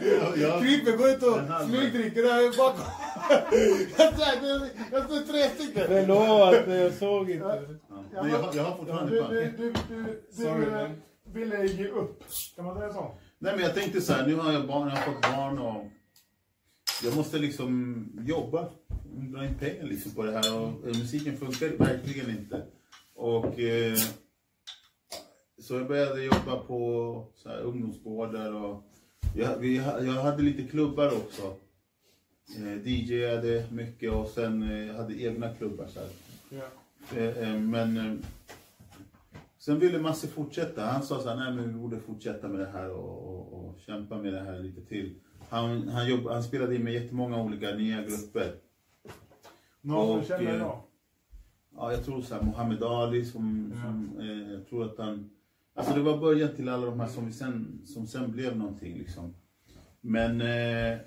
Ja, 0.00 0.36
ja. 0.36 0.60
Kryper, 0.60 0.96
går 0.96 1.08
ut 1.10 1.22
och 1.22 1.66
smygdricker 1.68 2.22
där 2.22 2.56
bakom. 2.56 2.84
Jag 3.98 4.14
såg- 4.14 4.68
jag 4.92 5.08
såg 5.10 5.26
tre 5.26 5.42
stycken. 5.48 5.84
Förlåt, 5.86 6.66
jag 6.68 6.92
såg 6.92 7.30
inte. 7.30 7.44
Ja. 7.88 8.22
Men 8.22 8.30
jag, 8.30 8.38
har- 8.38 8.54
jag 8.54 8.62
har 8.64 8.76
fortfarande 8.76 9.12
du, 9.12 9.18
kvar. 9.20 9.30
du, 9.30 9.52
du, 9.56 9.72
du, 9.88 10.22
du 10.36 11.40
ville 11.40 11.66
ge 11.66 11.88
upp. 11.88 12.24
Kan 12.56 12.64
man 12.64 12.78
säga 12.78 12.92
så? 12.92 13.14
Nej 13.38 13.52
men 13.56 13.64
jag 13.64 13.74
tänkte 13.74 14.00
så 14.00 14.12
här, 14.12 14.26
nu 14.26 14.34
har 14.34 14.52
jag 14.52 14.66
barn, 14.66 14.88
jag 14.88 14.96
har 14.96 15.12
fått 15.12 15.22
barn 15.36 15.58
och 15.58 15.84
jag 17.04 17.16
måste 17.16 17.38
liksom 17.38 18.06
jobba, 18.26 18.68
dra 19.32 19.44
in 19.46 19.54
pengar 19.54 19.84
liksom 19.84 20.12
på 20.12 20.22
det 20.22 20.32
här 20.32 20.56
och 20.56 20.70
musiken 20.84 21.36
funkar 21.36 21.68
verkligen 21.84 22.30
inte. 22.30 22.62
Och 23.14 23.58
eh, 23.60 23.96
så 25.66 25.74
jag 25.74 25.88
började 25.88 26.24
jobba 26.24 26.56
på 26.66 27.24
så 27.34 27.48
här, 27.48 27.60
ungdomsgårdar 27.60 28.52
och 28.52 28.82
jag, 29.34 29.58
vi, 29.58 29.76
jag 29.76 30.22
hade 30.22 30.42
lite 30.42 30.62
klubbar 30.62 31.06
också. 31.06 31.56
Eh, 32.56 32.88
DJade 32.88 33.66
mycket 33.72 34.12
och 34.12 34.26
sen 34.26 34.62
eh, 34.62 34.96
hade 34.96 35.22
egna 35.22 35.54
klubbar 35.54 35.86
så 35.86 36.00
här. 36.00 36.08
Ja. 36.50 37.20
Eh, 37.20 37.58
Men 37.60 37.96
eh, 37.96 38.14
sen 39.58 39.78
ville 39.78 39.98
Masse 39.98 40.28
fortsätta. 40.28 40.84
Han 40.84 41.02
sa 41.02 41.20
så 41.20 41.28
här, 41.28 41.36
nej 41.36 41.52
men 41.54 41.68
vi 41.68 41.80
borde 41.80 42.00
fortsätta 42.00 42.48
med 42.48 42.60
det 42.60 42.70
här 42.72 42.90
och, 42.90 43.28
och, 43.28 43.52
och 43.64 43.80
kämpa 43.80 44.16
med 44.18 44.32
det 44.32 44.40
här 44.40 44.58
lite 44.58 44.80
till. 44.84 45.14
Han, 45.48 45.88
han, 45.88 46.08
jobb, 46.08 46.26
han 46.26 46.42
spelade 46.42 46.74
in 46.76 46.84
med 46.84 46.92
jättemånga 46.92 47.42
olika 47.42 47.74
nya 47.74 48.02
grupper. 48.02 48.54
Någon 49.80 50.06
som 50.08 50.18
Och, 50.18 50.24
känner 50.24 50.50
eh, 50.50 50.56
idag? 50.56 50.80
Ja, 51.76 51.92
jag 51.92 52.04
tror 52.04 52.22
så 52.22 52.34
här, 52.34 52.42
Muhammed 52.42 52.82
Ali 52.82 53.24
som, 53.24 53.72
som 53.82 54.20
eh, 54.20 54.52
jag 54.52 54.68
tror 54.68 54.84
att 54.84 54.98
han... 54.98 55.30
Alltså 55.76 55.94
det 55.94 56.02
var 56.02 56.18
början 56.18 56.56
till 56.56 56.68
alla 56.68 56.86
de 56.86 57.00
här 57.00 57.08
som, 57.08 57.32
sen, 57.32 57.80
som 57.84 58.06
sen 58.06 58.32
blev 58.32 58.56
någonting 58.56 58.98
liksom. 58.98 59.34
Men, 60.00 60.40
eh, 60.40 60.98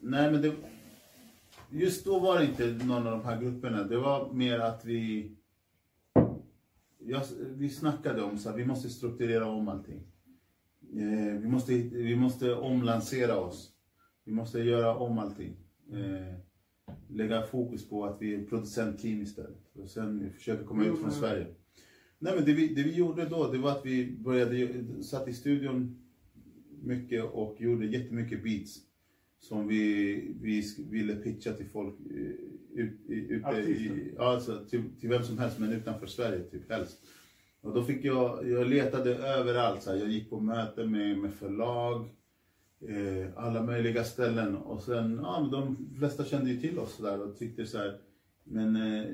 nej 0.00 0.32
men 0.32 0.42
det... 0.42 0.52
Just 1.70 2.04
då 2.04 2.18
var 2.18 2.38
det 2.38 2.44
inte 2.44 2.84
någon 2.86 3.06
av 3.06 3.12
de 3.12 3.24
här 3.24 3.40
grupperna. 3.40 3.84
Det 3.84 3.98
var 3.98 4.32
mer 4.32 4.58
att 4.58 4.84
vi... 4.84 5.32
Jag, 6.98 7.22
vi 7.38 7.68
snackade 7.68 8.22
om 8.22 8.38
så 8.38 8.50
här, 8.50 8.56
vi 8.56 8.64
måste 8.64 8.88
strukturera 8.88 9.46
om 9.46 9.68
allting. 9.68 10.02
Eh, 10.92 11.40
vi, 11.40 11.48
måste, 11.48 11.72
vi 11.72 12.16
måste 12.16 12.54
omlansera 12.54 13.36
oss. 13.36 13.72
Vi 14.24 14.32
måste 14.32 14.58
göra 14.58 14.96
om 14.96 15.18
allting. 15.18 15.56
Eh, 15.92 16.34
lägga 17.08 17.42
fokus 17.42 17.88
på 17.88 18.04
att 18.04 18.22
vi 18.22 18.34
är 18.34 18.46
producentteam 18.46 19.22
istället. 19.22 19.76
Och 19.76 19.90
sen 19.90 20.32
försöka 20.32 20.64
komma 20.64 20.84
ut 20.84 21.00
från 21.00 21.12
Sverige. 21.12 21.46
Nej 22.18 22.34
men 22.36 22.44
det 22.44 22.52
vi, 22.52 22.68
det 22.74 22.82
vi 22.82 22.94
gjorde 22.94 23.24
då, 23.24 23.52
det 23.52 23.58
var 23.58 23.70
att 23.70 23.86
vi 23.86 24.16
började, 24.18 24.68
satt 25.02 25.28
i 25.28 25.32
studion 25.32 25.96
mycket 26.82 27.24
och 27.24 27.56
gjorde 27.60 27.86
jättemycket 27.86 28.42
beats. 28.42 28.78
Som 29.40 29.68
vi, 29.68 30.14
vi 30.40 30.62
ville 30.90 31.14
pitcha 31.16 31.52
till 31.52 31.68
folk 31.68 31.94
eh, 32.10 32.80
ut, 32.84 33.00
i- 33.10 33.26
ute 33.34 33.50
i, 33.60 34.14
alltså, 34.18 34.64
till, 34.70 34.82
till 35.00 35.08
vem 35.08 35.22
som 35.22 35.38
helst 35.38 35.58
men 35.58 35.72
utanför 35.72 36.06
Sverige 36.06 36.42
typ 36.42 36.70
helst. 36.70 36.98
Och 37.60 37.74
då 37.74 37.82
fick 37.84 38.04
jag, 38.04 38.48
jag 38.50 38.68
letade 38.68 39.14
överallt. 39.16 39.82
Så 39.82 39.90
här. 39.90 39.96
Jag 39.98 40.08
gick 40.08 40.30
på 40.30 40.40
möten 40.40 40.90
med, 40.90 41.18
med 41.18 41.34
förlag, 41.34 42.08
eh, 42.88 43.28
alla 43.44 43.62
möjliga 43.62 44.04
ställen. 44.04 44.56
Och 44.56 44.82
sen, 44.82 45.18
ja 45.22 45.48
de 45.52 45.88
flesta 45.98 46.24
kände 46.24 46.50
ju 46.50 46.60
till 46.60 46.78
oss 46.78 46.94
så 46.96 47.02
där 47.02 47.22
och 47.22 47.36
tyckte 47.38 47.66
så 47.66 47.78
här. 47.78 47.98
Men 48.44 48.76
eh, 48.76 49.04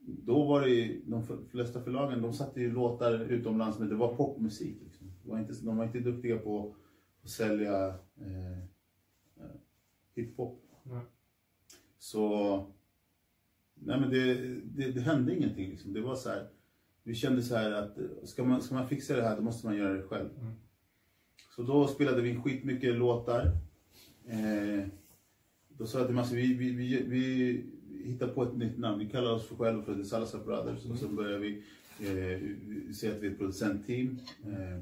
då 0.00 0.44
var 0.44 0.60
det 0.60 0.68
ju, 0.68 1.02
de 1.06 1.22
flesta 1.50 1.82
förlagen, 1.82 2.22
de 2.22 2.32
satte 2.32 2.60
ju 2.60 2.72
låtar 2.72 3.20
utomlands 3.20 3.78
men 3.78 3.88
det 3.88 3.94
var 3.94 4.16
popmusik. 4.16 4.76
Liksom. 4.84 5.12
Det 5.22 5.30
var 5.30 5.38
inte, 5.38 5.52
de 5.62 5.76
var 5.76 5.84
inte 5.84 6.00
duktiga 6.00 6.38
på 6.38 6.74
att 7.22 7.30
sälja 7.30 7.86
eh, 8.20 8.58
eh, 9.36 9.56
hiphop. 10.14 10.62
Nej. 10.82 11.00
Så, 11.98 12.66
nej 13.74 14.00
men 14.00 14.10
det, 14.10 14.34
det, 14.64 14.92
det 14.92 15.00
hände 15.00 15.36
ingenting 15.36 15.70
liksom. 15.70 15.92
Det 15.92 16.00
var 16.00 16.14
så 16.14 16.28
här, 16.28 16.48
vi 17.02 17.14
kände 17.14 17.42
så 17.42 17.56
här 17.56 17.72
att 17.72 17.98
ska 18.28 18.44
man, 18.44 18.62
ska 18.62 18.74
man 18.74 18.88
fixa 18.88 19.16
det 19.16 19.22
här 19.22 19.36
då 19.36 19.42
måste 19.42 19.66
man 19.66 19.76
göra 19.76 19.94
det 19.94 20.02
själv. 20.02 20.28
Mm. 20.40 20.52
Så 21.56 21.62
då 21.62 21.86
spelade 21.86 22.22
vi 22.22 22.36
skitmycket 22.36 22.94
låtar. 22.94 23.46
Eh, 24.24 24.86
då 25.68 25.86
sa 25.86 25.98
jag 25.98 26.06
till 26.06 26.16
Mats, 26.16 26.32
vi, 26.32 26.54
vi, 26.54 26.70
vi, 26.70 27.02
vi 27.02 27.64
hittar 28.04 28.28
på 28.28 28.42
ett 28.42 28.56
nytt 28.56 28.78
namn. 28.78 28.98
Vi 28.98 29.10
kallar 29.10 29.32
oss 29.32 29.48
för 29.48 29.56
själva 29.56 29.82
för 29.82 29.94
The 29.94 30.04
Salazar 30.04 30.44
Brothers. 30.44 30.84
Och 30.84 30.98
sen 30.98 31.16
börjar 31.16 31.38
vi 31.38 31.62
eh, 31.98 32.92
säga 32.92 33.12
att 33.12 33.22
vi 33.22 33.26
är 33.26 33.30
ett 33.30 33.38
producentteam. 33.38 34.18
Eh, 34.44 34.80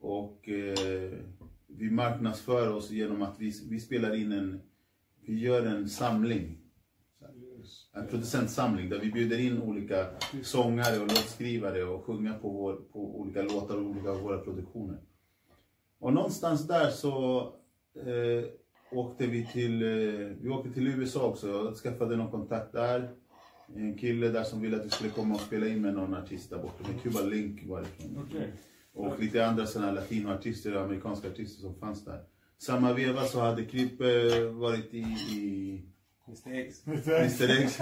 och 0.00 0.48
eh, 0.48 1.12
vi 1.66 1.90
marknadsför 1.90 2.72
oss 2.72 2.90
genom 2.90 3.22
att 3.22 3.40
vi, 3.40 3.52
vi 3.70 3.80
spelar 3.80 4.14
in 4.14 4.32
en, 4.32 4.60
vi 5.20 5.38
gör 5.38 5.66
en 5.66 5.88
samling. 5.88 6.58
En 7.92 8.06
producentsamling 8.06 8.88
där 8.88 8.98
vi 8.98 9.12
bjuder 9.12 9.38
in 9.38 9.62
olika 9.62 10.06
sångare 10.42 10.98
och 10.98 11.06
låtskrivare 11.06 11.84
och 11.84 12.04
sjunga 12.04 12.34
på, 12.34 12.50
vår, 12.50 12.74
på 12.92 13.20
olika 13.20 13.42
låtar 13.42 13.76
och 13.76 13.86
olika 13.86 14.10
av 14.10 14.20
våra 14.20 14.38
produktioner. 14.38 14.98
Och 15.98 16.12
någonstans 16.12 16.66
där 16.66 16.90
så, 16.90 17.40
eh, 17.94 18.44
åkte 18.92 19.26
vi 19.26 19.46
till, 19.46 19.82
eh, 19.82 20.36
vi 20.40 20.48
åkte 20.48 20.70
till 20.70 20.86
USA 20.88 21.26
också. 21.26 21.48
Jag 21.48 21.76
skaffade 21.76 22.16
någon 22.16 22.30
kontakt 22.30 22.72
där. 22.72 23.10
En 23.76 23.98
kille 23.98 24.28
där 24.28 24.44
som 24.44 24.60
ville 24.60 24.76
att 24.76 24.86
vi 24.86 24.90
skulle 24.90 25.10
komma 25.10 25.34
och 25.34 25.40
spela 25.40 25.68
in 25.68 25.82
med 25.82 25.94
någon 25.94 26.14
artist 26.14 26.50
där 26.50 26.58
borta. 26.58 26.84
Med 26.92 27.02
Cuba 27.02 27.20
Link 27.20 27.60
var 27.66 27.80
det. 27.80 28.20
Okej. 28.26 28.52
Och 28.94 29.20
lite 29.20 29.46
andra 29.46 29.66
sådana 29.66 29.92
latinoartister, 29.92 30.72
amerikanska 30.72 31.28
artister 31.28 31.60
som 31.60 31.74
fanns 31.74 32.04
där. 32.04 32.20
Samma 32.58 32.92
veva 32.92 33.24
så 33.24 33.40
hade 33.40 33.64
Krippe 33.64 34.04
varit 34.44 34.94
i, 34.94 34.98
i 34.98 35.82
Mr 36.26 36.54
X. 36.54 36.86
Mr 36.86 37.62
X 37.62 37.80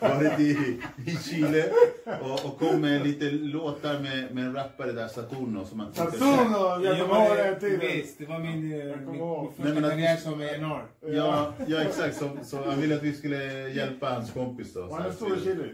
varit 0.00 0.40
i, 0.40 0.80
i 1.06 1.16
Chile 1.16 1.72
och, 2.22 2.46
och 2.46 2.58
kom 2.58 2.80
med 2.80 3.06
lite 3.06 3.30
låtar 3.30 4.00
med, 4.00 4.34
med 4.34 4.44
en 4.44 4.54
rappare 4.54 4.92
där, 4.92 5.08
Saturno. 5.08 5.64
Som 5.64 5.78
man 5.78 5.94
Saturno! 5.94 6.84
Jag 6.84 7.00
kommer 7.00 7.26
ihåg 7.26 7.36
den 7.36 7.60
tiden. 7.60 7.80
Visst, 7.80 8.18
det 8.18 8.26
var 8.26 8.38
min, 8.38 8.72
eh, 8.72 8.96
min, 8.96 9.52
första 9.56 9.90
karriär 9.90 10.16
som 10.16 10.40
A&R. 10.40 10.86
Ja, 11.00 11.52
ja 11.66 11.82
exakt. 11.82 12.16
Så, 12.16 12.30
så 12.42 12.70
han 12.70 12.80
ville 12.80 12.96
att 12.96 13.02
vi 13.02 13.12
skulle 13.12 13.68
hjälpa 13.68 14.14
hans 14.14 14.30
kompis 14.30 14.74
då. 14.74 14.86
Var 14.86 15.00
han 15.00 15.12
stor 15.12 15.38
i 15.38 15.40
Chile? 15.40 15.68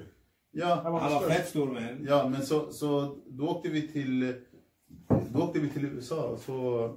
Ja, 0.52 0.80
Han 0.82 0.92
var 0.92 1.28
fett 1.28 1.48
stor 1.48 1.66
men. 1.66 2.06
Ja, 2.08 2.28
men 2.28 2.46
så, 2.46 2.72
så 2.72 3.16
då 3.26 3.48
åkte 3.48 3.68
vi 3.68 3.88
till, 3.88 4.34
då 5.28 5.42
åkte 5.42 5.60
vi 5.60 5.68
till 5.68 5.84
USA. 5.84 6.38
Så, 6.46 6.88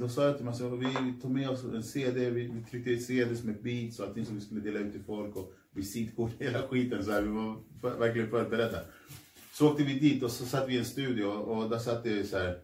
då 0.00 0.08
sa 0.08 0.24
jag 0.24 0.36
till 0.36 0.44
mig, 0.44 0.54
att 0.54 1.04
vi 1.04 1.20
tog 1.22 1.30
med 1.30 1.50
oss 1.50 1.64
en 1.64 1.82
CD, 1.82 2.30
vi, 2.30 2.46
vi 2.48 2.64
tryckte 2.70 2.90
i 2.90 3.36
som 3.36 3.46
med 3.46 3.62
beats 3.62 3.98
och 3.98 4.06
allting 4.06 4.26
som 4.26 4.34
vi 4.34 4.40
skulle 4.40 4.60
dela 4.60 4.78
ut 4.78 4.92
till 4.92 5.04
folk 5.04 5.36
och 5.36 5.52
visitkort, 5.70 6.32
hela 6.38 6.62
skiten. 6.62 7.04
Så 7.04 7.10
här, 7.10 7.22
vi 7.22 7.28
var 7.28 7.56
för, 7.80 7.98
verkligen 7.98 8.30
förberedda. 8.30 8.78
Så 9.52 9.70
åkte 9.70 9.82
vi 9.82 9.98
dit 9.98 10.22
och 10.22 10.30
så 10.30 10.44
satt 10.44 10.68
vi 10.68 10.74
i 10.74 10.78
en 10.78 10.84
studio 10.84 11.24
och 11.24 11.70
där 11.70 11.78
satt 11.78 12.04
det 12.04 12.24
så 12.24 12.38
här, 12.38 12.58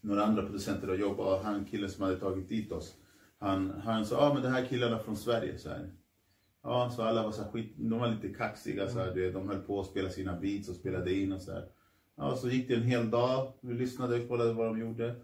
några 0.00 0.24
andra 0.24 0.42
producenter 0.42 0.90
och 0.90 0.96
jobbade 0.96 1.30
och 1.30 1.44
han 1.44 1.64
killen 1.64 1.90
som 1.90 2.04
hade 2.04 2.16
tagit 2.16 2.48
dit 2.48 2.72
oss. 2.72 2.94
Han, 3.38 3.70
han 3.84 4.06
sa, 4.06 4.14
ja 4.14 4.30
ah, 4.30 4.34
men 4.34 4.42
det 4.42 4.48
här 4.48 4.62
är 4.62 4.66
killarna 4.66 4.98
från 4.98 5.16
Sverige. 5.16 5.58
Så 5.58 5.68
här. 5.68 5.90
Ja, 6.62 6.90
så 6.96 7.02
alla 7.02 7.22
var 7.22 7.32
så 7.32 7.42
här 7.42 7.50
skit, 7.50 7.74
de 7.76 7.98
var 7.98 8.08
lite 8.08 8.28
kaxiga 8.28 8.88
så 8.88 8.98
här, 8.98 9.32
de 9.32 9.48
höll 9.48 9.60
på 9.60 9.80
att 9.80 9.86
spela 9.86 10.10
sina 10.10 10.40
beats 10.40 10.68
och 10.68 10.76
spelade 10.76 11.14
in 11.14 11.32
och 11.32 11.42
så 11.42 11.52
här. 11.52 11.64
Ja, 12.16 12.36
så 12.36 12.48
gick 12.48 12.68
det 12.68 12.74
en 12.74 12.82
hel 12.82 13.10
dag, 13.10 13.52
vi 13.60 13.74
lyssnade 13.74 14.20
och 14.20 14.28
kollade 14.28 14.52
vad 14.52 14.66
de 14.66 14.80
gjorde. 14.80 15.16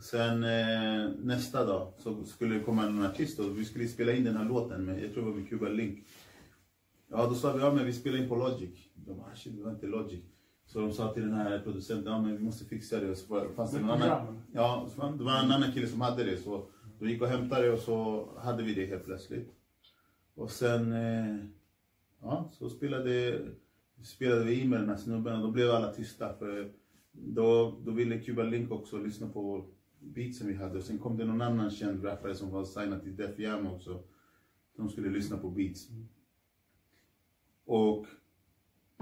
Sen 0.00 0.44
eh, 0.44 1.10
nästa 1.22 1.64
dag 1.64 1.92
så 1.98 2.24
skulle 2.24 2.54
det 2.54 2.60
komma 2.64 2.86
en 2.86 3.04
artist 3.04 3.38
och 3.38 3.58
vi 3.58 3.64
skulle 3.64 3.88
spela 3.88 4.12
in 4.12 4.24
den 4.24 4.36
här 4.36 4.44
låten 4.44 4.84
med, 4.84 5.04
jag 5.04 5.12
tror 5.14 5.24
det 5.24 5.30
var 5.30 5.36
med 5.38 5.48
Cuba 5.48 5.68
Link. 5.68 5.98
Ja, 7.10 7.26
då 7.26 7.34
sa 7.34 7.52
vi, 7.52 7.60
ja 7.60 7.72
men 7.72 7.86
vi 7.86 7.92
spelar 7.92 8.18
in 8.18 8.28
på 8.28 8.36
Logic. 8.36 8.70
De 8.94 9.16
bara, 9.16 9.26
"Ah, 9.32 9.36
shit, 9.36 9.56
det 9.56 9.62
var 9.62 9.70
inte 9.70 9.86
Logic. 9.86 10.20
Så 10.66 10.80
de 10.80 10.92
sa 10.92 11.12
till 11.12 11.22
den 11.22 11.32
här 11.34 11.58
producenten, 11.58 12.12
ja 12.12 12.20
men 12.22 12.36
vi 12.36 12.42
måste 12.44 12.64
fixa 12.64 13.00
det. 13.00 13.10
Och 13.10 13.16
så 13.16 13.48
fanns 13.56 13.70
det 13.72 13.80
någon 13.80 13.90
annan, 14.02 14.42
ja, 14.52 14.88
det 15.18 15.24
var 15.24 15.32
en 15.44 15.50
annan 15.52 15.72
kille 15.72 15.86
som 15.88 16.00
hade 16.00 16.24
det. 16.24 16.36
Så 16.36 16.66
då 16.98 17.06
gick 17.06 17.22
och 17.22 17.28
hämtade 17.28 17.62
det 17.66 17.72
och 17.72 17.78
så 17.78 18.28
hade 18.38 18.62
vi 18.62 18.74
det 18.74 18.86
helt 18.86 19.04
plötsligt. 19.04 19.52
Och 20.34 20.50
sen, 20.50 20.92
eh, 20.92 21.36
ja, 22.22 22.50
så 22.52 22.70
spelade, 22.70 23.40
spelade 24.02 24.44
vi 24.44 24.60
in 24.60 24.70
med 24.70 24.80
den 24.80 24.88
här 24.88 24.96
snubben 24.96 25.36
och 25.36 25.42
då 25.42 25.50
blev 25.50 25.70
alla 25.70 25.92
tysta. 25.92 26.34
För 26.38 26.70
då, 27.12 27.74
då 27.84 27.90
ville 27.90 28.18
Cuba 28.18 28.42
Link 28.42 28.70
också 28.70 28.98
lyssna 28.98 29.28
på 29.28 29.64
beatsen 30.04 30.46
vi 30.46 30.54
hade. 30.54 30.78
Och 30.78 30.84
sen 30.84 30.98
kom 30.98 31.16
det 31.16 31.24
någon 31.24 31.42
annan 31.42 31.70
känd 31.70 32.04
rappare 32.04 32.34
som 32.34 32.50
var 32.50 32.64
signad 32.64 33.02
till 33.02 33.16
Def 33.16 33.38
Jam 33.38 33.66
också. 33.66 34.02
De 34.76 34.88
skulle 34.88 35.10
lyssna 35.10 35.36
på 35.36 35.50
beats. 35.50 35.88
Och 37.64 38.06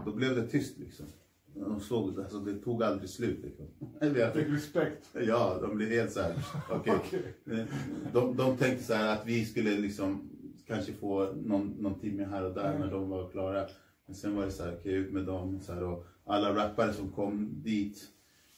då 0.05 0.12
blev 0.12 0.37
det 0.37 0.47
tyst 0.47 0.79
liksom. 0.79 1.07
De 1.55 1.81
såg, 1.81 2.20
alltså 2.20 2.39
det 2.39 2.59
tog 2.59 2.83
aldrig 2.83 3.11
slut 3.11 3.39
liksom. 3.45 3.66
Jag 4.16 4.35
Fick 4.35 4.49
respekt. 4.49 5.11
Ja, 5.27 5.59
de 5.62 5.77
blev 5.77 5.89
helt 5.89 6.12
såhär, 6.12 6.35
okej. 6.70 6.95
Okej. 6.97 7.66
De, 8.12 8.37
de 8.37 8.57
tänkte 8.57 8.85
så 8.85 8.95
här 8.95 9.16
att 9.16 9.27
vi 9.27 9.45
skulle 9.45 9.79
liksom 9.79 10.31
kanske 10.66 10.93
få 10.93 11.33
någon, 11.33 11.69
någon 11.69 12.01
timme 12.01 12.24
här 12.24 12.45
och 12.45 12.55
där 12.55 12.79
när 12.79 12.91
de 12.91 13.09
var 13.09 13.31
klara. 13.31 13.66
Men 14.07 14.15
sen 14.15 14.37
var 14.37 14.45
det 14.45 14.51
så 14.51 14.65
här, 14.65 14.77
okej 14.81 14.93
ut 14.93 15.12
med 15.12 15.24
dem. 15.24 15.61
Så 15.61 15.73
här, 15.73 15.83
och 15.83 16.07
alla 16.24 16.55
rappare 16.55 16.93
som 16.93 17.12
kom 17.12 17.62
dit, 17.62 18.09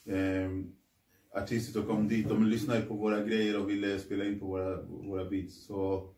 eh, 0.05 0.49
artister 1.35 1.73
som 1.79 1.89
kom 1.89 2.07
dit, 2.07 2.29
de 2.29 2.45
lyssnade 2.45 2.81
på 2.81 2.93
våra 2.93 3.23
grejer 3.23 3.59
och 3.61 3.69
ville 3.69 3.99
spela 3.99 4.25
in 4.25 4.39
på 4.39 4.45
våra, 4.45 4.81
våra 4.81 5.29
beats. 5.29 5.65
Så 5.65 6.09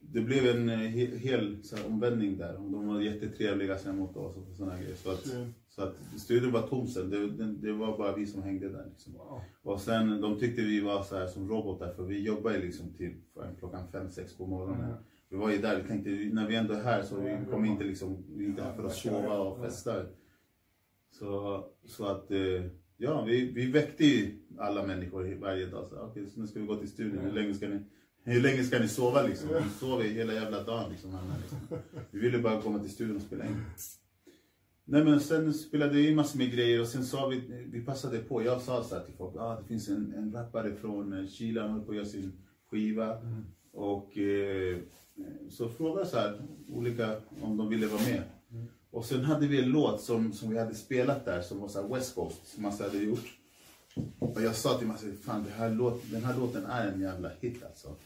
det 0.00 0.20
blev 0.20 0.46
en 0.56 0.68
eh, 0.68 0.76
he, 0.76 1.06
hel 1.16 1.64
så 1.64 1.76
här, 1.76 1.86
omvändning 1.86 2.36
där. 2.38 2.52
De 2.52 2.86
var 2.88 3.00
jättetrevliga 3.00 3.78
sen 3.78 3.96
mot 3.96 4.16
oss 4.16 4.36
och 4.36 4.56
sådana 4.56 4.78
grejer. 4.78 4.94
Så 4.94 5.10
att, 5.10 5.32
Mm. 5.34 5.54
så 5.68 5.82
att 5.82 5.96
studion 6.16 6.52
var 6.52 6.62
tom 6.68 6.86
sen. 6.86 7.10
Det, 7.10 7.30
det, 7.30 7.52
det 7.52 7.72
var 7.72 7.98
bara 7.98 8.16
vi 8.16 8.26
som 8.26 8.42
hängde 8.42 8.68
där. 8.68 8.86
Liksom. 8.90 9.12
Wow. 9.12 9.40
Och 9.62 9.80
sen, 9.80 10.20
de 10.20 10.38
tyckte 10.38 10.62
vi 10.62 10.80
var 10.80 11.02
så 11.02 11.16
här 11.16 11.26
som 11.26 11.48
robotar 11.48 11.92
för 11.92 12.04
vi 12.04 12.22
jobbar 12.22 12.50
ju 12.50 12.60
liksom 12.62 12.92
till 12.94 13.14
klockan 13.58 13.88
fem 13.92 14.10
sex 14.10 14.36
på 14.36 14.46
morgonen. 14.46 14.84
Mm. 14.84 14.96
Vi 15.30 15.36
var 15.36 15.50
ju 15.50 15.58
där, 15.58 15.82
vi 15.82 15.88
tänkte 15.88 16.10
när 16.10 16.48
vi 16.48 16.56
ändå 16.56 16.74
är 16.74 16.82
här 16.82 17.02
så 17.02 17.20
vi 17.20 17.36
kommer 17.50 17.68
inte 17.68 17.84
liksom, 17.84 18.24
vi 18.36 18.44
är 18.44 18.48
inte 18.48 18.62
här 18.62 18.72
för 18.76 18.84
att 18.84 18.94
sova 18.94 19.38
och 19.38 19.58
festa. 19.58 20.02
Så, 21.10 21.64
så 21.86 22.06
att, 22.06 22.30
eh, 22.30 22.64
ja 22.98 23.24
vi, 23.24 23.52
vi 23.52 23.66
väckte 23.66 24.04
ju 24.04 24.38
alla 24.58 24.86
människor 24.86 25.34
varje 25.40 25.66
dag. 25.66 25.88
Så, 25.88 25.96
okej, 25.96 26.26
så 26.34 26.40
nu 26.40 26.46
ska 26.46 26.60
vi 26.60 26.66
gå 26.66 26.76
till 26.76 26.88
studion, 26.88 27.18
hur 27.24 27.32
länge 27.32 27.54
ska 27.54 27.68
ni, 27.68 27.80
hur 28.24 28.40
länge 28.40 28.64
ska 28.64 28.78
ni 28.78 28.88
sova 28.88 29.22
liksom? 29.22 29.48
Vi 29.48 29.70
sov 29.80 30.02
ju 30.02 30.08
hela 30.08 30.32
jävla 30.32 30.62
dagen 30.62 30.90
liksom. 30.90 31.14
här, 31.14 31.22
liksom. 31.40 31.58
Vi 32.10 32.20
ville 32.20 32.38
bara 32.38 32.62
komma 32.62 32.78
till 32.78 32.90
studion 32.90 33.16
och 33.16 33.22
spela 33.22 33.44
in. 33.44 33.56
Nej 34.84 35.04
men 35.04 35.20
sen 35.20 35.54
spelade 35.54 35.92
vi 35.92 36.14
massor 36.14 36.38
med 36.38 36.52
grejer 36.52 36.80
och 36.80 36.88
sen 36.88 37.04
sa 37.04 37.26
vi, 37.26 37.66
vi 37.72 37.84
passade 37.84 38.18
på, 38.18 38.42
jag 38.42 38.60
sa 38.60 38.84
så 38.84 38.94
här 38.94 39.04
till 39.04 39.14
folk, 39.14 39.36
ah, 39.36 39.60
det 39.60 39.68
finns 39.68 39.88
en, 39.88 40.14
en 40.16 40.32
rappare 40.32 40.74
från 40.74 41.28
Chile, 41.28 41.60
han 41.60 41.70
håller 41.70 41.84
på 41.84 41.90
att 41.90 41.96
göra 41.96 42.06
sin 42.06 42.32
skiva. 42.70 43.18
Och 43.72 44.18
eh, 44.18 44.78
så 45.50 45.68
frågade 45.68 46.06
så 46.06 46.16
här, 46.16 46.40
olika, 46.68 47.16
om 47.40 47.56
de 47.56 47.68
ville 47.68 47.86
vara 47.86 48.02
med. 48.02 48.22
Och 48.90 49.04
sen 49.04 49.24
hade 49.24 49.46
vi 49.46 49.62
en 49.62 49.70
låt 49.70 50.00
som, 50.00 50.32
som 50.32 50.50
vi 50.50 50.58
hade 50.58 50.74
spelat 50.74 51.24
där 51.24 51.42
som 51.42 51.60
var 51.60 51.68
så 51.68 51.82
här 51.82 51.94
West 51.94 52.14
Coast, 52.14 52.46
som 52.46 52.62
Massa 52.62 52.84
hade 52.84 52.98
gjort. 52.98 53.38
Och 54.18 54.42
jag 54.42 54.54
sa 54.54 54.78
till 54.78 54.86
Massa, 54.86 55.06
alltså, 55.06 55.22
fan 55.22 55.44
det 55.44 55.50
här 55.50 55.70
låt, 55.70 56.10
den 56.10 56.24
här 56.24 56.38
låten 56.38 56.66
är 56.66 56.92
en 56.92 57.00
jävla 57.00 57.30
hit 57.40 57.62
alltså. 57.64 57.96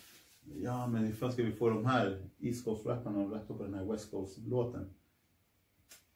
Ja 0.55 0.87
men 0.87 1.05
hur 1.05 1.13
fan 1.13 1.33
ska 1.33 1.43
vi 1.43 1.53
få 1.53 1.69
de 1.69 1.87
här 1.87 2.23
East 2.41 2.65
Coast-rapparna 2.65 3.25
att 3.27 3.33
rappa 3.33 3.55
på 3.55 3.63
den 3.63 3.75
här 3.75 3.85
West 3.85 4.11
Coast-låten? 4.11 4.85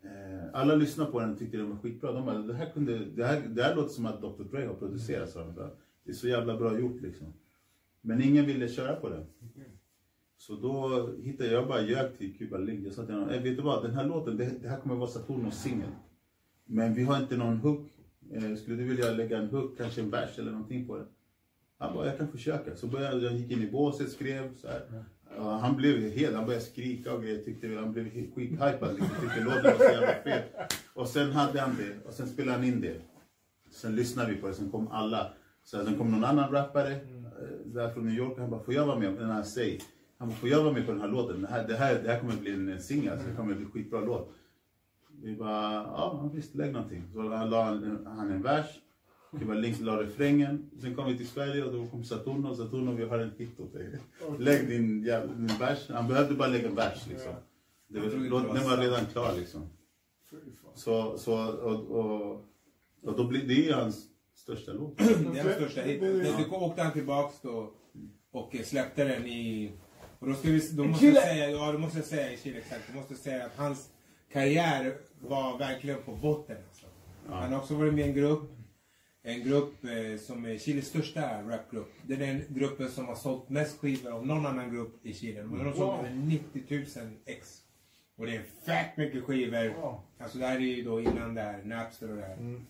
Eh, 0.02 0.48
alla 0.52 0.74
lyssnade 0.74 1.10
på 1.10 1.20
den 1.20 1.32
och 1.32 1.38
tyckte 1.38 1.56
den 1.56 1.70
var 1.70 1.76
skitbra. 1.76 2.12
De 2.12 2.26
bara, 2.26 2.38
det 2.38 2.54
här, 2.54 2.70
kunde, 2.70 3.04
det 3.04 3.24
här, 3.24 3.40
det 3.40 3.62
här 3.62 3.74
låter 3.76 3.94
som 3.94 4.06
att 4.06 4.20
Dr 4.20 4.42
Dre 4.42 4.66
har 4.66 4.74
producerat. 4.74 5.30
sa 5.30 5.44
de. 5.44 5.54
Bara, 5.54 5.70
Det 6.04 6.10
är 6.10 6.14
så 6.14 6.28
jävla 6.28 6.56
bra 6.56 6.78
gjort 6.78 7.00
liksom. 7.00 7.32
Men 8.00 8.22
ingen 8.22 8.46
ville 8.46 8.68
köra 8.68 8.96
på 8.96 9.08
den. 9.08 9.26
Mm. 9.56 9.75
Så 10.38 10.54
då 10.54 11.08
hittade 11.22 11.50
jag 11.50 11.68
bara 11.68 11.80
ljög 11.82 12.18
till 12.18 12.36
Cuba 12.38 12.58
Link. 12.58 12.86
Jag 12.86 12.92
sa 12.92 13.04
till 13.06 13.14
honom, 13.14 13.30
"Eh, 13.30 13.42
vet 13.42 13.56
du 13.56 13.62
vad, 13.62 13.82
den 13.84 13.94
här 13.94 14.04
låten, 14.04 14.36
det, 14.36 14.50
det 14.62 14.68
här 14.68 14.80
kommer 14.80 14.94
vara 14.94 15.10
Saturnos 15.10 15.62
singel. 15.62 15.88
Men 16.64 16.94
vi 16.94 17.02
har 17.02 17.18
inte 17.20 17.36
någon 17.36 17.56
hook. 17.56 17.88
Eh, 18.32 18.54
skulle 18.56 18.76
du 18.76 18.84
vilja 18.84 19.10
lägga 19.12 19.38
en 19.38 19.48
hook, 19.48 19.78
kanske 19.78 20.00
en 20.00 20.10
vers 20.10 20.38
eller 20.38 20.50
någonting 20.52 20.86
på 20.86 20.96
den? 20.96 21.06
Han 21.78 21.94
bara, 21.94 22.06
jag 22.06 22.18
kan 22.18 22.28
försöka. 22.28 22.76
Så 22.76 22.86
började 22.86 23.20
jag, 23.24 23.32
gick 23.32 23.50
in 23.50 23.62
i 23.62 23.70
båset, 23.70 24.10
skrev 24.10 24.54
så 24.56 24.68
här. 24.68 25.04
Han 25.60 25.76
blev 25.76 26.10
helt, 26.10 26.34
han 26.36 26.46
började 26.46 26.64
skrika 26.64 27.14
och 27.14 27.22
grejer, 27.22 27.44
tyckte, 27.44 27.68
han 27.68 27.92
blev 27.92 28.10
skithypad. 28.10 28.90
Liksom, 28.94 29.08
tyckte 29.20 29.40
låten 29.44 29.62
var 29.64 29.76
så 29.78 29.92
jävla 29.92 30.14
fet. 30.24 30.52
Och 30.94 31.08
sen 31.08 31.30
hade 31.32 31.60
han 31.60 31.76
det, 31.76 32.08
och 32.08 32.12
sen 32.14 32.26
spelade 32.28 32.58
han 32.58 32.66
in 32.66 32.80
det. 32.80 32.96
Sen 33.70 33.96
lyssnade 33.96 34.32
vi 34.32 34.40
på 34.40 34.46
det, 34.48 34.54
sen 34.54 34.70
kom 34.70 34.88
alla. 34.88 35.32
Så 35.64 35.84
sen 35.84 35.98
kom 35.98 36.10
någon 36.10 36.24
annan 36.24 36.52
rappare 36.52 36.92
eh, 36.92 36.98
där 37.64 37.90
från 37.90 38.04
New 38.06 38.14
York, 38.14 38.38
han 38.38 38.50
bara, 38.50 38.62
får 38.62 38.74
jag 38.74 38.86
vara 38.86 38.98
med 38.98 39.14
den 39.14 39.30
här 39.30 39.42
Say? 39.42 39.78
Han 40.18 40.28
bara, 40.28 40.36
får 40.36 40.48
jag 40.48 40.62
vara 40.62 40.72
med 40.72 40.86
på 40.86 40.92
den 40.92 41.00
här 41.00 41.08
låten? 41.08 41.42
Det 41.42 41.48
här, 41.48 41.68
det 41.68 41.76
här, 41.76 42.02
det 42.02 42.08
här 42.12 42.20
kommer 42.20 42.36
bli 42.36 42.52
en 42.52 42.82
singel, 42.82 43.12
alltså, 43.12 43.28
det 43.28 43.36
kommer 43.36 43.54
bli 43.54 43.64
en 43.64 43.70
skitbra 43.70 44.00
låt. 44.00 44.32
Vi 45.22 45.36
bara, 45.36 45.72
ja 45.72 46.30
visst, 46.34 46.54
lägg 46.54 46.72
någonting. 46.72 47.02
Så 47.14 47.20
han 47.28 47.50
la 47.50 47.64
han, 47.64 48.06
han 48.06 48.30
en 48.30 48.42
vers, 48.42 48.66
Cuba 49.38 49.54
Links 49.54 49.80
la 49.80 50.02
refrängen. 50.02 50.70
Sen 50.80 50.94
kom 50.94 51.06
vi 51.06 51.16
till 51.16 51.28
Sverige 51.28 51.64
och 51.64 51.72
då 51.72 51.86
kom 51.86 52.04
Saturno. 52.04 52.54
Saturno, 52.54 52.92
vi 52.92 53.04
har 53.04 53.18
en 53.18 53.30
hit 53.38 53.60
åt 53.60 53.72
dig. 53.72 53.98
Lägg 54.38 54.68
din, 54.68 55.04
jävla, 55.04 55.34
din 55.34 55.46
vers. 55.58 55.88
Han 55.90 56.08
behövde 56.08 56.34
bara 56.34 56.48
lägga 56.48 56.68
en 56.68 56.74
vers 56.74 57.06
liksom. 57.08 57.32
Det 57.88 57.98
var, 57.98 58.04
Jag 58.04 58.12
trodde 58.12 58.28
låt- 58.28 58.42
det 58.42 58.48
var 58.48 58.54
den 58.54 58.64
var 58.64 58.70
sant. 58.70 58.82
redan 58.82 59.06
klar 59.06 59.32
liksom. 59.36 59.68
Så, 60.74 61.18
så 61.18 61.54
och, 61.54 61.90
och, 61.90 62.44
och 63.02 63.16
då 63.16 63.24
blir 63.24 63.46
det 63.48 63.54
ju 63.54 63.72
hans 63.72 64.06
största 64.34 64.72
låt. 64.72 64.98
Det 64.98 65.04
är 65.04 65.44
den 65.44 65.54
största. 65.54 65.86
Ja. 65.86 66.46
Då 66.50 66.56
åkte 66.56 66.82
han 66.82 66.92
tillbaks 66.92 67.40
då 67.40 67.70
och 68.30 68.56
släppte 68.64 69.04
den 69.04 69.26
i... 69.26 69.72
Och 70.18 70.28
då, 70.28 70.34
ska 70.34 70.48
vi, 70.48 70.68
då 70.72 70.84
måste 70.84 71.06
jag 71.06 71.22
säga, 71.22 71.50
ja 71.50 71.72
då 71.72 71.78
måste 71.78 71.98
jag 71.98 72.06
säga 72.06 72.32
i 72.32 72.36
Chile 72.36 72.58
exakt. 72.58 72.82
Jag 72.88 72.96
måste 72.96 73.14
säga 73.14 73.46
att 73.46 73.56
hans 73.56 73.90
karriär 74.32 74.96
var 75.20 75.58
verkligen 75.58 76.02
på 76.02 76.16
botten. 76.16 76.56
Alltså. 76.68 76.86
Han 77.28 77.52
har 77.52 77.60
också 77.60 77.74
varit 77.74 77.94
med 77.94 78.06
i 78.06 78.08
en 78.08 78.14
grupp. 78.14 78.52
En 79.22 79.44
grupp 79.44 79.84
eh, 79.84 80.18
som 80.20 80.44
är 80.44 80.58
Chiles 80.58 80.86
största 80.86 81.42
rapgrupp. 81.42 81.92
Det 82.02 82.14
är 82.14 82.18
den 82.18 82.44
gruppen 82.48 82.90
som 82.90 83.06
har 83.06 83.14
sålt 83.14 83.48
mest 83.48 83.78
skivor 83.78 84.12
av 84.12 84.26
någon 84.26 84.46
annan 84.46 84.74
grupp 84.74 85.06
i 85.06 85.14
Chile. 85.14 85.40
De 85.40 85.60
har 85.60 85.72
sålt 85.72 85.98
över 85.98 86.14
90 86.14 86.62
000 86.70 86.84
ex. 87.24 87.62
Och 88.16 88.26
det 88.26 88.36
är 88.36 88.42
fett 88.64 88.96
mycket 88.96 89.24
skivor. 89.24 89.68
Wow. 89.80 90.00
Alltså 90.18 90.38
det 90.38 90.46
här 90.46 90.56
är 90.56 90.60
ju 90.60 90.82
då 90.82 91.00
innan 91.00 91.34
där, 91.34 91.62
Napster 91.64 92.10
och 92.10 92.16
det 92.16 92.22
här. 92.22 92.36
Mm. 92.36 92.66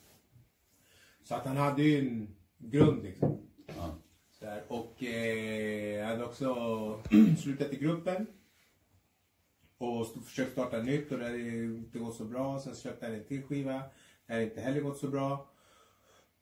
Så 1.24 1.34
att 1.34 1.46
han 1.46 1.56
hade 1.56 1.82
ju 1.82 1.98
en 1.98 2.28
grund 2.58 3.02
liksom. 3.02 3.38
Ja. 3.76 3.94
Så 4.38 4.46
här. 4.46 4.62
Och 4.68 5.02
eh, 5.02 5.96
jag 5.96 6.06
hade 6.06 6.24
också 6.24 6.54
slutat 7.42 7.72
i 7.72 7.76
gruppen. 7.76 8.26
Och 9.78 10.06
försökt 10.24 10.52
starta 10.52 10.78
nytt 10.78 11.12
och 11.12 11.18
det 11.18 11.24
hade 11.24 11.38
inte 11.38 11.98
gått 11.98 12.16
så 12.16 12.24
bra. 12.24 12.60
Sen 12.60 12.74
släppte 12.74 13.06
han 13.06 13.14
en 13.14 13.24
till 13.24 13.42
skiva. 13.42 13.82
Det 14.26 14.32
hade 14.32 14.44
inte 14.44 14.60
heller 14.60 14.80
gått 14.80 14.98
så 14.98 15.08
bra. 15.08 15.50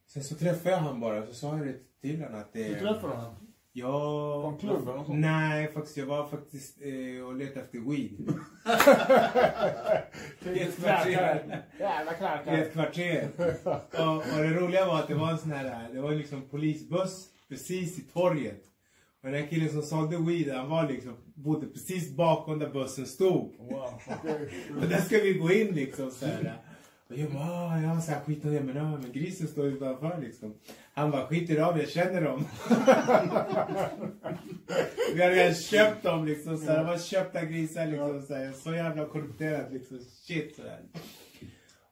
Sen 0.07 0.25
så 0.25 0.35
träffade 0.35 0.71
jag 0.71 0.79
han 0.79 1.01
bara, 1.01 1.27
så 1.27 1.35
sa 1.35 1.57
jag 1.59 1.67
det 1.67 2.01
till 2.01 2.23
honom 2.23 2.41
att 2.41 2.53
det... 2.53 2.69
Du 2.69 2.75
träffade 2.75 3.15
honom? 3.15 3.35
Ja... 3.73 4.43
På 4.43 4.49
en 4.49 4.59
klubb 4.59 4.83
eller 4.83 4.97
något 4.97 5.07
sånt? 5.07 5.19
Nej, 5.19 5.73
faktiskt. 5.73 5.97
Jag 5.97 6.07
var 6.07 6.27
faktiskt 6.29 6.83
eh, 6.83 7.27
och 7.27 7.37
letade 7.37 7.61
efter 7.61 7.79
weed. 7.79 8.35
I 10.57 10.61
ett 10.61 10.77
kvarter. 10.77 11.65
Jävla 11.79 12.13
I 12.13 12.17
knarkare. 12.17 12.57
ett 12.57 12.73
kvarter. 12.73 13.29
Och, 13.93 14.17
och 14.17 14.43
det 14.43 14.55
roliga 14.55 14.87
var 14.87 14.99
att 14.99 15.09
det 15.09 15.15
var 15.15 15.31
en 15.31 15.39
sån 15.39 15.51
här, 15.51 15.93
det 15.93 16.01
var 16.01 16.13
liksom 16.13 16.43
polisbuss 16.43 17.34
precis 17.49 17.99
i 17.99 18.03
torget. 18.03 18.63
Och 19.23 19.31
den 19.31 19.41
här 19.43 19.49
killen 19.49 19.71
som 19.71 19.83
sålde 19.83 20.17
weed, 20.17 20.55
han 20.55 20.71
var 20.71 20.89
liksom, 20.89 21.17
bodde 21.35 21.67
precis 21.67 22.17
bakom 22.17 22.59
där 22.59 22.69
bussen 22.71 23.07
stod. 23.07 23.57
Wow. 23.59 24.01
Och 24.83 24.89
där 24.89 25.01
ska 25.01 25.19
vi 25.19 25.33
gå 25.33 25.53
in 25.53 25.75
liksom 25.75 26.11
så 26.11 26.27
här. 26.27 26.57
Och 27.09 27.17
jag 27.17 27.31
bara, 27.33 27.45
"Ah, 27.45 27.81
ja, 27.81 28.01
så 28.01 28.11
här, 28.11 28.21
skit 28.21 28.43
det, 28.43 28.61
men, 28.61 28.91
men 29.01 29.13
grisen 29.13 29.49
står 29.49 29.67
utanför 29.67 30.21
liksom. 30.21 30.55
Han 30.95 31.11
bara, 31.11 31.27
skit 31.27 31.51
i 31.51 31.55
dem, 31.55 31.79
jag 31.79 31.89
känner 31.89 32.21
dem. 32.21 32.45
vi 35.15 35.23
hade 35.23 35.35
redan 35.35 35.55
köpt 35.55 36.03
dem 36.03 36.25
liksom, 36.25 36.59
så 36.59 36.65
här. 36.65 36.79
Det 36.79 36.85
var 36.85 36.99
köpta 36.99 37.45
grisar 37.45 37.87
liksom, 37.87 38.23
så, 38.23 38.35
här. 38.35 38.53
så 38.53 38.75
jävla 38.75 39.07
korrumperat 39.07 39.73
liksom. 39.73 39.99
Shit 39.99 40.57
sådär. 40.57 40.81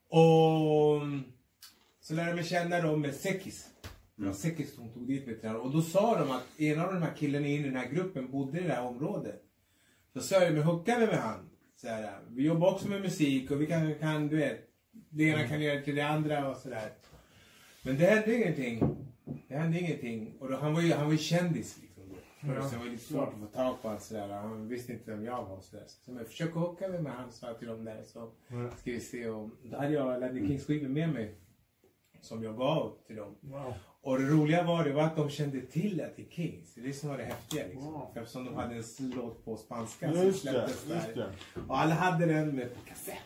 Och 0.08 1.02
så 2.00 2.14
lärde 2.14 2.28
jag 2.28 2.36
mig 2.36 2.44
känna 2.44 2.80
dem 2.80 3.00
med 3.00 3.14
Sekis. 3.14 3.66
Det 4.22 4.28
var 4.28 4.34
Sekis 4.34 4.74
som 4.74 4.92
tog 4.92 5.06
dit 5.06 5.26
mig 5.26 5.40
till. 5.40 5.48
Och 5.56 5.70
då 5.72 5.82
sa 5.82 6.18
de 6.18 6.30
att 6.30 6.60
en 6.60 6.80
av 6.80 6.94
de 6.94 7.02
här 7.02 7.14
killarna 7.16 7.46
in 7.46 7.60
i 7.60 7.62
den 7.62 7.76
här 7.76 7.88
gruppen 7.88 8.30
bodde 8.30 8.60
i 8.60 8.62
det 8.62 8.72
här 8.72 8.86
området. 8.86 9.42
Så 10.12 10.20
sa 10.20 10.42
jag, 10.44 10.54
men 10.54 10.62
hooka 10.62 10.98
vi 10.98 11.06
med 11.06 11.16
han. 11.18 11.50
Så 11.76 11.88
här, 11.88 12.18
vi 12.28 12.42
jobbar 12.46 12.72
också 12.72 12.88
med 12.88 13.00
musik 13.00 13.50
och 13.50 13.60
vi 13.60 13.66
kan, 13.66 13.94
kan 13.94 14.28
du 14.28 14.36
vet, 14.36 14.60
det 15.10 15.24
ena 15.24 15.48
kan 15.48 15.60
göra 15.62 15.80
till 15.82 15.94
det 15.94 16.06
andra 16.06 16.50
och 16.50 16.56
sådär. 16.56 16.92
Men 17.82 17.96
det 17.98 18.04
hände 18.04 18.36
ingenting. 18.36 18.96
Det 19.48 19.56
hände 19.56 19.78
ingenting. 19.80 20.36
Och 20.40 20.50
då, 20.50 20.56
han 20.56 20.74
var 20.74 20.80
ju, 20.82 20.92
han 20.92 21.04
var 21.06 21.12
ju 21.12 21.18
kändis 21.18 21.78
liksom. 21.82 22.02
då. 22.08 22.16
Ja. 22.54 22.68
Så 22.68 22.74
det 22.74 22.78
var 22.84 22.90
lite 22.90 23.04
svårt 23.04 23.28
att 23.34 23.40
få 23.40 23.46
tag 23.46 23.82
på 23.82 23.88
honom 23.88 24.00
sådär. 24.00 24.28
Han 24.28 24.68
visste 24.68 24.92
inte 24.92 25.10
vem 25.10 25.24
jag 25.24 25.44
var 25.44 25.56
och 25.56 25.64
sådär. 25.64 25.84
Så 25.86 26.12
jag 26.12 26.26
försöker 26.26 26.60
hooka 26.60 26.88
mig 26.88 27.02
med 27.02 27.12
han, 27.12 27.32
sa 27.32 27.46
jag 27.46 27.58
till 27.58 27.68
dem 27.68 27.84
där. 27.84 28.02
Så 28.02 28.30
Ja. 28.48 28.70
ska 28.76 28.90
vi 28.92 29.00
se 29.00 29.28
om... 29.28 29.56
Då 29.64 29.76
hade 29.76 29.92
jag 29.92 30.20
Laddy 30.20 30.46
Kings 30.46 30.66
skivor 30.66 30.88
med 30.88 31.12
mig. 31.12 31.34
Som 32.20 32.42
jag 32.44 32.56
gav 32.56 32.96
till 33.06 33.16
dem. 33.16 33.36
Wow. 33.40 33.74
Och 34.04 34.18
det 34.18 34.24
roliga 34.24 34.62
var, 34.62 34.84
det 34.84 34.92
var 34.92 35.02
att 35.02 35.16
de 35.16 35.30
kände 35.30 35.60
till 35.60 36.02
Kings. 36.30 36.74
Det 36.74 36.80
är 36.80 36.84
det 36.84 36.92
som 36.92 37.08
var 37.08 37.18
det 37.18 37.24
häftiga 37.24 37.66
liksom. 37.66 37.92
Wow. 37.92 38.12
Eftersom 38.16 38.44
de 38.44 38.54
hade 38.54 38.74
en 38.74 39.12
låt 39.16 39.44
på 39.44 39.56
spanska 39.56 40.12
som 40.12 40.22
Just 40.22 40.40
släpptes 40.40 40.84
just 40.88 41.14
där. 41.14 41.14
det. 41.54 41.60
Och 41.68 41.78
alla 41.78 41.94
hade 41.94 42.26
den 42.26 42.56
med 42.56 42.74
på 42.74 42.80
kassett. 42.88 43.16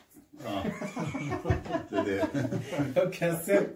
Ja. 0.45 0.63
Det 1.91 1.97
är 1.97 2.29
det. 2.95 3.11
Kassett. 3.19 3.69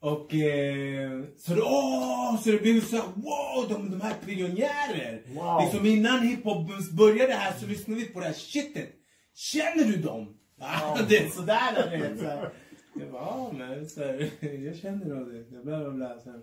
Och 0.00 0.34
eh, 0.34 1.22
så, 1.38 1.54
det, 1.54 1.62
åh, 1.62 2.40
så 2.42 2.50
det 2.50 2.62
blev 2.62 2.80
så 2.80 2.96
här, 2.96 3.04
wow, 3.14 3.68
de, 3.68 3.90
de 3.90 4.00
här 4.00 4.14
pionjärer. 4.26 5.22
Wow. 5.34 5.62
Liksom 5.62 5.86
innan 5.86 6.20
hiphop 6.28 6.90
började 6.92 7.32
här 7.32 7.58
så 7.58 7.66
lyssnade 7.66 8.00
vi 8.00 8.06
på 8.06 8.20
det 8.20 8.26
här 8.26 8.32
shitet. 8.32 8.90
Känner 9.34 9.84
du 9.84 9.96
dem? 9.96 10.36
Ja, 10.60 10.98
det 11.08 11.18
är 11.18 11.28
sådär. 11.28 11.88
Det 11.90 11.96
är, 11.96 12.16
så 12.16 12.24
här. 12.24 12.52
Jag 12.94 13.12
bara, 13.12 13.22
ja 13.22 13.52
men 13.58 13.88
så 13.88 14.00
här, 14.00 14.30
jag 14.64 14.76
känner 14.76 15.06
dem. 15.14 15.32
det. 15.50 15.62
Bla, 15.62 15.78
bla, 15.80 15.90
bla. 15.90 16.18
Sen. 16.20 16.42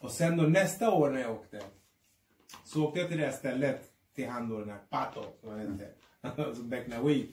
Och 0.00 0.10
sen 0.10 0.36
då 0.36 0.42
nästa 0.42 0.90
år 0.94 1.10
när 1.10 1.20
jag 1.20 1.32
åkte. 1.32 1.60
Så 2.64 2.84
åkte 2.84 3.00
jag 3.00 3.08
till 3.08 3.18
det 3.18 3.24
här 3.26 3.32
stället. 3.32 3.84
Till 4.14 4.28
han 4.28 4.48
då 4.48 4.58
den 4.60 4.68
här 4.70 4.78
Pato 4.90 5.22
som 5.40 5.48
han 5.50 5.58
hette. 5.60 5.88
Becknade 6.62 7.02
weed. 7.08 7.26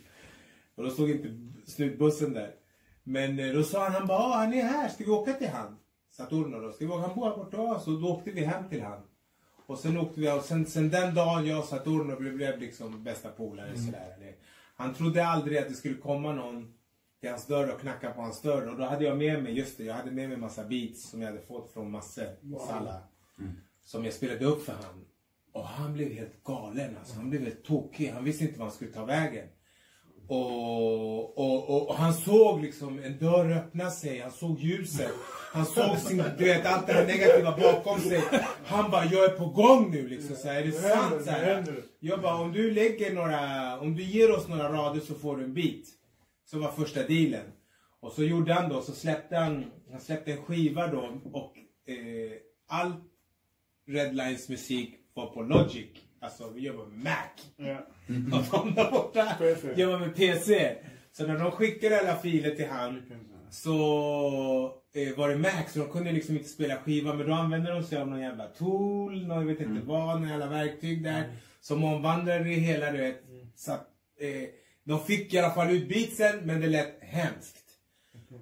Och 0.75 0.83
då 0.83 0.89
stod 0.89 1.09
inte 1.09 1.29
snutbussen 1.71 2.33
där. 2.33 2.51
Men 3.03 3.39
eh, 3.39 3.53
då 3.53 3.63
sa 3.63 3.83
han, 3.83 3.91
han 3.93 4.07
bara, 4.07 4.35
han 4.37 4.53
är 4.53 4.63
här, 4.63 4.89
ska 4.89 5.03
vi 5.03 5.09
åka 5.11 5.33
till 5.33 5.49
han? 5.49 5.77
Saturno 6.11 6.59
då, 6.59 6.71
ska 6.71 6.85
vi 6.85 6.91
åka, 6.91 7.07
han 7.07 7.15
bor 7.15 7.29
här 7.29 7.37
borta, 7.37 7.79
så 7.79 7.91
då 7.91 8.07
åkte 8.07 8.31
vi 8.31 8.45
hem 8.45 8.69
till 8.69 8.81
han. 8.81 9.01
Och 9.65 9.77
sen 9.79 9.97
åkte 9.97 10.19
vi, 10.19 10.31
och 10.31 10.43
sen, 10.43 10.65
sen 10.65 10.89
den 10.89 11.15
dagen 11.15 11.45
jag 11.45 11.59
och 11.59 11.65
Saturno 11.65 12.15
blev, 12.15 12.33
blev 12.35 12.59
liksom 12.59 13.03
bästa 13.03 13.29
polare 13.29 13.77
sådär. 13.77 14.15
Det- 14.19 14.35
Han 14.75 14.93
trodde 14.93 15.25
aldrig 15.27 15.57
att 15.57 15.67
det 15.67 15.73
skulle 15.73 15.95
komma 15.95 16.33
någon 16.33 16.73
till 17.25 17.31
hans 17.31 17.47
dörr 17.47 17.73
och 17.73 17.79
knacka 17.81 18.11
på 18.11 18.21
hans 18.21 18.41
dörr. 18.41 18.67
Och 18.69 18.77
då 18.77 18.83
hade 18.83 19.05
jag 19.05 19.17
med 19.17 19.43
mig, 19.43 19.53
just 19.53 19.77
det, 19.77 19.83
jag 19.83 19.93
hade 19.93 20.11
med 20.11 20.29
mig 20.29 20.37
massa 20.37 20.63
beats 20.63 21.09
som 21.09 21.21
jag 21.21 21.27
hade 21.27 21.41
fått 21.41 21.73
från 21.73 21.91
Masse 21.91 22.29
Salla. 22.67 23.03
Som 23.85 24.05
jag 24.05 24.13
spelade 24.13 24.45
upp 24.45 24.65
för 24.65 24.73
han. 24.73 25.05
Och 25.53 25.65
han 25.65 25.93
blev 25.93 26.11
helt 26.11 26.43
galen 26.43 26.97
alltså. 26.99 27.15
Han 27.15 27.29
blev 27.29 27.41
helt 27.41 27.63
tokig. 27.63 28.09
Han 28.09 28.23
visste 28.23 28.43
inte 28.43 28.59
vad 28.59 28.67
han 28.67 28.75
skulle 28.75 28.91
ta 28.91 29.05
vägen. 29.05 29.47
Och, 30.27 31.37
och, 31.37 31.69
och, 31.69 31.89
och 31.89 31.95
han 31.95 32.13
såg 32.13 32.61
liksom 32.61 32.99
en 33.03 33.17
dörr 33.17 33.51
öppna 33.51 33.91
sig, 33.91 34.19
han 34.19 34.31
såg 34.31 34.59
ljuset. 34.59 35.11
Han 35.53 35.65
såg 35.65 35.97
sin, 35.97 36.23
du 36.37 36.45
vet, 36.45 36.65
allt 36.65 36.87
det 36.87 36.93
här 36.93 37.05
negativa 37.05 37.57
bakom 37.57 37.99
sig. 37.99 38.23
Han 38.65 38.91
bara, 38.91 39.05
jag 39.05 39.25
är 39.25 39.29
på 39.29 39.45
gång 39.45 39.91
nu 39.91 40.07
liksom. 40.07 40.35
Så 40.35 40.47
här, 40.47 40.61
är 40.61 40.65
det 40.65 40.71
sant? 40.71 41.23
Så 41.25 41.31
här, 41.31 41.83
jag 41.99 42.21
bara, 42.21 42.35
om 42.35 42.51
du 42.51 42.71
lägger 42.71 43.13
några, 43.13 43.79
om 43.79 43.95
du 43.95 44.03
ger 44.03 44.31
oss 44.31 44.47
några 44.47 44.73
rader 44.73 44.99
så 44.99 45.13
får 45.13 45.37
du 45.37 45.43
en 45.43 45.53
bit. 45.53 45.95
Så 46.45 46.59
var 46.59 46.71
första 46.71 47.03
dealen. 47.07 47.51
Och 47.99 48.11
så 48.11 48.23
gjorde 48.23 48.53
han 48.53 48.69
då, 48.69 48.81
så 48.81 48.91
släppte 48.91 49.37
han, 49.37 49.65
han 49.91 50.01
släppte 50.01 50.31
en 50.31 50.41
skiva 50.43 50.87
då 50.87 51.21
och 51.31 51.57
eh, 51.87 52.31
all 52.67 52.93
Redlines 53.87 54.49
musik 54.49 54.95
var 55.13 55.27
på 55.27 55.41
Logic. 55.41 55.87
Alltså 56.21 56.49
vi 56.49 56.61
jobbar 56.61 56.85
med 56.85 57.03
Mac. 57.03 57.67
Ja. 57.67 57.87
Och 58.37 58.65
de 58.65 58.75
där 58.75 58.91
borta 58.91 59.35
PC. 59.39 59.81
jobbar 59.81 59.99
med 59.99 60.15
PC. 60.15 60.75
Så 61.11 61.27
när 61.27 61.39
de 61.39 61.51
skickade 61.51 61.99
alla 61.99 62.15
filer 62.15 62.55
till 62.55 62.67
han 62.67 63.01
så 63.49 63.75
eh, 64.93 65.17
var 65.17 65.29
det 65.29 65.37
Mac, 65.37 65.63
så 65.67 65.79
de 65.79 65.89
kunde 65.89 66.11
liksom 66.11 66.37
inte 66.37 66.49
spela 66.49 66.77
skiva. 66.77 67.13
Men 67.13 67.27
då 67.27 67.33
använde 67.33 67.71
de 67.71 67.83
sig 67.83 67.97
av 67.97 68.07
någon 68.07 68.21
jävla 68.21 68.47
tool, 68.47 69.27
någon 69.27 69.37
jag 69.37 69.45
vet 69.45 69.59
inte 69.59 69.85
vad, 69.85 70.15
några 70.21 70.29
jävla 70.29 70.47
verktyg 70.47 71.03
där. 71.03 71.23
Som 71.61 71.83
omvandrade 71.83 72.43
det 72.43 72.49
hela, 72.49 72.91
du 72.91 72.97
vet. 72.97 73.23
Så 73.55 73.71
att, 73.71 73.87
eh, 74.19 74.49
de 74.85 74.99
fick 74.99 75.33
i 75.33 75.37
alla 75.37 75.53
fall 75.53 75.71
ut 75.71 75.89
beatsen, 75.89 76.39
men 76.45 76.61
det 76.61 76.67
lät 76.67 77.03
hemskt. 77.03 77.61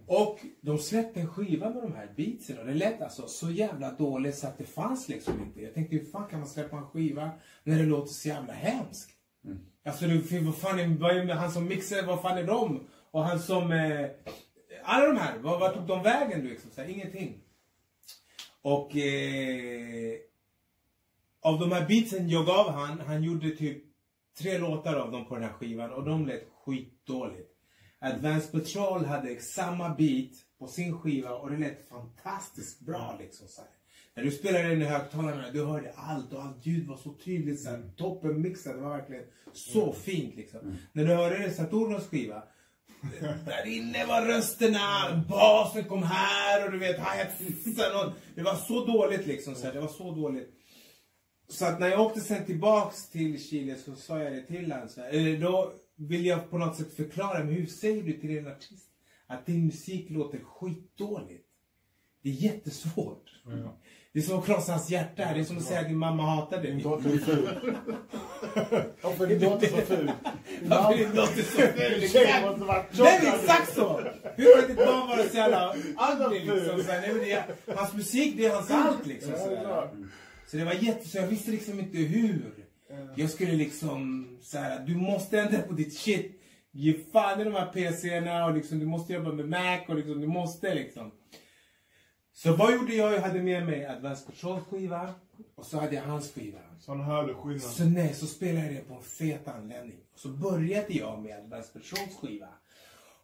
Och 0.08 0.40
de 0.62 0.78
släppte 0.78 1.20
en 1.20 1.28
skiva 1.28 1.70
med 1.70 1.84
de 1.84 1.94
här 1.94 2.14
beatsen 2.16 2.58
och 2.58 2.66
det 2.66 2.74
lät 2.74 3.02
alltså 3.02 3.28
så 3.28 3.52
jävla 3.52 3.92
dåligt 3.92 4.38
så 4.38 4.48
att 4.48 4.58
det 4.58 4.64
fanns 4.64 5.10
liksom 5.10 5.42
inte. 5.42 5.62
Jag 5.62 5.74
tänkte 5.74 5.96
hur 5.96 6.06
fan 6.06 6.28
kan 6.30 6.40
man 6.40 6.50
släppa 6.50 6.78
en 6.78 6.86
skiva 6.86 7.32
när 7.64 7.78
det 7.78 7.86
låter 7.86 8.14
så 8.14 8.28
jävla 8.28 8.54
hemskt? 8.54 9.10
Alltså 9.86 10.06
det, 10.06 10.40
vad 10.40 10.58
fan 10.58 10.80
är 10.80 11.34
han 11.34 11.52
som 11.52 11.66
mixar, 11.66 12.06
vad 12.06 12.22
fan 12.22 12.38
är 12.38 12.44
de? 12.44 12.88
Och 13.12 13.24
han 13.24 13.40
som, 13.40 13.72
eh, 13.72 14.10
alla 14.84 15.06
de 15.06 15.18
här, 15.18 15.38
vad, 15.38 15.60
vad 15.60 15.74
tog 15.74 15.88
de 15.88 16.04
vägen 16.04 16.42
liksom? 16.42 16.72
Så 16.72 16.82
här, 16.82 16.90
ingenting. 16.90 17.38
Och 18.62 18.96
eh, 18.96 20.16
av 21.42 21.60
de 21.60 21.72
här 21.72 21.88
beatsen 21.88 22.30
jag 22.30 22.46
gav 22.46 22.72
han, 22.72 23.00
han 23.00 23.24
gjorde 23.24 23.50
typ 23.50 23.83
tre 24.38 24.58
låtar 24.58 24.96
av 24.96 25.12
dem 25.12 25.26
på 25.26 25.36
den 25.36 25.44
här 25.44 25.52
skivan 25.54 25.92
och 25.92 26.04
de 26.04 26.28
lät 26.28 26.44
skitdåligt. 26.66 27.50
Advanced 28.00 28.52
Patrol 28.52 29.06
hade 29.06 29.42
samma 29.42 29.90
beat 29.90 30.32
på 30.60 30.68
sin 30.68 31.00
skiva 31.00 31.30
och 31.30 31.52
det 31.52 31.58
lät 31.58 31.90
fantastiskt 31.90 32.80
bra 32.80 33.16
liksom. 33.20 33.48
Så 33.48 33.62
här. 33.62 33.70
När 34.16 34.24
du 34.24 34.32
spelade 34.32 34.68
den 34.68 34.82
i 34.82 34.86
högtalarna, 34.86 35.52
du 35.54 35.66
hörde 35.66 35.94
allt 35.96 36.34
och 36.34 36.44
allt 36.44 36.66
ljud 36.66 36.88
var 36.88 36.98
så 36.98 37.14
tydligt. 37.14 37.64
Så 37.64 37.70
här, 37.70 37.92
toppen 37.98 38.42
mixad, 38.42 38.76
det 38.76 38.82
var 38.82 38.98
verkligen 38.98 39.24
så 39.54 39.94
fint 39.94 40.36
liksom. 40.36 40.60
När 40.94 41.06
du 41.06 41.14
hörde 41.14 41.52
Saturnos 41.52 42.08
skiva, 42.08 42.44
där 43.46 43.68
inne 43.68 44.06
var 44.06 44.22
rösterna, 44.22 45.24
basen 45.30 45.84
kom 45.84 46.04
här 46.04 46.66
och 46.66 46.72
du 46.72 46.80
vet, 46.80 46.98
hi-hatsen 46.98 47.96
och 47.96 48.14
Det 48.36 48.44
var 48.44 48.56
så 48.56 48.86
dåligt 48.86 49.28
liksom. 49.28 49.56
Så 49.56 49.66
här, 49.66 49.74
det 49.74 49.80
var 49.80 49.88
så 49.88 50.12
dåligt. 50.12 50.50
Så 51.54 51.66
att 51.66 51.80
när 51.80 51.90
jag 51.90 52.02
åkte 52.02 52.22
sen 52.22 52.46
tillbaks 52.46 53.10
till 53.10 53.44
Chile 53.44 53.76
så 53.76 53.96
sa 53.96 54.20
jag 54.20 54.34
det 54.34 54.42
till 54.42 54.72
honom. 54.72 54.88
Här, 54.98 55.34
eh, 55.34 55.40
då 55.40 55.74
vill 55.96 56.26
jag 56.26 56.50
på 56.50 56.58
något 56.58 56.78
sätt 56.78 56.94
förklara, 56.96 57.44
men 57.44 57.54
hur 57.54 57.66
säger 57.66 58.04
du 58.04 58.14
till 58.14 58.38
en 58.38 58.48
artist 58.48 58.90
att 59.28 59.46
din 59.46 59.66
musik 59.66 60.10
låter 60.10 60.40
skitdåligt? 60.40 61.48
Det 62.24 62.30
är 62.30 62.34
jättesvårt. 62.34 63.30
Det 64.14 64.20
är 64.20 64.24
som 64.24 64.40
att 64.40 64.46
krossa 64.46 64.72
hans 64.72 64.90
hjärta. 64.90 65.34
Det 65.34 65.40
är 65.40 65.44
som 65.44 65.58
att 65.58 65.64
säga 65.64 65.80
att 65.80 65.88
din 65.88 65.98
mamma 65.98 66.24
hatar 66.24 66.62
dig. 66.62 66.72
Din 66.72 66.84
dotter 66.84 67.14
är 67.14 67.18
ful. 67.18 67.50
Varför 69.02 69.24
är 69.24 69.30
din 69.30 69.40
dotter 69.40 69.68
så 69.68 69.78
ful? 69.78 70.12
Varför 70.68 70.94
är 70.94 70.98
din 70.98 71.16
dotter 71.16 71.42
så 71.44 71.62
ful? 71.62 72.00
Din 72.00 72.10
tjej 72.10 72.42
måste 72.42 72.64
vara 72.64 72.84
tjock. 72.84 73.06
Nej 73.06 73.20
men 73.24 73.34
exakt 73.34 73.76
så! 73.76 74.02
Hur 74.36 74.60
kan 74.60 74.68
ditt 74.68 74.78
barn 74.78 75.08
vara 75.08 75.30
så 75.30 75.38
jävla 75.38 75.76
ugly 76.26 76.40
liksom? 76.40 76.84
Så 76.84 76.92
här, 76.92 77.02
nej, 77.02 77.14
men 77.14 77.24
det 77.24 77.32
är, 77.32 77.46
hans 77.76 77.94
musik 77.94 78.34
det 78.38 78.46
är 78.46 78.56
hans 78.56 78.72
allt 78.72 79.06
liksom. 79.06 79.32
Ja, 79.64 79.92
Så, 80.48 80.58
det 80.58 80.66
var 80.66 80.74
jätte, 80.74 81.10
så 81.10 81.18
jag 81.18 81.28
visste 81.28 81.52
liksom 81.52 81.80
inte 81.80 81.98
hur. 81.98 82.66
Jag 83.16 83.30
skulle 83.30 83.54
liksom 83.54 84.28
så 84.42 84.58
här, 84.58 84.80
du 84.80 84.96
måste 84.96 85.42
ändra 85.42 85.62
på 85.62 85.74
ditt 85.74 85.98
shit. 85.98 86.40
Ge 86.72 86.94
fan 87.12 87.42
i 87.42 87.44
de 87.44 87.54
här 87.54 87.72
PC'erna 87.72 88.46
och 88.46 88.56
liksom, 88.56 88.80
du 88.80 88.86
måste 88.86 89.14
jobba 89.14 89.32
med 89.32 89.50
Mac 89.50 89.80
och 89.88 89.96
liksom, 89.96 90.22
du 90.22 90.28
måste 90.28 90.76
liksom. 90.76 91.12
Så 92.34 92.56
vad 92.56 92.74
gjorde 92.74 92.96
jag? 92.96 93.14
Jag 93.14 93.22
hade 93.22 93.44
med 93.44 93.66
mig 93.66 93.86
Advance 93.86 94.26
Control 94.26 94.60
skiva 94.60 95.14
och 95.56 95.66
så 95.66 95.80
hade 95.80 95.96
jag 95.96 96.04
hans 96.04 96.32
skiva. 96.32 96.60
Så 96.80 96.92
han 96.92 97.02
hörde 97.02 97.34
skillnaden. 97.34 97.70
Så 97.70 97.84
nej, 97.84 98.14
så 98.14 98.28
spelade 98.28 98.66
jag 98.66 98.76
det 98.76 98.88
på 98.88 98.94
en 98.94 99.02
fet 99.04 99.48
anläggning. 99.48 100.00
Och 100.14 100.20
så 100.20 100.30
började 100.30 100.94
jag 100.94 101.22
med 101.22 101.38
Advance 101.38 101.74
Patrols 101.74 102.18
skiva. 102.22 102.48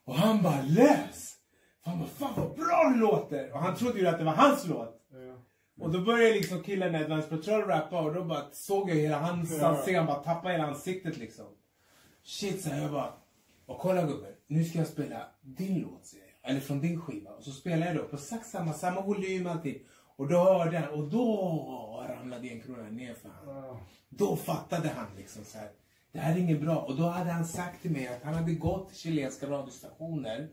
Och 0.03 0.15
han 0.15 0.41
bara 0.41 0.61
lös! 0.61 1.35
Han 1.81 1.99
bara, 1.99 2.09
fan 2.09 2.33
vad 2.37 2.55
bra 2.55 2.91
det 2.93 2.99
låter! 2.99 3.51
Och 3.53 3.59
han 3.59 3.75
trodde 3.75 3.99
ju 3.99 4.07
att 4.07 4.17
det 4.17 4.23
var 4.23 4.33
hans 4.33 4.67
låt. 4.67 5.01
Ja. 5.11 5.43
Och 5.79 5.91
då 5.91 6.01
började 6.01 6.33
liksom 6.33 6.63
killen 6.63 6.95
i 6.95 6.97
Advance 6.97 7.27
Patrol 7.29 7.61
rappa 7.61 8.01
och 8.01 8.13
då 8.13 8.23
bara 8.23 8.43
såg 8.51 8.89
jag 8.89 8.95
hela 8.95 9.19
hans 9.19 9.57
Ja. 9.61 9.67
ansikte, 9.67 9.97
han 9.97 10.05
bara 10.07 10.23
tappade 10.23 10.53
hela 10.53 10.67
ansiktet 10.67 11.17
liksom. 11.17 11.45
Shit, 12.23 12.61
så 12.63 12.69
jag 12.69 12.91
bara, 12.91 13.13
och 13.65 13.79
kolla 13.79 14.01
gubben, 14.01 14.31
nu 14.47 14.63
ska 14.63 14.77
jag 14.79 14.87
spela 14.87 15.27
din 15.41 15.79
låt 15.79 16.05
säger 16.05 16.23
jag. 16.41 16.51
Eller 16.51 16.59
från 16.61 16.79
din 16.81 17.01
skiva. 17.01 17.31
Och 17.31 17.43
så 17.43 17.51
spelar 17.51 17.87
jag 17.87 17.95
då 17.95 18.03
på 18.03 18.15
exakt 18.15 18.47
samma, 18.49 18.73
samma 18.73 19.01
volym 19.01 19.47
allting. 19.47 19.77
Och 20.15 20.27
då 20.27 20.37
hörde 20.43 20.77
han, 20.79 20.89
och 20.89 21.07
då 21.07 22.05
ramlade 22.09 22.47
en 22.47 22.61
krona 22.61 22.89
ner 22.89 23.13
för 23.13 23.29
honom. 23.29 23.63
Ja. 23.65 23.79
Då 24.09 24.35
fattade 24.35 24.89
han 24.89 25.05
liksom 25.17 25.43
så 25.45 25.57
här. 25.57 25.69
Det 26.11 26.19
här 26.19 26.35
är 26.35 26.39
inget 26.39 26.61
bra. 26.61 26.75
Och 26.77 26.95
då 26.95 27.03
hade 27.03 27.31
han 27.31 27.45
sagt 27.45 27.81
till 27.81 27.91
mig 27.91 28.07
att 28.07 28.23
han 28.23 28.33
hade 28.33 28.53
gått 28.53 28.89
till 28.89 28.97
chilenska 28.97 29.47
radiostationer. 29.49 30.49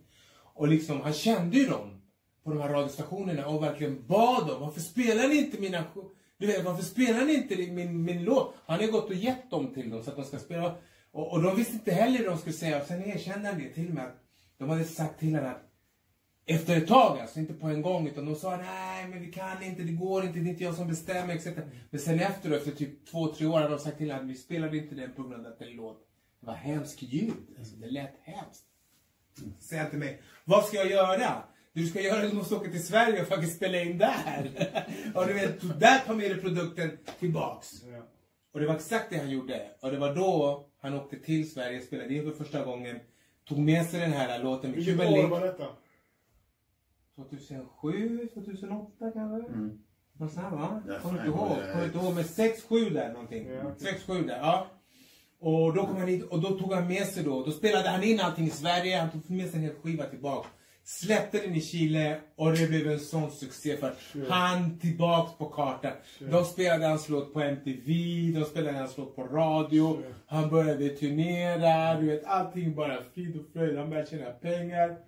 Och 0.54 0.68
liksom, 0.68 1.00
han 1.00 1.12
kände 1.12 1.56
ju 1.58 1.66
dem 1.68 1.95
på 2.46 2.52
de 2.52 2.60
här 2.60 2.68
radiostationerna 2.68 3.46
och 3.46 3.62
verkligen 3.62 4.06
bad 4.06 4.46
dem. 4.46 4.60
Varför 4.60 4.80
spelar 4.80 5.28
ni 5.28 5.36
inte 5.36 5.60
mina... 5.60 5.84
Du 6.38 6.46
vet, 6.46 6.64
varför 6.64 6.82
spelar 6.82 7.24
ni 7.24 7.34
inte 7.34 7.56
min, 7.56 8.04
min 8.04 8.24
låt? 8.24 8.54
Han 8.66 8.80
har 8.80 8.86
gått 8.86 9.10
och 9.10 9.14
gett 9.14 9.50
dem 9.50 9.74
till 9.74 9.90
dem 9.90 10.02
så 10.02 10.10
att 10.10 10.16
de 10.16 10.24
ska 10.24 10.38
spela. 10.38 10.74
Och, 11.10 11.32
och 11.32 11.42
de 11.42 11.56
visste 11.56 11.72
inte 11.72 11.92
heller 11.92 12.18
hur 12.18 12.26
de 12.26 12.38
skulle 12.38 12.54
säga. 12.54 12.80
Och 12.80 12.86
sen 12.86 13.04
erkände 13.04 13.48
han 13.48 13.58
det 13.58 13.68
till 13.68 13.92
mig 13.92 14.06
de 14.58 14.68
hade 14.68 14.84
sagt 14.84 15.20
till 15.20 15.34
honom 15.34 15.50
att 15.50 15.62
efter 16.48 16.76
ett 16.76 16.88
tag, 16.88 17.20
alltså 17.20 17.40
inte 17.40 17.54
på 17.54 17.66
en 17.66 17.82
gång, 17.82 18.08
utan 18.08 18.26
de 18.26 18.34
sa 18.34 18.56
nej 18.56 19.08
men 19.08 19.20
vi 19.20 19.32
kan 19.32 19.62
inte, 19.62 19.82
det 19.82 19.92
går 19.92 20.24
inte, 20.24 20.38
det 20.38 20.48
är 20.48 20.50
inte 20.50 20.64
jag 20.64 20.74
som 20.74 20.88
bestämmer 20.88 21.34
etc. 21.34 21.46
Men 21.90 22.00
sen 22.00 22.20
efter 22.20 22.50
efter 22.50 22.70
typ 22.70 23.06
två, 23.06 23.34
tre 23.34 23.46
år 23.46 23.60
hade 23.60 23.68
de 23.68 23.78
sagt 23.78 23.98
till 23.98 24.10
honom 24.10 24.24
att 24.24 24.30
vi 24.30 24.36
spelade 24.36 24.76
inte 24.76 24.94
den 24.94 25.12
på 25.12 25.22
grund 25.22 25.46
av 25.46 25.52
att 25.52 25.58
den 25.58 25.72
låt, 25.72 25.98
det 26.40 26.46
var 26.46 26.54
hemskt 26.54 27.02
ljud, 27.02 27.56
alltså 27.58 27.76
det 27.76 27.90
lät 27.90 28.14
hemskt. 28.22 28.64
Säger 29.58 29.82
han 29.82 29.90
till 29.90 29.98
mig, 29.98 30.22
vad 30.44 30.64
ska 30.64 30.76
jag 30.76 30.90
göra? 30.90 31.42
Du 31.76 31.86
ska 31.86 32.00
göra, 32.00 32.28
du 32.28 32.32
måste 32.32 32.54
åka 32.54 32.70
till 32.70 32.86
Sverige 32.86 33.22
och 33.22 33.28
faktiskt 33.28 33.56
spela 33.56 33.82
in 33.82 33.98
där. 33.98 34.50
och 35.14 35.26
du 35.26 35.32
vet, 35.32 35.80
där 35.80 35.98
tar 35.98 36.14
med 36.14 36.30
dig 36.30 36.40
produkten 36.40 36.98
tillbaks. 37.18 37.82
Ja. 37.92 38.02
Och 38.52 38.60
det 38.60 38.66
var 38.66 38.74
exakt 38.74 39.10
det 39.10 39.18
han 39.18 39.30
gjorde. 39.30 39.62
Och 39.80 39.90
det 39.90 39.98
var 39.98 40.14
då 40.14 40.66
han 40.80 40.94
åkte 40.94 41.16
till 41.16 41.50
Sverige, 41.50 41.80
spelade 41.80 42.14
in 42.14 42.22
för 42.22 42.44
första 42.44 42.64
gången, 42.64 43.00
tog 43.48 43.58
med 43.58 43.86
sig 43.86 44.00
den 44.00 44.12
här 44.12 44.42
låten 44.42 44.70
med 44.70 44.84
Vilket 44.84 45.06
år 45.06 45.16
Link. 45.16 45.30
var 45.30 45.40
detta? 45.40 45.66
2007, 47.16 48.28
2008 48.34 49.10
kanske? 49.12 49.52
Mm. 49.52 49.78
Något 50.12 50.32
sånt 50.32 50.46
här 50.46 50.50
va? 50.50 50.82
Kommer 51.02 51.18
inte 51.18 51.28
ihåg. 51.28 51.56
det 51.56 51.72
Kommer 51.72 51.84
inte 51.84 51.98
ihåg. 51.98 52.14
Men 52.14 52.24
6-7 52.24 52.94
där 52.94 53.12
någonting. 53.12 53.48
Ja, 53.48 53.72
okej. 53.76 53.94
6-7 54.06 54.26
där, 54.26 54.38
ja. 54.38 54.66
Och 55.40 55.74
då 55.74 55.86
kom 55.86 55.96
han 55.96 56.08
hit 56.08 56.24
och 56.24 56.40
då 56.40 56.58
tog 56.58 56.72
han 56.72 56.88
med 56.88 57.06
sig 57.06 57.24
då. 57.24 57.44
Då 57.44 57.50
spelade 57.52 57.88
han 57.88 58.02
in 58.02 58.20
allting 58.20 58.46
i 58.46 58.50
Sverige. 58.50 58.98
Han 58.98 59.10
tog 59.10 59.30
med 59.30 59.50
sig 59.50 59.58
en 59.58 59.64
hel 59.64 59.74
skiva 59.74 60.04
tillbaka. 60.04 60.48
Släppte 60.88 61.38
den 61.38 61.54
i 61.54 61.60
Chile 61.60 62.20
och 62.36 62.52
det 62.52 62.68
blev 62.68 62.90
en 62.90 63.00
sån 63.00 63.30
succé 63.30 63.76
för 63.76 63.94
Shit. 64.12 64.28
han 64.28 64.78
tillbaks 64.78 65.38
på 65.38 65.48
kartan. 65.48 65.92
De 66.18 66.44
spelade 66.44 66.86
hans 66.86 67.08
låt 67.08 67.32
på 67.32 67.40
MTV, 67.40 67.92
de 68.38 68.44
spelade 68.44 68.78
hans 68.78 68.96
låt 68.96 69.16
på 69.16 69.22
radio. 69.24 69.96
Shit. 69.96 70.14
Han 70.26 70.50
började 70.50 70.88
turnera, 70.88 72.00
du 72.00 72.06
vet 72.06 72.24
allting 72.24 72.74
bara 72.74 73.02
frid 73.14 73.36
och 73.36 73.52
fröjd. 73.52 73.78
Han 73.78 73.90
började 73.90 74.10
tjäna 74.10 74.30
pengar. 74.30 74.98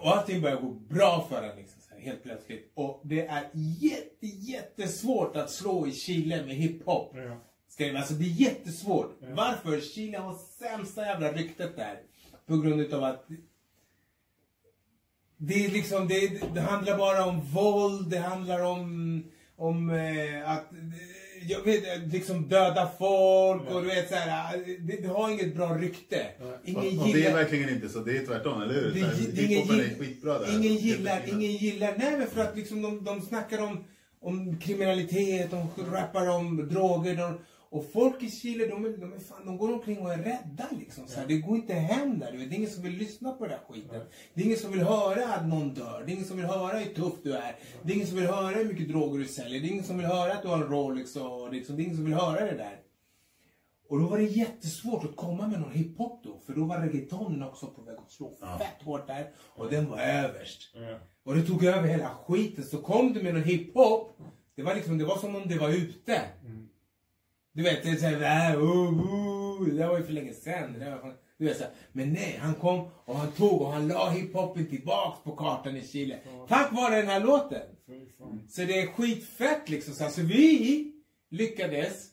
Och 0.00 0.16
allting 0.16 0.40
börjar 0.40 0.60
gå 0.60 0.70
bra 0.70 1.26
för 1.28 1.40
honom 1.40 1.56
liksom, 1.56 1.80
så 1.88 1.94
här, 1.94 2.00
helt 2.00 2.22
plötsligt. 2.22 2.72
Och 2.74 3.00
det 3.04 3.26
är 3.26 3.50
jätte, 3.80 4.26
jättesvårt 4.26 5.36
att 5.36 5.50
slå 5.50 5.86
i 5.86 5.92
Chile 5.92 6.46
med 6.46 6.54
hiphop. 6.54 7.14
Ja. 7.14 7.98
Alltså 7.98 8.14
det 8.14 8.24
är 8.24 8.40
jättesvårt. 8.40 9.18
Ja. 9.20 9.26
Varför? 9.34 9.80
Chile 9.80 10.18
har 10.18 10.34
sämsta 10.34 11.06
jävla 11.06 11.32
ryktet 11.32 11.76
där. 11.76 12.00
På 12.46 12.56
grund 12.56 12.80
utav 12.80 13.04
att 13.04 13.26
det 15.38 15.64
är 15.64 15.68
liksom, 15.70 16.08
det, 16.08 16.54
det 16.54 16.60
handlar 16.60 16.98
bara 16.98 17.24
om 17.24 17.40
våld, 17.40 18.10
det 18.10 18.18
handlar 18.18 18.62
om, 18.64 19.22
om 19.56 19.90
eh, 19.90 20.50
att, 20.50 20.64
jag 21.48 21.62
vet 21.64 22.12
liksom 22.12 22.48
döda 22.48 22.90
folk 22.98 23.62
och 23.70 23.82
du 23.82 23.88
vet 23.88 24.08
såhär, 24.08 24.56
det, 24.80 25.02
det 25.02 25.08
har 25.08 25.30
inget 25.30 25.56
bra 25.56 25.74
rykte. 25.74 26.26
Ingen 26.64 26.98
Och, 26.98 27.06
och 27.06 27.12
det 27.12 27.26
är 27.26 27.34
verkligen 27.34 27.68
inte 27.68 27.88
så, 27.88 27.98
det 27.98 28.16
är 28.16 28.26
tvärtom, 28.26 28.62
eller 28.62 28.74
hur? 28.74 28.90
det, 28.94 29.00
Så 29.16 29.30
det, 29.30 29.42
ingen, 29.42 29.62
gill- 29.64 30.56
ingen 30.56 30.76
gillar, 30.76 31.22
ingen 31.28 31.52
gillar, 31.52 31.94
nej 31.98 32.18
men 32.18 32.26
för 32.26 32.40
att 32.40 32.56
liksom 32.56 32.82
de, 32.82 33.04
de 33.04 33.22
snackar 33.22 33.62
om, 33.62 33.84
om 34.20 34.58
kriminalitet, 34.58 35.50
de 35.50 35.68
rappar 35.92 36.28
om 36.28 36.68
droger, 36.68 37.16
de, 37.16 37.38
och 37.70 37.92
folk 37.92 38.22
i 38.22 38.30
Chile 38.30 38.66
de, 38.66 38.84
är, 38.84 38.96
de, 38.96 39.12
är 39.12 39.18
fan, 39.18 39.46
de 39.46 39.58
går 39.58 39.72
omkring 39.72 39.98
och 39.98 40.12
är 40.12 40.18
rädda 40.18 40.68
liksom. 40.78 41.06
Så 41.06 41.20
här, 41.20 41.26
Det 41.26 41.38
går 41.38 41.56
inte 41.56 41.74
hem 41.74 42.18
där, 42.18 42.32
det 42.32 42.38
är 42.38 42.52
ingen 42.54 42.70
som 42.70 42.82
vill 42.82 42.92
lyssna 42.92 43.32
på 43.32 43.44
den 43.44 43.52
här 43.52 43.64
skiten. 43.68 44.00
Det 44.34 44.40
är 44.40 44.44
ingen 44.44 44.58
som 44.58 44.72
vill 44.72 44.82
höra 44.82 45.34
att 45.34 45.46
någon 45.46 45.74
dör, 45.74 46.02
det 46.06 46.12
är 46.12 46.14
ingen 46.14 46.26
som 46.26 46.36
vill 46.36 46.46
höra 46.46 46.78
hur 46.78 46.94
tuff 46.94 47.14
du 47.22 47.32
är. 47.32 47.56
Det 47.82 47.92
är 47.92 47.94
ingen 47.94 48.06
som 48.08 48.16
vill 48.16 48.26
höra 48.26 48.56
hur 48.56 48.64
mycket 48.64 48.88
droger 48.88 49.18
du 49.18 49.24
säljer, 49.24 49.60
det 49.60 49.66
är 49.66 49.70
ingen 49.70 49.84
som 49.84 49.98
vill 49.98 50.06
höra 50.06 50.32
att 50.32 50.42
du 50.42 50.48
har 50.48 50.56
en 50.56 50.68
Rolex 50.68 51.16
och 51.16 51.52
liksom, 51.52 51.76
det 51.76 51.82
är 51.82 51.84
ingen 51.84 51.96
som 51.96 52.04
vill 52.04 52.14
höra 52.14 52.44
det 52.44 52.56
där. 52.56 52.80
Och 53.88 54.00
då 54.00 54.06
var 54.06 54.18
det 54.18 54.24
jättesvårt 54.24 55.04
att 55.04 55.16
komma 55.16 55.46
med 55.46 55.60
någon 55.60 55.72
hiphop 55.72 56.24
då. 56.24 56.40
För 56.46 56.52
då 56.54 56.64
var 56.64 56.78
reggaetonen 56.78 57.42
också 57.42 57.66
på 57.66 57.82
väg 57.82 57.96
att 57.98 58.10
slå 58.10 58.30
fett 58.58 58.82
hårt 58.84 59.06
där. 59.06 59.30
Och 59.38 59.70
den 59.70 59.90
var 59.90 59.98
överst. 59.98 60.74
Ja. 60.74 60.98
Och 61.24 61.34
det 61.34 61.42
tog 61.42 61.64
över 61.64 61.88
hela 61.88 62.08
skiten. 62.08 62.64
Så 62.64 62.78
kom 62.78 63.12
du 63.12 63.22
med 63.22 63.34
någon 63.34 63.42
hiphop. 63.42 64.18
Det 64.56 64.62
var 64.62 64.74
liksom, 64.74 64.98
det 64.98 65.04
var 65.04 65.16
som 65.16 65.36
om 65.36 65.48
det 65.48 65.58
var 65.58 65.68
ute. 65.68 66.20
Du 67.58 67.64
vet, 67.64 67.82
det 67.82 67.90
är 67.90 67.96
såhär, 67.96 68.50
äh, 68.50 68.62
uh, 68.62 69.62
uh, 69.62 69.74
det 69.74 69.86
var 69.86 69.98
ju 69.98 70.04
för 70.04 70.12
länge 70.12 70.32
sedan. 70.32 70.76
Fan- 71.02 71.14
du 71.38 71.44
vet, 71.44 71.56
så 71.56 71.62
här. 71.62 71.72
Men 71.92 72.12
nej, 72.12 72.38
han 72.40 72.54
kom 72.54 72.88
och 73.04 73.16
han 73.16 73.32
tog 73.32 73.62
och 73.62 73.72
han 73.72 73.88
la 73.88 74.10
hiphopen 74.10 74.66
tillbaks 74.66 75.24
på 75.24 75.36
kartan 75.36 75.76
i 75.76 75.86
Chile. 75.86 76.18
Tack 76.48 76.72
vare 76.72 76.96
den 76.96 77.06
här 77.06 77.20
låten. 77.20 77.62
Så 78.48 78.60
det 78.60 78.80
är 78.80 78.86
skitfett 78.86 79.68
liksom. 79.68 79.94
Så 79.94 80.04
alltså, 80.04 80.20
vi 80.20 80.92
lyckades, 81.30 82.06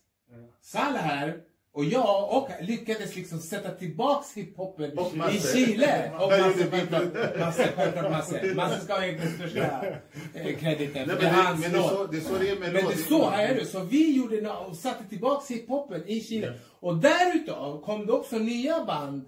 Salla 0.61 0.99
här 0.99 1.41
och 1.75 1.85
jag 1.85 2.37
och 2.37 2.49
lyckades 2.61 3.15
liksom 3.15 3.39
sätta 3.39 3.71
tillbaks 3.71 4.33
hiphopen 4.37 4.91
i. 5.31 5.39
Chile. 5.39 6.11
Och 6.19 6.29
Masse, 6.29 6.67
självklart. 6.71 7.03
Masse, 7.39 7.67
självklart 7.75 8.11
Masse. 8.11 8.53
Masse 8.55 8.81
ska 8.81 8.93
ha 8.93 9.01
den 9.01 9.31
största 9.35 9.85
eh, 10.33 10.57
krediten. 10.57 11.07
Nej, 11.07 11.15
för 11.15 11.15
men 11.15 11.17
det 11.19 11.25
är 11.27 11.31
hans 11.43 11.61
men 11.61 11.71
det, 11.71 11.77
låt. 11.77 11.89
så, 11.89 12.07
det 12.07 12.17
är 12.17 12.21
så 12.21 12.37
det 12.37 12.49
är 12.49 12.59
med 12.59 12.73
Men 12.73 12.83
låt. 12.83 12.91
det 12.95 13.03
så 13.03 13.29
här 13.29 13.47
är 13.47 13.55
det. 13.55 13.65
Så 13.65 13.79
vi 13.79 14.17
gjorde 14.17 14.41
nå- 14.41 14.65
och 14.69 14.75
satte 14.75 15.03
tillbaks 15.09 15.51
hiphopen 15.51 16.03
i 16.07 16.21
Chile. 16.21 16.53
Och 16.79 16.97
därutav 16.97 17.81
kom 17.81 18.05
det 18.05 18.11
också 18.11 18.37
nya 18.37 18.85
band. 18.85 19.25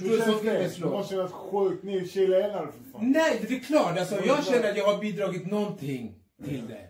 Förstår 0.00 0.16
du? 0.16 0.22
Som 0.32 0.46
det? 0.46 0.58
Det 0.58 0.70
slå. 0.70 0.90
måste 0.90 1.14
kännas 1.14 1.32
sjukt. 1.32 1.84
Ni 1.84 1.96
är 1.96 2.06
chilenare 2.06 2.66
för 2.66 2.92
fan. 2.92 3.10
Nej, 3.12 3.44
det 3.48 3.54
är 3.54 3.60
klart. 3.60 3.98
Alltså, 3.98 4.24
jag 4.26 4.44
känner 4.46 4.70
att 4.70 4.76
jag 4.76 4.84
har 4.92 4.98
bidragit 4.98 5.50
någonting 5.50 6.14
till 6.44 6.66
det. 6.68 6.80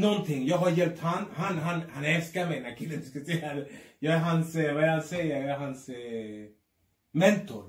Någonting. 0.00 0.46
Jag 0.46 0.58
har 0.58 0.70
hjälpt 0.70 1.00
han. 1.00 1.24
Han, 1.34 1.58
han, 1.58 1.80
han 1.92 2.04
älskar 2.04 2.46
mig, 2.46 2.56
den 2.56 2.64
här 2.64 2.76
killen 2.76 3.00
diskuterar. 3.00 3.68
Jag 3.98 4.14
är 4.14 4.18
hans, 4.18 4.54
eh, 4.56 4.74
vad 4.74 4.84
han 4.84 5.02
säger? 5.02 5.40
Jag 5.40 5.50
är 5.50 5.58
hans 5.58 5.88
eh, 5.88 6.46
mentor. 7.12 7.64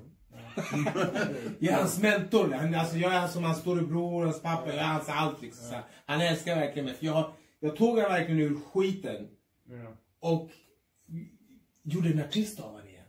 jag 1.59 1.73
är 1.73 1.77
hans 1.77 2.01
mentor. 2.01 2.51
Han, 2.51 2.75
alltså, 2.75 2.97
jag 2.97 3.13
är 3.13 3.27
som 3.27 3.43
hans 3.43 3.59
storebror, 3.59 4.23
hans 4.25 4.41
pappa. 4.41 4.67
Jag 4.69 4.77
är 4.77 4.83
hans 4.83 5.09
allt 5.09 5.41
liksom. 5.41 5.65
Så 5.67 5.73
här. 5.73 5.83
Han 6.05 6.21
älskar 6.21 6.55
verkligen 6.55 6.85
mig. 6.85 6.93
För 6.93 7.05
jag, 7.05 7.13
har- 7.13 7.33
jag 7.59 7.75
tog 7.75 7.89
honom 7.89 8.03
verkligen 8.11 8.39
ur 8.41 8.55
skiten. 8.73 9.27
Ja. 9.69 9.97
Och 10.19 10.49
gjorde 11.83 12.09
en 12.09 12.19
artist 12.19 12.59
av 12.59 12.71
honom 12.71 12.87
igen. 12.87 13.05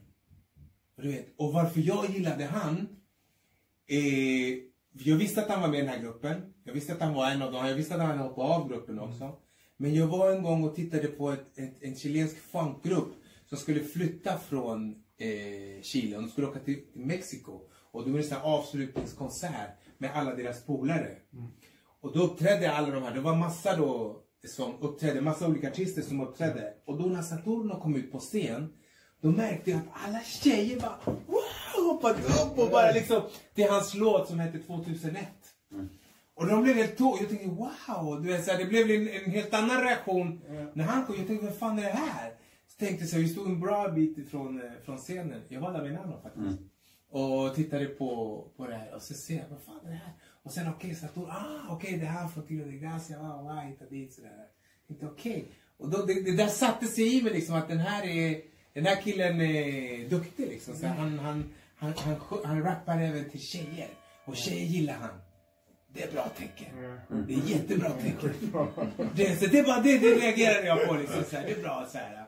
Du 0.96 1.08
vet, 1.08 1.34
och 1.36 1.52
varför 1.52 1.80
jag 1.80 2.10
gillade 2.10 2.44
han. 2.44 2.88
Eh, 3.86 4.58
jag 4.92 5.16
visste 5.16 5.40
att 5.42 5.48
han 5.48 5.60
var 5.60 5.68
med 5.68 5.78
i 5.78 5.82
den 5.82 5.90
här 5.90 6.02
gruppen. 6.02 6.54
Jag 6.68 6.74
visste 6.74 6.92
att 6.92 7.00
han 7.00 7.14
var 7.14 7.30
en 7.30 7.42
av 7.42 7.52
dem. 7.52 7.66
Jag 7.66 7.74
visste 7.74 7.94
att 7.94 8.00
han 8.00 8.18
hoppade 8.18 8.54
av 8.54 8.68
gruppen 8.68 8.98
också. 8.98 9.32
Men 9.76 9.94
jag 9.94 10.06
var 10.06 10.30
en 10.30 10.42
gång 10.42 10.64
och 10.64 10.74
tittade 10.74 11.08
på 11.08 11.30
ett, 11.30 11.58
ett, 11.58 11.82
en 11.82 11.96
chilensk 11.96 12.36
funkgrupp 12.38 13.14
som 13.46 13.58
skulle 13.58 13.80
flytta 13.80 14.38
från 14.38 14.90
eh, 15.18 15.82
Chile. 15.82 16.16
Och 16.16 16.22
de 16.22 16.28
skulle 16.28 16.46
åka 16.46 16.58
till 16.58 16.84
Mexiko. 16.94 17.60
Och 17.92 18.04
det 18.04 18.10
var 18.10 18.18
en 18.18 18.42
avslutningskonsert 18.42 19.78
med 19.98 20.10
alla 20.14 20.34
deras 20.34 20.66
polare. 20.66 21.16
Och 22.00 22.12
då 22.12 22.22
uppträdde 22.22 22.72
alla 22.72 22.90
de 22.90 23.02
här, 23.02 23.14
det 23.14 23.20
var 23.20 23.36
massa 23.36 23.76
då 23.76 24.22
som 24.46 24.74
uppträdde, 24.80 25.20
massa 25.20 25.48
olika 25.48 25.68
artister 25.68 26.02
som 26.02 26.20
uppträdde. 26.20 26.74
Och 26.86 27.02
då 27.02 27.08
när 27.08 27.22
Saturno 27.22 27.80
kom 27.80 27.96
ut 27.96 28.12
på 28.12 28.18
scen, 28.18 28.72
då 29.22 29.30
märkte 29.30 29.70
jag 29.70 29.80
att 29.80 30.08
alla 30.08 30.20
tjejer 30.20 30.80
bara 30.80 30.98
wow, 31.04 31.92
hoppade 31.92 32.18
upp 32.18 32.58
och 32.58 32.70
bara 32.70 32.92
liksom 32.92 33.22
till 33.54 33.68
hans 33.68 33.94
låt 33.94 34.28
som 34.28 34.38
hette 34.38 34.58
2001. 34.58 35.26
Och 36.38 36.46
de 36.46 36.62
blev 36.62 36.76
helt 36.76 36.96
tog. 36.96 37.18
Jag 37.20 37.28
tänkte 37.28 37.48
wow, 37.48 38.22
du 38.22 38.28
vet, 38.28 38.44
så 38.44 38.50
här, 38.50 38.58
det 38.58 38.64
blev 38.64 38.90
en, 38.90 39.08
en 39.08 39.30
helt 39.30 39.54
annan 39.54 39.82
reaktion 39.82 40.40
när 40.74 40.84
han 40.84 41.04
kom. 41.04 41.16
Jag 41.16 41.26
tänkte 41.26 41.46
vad 41.46 41.56
fan 41.56 41.78
är 41.78 41.82
det 41.82 41.88
här? 41.88 42.32
Så 42.66 42.78
tänkte 42.78 43.04
jag 43.04 43.10
så 43.10 43.18
vi 43.18 43.28
stod 43.28 43.46
en 43.46 43.60
bra 43.60 43.88
bit 43.88 44.18
ifrån 44.18 44.60
eh, 44.60 44.70
från 44.84 44.98
scenen. 44.98 45.42
Jag 45.48 45.60
var 45.60 45.72
där 45.72 45.82
med 45.82 45.92
Nano 45.92 46.20
faktiskt. 46.22 46.58
Och 47.10 47.54
tittade 47.54 47.86
på, 47.86 48.44
på 48.56 48.66
det 48.66 48.74
här 48.74 48.94
och 48.94 49.02
så 49.02 49.14
ser 49.14 49.34
jag, 49.34 49.44
vad 49.50 49.60
fan 49.60 49.86
är 49.86 49.90
det 49.90 49.96
här? 49.96 50.12
Och 50.42 50.52
sen 50.52 50.68
okej, 50.68 50.94
så 50.94 51.04
jag 51.04 51.14
tog, 51.14 51.28
ah 51.28 51.66
okej 51.70 51.98
det 51.98 52.06
här 52.06 52.24
är 52.24 52.28
från 52.28 52.46
Tiro 52.46 52.64
de 52.64 52.78
Gracia, 52.78 53.18
wow, 53.18 53.42
wow, 53.42 53.56
hitta 53.56 53.84
dit 53.84 54.14
sådär. 54.14 54.46
Inte 54.88 55.06
okej. 55.06 55.52
Och 55.76 55.90
då, 55.90 56.06
det, 56.06 56.22
det 56.22 56.36
där 56.36 56.48
satte 56.48 56.86
sig 56.86 57.18
i 57.18 57.22
mig 57.22 57.32
liksom 57.32 57.54
att 57.54 57.68
den 57.68 57.78
här 57.78 58.06
är, 58.06 58.40
den 58.72 58.86
här 58.86 59.02
killen 59.02 59.40
är 59.40 60.08
duktig 60.08 60.48
liksom. 60.48 60.74
Så 60.74 60.86
han, 60.86 60.96
han, 60.96 61.18
han, 61.18 61.52
han, 61.76 61.92
han, 61.96 62.38
han 62.44 62.62
rappar 62.62 63.00
även 63.00 63.30
till 63.30 63.40
tjejer. 63.40 63.88
Och 64.24 64.36
tjejer 64.36 64.66
gillar 64.66 64.94
han. 64.94 65.10
Det 65.92 66.02
är 66.02 66.12
bra 66.12 66.28
tecken. 66.28 66.98
Det 67.26 67.34
är 67.34 67.38
jättebra 67.38 67.90
tecken. 67.90 68.30
Det, 69.14 69.40
så 69.40 69.46
det, 69.46 69.62
bara, 69.66 69.80
det, 69.80 69.98
det 69.98 70.14
reagerade 70.14 70.66
jag 70.66 70.88
på. 70.88 70.94
Liksom, 70.94 71.24
så 71.30 71.36
här, 71.36 71.44
det 71.46 71.52
är 71.52 71.62
bra. 71.62 71.86
Så 71.88 71.98
här. 71.98 72.24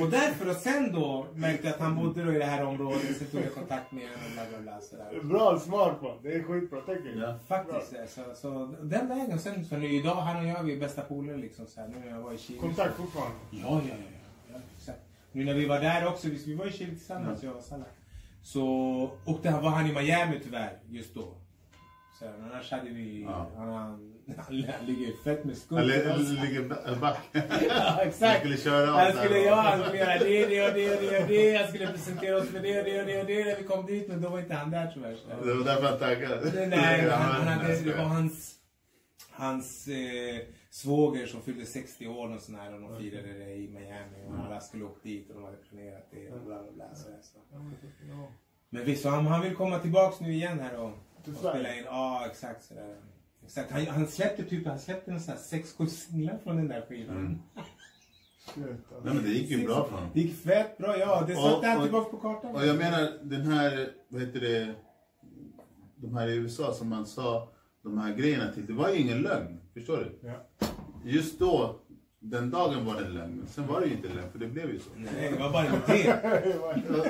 Och 0.00 0.10
därför 0.10 0.50
och 0.50 0.56
sen 0.56 0.92
då 0.92 1.26
märkte 1.34 1.66
jag 1.66 1.74
att 1.74 1.80
han 1.80 1.96
bodde 1.96 2.24
då 2.24 2.32
i 2.32 2.38
det 2.38 2.44
här 2.44 2.64
området. 2.64 3.16
Så 3.18 3.24
tog 3.24 3.40
jag 3.40 3.54
kontakt 3.54 3.92
med 3.92 4.02
honom 4.02 4.20
och 4.26 4.32
bla 4.32 4.44
bla 4.48 4.58
bla. 4.58 4.80
Så 4.80 4.96
där. 4.96 5.22
Bra, 5.22 5.58
smart 5.58 6.02
man. 6.02 6.18
Det 6.22 6.32
är 6.32 6.42
skitbra 6.42 6.80
tecken. 6.80 7.18
Ja. 7.18 7.38
Faktiskt. 7.48 8.14
Så, 8.14 8.22
så 8.34 8.74
den 8.82 9.08
vägen. 9.08 9.38
Sen 9.38 9.64
så 9.64 9.76
nu 9.76 9.92
idag, 9.92 10.14
han 10.14 10.36
och 10.36 10.50
jag 10.50 10.62
vi 10.62 10.72
är 10.72 10.80
bästa 10.80 11.02
polare 11.02 11.36
liksom. 11.36 11.66
Så 11.66 11.80
här, 11.80 11.88
nu 11.88 11.94
när 12.04 12.10
jag 12.10 12.20
var 12.20 12.32
i 12.32 12.38
Chile. 12.38 12.60
Kontakt 12.60 12.96
fortfarande. 12.96 13.36
Ja, 13.50 13.58
ja, 13.60 13.80
ja. 13.88 13.94
ja, 13.98 14.54
ja 14.54 14.60
exakt. 14.76 15.00
Nu 15.32 15.44
när 15.44 15.54
vi 15.54 15.66
var 15.66 15.80
där 15.80 16.06
också, 16.06 16.28
vi, 16.28 16.44
vi 16.46 16.54
var 16.54 16.66
i 16.66 16.72
Chile 16.72 16.90
tillsammans, 16.90 17.42
jag 17.42 17.56
och 17.56 17.62
Salah. 17.62 17.86
Så, 18.42 18.64
och 19.24 19.40
där 19.42 19.60
var 19.60 19.70
han 19.70 19.86
i 19.86 19.92
Miami 19.92 20.40
tyvärr, 20.44 20.78
just 20.88 21.14
då. 21.14 21.34
Så, 22.20 22.24
men 22.40 22.52
annars 22.52 22.70
hade 22.70 22.90
vi, 22.90 23.22
Ja. 23.22 23.50
han, 23.56 23.68
han, 23.68 24.12
han 24.46 24.86
ligger 24.86 25.22
fett 25.24 25.44
med 25.44 25.54
Han 25.54 25.56
skuld. 25.56 25.86
li- 25.86 26.40
ligger 26.46 26.68
ba- 26.68 27.00
back. 27.00 27.18
Ja, 27.32 27.42
Han 27.74 28.06
exakt. 28.08 28.38
skulle 28.40 28.56
köra 28.56 28.92
av 28.92 28.98
Han 28.98 29.12
skulle, 29.12 29.38
ja, 29.38 29.54
han 29.54 29.82
skulle 29.82 29.98
göra 29.98 30.18
det, 30.18 30.46
det 30.46 30.68
och 30.68 30.74
det 30.74 30.90
och 30.96 31.02
det 31.02 31.22
och 31.22 31.28
det. 31.28 31.56
Han 31.56 31.68
skulle 31.68 31.86
presentera 31.86 32.36
oss 32.36 32.48
för 32.48 32.60
det 32.60 32.78
och 32.78 32.84
det 32.84 33.00
och 33.00 33.06
det 33.06 33.20
och 33.20 33.26
det. 33.26 33.44
När 33.44 33.56
vi 33.56 33.64
kom 33.64 33.86
dit, 33.86 34.08
men 34.08 34.20
då 34.22 34.28
var 34.28 34.38
inte 34.38 34.54
han 34.54 34.70
där 34.70 34.90
tyvärr. 34.94 35.16
Så. 35.16 35.44
Det 35.46 35.54
var 35.54 35.64
därför 35.64 35.86
han 35.88 35.98
taggade. 35.98 36.66
Nej, 36.66 37.00
han, 37.10 37.32
han 37.46 37.46
hade, 37.58 37.80
det 37.80 37.96
var 37.96 38.04
hans, 38.04 38.54
hans 39.30 39.88
eh, 39.88 40.36
svåger 40.70 41.26
som 41.26 41.42
fyllde 41.42 41.66
60 41.66 42.06
år 42.06 42.34
och 42.34 42.40
sån 42.40 42.54
här, 42.54 42.74
och 42.74 42.80
de 42.80 42.98
firade 42.98 43.32
det 43.32 43.54
i 43.54 43.68
Miami 43.68 44.26
och 44.28 44.44
alla 44.46 44.60
skulle 44.60 44.84
åka 44.84 45.00
dit 45.02 45.28
och 45.28 45.34
de 45.34 45.44
hade 45.44 45.56
planerat 45.56 46.08
det 46.10 46.28
och 46.30 46.40
bla 46.40 46.62
bla 46.62 46.72
bla. 46.72 46.94
Så, 46.94 47.04
så. 47.22 47.38
Men 48.72 48.84
visst, 48.84 49.04
han, 49.04 49.26
han 49.26 49.42
vill 49.42 49.54
komma 49.54 49.78
tillbaks 49.78 50.20
nu 50.20 50.32
igen 50.32 50.60
här 50.60 50.76
och, 50.80 50.92
Till 51.24 51.36
Sverige? 51.36 51.60
spela 51.60 51.76
in. 51.76 51.84
Ja, 51.84 52.26
exakt 52.26 52.64
sådär. 52.64 52.96
Exakt. 53.44 53.70
Han, 53.70 53.86
han 53.86 54.06
släppte 54.06 54.44
typ, 54.44 54.66
han 54.66 54.78
släppte 54.78 55.10
en 55.10 55.20
sån 55.20 55.34
här 55.34 55.40
sex, 55.40 55.72
sju 55.72 55.86
singlar 55.86 56.38
från 56.44 56.56
den 56.56 56.68
där 56.68 56.86
skivan. 56.88 57.16
Mm. 57.16 57.38
Nej 59.04 59.14
men 59.14 59.22
det 59.22 59.28
gick 59.30 59.50
ju 59.50 59.66
bra 59.66 59.84
för 59.84 59.94
honom. 59.94 60.10
Det 60.14 60.20
gick 60.20 60.42
fett 60.42 60.78
bra, 60.78 60.98
ja. 60.98 61.24
Det 61.26 61.34
satte 61.34 61.66
han 61.66 61.82
tillbaks 61.82 62.10
på 62.10 62.16
kartan. 62.16 62.54
Och 62.54 62.66
jag 62.66 62.76
menar 62.76 63.12
den 63.22 63.42
här, 63.42 63.92
vad 64.08 64.22
heter 64.22 64.40
det, 64.40 64.74
de 65.96 66.16
här 66.16 66.28
i 66.28 66.34
USA 66.34 66.72
som 66.72 66.88
man 66.88 67.06
sa 67.06 67.48
de 67.82 67.98
här 67.98 68.14
grejerna 68.14 68.52
till. 68.52 68.66
Det 68.66 68.72
var 68.72 68.88
ju 68.90 68.96
ingen 68.96 69.22
lögn. 69.22 69.60
Förstår 69.74 69.96
du? 69.96 70.28
Ja. 70.28 70.66
Just 71.04 71.38
då, 71.38 71.80
den 72.18 72.50
dagen 72.50 72.84
var 72.86 72.94
det 72.94 73.06
en 73.06 73.14
lögn. 73.14 73.46
Sen 73.48 73.66
var 73.66 73.80
det 73.80 73.86
ju 73.86 73.92
inte 73.92 74.08
en 74.08 74.14
lögn, 74.14 74.32
för 74.32 74.38
det 74.38 74.46
blev 74.46 74.70
ju 74.70 74.78
så. 74.78 74.90
Nej, 74.96 75.32
det 75.32 75.38
var 75.38 75.52
bara 75.52 75.64
en 75.64 76.00
idé. 76.00 76.14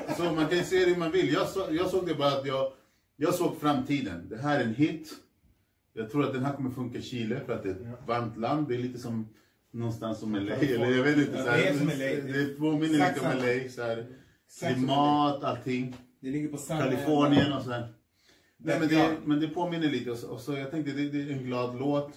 Så 0.16 0.22
man 0.22 0.46
kan 0.46 0.58
ju 0.58 0.64
se 0.64 0.84
det 0.84 0.96
man 0.96 1.10
vill. 1.10 1.32
Jag, 1.32 1.48
så, 1.48 1.66
jag 1.70 1.90
såg 1.90 2.06
det 2.06 2.14
bara 2.14 2.32
att 2.32 2.46
jag, 2.46 2.72
jag 3.20 3.34
såg 3.34 3.56
framtiden. 3.60 4.28
Det 4.28 4.36
här 4.36 4.60
är 4.60 4.64
en 4.64 4.74
hit. 4.74 5.12
Jag 5.92 6.10
tror 6.10 6.24
att 6.24 6.32
den 6.32 6.44
här 6.44 6.52
kommer 6.56 6.70
funka 6.70 6.98
i 6.98 7.02
Chile 7.02 7.40
för 7.46 7.52
att 7.52 7.62
det 7.62 7.68
är 7.68 7.72
ett 7.72 8.06
varmt 8.06 8.36
land. 8.36 8.68
Det 8.68 8.74
är 8.74 8.78
lite 8.78 8.98
som 8.98 9.28
någonstans 9.70 10.18
som 10.20 10.34
LA. 10.34 10.54
Eller 10.54 10.96
jag 10.96 11.04
vet 11.04 11.18
inte. 11.18 11.32
Ja, 11.38 11.44
Så 11.44 11.50
här, 11.50 11.58
det 11.58 11.68
är 11.68 11.78
som 11.78 11.86
LA. 11.88 12.38
Det 12.38 12.58
påminner 12.58 12.88
lite 12.88 13.20
om. 13.20 13.38
LA. 13.38 13.68
Så 13.68 13.82
här, 13.82 14.06
klimat, 14.74 15.44
allting. 15.44 15.96
Det 16.20 16.30
ligger 16.30 16.48
på 16.48 16.56
samma... 16.56 16.80
Kalifornien 16.82 17.52
och 17.52 17.62
sådär. 17.62 17.88
Nej, 18.56 18.80
men, 18.80 18.88
det, 18.88 18.94
Ja. 18.94 19.10
men 19.24 19.40
det 19.40 19.48
påminner 19.48 19.90
lite. 19.90 20.10
Och 20.10 20.18
så, 20.18 20.28
och 20.28 20.40
så 20.40 20.52
jag 20.52 20.70
tänkte 20.70 20.92
det, 20.92 21.08
det 21.08 21.22
är 21.22 21.32
en 21.32 21.44
glad 21.44 21.78
låt. 21.78 22.12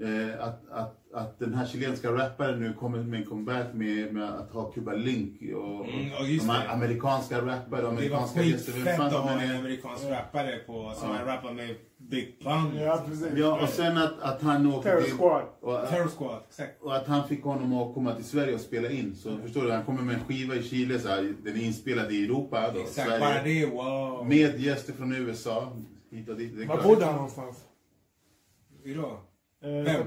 Eh, 0.00 0.44
att, 0.44 0.68
att, 0.68 0.97
att 1.14 1.38
den 1.38 1.54
här 1.54 1.66
chilenska 1.66 2.12
rapparen 2.12 2.60
nu 2.60 2.72
kommer 2.72 2.98
med 2.98 3.20
en 3.20 3.26
comeback 3.26 3.66
med, 3.74 4.14
med 4.14 4.30
att 4.30 4.50
ha 4.50 4.70
Cuba 4.72 4.92
Link 4.92 5.40
och, 5.42 5.48
Mm, 5.88 6.12
och 6.18 6.24
de 6.26 6.38
här 6.40 6.64
det. 6.64 6.70
amerikanska 6.70 7.40
rappare 7.46 7.62
och 7.62 7.70
Det 7.72 7.80
var 7.82 7.88
amerikanska 7.88 8.42
gäster. 8.42 8.72
Vem 8.72 8.80
skitfett 8.82 8.96
fan 8.96 9.06
att 9.06 9.12
ha 9.12 9.40
en 9.40 9.56
amerikansk 9.56 10.04
rappare 10.04 10.56
på, 10.66 10.92
som 10.96 11.14
Ja. 11.14 11.26
rappar 11.26 11.52
med 11.52 11.74
Big 11.96 12.38
Pun. 12.42 12.76
Ja, 12.76 13.02
precis. 13.06 13.26
Ja, 13.36 13.62
och 13.62 13.68
sen 13.68 13.96
att, 13.96 14.20
att 14.20 14.42
han 14.42 14.66
åkte 14.66 14.88
Terror 14.90 15.02
till... 15.02 15.12
Squad. 15.12 15.42
Och, 15.60 15.88
Terror 15.88 16.08
Squad, 16.08 16.42
exakt. 16.48 16.82
och 16.82 16.96
att 16.96 17.06
han 17.06 17.28
fick 17.28 17.42
honom 17.44 17.72
att 17.72 17.94
komma 17.94 18.14
till 18.14 18.24
Sverige 18.24 18.54
och 18.54 18.60
spela 18.60 18.90
in. 18.90 19.14
Så 19.14 19.36
förstår 19.38 19.62
du, 19.62 19.70
han 19.72 19.84
kommer 19.84 20.02
med 20.02 20.14
en 20.14 20.24
skiva 20.24 20.54
i 20.54 20.62
Chile, 20.62 20.98
så 20.98 21.08
här, 21.08 21.34
den 21.44 21.56
är 21.56 21.62
inspelad 21.62 22.12
i 22.12 22.24
Europa. 22.24 22.70
Då, 22.74 22.80
Exakt, 22.80 23.08
Sverige. 23.08 23.20
bara 23.20 23.42
det, 23.42 23.66
wow. 23.66 24.26
Med 24.28 24.60
gäster 24.60 24.92
från 24.92 25.12
USA. 25.14 25.72
Hit 26.10 26.28
och 26.28 26.36
dit. 26.36 26.58
Det 26.58 26.64
Var 26.64 26.82
bodde 26.82 27.04
han 27.04 27.14
någonstans? 27.14 27.56
Då? 28.84 29.20
Eh, 29.68 29.84
Vem? 29.84 30.06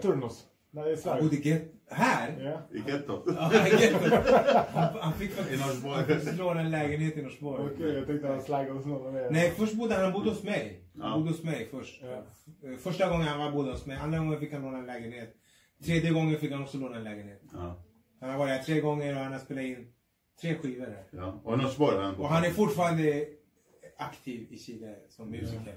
Nej, 0.72 0.86
i 0.86 0.90
Han 0.90 0.98
Sverige. 0.98 1.22
bodde 1.22 1.36
get... 1.36 1.74
Här? 1.94 2.40
Ja. 2.72 2.78
I 2.78 2.92
gettot. 2.92 3.24
Ja, 3.36 3.68
jätte- 3.68 4.66
han, 4.74 5.00
han 5.02 5.14
fick 5.14 5.30
I 5.32 5.34
faktiskt 5.34 6.28
han 6.28 6.38
låna 6.38 6.60
en 6.62 6.72
lägenhet 6.72 7.18
i 7.18 7.22
Norsborg. 7.22 7.64
Okej, 7.74 7.94
jag 7.94 8.08
tänkte 8.08 8.28
han 8.28 8.42
slaggade 8.42 8.78
hos 8.78 8.86
någon. 8.86 9.14
med. 9.14 9.32
Nej, 9.32 9.52
först 9.58 9.74
bodde 9.76 9.94
han, 9.96 10.04
han 10.04 10.14
bodde 10.14 10.30
hos 10.30 10.44
mig. 10.44 10.84
Han 11.00 11.10
Ja. 11.12 11.18
bodde 11.18 11.30
hos 11.32 11.44
mig 11.44 11.68
först. 11.72 12.02
Ja. 12.04 12.24
Eh, 12.70 12.78
Första 12.78 13.10
gången 13.10 13.28
han 13.28 13.40
var 13.40 13.52
bodde 13.52 13.72
hos 13.72 13.86
mig, 13.86 13.98
andra 13.98 14.20
gången 14.20 14.40
fick 14.40 14.54
han 14.54 14.62
låna 14.62 14.78
en 14.78 14.86
lägenhet. 14.86 15.36
Tredje 15.86 16.12
gången 16.12 16.38
fick 16.40 16.52
han 16.52 16.64
också 16.64 16.78
låna 16.78 16.98
en 16.98 17.04
lägenhet. 17.04 17.42
Ja. 17.54 17.84
Han 18.20 18.30
har 18.30 18.38
varit 18.38 18.52
här 18.52 18.64
tre 18.64 18.82
gånger 18.82 19.16
och 19.16 19.22
han 19.22 19.32
har 19.32 19.40
spelat 19.40 19.64
in 19.64 19.94
tre 20.42 20.56
skivor 20.56 20.86
här. 20.86 21.04
Ja. 21.12 21.42
Och 21.44 21.58
Norsborg 21.58 21.96
har 21.98 22.04
han 22.04 22.16
Och 22.16 22.30
han 22.30 22.44
är 22.44 22.50
fortfarande 22.50 23.26
aktiv 23.98 24.48
i 24.52 24.58
Chile 24.58 24.96
som 25.10 25.30
musiker. 25.32 25.76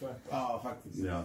Fett. 0.00 0.18
Ja, 0.30 0.60
faktiskt. 0.62 0.98
Ja. 1.04 1.24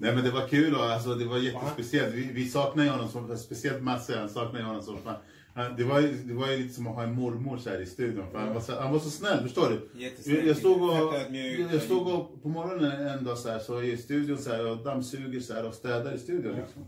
Nej 0.00 0.14
men 0.14 0.24
det 0.24 0.30
var 0.30 0.48
kul 0.48 0.74
och 0.74 0.84
alltså, 0.84 1.14
det 1.14 1.24
var 1.24 1.38
jättespeciellt. 1.38 2.14
Vi, 2.14 2.32
vi 2.32 2.48
saknar 2.48 2.84
ju 2.84 2.90
honom 2.90 3.08
som, 3.08 3.36
speciellt 3.36 3.82
Masse, 3.82 4.18
han 4.18 4.28
saknar 4.28 4.60
ju 4.60 4.66
honom 4.66 4.82
som 4.82 4.98
fan. 4.98 5.14
Han, 5.54 5.76
det, 5.76 5.84
var, 5.84 6.00
ju- 6.00 6.22
det 6.24 6.34
var 6.34 6.50
ju 6.50 6.56
lite 6.56 6.74
som 6.74 6.86
att 6.86 6.94
ha 6.94 7.02
en 7.02 7.14
mormor 7.14 7.58
så 7.58 7.70
här 7.70 7.80
i 7.80 7.86
studion. 7.86 8.30
För 8.30 8.38
han, 8.38 8.54
var 8.54 8.60
så, 8.60 8.80
han 8.80 8.92
var 8.92 8.98
så 8.98 9.10
snäll, 9.10 9.42
förstår 9.42 9.68
du? 9.70 9.88
Jag, 10.30 10.46
jag 10.46 10.56
stod 10.56 10.82
och, 10.82 11.14
jag 11.72 11.82
stod 11.82 12.06
och 12.08 12.42
på 12.42 12.48
morgonen 12.48 13.06
en 13.06 13.24
dag 13.24 13.38
så 13.38 13.48
här, 13.50 13.58
så 13.58 13.82
i 13.82 13.96
studion 13.96 14.38
så 14.38 14.50
här, 14.50 14.70
och 14.70 14.76
dammsuger 14.76 15.40
så 15.40 15.54
här, 15.54 15.66
och 15.68 15.74
städar 15.74 16.12
i 16.14 16.18
studion 16.18 16.56
liksom. 16.56 16.84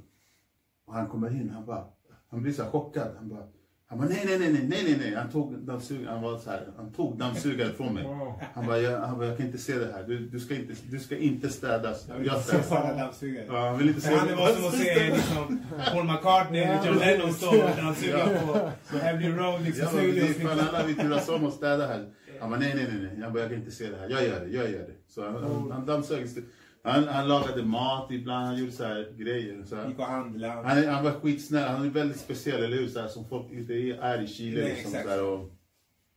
Och 0.86 0.94
han 0.94 1.06
kommer 1.08 1.30
in, 1.30 1.50
han 1.50 1.66
bara, 1.66 1.84
han 2.30 2.42
blir 2.42 2.52
så 2.52 2.62
här 2.62 2.70
chockad. 2.70 3.08
Han 3.16 3.28
bara, 3.28 3.48
han 3.98 4.08
bara, 4.08 4.14
nej, 4.14 4.24
nej, 4.26 4.38
nej, 4.38 4.66
nej, 4.68 4.84
nej, 4.84 4.96
nej. 5.00 5.14
Han 5.14 5.30
tog 5.30 5.58
dammsugaren, 5.58 6.08
han 6.08 6.22
var 6.22 6.38
så 6.38 6.50
här, 6.50 6.68
han 6.76 6.92
tog 6.92 7.18
dammsugaren 7.18 7.72
från 7.76 7.94
mig. 7.94 8.04
Han 8.54 8.66
bara, 8.66 8.78
jag, 8.78 9.00
han 9.00 9.18
bara, 9.18 9.28
jag 9.28 9.36
kan 9.36 9.46
inte 9.46 9.58
se 9.58 9.78
det 9.78 9.92
här. 9.92 10.04
Du, 10.08 10.18
du, 10.18 10.40
ska, 10.40 10.54
inte, 10.54 10.74
du 10.90 10.98
ska 10.98 11.16
inte 11.16 11.48
städas. 11.48 12.08
Jag 12.24 12.36
Se 12.36 12.42
städar. 12.42 12.62
Sanna 12.62 12.94
dammsugare. 12.94 13.44
Ja, 13.48 13.68
han 13.68 13.78
vill 13.78 13.88
inte 13.88 14.00
se 14.00 14.14
Han 14.14 14.36
var 14.36 14.48
som 14.48 14.66
att 14.66 14.74
se 14.74 15.06
liksom, 15.14 15.60
Paul 15.92 16.04
McCartney 16.04 16.60
eller 16.60 16.86
John 16.86 16.98
Lennon 16.98 17.32
stå 17.32 17.48
och 17.48 17.76
dammsuga 17.76 18.28
på 18.90 18.96
Abbey 19.08 19.28
Road 19.28 19.62
liksom. 19.62 19.84
Ja, 19.84 19.90
studion. 19.90 20.26
precis. 20.26 20.42
Fan, 20.42 20.60
alla 20.68 20.86
vi 20.86 20.94
turas 20.94 21.28
om 21.28 21.44
och 21.44 21.52
städa 21.52 21.86
här. 21.86 22.06
Han 22.40 22.50
bara, 22.50 22.60
nej, 22.60 22.72
nej, 22.74 22.86
nej, 22.92 23.02
nej. 23.02 23.18
Jag 23.20 23.32
bara, 23.32 23.40
jag 23.40 23.50
kan 23.50 23.58
inte 23.58 23.70
se 23.70 23.90
det 23.90 23.96
här. 23.98 24.08
Jag 24.08 24.24
gör 24.24 24.40
det, 24.40 24.50
jag 24.50 24.70
gör 24.70 24.78
det. 24.78 24.94
Så 25.08 25.24
han, 25.24 25.34
han, 25.34 25.70
han 25.72 25.86
dammsög. 25.86 26.28
Han, 26.86 27.08
han 27.08 27.28
lagade 27.28 27.62
mat 27.62 28.10
ibland, 28.10 28.46
han 28.46 28.56
gjorde 28.58 28.72
så 28.72 28.84
här 28.84 29.12
grejer. 29.18 29.62
Så 29.66 29.74
Gick 29.76 29.84
här. 29.84 29.94
och 29.98 30.04
handlade. 30.04 30.52
Han, 30.68 30.78
är- 30.78 30.88
han 30.88 31.04
var 31.04 31.12
skitsnäll, 31.12 31.68
han 31.68 31.86
är 31.86 31.90
väldigt 31.90 32.20
speciell, 32.20 32.62
eller 32.64 32.76
hur? 32.76 32.88
Så 32.88 33.00
här, 33.00 33.08
som 33.08 33.28
folk 33.28 33.52
inte 33.52 33.72
är, 33.72 34.22
i 34.22 34.26
Chile. 34.26 34.60
Nej, 34.62 34.68
liksom, 34.74 34.90
exakt. 34.90 35.04
så 35.04 35.10
här, 35.10 35.24
och, 35.24 35.50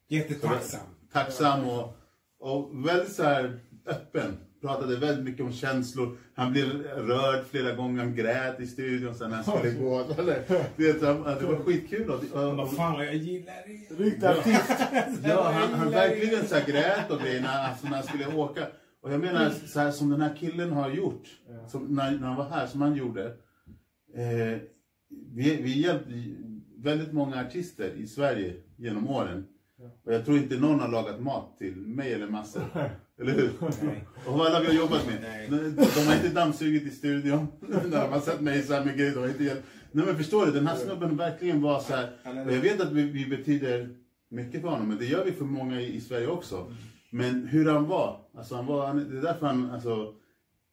Jättetacksam. 0.07 0.79
tacksam 1.13 1.67
och, 1.69 1.97
och 2.39 2.87
väldigt 2.87 3.11
så 3.13 3.23
här 3.23 3.59
öppen. 3.85 4.37
Pratade 4.61 4.95
väldigt 4.95 5.25
mycket 5.25 5.45
om 5.45 5.53
känslor. 5.53 6.17
Han 6.35 6.51
blev 6.51 6.83
rörd 6.83 7.45
flera 7.51 7.73
gånger, 7.75 7.99
han 8.03 8.15
grät 8.15 8.59
i 8.59 8.67
studion 8.67 9.15
sen 9.15 9.29
när 9.29 9.37
han 9.43 9.57
skulle 9.57 9.73
gå. 9.73 9.97
Han, 10.05 10.25
det 10.25 11.45
var 11.45 11.63
skitkul. 11.65 12.07
Vad 12.33 12.75
fan 12.75 13.05
jag 13.05 13.15
gillar 13.15 13.53
det. 13.97 14.03
Riktig 14.03 14.25
artist. 14.27 15.21
Ja, 15.23 15.51
han, 15.51 15.73
han 15.73 15.91
verkligen 15.91 16.47
så 16.47 16.55
här 16.55 16.65
grät 16.65 17.11
och 17.11 17.19
grejer 17.21 17.41
när, 17.41 17.69
alltså, 17.69 17.87
när 17.87 17.93
han 17.95 18.03
skulle 18.03 18.35
åka. 18.35 18.67
Och 19.01 19.13
jag 19.13 19.19
menar, 19.19 19.49
så 19.49 19.79
här, 19.79 19.91
som 19.91 20.09
den 20.09 20.21
här 20.21 20.35
killen 20.35 20.71
har 20.71 20.89
gjort, 20.89 21.27
som, 21.67 21.95
när, 21.95 22.11
när 22.11 22.27
han 22.27 22.35
var 22.35 22.49
här, 22.49 22.67
som 22.67 22.81
han 22.81 22.95
gjorde. 22.95 23.25
Eh, 24.15 24.59
vi, 25.09 25.61
vi 25.61 25.81
hjälpte 25.81 26.13
väldigt 26.77 27.13
många 27.13 27.41
artister 27.41 27.93
i 27.97 28.07
Sverige 28.07 28.53
genom 28.77 29.07
åren. 29.07 29.47
Och 30.03 30.13
jag 30.13 30.25
tror 30.25 30.37
inte 30.37 30.59
någon 30.59 30.79
har 30.79 30.87
lagat 30.87 31.21
mat 31.21 31.57
till 31.57 31.75
mig 31.75 32.13
eller 32.13 32.27
massor. 32.27 32.63
Eller 33.19 33.33
hur? 33.33 33.51
Nej. 33.61 34.07
Och 34.25 34.45
alla 34.45 34.59
vi 34.59 34.67
har 34.67 34.73
jobbat 34.73 35.07
med. 35.07 35.21
Nej. 35.21 35.47
De 35.75 36.07
har 36.07 36.15
inte 36.15 36.29
dammsugit 36.29 36.83
i 36.83 36.89
studion. 36.89 37.47
När 37.59 38.01
de 38.01 38.13
har 38.13 38.19
sett 38.19 38.41
mig 38.41 38.63
så 38.63 38.73
här 38.73 38.85
med 38.85 38.97
grejer. 38.97 39.13
De 39.13 39.19
har 39.19 39.27
inte 39.27 39.43
hjälpt. 39.43 39.63
Nej 39.91 40.05
men 40.05 40.15
förstår 40.17 40.45
du, 40.45 40.51
den 40.51 40.67
här 40.67 40.75
snubben 40.75 41.17
verkligen 41.17 41.61
var 41.61 41.79
så 41.79 41.93
här. 41.93 42.09
Och 42.45 42.53
jag 42.53 42.61
vet 42.61 42.81
att 42.81 42.91
vi, 42.91 43.01
vi 43.01 43.25
betyder 43.25 43.89
mycket 44.29 44.61
för 44.61 44.67
honom, 44.67 44.87
men 44.87 44.97
det 44.97 45.05
gör 45.05 45.25
vi 45.25 45.31
för 45.31 45.45
många 45.45 45.81
i, 45.81 45.95
i 45.95 46.01
Sverige 46.01 46.27
också. 46.27 46.73
Men 47.09 47.47
hur 47.47 47.69
han 47.69 47.87
var, 47.87 48.25
alltså 48.33 48.55
han 48.55 48.65
var, 48.65 48.87
han, 48.87 48.97
det 48.97 49.17
är 49.17 49.21
därför 49.21 49.45
han, 49.47 49.71
alltså. 49.71 50.13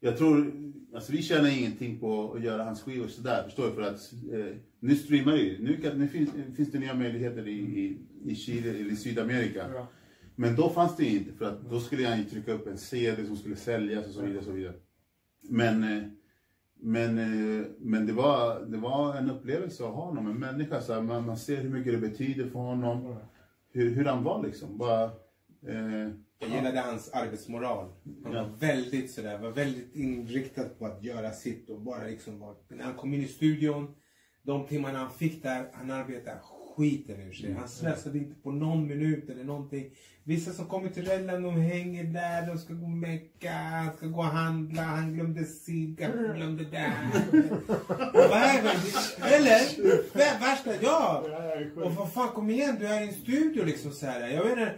Jag 0.01 0.19
tror, 0.19 0.53
alltså 0.95 1.13
vi 1.13 1.23
tjänar 1.23 1.59
ingenting 1.59 2.01
på 2.01 2.33
att 2.33 2.43
göra 2.43 2.65
hans 2.65 2.83
skivor 2.83 3.07
sådär, 3.07 3.43
förstår 3.43 3.67
du? 3.67 3.73
För 3.73 3.83
att 3.83 4.13
eh, 4.33 4.57
nu 4.81 4.97
streamar 4.97 5.37
ju. 5.37 5.63
Nu, 5.63 5.77
kan, 5.77 5.99
nu 5.99 6.09
finns, 6.09 6.31
finns 6.57 6.73
det 6.73 6.79
nya 6.79 6.95
möjligheter 6.95 7.49
i, 7.49 7.59
i, 7.59 7.99
i 8.25 8.35
Chile 8.35 8.71
eller 8.71 8.93
i 8.93 8.97
Sydamerika. 8.97 9.71
Ja. 9.75 9.87
Men 10.37 10.57
då 10.57 10.69
fanns 10.69 10.97
det 10.97 11.05
inte, 11.05 11.33
för 11.33 11.45
att 11.45 11.71
då 11.71 11.81
skulle 11.81 12.09
han 12.09 12.19
ju 12.19 12.25
trycka 12.25 12.53
upp 12.53 12.67
en 12.67 12.79
CD 12.79 13.27
som 13.27 13.37
skulle 13.37 13.57
säljas 13.57 14.07
och 14.07 14.13
så 14.13 14.23
vidare. 14.23 14.39
Och 14.39 14.45
så 14.45 14.53
vidare. 14.53 14.75
Men, 15.49 15.83
eh, 15.83 16.03
men, 16.81 17.19
eh, 17.19 17.67
men 17.79 18.07
det, 18.07 18.13
var, 18.13 18.61
det 18.61 18.77
var 18.77 19.15
en 19.15 19.31
upplevelse 19.31 19.85
att 19.85 19.95
ha 19.95 20.05
honom, 20.05 20.27
en 20.27 20.39
människa. 20.39 20.81
Så 20.81 20.95
här, 20.95 21.03
man, 21.03 21.27
man 21.27 21.37
ser 21.37 21.57
hur 21.57 21.71
mycket 21.71 21.93
det 21.93 22.09
betyder 22.09 22.51
för 22.51 22.59
honom. 22.59 23.17
Hur, 23.73 23.91
hur 23.91 24.05
han 24.05 24.25
var 24.25 24.43
liksom. 24.43 24.79
Bara, 24.79 25.05
eh, 25.67 26.11
Jag 26.39 26.51
gillade 26.51 26.81
hans 26.81 27.11
arbetsmoral. 27.13 27.93
Han 28.25 28.35
var 28.35 28.57
väldigt 28.59 29.11
sådär, 29.11 29.39
var 29.39 29.51
väldigt 29.51 29.95
inriktad 29.97 30.69
på 30.79 30.87
att 30.87 31.05
göra 31.05 31.33
sitt 31.33 31.71
och 31.71 31.81
bara 31.81 32.05
liksom 32.05 32.39
var, 32.39 32.55
när 32.69 32.85
han 32.85 32.95
kom 32.95 33.15
in 33.15 33.23
i 33.23 33.29
studion, 33.29 33.95
de 34.43 34.67
timmarna 34.67 34.99
han 34.99 35.11
fick 35.13 35.43
där, 35.43 35.65
han 35.73 35.91
arbetade 35.91 36.39
skiten 36.77 37.21
ur 37.21 37.33
sig. 37.33 37.53
Han 37.53 37.69
slösade 37.69 38.19
inte 38.19 38.35
på 38.43 38.53
någon 38.53 38.87
minut 38.87 39.31
eller 39.31 39.45
någonting. 39.45 39.91
Vissa 40.25 40.53
som 40.53 40.67
kommer 40.67 40.89
till 40.89 41.05
Rellan, 41.07 41.43
de 41.43 41.55
hänger 41.61 42.05
där, 42.05 42.47
de 42.47 42.59
ska 42.59 42.75
gå 42.75 42.85
och 42.85 42.91
mecka, 42.91 43.53
han 43.53 43.97
ska 43.97 44.07
gå 44.07 44.19
och 44.19 44.25
handla, 44.25 44.83
han 44.83 45.15
glömde 45.15 45.45
cigg, 45.45 46.01
han 46.03 46.35
glömde 46.37 46.65
där. 46.65 46.93
Vad 48.13 48.33
är 48.43 48.63
det? 48.63 49.35
Eller? 49.37 49.59
Vä- 50.15 50.41
Värsta, 50.41 50.71
ja! 50.83 51.25
Och 51.77 51.95
vad 51.95 52.13
fan, 52.13 52.29
kom 52.29 52.51
igen, 52.51 52.77
du 52.81 52.87
är 52.87 53.01
i 53.01 53.09
en 53.09 53.15
studio 53.15 53.65
liksom 53.65 53.91
så 53.93 54.07
här. 54.07 54.29
Jag 54.29 54.47
menar, 54.47 54.77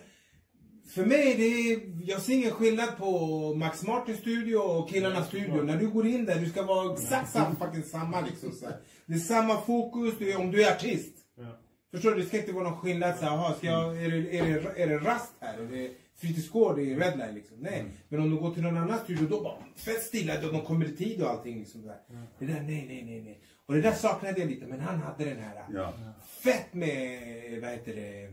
för 0.88 1.06
mig, 1.06 1.34
det 1.36 1.44
är, 1.44 1.80
jag 2.10 2.22
ser 2.22 2.32
ingen 2.32 2.50
skillnad 2.50 2.96
på 2.98 3.08
Max 3.54 3.82
Martins 3.82 4.18
studio 4.18 4.56
och 4.56 4.88
killarnas 4.88 5.28
studio. 5.28 5.62
När 5.62 5.76
du 5.76 5.88
går 5.88 6.06
in 6.06 6.24
där, 6.24 6.40
du 6.40 6.50
ska 6.50 6.62
vara 6.62 6.92
exakt 6.92 7.32
samma, 7.32 7.56
fucking 7.56 7.82
samma 7.82 8.20
liksom 8.20 8.52
så 8.52 8.66
här. 8.66 8.76
Det 9.06 9.14
är 9.14 9.18
samma 9.18 9.60
fokus, 9.60 10.20
är, 10.20 10.40
om 10.40 10.50
du 10.50 10.64
är 10.64 10.72
artist. 10.74 11.14
Ja. 11.36 11.58
Förstår 11.90 12.10
du? 12.10 12.20
Det 12.20 12.26
ska 12.26 12.38
inte 12.38 12.52
vara 12.52 12.70
någon 12.70 12.80
skillnad 12.80 13.18
så 13.18 13.24
här, 13.24 13.32
aha, 13.32 13.54
ska 13.54 13.66
jag, 13.66 14.04
är, 14.04 14.10
det, 14.10 14.38
är, 14.38 14.44
det, 14.44 14.82
är 14.82 14.86
det 14.86 14.98
rast 14.98 15.32
här? 15.40 15.58
Är 15.58 15.66
det 15.66 15.90
fritidsgård 16.16 16.78
i 16.78 16.94
Redline 16.94 17.34
liksom? 17.34 17.56
Nej. 17.60 17.84
Men 18.08 18.20
om 18.20 18.30
du 18.30 18.36
går 18.36 18.54
till 18.54 18.62
någon 18.62 18.76
annan 18.76 18.98
studio, 18.98 19.26
då 19.30 19.42
bara 19.42 19.58
fett 19.76 20.02
stillat 20.02 20.44
och 20.44 20.52
de 20.52 20.62
kommer 20.62 20.86
i 20.86 20.96
tid 20.96 21.22
och 21.22 21.30
allting 21.30 21.58
liksom 21.58 21.82
där. 21.82 21.98
Det 22.38 22.46
där, 22.46 22.60
nej, 22.60 22.84
nej, 22.88 23.04
nej, 23.04 23.22
nej. 23.22 23.40
Och 23.66 23.74
det 23.74 23.80
där 23.80 23.92
saknade 23.92 24.40
jag 24.40 24.50
lite, 24.50 24.66
men 24.66 24.80
han 24.80 24.98
hade 24.98 25.24
den 25.24 25.38
här 25.38 25.64
ja. 25.74 25.92
fett 26.42 26.74
med, 26.74 27.20
vad 27.60 27.70
heter 27.70 27.94
det, 27.94 28.24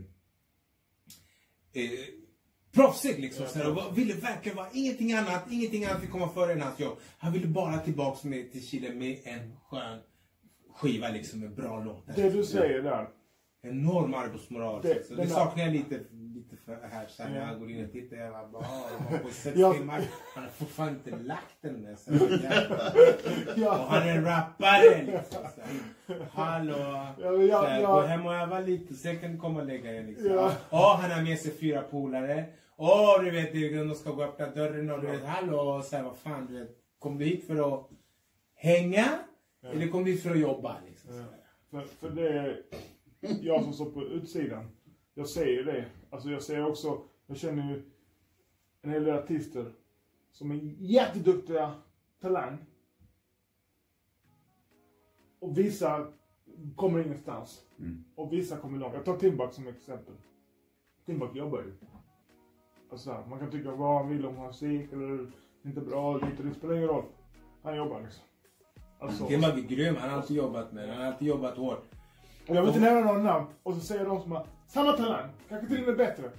eh, 1.82 2.23
proffsig 2.76 3.20
liksom. 3.20 3.46
Så 3.48 3.60
här, 3.60 3.70
och 3.90 3.98
ville 3.98 4.14
verkligen 4.14 4.56
vara 4.56 4.68
ingenting 4.74 5.14
annat, 5.14 5.44
ingenting 5.52 5.86
annat 5.86 6.02
fick 6.02 6.12
komma 6.12 6.30
före 6.30 6.52
än 6.52 6.62
hans 6.62 6.80
jobb. 6.80 6.98
Han 7.18 7.34
ville 7.34 7.48
bara 7.48 7.78
tillbaks 7.78 8.24
med, 8.24 8.52
till 8.52 8.68
Chile 8.68 8.94
med 8.94 9.18
en 9.24 9.54
skön 9.70 10.00
skiva 10.76 11.10
liksom 11.10 11.40
med 11.40 11.56
bra 11.56 11.80
låtar. 11.84 12.14
Det 12.16 12.30
du 12.30 12.44
säger 12.44 12.82
där. 12.82 13.08
Enorm 13.66 14.14
arbetsmoral. 14.14 14.82
Det- 14.82 14.94
Det, 14.94 15.04
så 15.08 15.14
den 15.16 15.26
det 15.28 15.34
saknar 15.34 15.64
jag 15.64 15.74
lite, 15.74 16.00
lite 16.12 16.56
för 16.66 16.88
här. 16.92 17.06
Så 17.10 17.24
när 17.24 17.40
Ja. 17.40 17.46
han 17.46 17.60
går 17.60 17.72
in 17.72 17.86
och 17.86 17.92
tittar. 17.92 18.18
Jag 18.18 18.52
bara, 18.52 18.64
"Ah, 18.66 18.90
de 18.98 19.04
har 19.14 19.18
på 19.18 19.30
i 19.30 19.32
sex 19.32 19.58
Ja. 19.58 19.74
timmar. 19.74 20.02
Han 20.36 20.44
har 20.44 20.52
fortfarande 20.52 20.96
inte 21.12 21.24
lagt 21.24 21.62
den 21.62 21.84
där. 21.84 21.96
Så 21.96 22.12
jävlar. 22.14 22.92
och 23.54 23.58
Ja. 23.58 23.86
han 23.90 24.08
är 24.10 24.22
rappare 24.22 25.04
liksom. 25.04 25.44
Så 25.56 25.62
här. 25.62 26.28
Hallå. 26.32 26.76
Ja, 26.78 27.14
jag- 27.20 27.44
jag- 27.48 27.82
Gå 27.86 28.02
hem 28.02 28.26
och 28.26 28.34
öva 28.36 28.60
lite, 28.60 28.94
sen 28.94 29.20
kan 29.20 29.32
du 29.32 29.38
komma 29.38 29.60
och 29.60 29.66
lägga 29.66 29.92
dig 29.92 30.04
liksom. 30.04 30.32
Ja. 30.32 30.52
Åh, 30.70 31.00
han 31.00 31.12
har 31.12 31.22
med 31.22 31.40
sig 31.40 31.52
fyra 31.58 31.82
polare. 31.82 32.46
Åh, 32.78 33.24
du 33.24 33.32
vet, 33.32 33.54
de 33.54 33.96
ska 33.96 34.12
gå 34.12 34.24
och 34.24 34.30
öppna 34.30 34.50
dörren 34.50 34.92
och 34.92 35.02
du 35.02 35.08
vet, 35.08 35.24
hallå. 35.24 35.82
Så 35.82 35.96
här, 35.96 36.04
vad 36.04 36.18
fan, 36.18 36.48
du 36.48 36.60
vet. 36.60 36.78
Kom 37.00 37.18
du 37.18 37.26
hit 37.26 37.48
för 37.48 37.76
att 37.76 37.90
hänga? 38.56 39.20
Eller 39.62 39.88
kom 39.88 40.04
du 40.04 40.12
hit 40.12 40.24
för 40.24 40.32
att 40.32 40.40
jobba? 40.40 40.78
Liksom, 40.86 41.16
Ja. 41.16 41.26
För, 41.70 41.86
för 41.86 42.10
det 42.10 42.30
är 42.30 42.64
jag 43.42 43.64
som 43.64 43.74
står 43.74 43.92
på 43.92 44.04
utsidan. 44.04 44.70
Jag 45.14 45.28
ser 45.28 45.46
ju 45.46 45.64
det. 45.64 45.86
Alltså 46.10 46.30
jag 46.30 46.42
ser 46.42 46.66
också, 46.66 47.02
jag 47.26 47.38
känner 47.38 47.70
ju 47.74 47.84
en 48.82 48.90
hel 48.90 49.04
del 49.04 49.18
artister 49.18 49.74
som 50.32 50.52
är 50.52 50.56
jätteduktiga 50.78 51.74
talang. 52.22 52.58
Och 55.40 55.58
vissa 55.58 56.14
kommer 56.76 57.00
ingenstans. 57.06 57.66
Mm. 57.80 58.04
Och 58.16 58.34
vissa 58.34 58.58
kommer 58.58 58.80
långt. 58.80 58.94
Jag 58.94 59.06
tar 59.06 59.18
Timbuk 59.18 59.54
som 59.54 59.68
exempel. 59.68 60.16
Timbuk 61.06 61.36
jobbar 61.36 61.60
ju. 61.60 61.74
Alltså, 62.94 63.24
man 63.30 63.40
kan 63.40 63.52
tycka 63.52 63.72
vad 63.72 63.98
han 63.98 64.10
vill 64.10 64.26
om 64.26 64.36
musik 64.36 64.94
eller 64.94 65.28
inte 65.66 65.82
bra, 65.82 66.18
lite, 66.18 66.44
det 66.44 66.54
spelar 66.54 66.76
ingen 66.76 66.88
roll. 66.88 67.04
Han 67.64 67.76
jobbar 67.76 68.02
liksom. 68.02 68.24
Alltså, 69.00 69.28
Timbuk 69.28 69.54
är 69.54 69.76
grym, 69.76 69.96
han 69.96 70.10
har 70.10 70.18
alltid 70.18 70.38
jobbat 70.38 70.74
med. 70.74 70.90
Han 70.90 70.98
har 70.98 71.06
alltid 71.06 71.28
jobbat 71.28 71.58
hårt. 71.58 71.84
Jag 72.46 72.62
vill 72.62 72.68
inte 72.68 72.80
nämna 72.80 73.02
några 73.02 73.24
namn. 73.24 73.46
Och 73.64 73.74
så 73.74 73.80
säger 73.80 74.06
de 74.06 74.22
som 74.22 74.32
har 74.32 74.46
samma 74.68 74.92
talang, 74.92 75.30
kanske 75.50 75.68
till 75.68 75.80
och 75.82 75.88
med 75.88 75.98
bättre. 75.98 76.32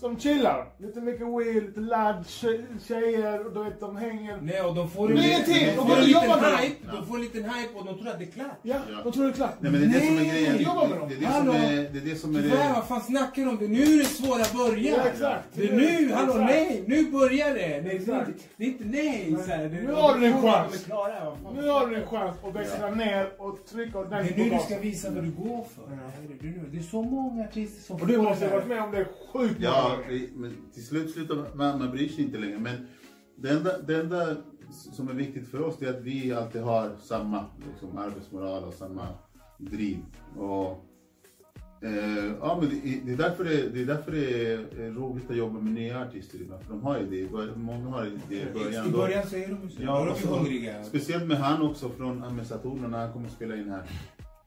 Som 0.00 0.18
chillar. 0.18 0.66
Lite 0.78 1.00
mycket 1.00 1.26
weed, 1.26 1.62
lite 1.64 1.80
ladd, 1.80 2.24
tje- 2.26 2.64
tjejer, 2.88 3.46
och 3.46 3.52
du 3.54 3.64
vet 3.64 3.80
de 3.80 3.96
hänger. 3.96 4.38
Nej, 4.42 4.60
och 4.62 4.74
de 4.74 4.90
får 4.90 5.10
en, 5.10 5.18
ingenting, 5.24 5.66
de 5.66 5.76
de 5.76 5.86
får 5.88 5.96
en 5.96 6.04
liten 6.04 6.30
hype. 6.30 6.76
De 6.96 7.06
får 7.06 7.16
en 7.16 7.22
liten 7.22 7.44
hype 7.44 7.78
och 7.78 7.84
de 7.84 7.98
tror 7.98 8.08
att 8.08 8.18
det 8.18 8.24
är 8.24 8.30
klart. 8.30 8.46
Ja, 8.62 8.76
Ja. 8.90 8.96
de 9.04 9.12
tror 9.12 9.24
det 9.24 9.30
är 9.30 9.32
klart. 9.32 9.54
Nej 9.60 9.72
men 9.72 9.80
det 9.80 9.86
är 9.86 10.00
det 10.00 10.06
som 10.06 10.16
är 10.16 10.20
Nej, 10.20 10.30
grejen. 10.30 10.56
Det, 10.56 10.62
jobba 10.62 10.88
med 10.88 10.98
dem. 10.98 11.08
det, 11.08 11.14
är 11.14 11.18
det, 11.20 11.24
som 11.26 11.32
Hallå. 11.34 11.52
är, 11.52 11.76
det 11.92 11.98
är 11.98 12.04
det 12.10 12.16
som 12.16 12.36
är 12.36 12.42
Tyvärr, 12.42 12.68
det. 12.68 12.74
vad 12.74 12.86
fan 12.88 13.00
snackar 13.00 13.42
de 13.42 13.48
om? 13.48 13.58
Det 13.58 13.68
nu 13.68 13.82
är 13.82 13.98
det 13.98 14.04
svåra 14.04 14.44
börjar. 14.68 14.98
Ja, 14.98 15.04
exakt. 15.12 15.44
Det 15.52 15.68
är 15.68 15.76
nu, 15.76 16.12
hallå, 16.12 16.32
Exakt. 16.32 16.50
nej, 16.50 16.84
nu 16.86 17.10
börjar 17.10 17.48
det. 17.54 17.54
Det 17.54 17.74
är, 17.74 17.82
det 17.82 17.90
Exakt. 17.90 18.28
inte, 18.28 18.44
det 18.56 18.64
är 18.64 18.68
inte 18.68 18.84
nej. 18.84 19.36
Så 19.44 19.50
här, 19.50 19.58
det, 19.64 19.68
Nu 19.68 19.92
har 19.92 20.18
du 20.18 20.26
en 20.26 20.42
chans. 20.42 20.84
Klara. 20.84 21.36
Nu 21.54 21.68
har 21.68 21.86
du 21.86 21.96
en 21.96 22.06
chans 22.06 22.36
att 22.44 22.54
växla 22.54 22.90
ner 22.90 23.28
och 23.38 23.58
trycka 23.70 23.98
Det 23.98 24.04
är 24.04 24.06
ordentligt 24.06 24.36
nu 24.36 24.50
du 24.50 24.58
ska 24.58 24.78
visa 24.78 25.10
vad 25.10 25.24
du 25.24 25.30
går 25.30 25.64
för. 25.74 25.82
Det 26.40 26.48
är. 26.48 26.62
Det 26.72 26.82
så 26.82 27.02
många 27.02 27.44
artister 27.44 27.82
som 27.82 27.96
Och 27.96 28.06
du 28.06 28.14
får 28.16 28.22
måste 28.22 28.44
det 28.44 28.50
ha 28.50 28.56
varit 28.56 28.68
med 28.68 28.82
om 28.82 28.90
det 28.92 29.04
sjukt 29.32 29.60
många 29.60 29.89
Ja, 29.90 29.98
det- 30.08 30.28
men 30.36 30.56
till 30.74 30.86
slut 30.86 31.10
slutar 31.10 31.36
man, 31.54 31.78
man 31.78 31.90
bryr 31.90 32.08
sig 32.08 32.24
inte 32.24 32.38
längre. 32.38 32.58
Men 32.58 32.86
det 33.36 33.50
enda, 33.50 33.78
det 33.78 34.00
enda 34.00 34.36
som 34.70 35.08
är 35.08 35.14
viktigt 35.14 35.48
för 35.48 35.60
oss 35.62 35.82
är 35.82 35.90
att 35.90 36.02
vi 36.02 36.32
alltid 36.32 36.62
har 36.62 36.96
samma 37.02 37.44
liksom, 37.72 37.98
arbetsmoral 37.98 38.64
och 38.64 38.74
samma 38.74 39.06
driv. 39.58 39.98
Och, 40.36 40.84
eh, 41.82 42.32
ja, 42.40 42.58
men 42.60 42.70
det, 42.70 43.00
det, 43.04 43.12
är 43.12 43.16
därför 43.16 43.44
det, 43.44 43.68
det 43.68 43.80
är 43.82 43.86
därför 43.86 44.12
det 44.12 44.52
är 44.52 44.90
roligt 44.90 45.30
att 45.30 45.36
jobba 45.36 45.60
med 45.60 45.72
nya 45.72 46.02
artister 46.02 46.38
ibland. 46.40 46.62
För 46.62 46.70
de 46.70 46.82
har 46.82 46.98
ju 47.00 47.06
det. 47.26 47.56
Många 47.56 47.88
har 47.90 48.02
det 48.28 48.34
i 48.34 48.46
början. 48.54 48.88
I 48.88 48.90
början 48.92 49.26
så 49.26 49.36
är 49.36 49.48
de 49.48 49.70
så. 49.70 49.82
Ja, 49.82 50.02
är 50.02 50.22
de 50.22 50.28
hungriga. 50.28 50.84
Speciellt 50.84 51.26
med 51.26 51.36
han 51.36 51.62
också 51.62 51.88
från 51.88 52.24
Amesatorerna 52.24 52.88
när 52.88 52.98
han 52.98 53.12
kom 53.12 53.24
och 53.24 53.30
spelade 53.30 53.60
in 53.60 53.70
här. 53.70 53.82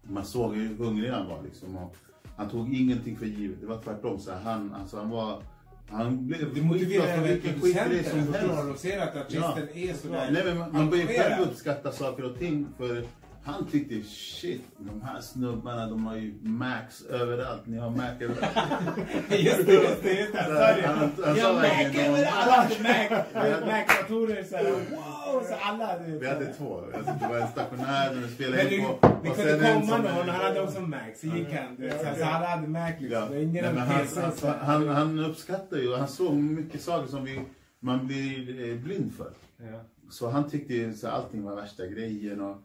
Man 0.04 0.26
såg 0.26 0.56
hur 0.56 0.76
hungrig 0.76 1.10
han 1.10 1.28
var 1.28 1.44
liksom. 1.44 1.78
Och 1.78 1.96
han 2.38 2.50
tog 2.50 2.76
ingenting 2.76 3.18
för 3.18 3.26
givet. 3.26 3.62
Det 3.62 3.68
var 3.68 3.82
tvärtom. 3.82 4.20
Så 4.20 4.32
han, 4.32 4.74
alltså, 4.74 4.98
han 4.98 5.10
var... 5.10 5.42
Han 5.90 6.28
blev 6.28 6.54
Det 6.54 6.62
motiverar 6.62 7.16
för 7.18 7.28
vilken 7.28 7.62
skitgrej 7.62 8.04
som 8.04 8.20
helst. 8.20 8.34
De 8.68 8.78
ser 8.78 9.00
att 9.00 9.16
artisten 9.16 9.68
är 9.74 9.94
sådär 9.94 10.30
Nej, 10.32 10.44
men 10.46 10.58
man, 10.58 10.72
man 10.72 10.90
börjar 10.90 11.08
själv 11.08 11.50
uppskatta 11.50 11.92
saker 11.92 12.24
och 12.32 12.40
ting 12.40 12.68
för 12.78 13.04
han 13.46 13.66
tyckte 13.68 14.02
shit, 14.10 14.62
de 14.78 15.02
här 15.02 15.22
snubbarna 15.22 15.88
de 15.88 16.06
har 16.06 16.16
ju 16.16 16.34
Max 16.42 17.02
överallt. 17.06 17.62
Ni 17.66 17.78
har 17.78 17.90
Mac 17.90 18.12
överallt. 18.20 18.98
Just 19.30 19.66
det, 19.66 19.74
just 19.74 20.04
det. 20.04 20.14
Just 20.20 20.34
det. 20.34 20.84
Han. 20.86 20.98
Han- 21.00 21.12
han 21.26 21.38
Ja, 21.38 21.54
Mac 21.54 22.00
överallt. 22.08 22.82
Mac. 22.82 23.24
Mac-datorer 23.66 24.44
såhär. 24.44 24.64
Wow! 24.72 25.44
Så 25.48 25.56
alla. 25.62 26.00
du 26.00 26.12
vet, 26.12 26.22
Vi 26.22 26.28
hade 26.28 26.54
två. 26.54 26.82
Alltså, 26.98 27.14
det 27.22 27.28
var 27.28 27.38
en 27.38 27.48
stationär 27.48 28.16
när 28.16 28.22
vi 28.22 28.28
spelade 28.36 28.76
in 28.76 28.86
på. 28.86 29.08
det 29.24 29.30
kunde 29.30 29.74
komma 29.82 29.98
någon, 29.98 30.30
han 30.30 30.46
hade 30.46 30.62
också 30.62 30.80
Mac, 30.82 31.00
så 31.16 31.28
gick 31.28 31.54
han. 31.54 31.76
Du 31.76 31.84
vet, 31.84 32.00
så, 32.00 32.08
så 32.20 32.26
alla 32.26 32.46
hade 32.48 32.68
Mac 32.68 32.92
liksom. 33.00 33.34
Ja. 33.34 33.40
Ingen 33.40 33.66
men 33.66 33.78
han, 33.78 34.00
PC. 34.02 34.22
han, 34.22 34.32
så 34.32 34.48
han, 34.48 34.88
han 34.88 35.20
uppskattar 35.20 35.78
ju, 35.78 35.96
han 35.96 36.08
såg 36.08 36.34
mycket 36.34 36.82
saker 36.82 37.08
som 37.08 37.24
vi, 37.26 37.42
man 37.80 38.08
blir 38.08 38.70
eh, 38.70 38.76
blind 38.76 39.14
för. 39.18 39.32
Ja. 39.72 39.80
Så 40.10 40.30
han 40.30 40.50
tyckte 40.50 40.74
ju 40.74 40.94
så 40.94 41.08
allting 41.08 41.44
var 41.44 41.56
värsta 41.56 41.86
grejen 41.88 42.42
och 42.42 42.58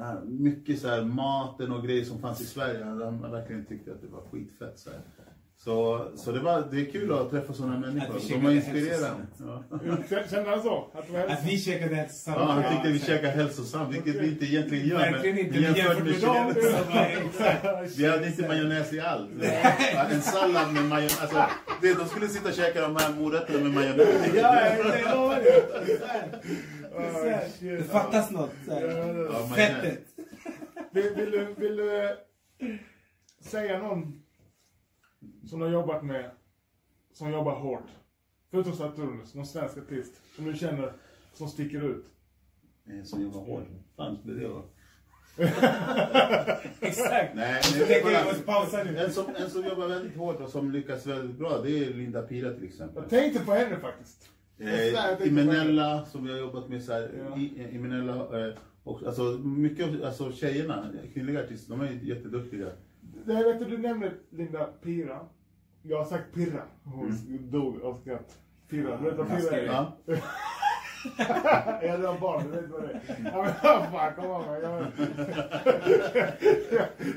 här, 0.00 0.20
mycket 0.24 0.80
så 0.80 0.88
här, 0.88 1.02
maten 1.02 1.72
och 1.72 1.84
grejer 1.84 2.04
som 2.04 2.20
fanns 2.20 2.40
i 2.40 2.44
Sverige. 2.44 2.84
Han, 2.84 3.30
verkligen 3.30 3.64
tyckte 3.64 3.92
att 3.92 4.00
det 4.02 4.08
var 4.08 4.20
skitfett. 4.30 4.78
Så, 4.78 4.90
här. 4.90 5.00
så, 5.58 6.06
så 6.16 6.32
det, 6.32 6.40
var, 6.40 6.64
det 6.70 6.80
är 6.80 6.90
kul 6.92 7.12
att 7.12 7.30
träffa 7.30 7.52
sådana 7.52 7.78
människor. 7.78 8.16
Att 8.16 8.24
vi 8.24 8.28
De 8.28 8.44
var 8.44 8.52
käkade 8.52 8.54
inspirerande. 8.54 9.26
Ja. 9.38 9.64
Kände- 10.30 10.50
han 10.50 10.62
så? 10.62 10.90
Att 10.94 11.12
det 11.12 11.32
Att 11.32 11.44
vi 11.44 11.58
käkade 11.58 11.94
hälsosamt. 11.94 12.36
Ja, 12.40 12.44
han 12.44 12.74
tyckte 12.74 12.88
vi 12.88 12.98
käkade 12.98 13.32
hälsosamt, 13.32 13.94
vilket 13.94 14.14
vi 14.14 14.28
inte 14.28 14.44
egentligen 14.44 14.88
gör. 14.88 14.98
Verkligen 14.98 15.38
inte. 15.38 15.60
Men 15.60 15.62
jämfört 15.74 16.04
med 16.04 16.20
dem. 16.20 16.54
Exakt. 17.26 17.96
Vi 17.98 18.06
hade 18.06 18.26
inte 18.26 18.48
majonnäs 18.48 18.92
i 18.92 19.00
allt. 19.00 19.30
En 20.10 20.22
sallad 20.22 20.72
med 20.72 20.84
majonnäs. 20.84 21.20
Alltså, 21.22 21.44
det, 21.80 21.94
de 21.94 22.08
skulle 22.08 22.28
sitta 22.28 22.48
och 22.48 22.54
käka 22.54 22.80
de 22.80 22.96
här 22.96 23.14
morötterna 23.14 23.60
med 23.60 23.72
majonnäs. 23.72 24.34
Ja, 24.34 24.52
det 24.52 25.16
var 25.16 25.34
det. 25.34 26.83
Det 27.60 27.84
fattas 27.84 28.30
något. 28.30 28.50
så 28.66 28.72
här. 28.74 28.80
Ja, 28.88 29.04
det- 29.12 29.22
Ja, 29.22 29.46
majonnäs. 29.50 29.56
Fettet. 29.56 30.06
Vill, 30.92 31.14
vill, 31.14 31.30
du, 31.30 31.54
vill 31.58 31.76
du 31.76 32.16
säga 33.40 33.78
någon 33.78 34.22
som 35.48 35.58
du 35.60 35.64
har 35.66 35.72
jobbat 35.72 36.04
med, 36.04 36.30
som 37.12 37.30
jobbar 37.32 37.54
hårt? 37.54 37.86
Förutom 38.50 38.72
Saturnus, 38.76 39.34
någon 39.34 39.46
svensk 39.46 39.78
artist 39.78 40.14
som 40.36 40.44
du 40.44 40.54
känner 40.54 40.92
som 41.34 41.48
sticker 41.48 41.82
ut? 41.84 42.06
Eh, 42.88 43.04
Som 43.04 43.22
jobbar 43.22 43.40
hårt. 43.40 43.64
Fan 43.96 44.18
det 44.24 44.48
vara? 44.48 44.62
Exakt. 46.80 47.34
Nej, 47.34 47.62
men. 48.84 48.96
En 48.96 49.12
som, 49.12 49.36
en 49.36 49.50
som 49.50 49.64
jobbar 49.64 49.88
väldigt 49.88 50.16
hårt 50.16 50.40
och 50.40 50.50
som 50.50 50.70
lyckas 50.70 51.06
väldigt 51.06 51.36
bra, 51.38 51.58
det 51.62 51.70
är 51.78 51.94
Linda 51.94 52.22
Pira 52.22 52.52
till 52.54 52.64
exempel. 52.64 53.02
Jag 53.02 53.10
tänkte 53.10 53.44
på 53.44 53.52
henne 53.52 53.80
faktiskt. 53.80 54.30
Eh, 54.68 55.28
Imenella 55.28 56.04
som 56.04 56.24
vi 56.24 56.32
har 56.32 56.38
jobbat 56.38 56.68
med 56.68 56.82
så 56.82 56.92
här, 56.92 57.10
Ja. 57.30 57.38
i, 57.38 57.68
Imenella, 57.74 58.46
eh, 58.46 58.54
och, 58.84 59.02
alltså 59.02 59.22
mycket 59.44 59.86
av 59.86 60.04
alltså, 60.04 60.32
tjejerna, 60.32 60.90
kvinnliga 61.14 61.40
artister, 61.44 61.70
de 61.70 61.80
är 61.80 61.90
jätteduktiga. 62.02 62.66
Det 63.26 63.34
här 63.34 63.44
vet 63.44 63.58
du, 63.58 63.76
du 63.76 63.78
nämnde 63.78 64.12
Linda 64.30 64.64
Pira. 64.64 65.20
Jag 65.82 65.98
har 65.98 66.04
sagt 66.04 66.34
Pirra. 66.34 66.62
Hon 66.84 67.16
dog 67.50 67.82
av 67.82 67.94
skratt. 67.94 68.38
Pirra, 68.68 68.96
du 68.96 69.04
vet 69.04 69.16
vad 69.18 69.28
Pirra 69.28 69.56
är? 69.58 69.66
Ja. 69.66 69.96
Ja, 71.82 71.96
du 71.96 72.06
har 72.06 72.18
barn, 72.20 72.44
du 72.50 72.60
vet 72.60 72.70
vad 72.70 72.82
det 72.82 72.88
är. 72.88 73.30
Ja, 73.34 73.86
fan, 73.92 74.14
kom 74.14 74.30
on. 74.30 74.44
Jag, 74.62 74.86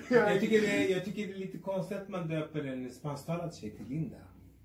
Jag 0.09 0.39
tycker, 0.41 0.61
det 0.61 0.67
är, 0.67 0.91
jag 0.91 1.05
tycker 1.05 1.27
det 1.27 1.33
är 1.33 1.37
lite 1.37 1.57
konstigt 1.57 1.97
att 1.97 2.09
man 2.09 2.27
döper 2.27 2.63
en 2.65 2.89
spansktalad 2.89 3.55
tjej 3.55 3.69
till 3.71 3.85
Linda. 3.87 4.17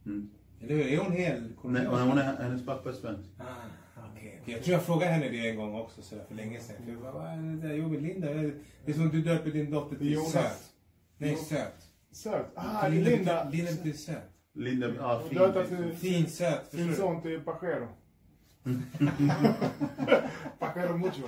Mm. 0.07 0.31
Eller 0.63 0.75
hur? 0.75 0.87
Är 0.93 0.99
hon 0.99 1.13
hel 1.13 1.53
Nej, 1.65 1.87
hon, 1.87 2.01
hon 2.01 2.19
är, 2.19 2.37
hennes 2.43 2.67
pappa 2.67 2.89
är 2.89 2.93
svensk. 2.93 3.31
Ah, 3.39 3.45
okej. 4.13 4.41
Jag 4.45 4.63
tror 4.63 4.73
jag 4.73 4.83
frågade 4.83 5.13
henne 5.13 5.29
det 5.29 5.49
en 5.49 5.57
gång 5.57 5.75
också 5.75 6.03
sådär 6.03 6.25
för 6.29 6.35
länge 6.35 6.61
sedan. 6.61 6.77
För 6.85 6.93
jag 6.93 7.01
bara, 7.01 7.13
vad 7.13 7.27
är 7.27 7.37
det 7.37 7.69
där? 7.69 7.75
Jo 7.75 7.89
men 7.89 8.03
Linda, 8.03 8.29
det 8.85 8.93
är 8.93 8.93
som 8.93 9.09
du 9.09 9.23
döper 9.23 9.51
din 9.51 9.71
dotter 9.71 9.97
till 9.97 10.13
Jonas. 10.13 10.33
Söt. 10.33 10.73
Nej, 11.19 11.37
Söt. 11.37 11.87
Söt. 12.13 12.47
Ah, 12.55 12.89
Linda, 12.89 13.11
Linda. 13.11 13.49
Linda 13.51 13.71
betyder 13.73 13.97
söt. 13.99 14.23
Linda, 14.55 14.89
ja, 14.99 15.23
Hon 15.23 15.53
fin. 15.67 15.69
till 15.69 15.97
Fin, 15.97 16.27
söt. 16.31 16.71
sin 16.71 16.95
son 16.95 17.23
till 17.23 17.41
Pajero. 17.41 17.89
Pajero 20.59 20.99
mucho. 20.99 21.23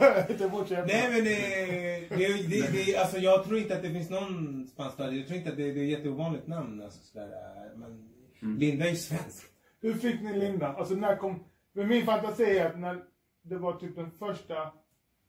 Nej 0.86 1.10
men 1.10 1.24
det, 1.24 2.08
det, 2.08 2.48
det, 2.48 2.72
det, 2.72 2.96
alltså 2.96 3.18
jag 3.18 3.44
tror 3.44 3.58
inte 3.58 3.76
att 3.76 3.82
det 3.82 3.90
finns 3.90 4.10
någon 4.10 4.66
spansktalad. 4.66 5.14
Jag 5.14 5.26
tror 5.26 5.38
inte 5.38 5.50
att 5.50 5.56
det, 5.56 5.72
det 5.72 5.80
är 5.80 5.84
ett 5.84 5.90
jätteovanligt 5.90 6.46
namn. 6.46 6.82
Alltså, 6.82 6.98
sådär. 7.04 7.28
Men 7.76 8.08
Linda 8.44 8.86
är 8.86 8.90
ju 8.90 8.96
svensk. 8.96 9.46
Hur 9.80 9.94
fick 9.94 10.22
ni 10.22 10.38
Linda? 10.38 10.68
Alltså 10.68 10.94
när 10.94 11.16
kom... 11.16 11.44
Men 11.72 11.88
min 11.88 12.06
fantasi 12.06 12.44
är 12.44 12.66
att 12.66 12.78
när 12.78 13.04
det 13.42 13.56
var 13.56 13.72
typ 13.72 13.96
den 13.96 14.10
första... 14.10 14.54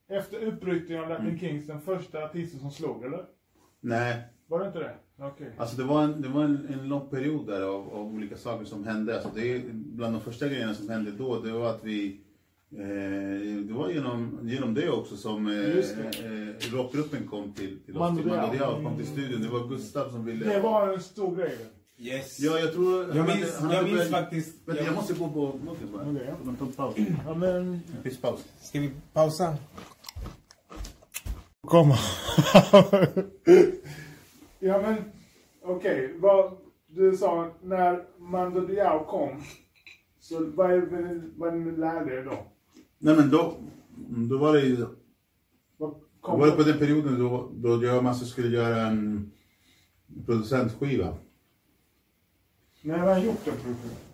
Efter 0.08 0.44
uppbrytningen 0.44 1.02
av 1.02 1.08
Latin 1.08 1.38
Kings, 1.38 1.66
den 1.66 1.80
första 1.80 2.24
artisten 2.24 2.60
som 2.60 2.70
slog, 2.70 3.04
eller? 3.04 3.24
Nej, 3.80 4.22
Var 4.46 4.60
det 4.60 4.66
inte 4.66 4.78
det? 4.78 4.94
Okej. 5.18 5.52
alltså 5.56 5.76
det 5.76 5.84
var 5.84 6.02
en, 6.02 6.22
det 6.22 6.28
var 6.28 6.44
en, 6.44 6.68
en 6.72 6.88
lång 6.88 7.08
period 7.08 7.46
där 7.46 7.62
av, 7.62 7.94
av 7.94 8.06
olika 8.14 8.36
saker 8.36 8.64
som 8.64 8.84
hände. 8.84 9.14
Alltså 9.14 9.30
det 9.34 9.52
är 9.52 9.62
bland 9.72 10.14
de 10.14 10.20
första 10.20 10.48
grejerna 10.48 10.74
som 10.74 10.88
hände 10.88 11.10
då, 11.10 11.40
det 11.40 11.52
var 11.52 11.70
att 11.70 11.84
vi 11.84 12.20
Eh, 12.70 13.64
det 13.64 13.72
var 13.72 13.90
genom, 13.90 14.38
genom 14.42 14.74
det 14.74 14.90
också 14.90 15.16
som 15.16 15.46
eh, 15.46 15.54
eh, 15.54 16.72
rockgruppen 16.72 17.26
kom 17.26 17.52
till, 17.52 17.78
till 17.80 17.96
oss, 17.96 18.00
Mando 18.00 18.22
till. 18.22 18.58
Diao, 18.58 18.82
kom 18.82 18.96
till 18.96 19.06
studion. 19.06 19.42
Det 19.42 19.48
var 19.48 19.68
Gustav 19.68 20.10
som 20.10 20.24
ville... 20.24 20.52
Det 20.52 20.60
var 20.60 20.92
en 20.92 21.02
stor 21.02 21.36
grej. 21.36 21.58
Yes. 21.98 22.40
Ja, 22.40 22.58
jag 22.58 22.72
tror... 22.72 23.08
jag 23.08 23.14
han 23.14 23.26
minns, 23.38 23.54
hade- 23.56 23.76
han 23.76 23.86
jag 23.86 23.94
minns 23.96 24.10
faktiskt. 24.10 24.54
Vänta, 24.64 24.84
jag 24.84 24.94
måste 24.94 25.14
gå 25.14 25.28
på 25.28 25.58
någonting 25.64 25.92
bara. 25.92 26.02
Okej, 26.10 26.24
ja. 26.28 26.34
Man 26.44 26.56
tar 26.56 26.66
en 26.66 26.72
paus. 26.72 26.94
Ja, 27.26 27.34
men... 27.34 27.80
Pisspaus. 28.02 28.44
Ska 28.60 28.80
vi 28.80 28.90
pausa? 29.12 29.56
Komma. 31.66 31.96
ja, 34.58 34.80
men... 34.82 34.96
Okej, 35.62 36.14
vad... 36.18 36.56
Du 36.88 37.16
sa 37.16 37.50
när 37.62 38.04
Mando 38.18 38.60
Diao 38.60 39.04
kom. 39.04 39.42
Så 40.20 40.44
vad 40.54 40.70
är 40.70 40.80
det 40.80 41.22
vad 41.36 41.54
ni 41.54 41.76
lärde 41.76 42.14
er 42.14 42.24
då? 42.24 42.46
Nej 42.98 43.16
men 43.16 43.30
då, 43.30 43.56
då 44.28 44.38
var 44.38 44.52
det 44.52 44.60
ju... 44.60 44.86
Kom 46.20 46.40
var 46.40 46.46
det 46.46 46.52
på 46.52 46.62
den 46.62 46.78
perioden 46.78 47.18
då, 47.18 47.50
då 47.54 47.84
jag 47.84 47.96
och 47.96 48.04
Masse 48.04 48.24
skulle 48.24 48.48
göra 48.56 48.80
en 48.86 49.30
producentskiva. 50.26 51.16
När 52.86 52.98
har 52.98 53.12
han 53.12 53.24
gjort 53.24 53.44
den? 53.44 53.54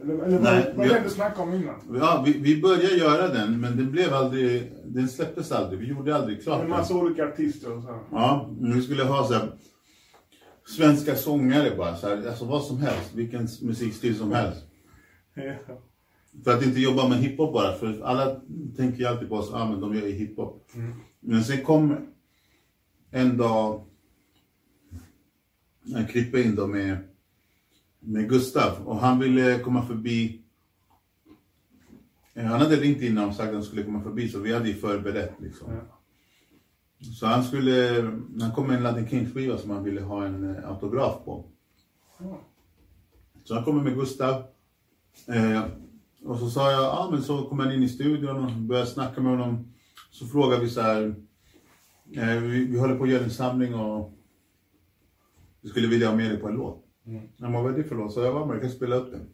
Eller, 0.01 0.24
eller 0.24 0.40
Nej, 0.40 0.73
vad, 0.77 0.86
är 0.86 0.94
det 0.94 1.01
du 1.01 1.11
snackade 1.11 1.43
om 1.43 1.55
innan? 1.55 1.74
Ja, 1.94 2.23
vi, 2.27 2.39
vi 2.39 2.61
började 2.62 2.97
göra 2.97 3.28
den, 3.28 3.61
men 3.61 3.77
den 3.77 3.90
blev 3.90 4.15
aldrig... 4.15 4.73
Den 4.85 5.09
släpptes 5.09 5.53
aldrig. 5.53 5.81
Vi 5.81 5.86
gjorde 5.86 6.16
aldrig 6.16 6.43
klart 6.43 6.62
En 6.62 6.70
massa 6.70 6.94
olika 6.94 7.28
artister 7.28 7.77
och 7.77 7.82
så. 7.82 7.89
här. 7.89 7.99
Ja, 8.11 8.51
vi 8.61 8.82
skulle 8.82 9.05
ha 9.05 9.27
så 9.28 9.35
här, 9.35 9.53
svenska 10.66 11.16
sångare 11.16 11.77
bara. 11.77 11.97
Så 11.97 12.09
här, 12.09 12.28
alltså 12.28 12.44
vad 12.44 12.62
som 12.62 12.78
helst. 12.78 13.15
Vilken 13.15 13.49
musikstil 13.62 14.16
som 14.19 14.32
helst. 14.32 14.62
Ja. 15.35 15.53
För 16.44 16.55
att 16.55 16.65
inte 16.65 16.81
jobba 16.81 17.09
med 17.09 17.19
hiphop 17.19 17.53
bara. 17.53 17.74
För 17.74 18.03
alla 18.03 18.40
tänker 18.77 18.99
ju 18.99 19.07
alltid 19.07 19.28
på 19.28 19.35
oss, 19.35 19.51
ah, 19.53 19.70
men 19.70 19.81
de 19.81 19.94
gör 19.94 20.07
ju 20.07 20.12
hiphop. 20.12 20.70
Men 21.20 21.44
sen 21.44 21.65
kom 21.65 21.97
en 23.11 23.36
dag 23.36 23.85
jag 25.85 26.09
klippte 26.09 26.40
in 26.40 26.55
då 26.55 26.66
med, 26.66 26.97
med 28.05 28.29
Gustav 28.29 28.87
och 28.87 28.97
han 28.97 29.19
ville 29.19 29.59
komma 29.59 29.87
förbi. 29.87 30.43
Eh, 32.35 32.45
Han 32.45 32.61
hade 32.61 32.77
ringt 32.77 33.03
innan 33.03 33.29
och 33.29 33.35
sagt 33.35 33.49
att 33.49 33.55
han 33.55 33.62
skulle 33.62 33.83
komma 33.83 34.03
förbi 34.03 34.29
så 34.29 34.39
vi 34.39 34.53
hade 34.53 34.69
ju 34.69 34.74
förberett 34.74 35.35
liksom. 35.39 35.73
Ja. 35.73 35.99
Så 37.19 37.27
han 37.27 37.45
skulle, 37.45 38.03
han 38.41 38.53
kom 38.55 38.66
med 38.66 38.77
en 38.77 38.83
Latin 38.83 39.09
Kings 39.09 39.35
skiva 39.35 39.59
som 39.59 39.70
han 39.70 39.85
ville 39.85 40.01
ha 40.01 40.27
en 40.27 40.57
eh, 40.57 40.69
autograf 40.70 41.24
på. 41.24 41.45
Ja. 42.19 42.41
Så 43.45 43.55
han 43.55 43.65
kommer 43.65 43.83
med 43.83 43.95
Gustav. 43.95 44.45
Eh, 45.27 45.62
och 46.24 46.39
så 46.39 46.51
sa 46.51 46.70
jag, 46.70 46.83
ja 46.83 47.09
men 47.12 47.23
så 47.23 47.45
kom 47.45 47.59
han 47.59 47.73
in 47.73 47.83
i 47.83 47.89
studion 47.89 48.45
och 48.45 48.53
började 48.53 48.87
snacka 48.87 49.20
med 49.20 49.33
honom. 49.33 49.73
Så 50.11 50.27
frågade 50.27 50.62
vi 50.62 50.70
så 50.70 50.81
här, 50.81 51.15
eh, 52.12 52.37
vi, 52.37 52.65
vi 52.65 52.79
håller 52.79 52.97
på 52.97 53.05
att 53.05 53.11
göra 53.11 53.24
en 53.24 53.31
samling 53.31 53.74
och 53.74 54.12
vi 55.61 55.69
skulle 55.69 55.89
vilja 55.89 56.09
ha 56.09 56.16
med 56.16 56.31
dig 56.31 56.41
på 56.41 56.49
en 56.49 56.55
låt. 56.55 56.85
Mm. 57.07 57.23
Han 57.41 57.53
bara, 57.53 57.62
vad 57.62 57.73
är 57.73 57.77
det 57.77 57.85
för 57.85 57.97
låt? 57.97 58.12
Så 58.12 58.20
jag 58.20 58.47
men 58.47 58.51
jag 58.51 58.61
kan 58.61 58.70
spela 58.70 58.97
upp 58.97 59.11
den. 59.11 59.29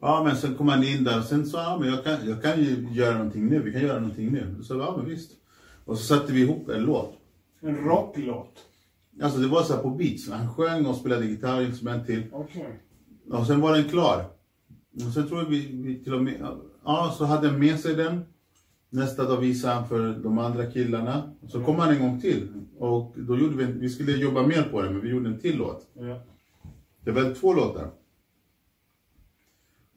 Ja 0.00 0.22
men 0.24 0.36
sen 0.36 0.54
kom 0.54 0.68
han 0.68 0.84
in 0.84 1.04
där 1.04 1.18
och 1.18 1.24
sen 1.24 1.46
sa 1.46 1.62
han, 1.62 1.80
men 1.80 1.88
jag 1.88 2.04
kan, 2.04 2.28
jag 2.28 2.42
kan 2.42 2.60
ju 2.60 2.88
göra 2.92 3.14
någonting 3.18 3.46
nu, 3.46 3.62
vi 3.62 3.72
kan 3.72 3.80
göra 3.80 4.00
någonting 4.00 4.32
nu. 4.32 4.62
Så 4.62 4.74
ja 4.74 4.96
men 4.96 5.06
visst. 5.06 5.30
Och 5.84 5.98
så 5.98 6.04
satte 6.04 6.32
vi 6.32 6.40
ihop 6.40 6.68
en 6.68 6.82
låt. 6.82 7.14
En 7.60 7.76
rocklåt. 7.76 8.58
Alltså 9.22 9.38
det 9.38 9.48
var 9.48 9.62
så 9.62 9.78
på 9.78 9.90
beats. 9.90 10.30
Han 10.30 10.54
sjöng 10.54 10.86
och 10.86 10.96
spelade 10.96 11.26
gitarrinstrument 11.26 12.06
till. 12.06 12.22
Okej. 12.32 12.80
Och 13.30 13.46
sen 13.46 13.60
var 13.60 13.76
den 13.76 13.88
klar. 13.88 14.24
Och 14.94 15.12
sen 15.14 15.28
tror 15.28 15.40
jag 15.42 15.48
vi, 15.48 15.66
vi 15.72 16.04
till 16.04 16.14
och 16.14 16.24
med, 16.24 16.46
ja 16.84 17.14
så 17.18 17.24
hade 17.24 17.48
han 17.48 17.58
med 17.58 17.80
sig 17.80 17.94
den. 17.94 18.24
Nästa 18.90 19.24
dag 19.24 19.36
visade 19.36 19.74
han 19.74 19.88
för 19.88 20.14
de 20.22 20.38
andra 20.38 20.66
killarna. 20.66 21.32
Så 21.48 21.64
kom 21.64 21.78
han 21.78 21.90
en 21.90 22.00
gång 22.00 22.20
till. 22.20 22.48
Och 22.78 23.14
då 23.16 23.38
gjorde 23.38 23.56
vi, 23.56 23.64
vi 23.64 23.88
skulle 23.88 24.12
jobba 24.12 24.46
mer 24.46 24.62
på 24.62 24.82
den 24.82 24.92
men 24.92 25.02
vi 25.02 25.08
gjorde 25.08 25.28
en 25.28 25.38
till 25.38 25.56
låt. 25.56 25.86
Ja. 25.92 26.20
Det 27.04 27.10
var 27.10 27.34
två 27.34 27.54
låtar. 27.54 27.90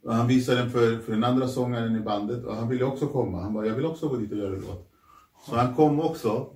Och 0.04 0.14
han 0.14 0.28
visade 0.28 0.58
den 0.58 0.70
för, 0.70 0.98
för 0.98 1.12
den 1.12 1.24
andra 1.24 1.48
sångaren 1.48 1.96
i 1.96 2.00
bandet 2.00 2.46
och 2.46 2.56
han 2.56 2.70
ville 2.70 2.84
också 2.84 3.08
komma. 3.08 3.42
Han 3.42 3.54
bara, 3.54 3.66
jag 3.68 3.76
vill 3.76 3.86
också 3.86 4.08
gå 4.08 4.16
dit 4.16 4.32
och 4.32 4.38
göra 4.38 4.56
en 4.56 4.62
låt. 4.62 4.90
Så 5.46 5.56
han 5.56 5.76
kom 5.76 6.00
också 6.00 6.50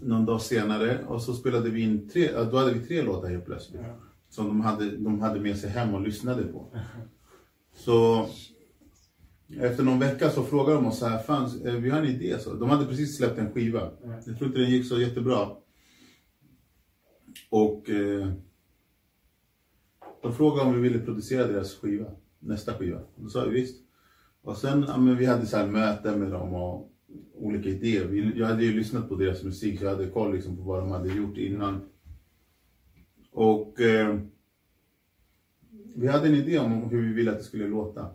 någon 0.00 0.26
dag 0.26 0.42
senare 0.42 1.04
och 1.06 1.22
så 1.22 1.34
spelade 1.34 1.70
vi 1.70 1.82
in 1.82 2.08
tre, 2.08 2.44
då 2.50 2.56
hade 2.56 2.72
vi 2.72 2.86
tre 2.86 3.02
låtar 3.02 3.28
helt 3.28 3.44
plötsligt. 3.44 3.80
Ja. 3.84 3.94
Som 4.30 4.46
de 4.46 4.60
hade, 4.60 4.96
de 4.96 5.20
hade 5.20 5.40
med 5.40 5.58
sig 5.58 5.70
hem 5.70 5.94
och 5.94 6.00
lyssnade 6.00 6.42
på. 6.42 6.66
Så 7.76 8.26
efter 9.56 9.82
någon 9.82 9.98
vecka 9.98 10.30
så 10.30 10.42
frågade 10.42 10.74
de 10.74 10.86
oss 10.86 10.98
så 10.98 11.06
här, 11.06 11.18
fan, 11.18 11.66
eh, 11.66 11.74
vi 11.74 11.90
har 11.90 11.98
en 11.98 12.06
idé. 12.06 12.38
Så. 12.38 12.54
De 12.54 12.70
hade 12.70 12.86
precis 12.86 13.16
släppt 13.16 13.38
en 13.38 13.52
skiva. 13.52 13.90
Ja. 14.02 14.20
Jag 14.26 14.38
tror 14.38 14.46
inte 14.46 14.60
den 14.60 14.70
gick 14.70 14.86
så 14.86 15.00
jättebra. 15.00 15.48
Och 17.50 17.90
eh, 17.90 18.32
de 20.22 20.34
frågade 20.34 20.68
om 20.68 20.74
vi 20.74 20.80
ville 20.80 20.98
producera 20.98 21.46
deras 21.46 21.74
skiva, 21.74 22.10
nästa 22.38 22.74
skiva. 22.74 22.98
Och 22.98 23.22
då 23.22 23.28
sa 23.28 23.44
vi 23.44 23.60
visst. 23.60 23.84
Och 24.42 24.56
sen, 24.56 24.84
ja, 24.88 24.96
men 24.96 25.16
vi 25.16 25.26
hade 25.26 25.46
så 25.46 25.56
här 25.56 25.66
möten 25.66 26.20
med 26.20 26.30
dem 26.30 26.54
och 26.54 26.92
olika 27.34 27.68
idéer. 27.68 28.06
Vi, 28.06 28.38
jag 28.38 28.46
hade 28.46 28.64
ju 28.64 28.72
lyssnat 28.72 29.08
på 29.08 29.14
deras 29.14 29.44
musik 29.44 29.78
så 29.78 29.84
jag 29.84 29.90
hade 29.90 30.06
koll 30.06 30.34
liksom 30.34 30.56
på 30.56 30.62
vad 30.62 30.80
de 30.80 30.90
hade 30.90 31.14
gjort 31.14 31.36
innan. 31.36 31.80
Och 33.32 33.80
eh, 33.80 34.20
vi 35.94 36.06
hade 36.06 36.28
en 36.28 36.34
idé 36.34 36.58
om 36.58 36.90
hur 36.90 37.02
vi 37.02 37.12
ville 37.12 37.30
att 37.30 37.38
det 37.38 37.44
skulle 37.44 37.68
låta. 37.68 38.10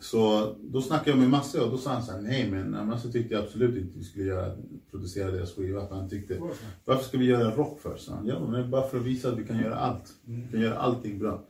Så 0.00 0.54
då 0.60 0.82
snackade 0.82 1.10
jag 1.10 1.18
med 1.18 1.30
Masse 1.30 1.60
och 1.60 1.70
då 1.70 1.78
sa 1.78 1.90
han 1.90 2.02
så 2.02 2.12
här, 2.12 2.20
nej 2.20 2.50
men 2.50 2.86
Masse 2.86 3.12
tyckte 3.12 3.38
absolut 3.38 3.76
inte 3.76 3.98
vi 3.98 4.04
skulle 4.04 4.24
göra, 4.24 4.56
producera 4.90 5.30
deras 5.30 5.54
skiva. 5.54 5.86
För 5.86 5.94
han 5.94 6.08
tyckte, 6.08 6.40
varför 6.84 7.04
ska 7.04 7.18
vi 7.18 7.24
göra 7.24 7.56
rock 7.56 7.80
för? 7.80 7.96
Så 7.96 8.14
han, 8.14 8.26
ja 8.26 8.46
men 8.46 8.70
bara 8.70 8.88
för 8.88 8.98
att 8.98 9.04
visa 9.04 9.28
att 9.28 9.38
vi 9.38 9.46
kan 9.46 9.58
göra 9.58 9.76
allt. 9.76 10.12
Vi 10.24 10.52
kan 10.52 10.60
göra 10.60 10.78
allting 10.78 11.18
bra. 11.18 11.44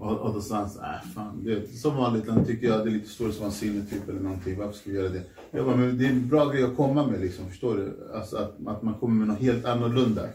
Och, 0.00 0.18
och 0.18 0.34
då 0.34 0.40
sa 0.40 0.56
han 0.56 0.70
så 0.70 0.80
här, 0.80 1.02
äh, 1.04 1.10
fan, 1.14 1.44
det, 1.44 1.78
som 1.78 1.96
vanligt, 1.96 2.28
han 2.28 2.44
tycker 2.44 2.66
jag 2.66 2.84
det 2.84 2.90
är 2.90 2.94
lite 2.94 3.08
storhetsvansinne 3.08 3.84
typ 3.84 4.08
eller 4.08 4.20
någonting, 4.20 4.58
varför 4.58 4.72
ska 4.72 4.90
vi 4.90 4.96
göra 4.96 5.08
det? 5.08 5.22
Jag 5.50 5.66
bara, 5.66 5.76
men 5.76 5.98
det 5.98 6.06
är 6.06 6.10
en 6.10 6.28
bra 6.28 6.48
grej 6.48 6.64
att 6.64 6.76
komma 6.76 7.06
med 7.06 7.20
liksom, 7.20 7.48
förstår 7.48 7.76
du? 7.76 8.12
Alltså 8.14 8.36
att, 8.36 8.66
att 8.66 8.82
man 8.82 8.94
kommer 8.94 9.14
med 9.14 9.28
något 9.28 9.38
helt 9.38 9.64
annorlunda. 9.64 10.28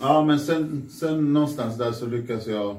Ja 0.00 0.24
men 0.24 0.40
sen, 0.40 0.88
sen 0.90 1.32
någonstans 1.32 1.78
där 1.78 1.92
så 1.92 2.06
lyckas 2.06 2.46
jag 2.46 2.76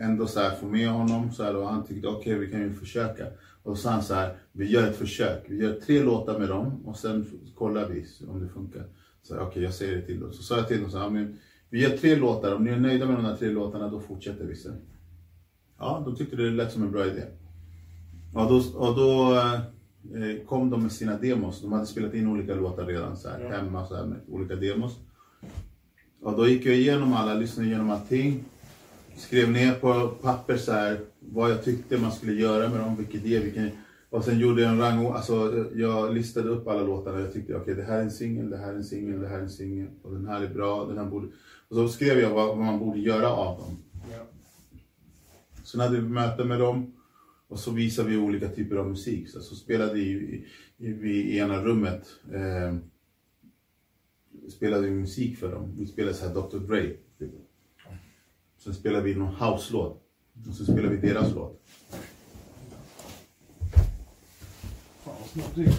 ändå 0.00 0.26
så 0.26 0.40
här 0.40 0.50
få 0.56 0.66
med 0.66 0.88
honom 0.88 1.32
så 1.32 1.42
här, 1.42 1.56
och 1.56 1.68
han 1.68 1.84
tyckte 1.86 2.08
okej 2.08 2.38
vi 2.38 2.50
kan 2.50 2.60
ju 2.60 2.74
försöka. 2.74 3.26
Och 3.62 3.76
så 3.76 3.82
sa 3.82 3.90
han 3.90 4.02
så 4.02 4.14
här, 4.14 4.36
vi 4.52 4.70
gör 4.70 4.88
ett 4.88 4.96
försök. 4.96 5.44
Vi 5.48 5.62
gör 5.62 5.72
tre 5.72 6.02
låtar 6.02 6.38
med 6.38 6.48
dem 6.48 6.86
och 6.86 6.96
sen 6.96 7.26
kollar 7.54 7.88
vi 7.88 8.06
om 8.28 8.40
det 8.40 8.48
funkar. 8.48 8.84
Så 9.22 9.38
okej 9.40 9.62
jag 9.62 9.74
säger 9.74 9.96
det 9.96 10.02
till 10.02 10.20
dem. 10.20 10.32
Så 10.32 10.42
sa 10.42 10.56
jag 10.56 10.68
till 10.68 10.80
dem 10.80 10.90
så 10.90 10.98
här, 10.98 11.10
men 11.10 11.38
vi 11.70 11.82
gör 11.82 11.96
tre 11.96 12.16
låtar, 12.16 12.54
om 12.54 12.64
ni 12.64 12.70
är 12.70 12.76
nöjda 12.76 13.06
med 13.06 13.16
de 13.16 13.24
här 13.24 13.36
tre 13.36 13.48
låtarna 13.50 13.88
då 13.88 14.00
fortsätter 14.00 14.44
vi 14.44 14.56
sen. 14.56 14.76
Ja, 15.78 16.02
de 16.04 16.16
tyckte 16.16 16.36
det 16.36 16.50
lät 16.50 16.72
som 16.72 16.82
en 16.82 16.90
bra 16.92 17.06
idé. 17.06 17.22
Och 18.34 18.48
då, 18.48 18.56
och 18.74 18.96
då 18.96 19.34
eh, 20.18 20.46
kom 20.46 20.70
de 20.70 20.82
med 20.82 20.92
sina 20.92 21.18
demos. 21.18 21.62
De 21.62 21.72
hade 21.72 21.86
spelat 21.86 22.14
in 22.14 22.26
olika 22.28 22.54
låtar 22.54 22.86
redan 22.86 23.16
så 23.16 23.28
här, 23.28 23.40
Ja. 23.40 23.48
hemma 23.56 23.86
så 23.86 23.96
här, 23.96 24.04
med 24.06 24.20
olika 24.28 24.56
demos. 24.56 24.96
Och 26.22 26.36
då 26.36 26.48
gick 26.48 26.66
jag 26.66 26.74
igenom 26.74 27.12
alla, 27.12 27.34
lyssnade 27.34 27.68
igenom 27.68 27.90
allting. 27.90 28.44
Skrev 29.16 29.50
ner 29.50 29.74
på 29.74 30.08
papper 30.22 30.56
så 30.56 30.72
här, 30.72 31.00
vad 31.20 31.50
jag 31.50 31.64
tyckte 31.64 31.98
man 31.98 32.12
skulle 32.12 32.32
göra 32.32 32.68
med 32.68 32.80
dem, 32.80 32.96
vilken 32.96 33.20
idé, 33.20 33.38
vilken... 33.38 33.70
Och 34.10 34.24
sen 34.24 34.38
gjorde 34.38 34.62
jag 34.62 34.72
en 34.72 34.78
rang, 34.78 35.06
alltså 35.06 35.66
jag 35.74 36.14
listade 36.14 36.48
upp 36.48 36.68
alla 36.68 36.82
låtarna. 36.82 37.20
Jag 37.20 37.32
tyckte 37.32 37.54
okej 37.54 37.74
det 37.74 37.82
här 37.82 37.98
är 37.98 38.02
en 38.02 38.10
singel, 38.10 38.50
det 38.50 38.56
här 38.56 38.72
är 38.72 38.76
en 38.76 38.84
singel, 38.84 39.20
det 39.20 39.28
här 39.28 39.38
är 39.38 39.42
en 39.42 39.50
singel. 39.50 39.88
Och 40.02 40.12
den 40.12 40.26
här 40.26 40.42
är 40.42 40.48
bra, 40.48 40.84
den 40.84 40.98
här 40.98 41.04
borde... 41.04 41.26
Och 41.68 41.76
så 41.76 41.88
skrev 41.88 42.18
jag 42.18 42.30
vad, 42.30 42.48
vad 42.48 42.66
man 42.66 42.78
borde 42.78 42.98
göra 42.98 43.30
av 43.30 43.58
dem. 43.58 43.76
Ja. 44.12 44.26
Sen 45.64 45.80
hade 45.80 46.00
vi 46.00 46.08
möte 46.08 46.44
med 46.44 46.60
dem 46.60 46.92
och 47.48 47.58
så 47.58 47.70
visade 47.70 48.08
vi 48.08 48.16
olika 48.16 48.48
typer 48.48 48.76
av 48.76 48.90
musik. 48.90 49.28
Så, 49.28 49.40
så 49.40 49.54
spelade 49.54 49.94
vi 49.94 50.00
i, 50.00 50.46
i, 50.78 50.90
i 51.06 51.38
ena 51.38 51.64
rummet 51.64 52.06
eh, 52.32 52.76
spelade 54.48 54.82
vi 54.82 54.90
musik 54.90 55.38
för 55.38 55.52
dem. 55.52 55.74
Vi 55.78 55.86
spelade 55.86 56.14
så 56.14 56.26
här 56.26 56.34
Dr 56.34 56.58
Dre. 56.58 56.92
Sen 58.66 58.74
spelade 58.74 59.04
vi 59.04 59.14
någon 59.14 59.34
house-låt. 59.34 60.02
Och 60.48 60.54
så 60.54 60.64
spelade 60.64 60.88
vi 60.88 61.08
deras 61.08 61.34
låt. 61.34 61.62
Fan 65.04 65.14
vad 65.20 65.28
snabbt 65.28 65.54
det 65.54 65.62
gick. 65.62 65.74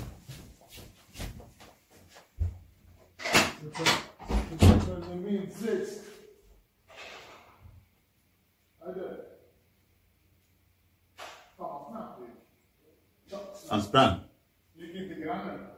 Han 13.70 13.82
sprang. 13.82 14.20
Gick 14.76 14.96
inte 14.96 15.22
grannen? 15.22 15.77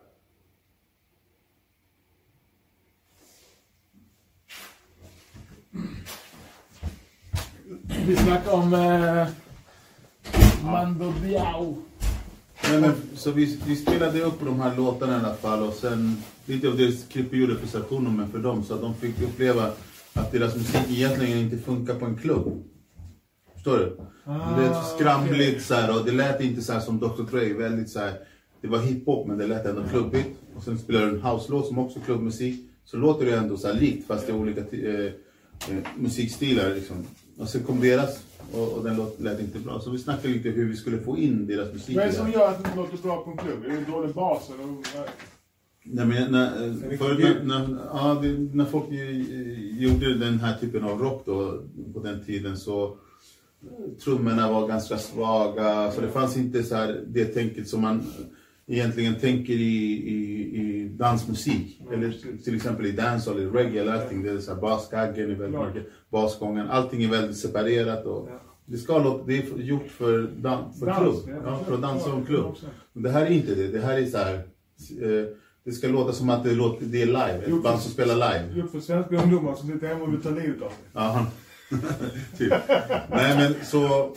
Vi 8.09 8.15
snackar 8.15 8.51
om 8.51 8.73
eh, 8.73 9.27
Mando 10.65 11.13
Diao. 11.23 11.77
Nej, 12.63 12.81
men, 12.81 12.91
så 13.15 13.31
vi, 13.31 13.59
vi 13.67 13.75
spelade 13.75 14.21
upp 14.21 14.39
de 14.45 14.59
här 14.59 14.77
låtarna 14.77 15.13
i 15.13 15.15
alla 15.15 15.33
fall 15.33 15.63
och 15.63 15.73
sen 15.73 16.17
lite 16.45 16.67
av 16.67 16.77
det 16.77 16.91
för 16.91 17.67
Sartono 17.67 18.09
men 18.09 18.31
för 18.31 18.39
dem 18.39 18.63
så 18.63 18.73
att 18.73 18.81
de 18.81 18.95
fick 18.95 19.21
uppleva 19.21 19.71
att 20.13 20.31
deras 20.31 20.55
musik 20.55 20.81
egentligen 20.89 21.37
inte 21.37 21.57
funkar 21.57 21.95
på 21.95 22.05
en 22.05 22.17
klubb. 22.17 22.63
Förstår 23.53 23.77
du? 23.77 23.97
det 24.25 24.65
är 24.65 24.95
skramligt 24.95 25.49
okej. 25.49 25.59
så 25.59 25.73
här 25.73 25.99
och 25.99 26.05
det 26.05 26.11
lät 26.11 26.41
inte 26.41 26.61
så 26.61 26.73
här 26.73 26.79
som 26.79 26.99
Dr. 26.99 27.23
Dre, 27.31 27.53
väldigt 27.53 27.89
så 27.89 27.99
här. 27.99 28.13
Det 28.61 28.67
var 28.67 28.79
hiphop 28.79 29.27
men 29.27 29.37
det 29.37 29.47
lät 29.47 29.65
ändå 29.65 29.83
klubbigt. 29.89 30.29
Och 30.55 30.63
sen 30.63 30.79
spelar 30.79 31.01
du 31.01 31.07
en 31.07 31.21
house-låt 31.21 31.67
som 31.67 31.79
också 31.79 31.99
är 31.99 32.03
klubbmusik. 32.03 32.69
Så 32.85 32.97
låter 32.97 33.25
det 33.25 33.37
ändå 33.37 33.57
så 33.57 33.73
likt 33.73 34.07
fast 34.07 34.27
det 34.27 34.33
är 34.33 34.37
olika 34.37 34.61
eh, 34.61 35.05
eh, 35.69 35.83
musikstilar 35.97 36.75
liksom. 36.75 37.05
Och 37.39 37.49
sen 37.49 37.63
kom 37.63 37.79
deras 37.79 38.23
och, 38.53 38.73
och 38.73 38.83
den 38.83 38.95
låt, 38.95 39.19
lät 39.19 39.39
inte 39.39 39.59
bra. 39.59 39.79
Så 39.79 39.91
vi 39.91 39.99
snackade 39.99 40.33
lite 40.33 40.49
hur 40.49 40.65
vi 40.65 40.75
skulle 40.75 40.99
få 40.99 41.17
in 41.17 41.47
deras 41.47 41.73
musik. 41.73 41.95
Vad 41.95 42.05
är 42.05 42.07
det 42.07 42.15
som 42.15 42.31
gör 42.31 42.47
att 42.47 42.63
det 42.63 42.75
låter 42.75 42.97
bra 42.97 43.23
på 43.23 43.31
en 43.31 43.37
klubb? 43.37 43.65
Är 43.65 43.69
det 43.69 43.91
dålig 43.91 44.15
bas 44.15 44.49
eller? 44.49 44.65
Nej, 45.83 46.05
men 46.05 46.31
när, 46.31 46.75
det 46.89 46.97
för, 46.97 47.19
ljud? 47.19 47.47
när, 47.47 47.67
när, 47.67 47.85
ja, 47.85 48.21
när 48.53 48.65
folk 48.65 48.91
ju- 48.91 49.77
gjorde 49.79 50.17
den 50.17 50.39
här 50.39 50.57
typen 50.57 50.83
av 50.83 51.01
rock 51.01 51.23
då, 51.25 51.63
på 51.93 51.99
den 51.99 52.23
tiden 52.25 52.57
så 52.57 52.85
eh, 52.85 53.97
trummorna 54.03 54.51
var 54.51 54.67
ganska 54.67 54.97
svaga. 54.97 55.91
Så 55.91 56.01
det 56.01 56.09
fanns 56.09 56.37
inte 56.37 56.63
så 56.63 56.75
här, 56.75 57.03
det 57.07 57.25
tänket 57.25 57.67
som 57.67 57.81
man 57.81 58.03
egentligen 58.69 59.15
tänker 59.15 59.53
i, 59.53 59.83
i, 60.07 60.55
i 60.61 60.89
dansmusik. 60.89 61.81
Eller 61.93 62.13
till 62.43 62.55
exempel 62.55 62.85
i 62.85 62.91
dancehall, 62.91 63.39
eller 63.39 63.51
reggae 63.51 63.81
eller 63.81 63.93
allting. 63.93 64.23
Det 64.23 64.29
är 64.31 64.39
så 64.39 64.53
här 64.53 64.61
baskaggen 64.61 65.31
är 65.31 65.35
väldigt 65.35 65.61
mycket, 65.61 65.91
basgången. 66.09 66.67
Allting 66.69 67.03
är 67.03 67.09
väldigt 67.09 67.37
separerat. 67.37 68.05
Och, 68.05 68.29
det, 68.65 68.77
ska 68.77 68.97
låta, 68.97 69.23
det 69.25 69.37
är 69.37 69.57
gjort 69.57 69.87
för, 69.87 70.31
dan, 70.37 70.73
för 70.79 70.85
Dans, 70.85 71.23
klubb. 71.23 71.37
ja, 71.45 71.59
för 71.67 71.73
att 71.73 71.81
dansa 71.81 72.13
om 72.13 72.25
klubb. 72.25 72.45
100%. 72.45 72.55
Men 72.93 73.03
Det 73.03 73.09
här 73.09 73.25
är 73.25 73.29
inte 73.29 73.55
det. 73.55 73.67
Det 73.67 73.79
här 73.79 73.97
är 73.97 74.05
så 74.05 74.17
här. 74.17 74.33
Eh, 74.33 75.25
det 75.63 75.71
ska 75.71 75.87
låta 75.87 76.13
som 76.13 76.29
att 76.29 76.43
det, 76.43 76.53
låter, 76.53 76.85
det 76.85 77.01
är 77.01 77.05
live. 77.05 77.43
Ett 77.45 77.63
band 77.63 77.81
som 77.81 77.91
spelar 77.91 78.15
live. 78.15 78.59
Gjort 78.59 78.71
för 78.71 78.79
svenska 78.79 79.23
ungdomar 79.23 79.55
som 79.55 79.69
sitter 79.69 79.87
hemma 79.87 80.03
och 80.03 80.13
vill 80.13 80.21
ta 80.21 80.29
livet 80.29 80.61
av. 80.61 80.71
Ja. 80.93 81.25
typ. 82.37 82.53
Nej 83.09 83.37
men 83.37 83.53
så. 83.65 84.13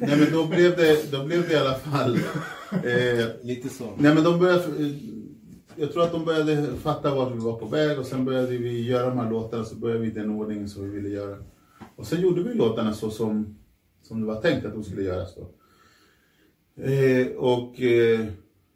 Nej 0.00 0.18
men 0.18 0.32
då 0.32 0.46
blev 0.46 0.76
det, 0.76 1.12
då 1.12 1.24
blev 1.24 1.48
det 1.48 1.54
i 1.54 1.56
alla 1.56 1.74
fall. 1.74 2.18
Eh, 2.72 3.26
Lite 3.42 3.68
så. 3.68 3.84
nej 3.98 4.14
men 4.14 4.24
de 4.24 4.38
började. 4.38 4.64
eh, 4.64 4.92
Jag 5.76 5.92
tror 5.92 6.02
att 6.02 6.12
de 6.12 6.24
började 6.24 6.66
fatta 6.76 7.14
vart 7.14 7.34
vi 7.34 7.38
var 7.38 7.58
på 7.58 7.66
väg 7.66 7.98
och 7.98 8.06
sen 8.06 8.24
började 8.24 8.46
vi 8.56 8.82
göra 8.82 9.08
de 9.08 9.18
här 9.18 9.30
låtarna 9.30 9.64
så 9.64 9.74
började 9.76 10.00
vi 10.00 10.06
i 10.06 10.10
den 10.10 10.30
ordningen 10.30 10.68
som 10.68 10.84
vi 10.84 10.90
ville 10.90 11.08
göra. 11.08 11.36
Och 11.96 12.06
sen 12.06 12.20
gjorde 12.20 12.42
vi 12.42 12.54
låtarna 12.54 12.92
så 12.92 13.10
som, 13.10 13.56
som 14.02 14.20
det 14.20 14.26
var 14.26 14.40
tänkt 14.40 14.66
att 14.66 14.72
de 14.72 14.84
skulle 14.84 15.02
göras 15.02 15.34
då. 15.34 15.48
Eh, 16.82 17.26
och 17.36 17.80
eh, 17.80 18.26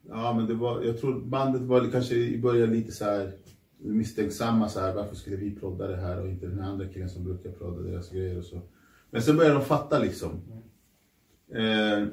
ja 0.09 0.33
men 0.33 0.47
det 0.47 0.55
var, 0.55 0.83
jag 0.83 1.01
tror 1.01 1.21
bandet 1.21 1.63
var 1.63 1.91
kanske 1.93 2.15
i 2.15 2.39
början 2.39 2.71
lite 2.73 2.93
så 2.93 3.05
här 3.05 3.33
misstänksamma 3.79 4.69
så 4.69 4.81
här, 4.81 4.95
varför 4.95 5.17
skulle 5.17 5.37
vi 5.37 5.55
prodda 5.55 5.87
det 5.87 5.97
här 5.97 6.21
och 6.23 6.29
inte 6.29 6.47
den 6.47 6.61
andra 6.61 6.89
killen 6.89 7.09
som 7.11 7.25
brukar 7.25 7.51
prodda 7.51 7.83
deras 7.83 8.11
grejer 8.11 8.39
och 8.39 8.45
så. 8.45 8.61
Men 9.11 9.23
sen 9.23 9.37
började 9.37 9.55
de 9.55 9.65
fatta 9.65 9.99
liksom. 9.99 10.31
Eh, 11.55 12.07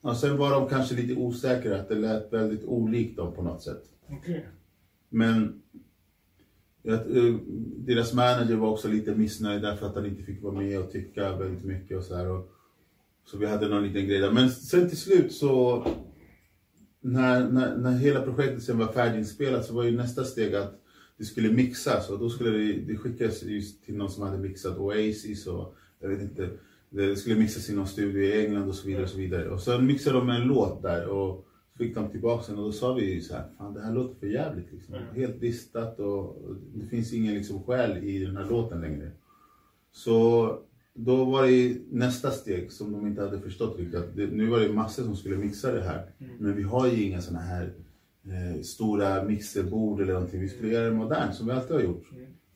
och 0.00 0.16
sen 0.16 0.36
var 0.36 0.50
de 0.50 0.68
kanske 0.68 0.94
lite 0.94 1.14
osäkra, 1.14 1.80
att 1.80 1.88
det 1.88 1.94
lät 1.94 2.32
väldigt 2.32 2.64
olikt 2.64 3.16
dem 3.16 3.34
på 3.34 3.42
något 3.42 3.62
sätt. 3.62 3.82
Okej. 4.08 4.46
Men 5.08 5.62
jag, 6.82 6.94
eh, 6.94 7.34
deras 7.76 8.12
manager 8.12 8.56
var 8.56 8.70
också 8.70 8.88
lite 8.88 9.14
missnöjd 9.14 9.62
därför 9.62 9.86
att 9.86 9.94
han 9.94 10.06
inte 10.06 10.22
fick 10.22 10.42
vara 10.42 10.54
med 10.54 10.80
och 10.80 10.90
tycka 10.90 11.36
väldigt 11.36 11.64
mycket 11.64 11.98
och 11.98 12.04
så 12.04 12.16
här. 12.16 12.30
Och, 12.30 12.50
så 13.24 13.38
vi 13.38 13.46
hade 13.46 13.68
någon 13.68 13.86
liten 13.86 14.06
grej 14.06 14.20
där. 14.20 14.32
Men 14.32 14.50
sen 14.50 14.88
till 14.88 14.98
slut 14.98 15.32
så 15.32 15.86
när, 17.00 17.48
när, 17.50 17.76
när 17.76 17.98
hela 17.98 18.22
projektet 18.22 18.62
sen 18.62 18.78
var 18.78 18.92
färdiginspelat 18.92 19.66
så 19.66 19.74
var 19.74 19.84
ju 19.84 19.96
nästa 19.96 20.24
steg 20.24 20.54
att 20.54 20.80
det 21.18 21.24
skulle 21.24 21.52
mixas 21.52 22.10
och 22.10 22.18
då 22.18 22.30
skulle 22.30 22.50
det, 22.50 22.72
det 22.72 22.96
skickas 22.96 23.42
just 23.42 23.84
till 23.84 23.96
någon 23.96 24.10
som 24.10 24.22
hade 24.22 24.38
mixat 24.38 24.78
Oasis 24.78 25.46
och 25.46 25.74
jag 26.00 26.08
vet 26.08 26.20
inte. 26.20 26.50
Det 26.90 27.16
skulle 27.16 27.36
mixas 27.36 27.70
i 27.70 27.74
någon 27.74 27.86
studio 27.86 28.22
i 28.22 28.46
England 28.46 28.68
och 28.68 28.74
så 28.74 28.86
vidare. 28.86 29.02
Och 29.02 29.10
så 29.10 29.18
vidare. 29.18 29.48
Och 29.48 29.60
sen 29.60 29.86
mixade 29.86 30.18
de 30.18 30.28
en 30.28 30.42
låt 30.42 30.82
där 30.82 31.08
och 31.08 31.46
så 31.72 31.78
fick 31.78 31.94
de 31.94 32.10
tillbaka 32.10 32.44
den 32.46 32.58
och 32.58 32.64
då 32.64 32.72
sa 32.72 32.94
vi 32.94 33.14
ju 33.14 33.20
så 33.20 33.34
här, 33.34 33.44
fan 33.58 33.74
det 33.74 33.80
här 33.80 33.92
låter 33.94 34.20
för 34.20 34.26
jävligt 34.26 34.72
liksom. 34.72 34.94
Helt 35.14 35.40
distat 35.40 36.00
och 36.00 36.36
det 36.74 36.86
finns 36.86 37.12
ingen 37.12 37.34
liksom 37.34 37.62
själ 37.62 38.04
i 38.04 38.24
den 38.24 38.36
här 38.36 38.50
låten 38.50 38.80
längre. 38.80 39.10
Så 39.92 40.58
då 40.94 41.24
var 41.24 41.46
det 41.46 41.76
nästa 41.90 42.30
steg 42.30 42.72
som 42.72 42.92
de 42.92 43.06
inte 43.06 43.22
hade 43.22 43.40
förstått 43.40 43.78
riktigt. 43.78 44.16
Det, 44.16 44.26
nu 44.26 44.46
var 44.46 44.60
det 44.60 44.72
massor 44.72 45.02
som 45.02 45.16
skulle 45.16 45.36
mixa 45.36 45.72
det 45.72 45.82
här. 45.82 46.06
Men 46.38 46.56
vi 46.56 46.62
har 46.62 46.88
ju 46.88 47.02
inga 47.02 47.20
såna 47.20 47.38
här 47.40 47.72
eh, 48.24 48.62
stora 48.62 49.24
mixerbord 49.24 50.00
eller 50.00 50.12
någonting. 50.12 50.40
Vi 50.40 50.48
skulle 50.48 50.72
göra 50.72 50.84
det 50.84 50.96
modernt 50.96 51.34
som 51.34 51.46
vi 51.46 51.52
alltid 51.52 51.76
har 51.76 51.82
gjort. 51.82 52.04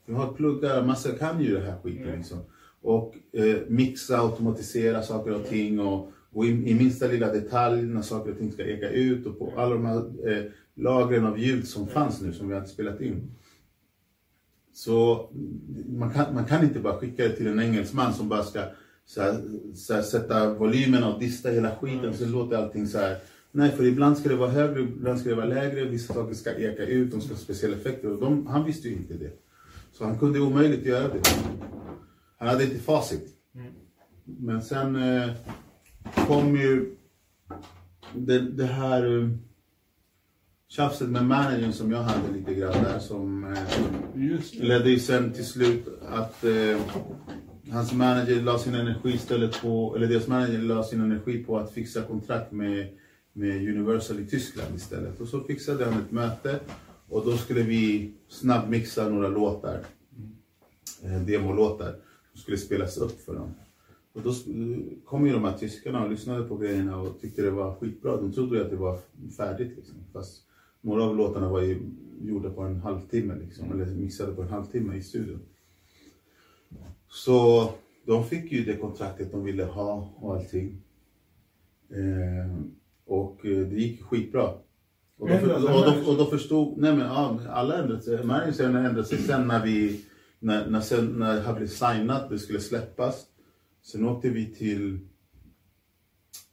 Vi 0.07 0.15
har 0.15 0.33
pluggar, 0.33 0.87
massor 0.87 1.13
kan 1.19 1.43
ju 1.43 1.55
det 1.55 1.61
här 1.61 1.79
skiten 1.83 2.17
liksom. 2.17 2.39
Och 2.85 3.15
eh, 3.33 3.57
mixa, 3.69 4.19
automatisera 4.19 5.03
saker 5.03 5.35
och 5.35 5.49
ting 5.49 5.81
och, 5.81 6.13
och 6.33 6.45
i, 6.45 6.49
i 6.49 6.75
minsta 6.75 7.07
lilla 7.07 7.33
detalj 7.33 7.83
när 7.83 8.03
saker 8.03 8.33
och 8.33 8.39
ting 8.39 8.53
ska 8.53 8.65
eka 8.65 8.91
ut 8.91 9.27
och 9.27 9.39
på 9.39 9.53
alla 9.57 9.75
de 9.75 9.85
här 9.85 10.29
eh, 10.29 10.45
lagren 10.75 11.27
av 11.27 11.39
ljud 11.39 11.69
som 11.69 11.87
fanns 11.87 12.23
nu 12.23 12.33
som 12.33 12.49
vi 12.49 12.55
hade 12.55 12.67
spelat 12.67 13.01
in. 13.01 13.31
Så 14.73 15.29
man 15.87 16.11
kan, 16.11 16.35
man 16.35 16.45
kan 16.45 16.65
inte 16.65 16.79
bara 16.79 16.97
skicka 16.97 17.23
det 17.23 17.37
till 17.37 17.47
en 17.47 17.61
engelsman 17.61 18.15
som 18.15 18.29
bara 18.29 18.43
ska 18.43 18.61
så 19.07 19.23
här, 19.23 19.41
så 19.75 19.95
här, 19.95 20.03
sätta 20.03 20.55
volymen 20.55 21.05
och 21.05 21.21
dista 21.21 21.51
hela 21.51 21.77
skiten 21.77 22.15
så 22.15 22.27
låter 22.27 22.57
allting 22.57 22.87
så 22.87 22.99
här. 22.99 23.17
Nej, 23.53 23.71
för 23.71 23.85
ibland 23.85 24.19
ska 24.19 24.29
det 24.29 24.37
vara 24.37 24.51
högre, 24.51 24.81
ibland 24.81 25.21
ska 25.21 25.29
det 25.29 25.37
vara 25.37 25.47
lägre, 25.47 25.85
vissa 25.85 26.15
saker 26.15 26.35
ska 26.35 26.51
eka 26.51 26.87
ut, 26.87 27.11
de 27.11 27.21
ska 27.21 27.35
ha 27.35 27.39
speciella 27.39 27.77
effekter 27.77 28.13
och 28.13 28.21
de, 28.21 28.47
han 28.47 28.65
visste 28.65 28.89
ju 28.89 28.95
inte 28.95 29.15
det. 29.15 29.31
Så 29.93 30.05
han 30.05 30.19
kunde 30.19 30.41
omöjligt 30.41 30.87
göra 30.87 31.09
det. 31.09 31.21
Han 32.45 32.53
hade 32.53 32.65
inte 32.65 32.79
facit. 32.79 33.37
Men 34.25 34.63
sen 34.63 34.97
eh, 34.97 35.31
kom 36.27 36.57
ju 36.57 36.97
det, 38.15 38.41
det 38.41 38.67
här 38.67 39.19
eh, 39.19 39.29
tjafset 40.69 41.09
med 41.09 41.25
managern 41.25 41.73
som 41.73 41.93
jag 41.93 42.03
hade 42.03 42.33
lite 42.33 42.55
grann 42.55 42.85
där 42.85 42.99
som 42.99 43.45
eh, 43.55 44.63
ledde 44.63 44.91
ju 44.91 44.99
sen 44.99 45.33
till 45.33 45.47
slut 45.47 45.89
att 46.09 46.45
eh, 46.45 46.81
hans 47.71 47.93
manager 47.93 48.43
la 48.43 48.59
sin 48.59 48.75
energi 48.75 49.15
istället 49.15 49.63
på, 49.63 49.97
eller 49.97 50.07
deras 50.07 50.29
manager 50.29 50.59
la 50.59 50.85
sin 50.85 51.01
energi 51.01 51.45
på 51.45 51.59
att 51.59 51.73
fixa 51.73 52.03
kontrakt 52.03 52.53
med, 52.53 52.89
med 53.33 53.57
Universal 53.57 54.21
i 54.21 54.27
Tyskland 54.27 54.77
istället. 54.77 55.21
Och 55.21 55.29
så 55.29 55.41
fixade 55.41 55.85
han 55.85 56.01
ett 56.01 56.11
möte 56.11 56.61
Och 57.09 57.25
då 57.25 57.37
skulle 57.37 57.63
vi 57.63 58.13
snabbmixa 58.29 59.09
några 59.09 59.29
låtar. 59.29 59.81
Eh, 61.03 61.21
demolåtar. 61.21 62.04
Skulle 62.35 62.59
spelas 62.59 62.97
upp 62.97 63.21
för 63.21 63.35
dem. 63.35 63.55
Och 64.13 64.23
då 64.23 64.33
kom 65.05 65.27
ju 65.27 65.33
de 65.33 65.45
här 65.45 65.59
tyskarna 65.59 66.05
och 66.05 66.11
lyssnade 66.11 66.43
på 66.45 66.57
grejerna 66.57 67.01
och 67.01 67.21
tyckte 67.21 67.43
det 67.43 67.51
var 67.51 67.75
skitbra. 67.75 68.17
De 68.17 68.33
trodde 68.33 68.57
ju 68.57 68.65
att 68.65 68.71
det 68.71 68.77
var 68.77 68.99
färdigt 69.37 69.77
liksom. 69.77 69.95
Fast 70.13 70.43
några 70.81 71.03
av 71.03 71.17
låtarna 71.17 71.49
var 71.49 71.61
ju 71.61 71.81
gjorda 72.23 72.51
på 72.51 72.63
en 72.63 72.81
halvtimme 72.81 73.35
liksom. 73.35 73.73
Eller 73.73 73.87
mixade 73.87 74.33
på 74.33 74.43
en 74.43 74.49
halvtimme 74.49 74.97
i 74.97 75.03
studion. 75.03 75.41
Så 77.09 77.69
de 78.07 78.25
fick 78.25 78.53
ju 78.53 78.65
det 78.65 78.77
kontraktet 78.77 79.33
de 79.33 79.45
ville 79.45 79.65
ha 79.65 80.15
och 80.17 80.35
allting. 80.35 80.83
Eh, 81.91 82.57
och 83.07 83.47
eh, 83.47 83.59
det 83.59 83.77
gick 83.77 84.03
skitbra. 84.03 84.49
Och 85.19 85.29
då, 85.29 85.35
Ändrade 85.35 85.75
och, 85.75 86.05
då, 86.05 86.11
och 86.11 86.19
då 86.19 86.27
förstod, 86.27 86.79
nej 86.79 86.97
men 86.97 87.07
ja, 87.07 87.41
alla 87.49 87.79
ändrade 87.79 88.03
sig. 88.03 88.25
Managern 88.25 88.77
ändrade 88.77 89.05
sig 89.05 89.19
sen 89.19 89.47
när 89.49 89.65
vi, 89.65 90.05
när, 90.45 90.67
när, 90.71 90.81
sen, 90.81 91.07
när 91.07 91.41
här 91.41 91.55
blev 91.55 91.67
signat, 91.67 92.31
det 92.31 92.39
skulle 92.39 92.61
släppas. 92.61 93.27
Sen 93.83 94.09
åkte 94.09 94.29
vi 94.29 94.55
till 94.55 94.99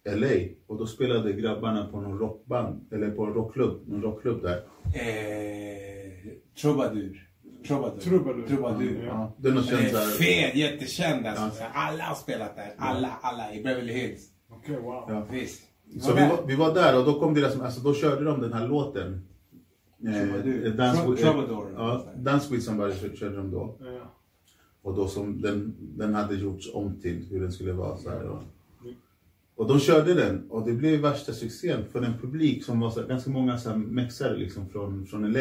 LA 0.05 0.27
och 0.67 0.77
då 0.77 0.87
spelade 0.87 1.33
grabbarna 1.33 1.87
på 1.87 2.01
någon 2.01 2.19
rockband, 2.19 2.93
eller 2.93 3.11
på 3.11 3.23
en 3.25 3.33
rockklubb, 3.33 3.87
någon 3.87 4.01
rockklubb 4.01 4.41
där. 4.41 4.57
Eh, 4.85 6.31
Troubadour. 6.61 7.27
Troubadour. 7.67 7.99
Troubadour. 7.99 8.47
Troubadour. 8.47 9.03
Ja. 9.05 9.35
Det 9.37 9.49
är 9.49 9.53
något 9.53 9.69
Den 9.69 9.79
känt 9.79 9.89
är 9.93 9.99
där. 9.99 10.05
fet, 10.07 10.55
jättekänd 10.55 11.25
alltså. 11.27 11.63
Alla 11.73 12.03
har 12.03 12.15
spelat 12.15 12.55
där. 12.55 12.73
Alla, 12.77 13.09
alla 13.21 13.53
i 13.53 13.63
Beverly 13.63 13.93
Hills. 13.93 14.29
Okej, 14.49 14.75
wow. 14.75 15.05
Ja. 15.07 15.27
Visst. 15.31 15.61
Så 16.01 16.13
vi 16.13 16.21
var, 16.21 16.47
vi 16.47 16.55
var 16.55 16.73
där 16.73 16.99
och 16.99 17.05
då 17.05 17.19
kom 17.19 17.33
deras, 17.33 17.59
alltså 17.59 17.81
då 17.81 17.93
körde 17.93 18.23
de 18.25 18.41
den 18.41 18.53
här 18.53 18.67
låten. 18.67 19.27
Troubadour. 20.01 20.65
Eh, 20.65 20.73
Dance, 20.75 21.09
with, 21.09 21.21
Troubadour. 21.23 21.71
ja, 21.75 22.05
Dance 22.17 22.53
with 22.53 22.65
somebody 22.65 22.93
kö- 22.93 23.15
körde 23.15 23.35
de 23.37 23.51
då. 23.51 23.75
Ja. 23.79 24.13
Och 24.81 24.95
då 24.95 25.07
som 25.07 25.41
den, 25.41 25.73
den 25.79 26.13
hade 26.13 26.35
gjorts 26.35 26.69
om 26.73 27.01
till 27.01 27.25
hur 27.29 27.41
den 27.41 27.51
skulle 27.51 27.73
vara. 27.73 27.97
Så 27.97 28.09
här, 28.09 28.23
och, 28.29 28.39
och 29.55 29.67
de 29.67 29.79
körde 29.79 30.13
den 30.13 30.49
och 30.49 30.65
det 30.65 30.73
blev 30.73 30.99
värsta 31.01 31.33
succén 31.33 31.79
för 31.91 32.01
en 32.01 32.13
publik 32.21 32.63
som 32.65 32.79
var 32.79 32.89
så 32.89 33.01
här, 33.01 33.07
ganska 33.07 33.29
många 33.29 33.57
så 33.57 33.69
här, 33.69 33.77
mexare 33.77 34.37
liksom 34.37 34.69
från, 34.69 35.05
från 35.05 35.31
LA. 35.33 35.39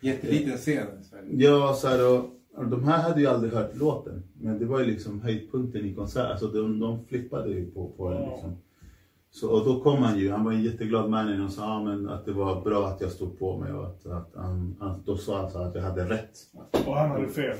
Jätteliten 0.00 0.56
scen 0.56 0.86
i 1.00 1.04
Sverige. 1.04 1.28
Ja, 1.48 1.74
så 1.74 1.88
här, 1.88 2.12
och, 2.12 2.24
och 2.56 2.66
de 2.68 2.84
här 2.84 3.02
hade 3.02 3.20
ju 3.20 3.26
aldrig 3.26 3.52
hört 3.52 3.76
låten. 3.76 4.22
Men 4.40 4.58
det 4.58 4.64
var 4.64 4.80
ju 4.80 4.86
liksom 4.86 5.20
höjdpunkten 5.20 5.84
i 5.84 5.94
konserten. 5.94 6.30
Alltså 6.30 6.46
de, 6.48 6.80
de 6.80 7.04
flippade 7.06 7.48
ju 7.50 7.70
på, 7.70 7.88
på 7.96 8.10
den 8.10 8.28
liksom. 8.30 8.56
Så, 9.34 9.50
och 9.50 9.64
då 9.64 9.80
kom 9.80 10.02
han 10.02 10.18
ju, 10.18 10.30
han 10.30 10.44
var 10.44 10.52
en 10.52 10.62
jätteglad 10.62 11.10
manager 11.10 11.44
och 11.44 11.52
sa 11.52 11.64
ah, 11.64 11.82
men 11.82 12.08
att 12.08 12.24
det 12.24 12.32
var 12.32 12.60
bra 12.60 12.88
att 12.88 13.00
jag 13.00 13.10
stod 13.10 13.38
på 13.38 13.58
mig 13.58 13.72
och 13.72 13.86
att, 13.86 14.06
att 14.06 14.32
han, 14.36 14.76
han, 14.80 15.02
då 15.06 15.16
sa 15.16 15.40
han 15.40 15.50
så 15.50 15.58
att 15.58 15.74
jag 15.74 15.82
hade 15.82 16.08
rätt. 16.08 16.38
Och 16.86 16.96
han 16.96 17.10
hade 17.10 17.28
fel. 17.28 17.56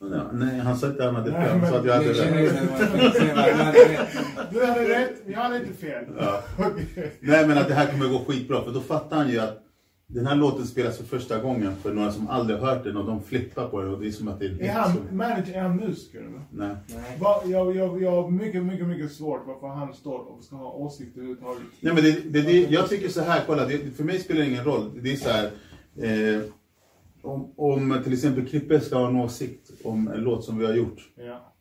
Ja, 0.00 0.30
nej, 0.32 0.58
han 0.58 0.76
sa 0.76 0.86
inte 0.86 1.08
att 1.08 1.14
han 1.14 1.24
hade 1.24 1.32
fel, 1.32 1.60
han 1.60 1.70
sa 1.70 1.78
att 1.78 1.84
jag 1.84 1.94
hade 1.94 2.12
rätt. 2.12 2.54
man 3.36 3.58
man. 3.58 4.46
Du 4.50 4.66
hade 4.66 4.88
rätt, 4.88 5.22
jag 5.26 5.38
hade 5.38 5.56
inte 5.56 5.72
fel. 5.72 6.04
Ja. 6.18 6.42
Nej 7.20 7.46
men 7.46 7.58
att 7.58 7.68
det 7.68 7.74
här 7.74 7.92
kommer 7.92 8.08
gå 8.08 8.18
skitbra, 8.18 8.62
för 8.64 8.72
då 8.72 8.80
fattar 8.80 9.16
han 9.16 9.28
ju 9.28 9.38
att 9.38 9.58
den 10.14 10.26
här 10.26 10.36
låten 10.36 10.66
spelas 10.66 10.96
för 10.98 11.04
första 11.04 11.38
gången 11.42 11.76
för 11.76 11.94
några 11.94 12.12
som 12.12 12.28
aldrig 12.28 12.58
hört 12.58 12.84
den 12.84 12.96
och 12.96 13.06
de 13.06 13.22
flippar 13.22 13.68
på 13.68 13.80
den 13.82 13.94
och 13.94 14.00
det 14.00 14.06
är 14.06 14.10
som 14.10 14.28
att 14.28 14.38
det 14.40 14.46
är 14.46 14.62
Är 14.62 14.72
han 14.72 14.92
som- 14.94 15.16
manager, 15.16 15.54
är 15.54 15.60
han 15.62 15.76
musiker? 15.76 16.30
Nej. 16.50 16.76
Nej. 16.86 17.18
Va, 17.20 17.42
jag, 17.46 17.76
jag, 17.76 18.02
jag 18.02 18.10
har 18.22 18.30
mycket, 18.30 18.62
mycket, 18.64 18.86
mycket 18.86 19.12
svårt 19.12 19.42
varför 19.46 19.66
han 19.66 19.94
står 19.94 20.18
och 20.18 20.44
ska 20.44 20.56
ha 20.56 20.72
åsikter 20.72 21.18
överhuvudtaget. 21.20 21.62
Nej 21.80 21.94
men 21.94 22.02
det, 22.04 22.12
det, 22.30 22.42
det, 22.42 22.70
jag 22.70 22.88
tycker 22.88 23.08
så 23.08 23.20
här, 23.20 23.42
kolla, 23.46 23.66
det, 23.66 23.78
för 23.96 24.04
mig 24.04 24.18
spelar 24.18 24.40
det 24.40 24.46
ingen 24.48 24.64
roll. 24.64 24.90
Det 25.02 25.12
är 25.12 25.16
så 25.16 25.28
här, 25.28 25.44
eh, 25.96 26.40
om, 27.22 27.52
om 27.56 28.00
till 28.04 28.12
exempel 28.12 28.46
Klippe 28.48 28.80
ska 28.80 28.96
ha 28.96 29.08
en 29.08 29.16
åsikt 29.16 29.70
om 29.84 30.08
en 30.08 30.20
låt 30.20 30.44
som 30.44 30.58
vi 30.58 30.66
har 30.66 30.74
gjort, 30.74 31.08
Ja. 31.16 31.52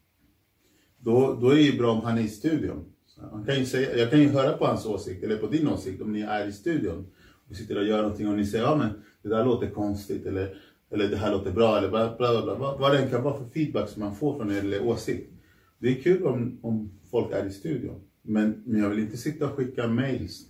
då, 0.99 1.37
då 1.41 1.49
är 1.49 1.55
det 1.55 1.61
ju 1.61 1.77
bra 1.77 1.91
om 1.91 2.01
han 2.01 2.17
är 2.17 2.21
i 2.21 2.27
studion. 2.27 2.85
Han 3.31 3.45
kan 3.45 3.55
ju 3.59 3.65
säga, 3.65 3.97
jag 3.97 4.09
kan 4.09 4.19
ju 4.19 4.29
höra 4.29 4.57
på 4.57 4.65
hans 4.65 4.85
åsikt, 4.85 5.23
eller 5.23 5.37
på 5.37 5.47
din 5.47 5.67
åsikt, 5.67 6.01
om 6.01 6.11
ni 6.13 6.21
är 6.21 6.47
i 6.47 6.51
studion 6.51 7.05
och 7.51 7.57
sitter 7.57 7.77
och 7.77 7.85
gör 7.85 8.01
någonting 8.01 8.27
och 8.27 8.35
ni 8.35 8.45
säger 8.45 8.63
ja 8.63 8.75
men 8.75 8.89
det 9.21 9.29
där 9.29 9.45
låter 9.45 9.69
konstigt 9.69 10.25
eller, 10.25 10.55
eller 10.91 11.07
det 11.07 11.17
här 11.17 11.31
låter 11.31 11.51
bra 11.51 11.77
eller 11.77 11.89
bla 11.89 12.15
bla 12.17 12.31
bla, 12.31 12.41
bla. 12.41 12.55
Vad, 12.55 12.79
vad 12.79 12.91
det 12.91 12.99
än 12.99 13.09
kan 13.09 13.23
vara 13.23 13.37
för 13.37 13.49
feedback 13.49 13.89
som 13.89 14.03
man 14.03 14.15
får 14.15 14.37
från 14.37 14.51
er 14.51 14.59
eller 14.59 14.83
åsikt. 14.83 15.31
Det 15.79 15.87
är 15.89 16.01
kul 16.01 16.25
om, 16.25 16.59
om 16.61 16.91
folk 17.11 17.31
är 17.31 17.45
i 17.45 17.51
studion. 17.51 18.01
Men, 18.21 18.63
men 18.65 18.81
jag 18.81 18.89
vill 18.89 18.99
inte 18.99 19.17
sitta 19.17 19.45
och 19.45 19.57
skicka 19.57 19.87
mails, 19.87 20.41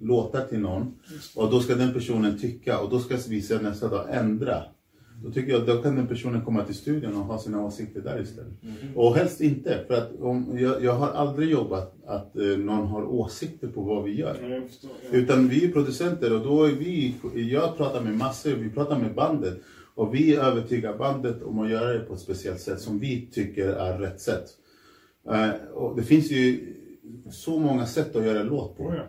låtar 0.00 0.46
till 0.46 0.60
någon 0.60 0.94
och 1.36 1.50
då 1.50 1.60
ska 1.60 1.74
den 1.74 1.92
personen 1.92 2.38
tycka 2.38 2.80
och 2.80 2.90
då 2.90 2.98
ska 2.98 3.16
vi 3.28 3.42
sen 3.42 3.62
nästa 3.62 3.88
dag 3.88 4.06
ändra. 4.10 4.62
Då 5.22 5.30
tycker 5.30 5.52
jag 5.52 5.66
då 5.66 5.82
kan 5.82 5.96
den 5.96 6.06
personen 6.06 6.44
komma 6.44 6.64
till 6.64 6.74
studion 6.74 7.16
och 7.16 7.24
ha 7.24 7.38
sina 7.38 7.64
åsikter 7.64 8.00
där 8.00 8.22
istället. 8.22 8.52
Och 8.94 9.14
helst 9.14 9.40
inte, 9.40 9.84
för 9.86 9.94
att 9.94 10.20
om, 10.20 10.58
jag, 10.58 10.84
jag 10.84 10.92
har 10.92 11.08
aldrig 11.08 11.50
jobbat 11.50 11.94
att 12.06 12.36
eh, 12.36 12.44
någon 12.44 12.86
har 12.86 13.02
åsikter 13.04 13.68
på 13.68 13.80
vad 13.80 14.04
vi 14.04 14.16
gör. 14.16 14.64
Förstår. 14.68 14.90
Ja. 15.10 15.18
Utan 15.18 15.48
vi 15.48 15.64
är 15.64 15.72
producenter 15.72 16.34
och 16.36 16.46
då 16.46 16.64
är 16.64 16.72
vi, 16.72 17.14
jag 17.34 17.76
pratar 17.76 18.02
med 18.02 18.16
massor, 18.16 18.50
vi 18.50 18.70
pratar 18.70 18.98
med 18.98 19.14
bandet. 19.14 19.60
Och 19.94 20.14
vi 20.14 20.36
övertygar 20.36 20.98
bandet 20.98 21.42
om 21.42 21.58
att 21.58 21.70
göra 21.70 21.92
det 21.92 22.00
på 22.00 22.14
ett 22.14 22.20
speciellt 22.20 22.60
sätt 22.60 22.80
som 22.80 22.98
vi 22.98 23.28
tycker 23.32 23.68
är 23.68 23.98
rätt 23.98 24.20
sätt. 24.20 24.46
Eh, 25.30 25.50
och 25.74 25.96
det 25.96 26.02
finns 26.02 26.30
ju 26.30 26.74
så 27.30 27.58
många 27.58 27.86
sätt 27.86 28.16
att 28.16 28.24
göra 28.24 28.40
en 28.40 28.46
låt 28.46 28.76
på. 28.76 28.94
Ja. 28.96 29.02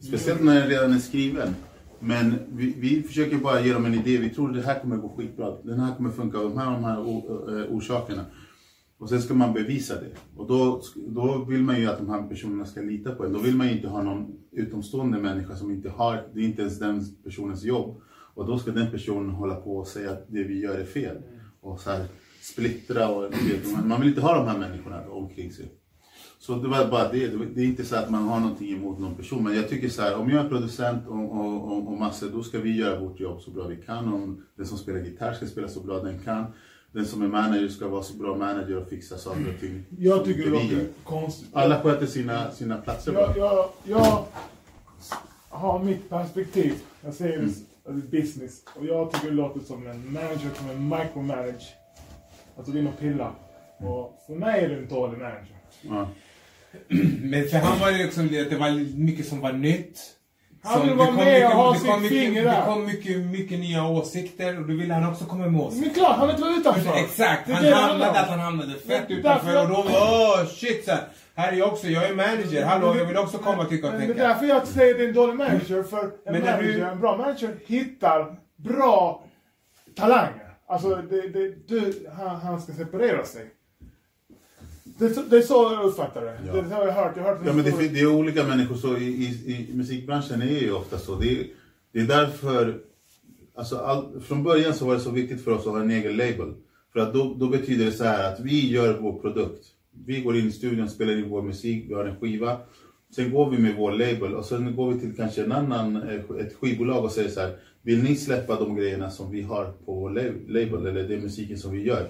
Speciellt 0.00 0.44
när 0.44 0.60
den 0.60 0.68
redan 0.68 0.92
är 0.92 0.98
skriven. 0.98 1.54
Men 2.00 2.34
vi, 2.52 2.74
vi 2.78 3.02
försöker 3.02 3.36
bara 3.36 3.60
ge 3.60 3.72
dem 3.72 3.86
en 3.86 3.94
idé. 3.94 4.18
Vi 4.18 4.30
tror 4.30 4.52
det 4.52 4.62
här 4.62 4.80
kommer 4.80 4.96
gå 4.96 5.08
skitbra. 5.08 5.56
Den 5.62 5.80
här 5.80 5.96
kommer 5.96 6.10
funka 6.10 6.38
av 6.38 6.44
de 6.44 6.58
här, 6.58 6.72
de 6.72 6.84
här 6.84 6.98
eh, 6.98 7.76
orsakerna. 7.76 8.24
Och 8.98 9.08
sen 9.08 9.22
ska 9.22 9.34
man 9.34 9.54
bevisa 9.54 9.94
det. 9.94 10.16
Och 10.36 10.46
då, 10.46 10.82
då 10.96 11.44
vill 11.48 11.62
man 11.62 11.80
ju 11.80 11.86
att 11.86 11.98
de 11.98 12.10
här 12.10 12.22
personerna 12.22 12.64
ska 12.64 12.80
lita 12.80 13.14
på 13.14 13.24
en. 13.24 13.32
Då 13.32 13.38
vill 13.38 13.56
man 13.56 13.66
ju 13.66 13.72
inte 13.72 13.88
ha 13.88 14.02
någon 14.02 14.34
utomstående 14.52 15.18
människa 15.18 15.56
som 15.56 15.70
inte 15.70 15.90
har, 15.90 16.22
det 16.34 16.40
är 16.40 16.44
inte 16.44 16.62
ens 16.62 16.78
den 16.78 17.04
personens 17.24 17.64
jobb. 17.64 18.00
Och 18.34 18.46
då 18.46 18.58
ska 18.58 18.70
den 18.70 18.90
personen 18.90 19.30
hålla 19.30 19.54
på 19.54 19.76
och 19.76 19.86
säga 19.86 20.10
att 20.10 20.24
det 20.28 20.42
vi 20.42 20.60
gör 20.60 20.78
är 20.78 20.84
fel. 20.84 21.16
Och 21.60 21.80
så 21.80 21.90
här 21.90 22.04
splittra 22.42 23.08
och 23.08 23.32
man 23.84 24.00
vill 24.00 24.08
inte 24.08 24.20
ha 24.20 24.34
de 24.34 24.46
här 24.46 24.58
människorna 24.58 25.08
omkring 25.08 25.52
sig. 25.52 25.72
Så 26.38 26.54
det 26.54 26.68
var 26.68 26.88
bara 26.90 27.12
det. 27.12 27.26
Det 27.26 27.46
Det 27.54 27.60
är 27.60 27.64
inte 27.64 27.84
så 27.84 27.96
att 27.96 28.10
man 28.10 28.22
har 28.22 28.40
någonting 28.40 28.76
emot 28.76 28.98
någon 28.98 29.14
person. 29.14 29.44
Men 29.44 29.56
jag 29.56 29.68
tycker 29.68 29.88
så 29.88 30.02
här, 30.02 30.16
om 30.16 30.30
jag 30.30 30.44
är 30.44 30.48
producent 30.48 31.06
och, 31.06 31.32
och, 31.32 31.72
och, 31.72 31.88
och 31.88 31.98
massor, 31.98 32.28
då 32.30 32.42
ska 32.42 32.58
vi 32.58 32.76
göra 32.76 33.00
vårt 33.00 33.20
jobb 33.20 33.40
så 33.40 33.50
bra 33.50 33.66
vi 33.66 33.76
kan. 33.76 34.14
Om 34.14 34.44
den 34.56 34.66
som 34.66 34.78
spelar 34.78 34.98
gitarr 35.00 35.32
ska 35.32 35.46
spela 35.46 35.68
så 35.68 35.80
bra 35.80 35.98
den 35.98 36.18
kan. 36.18 36.44
Den 36.92 37.06
som 37.06 37.22
är 37.22 37.28
manager 37.28 37.68
ska 37.68 37.88
vara 37.88 38.02
så 38.02 38.16
bra 38.16 38.36
manager 38.36 38.76
och 38.76 38.88
fixa 38.88 39.18
saker 39.18 39.54
och 39.54 39.60
ting. 39.60 39.84
Jag 39.98 40.24
tycker 40.24 40.42
det 40.44 40.50
låter 40.50 40.86
konstigt. 41.04 41.48
Alla 41.52 41.82
sköter 41.82 42.06
sina, 42.06 42.50
sina 42.50 42.76
platser. 42.76 43.12
Jag, 43.12 43.36
jag, 43.36 43.68
jag 43.84 44.24
har 45.48 45.84
mitt 45.84 46.08
perspektiv. 46.08 46.74
Jag 47.04 47.14
ser 47.14 47.38
det 47.38 47.48
som 47.84 48.00
business. 48.10 48.62
Och 48.74 48.86
jag 48.86 49.12
tycker 49.12 49.26
det 49.26 49.34
låter 49.34 49.60
som 49.60 49.86
en 49.86 50.12
manager 50.12 50.50
som 50.54 50.70
en 50.70 50.88
micromanage. 50.88 51.74
Alltså 52.56 52.72
det 52.72 52.78
är 52.78 52.82
något 52.82 52.98
pilla. 52.98 53.32
Och 53.78 54.22
för 54.26 54.34
mig 54.34 54.64
är 54.64 54.68
det 54.68 54.76
en 54.76 54.88
dålig 54.88 55.18
manager. 55.18 55.56
Ja. 55.82 56.08
Men 57.22 57.48
för 57.48 57.56
han 57.58 57.78
var 57.78 57.90
det 57.92 57.98
liksom 57.98 58.28
det, 58.28 58.40
att 58.40 58.50
det 58.50 58.56
var 58.56 58.98
mycket 58.98 59.26
som 59.28 59.40
var 59.40 59.52
nytt. 59.52 59.98
Han 60.62 60.80
vill 60.80 60.90
det 60.90 60.96
vara 60.96 61.10
med 61.10 61.18
och 61.18 61.26
mycket- 61.26 61.52
ha 61.52 61.72
det 61.72 61.78
kom 61.78 62.00
sitt 62.02 62.02
mycket- 62.02 62.18
finger 62.26 62.44
Det 62.44 62.50
där. 62.50 62.64
kom 62.66 62.86
mycket, 62.86 63.18
mycket 63.20 63.58
nya 63.58 63.86
åsikter 63.88 64.60
och 64.60 64.66
då 64.68 64.74
ville 64.74 64.94
han 64.94 65.12
också 65.12 65.24
komma 65.24 65.46
med 65.46 65.60
åsikter. 65.60 65.86
Men 65.86 65.94
klart, 65.94 66.16
han 66.16 66.26
vill 66.26 66.36
inte 66.36 66.48
vara 66.48 66.56
utanför. 66.60 66.96
Exakt, 67.04 67.46
Det 67.46 67.52
är 67.52 67.54
han 67.54 67.64
det 67.64 67.70
det 67.70 67.74
hamnade 67.76 68.20
att 68.20 68.28
han 68.28 68.40
hamnade 68.40 68.72
fett 68.74 69.08
Men 69.08 69.18
utanför 69.18 69.62
och 69.62 69.68
då 69.68 69.74
var 69.74 69.84
åh 70.40 70.46
shit 70.46 70.84
så 70.84 70.90
här, 70.90 71.00
här 71.34 71.52
är 71.52 71.56
jag 71.56 71.68
också, 71.68 71.86
jag 71.88 72.04
är 72.04 72.14
manager, 72.14 72.64
hallå 72.64 72.96
jag 72.98 73.04
vill 73.04 73.16
också 73.16 73.38
komma 73.38 73.62
och 73.62 73.68
tycka 73.68 73.86
och 73.86 73.92
Men 73.92 74.00
Det 74.00 74.06
är 74.06 74.08
tänka. 74.08 74.28
därför 74.28 74.46
jag 74.46 74.66
säger 74.66 74.90
att 74.92 74.98
det 74.98 75.04
är 75.04 75.08
en 75.08 75.14
dålig 75.14 75.34
manager. 75.36 75.82
För 75.82 75.98
en, 76.04 76.10
Men 76.24 76.40
manager, 76.40 76.62
du- 76.62 76.80
en 76.84 77.00
bra 77.00 77.16
manager 77.16 77.50
hittar 77.66 78.36
bra 78.56 79.24
talanger. 79.96 80.42
Alltså, 80.68 80.88
det, 81.10 81.28
det, 81.28 81.68
du, 81.68 82.06
han, 82.18 82.36
han 82.36 82.60
ska 82.60 82.72
separera 82.72 83.24
sig. 83.24 83.46
Det, 84.98 85.04
är 85.04 85.08
så- 85.08 85.22
det 85.30 85.36
är 85.36 85.40
så 85.42 85.54
jag 85.72 85.84
uppfattar 85.84 86.24
det. 86.24 86.38
Ja. 86.46 86.52
Det 86.52 86.62
så 86.68 86.70
jag 86.70 86.76
har 86.92 87.04
hört. 87.04 87.16
Jag 87.16 87.22
har 87.24 87.30
hört 87.30 87.42
Ja, 87.46 87.52
men 87.52 87.64
det, 87.64 87.88
det 87.88 88.00
är 88.00 88.06
olika 88.14 88.44
människor 88.44 88.76
så 88.76 88.96
i, 88.96 89.04
i, 89.04 89.66
i 89.72 89.74
musikbranschen 89.76 90.42
är 90.42 90.46
ju 90.60 90.72
ofta 90.72 90.98
så. 90.98 91.14
Det 91.14 91.40
är, 91.40 91.46
det 91.92 92.00
är 92.00 92.04
därför, 92.06 92.78
alltså 93.54 93.76
all, 93.78 94.20
från 94.20 94.42
början 94.44 94.74
så 94.74 94.86
var 94.86 94.94
det 94.94 95.00
så 95.00 95.10
viktigt 95.10 95.44
för 95.44 95.50
oss 95.50 95.66
att 95.66 95.72
ha 95.72 95.80
en 95.80 95.90
egen 95.90 96.16
label. 96.16 96.54
För 96.92 97.00
att 97.00 97.14
då, 97.14 97.34
då 97.38 97.48
betyder 97.48 97.84
det 97.84 97.92
så 97.92 98.04
här 98.04 98.32
att 98.32 98.40
vi 98.40 98.70
gör 98.70 98.98
vår 99.00 99.18
produkt. 99.18 99.64
Vi 100.06 100.20
går 100.20 100.36
in 100.36 100.46
i 100.48 100.52
studion, 100.52 100.88
spelar 100.90 101.12
in 101.18 101.28
vår 101.28 101.42
musik, 101.42 101.84
vi 101.88 101.94
har 101.94 102.04
en 102.04 102.16
skiva. 102.16 102.56
Sen 103.16 103.30
går 103.30 103.50
vi 103.50 103.58
med 103.58 103.74
vår 103.76 103.92
label 103.92 104.34
och 104.34 104.44
sen 104.44 104.76
går 104.76 104.92
vi 104.92 105.00
till 105.00 105.16
kanske 105.16 105.44
en 105.44 105.52
annan, 105.52 105.96
eh, 105.96 106.36
ett 106.46 106.54
skivbolag 106.60 107.04
och 107.04 107.10
säger 107.12 107.28
så 107.30 107.40
här. 107.40 107.56
Vill 107.82 108.02
ni 108.02 108.16
släppa 108.16 108.60
de 108.60 108.76
grejerna 108.76 109.10
som 109.10 109.30
vi 109.30 109.42
har 109.42 109.64
på 109.64 109.94
vår 109.94 110.10
lab- 110.10 110.48
label 110.48 110.86
eller 110.86 111.08
den 111.08 111.20
musiken 111.20 111.58
som 111.58 111.72
vi 111.72 111.82
gör? 111.82 112.08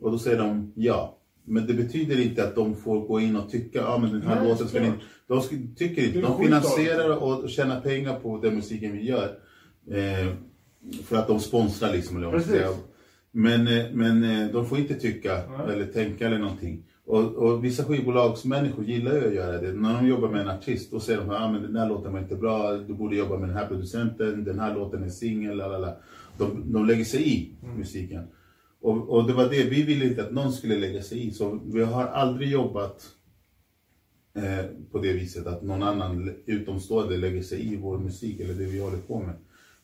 Och 0.00 0.10
då 0.12 0.18
säger 0.18 0.38
de 0.38 0.72
ja. 0.76 1.16
Men 1.44 1.66
det 1.66 1.74
betyder 1.74 2.20
inte 2.20 2.44
att 2.44 2.54
de 2.54 2.76
får 2.76 3.00
gå 3.00 3.20
in 3.20 3.36
och 3.36 3.50
tycka, 3.50 3.78
ja 3.78 3.86
ah, 3.86 3.98
men 3.98 4.12
den 4.12 4.22
här 4.22 4.44
låten 4.44 4.68
ska 4.68 4.78
såklart. 4.78 5.00
De 5.26 5.42
tycker 5.76 6.06
inte, 6.06 6.20
de 6.20 6.38
finansierar 6.38 7.16
och 7.16 7.50
tjänar 7.50 7.80
pengar 7.80 8.20
på 8.20 8.38
den 8.38 8.54
musiken 8.54 8.92
vi 8.92 9.04
gör. 9.04 9.38
Eh, 9.90 10.34
för 11.04 11.16
att 11.16 11.28
de 11.28 11.40
sponsrar 11.40 11.92
liksom. 11.92 12.16
Eller 12.16 12.26
vad. 12.26 12.76
Men, 13.32 13.68
eh, 13.68 13.84
men 13.92 14.24
eh, 14.24 14.52
de 14.52 14.66
får 14.66 14.78
inte 14.78 14.94
tycka 14.94 15.34
Nej. 15.34 15.74
eller 15.74 15.86
tänka 15.86 16.26
eller 16.26 16.38
någonting. 16.38 16.84
Och, 17.06 17.34
och 17.34 17.64
vissa 17.64 17.84
skivbolagsmänniskor 17.84 18.84
gillar 18.84 19.14
ju 19.14 19.28
att 19.28 19.34
göra 19.34 19.60
det. 19.60 19.72
När 19.72 19.94
de 19.94 20.08
jobbar 20.08 20.28
med 20.28 20.40
en 20.40 20.48
artist, 20.48 20.90
då 20.90 21.00
säger 21.00 21.20
de 21.20 21.30
att 21.30 21.40
ah, 21.40 21.52
men 21.52 21.62
den 21.62 21.76
här 21.76 21.88
låten 21.88 22.12
var 22.12 22.20
inte 22.20 22.34
bra, 22.34 22.72
du 22.72 22.94
borde 22.94 23.16
jobba 23.16 23.38
med 23.38 23.48
den 23.48 23.56
här 23.56 23.66
producenten, 23.66 24.44
den 24.44 24.58
här 24.58 24.74
låten 24.74 25.02
är 25.02 25.08
singel. 25.08 25.58
De, 26.38 26.72
de 26.72 26.86
lägger 26.86 27.04
sig 27.04 27.32
i 27.32 27.54
musiken. 27.76 28.22
Och, 28.80 29.08
och 29.10 29.26
det 29.26 29.32
var 29.32 29.48
det, 29.48 29.62
vi 29.64 29.82
ville 29.82 30.04
inte 30.04 30.22
att 30.22 30.32
någon 30.32 30.52
skulle 30.52 30.78
lägga 30.78 31.02
sig 31.02 31.26
i. 31.26 31.30
Så 31.30 31.60
vi 31.64 31.82
har 31.84 32.06
aldrig 32.06 32.50
jobbat 32.50 33.06
eh, 34.36 34.64
på 34.92 34.98
det 34.98 35.12
viset 35.12 35.46
att 35.46 35.62
någon 35.62 35.82
annan 35.82 36.34
utomstående 36.46 37.16
lägger 37.16 37.42
sig 37.42 37.72
i 37.72 37.76
vår 37.76 37.98
musik 37.98 38.40
eller 38.40 38.54
det 38.54 38.64
vi 38.64 38.78
håller 38.80 38.98
på 38.98 39.20
med. 39.20 39.34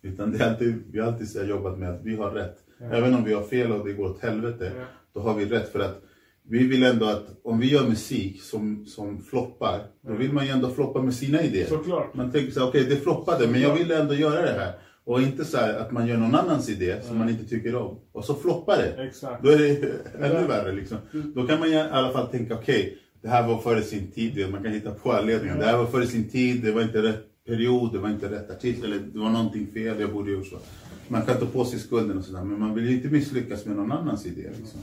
Utan 0.03 0.33
det 0.33 0.39
är 0.39 0.51
alltid, 0.51 0.83
vi 0.91 1.01
har 1.01 1.07
alltid 1.13 1.49
jobbat 1.49 1.79
med 1.79 1.91
att 1.91 2.05
vi 2.05 2.17
har 2.17 2.31
rätt. 2.31 2.57
Även 2.81 3.15
om 3.15 3.25
vi 3.25 3.33
har 3.35 3.43
fel 3.43 3.73
och 3.73 3.87
det 3.87 3.93
går 3.93 4.05
åt 4.11 4.21
helvete, 4.21 4.73
Ja. 4.77 4.85
då 5.13 5.21
har 5.21 5.35
vi 5.35 5.45
rätt. 5.45 5.73
För 5.73 5.81
att 5.81 6.03
vi 6.43 6.67
vill 6.67 6.83
ändå 6.83 7.07
att 7.07 7.27
om 7.43 7.59
vi 7.59 7.73
gör 7.73 7.89
musik 7.89 8.43
som, 8.43 8.87
som 8.87 9.23
floppar, 9.23 9.87
då 10.01 10.13
vill 10.13 10.33
man 10.33 10.45
ju 10.47 10.51
ändå 10.51 10.71
floppa 10.71 11.03
med 11.03 11.15
sina 11.15 11.43
idéer. 11.43 11.67
Såklart. 11.67 12.15
Man 12.15 12.31
tänker 12.33 12.53
så 12.53 12.61
här, 12.61 12.69
okej 12.69 12.85
det 12.89 12.97
floppade, 12.97 13.49
men 13.49 13.61
jag 13.61 13.75
vill 13.75 13.91
ändå 13.91 14.15
göra 14.15 14.43
det 14.43 14.53
här. 14.53 14.73
Och 15.07 15.23
inte 15.23 15.45
så 15.45 15.57
här 15.57 15.79
att 15.79 15.93
man 15.93 16.07
gör 16.07 16.17
någon 16.17 16.35
annans 16.35 16.69
idé 16.69 17.03
som 17.03 17.19
man 17.19 17.29
inte 17.29 17.45
tycker 17.45 17.75
om. 17.77 17.99
Och 18.13 18.25
så 18.25 18.35
floppar 18.35 18.77
det. 18.77 19.07
Exakt. 19.07 19.43
Då 19.43 19.51
är 19.51 19.59
det 19.59 19.93
ännu 20.27 20.47
värre 20.47 20.73
liksom. 20.73 20.99
Då 21.35 21.47
kan 21.47 21.59
man 21.59 21.69
i 21.69 21.77
alla 21.77 22.13
fall 22.13 22.27
tänka, 22.27 22.55
okej, 22.55 22.99
det 23.23 23.29
här 23.29 23.49
var 23.49 23.59
före 23.59 23.83
sin 23.83 24.11
tid. 24.11 24.51
Man 24.51 24.63
kan 24.63 24.73
hitta 24.73 24.91
på 24.91 25.13
anledningar. 25.13 25.59
Det 25.59 25.65
här 25.65 25.77
var 25.77 25.87
före 25.87 26.07
sin 26.07 26.29
tid, 26.29 26.63
det 26.63 26.73
var 26.73 26.83
inte 26.83 27.03
rätt 27.03 27.27
period, 27.47 27.93
det 27.93 27.99
var 27.99 28.09
inte 28.09 28.31
rätt 28.31 28.51
artist, 28.51 28.85
eller 28.85 28.99
det 28.99 29.19
var 29.19 29.31
någonting 29.31 29.67
fel, 29.67 30.01
jag 30.01 30.13
borde 30.13 30.31
gjort 30.31 30.47
så. 30.47 30.59
Man 31.09 31.23
kan 31.23 31.37
ta 31.37 31.47
på 31.47 31.65
sig 31.65 31.79
skulden 31.79 32.19
och 32.19 32.25
sådär, 32.25 32.45
men 32.45 32.61
man 32.61 32.75
vill 32.75 32.89
ju 32.89 32.97
inte 32.97 33.09
misslyckas 33.09 33.67
med 33.67 33.77
någon 33.77 33.93
annans 33.93 34.27
idé. 34.27 34.51
Liksom. 34.59 34.81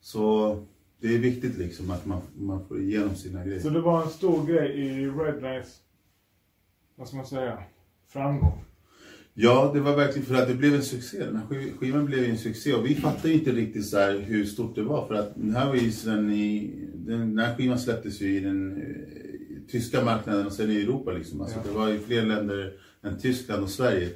Så 0.00 0.56
det 1.00 1.14
är 1.14 1.18
viktigt 1.18 1.58
liksom 1.58 1.90
att 1.90 2.06
man, 2.06 2.20
man 2.38 2.66
får 2.66 2.80
igenom 2.80 3.14
sina 3.14 3.44
grejer. 3.44 3.60
Så 3.60 3.70
det 3.70 3.80
var 3.80 4.02
en 4.02 4.10
stor 4.10 4.46
grej 4.46 4.80
i 4.80 5.06
Redlines, 5.06 5.80
vad 6.96 7.08
ska 7.08 7.16
man 7.16 7.26
säga, 7.26 7.58
framgång. 8.08 8.64
Ja, 9.42 9.70
det 9.74 9.80
var 9.80 9.96
verkligen 9.96 10.26
för 10.26 10.34
att 10.34 10.48
det 10.48 10.54
blev 10.54 10.74
en 10.74 10.82
succé. 10.82 11.18
Den 11.24 11.36
här 11.36 11.46
skiv- 11.46 11.72
skivan 11.78 12.06
blev 12.06 12.24
en 12.24 12.38
succé 12.38 12.74
och 12.74 12.86
vi 12.86 12.94
fattade 12.94 13.32
inte 13.34 13.52
riktigt 13.52 13.86
så 13.86 13.98
här 13.98 14.18
hur 14.18 14.44
stort 14.44 14.74
det 14.74 14.82
var 14.82 15.06
för 15.06 15.14
att 15.14 15.34
den 15.34 15.54
här 15.56 15.66
var 15.66 15.74
ju 15.74 15.92
sen 15.92 16.30
i, 16.32 16.74
den, 16.94 17.38
här 17.38 17.56
skivan 17.56 17.78
släpptes 17.78 18.20
ju 18.20 18.36
i 18.36 18.40
den 18.40 18.76
eh, 18.76 19.70
tyska 19.70 20.04
marknaden 20.04 20.46
och 20.46 20.52
sen 20.52 20.70
i 20.70 20.76
Europa 20.80 21.12
liksom. 21.12 21.40
Alltså 21.40 21.56
Ja. 21.58 21.62
det 21.72 21.78
var 21.78 21.88
ju 21.88 21.98
fler 21.98 22.22
länder 22.22 22.72
än 23.02 23.18
Tyskland 23.18 23.62
och 23.62 23.70
Sverige. 23.70 24.08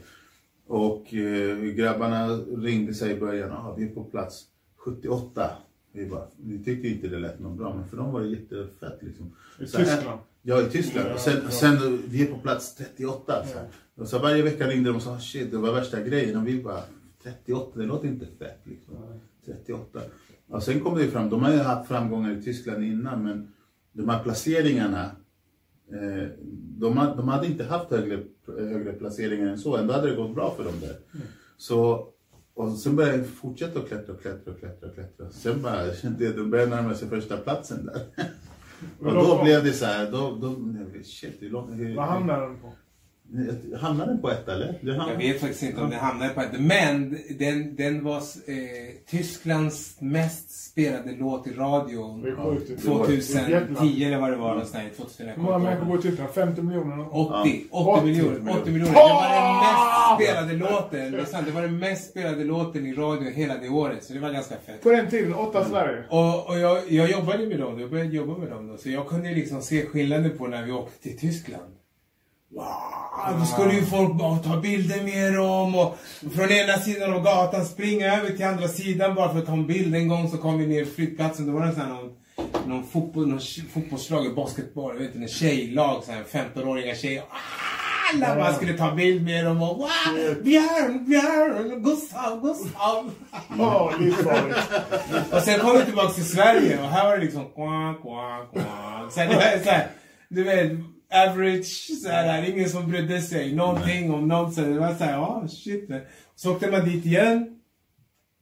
Och 0.66 1.14
eh, 1.14 1.59
grabbarna 1.59 2.36
ringde 2.56 2.94
sig 2.94 3.10
i 3.12 3.20
början, 3.20 3.51
ah, 3.52 3.74
vi 3.78 3.84
är 3.84 3.88
på 3.88 4.05
plats 4.05 4.44
78. 4.76 5.51
Vi, 5.92 6.06
bara, 6.06 6.26
vi 6.36 6.64
tyckte 6.64 6.88
inte 6.88 7.09
det 7.09 7.18
lät 7.18 7.40
något 7.40 7.59
bra, 7.59 7.74
men 7.74 7.88
för 7.88 7.96
dem 7.96 8.12
var 8.12 8.20
det 8.20 8.28
jättefett 8.28 8.98
liksom. 9.01 9.32
I 9.60 9.66
Så 9.66 9.78
här- 9.78 9.84
Tyskland. 9.84 10.20
Ja, 10.42 10.62
i 10.62 10.64
Tyskland. 10.70 11.09
Ja, 11.09 11.14
och 11.14 11.20
sen, 11.20 11.36
ja. 11.44 11.51
sen, 11.51 12.02
vi 12.09 12.22
är 12.22 12.26
på 12.26 12.38
plats 12.38 12.74
38. 12.74 13.44
Så 13.46 13.59
här. 13.59 13.66
Och 13.97 14.09
så 14.09 14.19
varje 14.19 14.43
vecka 14.43 14.69
ringde 14.69 14.91
de 14.91 14.97
och 14.97 15.03
sa 15.03 15.19
shit, 15.21 15.51
det 15.51 15.57
var 15.59 15.73
värsta 15.73 16.01
grejen. 16.01 16.37
Och 16.37 16.49
vi 16.49 16.62
bara, 16.62 16.81
38, 17.23 17.79
det 17.79 17.85
låter 17.87 18.09
inte 18.09 18.27
fett 18.27 18.61
liksom. 18.65 18.95
38. 19.47 20.01
Och 20.49 20.62
sen 20.62 20.81
kom 20.81 20.95
det 20.95 21.03
ju 21.05 21.11
fram, 21.11 21.31
de 21.31 21.43
har 21.43 21.53
ju 21.53 21.59
haft 21.59 21.89
framgångar 21.89 22.39
i 22.39 22.43
Tyskland 22.43 22.85
innan, 22.85 23.25
men 23.25 23.53
de 23.93 24.09
här 24.09 24.23
placeringarna, 24.23 25.03
eh, 25.93 26.29
de, 26.79 26.95
de 27.16 27.29
hade 27.29 27.47
inte 27.47 27.65
haft 27.65 27.91
högre, 27.91 28.23
högre 28.47 28.93
placeringar 28.93 29.47
än 29.47 29.59
så. 29.59 29.77
Ändå 29.77 29.93
hade 29.95 30.11
det 30.11 30.16
gått 30.16 30.35
bra 30.35 30.55
för 30.57 30.65
dem 30.65 30.75
där. 30.81 30.97
Så, 31.57 32.09
och 32.55 32.73
sen 32.73 32.97
började 32.97 33.19
jag 33.19 33.27
fortsätta 33.27 33.79
att 33.79 33.89
klättra 33.89 34.15
och 34.15 34.21
klättra 34.21 34.53
och 34.53 34.59
klättra 34.59 34.89
och 34.89 34.95
klättra. 34.95 35.31
Sen 35.31 35.62
bara, 35.62 35.85
det, 36.19 36.37
de 36.37 36.51
började 36.51 36.71
närma 36.77 36.95
sig 36.95 37.09
första 37.09 37.37
platsen 37.37 37.87
där. 37.87 38.01
Och 39.01 39.15
då 39.15 39.41
blev 39.45 39.65
det 39.65 39.73
så 39.73 39.85
här, 39.85 40.11
då, 40.11 40.39
då, 40.41 40.57
shit, 41.05 41.37
låter... 41.41 41.73
hur- 41.75 41.97
Vad 41.97 42.07
hamnade 42.09 42.47
den 42.47 42.61
på? 42.61 42.73
Hamnade 43.80 44.10
den 44.12 44.20
på 44.20 44.30
ett 44.30 44.48
eller? 44.48 44.66
Det 44.66 44.78
Jag 44.90 44.94
hamnade... 44.94 45.18
vet 45.18 45.40
faktiskt 45.40 45.62
inte 45.62 45.80
om 45.80 45.90
den 45.90 45.98
hamnade 46.01 46.30
på 46.34 46.40
ett. 46.40 46.60
Men 46.60 47.18
den, 47.38 47.76
den 47.76 48.05
var 48.05 48.16
eh, 48.16 48.22
Tysklands 49.10 49.96
mest 50.01 50.70
spelade 50.70 51.12
låt 51.18 51.46
i 51.46 51.51
radion. 51.52 52.22
Det 52.22 52.28
är 52.28 52.36
sjukt. 52.36 52.82
Det 52.84 52.88
var- 52.90 53.06
det 53.06 53.12
är 53.14 53.51
jävla- 53.51 53.66
2010 53.66 54.05
eller 54.05 54.18
vad 54.20 54.30
det 54.30 54.36
var 54.36 54.48
någonstans. 54.51 54.84
2000, 54.96 55.26
jag 55.26 55.34
Hur 55.34 55.42
många 55.42 55.59
människor 55.59 55.86
bor 55.86 55.98
i 55.98 56.02
Tyskland? 56.02 56.30
50 56.30 56.62
miljoner? 56.62 57.06
80, 57.16 57.64
80 57.70 57.90
80 57.90 58.05
miljoner. 58.06 58.56
80 58.62 58.70
miljoner. 58.70 58.92
Det 58.94 59.01
var 59.01 59.30
den 59.34 59.56
mest 59.64 60.14
spelade 60.24 60.52
låten. 60.56 61.44
Det 61.44 61.51
var 61.51 61.62
den 61.62 61.78
mest 61.78 62.10
spelade 62.10 62.44
låten 62.44 62.86
i 62.86 62.92
radio 62.94 63.30
hela 63.30 63.56
det 63.59 63.68
året. 63.68 64.05
Så 64.05 64.12
det 64.12 64.20
var 64.20 64.30
ganska 64.32 64.55
fett. 64.66 64.82
På 64.82 64.90
den 64.90 65.10
tiden, 65.10 65.34
åtta 65.34 65.64
Sverige. 65.64 66.02
Och, 66.10 66.48
och 66.48 66.59
jag, 66.59 66.78
jag 66.88 67.10
jobbade 67.10 67.46
med 67.46 67.59
dem, 67.60 67.80
jag 67.80 67.90
började 67.90 68.16
jobba 68.16 68.38
med 68.38 68.51
dem 68.51 68.66
då. 68.68 68.76
Så 68.76 68.90
jag 68.90 69.06
kunde 69.09 69.34
liksom 69.34 69.62
se 69.62 69.86
skillnaden 69.86 70.38
på 70.38 70.46
när 70.46 70.62
vi 70.66 70.72
åkte 70.72 71.02
till 71.02 71.18
Tyskland. 71.18 71.62
Wow, 72.55 73.39
då 73.39 73.44
skulle 73.44 73.74
ju 73.74 73.85
folk 73.85 74.14
bara 74.14 74.39
ta 74.39 74.56
bilder 74.60 75.02
med 75.02 75.35
dem 75.35 75.74
och 75.74 75.98
från 76.35 76.51
ena 76.51 76.78
sidan 76.78 77.12
av 77.12 77.22
gatan 77.22 77.64
springa 77.64 78.16
över 78.16 78.31
till 78.31 78.47
andra 78.47 78.68
sidan 78.68 79.14
bara 79.14 79.32
för 79.32 79.39
att 79.39 79.47
ta 79.47 79.52
en 79.52 79.66
bild. 79.66 79.94
En 79.94 80.09
gång 80.09 80.31
så 80.31 80.39
kom 80.39 80.59
vi 80.59 80.66
ner 80.66 80.85
till 80.85 80.94
flygplatsen, 80.94 81.47
då 81.47 81.52
var 81.52 81.66
det 81.66 81.72
sån 81.72 81.81
här 81.81 81.89
någon, 81.89 82.12
någon 82.66 82.86
fotboll, 82.86 83.28
någon 83.28 83.40
fotbollslag, 83.74 84.35
basketboll, 84.35 84.94
jag 84.94 85.01
vet 85.01 85.14
inte, 85.14 85.24
en 85.24 85.28
tjejlag, 85.28 86.02
så 86.05 86.12
här 86.12 86.22
15-åriga 86.32 86.94
tjejer. 86.94 87.22
Alla 88.12 88.35
bara 88.35 88.55
skulle 88.55 88.78
ta 88.78 88.90
bild 88.94 89.24
med 89.24 89.44
dem 89.44 89.62
och 89.62 89.76
wow, 89.76 89.89
Björn, 90.43 91.05
Björn, 91.05 91.82
Gustav, 91.82 92.43
Gustav. 92.43 93.10
Livsfarligt. 94.01 94.59
Och 95.32 95.40
sen 95.43 95.60
kom 95.60 95.78
vi 95.78 95.85
tillbaka 95.85 96.09
till 96.09 96.28
Sverige 96.28 96.82
och 96.82 96.89
här 96.89 97.05
var 97.05 97.16
det 97.16 97.24
liksom 97.24 97.43
var 97.55 99.10
så 99.10 99.20
här, 99.70 99.90
du 100.28 100.44
vet, 100.44 100.72
average, 101.15 102.01
så 102.03 102.09
här, 102.09 102.49
ingen 102.51 102.69
som 102.69 102.91
brydde 102.91 103.23
sig 103.23 103.55
någonting 103.55 104.12
om 104.12 104.28
någonting. 104.28 104.74
Det 104.74 104.81
var 104.81 104.95
så 104.95 105.05
här, 105.05 105.19
oh 105.19 105.47
shit. 105.47 105.91
Så 106.35 106.53
åkte 106.53 106.70
man 106.70 106.85
dit 106.85 107.07
igen. 107.07 107.51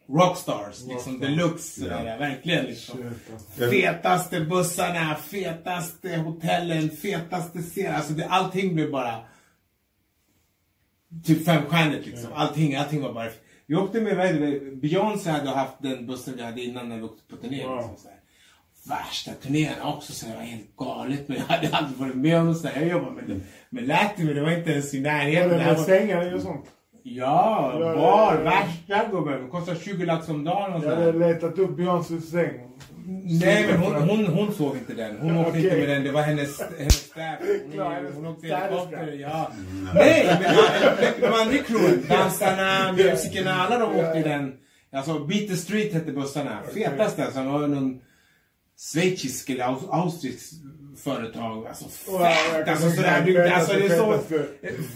Rockstars, 0.09 0.87
liksom 0.89 1.21
deluxe. 1.21 1.85
Ja. 1.85 1.99
sådär, 1.99 2.19
verkligen 2.19 2.65
liksom. 2.65 2.97
Shit, 2.99 3.07
alltså. 3.33 3.71
Fetaste 3.71 4.41
bussarna, 4.41 5.15
fetaste 5.15 6.17
hotellen, 6.17 6.91
fetaste 6.91 7.59
scenen. 7.63 7.95
Alltså 7.95 8.13
det, 8.13 8.27
allting 8.27 8.75
blev 8.75 8.91
bara 8.91 9.25
typ 11.25 11.45
femstjärnigt 11.45 12.07
liksom. 12.07 12.33
Allting, 12.35 12.77
allting 12.77 13.03
var 13.03 13.13
bara... 13.13 13.31
Vi 13.67 13.75
åkte 13.75 14.01
med, 14.01 14.17
Beyoncé 14.81 15.31
hade 15.31 15.51
haft 15.51 15.83
den 15.83 16.07
bussen 16.07 16.37
vi 16.37 16.43
hade 16.43 16.61
innan 16.63 16.89
när 16.89 16.97
vi 16.97 17.03
åkte 17.03 17.23
på 17.29 17.37
turné. 17.37 17.67
Wow. 17.67 17.77
Liksom, 17.77 17.97
så 17.97 18.09
här. 18.09 18.22
Värsta 18.89 19.31
turnén 19.43 19.73
också, 19.83 20.13
så 20.13 20.27
det 20.27 20.35
var 20.35 20.43
helt 20.43 20.77
galet. 20.77 21.29
Men 21.29 21.37
jag 21.37 21.45
hade 21.57 21.77
aldrig 21.77 21.99
varit 21.99 22.15
med 22.15 22.39
om 22.41 22.55
så 22.55 22.69
här. 22.69 22.81
Jag 22.81 22.91
jobbade 22.91 23.13
med, 23.27 23.41
med 23.71 23.89
Latin, 23.89 24.27
men 24.27 24.35
det 24.35 24.43
var 24.43 24.51
inte 24.51 24.71
ens 24.71 24.95
i 24.95 25.03
Var 25.03 25.11
närheten. 25.13 25.49
det 25.49 25.55
Det 25.59 25.65
med 25.65 25.77
var- 25.77 25.85
sängar 25.85 26.35
och 26.35 26.41
sånt? 26.43 26.65
Ja, 27.05 27.73
bar, 27.97 28.37
värsta 28.43 29.11
gubben. 29.11 29.49
Kostar 29.51 29.75
20 29.75 30.05
lax 30.07 30.29
om 30.29 30.45
dagen 30.45 30.73
och 30.73 30.85
Jag 30.85 30.97
hade 30.97 31.13
letat 31.13 31.59
upp 31.59 31.77
Beyoncés 31.77 32.31
säng. 32.31 32.69
Nej, 33.25 33.67
men 33.71 33.77
hon, 33.83 33.95
hon, 34.09 34.27
hon 34.27 34.55
sov 34.55 34.77
inte 34.77 34.95
den. 34.95 35.17
Hon 35.21 35.37
åkte 35.37 35.51
Okej. 35.51 35.65
inte 35.65 35.77
med 35.77 35.89
den. 35.89 36.05
Det 36.05 36.13
var 36.13 36.23
hennes, 36.23 36.61
hennes. 36.79 37.13
Klar, 37.73 38.03
Hon, 38.03 38.25
hon 38.25 38.27
åkte 38.27 38.47
helikopter. 38.47 39.17
Ja. 39.21 39.51
Nej, 39.95 40.27
men 40.41 41.21
de 41.21 41.27
andra 41.41 41.59
crewen, 41.59 42.05
dansarna, 42.09 42.93
musikerna, 42.93 43.53
alla 43.55 43.79
de 43.79 43.85
åkte 43.99 44.19
i 44.19 44.23
den. 44.23 44.53
Alltså, 44.93 45.19
Beat 45.19 45.49
the 45.49 45.57
Street 45.57 45.93
hette 45.93 46.13
bussarna. 46.13 46.59
Fetaste 46.75 47.25
alltså. 47.25 47.41
Det 47.41 47.49
var 47.49 47.59
någon 47.67 48.01
schweizisk 48.93 49.51
eller 49.51 49.65
aus- 49.65 49.89
austrisk 49.91 50.53
företag. 51.05 51.67
Alltså 51.67 51.85
fett! 51.89 52.69
Alltså 52.69 52.91
sådär. 52.91 53.23
Du, 53.27 53.49
alltså 53.49 53.73
det 53.73 53.87
är 53.87 53.99
så 53.99 54.13
fetaste. 54.13 54.47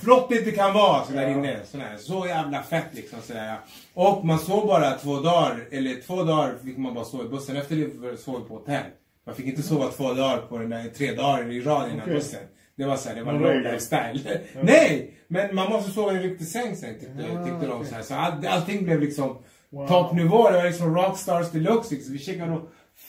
flott 0.03 0.29
det 0.29 0.53
kan 0.53 0.73
vara 0.75 1.05
så 1.05 1.13
där 1.13 1.23
Ja. 1.23 1.29
inne. 1.29 1.59
Sådär. 1.71 1.97
Så 1.99 2.27
jävla 2.27 2.63
fett 2.63 2.87
liksom. 2.93 3.19
Sådär. 3.23 3.57
Och 3.95 4.27
man 4.27 4.39
sov 4.39 4.67
bara 4.67 4.91
två 4.93 5.21
dagar, 5.21 5.65
eller 5.71 6.01
två 6.07 6.23
dagar 6.23 6.55
fick 6.65 6.77
man 6.79 6.95
bara 6.95 7.05
sova 7.05 7.25
i 7.25 7.29
bussen. 7.29 7.57
Efter 7.57 7.77
det 7.77 8.17
sov 8.17 8.43
vi 8.43 8.49
på 8.49 8.55
hotell. 8.55 8.83
Man 9.27 9.35
fick 9.35 9.47
inte 9.47 9.63
sova 9.63 9.89
två 9.89 10.13
dagar 10.13 10.39
på 10.39 10.59
den 10.59 10.71
där, 10.71 10.85
tre 10.97 11.15
dagar 11.15 11.51
i 11.53 11.61
rad 11.61 11.87
i 11.87 11.91
den 11.91 11.99
här 11.99 12.07
Okej. 12.07 12.15
bussen. 12.15 12.41
Det 12.77 12.85
var 12.85 12.97
såhär, 12.97 13.17
det 13.17 13.23
var 13.25 13.33
regel? 13.33 13.63
lifestyle. 13.63 14.21
Nej! 14.63 15.15
Men 15.29 15.55
man 15.55 15.73
måste 15.73 15.91
sova 15.91 16.13
i 16.13 16.17
en 16.17 16.23
riktig 16.23 16.47
säng 16.47 16.77
sen 16.77 16.95
tyckte, 16.95 17.23
Ja, 17.33 17.45
tyckte 17.47 17.67
de. 17.67 17.73
okej. 17.73 17.89
Såhär. 17.89 18.03
Så 18.03 18.15
all, 18.15 18.47
allting 18.47 18.85
blev 18.85 19.01
liksom 19.01 19.39
Wow. 19.71 19.89
toppnivå. 19.89 20.51
Det 20.51 20.57
var 20.57 20.65
liksom 20.65 20.95
rockstars 20.95 21.51
deluxe. 21.51 21.95
Liksom. 21.95 22.13
Vi 22.13 22.19
käkade 22.19 22.51
de 22.51 22.69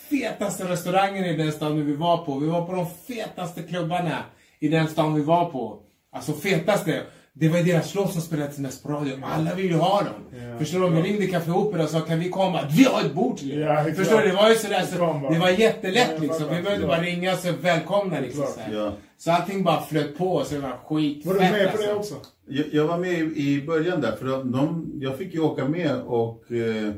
fetaste 0.09 0.63
restaurangen 0.63 1.25
i 1.25 1.37
den 1.37 1.51
stan 1.51 1.85
vi 1.85 1.95
var 1.95 2.17
på. 2.17 2.39
Vi 2.39 2.47
var 2.47 2.65
på 2.65 2.71
de 2.73 2.85
fetaste 3.07 3.63
klubbarna 3.63 4.17
i 4.59 4.67
den 4.67 4.87
stan 4.87 5.15
vi 5.15 5.21
var 5.21 5.45
på. 5.45 5.79
Alltså 6.11 6.33
fetaste. 6.33 7.01
Det 7.33 7.49
var 7.49 7.59
deras 7.59 7.95
låt 7.95 8.13
som 8.13 8.21
spelades 8.21 8.57
mest 8.57 8.83
på 8.83 8.89
radio. 8.89 9.19
Alla 9.23 9.55
ville 9.55 9.69
ju 9.69 9.79
ha 9.79 10.01
dem. 10.01 10.39
Ja. 10.51 10.59
Förstår 10.59 10.79
du? 10.79 10.89
Vi 10.89 11.01
ringde 11.01 11.27
Café 11.27 11.51
Opera 11.51 11.83
och 11.83 11.89
sa 11.89 11.99
kan 11.99 12.19
vi 12.19 12.29
komma? 12.29 12.59
Vi 12.77 12.83
har 12.83 13.01
ett 13.01 13.13
bord 13.13 13.37
till 13.37 13.63
exakt. 13.63 13.97
Förstår 13.97 14.21
du? 14.21 14.27
Det 14.27 14.33
var 14.35 14.49
ju 14.49 14.55
sådär 14.55 14.83
så. 14.83 15.27
Det 15.33 15.39
var 15.39 15.49
jättelätt 15.49 16.11
Ja, 16.15 16.21
liksom. 16.21 16.55
Vi 16.55 16.61
behövde 16.61 16.87
bara 16.87 17.01
ringa 17.01 17.33
och 17.33 17.39
så 17.39 17.51
välkomna 17.61 18.19
liksom. 18.19 18.45
Så, 18.45 18.91
så 19.17 19.31
allting 19.31 19.63
bara 19.63 19.81
flöt 19.81 20.17
på 20.17 20.43
så 20.43 20.55
det 20.55 20.61
var 20.61 20.77
skitfett 20.85 21.25
Var 21.25 21.33
du 21.33 21.39
med 21.39 21.71
på 21.71 21.77
det 21.81 21.93
alltså. 21.93 22.15
också? 22.15 22.29
Jag, 22.47 22.65
jag 22.71 22.87
var 22.87 22.97
med 22.97 23.13
i, 23.13 23.53
i 23.53 23.61
början 23.67 24.01
där, 24.01 24.11
för 24.11 24.25
de, 24.25 24.51
de, 24.51 24.91
jag 25.01 25.17
fick 25.17 25.33
ju 25.33 25.39
åka 25.39 25.65
med 25.65 26.01
och 26.01 26.51
eh, 26.51 26.93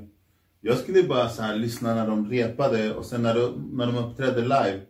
jag 0.61 0.77
skulle 0.77 1.03
bara 1.03 1.29
så 1.29 1.41
här 1.41 1.55
lyssna 1.55 1.95
när 1.95 2.07
de 2.07 2.29
repade 2.29 2.93
och 2.93 3.05
sen 3.05 3.21
när 3.23 3.35
de, 3.35 3.69
när 3.73 3.85
de 3.85 3.95
uppträdde 3.97 4.41
live. 4.41 4.81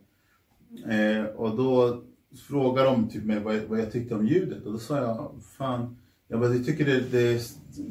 Eh, 0.96 1.26
och 1.26 1.58
då 1.58 2.02
frågade 2.48 2.90
de 2.90 3.10
typ 3.10 3.24
mig 3.24 3.40
vad, 3.40 3.56
jag- 3.56 3.62
vad 3.68 3.80
jag 3.80 3.92
tyckte 3.92 4.16
om 4.16 4.28
ljudet 4.28 4.66
och 4.66 4.72
då 4.72 4.78
sa 4.80 4.98
jag, 4.98 5.32
fan, 5.58 5.98
jag, 6.28 6.40
bara, 6.40 6.54
jag 6.54 6.66
tycker 6.66 6.86
det, 6.86 7.00
det 7.12 7.20
är 7.34 7.40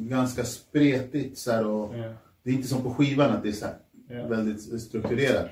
ganska 0.09 0.43
spretigt 0.43 1.37
så 1.37 1.51
här, 1.51 1.65
och 1.67 1.97
Ja. 1.97 2.13
det 2.43 2.49
är 2.49 2.53
inte 2.53 2.67
som 2.67 2.83
på 2.83 2.93
skivan 2.93 3.31
att 3.31 3.43
det 3.43 3.49
är 3.49 3.53
så 3.53 3.65
här, 3.65 3.75
Ja. 4.09 4.27
väldigt 4.27 4.81
strukturerat. 4.81 5.47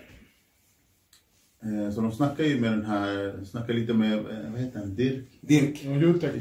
Eh, 1.64 1.92
så 1.94 2.02
de 2.02 2.12
snackar 2.12 2.44
ju 2.44 2.60
med 2.62 2.72
den 2.72 2.86
här, 2.86 3.40
snackar 3.46 3.74
lite 3.74 3.94
med, 3.94 4.14
eh, 4.14 4.52
vad 4.52 4.62
heter 4.62 4.80
han, 4.80 4.96
Dirk? 4.96 5.26
Dirk. 5.42 5.84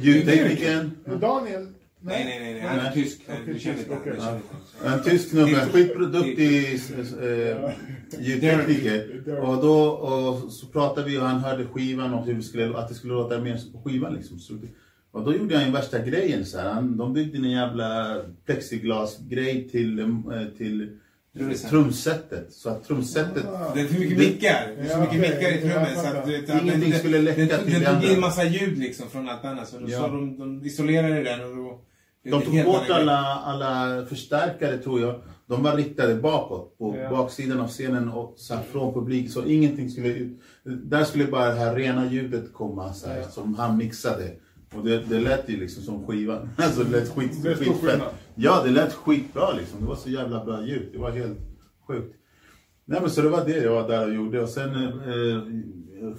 Ljudteknikern. 0.03 0.91
Daniel? 1.21 1.67
Nej, 2.07 2.25
nej, 2.25 2.39
nej, 2.41 2.53
nej. 2.53 2.63
Han 2.63 2.79
är 2.79 2.83
Nej. 2.83 2.95
tysk. 2.95 3.21
Du 3.47 3.59
känner 3.59 3.79
inte 3.79 3.95
honom. 3.95 4.41
En 4.85 5.03
tysk 5.03 5.29
snubbe, 5.31 5.51
Dirk. 5.51 5.73
skitduktig 5.73 6.75
eh, 7.23 7.71
ljudtekniker. 8.21 9.23
Dirk. 9.25 9.39
Och 9.43 9.63
då 9.63 9.87
och 9.89 10.53
så 10.53 10.67
pratade 10.67 11.11
vi 11.11 11.19
och 11.19 11.23
han 11.23 11.41
hörde 11.41 11.65
skivan 11.67 12.15
och 12.15 12.27
hur 12.27 12.35
det 12.35 12.43
skulle, 12.43 12.77
att 12.79 12.89
det 12.89 12.95
skulle 12.95 13.13
låta 13.15 13.41
mer 13.41 13.61
på 13.73 13.79
skivan. 13.91 14.15
Liksom. 14.15 14.39
Så, 14.39 14.55
och 15.13 15.25
då 15.25 15.37
gjorde 15.37 15.57
han 15.57 15.67
ju 15.67 15.73
värsta 15.73 15.99
grejen. 15.99 16.47
Så 16.47 16.59
här. 16.59 16.69
Han, 16.73 16.97
de 16.97 17.13
byggde 17.13 17.39
en 17.39 17.51
jävla 17.51 18.17
plexiglasgrej 18.47 19.69
till, 19.69 19.99
eh, 19.99 20.07
till 20.59 20.89
Trumset. 21.39 21.71
trumsetet. 21.71 22.53
Så 22.53 22.69
att 22.69 22.85
trumsetet... 22.85 23.45
Det 23.75 23.81
är 23.81 23.85
för 23.87 23.99
mycket 24.01 24.19
Det- 24.19 24.25
mickar. 24.27 24.73
Det 24.77 24.83
är 24.83 24.95
så 24.95 25.01
mycket 25.01 25.21
mickar 25.21 25.53
i 25.53 25.61
trummet 25.61 25.89
Jag 25.95 26.05
så 26.05 26.19
att 26.19 26.27
du 26.27 26.33
vet, 26.41 26.63
Ingenting 26.63 26.91
det- 26.91 26.99
skulle 26.99 27.19
läcka 27.23 27.41
det, 27.41 27.59
till 27.59 27.73
det, 27.73 27.79
det 27.79 27.85
det 27.85 27.89
andra. 27.91 28.01
tog 28.03 28.11
in 28.13 28.21
massa 28.21 28.45
ljud 28.45 28.79
liksom 28.79 29.09
från 29.09 29.29
allt 29.29 29.45
annat. 29.45 29.69
Så, 29.69 29.77
Ja. 29.87 30.01
så 30.01 30.07
de, 30.07 30.39
de 30.39 30.67
isolerade 30.67 31.23
den 31.23 31.41
och 31.41 31.66
De 32.31 32.43
tog 32.43 32.65
bort 32.65 32.91
alla, 32.91 33.19
alla 33.45 34.05
förstärkare 34.07 34.79
tror 34.79 35.01
jag. 35.01 35.21
De 35.49 35.63
var 35.63 35.77
riktade 35.77 36.15
bakåt 36.15 36.79
på 36.79 36.97
Ja. 36.97 37.11
baksidan 37.11 37.61
av 37.61 37.69
scenen 37.69 38.09
och 38.09 38.35
så 38.37 38.55
här, 38.55 38.63
från 38.63 38.95
publiken. 38.95 39.33
Så 39.33 39.45
ingenting 39.45 39.91
skulle 39.91 40.09
ut. 40.09 40.41
Där 40.65 41.05
skulle 41.05 41.25
bara 41.27 41.49
det 41.49 41.61
här 41.61 41.75
rena 41.75 42.13
ljudet 42.13 42.53
komma 42.53 42.93
så 42.93 43.09
här, 43.09 43.19
Ja. 43.19 43.29
som 43.29 43.55
han 43.55 43.77
mixade. 43.77 44.31
Och 44.75 44.85
det, 44.85 44.99
det 45.09 45.21
lät 45.21 45.49
ju 45.49 45.57
liksom 45.61 45.83
som 45.83 46.07
skivan. 46.07 46.49
Alltså 46.57 46.85
det 46.85 46.91
lät 47.01 47.09
skit, 47.09 47.43
Det 47.43 47.55
skitfett. 47.55 48.03
Ja, 48.35 48.63
det 48.65 48.71
lät 48.71 48.93
skitbra 48.93 49.53
liksom. 49.53 49.81
Det 49.81 49.87
var 49.87 49.97
så 49.97 50.11
jävla 50.11 50.45
bra 50.45 50.67
ljud. 50.67 50.89
Det 50.93 50.99
var 50.99 51.11
helt 51.11 51.39
sjukt. 51.87 52.17
Nej 52.85 53.01
men 53.01 53.11
så 53.11 53.23
det 53.23 53.29
var 53.29 53.45
det 53.45 53.57
jag 53.57 53.73
var 53.83 53.89
där 53.89 54.09
och 54.09 54.15
gjorde. 54.15 54.43
Och 54.43 54.49
sen 54.49 54.75
eh, 54.75 55.15
jag 55.15 55.43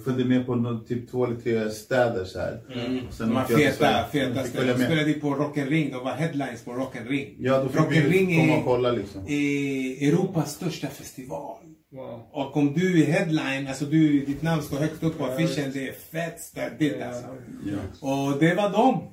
följde 0.04 0.24
med 0.24 0.46
på 0.46 0.54
nå- 0.54 0.78
typ 0.88 1.10
två 1.10 1.24
eller 1.24 1.36
tre 1.36 1.70
städer 1.70 2.24
så 2.24 2.38
här. 2.38 2.60
Och 3.08 3.14
sen 3.14 3.34
De 3.34 3.44
till 3.46 3.56
feta, 3.56 4.04
feta 4.12 4.44
ställen. 4.44 4.78
De 4.78 4.84
spelade 4.84 5.12
på 5.12 5.34
Rock 5.34 5.56
Ring. 5.56 5.90
De 5.90 6.04
var 6.04 6.12
headlines 6.12 6.64
på 6.64 6.72
Rock 6.72 6.94
Ring. 7.08 7.34
Ja, 7.38 7.62
då 7.62 7.68
fick 7.68 7.80
Rock 7.80 7.92
vi 7.92 8.36
komma 8.40 8.58
och 8.58 8.64
kolla 8.64 8.90
liksom. 8.92 9.20
är 9.28 10.08
Europas 10.08 10.52
största 10.54 10.86
festival. 10.86 11.56
Wow. 11.92 12.28
Och 12.32 12.56
om 12.56 12.72
du 12.74 13.02
är 13.02 13.06
headline, 13.06 13.66
alltså 13.68 13.84
du, 13.84 14.24
ditt 14.26 14.42
namn 14.42 14.62
står 14.62 14.76
högt 14.76 15.02
upp 15.02 15.18
på 15.18 15.24
affischen, 15.24 15.70
det 15.72 15.88
är 15.88 15.92
fett 15.92 16.40
stöddigt 16.40 17.02
alltså. 17.02 17.24
Ja. 17.66 18.08
Och 18.08 18.38
det 18.40 18.54
var 18.54 18.70
dem. 18.70 19.08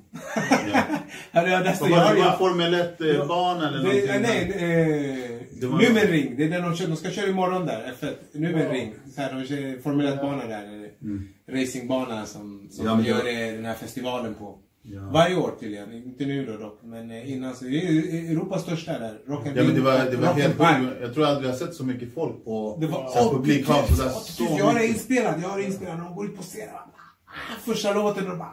Nästan... 1.32 1.88
Och 1.92 1.96
var 1.98 2.04
jag- 2.04 2.16
det 2.16 2.20
bara 2.20 2.38
Formel 2.38 2.74
1-bana 2.74 3.68
eller 3.68 3.78
Det, 3.78 3.84
någonting? 3.84 4.06
nej, 4.22 4.52
nej, 4.56 5.34
eh, 5.34 5.40
Det 5.60 5.66
var- 5.66 5.78
Numenring. 5.78 6.36
Det 6.36 6.44
är 6.44 6.48
den 6.50 6.62
de 6.62 6.76
kör. 6.76 6.86
De 6.86 6.96
ska 6.96 7.10
köra 7.10 7.26
imorgon 7.30 7.66
där. 7.66 7.92
F1. 8.00 8.14
Numenring. 8.32 8.94
Så 9.14 9.20
här, 9.20 9.32
de 9.32 9.46
kör 9.46 9.82
Formel 9.82 10.06
1-bana 10.06 10.46
där. 10.46 10.64
Mm. 11.02 11.28
Racingbana 11.48 12.26
som, 12.26 12.68
som 12.70 12.86
Ja, 12.86 12.92
de 12.94 13.04
gör 13.04 13.24
det- 13.24 13.32
det, 13.32 13.50
den 13.56 13.64
här 13.64 13.74
festivalen 13.74 14.34
på. 14.34 14.58
Ja. 14.88 15.00
Varje 15.12 15.36
år 15.36 15.52
tydligen. 15.60 15.92
Inte 15.92 16.24
nu 16.26 16.46
då 16.46 16.56
dock. 16.56 16.78
Men 16.82 17.10
eh, 17.10 17.32
innan 17.32 17.54
så. 17.54 17.64
Det 17.64 17.78
är 17.86 18.30
Europas 18.32 18.62
största 18.62 18.98
där. 18.98 19.18
Rock 19.26 19.46
and 19.46 19.56
Ja 19.56 19.62
men 19.64 19.74
det 19.74 19.80
var, 19.80 19.98
det 20.10 20.16
var 20.16 20.32
helt 20.32 20.58
sjukt. 20.58 21.00
Jag 21.00 21.14
tror 21.14 21.26
aldrig 21.26 21.50
jag 21.50 21.56
sett 21.58 21.74
så 21.74 21.84
mycket 21.84 22.14
folk 22.14 22.44
på 22.44 22.76
Det 22.80 22.86
var 22.86 23.08
så 23.08 23.32
publikhav. 23.32 23.86
Så 23.86 24.08
så 24.20 24.46
Jag 24.58 24.64
har 24.64 24.74
det 24.74 24.86
inspelat. 24.86 25.36
Jag 25.42 25.48
har 25.48 25.58
det 25.58 25.64
inspelat. 25.64 25.98
De 25.98 26.14
går 26.14 26.26
ut 26.26 26.36
på 26.36 26.42
scenen. 26.42 26.74
Ah, 26.74 27.60
Första 27.64 27.94
låten 27.94 28.30
och 28.30 28.38
bara... 28.38 28.52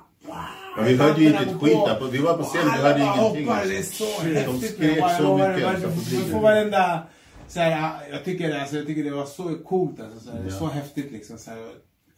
Ja, 0.77 0.84
vi 0.85 0.95
hörde 0.95 1.22
ju 1.22 1.27
inte 1.27 1.39
ett 1.43 1.61
skit 1.61 1.77
där. 1.85 2.07
Vi 2.11 2.18
var 2.18 2.38
på 2.38 2.43
scen, 2.43 2.61
vi 2.65 2.81
hörde 2.81 2.99
ingenting. 2.99 3.47
hoppar, 3.47 3.65
Det 3.65 3.73
är 3.73 3.77
alltså. 3.77 4.05
så 4.05 4.23
De 4.51 4.68
skrek 4.68 5.03
så 5.18 5.38
mycket. 5.38 5.65
alltså, 5.68 5.88
Du 6.15 6.31
får 6.31 6.39
varenda... 6.39 7.03
Så 7.47 7.60
här, 7.60 7.93
jag, 8.11 8.23
tycker, 8.26 8.60
alltså, 8.60 8.76
jag 8.76 8.88
tycker 8.88 9.03
det 9.03 9.11
var 9.11 9.26
så 9.26 9.55
coolt. 9.65 9.99
Alltså, 9.99 10.19
så, 10.19 10.31
här, 10.31 10.43
Ja. 10.49 10.51
så 10.60 10.68
häftigt 10.68 11.11
liksom. 11.11 11.38
Så 11.38 11.49
här, 11.51 11.60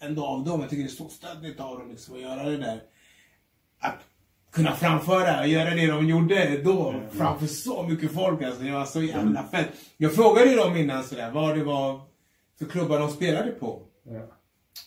ändå 0.02 0.26
av 0.26 0.44
dem. 0.44 0.62
Jag 0.62 0.70
tycker 0.70 0.84
det 0.84 0.90
är 0.90 0.92
så 0.92 1.10
stöddigt 1.10 1.60
av 1.60 1.80
dem 1.80 1.90
liksom, 1.92 2.16
att 2.16 2.22
göra 2.22 2.44
det 2.44 2.58
där. 2.58 2.82
Att 3.86 4.06
kunna 4.52 4.72
framföra 4.72 5.40
och 5.40 5.48
göra 5.48 5.70
det 5.70 5.88
de 5.88 6.08
gjorde 6.08 6.62
då 6.64 6.96
framför 7.12 7.48
så 7.48 7.84
mycket 7.84 8.14
folk. 8.14 8.42
Alltså, 8.42 8.64
det 8.64 8.72
var 8.72 8.86
så 8.86 9.02
jävla 9.02 9.44
fett. 9.44 9.70
Jag 9.98 10.16
frågade 10.16 10.50
ju 10.50 10.56
dem 10.56 10.76
innan 10.76 11.04
sådär, 11.04 11.32
vad 11.32 11.58
det 11.58 11.64
var 11.64 12.02
för 12.60 12.66
klubbar 12.66 13.00
de 13.00 13.10
spelade 13.10 13.52
på. 13.52 13.82
Ja. 14.04 14.22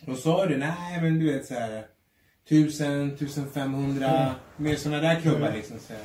De 0.07 0.17
sa 0.17 0.47
det, 0.47 0.57
nej 0.57 1.03
men 1.03 1.19
du 1.19 1.33
vet 1.33 1.47
så 1.47 1.55
här. 1.55 1.85
1000, 2.47 3.09
1500, 3.15 4.35
mer 4.57 4.77
sådana 4.77 5.03
där 5.03 5.21
klubbar 5.21 5.53
liksom. 5.53 5.79
Så 5.79 5.93
här. 5.93 6.03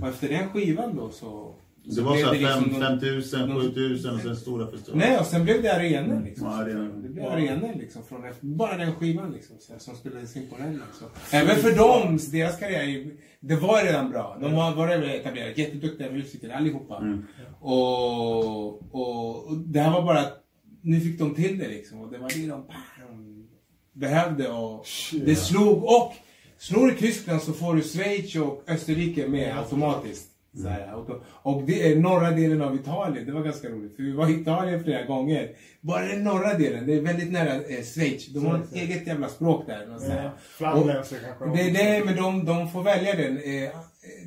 Och 0.00 0.08
efter 0.08 0.28
den 0.28 0.48
skivan 0.48 0.96
då 0.96 1.10
så... 1.10 1.54
Det 1.88 2.02
var 2.02 2.16
så 2.16 2.26
här 2.26 2.32
liksom 2.32 2.64
5 2.64 2.72
de- 2.72 2.80
5000, 2.80 3.48
de- 3.48 3.60
7000 3.60 4.14
och 4.14 4.20
sen 4.20 4.36
stora 4.36 4.70
festivaler. 4.70 5.06
Nej, 5.06 5.18
och 5.18 5.26
sen 5.26 5.44
blev 5.44 5.62
det 5.62 5.74
arenor 5.76 6.22
liksom. 6.24 6.46
Ja, 6.46 6.52
arenor. 6.52 7.02
Det 7.02 7.08
blev 7.08 7.26
arenor 7.26 7.74
liksom. 7.78 8.02
Från 8.04 8.22
bara 8.40 8.76
den 8.76 8.94
skivan 8.94 9.32
liksom. 9.32 9.56
Så 9.58 9.72
som 9.78 9.96
spelades 9.96 10.36
in 10.36 10.46
på 10.50 10.56
den 10.56 10.72
liksom. 10.72 11.08
Även 11.32 11.56
för 11.56 11.76
dem, 11.76 12.18
deras 12.32 12.58
karriär, 12.58 13.10
det 13.40 13.56
var 13.56 13.84
redan 13.84 14.10
bra. 14.10 14.38
De 14.40 14.52
var, 14.52 14.74
var 14.74 14.88
etablerade, 14.88 15.52
jätteduktiga 15.56 16.12
musiker 16.12 16.50
allihopa. 16.50 16.98
Mm. 16.98 17.22
Och, 17.60 18.94
och, 18.94 19.46
och 19.46 19.56
det 19.58 19.80
här 19.80 19.90
var 19.92 20.02
bara 20.02 20.18
att 20.20 20.42
nu 20.82 21.00
fick 21.00 21.18
de 21.18 21.34
till 21.34 21.58
det 21.58 21.68
liksom. 21.68 22.00
Och 22.00 22.12
det 22.12 22.18
var 22.18 22.28
det 22.28 22.46
de, 22.46 22.64
de 23.08 23.46
behövde. 23.92 24.48
Och 24.48 24.86
det 25.12 25.36
slog. 25.36 25.84
Och 25.84 26.12
slår 26.58 26.86
du 26.86 26.94
Tyskland 26.94 27.42
så 27.42 27.52
får 27.52 27.74
du 27.74 27.82
Schweiz 27.82 28.36
och 28.36 28.64
Österrike 28.68 29.28
med 29.28 29.58
automatiskt. 29.58 30.30
Så 30.62 30.68
här, 30.68 30.94
och, 30.94 31.10
och 31.26 31.62
det 31.62 31.92
är 31.92 31.96
norra 31.96 32.30
delen 32.30 32.62
av 32.62 32.74
Italien. 32.74 33.26
Det 33.26 33.32
var 33.32 33.42
ganska 33.42 33.68
roligt. 33.68 33.96
För 33.96 34.02
vi 34.02 34.12
var 34.12 34.28
i 34.28 34.40
Italien 34.40 34.84
flera 34.84 35.04
gånger. 35.04 35.50
Bara 35.80 36.02
den 36.06 36.24
norra 36.24 36.54
delen. 36.54 36.86
Det 36.86 36.94
är 36.94 37.00
väldigt 37.00 37.32
nära 37.32 37.54
eh, 37.54 37.84
Schweiz. 37.84 38.26
De 38.26 38.46
har 38.46 38.58
ett 38.58 38.72
eget 38.72 39.06
jävla 39.06 39.28
språk 39.28 39.66
där. 39.66 39.98
Ja. 40.08 40.30
Flamländska 40.38 41.16
kanske. 41.38 41.62
Det, 41.62 41.70
det, 41.70 42.04
men 42.04 42.16
de, 42.16 42.44
de 42.44 42.68
får 42.68 42.82
välja 42.82 43.16
den. 43.16 43.38
Eh, 43.38 43.64
eh, 43.64 43.70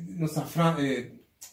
någon 0.08 0.28
sån 0.28 0.42
här 0.54 0.84
eh, 0.84 1.04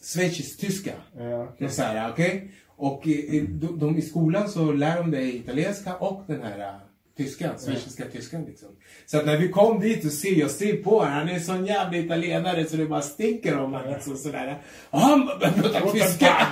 schweizisk-tyska. 0.02 0.92
Ja. 1.18 1.44
Okay. 1.44 1.68
Så 1.68 1.82
här, 1.82 2.10
okej? 2.10 2.50
Och 2.76 3.08
eh, 3.08 3.42
de, 3.42 3.78
de, 3.78 3.96
i 3.96 4.02
skolan 4.02 4.48
så 4.48 4.72
lär 4.72 4.96
de 4.96 5.10
dig 5.10 5.36
italienska 5.36 5.96
och 5.96 6.24
den 6.26 6.42
här 6.42 6.58
uh, 6.58 6.80
tyskan, 7.16 7.58
schweiziska 7.58 8.04
tyskan 8.04 8.44
liksom. 8.44 8.68
Så 9.10 9.18
att 9.18 9.26
när 9.26 9.36
vi 9.36 9.48
kom 9.48 9.80
dit 9.80 10.04
och 10.04 10.12
ser, 10.12 10.34
jag 10.34 10.50
ser 10.50 10.76
på 10.76 10.98
honom, 10.98 11.12
han 11.12 11.28
är 11.28 11.34
en 11.34 11.40
sån 11.40 11.66
jävla 11.66 11.98
italienare 11.98 12.64
så 12.66 12.76
det 12.76 12.86
bara 12.86 13.02
stinker 13.02 13.58
om 13.58 13.72
honom 13.72 13.92
liksom 13.92 14.16
sådär. 14.16 14.58
Och 14.90 15.00
han 15.00 15.26
börjar 15.26 15.52
prata 15.52 15.90
tyska. 15.90 16.46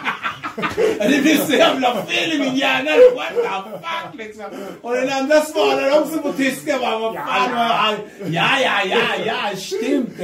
det 0.98 1.22
blir 1.22 1.36
så 1.36 1.52
jävla 1.52 2.02
fel 2.02 2.32
i 2.32 2.38
min 2.38 2.56
hjärna. 2.56 2.90
What 3.16 3.28
the 3.34 3.70
fuck 3.70 4.26
liksom. 4.26 4.44
Och 4.82 4.92
den 4.92 5.12
andra 5.12 5.40
svarar 5.40 6.00
också 6.00 6.18
på 6.18 6.32
tyska. 6.32 6.78
Bara, 6.78 6.98
vad 6.98 7.14
fan 7.14 7.50
var 7.50 7.64
han? 7.64 7.94
Ja, 8.26 8.48
ja, 8.62 8.84
ja, 8.84 9.24
ja, 9.26 9.56
stimmt. 9.56 10.20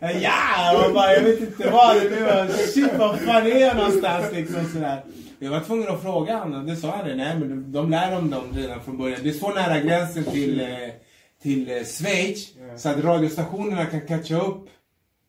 Ja, 0.00 0.86
och 0.86 0.94
bara, 0.94 1.12
jag 1.12 1.20
vet 1.20 1.40
inte 1.40 1.70
vad. 1.70 1.96
Det 1.96 2.20
var, 2.20 2.66
shit, 2.66 2.90
vad 2.98 3.20
fan 3.20 3.46
är 3.46 3.60
jag 3.60 3.76
någonstans 3.76 4.26
liksom 4.32 4.68
sådär. 4.72 5.02
Jag 5.38 5.50
var 5.50 5.60
tvungen 5.60 5.88
att 5.88 6.02
fråga 6.02 6.36
honom 6.36 6.66
det 6.66 6.76
sa 6.76 6.90
han. 6.90 7.16
Nej, 7.16 7.38
men 7.38 7.72
de 7.72 7.90
lär 7.90 8.10
dem 8.10 8.30
dem 8.30 8.44
redan 8.54 8.84
från 8.84 8.98
början. 8.98 9.20
Det 9.22 9.28
är 9.28 9.32
så 9.32 9.50
nära 9.50 9.80
gränsen 9.80 10.24
till, 10.24 10.60
eh, 10.60 10.66
till 11.44 11.70
eh, 11.70 11.84
Schweiz. 11.84 12.54
Så 12.76 12.88
att 12.88 13.04
radiostationerna 13.04 13.86
kan 13.86 14.00
catcha 14.06 14.40
upp 14.40 14.68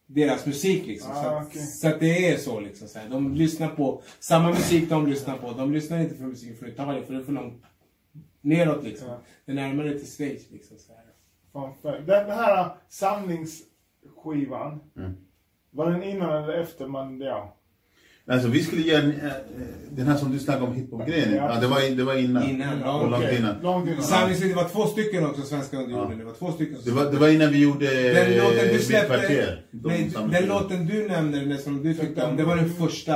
deras 0.06 0.46
musik 0.46 0.86
liksom. 0.88 1.14
så, 1.14 1.20
Ah, 1.20 1.40
att, 1.40 1.48
okej. 1.48 1.62
så 1.62 1.88
att 1.88 2.00
det 2.00 2.28
är 2.32 2.38
så 2.38 2.60
liksom. 2.60 2.88
Så 2.88 3.00
här. 3.00 3.10
De 3.10 3.34
lyssnar 3.34 3.68
på 3.68 4.02
samma 4.20 4.50
musik 4.50 4.90
de 4.90 5.08
lyssnar 5.08 5.38
på. 5.38 5.52
De 5.52 5.74
lyssnar 5.74 6.00
inte 6.00 6.16
på 6.16 6.24
musik 6.24 6.60
från 6.60 6.70
Italien 6.70 7.06
för 7.06 7.14
det 7.14 7.20
är 7.20 7.24
för 7.24 7.32
långt 7.32 7.64
neråt 8.42 8.84
liksom. 8.84 9.08
Ja. 9.08 9.22
Det 9.46 9.52
är 9.52 9.56
närmare 9.56 10.00
till 10.00 10.08
Schweiz 10.12 10.52
liksom. 10.52 10.78
Så 10.78 10.94
här. 10.94 12.00
Den 12.02 12.30
här 12.30 12.76
samlingsskivan. 12.90 14.80
Mm. 14.98 15.14
Var 15.72 15.92
den 15.92 16.04
innan 16.04 16.44
eller 16.44 16.54
efter 16.54 16.88
Mandel? 16.88 17.42
Alltså 18.32 18.48
vi 18.48 18.64
skulle 18.64 18.82
göra 18.82 19.02
en, 19.02 19.10
eh, 19.12 19.32
den 19.92 20.08
här 20.08 20.18
som 20.18 20.32
du 20.32 20.40
snackade 20.40 20.66
om 20.66 20.74
hiphop-grejen. 20.74 21.36
Ja. 21.36 21.54
Ja, 21.54 21.60
det, 21.60 21.68
var, 21.68 21.96
det 21.96 22.04
var 22.04 22.16
innan. 22.16 22.44
Innan, 22.50 22.80
ja, 22.80 23.00
Och 23.02 23.12
långt 23.12 23.32
innan. 23.40 23.56
Långt 23.62 23.88
innan. 23.88 24.30
Det 24.40 24.54
var 24.56 24.70
två 24.70 24.86
stycken 24.86 25.26
också 25.26 25.42
svenska 25.42 25.78
under 25.78 25.98
jorden. 25.98 26.18
Det 26.18 26.26
var 26.26 26.34
två 26.34 26.52
stycken 26.52 26.78
Det 26.86 26.92
var, 26.92 27.06
det 27.12 27.18
var 27.18 27.28
innan 27.28 27.52
vi 27.52 27.64
gjorde 27.64 27.86
Den 28.14 28.38
låten 28.38 28.68
du 28.68 28.74
Mitt 28.74 28.84
släppte, 28.86 29.08
kvarter. 29.08 29.66
Nej, 29.72 30.12
den 30.32 30.46
låten 30.46 30.86
du 30.86 31.08
nämnde, 31.08 31.40
den 31.40 31.58
som 31.58 31.84
du 31.84 31.94
tyckte 31.94 32.24
om, 32.26 32.38
det 32.38 32.44
var 32.44 32.56
den 32.56 32.74
första. 32.74 33.14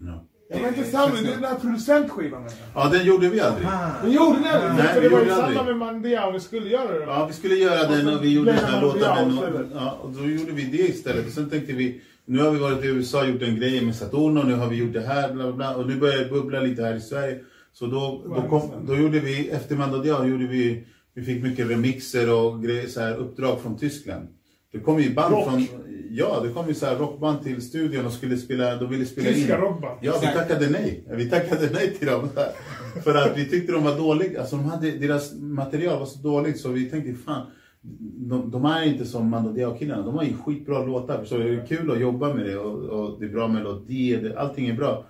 Ja. 0.00 0.24
Det 0.52 0.60
var 0.60 0.68
inte 0.68 0.84
samma, 0.84 1.14
det 1.14 1.28
är 1.28 1.34
den 1.34 1.44
här 1.44 1.54
producentskivan. 1.54 2.48
ja, 2.74 2.88
den 2.88 3.04
gjorde 3.04 3.28
vi 3.28 3.40
aldrig. 3.40 3.68
Vi 4.04 4.12
gjorde 4.12 4.38
den 4.38 4.46
aldrig, 4.46 4.84
Nej, 4.84 5.00
det 5.02 5.08
var 5.08 5.20
ju 5.20 5.28
gjorde 5.28 5.40
samma 5.40 5.62
med 5.62 5.76
Mandia 5.76 6.26
och 6.26 6.34
vi 6.34 6.40
skulle 6.40 6.68
göra 6.68 6.98
det. 6.98 7.04
Ja, 7.04 7.26
vi 7.26 7.32
skulle 7.34 7.54
göra 7.54 7.88
den 7.88 8.08
och 8.08 8.24
vi 8.24 8.32
gjorde 8.34 8.52
den 8.52 8.64
här 8.64 8.82
låten 8.82 9.00
ja, 9.74 9.98
och 10.02 10.10
då 10.10 10.26
gjorde 10.26 10.52
vi 10.52 10.64
det 10.64 10.88
istället. 10.88 11.26
Och 11.26 11.32
sen 11.32 11.50
tänkte 11.50 11.72
vi, 11.72 12.00
nu 12.26 12.38
har 12.42 12.50
vi 12.50 12.58
varit 12.58 12.84
i 12.84 12.88
USA 12.88 13.20
och 13.22 13.28
gjort 13.28 13.42
en 13.42 13.56
grej 13.56 13.84
med 13.84 13.96
Saturno, 13.96 14.42
nu 14.42 14.54
har 14.54 14.68
vi 14.68 14.76
gjort 14.76 14.92
det 14.92 15.00
här, 15.00 15.32
bla 15.32 15.44
bla 15.44 15.52
bla. 15.52 15.76
Och 15.76 15.86
nu 15.86 15.96
börjar 15.96 16.18
det 16.18 16.30
bubbla 16.30 16.60
lite 16.60 16.82
här 16.82 16.94
i 16.94 17.00
Sverige. 17.00 17.38
Så 17.72 17.86
då, 17.86 18.24
då, 18.36 18.48
kom, 18.48 18.86
då 18.86 18.96
gjorde 18.96 19.20
vi, 19.20 19.48
efter 19.48 19.76
Mandadiao 19.76 20.26
gjorde 20.26 20.46
vi, 20.46 20.86
vi 21.14 21.22
fick 21.22 21.42
mycket 21.42 21.70
remixer 21.70 22.32
och 22.34 22.62
grejer, 22.62 22.86
så 22.86 23.00
här, 23.00 23.16
uppdrag 23.16 23.60
från 23.60 23.78
Tyskland. 23.78 24.28
Det 24.72 24.80
kom 24.80 25.00
ju 25.00 25.14
band 25.14 25.34
Rock. 25.34 25.48
från, 25.48 25.66
ja 26.10 26.40
det 26.42 26.48
kom 26.48 26.68
ju 26.68 26.74
så 26.74 26.86
här 26.86 26.96
rockband 26.96 27.42
till 27.42 27.62
studion 27.62 28.06
och 28.06 28.12
skulle 28.12 28.36
spela, 28.36 28.76
de 28.76 28.90
ville 28.90 29.04
spela 29.06 29.28
Tyska 29.28 29.54
in. 29.54 29.60
rockband. 29.60 29.98
Ja, 30.02 30.18
vi 30.20 30.26
tackade 30.26 30.70
nej. 30.70 31.04
Vi 31.10 31.30
tackade 31.30 31.70
nej 31.72 31.94
till 31.98 32.06
dem. 32.06 32.28
För 33.04 33.14
att 33.14 33.38
vi 33.38 33.48
tyckte 33.48 33.72
de 33.72 33.84
var 33.84 33.96
dåliga. 33.96 34.40
Alltså 34.40 34.56
de 34.56 34.64
hade, 34.64 34.90
deras 34.90 35.32
material 35.34 35.98
var 35.98 36.06
så 36.06 36.18
dåligt 36.18 36.60
så 36.60 36.68
vi 36.68 36.90
tänkte 36.90 37.14
fan, 37.24 37.46
de, 38.28 38.50
de 38.50 38.64
är 38.64 38.82
inte 38.86 39.04
som 39.04 39.28
Mando 39.30 39.52
Diao-killarna. 39.52 40.02
De 40.02 40.14
har 40.14 40.24
ju 40.24 40.32
skitbra 40.36 40.84
låtar. 40.84 41.24
Så 41.24 41.36
det 41.38 41.48
är 41.54 41.66
kul 41.66 41.90
att 41.90 42.00
jobba 42.00 42.34
med 42.34 42.46
det 42.46 42.56
och, 42.56 42.82
och 42.82 43.16
det 43.20 43.24
är 43.26 43.30
bra 43.30 43.48
melodier, 43.48 44.22
det, 44.22 44.38
allting 44.40 44.66
är 44.68 44.74
bra. 44.74 45.04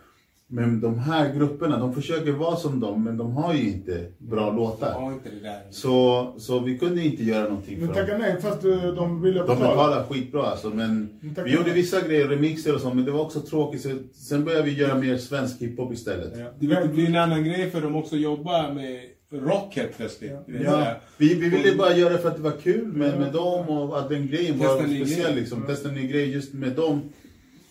Men 0.47 0.81
de 0.81 0.99
här 0.99 1.35
grupperna, 1.35 1.79
de 1.79 1.95
försöker 1.95 2.33
vara 2.33 2.57
som 2.57 2.81
dem, 2.81 3.05
men 3.05 3.17
de 3.17 3.33
har 3.33 3.55
ju 3.55 3.69
inte 3.71 4.07
bra 4.19 4.53
låtar. 4.53 5.13
Inte 5.13 5.29
det 5.31 5.49
där. 5.49 5.61
Så, 5.71 6.27
så 6.39 6.59
vi 6.61 6.79
kunde 6.79 7.05
inte 7.05 7.25
göra 7.25 7.49
någonting 7.49 7.81
Du 7.81 7.87
för 7.87 7.95
dem. 8.07 8.19
nej 8.21 8.37
fast 8.41 8.65
eh, 8.65 8.71
de 8.95 9.23
ville 9.23 9.39
De 9.39 9.47
betala. 9.47 9.69
betalar 9.71 10.05
skitbra 10.05 10.43
alltså, 10.43 10.69
men 10.69 11.09
Men 11.35 11.45
vi 11.45 11.51
gjorde 11.51 11.65
vare- 11.65 11.75
vissa 11.75 12.01
grejer, 12.09 12.29
remixer 12.29 12.75
och 12.75 12.81
så, 12.81 12.95
men 12.95 13.05
det 13.05 13.11
var 13.11 13.21
också 13.21 13.41
tråkigt. 13.41 13.83
Så 13.83 13.89
sen 14.15 14.45
började 14.45 14.65
vi 14.65 14.73
göra 14.81 14.95
mer 14.99 15.17
svensk 15.17 15.63
hiphop 15.63 15.93
istället. 15.93 16.33
Ja. 16.39 16.45
Det 16.83 16.89
blir 16.93 17.07
en 17.07 17.17
annan 17.17 17.45
grej 17.45 17.71
för 17.71 17.81
dem 17.81 17.97
också 17.97 18.15
att 18.15 18.21
jobba 18.23 18.75
med 18.75 19.01
rock 19.41 19.77
helt 19.77 19.97
plötsligt. 19.97 20.33
Ja, 20.47 20.71
sådär. 20.71 20.99
vi, 21.17 21.35
vi 21.35 21.49
ville 21.49 21.77
bara 21.77 21.97
göra 21.97 22.13
det 22.13 22.19
för 22.19 22.29
att 22.29 22.37
det 22.37 22.43
var 22.43 22.57
kul 22.63 22.87
med, 22.87 23.21
med 23.21 23.33
dem 23.33 23.69
och 23.69 23.99
att 23.99 24.09
den 24.09 24.27
grejen 24.27 24.59
Testa 24.59 24.75
var 24.77 24.83
speciell. 24.83 25.23
grej. 25.33 25.35
Liksom. 25.41 25.63
Testa 25.67 25.89
en 25.89 25.95
ny 25.95 26.07
grej 26.09 26.31
just 26.33 26.53
med 26.53 26.73
dem. 26.73 27.03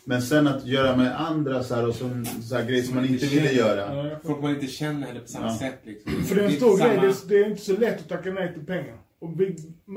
Men 0.05 0.21
sen 0.21 0.47
att 0.47 0.65
göra 0.65 0.97
med 0.97 1.21
andra 1.21 1.63
så 1.63 1.75
här, 1.75 1.87
och 1.87 1.95
så, 1.95 2.09
så 2.43 2.55
här 2.55 2.65
grejer 2.65 2.83
som 2.83 2.95
man 2.95 3.05
inte 3.05 3.25
ville 3.25 3.51
göra. 3.51 3.95
Ja, 4.09 4.19
Folk 4.23 4.41
man 4.41 4.51
inte 4.55 4.67
känner 4.67 5.09
eller 5.09 5.19
på 5.19 5.27
samma 5.27 5.45
Ja. 5.47 5.57
sätt 5.59 5.79
liksom. 5.83 6.11
För 6.23 6.35
det 6.35 6.41
är 6.41 6.45
en 6.45 6.51
stor 6.51 6.77
grej, 6.77 6.87
samma- 6.89 7.01
det 7.01 7.07
är, 7.07 7.15
det 7.29 7.35
är 7.45 7.49
inte 7.49 7.61
så 7.61 7.77
lätt 7.77 7.99
att 7.99 8.09
tacka 8.09 8.31
nej 8.31 8.53
till 8.53 8.65
pengar. 8.65 8.97
Och, 9.19 9.41
vi, 9.41 9.55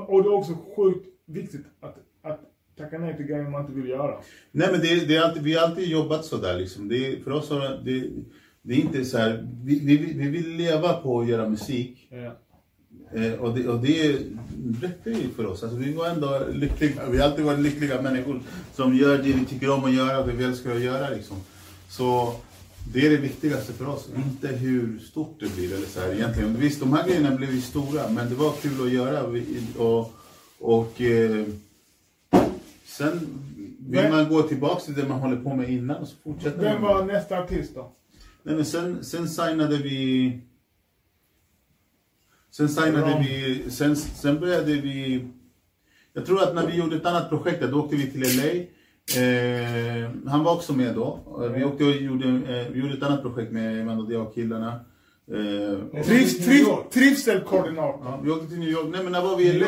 och 0.08 0.22
det 0.22 0.28
är 0.28 0.32
också 0.34 0.52
sjukt 0.76 1.06
viktigt 1.26 1.64
att, 1.80 1.96
att 2.22 2.40
tacka 2.78 2.98
nej 2.98 3.16
till 3.16 3.26
grejer 3.26 3.42
man 3.50 3.60
inte 3.60 3.72
vill 3.72 3.88
göra. 3.88 4.14
Nej 4.52 4.68
men 4.72 4.80
det, 4.80 5.08
det 5.08 5.16
är 5.16 5.22
alltid, 5.22 5.42
vi 5.42 5.54
har 5.54 5.62
alltid 5.68 5.88
jobbat 5.88 6.24
sådär 6.24 6.58
liksom. 6.58 6.88
Det, 6.88 7.24
för 7.24 7.30
oss 7.30 7.50
har 7.50 7.80
det, 7.84 8.08
det 8.66 8.74
är 8.74 8.78
inte 8.78 9.04
så 9.04 9.18
här, 9.18 9.48
vi, 9.64 9.80
vi, 9.80 9.96
vi 9.96 10.28
vill 10.28 10.56
leva 10.56 10.92
på 10.92 11.20
att 11.20 11.28
göra 11.28 11.48
musik. 11.48 12.08
Ja. 12.10 12.36
Eh, 13.20 13.32
och, 13.32 13.58
det, 13.58 13.68
och 13.68 13.80
det 13.80 14.18
räcker 14.82 15.10
ju 15.10 15.28
för 15.36 15.46
oss. 15.46 15.62
Alltså, 15.62 15.78
vi 15.78 15.92
var 15.92 16.08
ändå 16.08 16.40
lyckliga. 16.52 17.08
Vi 17.10 17.18
har 17.18 17.28
alltid 17.28 17.44
varit 17.44 17.60
lyckliga 17.60 18.02
människor 18.02 18.40
som 18.74 18.96
gör 18.96 19.18
det 19.18 19.32
vi 19.32 19.44
tycker 19.44 19.70
om 19.70 19.84
att 19.84 19.94
göra 19.94 20.26
det 20.26 20.32
vi 20.32 20.44
älskar 20.44 20.74
att 20.74 20.80
göra. 20.80 21.10
Liksom. 21.10 21.36
Så 21.88 22.34
det 22.92 23.06
är 23.06 23.10
det 23.10 23.16
viktigaste 23.16 23.72
för 23.72 23.88
oss. 23.88 24.08
Inte 24.16 24.48
hur 24.48 24.98
stort 24.98 25.40
det 25.40 25.54
blir. 25.54 25.74
Eller 25.74 25.86
så 25.86 26.00
här, 26.00 26.12
egentligen. 26.12 26.56
Visst, 26.56 26.80
de 26.80 26.92
här 26.92 27.06
grejerna 27.06 27.36
blev 27.36 27.54
ju 27.54 27.60
stora, 27.60 28.10
men 28.10 28.28
det 28.28 28.34
var 28.34 28.52
kul 28.62 28.86
att 28.86 28.92
göra. 28.92 29.22
Och, 29.78 30.12
och 30.58 31.00
eh, 31.00 31.46
sen 32.84 33.20
vill 33.78 34.10
man 34.10 34.28
gå 34.28 34.42
tillbaka 34.42 34.80
till 34.80 34.94
det 34.94 35.08
man 35.08 35.20
håller 35.20 35.36
på 35.36 35.54
med 35.54 35.70
innan 35.70 35.96
och 35.96 36.08
så 36.08 36.16
fortsätter 36.24 36.62
Vem 36.62 36.82
var 36.82 37.04
nästa 37.04 37.38
artist 37.38 37.74
då? 37.74 37.92
Nej, 38.46 38.54
men 38.54 38.64
sen, 38.64 39.04
sen 39.04 39.28
signade 39.28 39.76
vi... 39.76 40.38
Sen 42.50 42.68
signade 42.68 43.24
vi... 43.28 43.62
Sen, 43.70 43.96
sen 43.96 44.40
började 44.40 44.72
vi... 44.74 45.24
Jag 46.12 46.26
tror 46.26 46.42
att 46.42 46.54
när 46.54 46.66
vi 46.66 46.76
gjorde 46.76 46.96
ett 46.96 47.06
annat 47.06 47.28
projekt, 47.28 47.62
då 47.70 47.80
åkte 47.80 47.96
vi 47.96 48.10
till 48.10 48.20
LA. 48.20 48.52
Eh, 49.22 50.10
han 50.26 50.44
var 50.44 50.54
också 50.54 50.72
med 50.72 50.94
då. 50.94 51.20
Eh, 51.44 51.52
Vi 51.52 51.64
åkte 51.64 51.84
och 51.84 51.90
gjorde, 51.90 52.28
eh, 52.28 52.66
vi 52.72 52.80
gjorde 52.80 52.94
ett 52.94 53.02
annat 53.02 53.22
projekt 53.22 53.52
med. 53.52 53.88
Eh, 53.88 53.96
Trivs, 56.04 56.38
New 56.38 56.46
triv, 56.46 56.60
York. 56.60 56.90
trivselkoordinator. 56.90 58.00
ja, 58.04 58.20
vi 58.24 58.30
åkte 58.30 58.48
till 58.48 58.58
New 58.58 58.68
York. 58.68 58.86
Nej 58.92 59.02
men 59.02 59.12
när 59.12 59.22
var 59.22 59.36
vi 59.36 59.44
i 59.48 59.58
LA? 59.58 59.66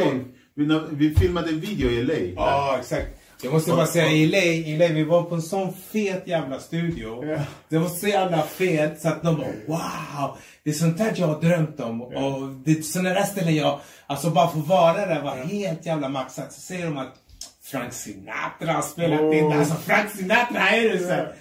Vi, 0.55 0.67
när, 0.67 0.83
vi 0.91 1.15
filmade 1.15 1.49
en 1.51 1.61
video 1.61 1.91
i 1.91 2.03
LA. 2.03 2.15
Ja, 2.37 2.77
exakt. 2.81 3.18
Jag 3.43 3.53
måste 3.53 3.71
bara 3.71 3.87
säga, 3.87 4.11
i 4.11 4.27
LA, 4.27 4.39
i 4.39 4.79
LA, 4.79 4.89
vi 4.89 5.05
var 5.05 5.23
på 5.23 5.35
en 5.35 5.43
sån 5.43 5.73
fet 5.93 6.23
jävla 6.27 6.61
studio. 6.61 7.25
Ja. 7.27 7.39
Det 7.69 7.79
var 7.79 7.89
så 7.89 8.07
jävla 8.07 8.43
fet 8.43 9.01
så 9.01 9.09
att 9.09 9.23
de 9.23 9.37
bara 9.37 9.49
wow! 9.67 10.37
Det 10.65 10.71
är 10.71 10.75
sånt 10.75 11.01
här 11.01 11.13
jag 11.17 11.27
har 11.27 11.41
drömt 11.41 11.81
om. 11.81 12.03
Och 12.03 12.49
det 12.65 12.71
är 12.71 12.83
såna 12.83 13.09
där 13.11 13.23
ställen 13.25 13.55
jag, 13.57 13.81
alltså 14.07 14.31
bara 14.31 14.49
få 14.51 14.59
vara 14.59 15.07
där 15.07 15.23
var 15.23 15.37
helt 15.37 15.87
jävla 15.87 16.09
maxat. 16.09 16.53
Så 16.53 16.61
säger 16.61 16.85
de 16.85 16.99
att 16.99 17.15
Frank 17.63 17.93
Sinatra 17.93 18.73
har 18.73 18.83
spelat 18.83 19.21
in 19.21 19.45
Oh. 19.45 19.51
där. 19.53 19.59
Alltså 19.59 19.75
Frank 19.75 20.11
Sinatra 20.11 20.71
är 20.71 20.89
det 20.89 20.99
så 20.99 21.09
här, 21.09 21.33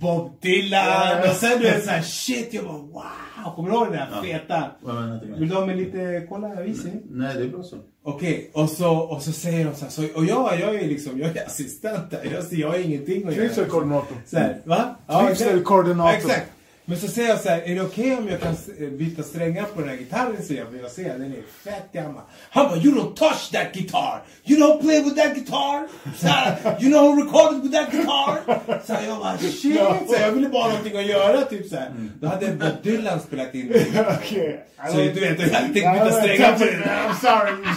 Bob 0.00 0.30
Dylan 0.40 0.84
Ja. 0.84 1.30
och 1.30 1.36
sen 1.36 1.58
du 1.58 1.64
vet 1.64 1.84
såhär 1.84 2.02
shit, 2.02 2.54
jag 2.54 2.64
bara 2.64 2.78
wow! 2.78 3.54
Kommer 3.56 3.70
du 3.70 3.76
ihåg 3.76 3.86
det 3.92 4.08
där 4.12 4.22
feta? 4.22 4.64
Du 4.80 4.92
med? 4.92 5.38
Vill 5.38 5.48
du 5.48 5.54
ha 5.54 5.66
med 5.66 5.76
lite, 5.76 6.26
kolla, 6.28 6.48
visa? 6.62 6.88
Nej, 7.10 7.34
det 7.36 7.42
är 7.42 7.48
bra 7.48 7.62
så. 7.62 7.76
Okej, 8.02 8.50
och, 8.52 8.68
så, 8.68 8.96
och 8.98 9.22
så 9.22 9.32
säger 9.32 9.64
de 9.64 9.74
så 9.74 9.84
här, 9.84 9.90
så, 9.90 10.02
och 10.14 10.24
jag, 10.24 10.60
jag 10.60 10.74
är 10.74 10.88
liksom, 10.88 11.20
jag 11.20 11.36
är 11.36 11.46
assistent 11.46 12.10
där, 12.10 12.20
jag, 12.32 12.58
jag 12.58 12.68
har 12.68 12.78
ingenting 12.78 13.28
att 13.28 13.36
göra. 13.36 13.46
Trivselkoordinator. 13.46 14.16
Så 14.26 14.38
här, 14.38 14.60
va? 14.64 14.96
Trivselkoordinator. 15.26 16.14
exakt. 16.16 16.30
Exakt. 16.34 16.50
Men 16.90 16.98
så 16.98 17.08
säger 17.08 17.28
jag 17.28 17.40
så 17.40 17.48
här, 17.48 17.62
är 17.64 17.74
det 17.74 17.80
okej 17.82 18.16
om 18.16 18.28
jag 18.28 18.40
kan 18.40 18.56
eh, 18.80 18.88
byta 18.88 19.22
strängar 19.22 19.64
på 19.74 19.80
den 19.80 19.88
här 19.88 19.96
gitarren? 19.96 20.42
Säger 20.42 20.60
jag, 20.60 20.70
för 20.70 20.78
jag 20.78 20.90
ser 20.90 21.18
den 21.18 21.32
är 21.32 21.70
fett 21.70 21.92
gammal. 21.92 22.22
Han 22.50 22.68
bara, 22.68 22.78
you 22.78 22.94
don't 22.94 23.14
touch 23.14 23.50
that 23.52 23.72
guitar! 23.72 24.22
You 24.44 24.60
don't 24.60 24.80
play 24.80 25.02
with 25.02 25.16
that 25.16 25.34
guitar! 25.34 25.88
Så 26.18 26.26
här, 26.26 26.76
you 26.80 26.92
know 26.92 27.02
who 27.08 27.22
recorded 27.24 27.62
with 27.62 27.74
that 27.74 27.90
guitar! 27.90 28.38
Så 28.86 28.92
här, 28.92 29.06
jag 29.08 29.18
bara, 29.18 29.38
shit! 29.38 29.76
Så 30.08 30.16
här, 30.16 30.26
jag 30.26 30.32
ville 30.32 30.48
bara 30.48 30.62
ha 30.62 30.68
någonting 30.68 30.96
att 30.98 31.06
göra, 31.06 31.44
typ 31.44 31.68
så 31.68 31.76
här. 31.76 31.90
Då 32.20 32.28
hade 32.28 32.46
Bob 32.46 32.82
Dylan 32.82 33.20
spelat 33.20 33.54
in. 33.54 33.74
Okej. 34.18 34.64
Så 34.90 34.96
du 34.96 35.20
vet, 35.20 35.40
jag 35.40 35.48
hade 35.48 35.74
tänkt 35.74 35.74
byta 35.74 36.10
strängar 36.12 36.58
på 36.58 36.64
den. 36.64 36.82
I'm 36.82 37.20
sorry. 37.20 37.74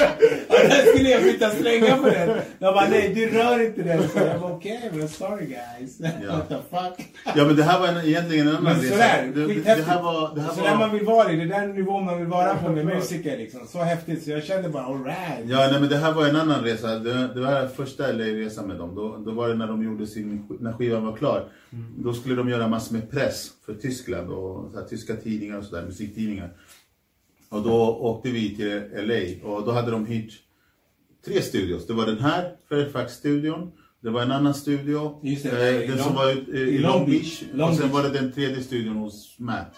Där 0.68 0.92
skulle 0.92 1.10
jag 1.10 1.22
byta 1.22 1.50
strängar 1.50 1.96
på 1.96 2.06
den. 2.06 2.28
De 2.58 2.74
bara, 2.74 2.88
nej 2.88 3.12
du 3.14 3.30
rör 3.30 3.66
inte 3.66 3.82
den. 3.82 4.08
Så 4.08 4.18
jag 4.18 4.40
bara, 4.40 4.52
okej, 4.52 4.90
men 4.92 5.08
sorry 5.08 5.46
guys. 5.46 5.98
Ja. 6.26 6.32
What 6.32 6.48
the 6.48 6.54
fuck. 6.54 7.08
Ja 7.36 7.44
men 7.44 7.56
det 7.56 7.62
här 7.62 7.80
var 7.80 7.88
en, 7.88 7.96
egentligen 7.96 8.48
en 8.48 8.56
annan 8.56 8.74
resa. 8.74 8.92
sådär, 8.92 9.22
det, 9.34 9.40
det, 9.40 9.46
det 9.46 9.54
skithäftigt. 9.54 9.88
här 9.88 10.02
var... 10.02 10.34
Det 10.34 10.40
här 10.40 10.48
så 10.48 10.60
var... 10.60 10.68
där 10.68 10.76
man 10.76 10.92
vill 10.92 11.04
vara 11.04 11.32
i, 11.32 11.36
det 11.36 11.42
är 11.42 11.60
den 11.60 11.72
nivån 11.72 12.04
man 12.04 12.18
vill 12.18 12.26
vara 12.26 12.54
på 12.54 12.68
med 12.68 12.86
musiker 12.86 13.36
liksom. 13.38 13.60
Så 13.66 13.78
häftigt, 13.78 14.24
så 14.24 14.30
jag 14.30 14.44
kände 14.44 14.68
bara 14.68 14.84
alright. 14.84 15.44
Ja, 15.46 15.68
nej, 15.70 15.80
men 15.80 15.88
det 15.88 15.96
här 15.96 16.12
var 16.12 16.26
en 16.26 16.36
annan 16.36 16.64
resa. 16.64 16.98
Det, 16.98 17.28
det 17.34 17.40
var 17.40 17.66
första 17.66 18.12
LA-resan 18.12 18.66
med 18.66 18.76
dem. 18.76 18.94
Då, 18.94 19.16
då 19.26 19.30
var 19.30 19.48
det 19.48 19.54
när 19.54 19.66
de 19.66 19.84
gjorde 19.84 20.06
sin, 20.06 20.46
när 20.60 20.72
skivan 20.72 21.06
var 21.06 21.16
klar. 21.16 21.44
Då 21.96 22.12
skulle 22.12 22.34
de 22.34 22.48
göra 22.48 22.68
massor 22.68 22.94
med 22.94 23.10
press 23.10 23.50
för 23.66 23.74
Tyskland 23.74 24.30
och 24.30 24.70
så 24.72 24.78
här, 24.78 24.86
tyska 24.86 25.16
tidningar 25.16 25.58
och 25.58 25.64
sådär, 25.64 25.82
musiktidningar. 25.86 26.50
Och 27.50 27.62
då 27.62 27.96
åkte 28.00 28.30
vi 28.30 28.56
till 28.56 28.82
LA 28.94 29.48
och 29.48 29.64
då 29.66 29.72
hade 29.72 29.90
de 29.90 30.06
hyrt 30.06 30.32
tre 31.26 31.42
studios. 31.42 31.86
Det 31.86 31.92
var 31.92 32.06
den 32.06 32.18
här, 32.18 32.52
Fairfax-studion. 32.68 33.70
Det 34.02 34.10
var 34.10 34.22
en 34.22 34.30
annan 34.32 34.54
studio, 34.54 35.20
Just 35.22 35.42
det, 35.42 35.68
eh, 35.82 35.88
den 35.88 35.96
Long- 35.98 36.04
som 36.06 36.14
var 36.14 36.54
i, 36.56 36.60
i 36.60 36.78
Long 36.78 37.06
Beach. 37.06 37.42
Long 37.52 37.68
och 37.70 37.74
sen 37.76 37.82
Beach. 37.90 37.94
var 37.94 38.02
det 38.02 38.18
den 38.20 38.32
tredje 38.32 38.62
studion 38.62 38.96
hos 38.96 39.36
Matt. 39.38 39.74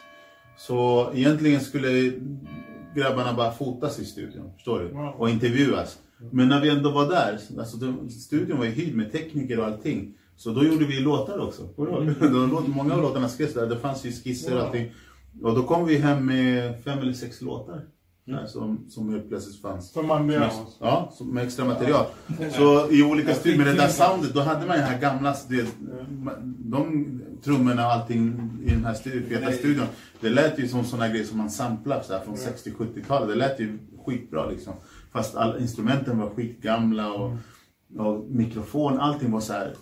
Så 0.58 1.10
egentligen 1.14 1.60
skulle 1.60 2.12
grabbarna 2.96 3.32
bara 3.32 3.52
fotas 3.52 3.98
i 3.98 4.04
studion, 4.04 4.52
förstår 4.54 4.80
du? 4.80 4.88
Wow. 4.88 5.14
Och 5.18 5.30
intervjuas. 5.30 5.98
Men 6.30 6.48
när 6.48 6.60
vi 6.60 6.68
ändå 6.68 6.90
var 6.90 7.08
där, 7.08 7.38
alltså 7.58 7.76
studion 8.10 8.58
var 8.58 8.64
ju 8.64 8.70
hyrd 8.70 8.94
med 8.94 9.12
tekniker 9.12 9.58
och 9.58 9.66
allting. 9.66 10.14
Så 10.36 10.50
då 10.50 10.64
gjorde 10.64 10.84
vi 10.84 11.00
låtar 11.00 11.38
också. 11.38 11.62
Låt, 12.50 12.68
många 12.68 12.94
av 12.94 13.02
låtarna 13.02 13.28
skrevs 13.28 13.54
där, 13.54 13.66
det 13.66 13.76
fanns 13.78 14.04
ju 14.04 14.12
skisser 14.12 14.56
och 14.56 14.62
allting. 14.62 14.92
Och 15.42 15.54
då 15.54 15.62
kom 15.62 15.84
vi 15.86 15.96
hem 15.98 16.26
med 16.26 16.82
fem 16.84 16.98
eller 16.98 17.12
sex 17.12 17.40
låtar. 17.40 17.80
Där, 18.24 18.46
som, 18.46 18.84
som 18.88 19.12
helt 19.12 19.28
plötsligt 19.28 19.62
fanns. 19.62 19.92
Som 19.92 20.06
man 20.06 20.28
gör. 20.28 20.50
Ja, 20.80 21.12
som- 21.14 21.34
med 21.34 21.44
extra 21.44 21.64
material. 21.64 22.06
Så 22.52 22.90
i 22.90 23.02
olika 23.02 23.34
studier, 23.34 23.58
med 23.58 23.66
det 23.66 23.80
där 23.82 23.88
soundet, 23.88 24.34
då 24.34 24.40
hade 24.40 24.66
man 24.66 24.76
ju 24.76 24.82
här 24.82 25.00
gamla, 25.00 25.36
det, 25.48 25.66
de 26.58 27.20
trummorna 27.44 27.86
och 27.86 27.92
allting 27.92 28.50
i 28.66 28.70
den 28.70 28.84
här 28.84 28.94
studion, 28.94 29.28
feta 29.28 29.52
studion. 29.52 29.86
Det 30.20 30.30
lät 30.30 30.58
ju 30.58 30.68
som 30.68 30.84
såna 30.84 31.08
grejer 31.08 31.24
som 31.24 31.38
man 31.38 31.50
samplar 31.50 32.02
så 32.02 32.12
här, 32.12 32.20
från 32.20 32.36
60-70-talet. 32.36 33.28
Det 33.28 33.34
lät 33.34 33.60
ju 33.60 33.78
skitbra 34.06 34.50
liksom. 34.50 34.72
Fast 35.12 35.34
alla 35.36 35.58
instrumenten 35.58 36.18
var 36.18 36.30
skitgamla 36.30 37.12
och, 37.12 37.36
och 37.98 38.24
mikrofon, 38.30 38.98
allting 39.00 39.30
var 39.30 39.40
så 39.40 39.52
här 39.52 39.74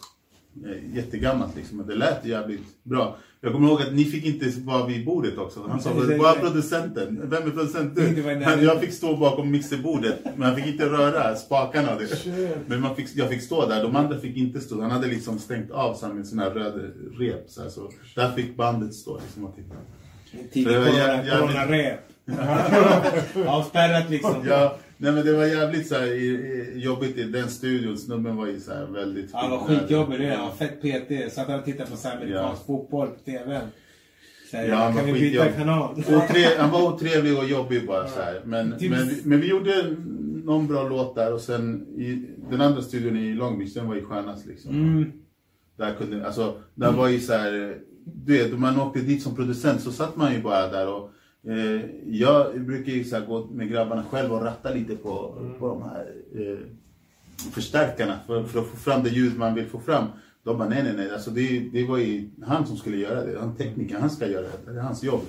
jättegammalt 0.95 1.57
liksom. 1.57 1.77
Men 1.77 1.87
det 1.87 1.95
lät 1.95 2.25
jävligt 2.25 2.85
bra. 2.85 3.17
Jag 3.41 3.53
kommer 3.53 3.69
ihåg 3.69 3.83
att 3.83 3.93
ni 3.95 4.05
fick 4.05 4.25
inte 4.25 4.61
vara 4.61 4.87
vid 4.87 5.05
bordet 5.07 5.39
också. 5.39 5.67
Han 5.69 5.81
sa, 5.81 5.91
bara 5.95 6.07
nej. 6.33 6.41
producenten. 6.41 7.21
Vem 7.31 7.43
är 7.43 7.51
producent? 7.51 7.95
Det 7.97 8.07
Du? 8.09 8.23
var 8.23 8.35
nära. 8.35 8.45
Han- 8.51 8.65
Jag 8.65 8.81
fick 8.81 8.93
stå 8.93 9.17
bakom 9.17 9.51
mixerbordet. 9.51 10.19
Men 10.37 10.43
han 10.43 10.57
fick 10.57 10.67
inte 10.67 10.87
röra 10.87 11.37
spakarna. 11.37 11.89
Det. 11.99 12.27
Men 12.67 12.81
man 12.81 12.97
fick, 12.97 13.09
jag 13.15 13.29
fick 13.29 13.43
stå 13.43 13.67
där, 13.69 13.83
de 13.83 13.97
andra 13.97 14.19
fick 14.19 14.37
inte 14.37 14.61
stå. 14.61 14.81
Han 14.81 14.91
hade 14.91 15.07
liksom 15.07 15.39
stängt 15.39 15.71
av 15.71 15.95
så 15.95 16.07
här 16.07 16.13
med 16.15 16.27
sån 16.27 16.39
här 16.39 16.51
röd 16.51 16.93
rep. 17.19 17.45
Så, 17.51 17.63
här, 17.63 17.69
så 17.69 17.91
där 18.15 18.31
fick 18.33 18.57
bandet 18.57 18.95
stå 18.95 19.19
liksom 19.25 19.45
och 19.45 19.57
titta. 19.57 19.75
Tidigt 20.53 20.77
var 20.77 21.39
coronarep. 21.39 22.01
Avspärrat 23.47 24.11
liksom. 24.11 24.35
Ja, 24.49 24.77
nej 25.01 25.13
men 25.13 25.25
det 25.27 25.33
var 25.33 25.45
jävligt 25.47 25.89
så 25.89 25.95
här, 25.95 26.07
i, 26.07 26.27
i, 26.27 26.79
jobbigt 26.85 27.17
i 27.19 27.25
den 27.25 27.49
studion. 27.49 27.99
Snubben 27.99 28.37
var 28.37 28.47
ju 28.47 28.61
så 28.61 28.73
här 28.75 28.87
väldigt... 28.87 29.33
Han 29.33 29.51
var 29.51 29.59
skitjobbig 29.59 30.21
det. 30.21 30.35
Han 30.35 30.47
var 30.47 30.55
fett 30.55 30.81
PT. 30.81 31.33
Satt 31.35 31.49
och 31.49 31.65
tittade 31.65 31.91
på 31.91 31.97
så 31.97 32.09
här 32.09 32.17
amerikansk 32.17 32.63
Ja. 32.63 32.67
fotboll 32.67 33.09
på 33.09 33.19
TVn. 33.25 33.61
Här, 34.53 34.69
Ja, 34.69 34.75
han 34.77 34.95
kan 34.97 35.07
var 35.07 35.13
vi 35.13 35.21
byta 35.21 35.49
kanal? 35.49 35.95
Otre, 35.99 36.47
han 36.59 36.71
var 36.71 36.93
otrevlig 36.95 37.39
och 37.39 37.45
jobbig 37.49 37.87
bara 37.87 38.09
så 38.09 38.21
här. 38.21 38.43
Men, 38.45 38.79
Typ- 38.79 38.91
men, 38.91 39.09
vi- 39.09 39.23
men 39.25 39.41
vi 39.41 39.49
gjorde 39.49 39.97
någon 40.45 40.67
bra 40.67 40.89
låt 40.89 41.15
där 41.15 41.33
och 41.35 41.41
sen 41.41 41.87
i 41.97 42.27
den 42.51 42.61
andra 42.61 42.83
studion 42.83 43.17
i 43.17 43.35
Long 43.35 43.59
Beach, 43.59 43.75
den 43.75 43.89
var 43.89 43.95
ju 43.95 44.05
skönast 44.05 44.47
liksom. 44.47 44.71
Mm. 44.71 45.13
Där 45.77 45.95
kunde, 45.95 46.27
alltså, 46.27 46.55
där 46.75 46.93
var 46.93 47.09
ju 47.09 47.21
så 47.21 47.33
här, 47.33 47.79
du 48.05 48.39
vet, 48.39 48.59
man 48.59 48.81
åkte 48.81 49.01
dit 49.01 49.23
som 49.23 49.37
producent 49.37 49.81
så 49.81 49.93
satt 49.93 50.17
man 50.17 50.33
ju 50.35 50.43
bara 50.43 50.69
där 50.69 50.89
och 50.89 51.11
eh, 51.47 51.81
jag 52.07 52.61
brukar 52.61 52.93
ju 52.93 53.05
så 53.05 53.21
gå 53.21 53.47
med 53.47 53.71
grabbarna 53.71 54.05
själv 54.11 54.33
och 54.33 54.45
ratta 54.45 54.75
lite 54.75 54.97
på, 54.97 55.35
på 55.59 55.69
de 55.69 55.83
här 55.83 56.15
eh, 56.35 56.59
förstärkarna 57.53 58.19
för, 58.27 58.45
för 58.45 58.61
att 58.61 58.67
få 58.67 58.77
fram 58.77 59.03
det 59.03 59.11
ljud 59.11 59.39
man 59.39 59.55
vill 59.55 59.67
få 59.67 59.81
fram. 59.81 60.05
De 60.43 60.59
bara 60.59 60.69
nej 60.69 60.83
nej 60.83 60.93
nej, 60.97 61.11
alltså 61.11 61.31
det, 61.31 61.71
det 61.73 61.87
var 61.87 61.99
ju 61.99 62.31
han 62.43 62.67
som 62.67 62.77
skulle 62.77 62.97
göra 62.97 63.25
det, 63.25 63.39
han 63.41 63.57
teknikern, 63.57 64.01
han 64.01 64.11
ska 64.11 64.27
göra 64.27 64.43
det, 64.43 64.73
det 64.73 64.79
är 64.79 64.83
hans 64.83 65.03
jobb. 65.03 65.23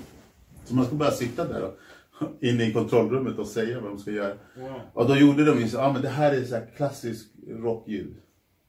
Så 0.66 0.76
man 0.76 0.86
ska 0.86 0.96
bara 0.96 1.12
sitta 1.12 1.48
där 1.48 1.64
och, 1.64 1.78
inne 2.42 2.64
i 2.64 2.74
kontrollrummet 2.74 3.38
och 3.38 3.48
säga 3.48 3.80
vad 3.80 3.92
de 3.92 4.00
ska 4.00 4.12
göra. 4.12 4.34
Wow. 4.56 4.80
Och 4.94 5.08
då 5.08 5.16
gjorde 5.16 5.46
de 5.46 5.60
ju 5.60 5.68
så, 5.68 5.78
ja 5.78 5.94
men 5.94 6.02
det 6.02 6.10
här 6.10 6.32
är 6.32 6.44
så 6.44 6.56
här 6.56 6.66
klassisk 6.78 7.28
rockljud. 7.50 8.16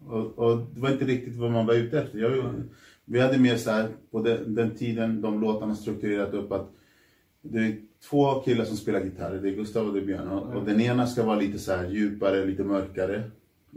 Och, 0.07 0.39
och 0.39 0.59
det 0.75 0.81
var 0.81 0.91
inte 0.91 1.05
riktigt 1.05 1.37
vad 1.37 1.51
man 1.51 1.67
var 1.67 1.75
ute 1.75 1.99
efter. 1.99 2.19
Jag, 2.19 2.45
vi 3.05 3.21
hade 3.21 3.39
mer 3.39 3.57
så 3.57 3.71
här, 3.71 3.89
på 4.11 4.23
den, 4.23 4.55
den 4.55 4.77
tiden 4.77 5.21
de 5.21 5.41
låtarna 5.41 5.75
strukturerat 5.75 6.35
upp 6.35 6.53
att 6.53 6.71
det 7.43 7.59
är 7.59 7.77
två 8.11 8.41
killar 8.41 8.65
som 8.65 8.77
spelar 8.77 9.05
gitarr, 9.05 9.35
det 9.43 9.49
är 9.49 9.55
Gustav 9.55 9.87
och 9.87 9.95
det 9.95 10.01
är 10.01 10.05
Björn. 10.05 10.29
Och, 10.29 10.57
och 10.57 10.65
den 10.65 10.81
ena 10.81 11.07
ska 11.07 11.25
vara 11.25 11.37
lite 11.41 11.59
så 11.59 11.73
här 11.73 11.89
djupare, 11.91 12.47
lite 12.47 12.65
mörkare. 12.65 13.31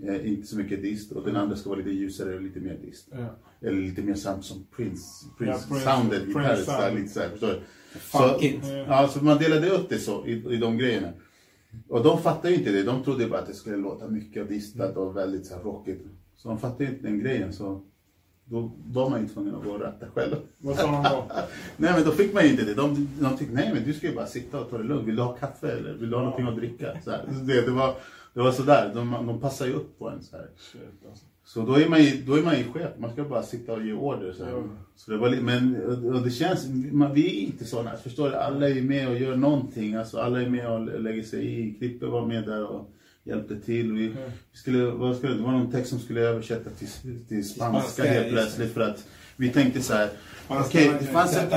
Eh, 0.03 0.27
inte 0.27 0.47
så 0.47 0.57
mycket 0.57 0.81
dist. 0.81 1.11
Och 1.11 1.25
den 1.25 1.35
andra 1.35 1.55
ska 1.55 1.69
vara 1.69 1.79
lite 1.79 1.91
ljusare 1.91 2.39
lite 2.39 2.59
mer 2.59 2.77
dist. 2.85 3.07
Ja. 3.11 3.35
Eller 3.61 3.81
lite 3.81 4.01
mer 4.01 4.15
sam 4.15 4.41
som 4.43 4.67
Prince, 4.75 5.25
Prince, 5.37 5.65
Ja, 5.69 5.75
sounded 5.75 6.23
Prince 6.23 6.39
gitarr. 6.39 6.55
Så 6.55 6.71
här, 6.71 6.81
sound. 6.89 6.99
lite 6.99 7.13
så 7.13 7.19
här, 7.19 7.29
förstår 7.29 7.47
du? 7.47 7.59
Funkigt. 7.99 8.65
Så, 8.65 8.71
ja, 8.71 9.07
så 9.07 9.23
man 9.23 9.37
delade 9.37 9.69
upp 9.69 9.89
det 9.89 9.97
så 9.97 10.25
i, 10.25 10.31
i 10.53 10.57
de 10.57 10.77
grejerna. 10.77 11.13
Och 11.87 12.03
de 12.03 12.21
fattade 12.21 12.49
ju 12.53 12.59
inte 12.59 12.71
det. 12.71 12.83
De 12.83 13.03
trodde 13.03 13.27
bara 13.27 13.39
att 13.39 13.47
det 13.47 13.53
skulle 13.53 13.77
låta 13.77 14.07
mycket 14.07 14.49
distat 14.49 14.97
och 14.97 15.17
väldigt 15.17 15.45
så 15.45 15.55
här 15.55 15.61
rockigt. 15.61 16.01
Så 16.35 16.49
de 16.49 16.59
fattade 16.59 16.83
ju 16.83 16.89
inte 16.89 17.03
den 17.07 17.19
grejen. 17.19 17.53
Så 17.53 17.81
då 18.45 18.71
var 18.87 19.09
man 19.09 19.21
ju 19.21 19.27
tvungen 19.27 19.55
att 19.55 19.63
gå 19.63 19.71
och 19.71 19.81
ratta 19.81 20.05
själv. 20.13 20.35
Vad 20.57 20.75
sa 20.75 20.87
han 20.87 21.03
då? 21.03 21.25
Nej 21.77 21.93
men 21.93 22.03
då 22.03 22.11
fick 22.11 22.33
man 22.33 22.43
ju 22.43 22.49
inte 22.49 22.65
det. 22.65 22.73
De, 22.73 23.07
de 23.19 23.37
tyckte 23.37 23.53
nej 23.55 23.71
men 23.73 23.83
du 23.83 23.93
ska 23.93 24.07
ju 24.07 24.15
bara 24.15 24.27
sitta 24.27 24.59
och 24.59 24.69
ta 24.69 24.77
det 24.77 24.83
lugnt. 24.83 25.07
Vill 25.07 25.15
du 25.15 25.21
ha 25.21 25.33
kaffe 25.33 25.71
eller 25.71 25.93
vill 25.93 26.09
du 26.09 26.15
ha 26.15 26.23
någonting 26.23 26.47
att 26.47 26.55
dricka? 26.55 26.97
Så. 27.03 27.11
Det, 27.45 27.61
det, 27.61 27.71
var, 27.71 27.95
det 28.33 28.39
var 28.39 28.51
sådär. 28.51 28.91
De, 28.93 29.11
de 29.27 29.39
passar 29.39 29.65
ju 29.65 29.73
upp 29.73 29.99
på 29.99 30.09
en 30.09 30.23
så 30.23 30.37
här. 30.37 30.47
Shit, 30.57 30.81
alltså. 31.09 31.25
Så 31.45 31.61
då 31.61 31.73
är 31.75 31.89
man 31.89 32.03
ju, 32.03 32.23
då 32.23 32.35
är 32.35 32.43
man 32.43 32.57
ju 32.57 32.63
chef. 32.63 32.91
Man 32.97 33.11
ska 33.11 33.23
bara 33.23 33.43
sitta 33.43 33.73
och 33.73 33.85
ge 33.85 33.93
order. 33.93 34.33
Så. 34.33 34.43
Ja. 34.43 34.63
så 34.95 35.11
det 35.11 35.17
var 35.17 35.29
men 35.29 35.75
och 36.15 36.21
det 36.21 36.31
känns, 36.31 36.67
man, 36.91 37.13
vi 37.13 37.27
är 37.27 37.47
inte 37.47 37.65
sådana. 37.65 37.95
Förstår 37.95 38.29
du? 38.29 38.35
Alla 38.35 38.69
är 38.69 38.81
med 38.81 39.09
och 39.09 39.17
gör 39.17 39.35
någonting. 39.35 39.95
Alltså, 39.95 40.19
alla 40.19 40.41
är 40.41 40.49
med 40.49 40.71
och 40.71 41.01
lägger 41.01 41.23
sig 41.23 41.59
i. 41.59 41.73
Klippe 41.73 42.05
var 42.05 42.25
med 42.25 42.45
där 42.45 42.65
och 42.65 42.91
hjälpte 43.25 43.59
till. 43.59 43.91
Vi, 43.91 44.07
vi 44.51 44.57
skulle, 44.57 44.85
vad 44.85 45.17
skulle, 45.17 45.33
det 45.33 45.43
var 45.43 45.51
någon 45.51 45.71
text 45.71 45.89
som 45.89 45.99
skulle 45.99 46.21
översätta 46.21 46.69
till, 46.69 46.87
till 47.27 47.49
spanska, 47.49 48.03
helt 48.03 48.29
plötsligt. 48.29 48.73
För 48.73 48.81
att 48.81 49.07
vi 49.35 49.49
tänkte 49.49 49.81
så 49.81 49.93
här. 49.93 50.09
Okej, 50.47 50.87
var 50.87 50.99
det 50.99 51.05
fanns 51.05 51.37
en, 51.37 51.49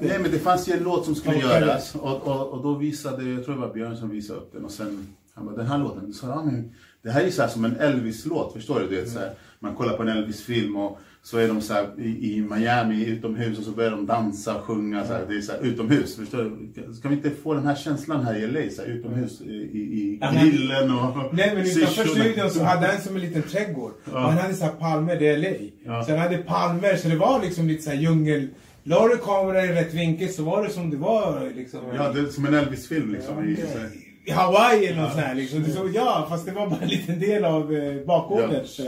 nej, 0.00 0.18
men 0.18 0.30
det 0.30 0.38
fanns 0.38 0.68
ju 0.68 0.72
en 0.72 0.82
låt 0.82 1.04
som 1.04 1.14
skulle 1.14 1.38
göras. 1.38 1.94
Och, 1.94 2.22
och, 2.22 2.48
och 2.48 2.62
då 2.62 2.74
visade, 2.74 3.24
jag 3.24 3.44
tror 3.44 3.54
det 3.54 3.60
var 3.60 3.74
Björn 3.74 3.96
som 3.96 4.10
visade 4.10 4.40
upp 4.40 4.52
den. 4.52 4.64
Och 4.64 4.70
sen, 4.70 5.06
han 5.34 5.46
bara, 5.46 5.56
den 5.56 5.66
här 5.66 5.78
låten. 5.78 6.12
Så, 6.12 6.26
ja, 6.26 6.42
men, 6.44 6.74
det 7.02 7.10
här 7.10 7.24
är 7.24 7.30
så 7.30 7.42
här 7.42 7.48
som 7.48 7.64
en 7.64 7.76
Elvis-låt, 7.76 8.52
förstår 8.52 8.80
du? 8.80 8.88
du 8.88 8.96
vet, 8.96 9.10
så 9.10 9.18
här, 9.18 9.32
man 9.58 9.74
kollar 9.74 9.96
på 9.96 10.02
en 10.02 10.08
Elvis-film 10.08 10.76
och 10.76 11.00
så 11.26 11.38
är 11.38 11.48
de 11.48 11.60
så 11.60 11.74
här, 11.74 11.88
i, 11.98 12.36
i 12.36 12.42
Miami 12.50 13.04
utomhus 13.04 13.58
och 13.58 13.64
så 13.64 13.70
börjar 13.70 13.90
de 13.90 14.06
dansa 14.06 14.56
och 14.56 14.64
sjunga. 14.64 15.06
Så 15.06 15.12
här, 15.12 15.24
det 15.28 15.36
är 15.36 15.40
så 15.40 15.52
här, 15.52 15.60
utomhus. 15.60 16.16
Förstår 16.16 16.38
du? 16.74 16.94
Ska 16.94 17.08
vi 17.08 17.14
inte 17.14 17.30
få 17.30 17.54
den 17.54 17.66
här 17.66 17.74
känslan 17.74 18.24
här 18.24 18.36
i 18.36 18.46
LA? 18.46 18.70
Så 18.70 18.82
här, 18.82 18.88
utomhus 18.88 19.40
i, 19.40 19.44
i, 19.44 19.78
i 19.78 20.18
Ja, 20.20 20.30
grillen 20.30 20.90
och 20.90 21.34
Nej 21.34 21.52
men 21.54 21.66
utanför 21.66 22.04
studion 22.04 22.50
så 22.50 22.62
hade 22.62 22.86
han 22.86 23.00
som 23.00 23.14
en 23.14 23.20
liten 23.20 23.42
trädgård. 23.42 23.92
Ja. 24.04 24.12
Och 24.12 24.20
han 24.20 24.38
hade 24.38 24.54
så 24.54 24.64
här 24.64 24.72
palmer, 24.72 25.16
det 25.16 25.28
är 25.28 25.38
LA. 25.38 25.48
Ja. 25.84 26.04
Så 26.04 26.10
han 26.10 26.20
hade 26.20 26.38
palmer, 26.38 26.96
så 26.96 27.08
det 27.08 27.16
var 27.16 27.42
liksom 27.42 27.68
lite 27.68 27.82
så 27.82 27.90
här 27.90 27.96
djungel. 27.96 28.48
La 28.82 29.08
du 29.08 29.16
kameran 29.16 29.64
i 29.64 29.68
rätt 29.68 29.94
vinkel 29.94 30.28
så 30.28 30.42
var 30.42 30.64
det 30.64 30.70
som 30.70 30.90
det 30.90 30.96
var 30.96 31.52
liksom. 31.56 31.80
Ja, 31.94 32.12
det 32.12 32.20
är 32.20 32.26
som 32.26 32.46
en 32.46 32.54
Elvis-film 32.54 33.12
liksom. 33.12 33.36
Här. 33.36 33.90
I 34.24 34.30
Hawaii 34.30 34.86
eller 34.86 35.02
något 35.02 35.12
sånt 35.12 35.24
här 35.24 35.34
liksom. 35.34 35.64
Så, 35.64 35.90
ja, 35.94 36.26
fast 36.28 36.46
det 36.46 36.52
var 36.52 36.66
bara 36.66 36.80
en 36.80 36.88
liten 36.88 37.20
del 37.20 37.44
av 37.44 37.74
eh, 37.74 38.06
bakgården. 38.06 38.64
Ja. 38.78 38.84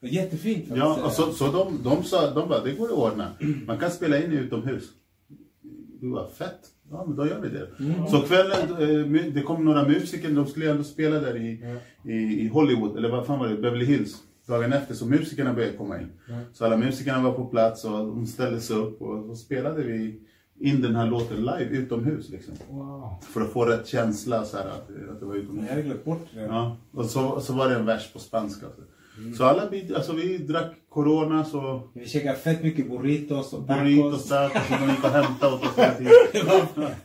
Jättefint. 0.00 0.66
Ja, 0.74 1.04
och 1.04 1.12
så, 1.12 1.32
så 1.32 1.52
de, 1.52 1.82
de 1.84 2.02
sa, 2.02 2.30
de 2.30 2.48
bara, 2.48 2.64
det 2.64 2.72
går 2.72 2.86
att 2.86 2.92
ordna. 2.92 3.30
Man 3.66 3.78
kan 3.78 3.90
spela 3.90 4.24
in 4.24 4.32
utomhus. 4.32 4.84
Du 6.00 6.08
var 6.10 6.26
fett. 6.28 6.60
Ja, 6.90 7.04
men 7.06 7.16
då 7.16 7.26
gör 7.26 7.40
vi 7.40 7.48
det. 7.48 7.68
Så 8.10 8.20
kvällen, 8.20 8.70
eh, 8.70 9.32
det 9.34 9.42
kom 9.42 9.64
några 9.64 9.88
musiker, 9.88 10.30
de 10.30 10.46
skulle 10.46 10.70
ändå 10.70 10.84
spela 10.84 11.20
där 11.20 11.36
i, 11.36 11.64
i, 12.04 12.14
i 12.14 12.48
Hollywood, 12.48 12.96
eller 12.96 13.10
vad 13.10 13.26
fan 13.26 13.38
var 13.38 13.48
det, 13.48 13.56
Beverly 13.56 13.84
Hills. 13.84 14.22
Dagen 14.46 14.72
efter, 14.72 14.94
så 14.94 15.06
musikerna 15.06 15.54
började 15.54 15.76
komma 15.76 16.00
in. 16.00 16.08
Så 16.52 16.64
alla 16.64 16.76
musikerna 16.76 17.22
var 17.22 17.32
på 17.32 17.44
plats 17.44 17.84
och 17.84 17.90
de 17.90 18.26
ställde 18.26 18.60
sig 18.60 18.76
upp 18.76 19.02
och 19.02 19.26
så 19.26 19.34
spelade 19.34 19.82
vi 19.82 20.20
in 20.60 20.82
den 20.82 20.96
här 20.96 21.06
låten 21.06 21.36
live 21.36 21.68
utomhus 21.70 22.28
liksom. 22.28 22.54
Wow. 22.70 23.14
För 23.22 23.40
att 23.40 23.52
få 23.52 23.64
rätt 23.64 23.86
känsla 23.86 24.44
så 24.44 24.56
här, 24.56 24.66
att, 24.66 24.90
att 25.10 25.20
det 25.20 25.26
var 25.26 25.34
utomhus. 25.34 25.64
Jag 25.68 25.70
hade 25.70 25.82
glömt 25.82 26.04
bort 26.04 26.26
det. 26.34 26.40
Ja, 26.40 26.76
och 26.92 27.04
så, 27.04 27.40
så 27.40 27.52
var 27.52 27.68
det 27.68 27.74
en 27.74 27.86
vers 27.86 28.12
på 28.12 28.18
spanska. 28.18 28.66
Så 28.66 28.82
Mm. 29.18 29.34
Så 29.34 29.44
alla, 29.44 29.62
alltså 29.96 30.12
vi 30.12 30.38
drack 30.38 30.72
Corona, 30.92 31.44
så 31.44 31.82
Vi 31.94 32.08
käkade 32.08 32.36
fett 32.38 32.62
mycket 32.62 32.90
burritos 32.90 33.52
och 33.52 33.62
burritos 33.62 34.28
tacos. 34.28 34.28
där, 34.28 34.44
och 34.46 34.52
så 34.68 34.84
de 34.84 34.90
gick 34.90 35.04
och 35.04 35.10
hämtade 35.10 35.54
åt 35.54 35.62
oss 35.64 35.78
hela 35.78 35.94
tiden. 35.94 36.52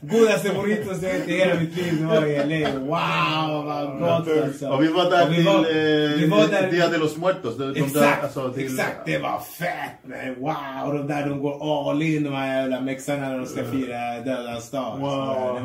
Godaste 0.00 0.48
burritos 0.54 1.02
jag 1.02 1.10
ätit 1.16 1.28
i 1.28 1.32
hela 1.38 1.60
mitt 1.60 1.76
liv. 1.76 1.96
Det 2.00 2.06
var 2.06 2.26
i 2.26 2.62
LA. 2.64 2.78
Wow, 2.78 3.64
vad 3.64 3.98
gott 3.98 4.42
alltså. 4.44 4.68
Och 4.68 4.82
vi 4.82 4.88
var 4.88 5.10
där 5.10 5.26
Och 5.26 5.32
vi 5.32 5.36
till 5.36 5.44
var- 5.46 5.54
eh, 5.60 6.18
vi 6.20 6.26
var 6.26 6.48
där- 6.48 6.70
Dia 6.70 6.88
de 6.88 6.98
los 6.98 7.16
Muertos. 7.16 7.56
De, 7.56 7.64
de 7.74 7.80
Exakt, 7.80 7.94
där, 7.94 8.22
alltså, 8.22 8.52
till, 8.52 8.64
exakt. 8.64 8.96
Det 9.06 9.18
var 9.18 9.38
fett 9.58 9.98
man. 10.04 10.34
Wow, 10.84 10.94
de 10.98 11.06
där 11.06 11.28
de 11.28 11.40
går 11.40 11.90
all 11.90 12.02
in 12.02 12.24
de 12.24 12.30
här 12.32 12.60
jävla 12.60 12.80
mexarna 12.80 13.28
när 13.28 13.38
de 13.38 13.46
ska 13.46 13.64
fira 13.64 14.20
dödens 14.24 14.70
dag. 14.70 14.98
Wow, 14.98 15.54
det, 15.54 15.60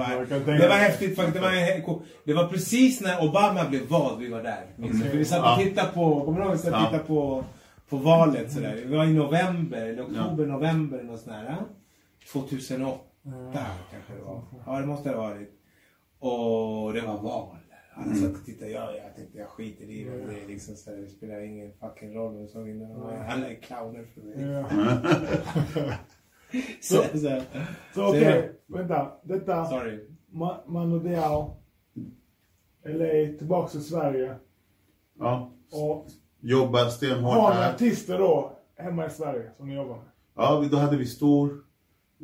var, 0.45 0.57
det 0.59 0.67
var 0.67 0.75
häftigt 0.75 1.15
faktiskt. 1.15 1.35
Det 1.35 1.41
var, 1.41 1.99
det 2.25 2.33
var 2.33 2.47
precis 2.47 3.01
när 3.01 3.23
Obama 3.23 3.63
blev 3.69 3.81
vald 3.87 4.19
vi 4.19 4.29
var 4.29 4.43
där. 4.43 4.65
För 5.11 5.17
vi 5.17 5.25
satt 5.25 5.57
och 5.57 5.63
tittade 5.63 5.87
på, 5.93 6.21
kommer 6.25 6.39
du 6.39 6.45
ihåg? 6.45 6.51
Vi 6.53 6.57
satt 6.59 6.73
och 6.73 6.79
tittade 6.79 7.03
på, 7.03 7.43
på 7.89 7.97
valet 7.97 8.51
sådär. 8.51 8.75
Det 8.89 8.97
var 8.97 9.05
i 9.05 9.13
november, 9.13 9.85
eller 9.85 10.03
oktober, 10.03 10.45
november 10.45 10.97
eller 10.97 11.11
något 11.11 11.19
sånt 11.19 11.35
där. 11.35 11.43
ja. 11.49 11.57
2008 12.33 12.99
kanske 13.91 14.13
det 14.13 14.21
var. 14.21 14.41
Ja, 14.65 14.79
det 14.79 14.85
måste 14.85 15.09
det 15.09 15.15
ha 15.15 15.23
varit. 15.29 15.49
Och 16.19 16.93
det 16.93 17.01
var 17.01 17.21
val. 17.21 17.55
Alla 17.93 18.15
satt 18.15 18.33
och 18.35 18.45
tittade. 18.45 18.71
Jag, 18.71 18.95
jag 18.97 19.15
tänkte 19.15 19.37
jag 19.37 19.47
skiter 19.47 19.83
i 19.83 20.03
det. 20.03 20.09
Det, 20.25 20.43
är 20.43 20.47
liksom 20.47 20.75
så 20.75 20.91
det 20.91 21.07
spelar 21.07 21.39
ingen 21.41 21.71
fucking 21.79 22.13
roll 22.15 22.35
vem 22.37 22.47
som 22.47 22.63
vinner. 22.63 22.95
Alla 23.29 23.49
är 23.49 23.55
clowner 23.55 24.05
för 24.13 24.21
mig. 24.21 24.41
Ja. 24.41 24.69
Så, 26.81 27.03
så, 27.17 27.41
Så 27.95 28.09
okej, 28.09 28.51
Så- 28.67 28.77
vänta. 28.77 29.11
Detta, 29.23 29.65
sorry. 29.65 30.05
Ma- 30.31 30.67
Manu 30.67 30.99
Diao, 30.99 31.57
LA, 32.85 33.37
tillbaks 33.37 33.71
till 33.71 33.83
Sverige. 33.83 34.35
Ja, 35.19 35.51
Och 35.71 36.07
jobbar 36.41 36.85
stenhårt 36.89 37.33
har 37.37 37.51
här. 37.51 37.73
artister 37.73 38.17
då 38.17 38.51
hemma 38.77 39.05
i 39.05 39.09
Sverige 39.09 39.51
som 39.57 39.67
ni 39.69 39.75
jobbar 39.75 39.95
med? 39.95 40.05
Ja, 40.35 40.65
då 40.71 40.77
hade 40.77 40.97
vi 40.97 41.05
stor. 41.05 41.63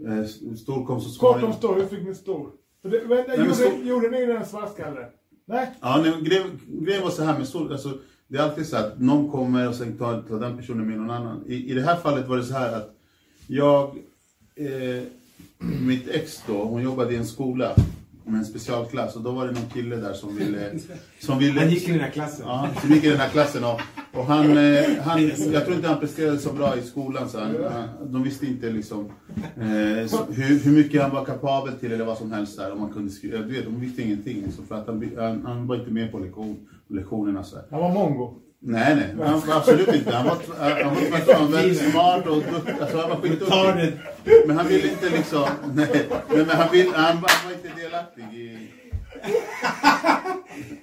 Eh, 0.08 0.26
Stor 0.56 0.86
kom 0.86 1.02
så 1.02 1.20
Kort 1.20 1.34
om 1.36 1.40
småningom. 1.40 1.54
stor, 1.54 1.76
hur 1.76 1.86
fick 1.86 2.08
ni 2.08 2.16
stor? 2.16 2.50
För 2.82 2.90
det, 2.90 3.02
men 3.08 3.40
gjorde, 3.40 3.56
stor- 3.56 3.84
gjorde 3.84 4.10
ni 4.10 4.26
den 4.26 4.46
svartskalle? 4.46 5.08
Nej? 5.46 5.72
Ja, 5.82 6.02
nej, 6.04 6.14
grejen, 6.22 6.60
grejen 6.68 7.04
var 7.04 7.10
så 7.10 7.24
här 7.24 7.38
med 7.38 7.48
stor, 7.48 7.72
alltså, 7.72 7.98
det 8.28 8.38
är 8.38 8.42
alltid 8.42 8.68
så 8.68 8.78
att 8.78 9.00
någon 9.00 9.32
kommer 9.32 9.68
och 9.70 9.76
sen 9.76 9.98
tar, 9.98 10.22
tar 10.22 10.40
den 10.40 10.58
personen 10.58 10.88
med 10.88 10.98
någon 10.98 11.10
annan. 11.10 11.44
I, 11.48 11.72
I 11.72 11.74
det 11.74 11.82
här 11.82 11.96
fallet 11.96 12.28
var 12.28 12.38
det 12.38 12.44
så 12.44 12.54
här 12.54 12.74
att 12.78 12.96
jag, 13.48 13.84
eh, 14.56 15.04
mitt 15.88 16.08
ex 16.08 16.44
då, 16.48 16.64
hon 16.64 16.82
jobbade 16.82 17.14
i 17.14 17.18
en 17.18 17.26
skola. 17.26 17.72
Med 18.26 18.40
en 18.40 18.46
specialklass 18.46 19.16
och 19.16 19.22
då 19.22 19.32
var 19.32 19.46
det 19.46 19.52
någon 19.52 19.70
kille 19.74 19.96
där 19.96 20.14
som 20.14 20.36
ville... 20.36 20.72
Som 21.20 21.40
ville 21.40 21.60
Han 21.60 21.70
gick 21.70 21.90
i 21.90 21.92
den 21.92 22.02
här 22.02 22.10
klassen. 22.10 22.46
Ja, 22.48 22.70
som 22.82 22.92
gick 22.92 23.04
i 23.04 23.10
den 23.10 23.20
här 23.20 23.30
klassen 23.30 23.64
och, 23.64 23.82
och 24.14 24.26
han, 24.26 24.58
eh, 24.58 24.84
han, 25.02 25.32
jag 25.54 25.66
tror 25.66 25.76
inte 25.76 25.88
han 25.88 26.00
presterade 26.00 26.40
så 26.40 26.54
bra 26.54 26.78
i 26.78 26.82
skolan 26.82 27.30
så 27.30 27.40
han, 27.40 27.56
han, 27.72 28.12
de 28.12 28.24
visste 28.24 28.46
inte 28.46 28.70
liksom 28.70 29.10
eh, 29.36 30.08
så, 30.08 30.26
hur, 30.30 30.60
hur 30.60 30.72
mycket 30.72 31.02
han 31.02 31.12
var 31.12 31.26
kapabel 31.26 31.74
till 31.74 31.92
eller 31.92 32.06
vad 32.06 32.18
som 32.18 32.32
helst 32.32 32.58
där. 32.58 32.72
Om 32.72 32.80
man 32.82 32.94
kunde 32.94 33.12
skriva, 33.12 33.38
du 33.38 33.54
vet, 33.54 33.66
de 33.66 33.80
visste 33.80 34.02
ingenting 34.02 34.42
liksom, 34.46 34.66
för 34.66 34.76
att 34.76 34.88
han, 34.88 35.12
han, 35.18 35.46
han 35.46 35.68
var 35.68 35.76
inte 35.76 35.92
med 35.92 36.12
på 36.12 36.20
lektion, 36.20 36.68
lektionerna 36.88 37.44
så. 37.44 37.58
Han 37.72 37.80
var 37.80 37.94
mongo. 37.94 38.40
Nej, 38.68 38.96
nej, 38.96 39.28
han 39.28 39.52
absolut 39.52 39.88
inte. 39.88 40.12
Han 40.12 40.26
var, 40.26 40.38
han 40.84 40.96
var 40.96 41.02
tvärtom 41.02 41.52
väldigt 41.52 41.92
smart 41.92 42.28
och 42.28 42.36
duktig. 42.36 42.74
Alltså 42.82 42.98
han 42.98 43.10
var 43.10 43.16
Ta 43.16 43.22
skitduktig. 43.22 44.00
det. 44.24 44.48
Men 44.48 44.58
han 44.58 44.68
ville 44.68 44.90
inte 44.92 45.10
liksom, 45.10 45.46
nej, 45.74 45.88
nej 46.10 46.46
men 46.46 46.50
han, 46.50 46.72
vill, 46.72 46.88
han, 46.94 47.06
han 47.06 47.22
var 47.22 47.52
inte 47.54 47.82
delaktig 47.82 48.24
i... 48.24 48.58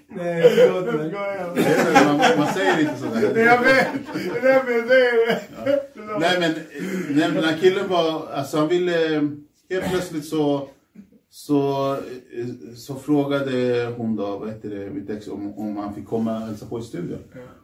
Nej, 0.09 0.43
förlåt 0.57 0.95
mig. 0.95 1.13
Man, 2.07 2.39
man 2.39 2.55
säger 2.55 2.81
inte 2.81 2.97
sådär. 2.99 3.35
Det 3.35 3.41
jag 3.43 3.61
vet! 3.63 3.87
Det 4.15 4.39
är 4.39 4.43
därför 4.43 4.73
jag 4.73 4.89
säger 4.89 5.27
det. 5.27 5.41
Nej 6.19 6.41
men 6.41 6.55
nej, 7.09 7.29
men 7.29 7.35
den 7.35 7.45
här 7.45 7.59
killen 7.61 7.89
var, 7.89 8.29
alltså 8.35 8.59
han 8.59 8.69
ville, 8.69 9.29
helt 9.71 9.91
plötsligt 9.91 10.25
så, 10.25 10.69
så, 11.35 11.97
så 12.77 12.95
frågade 12.95 13.87
hon 13.97 14.17
då, 14.17 14.39
vad 14.39 14.49
heter 14.49 14.71
det, 14.71 14.91
mitt 14.91 15.11
ex, 15.11 15.29
om, 15.29 15.59
om 15.59 15.77
han 15.77 15.95
fick 15.95 16.07
komma 16.07 16.37
och 16.37 16.47
hälsa 16.47 16.67
på 16.67 16.79
i 16.79 16.83
studion. 16.83 17.19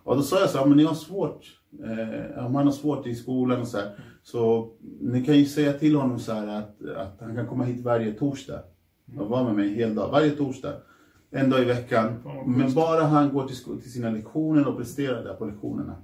Och 0.05 0.17
då 0.17 0.23
sa 0.23 0.41
jag 0.41 0.51
så 0.51 0.59
här, 0.59 0.67
men 0.67 0.77
ni 0.77 0.85
har 0.85 0.95
svårt, 0.95 1.41
eh, 1.85 2.47
om 2.47 2.55
han 2.55 2.67
har 2.67 2.73
svårt 2.73 3.07
i 3.07 3.15
skolan 3.15 3.61
och 3.61 3.69
så 3.69 3.79
här, 3.79 3.91
så 4.23 4.71
ni 5.01 5.25
kan 5.25 5.37
ju 5.37 5.45
säga 5.45 5.73
till 5.73 5.97
honom 5.97 6.19
så 6.19 6.33
att, 6.33 6.85
att 6.97 7.17
han 7.21 7.35
kan 7.35 7.47
komma 7.47 7.65
hit 7.65 7.85
varje 7.85 8.13
torsdag 8.13 8.61
och 9.19 9.29
vara 9.29 9.45
med 9.45 9.55
mig 9.55 9.69
en 9.69 9.75
hel 9.75 9.95
dag, 9.95 10.11
varje 10.11 10.31
torsdag. 10.31 10.73
En 11.31 11.51
dag 11.51 11.63
i 11.63 11.65
veckan. 11.65 12.15
Men 12.47 12.75
bara 12.75 13.05
han 13.05 13.33
går 13.33 13.47
till, 13.47 13.81
till 13.81 13.93
sina 13.93 14.11
lektioner 14.11 14.69
och 14.69 14.77
presterar 14.77 15.25
där 15.25 15.35
på 15.35 15.45
lektionerna. 15.45 15.97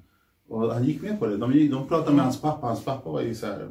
Och 0.49 0.75
han 0.75 0.85
gick 0.85 1.03
med 1.03 1.19
på 1.19 1.27
det. 1.27 1.37
De, 1.37 1.69
de 1.69 1.89
pratade 1.89 2.17
med 2.17 2.25
hans 2.25 2.41
pappa. 2.41 2.67
Hans 2.67 2.85
pappa 2.85 3.11
var 3.11 3.21
ju 3.21 3.35
så 3.35 3.47
här, 3.47 3.69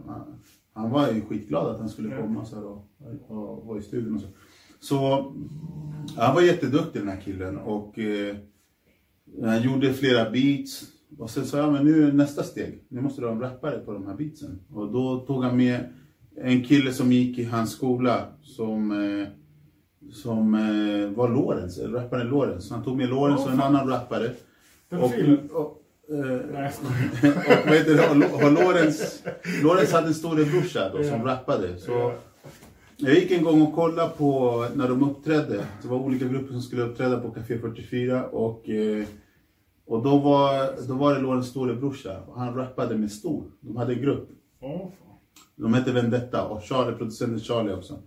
han, 0.73 0.91
var 0.91 1.11
ju 1.11 1.21
skitglad 1.21 1.67
att 1.67 1.79
han 1.79 1.89
skulle 1.89 2.17
komma 2.17 2.45
så 2.45 2.55
här 2.55 2.65
och, 2.65 2.87
och, 3.27 3.65
vara 3.65 3.79
i 3.79 3.81
studion 3.81 4.15
och 4.15 4.21
så. 4.21 4.27
Så 4.79 5.33
han 6.17 6.35
var 6.35 6.41
jätteduktig 6.41 7.01
den 7.01 7.09
här 7.09 7.21
killen 7.21 7.57
och 7.57 7.99
eh, 7.99 8.35
han 9.43 9.61
gjorde 9.61 9.93
flera 9.93 10.29
beats. 10.29 10.83
Och 11.17 11.29
sen 11.29 11.45
sa 11.45 11.57
jag, 11.57 11.73
men 11.73 11.85
nu 11.85 12.07
är 12.07 12.11
nästa 12.11 12.43
steg. 12.43 12.83
Nu 12.87 13.01
måste 13.01 13.21
du 13.21 13.27
ha 13.27 13.33
en 13.33 13.41
rappare 13.41 13.79
på 13.79 13.93
de 13.93 14.07
här 14.07 14.15
beatsen. 14.15 14.59
Och 14.73 14.91
då 14.91 15.19
tog 15.19 15.43
han 15.43 15.57
med 15.57 15.79
en 16.35 16.63
kille 16.63 16.93
som 16.93 17.11
gick 17.11 17.39
i 17.39 17.43
hans 17.43 17.71
skola 17.71 18.25
som, 18.41 18.91
eh, 18.91 19.27
som 20.11 20.53
eh, 20.53 21.17
var 21.17 21.29
Lorentz, 21.29 21.77
eller 21.77 21.99
rapparen 21.99 22.27
Lorentz. 22.27 22.67
Så 22.67 22.73
han 22.73 22.83
tog 22.83 22.97
med 22.97 23.09
Lorentz 23.09 23.45
och 23.45 23.51
en 23.51 23.61
annan 23.61 23.87
rappare. 23.87 24.31
Pedofilen? 24.89 25.49
Och, 25.49 25.61
och, 25.61 25.82
Nej, 26.09 26.71
och 27.23 27.67
vad 27.67 27.77
heter 27.77 27.93
det, 27.93 28.49
Lorentz, 28.49 29.23
Lorentz 29.63 29.91
hade 29.91 30.07
en 30.07 30.13
storebrorsa 30.13 30.89
då 30.89 31.03
som 31.03 31.23
rappade. 31.23 31.77
Så 31.77 32.13
jag 32.97 33.13
gick 33.15 33.31
en 33.31 33.43
gång 33.43 33.61
och 33.61 33.75
kollade 33.75 34.09
på 34.17 34.65
när 34.75 34.87
de 34.89 35.03
uppträdde. 35.03 35.65
Det 35.81 35.87
var 35.87 35.97
olika 35.97 36.25
grupper 36.25 36.51
som 36.51 36.61
skulle 36.61 36.81
uppträda 36.81 37.19
på 37.19 37.31
Café 37.31 37.59
44 37.59 38.25
och, 38.25 38.69
eh, 38.69 39.05
och 39.85 40.03
då, 40.03 40.17
var, 40.17 40.87
då 40.87 40.93
var 40.93 41.13
det 41.13 41.21
Lorentz 41.21 41.47
storebrorsa 41.49 42.21
och 42.27 42.39
han 42.39 42.55
rappade 42.55 42.97
med 42.97 43.11
Stor. 43.11 43.43
De 43.59 43.77
hade 43.77 43.93
en 43.93 44.01
grupp. 44.01 44.29
De 45.55 45.73
hette 45.73 45.91
Vendetta 45.91 46.45
och 46.47 46.63
Charlie, 46.63 46.97
producenten 46.97 47.39
Charlie 47.39 47.73
också. 47.73 47.99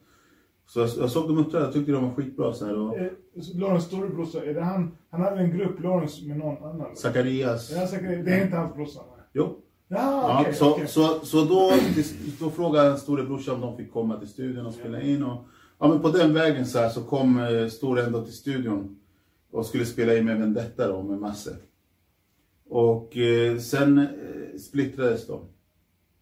Så 0.67 0.81
jag, 0.81 0.89
jag 0.99 1.11
såg 1.11 1.29
dem 1.29 1.39
uppträda, 1.39 1.65
jag 1.65 1.73
tyckte 1.73 1.93
de 1.93 2.05
var 2.05 2.15
skitbra 2.15 2.53
så 2.53 2.67
här. 2.67 2.79
Och 2.79 2.97
Eh, 2.99 3.11
Lorentz 3.55 3.85
storebrorsa, 3.87 4.45
är 4.45 4.55
det 4.55 4.61
han? 4.63 4.97
Han 5.11 5.21
hade 5.21 5.41
en 5.41 5.59
grupp, 5.59 5.81
Lorentz, 5.81 6.23
med 6.23 6.37
någon 6.39 6.65
annan? 6.65 6.97
Zacharias. 6.97 7.73
Är 7.73 7.87
säker, 7.87 8.23
det 8.25 8.31
är 8.31 8.45
inte 8.45 8.57
hans 8.57 8.75
brorsa? 8.75 9.01
Jo. 9.33 9.59
Ja, 9.89 9.99
Ja, 9.99 10.41
okej. 10.41 10.55
så, 10.55 10.71
okej. 10.73 10.89
så, 10.89 11.07
så 11.23 11.45
då, 11.45 11.71
då 12.41 12.51
frågade 12.51 12.97
storebrorsan 12.99 13.55
om 13.55 13.61
de 13.61 13.77
fick 13.77 13.93
komma 13.93 14.19
till 14.19 14.29
studion 14.29 14.67
och 14.67 14.75
spela 14.75 15.01
in. 15.01 15.23
Och, 15.25 15.45
ja, 15.79 15.89
men 15.89 16.01
på 16.01 16.09
den 16.09 16.35
vägen 16.35 16.67
så, 16.67 16.79
här, 16.79 16.89
så 16.89 17.03
kom 17.03 17.39
eh, 17.41 17.69
Store 17.69 18.05
ändå 18.05 18.23
till 18.25 18.33
studion 18.35 18.97
och 19.51 19.67
skulle 19.67 19.85
spela 19.87 20.17
in 20.17 20.25
med 20.25 20.39
Vendetta 20.39 20.89
då, 20.89 21.03
med 21.03 21.19
Masse. 21.19 21.57
Och 22.69 23.17
eh, 23.17 23.59
sen 23.59 23.99
eh, 23.99 24.59
splittrades 24.59 25.27
de. 25.27 25.41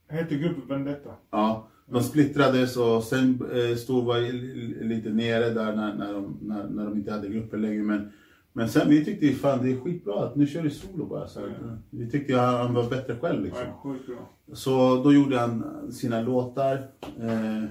Hette 0.08 0.34
gruppen 0.34 0.68
Vendetta? 0.68 1.10
Ja, 1.31 1.68
de 1.86 2.02
splittrades 2.02 2.76
och 2.76 3.02
sen 3.02 3.38
eh, 3.54 3.76
Stor 3.76 4.02
var 4.02 4.20
li- 4.20 4.84
lite 4.84 5.08
nere 5.10 5.50
där 5.50 5.76
när, 5.76 5.94
när, 5.94 6.12
de, 6.12 6.38
när, 6.42 6.68
när 6.68 6.84
de 6.84 6.96
inte 6.96 7.12
hade 7.12 7.28
grupper 7.28 7.58
längre. 7.58 7.82
Men, 7.82 8.08
men 8.52 8.68
sen 8.68 8.88
vi 8.88 9.04
tyckte 9.04 9.26
ju 9.26 9.34
fan 9.34 9.62
det 9.64 9.72
är 9.72 9.80
skitbra 9.80 10.24
att 10.24 10.36
nu 10.36 10.46
kör 10.46 10.62
du 10.62 10.70
solo 10.70 11.06
bara. 11.06 11.28
Så, 11.28 11.40
här. 11.40 11.78
Vi 11.90 12.10
tyckte 12.10 12.36
han, 12.36 12.54
han 12.54 12.74
var 12.74 12.90
bättre 12.90 13.16
själv 13.16 13.42
liksom. 13.44 13.62
Ja. 13.66 14.54
Så 14.54 15.02
då 15.04 15.12
gjorde 15.12 15.38
han 15.38 15.64
sina 15.92 16.22
låtar. 16.22 16.86
Eh, 17.20 17.64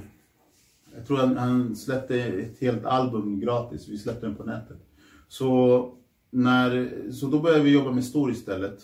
jag 0.95 1.07
tror 1.07 1.17
han, 1.17 1.37
han 1.37 1.75
släppte 1.75 2.15
ett 2.23 2.59
helt 2.59 2.85
album 2.85 3.39
gratis. 3.39 3.87
Vi 3.89 3.97
släppte 3.97 4.25
den 4.25 4.35
på 4.35 4.43
nätet. 4.43 4.77
Så, 5.27 5.93
när, 6.29 6.91
så 7.11 7.27
då 7.27 7.39
började 7.39 7.63
vi 7.63 7.73
jobba 7.73 7.91
med 7.91 8.05
Stor 8.05 8.31
istället. 8.31 8.79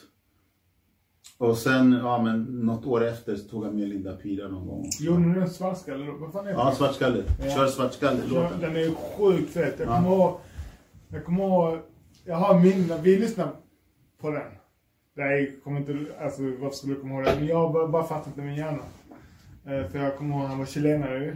Och 1.40 1.58
sen, 1.58 1.92
ja 1.92 2.22
men 2.24 2.44
något 2.44 2.86
år 2.86 3.06
efter 3.08 3.36
så 3.36 3.50
tog 3.50 3.66
han 3.66 3.76
med 3.76 3.88
Linda 3.90 4.16
Pira 4.16 4.48
någon 4.48 4.68
gång. 4.68 4.86
Gjorde 5.00 5.20
ni 5.20 5.40
den 5.40 5.50
svartskalle? 5.50 6.04
eller 6.04 6.14
Vad 6.14 6.32
fan 6.32 6.46
är 6.48 6.50
det? 6.50 6.56
Ja, 6.58 6.72
Svartskalle. 6.72 7.24
Ja. 7.44 7.50
Kör 7.56 7.68
Svartskalle 7.68 8.20
Kör- 8.22 8.44
låten. 8.44 8.60
Den 8.62 8.76
är 8.76 8.80
ju 8.80 8.96
sjukt 8.96 9.54
fet. 9.54 9.76
Jag 9.80 9.88
Ja. 9.88 9.96
kommer 9.96 10.10
ihåg... 10.16 10.40
Jag 11.10 11.26
kommer 11.26 11.44
ihåg... 11.44 11.80
Jag 12.26 12.36
har 12.36 12.60
minnen. 12.60 13.04
Vi 13.04 13.18
lyssnade 13.20 13.52
på 14.22 14.30
den. 14.32 14.42
Jag 15.16 15.64
kommer 15.64 15.80
inte... 15.80 15.98
Alltså 16.22 16.42
varför 16.42 16.76
skulle 16.76 16.94
jag 16.94 17.02
komma 17.02 17.14
ihåg 17.16 17.26
det? 17.26 17.36
Men 17.36 17.48
jag 17.48 17.74
bara, 17.74 17.88
bara 17.88 18.04
fattat 18.04 18.36
det 18.36 18.42
i 18.42 18.46
min 18.46 18.56
hjärna. 18.56 18.84
Eh, 19.66 19.88
för 19.92 20.00
jag 20.00 20.18
kommer 20.18 20.36
ihåg 20.36 20.46
han 20.46 20.60
var 20.60 20.66
chilenare 20.66 21.26
ju. 21.26 21.36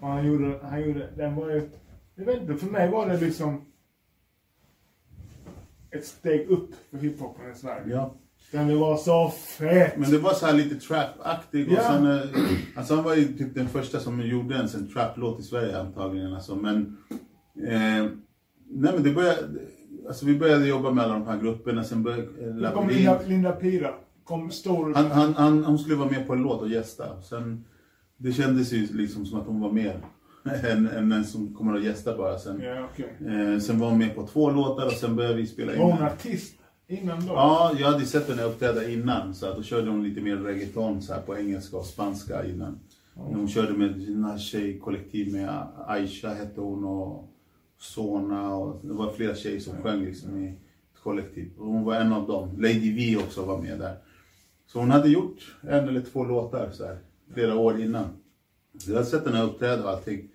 Och 0.00 0.08
han 0.08 0.26
gjorde... 0.26 0.58
Han 0.62 0.80
gjorde... 0.82 1.08
Den 1.16 1.34
var 1.36 1.50
ju... 1.50 1.70
Jag 2.14 2.24
vet 2.24 2.40
inte, 2.40 2.54
för 2.56 2.66
mig 2.72 2.90
var 2.90 3.08
det 3.08 3.20
liksom... 3.20 3.64
Ett 5.90 6.06
steg 6.06 6.48
upp 6.48 6.70
för 6.90 6.98
hiphopen 6.98 7.50
i 7.52 7.54
Sverige. 7.54 7.94
Ja. 7.94 8.14
Den 8.52 8.78
var 8.78 8.96
så 8.96 9.28
fet! 9.58 9.96
Men 9.96 10.10
det 10.10 10.18
var 10.18 10.32
så 10.32 10.46
här 10.46 10.52
lite 10.52 10.74
trap-aktig 10.74 11.66
och 11.68 11.72
Ja. 11.72 11.82
sen, 11.82 12.06
eh, 12.06 12.20
alltså 12.76 12.94
han 12.94 13.04
var 13.04 13.14
ju 13.14 13.24
typ 13.32 13.54
den 13.54 13.68
första 13.68 14.00
som 14.00 14.22
gjorde 14.22 14.56
en 14.56 14.68
sån 14.68 14.88
trap-låt 14.88 15.40
i 15.40 15.42
Sverige 15.42 15.80
antagligen 15.80 16.34
alltså, 16.34 16.56
men 16.56 16.96
eh, 17.66 18.04
nej 18.70 18.92
men 18.94 19.02
det 19.02 19.10
började, 19.10 19.38
alltså 20.08 20.26
vi 20.26 20.38
började 20.38 20.66
jobba 20.66 20.90
med 20.90 21.04
alla 21.04 21.14
de 21.14 21.26
här 21.26 21.38
grupperna, 21.40 21.84
sen 21.84 22.02
började 22.02 22.22
eh, 22.22 22.72
kom. 22.72 22.88
Linda, 22.88 23.18
Linda 23.26 23.52
Pira. 23.52 23.90
Kom 24.24 24.50
stor... 24.50 24.94
han, 24.94 25.10
han, 25.10 25.34
han, 25.34 25.64
hon 25.64 25.78
skulle 25.78 25.96
vara 25.96 26.10
med 26.10 26.26
på 26.26 26.32
en 26.32 26.42
låt 26.42 26.60
och 26.62 26.68
gästa, 26.68 27.22
sen 27.22 27.64
det 28.16 28.32
kändes 28.32 28.72
ju 28.72 28.86
liksom 28.92 29.26
som 29.26 29.40
att 29.40 29.46
hon 29.46 29.60
var 29.60 29.72
mer 29.72 30.00
än, 30.70 30.88
än 30.88 31.12
en 31.12 31.24
som 31.24 31.54
kommer 31.54 31.76
att 31.76 31.84
gästa 31.84 32.16
bara 32.16 32.38
sen. 32.38 32.60
Ja, 32.60 32.88
okej. 32.92 33.16
Eh, 33.26 33.58
sen 33.60 33.78
var 33.78 33.88
hon 33.88 33.98
med 33.98 34.14
på 34.14 34.26
två 34.26 34.50
låtar 34.50 34.86
och 34.86 34.92
sen 34.92 35.16
började 35.16 35.36
vi 35.36 35.46
spela 35.46 35.74
in 35.74 35.80
Var 35.80 35.90
hon 35.92 36.02
artist 36.02 36.54
innan 36.88 37.26
då? 37.26 37.32
Ja, 37.32 37.72
jag 37.78 37.86
hade 37.92 38.06
sett 38.06 38.28
henne 38.28 38.42
uppträda 38.42 38.88
innan 38.88 39.34
så 39.34 39.46
att 39.46 39.56
då 39.56 39.62
körde 39.62 39.90
hon 39.90 40.02
lite 40.02 40.20
mer 40.20 40.36
reggaeton 40.36 41.02
så 41.02 41.14
här, 41.14 41.20
på 41.20 41.36
engelska 41.38 41.76
och 41.76 41.86
spanska 41.86 42.44
innan. 42.44 42.78
Hon 43.14 43.48
körde 43.48 43.72
med 43.72 44.02
sina 44.02 44.38
tjejkollektiv 44.38 45.32
med 45.32 45.66
Aisha 45.86 46.28
hette 46.28 46.60
hon 46.60 46.84
och 46.84 47.28
Sona 47.78 48.54
och 48.54 48.80
det 48.86 48.92
var 48.92 49.12
flera 49.12 49.34
tjejer 49.34 49.60
som 49.60 49.76
sjöng 49.82 50.04
liksom 50.04 50.44
i 50.44 50.48
ett 50.48 51.02
kollektiv. 51.02 51.50
Och 51.58 51.66
hon 51.66 51.84
var 51.84 51.94
en 51.94 52.12
av 52.12 52.26
dem. 52.26 52.50
Lady 52.56 52.94
V 52.94 53.16
också 53.16 53.44
var 53.44 53.62
med 53.62 53.78
där. 53.78 53.96
Så 54.66 54.78
hon 54.78 54.90
hade 54.90 55.08
gjort 55.08 55.56
en 55.60 55.88
eller 55.88 56.00
två 56.00 56.24
låtar 56.24 56.70
så 56.70 56.84
här, 56.84 56.98
flera 57.34 57.56
år 57.56 57.80
innan. 57.80 58.04
Så 58.78 58.90
jag 58.90 58.96
hade 58.96 59.08
sett 59.08 59.26
henne 59.26 59.42
uppträda 59.42 59.84
och 59.84 59.90
allting. 59.90 60.28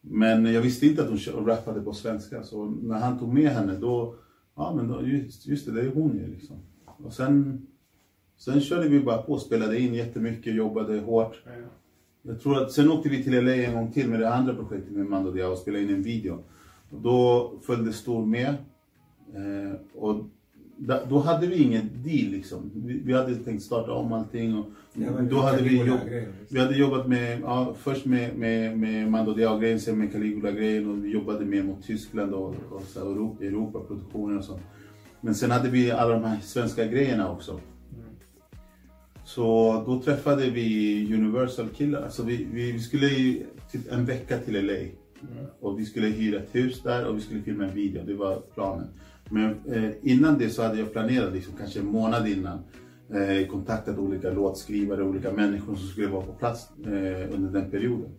Men 0.00 0.52
jag 0.52 0.60
visste 0.60 0.86
inte 0.86 1.02
att 1.02 1.08
hon 1.08 1.46
rappade 1.46 1.80
på 1.80 1.92
svenska. 1.92 2.42
Så 2.42 2.64
när 2.64 2.98
han 2.98 3.18
tog 3.18 3.34
med 3.34 3.50
henne 3.50 3.76
då, 3.76 4.14
ja 4.58 4.74
men 4.74 4.88
då, 4.88 5.06
just, 5.06 5.46
just 5.46 5.66
det, 5.66 5.72
det 5.72 5.80
är 5.80 5.92
hon 5.94 6.18
ju 6.18 6.26
liksom. 6.26 6.56
Och 7.04 7.12
sen, 7.12 7.66
sen 8.36 8.60
körde 8.60 8.88
vi 8.88 9.00
bara 9.00 9.22
på, 9.22 9.38
spelade 9.38 9.80
in 9.80 9.94
jättemycket, 9.94 10.54
jobbade 10.54 11.00
hårt. 11.00 11.42
Ja. 11.44 11.52
Jag 12.22 12.40
tror 12.40 12.62
att, 12.62 12.72
sen 12.72 12.90
åkte 12.90 13.08
vi 13.08 13.24
till 13.24 13.44
LA 13.44 13.54
en 13.54 13.74
gång 13.74 13.92
till 13.92 14.08
med 14.08 14.20
det 14.20 14.34
andra 14.34 14.54
projektet 14.54 14.92
med 14.92 15.06
Mando 15.06 15.30
Diao 15.30 15.52
och 15.52 15.58
spelade 15.58 15.84
in 15.84 15.90
en 15.90 16.02
video. 16.02 16.44
Och 16.90 17.00
då 17.00 17.52
följde 17.62 17.92
Stor 17.92 18.26
med. 18.26 18.54
Eh, 19.34 19.72
och 19.94 20.24
då 21.08 21.18
hade 21.18 21.46
vi 21.46 21.62
ingen 21.62 21.90
deal 21.94 22.30
liksom. 22.30 22.70
Vi, 22.74 23.00
vi 23.04 23.12
hade 23.12 23.34
tänkt 23.34 23.62
starta 23.62 23.92
om 23.92 24.12
allting. 24.12 24.58
Och 24.58 24.66
Ja, 25.00 25.10
då 25.30 25.40
hade 25.40 25.62
vi, 25.62 25.84
jobb, 25.84 26.00
vi 26.48 26.60
hade 26.60 26.76
jobbat 26.76 27.08
med, 27.08 27.40
ja, 27.40 27.74
först 27.78 28.04
med, 28.04 28.36
med, 28.36 28.78
med 28.78 29.10
Mando 29.10 29.34
Diao-grejen, 29.34 29.80
sen 29.80 29.98
med 29.98 30.12
Caligula-grejen 30.12 30.90
och 30.90 31.04
vi 31.04 31.10
jobbade 31.10 31.44
mer 31.44 31.62
mot 31.62 31.82
Tyskland 31.82 32.34
och, 32.34 32.54
och 32.70 32.82
så 32.82 33.00
här, 33.00 33.06
Europa, 33.06 33.44
Europa-produktioner 33.44 34.38
och 34.38 34.44
sånt. 34.44 34.62
Men 35.20 35.34
sen 35.34 35.50
hade 35.50 35.68
vi 35.68 35.90
alla 35.90 36.14
de 36.14 36.24
här 36.24 36.40
svenska 36.40 36.86
grejerna 36.86 37.30
också. 37.32 37.60
Så 39.24 39.72
då 39.86 40.00
träffade 40.02 40.50
vi 40.50 41.14
Universal 41.14 41.68
killar. 41.68 42.02
Alltså 42.02 42.22
vi, 42.22 42.48
vi, 42.52 42.72
vi 42.72 42.80
skulle 42.80 43.08
typ 43.72 43.92
en 43.92 44.04
vecka 44.04 44.38
till 44.38 44.66
LA. 44.66 44.78
Och 45.60 45.80
vi 45.80 45.84
skulle 45.84 46.06
hyra 46.06 46.38
ett 46.38 46.54
hus 46.54 46.82
där 46.82 47.06
och 47.06 47.16
vi 47.16 47.20
skulle 47.20 47.42
filma 47.42 47.64
en 47.64 47.74
video, 47.74 48.02
det 48.06 48.14
var 48.14 48.42
planen. 48.54 48.88
Men 49.30 49.56
eh, 49.72 49.90
innan 50.02 50.38
det 50.38 50.50
så 50.50 50.62
hade 50.62 50.78
jag 50.78 50.92
planerat, 50.92 51.34
liksom, 51.34 51.54
kanske 51.58 51.80
en 51.80 51.86
månad 51.86 52.28
innan, 52.28 52.58
eh, 53.14 53.46
kontaktat 53.46 53.98
olika 53.98 54.30
låtskrivare, 54.30 55.02
olika 55.02 55.32
människor 55.32 55.74
som 55.74 55.88
skulle 55.88 56.06
vara 56.06 56.26
på 56.26 56.32
plats 56.32 56.68
eh, 56.86 57.34
under 57.34 57.60
den 57.60 57.70
perioden. 57.70 58.10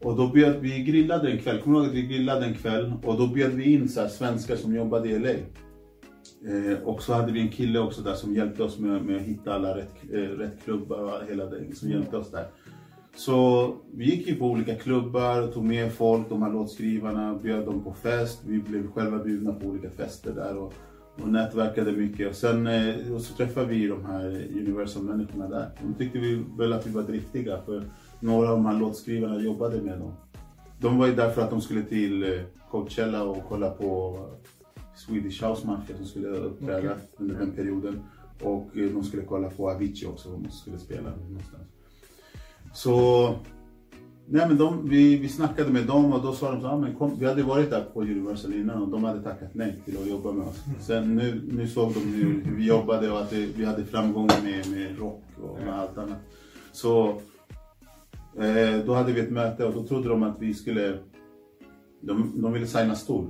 Och 0.00 0.16
då 0.16 0.28
bjöd 0.28 0.60
vi 0.60 0.82
grillade 0.82 1.30
en 1.30 1.38
kväll, 1.38 1.60
kommer 1.60 1.78
du 1.78 1.84
ihåg 1.84 1.90
att 1.90 1.96
vi 1.96 2.06
grillade 2.06 2.46
en 2.46 2.54
kväll? 2.54 2.92
Och 3.04 3.18
då 3.18 3.26
bjöd 3.26 3.52
vi 3.52 3.72
in 3.72 3.88
så 3.88 4.00
här, 4.00 4.08
svenskar 4.08 4.56
som 4.56 4.74
jobbade 4.74 5.08
i 5.08 5.18
LA. 5.18 5.30
Eh, 6.48 6.82
och 6.84 7.02
så 7.02 7.12
hade 7.12 7.32
vi 7.32 7.40
en 7.40 7.48
kille 7.48 7.78
också 7.78 8.02
där 8.02 8.14
som 8.14 8.34
hjälpte 8.34 8.62
oss 8.62 8.78
med, 8.78 9.04
med 9.04 9.16
att 9.16 9.22
hitta 9.22 9.54
alla 9.54 9.76
rätt, 9.76 9.94
eh, 10.12 10.18
rätt 10.18 10.64
klubbar 10.64 10.98
och 10.98 11.28
hela 11.28 11.46
det, 11.46 11.76
som 11.76 11.90
hjälpte 11.90 12.16
oss 12.16 12.30
där. 12.30 12.46
Så 13.16 13.72
vi 13.92 14.04
gick 14.04 14.26
ju 14.28 14.34
på 14.34 14.46
olika 14.46 14.74
klubbar 14.74 15.42
och 15.42 15.54
tog 15.54 15.64
med 15.64 15.92
folk, 15.92 16.28
de 16.28 16.42
här 16.42 16.52
låtskrivarna, 16.52 17.38
bjöd 17.42 17.64
dem 17.66 17.84
på 17.84 17.92
fest. 17.92 18.42
Vi 18.46 18.58
blev 18.58 18.92
själva 18.92 19.18
bjudna 19.18 19.52
på 19.52 19.66
olika 19.66 19.90
fester 19.90 20.32
där 20.32 20.56
och, 20.56 20.74
och 21.22 21.28
nätverkade 21.28 21.92
mycket. 21.92 22.28
Och 22.28 22.34
sen 22.34 22.66
eh, 22.66 23.12
och 23.14 23.20
så 23.20 23.34
träffade 23.34 23.66
vi 23.66 23.86
de 23.86 24.04
här 24.04 24.48
Universal-människorna 24.50 25.48
där. 25.48 25.70
De 25.82 25.94
tyckte 25.94 26.18
vi 26.18 26.44
väl 26.58 26.72
att 26.72 26.86
vi 26.86 26.90
var 26.90 27.02
driftiga 27.02 27.60
för 27.66 27.84
några 28.20 28.48
av 28.48 28.56
de 28.56 28.66
här 28.66 28.78
låtskrivarna 28.80 29.40
jobbade 29.40 29.82
med 29.82 29.98
dem. 29.98 30.12
De 30.80 30.98
var 30.98 31.06
ju 31.06 31.14
där 31.14 31.30
för 31.30 31.42
att 31.42 31.50
de 31.50 31.60
skulle 31.60 31.82
till 31.82 32.22
eh, 32.22 32.40
Coachella 32.70 33.22
och 33.22 33.38
kolla 33.48 33.70
på 33.70 34.18
Swedish 34.96 35.44
House 35.44 35.66
Mafia 35.66 35.96
som 35.96 36.06
skulle 36.06 36.28
uppträda 36.28 36.78
Okej. 36.78 36.96
under 37.16 37.34
den 37.34 37.52
perioden. 37.52 38.00
Och 38.42 38.76
eh, 38.76 38.90
de 38.90 39.04
skulle 39.04 39.22
kolla 39.22 39.50
på 39.50 39.70
Avicii 39.70 40.08
också, 40.08 40.28
de 40.30 40.50
skulle 40.50 40.78
spela 40.78 41.10
någonstans. 41.10 41.73
Så 42.74 43.34
Nej 44.26 44.48
men 44.48 44.58
de, 44.58 44.88
vi, 44.88 45.16
vi 45.16 45.28
snackade 45.28 45.70
med 45.70 45.86
dem 45.86 46.12
och 46.12 46.22
då 46.22 46.32
sa 46.32 46.52
de 46.52 46.60
så 46.60 46.66
ah, 46.66 46.76
men 46.76 46.94
kom, 46.94 47.18
vi 47.18 47.26
hade 47.26 47.42
varit 47.42 47.70
där 47.70 47.84
på 47.92 48.02
Universal 48.02 48.54
innan 48.54 48.82
och 48.82 48.88
de 48.88 49.04
hade 49.04 49.22
tackat 49.22 49.54
nej 49.54 49.82
till 49.84 49.98
att 49.98 50.08
jobba 50.08 50.32
med 50.32 50.46
oss. 50.46 50.64
Sen 50.80 51.16
nu, 51.16 51.42
nu 51.52 51.68
såg 51.68 51.94
de 51.94 52.00
hur, 52.00 52.42
hur 52.44 52.56
vi 52.56 52.66
jobbade 52.66 53.10
och 53.10 53.20
att 53.20 53.30
det, 53.30 53.46
vi 53.56 53.64
hade 53.64 53.84
framgång 53.84 54.26
med, 54.26 54.70
med 54.70 54.98
rock 54.98 55.22
och 55.42 55.58
med 55.64 55.74
allt 55.74 55.98
annat. 55.98 56.18
Så 56.72 57.08
eh, 58.38 58.84
då 58.86 58.94
hade 58.94 59.12
vi 59.12 59.20
ett 59.20 59.30
möte 59.30 59.64
och 59.64 59.74
då 59.74 59.86
trodde 59.86 60.08
de 60.08 60.22
att 60.22 60.36
vi 60.38 60.54
skulle, 60.54 60.98
de, 62.00 62.32
de 62.42 62.52
ville 62.52 62.66
signa 62.66 62.94
stor. 62.94 63.26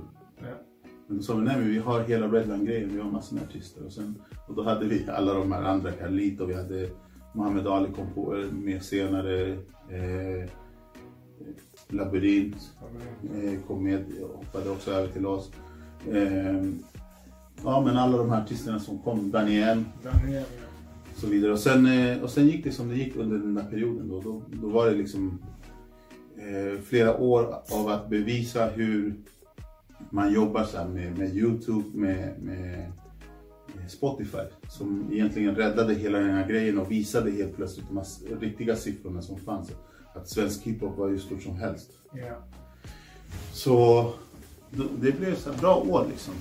Men 1.07 1.17
då 1.17 1.23
sa 1.23 1.35
vi 1.35 1.41
nej 1.41 1.57
men 1.57 1.69
vi 1.69 1.79
har 1.79 2.03
hela 2.03 2.27
Redline-grejen, 2.27 2.89
vi 2.93 2.99
har 2.99 3.11
massor 3.11 3.35
med 3.35 3.43
artister. 3.43 3.85
Och, 3.85 3.91
sen, 3.91 4.15
och 4.47 4.55
då 4.55 4.63
hade 4.63 4.85
vi 4.85 5.05
alla 5.09 5.33
de 5.33 5.51
här 5.51 5.63
andra, 5.63 5.91
Carlito, 5.91 6.45
vi 6.45 6.53
hade 6.53 6.89
Muhammad 7.35 7.67
Ali 7.67 7.91
kom 7.95 8.07
på, 8.15 8.37
eh, 8.37 8.51
med 8.51 8.83
senare. 8.83 9.51
Eh, 9.89 10.49
Labyrint 11.89 12.55
eh, 13.23 13.59
kom 13.67 13.83
med, 13.83 14.05
hoppade 14.33 14.69
också 14.69 14.91
över 14.91 15.07
till 15.07 15.25
oss. 15.25 15.51
Eh, 16.11 16.63
ja 17.63 17.81
men 17.85 17.97
alla 17.97 18.17
de 18.17 18.29
här 18.29 18.41
artisterna 18.41 18.79
som 18.79 18.99
kom, 18.99 19.31
Daniel 19.31 19.83
Daniel, 20.03 20.33
ja. 20.33 20.41
och 21.13 21.19
så 21.19 21.27
vidare. 21.27 21.51
Och 21.51 21.59
sen, 21.59 21.85
eh, 21.85 22.23
och 22.23 22.29
sen 22.29 22.47
gick 22.47 22.63
det 22.63 22.71
som 22.71 22.89
det 22.89 22.95
gick 22.95 23.15
under 23.15 23.37
den 23.37 23.55
där 23.55 23.63
perioden. 23.63 24.09
Då, 24.09 24.21
då, 24.21 24.41
då 24.61 24.67
var 24.67 24.89
det 24.89 24.95
liksom 24.95 25.39
eh, 26.37 26.81
flera 26.81 27.17
år 27.17 27.55
av 27.71 27.87
att 27.87 28.09
bevisa 28.09 28.65
hur 28.65 29.15
man 30.09 30.33
jobbar 30.33 30.63
så 30.63 30.85
med, 30.87 31.17
med 31.17 31.35
Youtube, 31.35 31.85
med, 31.93 32.33
med 32.41 32.91
Spotify. 33.91 34.45
Som 34.69 35.09
egentligen 35.11 35.55
räddade 35.55 35.93
hela 35.93 36.19
den 36.19 36.29
här 36.29 36.47
grejen 36.47 36.77
och 36.77 36.91
visade 36.91 37.31
helt 37.31 37.55
plötsligt 37.55 37.87
de 37.87 37.97
här 37.97 38.39
riktiga 38.39 38.75
siffrorna 38.75 39.21
som 39.21 39.39
fanns. 39.39 39.71
Att 40.15 40.29
svensk 40.29 40.63
hiphop 40.63 40.97
var 40.97 41.09
ju 41.09 41.19
stort 41.19 41.41
som 41.41 41.55
helst. 41.55 41.91
Ja. 42.13 42.35
Så 43.53 44.11
det 44.99 45.11
blev 45.19 45.35
så 45.35 45.49
bra 45.61 45.75
år 45.75 46.05
liksom. 46.09 46.33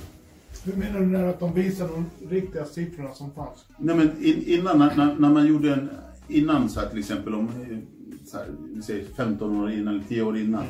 Hur 0.65 0.77
menar 0.77 1.01
du 1.01 1.07
när 1.07 1.25
att 1.25 1.41
de 1.41 1.55
visar 1.55 1.89
de 1.89 2.07
riktiga 2.29 2.65
siffrorna 2.65 3.15
som 3.15 3.31
fanns? 3.31 3.65
Nej 3.79 3.97
men 3.97 4.25
in, 4.25 4.43
innan 4.47 4.79
när, 4.79 5.15
när, 5.19 5.31
man 5.31 5.47
gjorde 5.47 5.73
en, 5.73 5.91
innan 6.29 6.69
så 6.69 6.81
här 6.81 6.89
till 6.89 6.99
exempel 6.99 7.35
om, 7.35 7.49
eh, 7.49 7.79
så 8.25 8.37
här, 8.37 8.47
vi 8.75 8.83
säger 8.83 9.05
15 9.05 9.61
år 9.61 9.71
innan 9.71 9.95
eller 9.95 10.05
10 10.09 10.23
år 10.23 10.37
innan. 10.39 10.65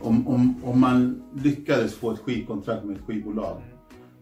Om, 0.00 0.28
om, 0.28 0.64
om 0.64 0.80
man 0.80 1.22
lyckades 1.42 1.94
få 1.94 2.10
ett 2.10 2.18
skivkontrakt 2.18 2.84
med 2.84 2.96
ett 2.96 3.02
skivbolag. 3.02 3.62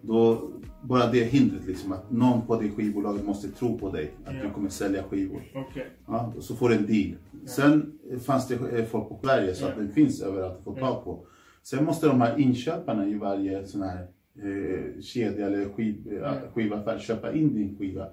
Då, 0.02 0.50
bara 0.88 1.06
det 1.12 1.24
hindret 1.24 1.66
liksom 1.66 1.92
att 1.92 2.10
någon 2.10 2.46
på 2.46 2.60
det 2.60 2.70
skivbolaget 2.70 3.24
måste 3.24 3.48
tro 3.48 3.78
på 3.78 3.90
dig. 3.92 4.10
Att 4.24 4.34
Ja. 4.34 4.42
du 4.42 4.50
kommer 4.50 4.68
sälja 4.68 5.02
skivor. 5.02 5.42
Okej. 5.54 5.86
Ja, 6.06 6.32
och 6.36 6.42
så 6.42 6.56
får 6.56 6.68
du 6.68 6.74
en 6.74 6.86
deal. 6.86 7.16
Sen 7.46 7.98
fanns 8.24 8.48
det 8.48 8.54
eh, 8.78 8.84
folk 8.84 9.08
på 9.08 9.20
Sverige 9.22 9.54
så 9.54 9.64
att 9.66 9.72
Ja. 9.76 9.82
den 9.82 9.92
finns 9.92 10.22
överallt 10.22 10.58
att 10.58 10.64
få 10.64 10.74
tag 10.74 11.04
på. 11.04 11.26
Sen 11.62 11.84
måste 11.84 12.06
de 12.06 12.20
här 12.20 12.38
inköparna 12.38 13.06
i 13.08 13.14
varje 13.14 13.66
sån 13.66 13.82
här 13.82 14.06
eh, 14.42 15.00
kedja 15.02 15.46
eller 15.46 15.68
skiv, 15.68 16.18
eh, 16.22 16.32
skivaffär 16.54 16.98
köpa 16.98 17.32
in 17.32 17.54
din 17.54 17.76
skiva. 17.78 18.06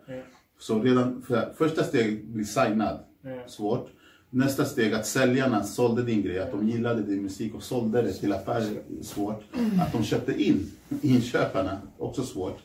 Så 0.59 0.79
redan 0.81 1.21
för, 1.21 1.53
första 1.57 1.83
steget 1.83 2.23
blir 2.25 2.43
signad, 2.45 2.99
svårt. 3.47 3.89
Nästa 4.35 4.65
steg 4.65 4.93
att 4.93 5.05
säljarna 5.05 5.63
sålde 5.63 6.03
din 6.03 6.21
grej, 6.21 6.39
att 6.39 6.51
de 6.51 6.69
gillade 6.69 7.01
din 7.01 7.23
musik 7.23 7.55
och 7.55 7.63
sålde 7.63 8.01
det 8.01 8.13
till 8.13 8.33
affärer, 8.33 8.81
svårt. 9.01 9.43
Att 9.81 9.91
de 9.93 10.03
köpte 10.03 10.43
in 10.43 10.71
inköparna, 11.01 11.77
också 11.97 12.23
svårt. 12.23 12.57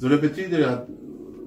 Så 0.00 0.08
det 0.08 0.16
betyder 0.16 0.68
att 0.68 0.88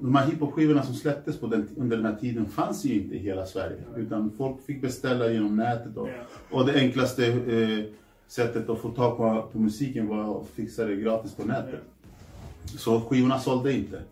de 0.02 0.14
här 0.14 0.26
hiphop-skivorna 0.26 0.82
som 0.82 0.94
släpptes 0.94 1.38
på 1.40 1.46
den, 1.46 1.68
under 1.76 1.96
den 1.96 2.06
här 2.06 2.16
tiden 2.16 2.46
fanns 2.46 2.84
ju 2.84 2.94
inte 2.94 3.14
i 3.14 3.18
hela 3.18 3.46
Sverige. 3.46 3.78
Utan 3.96 4.30
folk 4.38 4.66
fick 4.66 4.82
beställa 4.82 5.32
genom 5.32 5.56
nätet. 5.56 5.96
Och, 5.96 6.08
och 6.50 6.66
det 6.66 6.74
enklaste 6.74 7.26
eh, 7.26 7.84
sättet 8.28 8.68
att 8.68 8.78
få 8.78 8.90
tag 8.90 9.16
på, 9.16 9.48
på 9.52 9.58
musiken 9.58 10.08
var 10.08 10.40
att 10.40 10.48
fixa 10.48 10.84
det 10.84 10.96
gratis 10.96 11.34
på 11.34 11.44
nätet. 11.44 11.80
Så 12.64 13.00
skivorna 13.00 13.40
sålde 13.40 13.72
inte. 13.72 14.02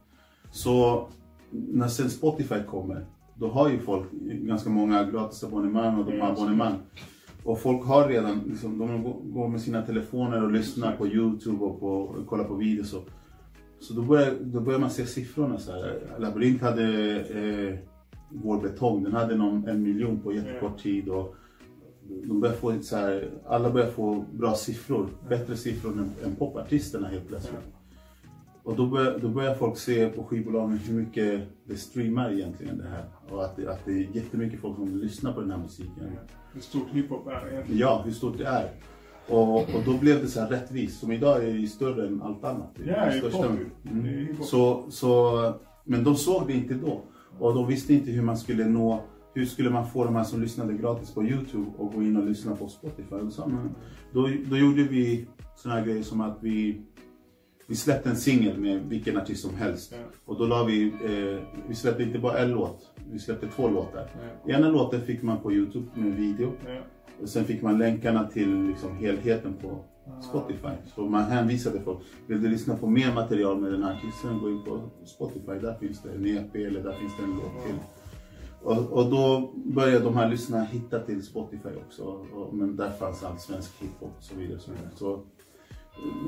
Så 0.52 1.06
när 1.50 1.88
sen 1.88 2.10
Spotify 2.10 2.62
kommer, 2.68 3.04
då 3.40 3.48
har 3.48 3.70
ju 3.70 3.78
folk 3.78 4.12
ganska 4.22 4.70
många 4.70 5.04
gratis 5.04 5.44
abonnemang 5.44 5.98
och 5.98 6.10
de 6.10 6.20
har 6.20 6.30
abonnemang. 6.30 6.74
Och 7.44 7.60
folk 7.60 7.84
har 7.84 8.08
redan, 8.08 8.40
liksom, 8.46 8.78
de 8.78 9.02
går- 9.32 9.48
med 9.48 9.60
sina 9.60 9.82
telefoner 9.82 10.44
och 10.44 10.52
lyssnar 10.52 10.96
på 10.96 11.06
Youtube 11.06 11.64
och, 11.64 11.80
på, 11.80 11.88
och 11.88 12.26
kollar 12.26 12.44
på 12.44 12.54
videos. 12.54 12.94
Och, 12.94 13.08
så 13.80 13.94
då 13.94 14.02
börjar, 14.02 14.34
då 14.40 14.60
börjar 14.60 14.78
man 14.78 14.90
se 14.90 15.06
siffrorna 15.06 15.58
så 15.58 15.72
här. 15.72 16.00
Labyrint 16.18 16.62
hade 16.62 16.84
eh, 17.20 17.78
Vår 18.28 18.60
Betong, 18.60 19.04
den 19.04 19.12
hade 19.12 19.36
någon, 19.36 19.68
en 19.68 19.82
miljon 19.82 20.20
på 20.20 20.32
jättekort 20.32 20.82
tid. 20.82 21.08
Och 21.08 21.34
de 22.24 22.40
börjar 22.40 22.54
få 22.54 22.82
så 22.82 22.96
här, 22.96 23.30
alla 23.46 23.70
börjar 23.70 23.90
få 23.90 24.24
bra 24.32 24.54
siffror, 24.54 25.08
bättre 25.28 25.56
siffror 25.56 25.92
än, 25.92 26.10
än 26.24 26.36
popartisterna 26.36 27.08
helt 27.08 27.28
plötsligt. 27.28 27.60
Och 28.62 28.76
då 28.76 28.86
börjar, 28.86 29.18
då 29.18 29.28
börjar 29.28 29.54
folk 29.54 29.78
se 29.78 30.08
på 30.08 30.24
skivbolagen 30.24 30.78
hur 30.78 30.94
mycket 30.94 31.40
det 31.64 31.76
streamar 31.76 32.32
egentligen 32.32 32.78
det 32.78 32.88
här. 32.88 33.04
Och 33.30 33.44
att 33.44 33.56
det, 33.56 33.68
att 33.68 33.84
det 33.84 33.92
är 33.92 34.08
jättemycket 34.12 34.60
folk 34.60 34.76
som 34.76 34.96
lyssnar 34.96 35.32
på 35.32 35.40
den 35.40 35.50
här 35.50 35.58
musiken. 35.58 36.10
Hur 36.52 36.60
stort 36.60 36.88
hiphop 36.92 37.26
är 37.26 37.52
egentligen. 37.52 37.80
Ja, 37.80 38.02
hur 38.04 38.12
stort 38.12 38.38
det 38.38 38.46
är. 38.46 38.70
Och, 39.28 39.56
och 39.56 39.82
då 39.84 39.98
blev 39.98 40.22
det 40.22 40.28
så 40.28 40.40
här 40.40 40.48
rättvist. 40.48 41.00
Som 41.00 41.12
idag 41.12 41.44
är 41.44 41.54
det 41.54 41.66
större 41.66 42.06
än 42.06 42.22
allt 42.22 42.44
annat. 42.44 42.70
Det 42.76 42.90
är 42.90 43.14
Ja, 43.14 43.18
största. 43.18 43.56
Mm. 43.90 44.42
Så, 44.42 44.86
så, 44.90 45.54
men 45.84 46.04
de 46.04 46.16
såg 46.16 46.46
det 46.46 46.52
inte 46.52 46.74
då. 46.74 47.00
Och 47.38 47.54
de 47.54 47.66
visste 47.66 47.94
inte 47.94 48.10
hur 48.10 48.22
man 48.22 48.38
skulle 48.38 48.64
nå 48.64 49.02
hur 49.34 49.46
skulle 49.46 49.70
man 49.70 49.90
få 49.90 50.04
de 50.04 50.16
här 50.16 50.24
som 50.24 50.42
lyssnade 50.42 50.74
gratis 50.74 51.14
på 51.14 51.24
Youtube 51.24 51.70
och 51.78 51.92
gå 51.92 52.02
in 52.02 52.16
och 52.16 52.26
lyssna 52.26 52.56
på 52.56 52.68
Spotify? 52.68 53.14
Och 53.14 53.32
så, 53.32 53.46
men 53.46 53.74
då, 54.12 54.28
då 54.50 54.56
gjorde 54.56 54.82
vi 54.82 55.26
såna 55.56 55.74
här 55.74 55.84
grejer 55.84 56.02
som 56.02 56.20
att 56.20 56.38
vi, 56.40 56.80
vi 57.66 57.76
släppte 57.76 58.10
en 58.10 58.16
singel 58.16 58.58
med 58.58 58.82
vilken 58.88 59.16
artist 59.16 59.42
som 59.42 59.54
helst. 59.54 59.94
Och 60.24 60.38
då 60.38 60.46
la 60.46 60.64
vi, 60.64 60.86
eh, 60.86 61.58
vi 61.68 61.74
släppte 61.74 62.02
inte 62.02 62.18
bara 62.18 62.38
en 62.38 62.50
låt, 62.50 62.90
vi 63.12 63.18
släppte 63.18 63.46
två 63.46 63.68
låtar. 63.68 64.10
Ja. 64.46 64.54
Ena 64.54 64.68
låten 64.68 65.00
fick 65.00 65.22
man 65.22 65.40
på 65.40 65.52
Youtube 65.52 65.86
med 65.94 66.14
video. 66.14 66.52
Ja. 66.66 66.80
Och 67.22 67.28
sen 67.28 67.44
fick 67.44 67.62
man 67.62 67.78
länkarna 67.78 68.28
till 68.28 68.62
liksom 68.62 68.96
helheten 68.96 69.54
på 69.62 69.84
Ah. 70.18 70.22
Spotify. 70.22 70.74
Så 70.94 71.06
man 71.06 71.22
hänvisade 71.22 71.80
folk. 71.80 71.98
Vill 72.26 72.42
du 72.42 72.48
lyssna 72.48 72.76
på 72.76 72.86
mer 72.86 73.14
material 73.14 73.60
med 73.60 73.72
den 73.72 73.82
här 73.82 73.94
artisten, 73.94 74.38
gå 74.38 74.50
in 74.50 74.64
på 74.64 74.80
Spotify. 75.04 75.52
Där 75.60 75.74
finns 75.74 76.02
det 76.02 76.12
en 76.12 76.26
EP 76.26 76.54
eller 76.56 76.82
där 76.82 76.92
finns 76.92 77.12
det 77.16 77.24
en 77.24 77.30
låt 77.30 77.66
till. 77.66 77.76
Och, 78.62 78.92
och 78.92 79.10
då 79.10 79.52
började 79.54 80.04
de 80.04 80.16
här 80.16 80.28
lyssnarna 80.28 80.64
hitta 80.64 80.98
till 81.00 81.22
Spotify 81.22 81.68
också. 81.86 82.02
Och, 82.34 82.54
men 82.54 82.76
där 82.76 82.90
fanns 82.90 83.24
allt 83.24 83.40
svensk 83.40 83.82
hiphop 83.82 84.14
och 84.18 84.22
så 84.24 84.34
vidare. 84.34 84.56
Och 84.56 84.62
så 84.62 84.70
vidare. 84.70 84.90
Så, 84.94 85.12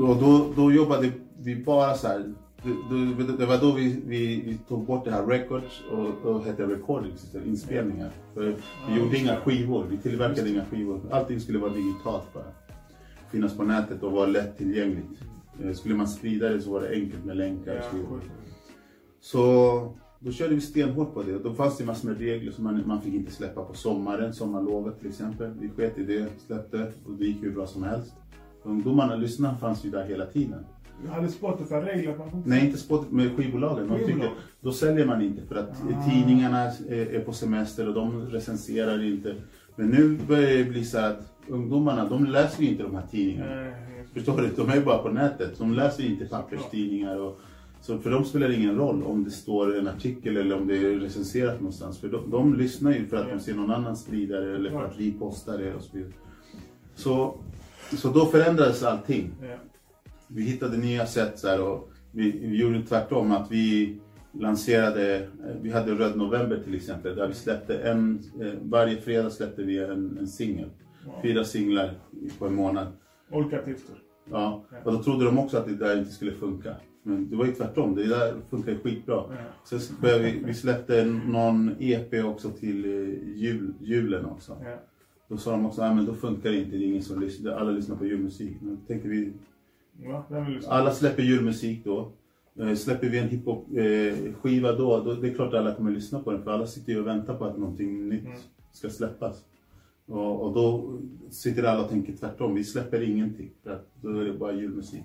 och 0.03 0.17
då, 0.17 0.53
då 0.57 0.73
jobbade 0.73 1.13
vi 1.39 1.65
bara 1.65 1.95
så 1.95 2.09
här. 2.09 2.35
Det, 2.65 3.25
det, 3.25 3.37
det 3.37 3.47
var 3.47 3.59
då 3.61 3.73
vi, 3.73 4.03
vi, 4.07 4.41
vi 4.41 4.59
tog 4.69 4.87
bort 4.87 5.05
det 5.05 5.11
här 5.11 5.27
records 5.27 5.83
och 5.91 6.09
då 6.23 6.39
hette 6.39 6.67
recordings 6.67 7.35
inspelningar. 7.47 8.11
För 8.35 8.55
vi 8.89 8.99
gjorde 8.99 9.19
inga 9.19 9.37
skivor, 9.37 9.87
vi 9.91 9.99
tillverkade 9.99 10.51
inga 10.51 10.65
skivor. 10.65 11.01
Allting 11.11 11.41
skulle 11.41 11.59
vara 11.59 11.73
digitalt 11.73 12.35
bara. 12.35 12.45
Finnas 13.31 13.57
på 13.57 13.65
nätet 13.65 14.03
och 14.03 14.13
vara 14.13 14.27
lättillgängligt. 14.27 15.23
Eh, 15.65 15.73
Skulle 15.73 15.95
man 15.95 16.09
sprida 16.09 16.49
det 16.49 16.61
så 16.61 16.73
var 16.73 16.81
det 16.81 16.89
enkelt 16.89 17.25
med 17.25 17.37
länkar 17.37 17.77
och 17.77 17.99
Ja, 17.99 18.21
så 19.21 19.95
Då 20.19 20.33
körde 20.33 20.55
vi 20.55 20.61
stenhårt 20.61 21.15
på 21.15 21.23
det. 21.23 21.39
Då 21.39 21.55
fanns 21.55 21.79
det 21.79 21.85
massor 21.85 22.09
med 22.09 22.19
regler 22.19 22.53
som 22.53 22.65
man, 22.65 22.83
man 22.87 23.03
fick 23.03 23.15
inte 23.15 23.33
släppa 23.33 23.65
på 23.65 23.75
sommaren, 23.75 24.35
sommarlovet 24.35 24.99
till 25.01 25.09
exempel. 25.09 25.51
Vi 25.61 25.69
sket 25.69 25.99
i 25.99 26.05
det, 26.05 26.29
släppte 26.47 26.93
och 27.07 27.13
det 27.19 27.25
gick 27.25 27.43
hur 27.43 27.51
bra 27.51 27.67
som 27.67 27.83
helst. 27.83 28.13
Ungdomarna, 28.63 29.17
lyssnarna 29.17 29.59
fanns 29.59 29.85
ju 29.85 29.91
där 29.91 30.05
hela 30.07 30.27
tiden. 30.27 30.65
Hade 31.11 31.29
Spotify 31.29 31.75
regler 31.75 32.15
Nej, 32.45 32.67
inte 32.67 32.79
spot 32.79 33.11
med 33.11 33.37
skivbolagen. 33.37 33.89
De 33.89 33.99
tycker, 33.99 34.31
då 34.61 34.73
säljer 34.73 35.07
man 35.07 35.23
inte 35.23 35.43
för 35.47 35.55
att 35.55 35.71
Ah. 35.71 36.11
tidningarna 36.11 36.59
är, 36.89 37.21
på 37.21 37.33
semester 37.33 37.89
och 37.89 37.95
de 37.95 38.27
recenserar 38.27 39.03
inte. 39.05 39.35
Men 39.77 39.89
nu 39.89 40.19
börjar 40.29 40.59
det 40.59 40.65
bli 40.65 40.85
så 40.85 40.99
att 40.99 41.33
ungdomarna, 41.49 42.09
de 42.09 42.25
läser 42.27 42.63
ju 42.63 42.69
inte 42.69 42.83
de 42.83 42.95
här 42.95 43.07
tidningarna. 43.11 43.67
Eh, 43.67 43.73
Förstår 44.15 44.41
du? 44.41 44.49
De 44.57 44.71
är 44.71 44.75
ju 44.77 44.85
bara 44.85 44.99
på 44.99 45.09
nätet. 45.09 45.59
De 45.59 45.73
läser 45.75 46.05
inte 46.05 46.25
papperstidningar. 46.25 47.17
Och, 47.21 47.41
så 47.81 47.99
för 47.99 48.11
dem 48.11 48.25
spelar 48.25 48.49
det 48.49 48.55
ingen 48.55 48.77
roll 48.77 49.03
om 49.03 49.25
det 49.25 49.31
står 49.31 49.79
en 49.79 49.89
artikel 49.89 50.37
eller 50.37 50.57
om 50.57 50.67
det 50.67 50.77
är 50.77 50.99
recenserat 51.01 51.61
någonstans. 51.61 51.99
För 51.99 52.09
de, 52.09 52.31
de 52.31 52.55
lyssnar 52.55 52.93
ju 52.93 53.07
för 53.07 53.17
att 53.17 53.29
de 53.29 53.41
ser 53.41 53.55
någon 53.55 53.71
annan 53.71 53.97
sprida 53.97 54.41
det 54.41 54.55
eller 54.55 54.71
för 54.71 54.85
att 54.85 54.99
vi 54.99 55.13
postar 55.13 55.59
det 55.59 55.75
och 55.75 55.83
så 55.83 55.97
vidare. 55.97 56.13
Så, 56.95 57.35
så 57.97 58.09
då 58.09 58.27
förändrades 58.27 58.83
allting. 58.83 59.31
Vi 60.35 60.43
hittade 60.43 60.77
nya 60.77 61.07
sätt 61.07 61.39
så 61.39 61.49
här, 61.49 61.63
och 61.63 61.91
vi, 62.11 62.31
vi 62.31 62.61
gjorde 62.61 62.83
tvärtom. 62.83 63.33
Att 63.33 63.51
vi 63.51 63.97
lanserade, 64.33 65.17
eh, 65.17 65.57
vi 65.63 65.71
hade 65.71 65.95
Röd 65.95 66.17
November 66.17 66.61
till 66.65 66.75
exempel. 66.75 67.17
Där 67.17 67.29
vi 67.29 67.35
släppte 67.35 67.79
en, 67.79 68.23
eh, 68.41 68.53
varje 68.63 68.97
fredag 68.97 69.31
släppte 69.31 69.63
vi 69.63 69.79
en, 69.79 70.19
en 70.19 70.29
singel. 70.29 70.69
Fyra 71.23 71.45
singlar 71.45 71.95
på 72.39 72.47
en 72.47 72.55
månad. 72.55 72.87
Olika 73.31 73.61
artister. 73.61 73.97
Ja, 74.31 74.65
och 74.85 74.93
då 74.93 75.03
trodde 75.03 75.25
de 75.25 75.39
också 75.39 75.57
att 75.57 75.67
det 75.67 75.75
där 75.75 75.99
inte 75.99 76.13
skulle 76.13 76.33
funka. 76.33 76.75
Men 77.03 77.31
det 77.31 77.37
var 77.37 77.47
ju 77.47 77.53
tvärtom, 77.53 77.95
det 77.95 78.09
där 78.09 78.35
funkar 78.51 78.73
ju 78.73 78.79
skitbra. 78.79 79.15
Ja. 79.15 79.37
Sen 79.65 79.97
började 80.01 80.25
vi, 80.25 80.43
vi 80.45 80.55
släppte 80.55 81.05
någon 81.05 81.77
EP 81.79 82.25
också 82.25 82.51
till 82.51 82.85
eh, 82.85 83.39
jul, 83.39 83.75
julen 83.81 84.25
också. 84.25 84.57
Ja. 84.65 84.77
Då 85.29 85.37
sa 85.37 85.51
de 85.51 85.67
också, 85.67 85.83
nej 85.83 85.95
men 85.95 86.07
då 86.07 86.15
funkar 86.15 86.51
det 86.51 86.57
inte, 86.57 86.77
det 86.77 86.85
är 86.85 86.87
ingen 86.87 87.03
som 87.03 87.21
lyssnar, 87.21 87.53
alla 87.53 87.71
lyssnar 87.71 87.97
på 87.97 88.07
julmusik. 88.07 88.57
Men 88.61 88.75
då 88.75 88.81
tänkte 88.87 89.09
vi, 89.09 89.33
Ja, 90.05 90.27
den 90.29 90.61
alla 90.69 90.91
släpper 90.93 91.23
julmusik 91.23 91.85
då. 91.85 92.13
Eh, 92.61 92.75
Släpper 92.75 93.09
vi 93.09 93.19
en 93.19 93.29
hiphop-skiva 93.29 94.73
då, 94.73 95.01
då, 95.05 95.15
det 95.15 95.29
är 95.29 95.35
klart 95.35 95.49
att 95.55 95.61
alla 95.61 95.75
kommer 95.75 95.91
lyssna 95.91 96.19
på 96.23 96.33
den. 96.33 96.43
För 96.45 96.51
alla 96.51 96.67
sitter 96.67 96.93
ju 96.93 97.01
och 97.01 97.07
väntar 97.07 97.35
på 97.35 97.45
att 97.45 97.59
någonting 97.59 98.09
nytt 98.09 98.25
Mm. 98.27 98.39
ska 98.73 98.89
släppas. 98.91 99.45
Och, 100.07 100.43
och 100.43 100.55
då 100.55 100.99
sitter 101.31 101.63
alla 101.65 101.83
och 101.85 101.89
tänker 101.91 102.13
tvärtom, 102.17 102.55
vi 102.55 102.65
släpper 102.65 103.01
ingenting. 103.03 103.51
För 103.63 103.71
att 103.71 103.87
då 104.03 104.09
är 104.21 104.25
det 104.25 104.33
bara 104.33 104.53
julmusik. 104.53 105.03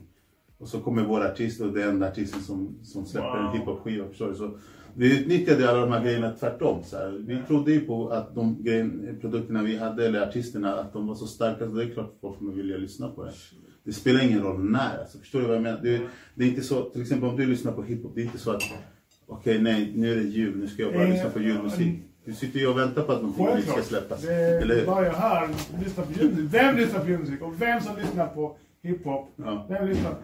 Och 0.58 0.68
så 0.68 0.80
kommer 0.80 1.04
vår 1.04 1.26
artist 1.26 1.62
och 1.62 1.74
det 1.74 1.84
är 1.84 1.88
enda 1.90 2.08
artisten 2.08 2.42
som, 2.42 2.76
som 2.84 3.06
släpper 3.06 3.38
Wow. 3.44 3.48
en 3.54 3.60
hiphop-skiva. 3.60 4.08
Förstår 4.08 4.28
du? 4.30 4.36
Så 4.36 4.52
vi 4.94 5.20
utnyttjade 5.22 5.70
alla 5.70 5.80
de 5.82 5.92
här 5.92 6.04
grejerna 6.04 6.32
tvärtom. 6.32 6.84
Så 6.84 6.98
här. 6.98 7.24
Vi 7.28 7.40
trodde 7.48 7.72
ju 7.72 7.80
på 7.80 8.10
att 8.10 8.36
de 8.36 8.64
grejen, 8.64 9.18
produkterna 9.22 9.64
vi 9.64 9.78
hade, 9.78 10.06
eller 10.08 10.28
artisterna, 10.28 10.74
att 10.76 10.94
de 10.94 11.08
var 11.08 11.16
så 11.16 11.26
starka 11.28 11.68
så 11.68 11.72
det 11.76 11.84
är 11.84 11.90
klart 11.90 12.06
att 12.06 12.22
folk 12.22 12.38
kommer 12.38 12.54
vilja 12.54 12.78
lyssna 12.78 13.10
på 13.10 13.24
det. 13.24 13.32
Det 13.88 13.94
spelar 13.94 14.24
ingen 14.24 14.44
roll 14.44 14.72
när. 14.72 15.00
Alltså, 15.00 15.20
förstår 15.20 15.40
du 15.40 15.46
vad 15.46 15.56
jag 15.56 15.64
menar? 15.64 15.80
Det, 15.84 16.02
det 16.36 16.44
är 16.44 16.48
inte 16.48 16.62
så, 16.62 16.82
till 16.90 17.02
exempel 17.02 17.30
om 17.30 17.36
du 17.36 17.46
lyssnar 17.46 17.72
på 17.72 17.84
hiphop, 17.84 18.12
det 18.16 18.22
är 18.22 18.26
inte 18.26 18.38
så 18.38 18.52
att 18.52 18.64
okej 19.28 19.62
nej, 19.62 19.92
nu 19.96 20.12
är 20.12 20.16
det 20.16 20.24
jul, 20.24 20.58
nu 20.58 20.68
ska 20.68 20.82
jag 20.82 20.94
bara 20.94 21.04
Eh, 21.04 21.10
lyssna 21.10 21.30
på 21.30 21.40
julmusik. 21.40 21.96
Du 22.26 22.34
sitter 22.34 22.60
ju 22.60 22.68
och 22.68 22.78
väntar 22.78 23.04
på 23.04 23.12
att 23.12 23.22
någonting 23.22 23.72
ska 23.72 23.82
släppas. 23.82 24.22
Det 24.22 24.34
Eller 24.34 24.76
hur? 24.76 24.86
börjar 24.86 25.14
här. 25.14 25.50
Lyssna 25.84 26.04
på 26.04 26.12
julmusik. 26.14 26.54
Vem 26.54 26.76
lyssnar 26.78 27.00
på 27.00 27.10
julmusik? 27.10 27.42
Och 27.42 27.62
vem 27.62 27.82
som 27.82 27.96
lyssnar 27.98 28.28
på 28.28 28.58
hiphop? 28.84 29.30
Ja. 29.36 29.66
Vem 29.70 29.88
lyssnar? 29.88 30.16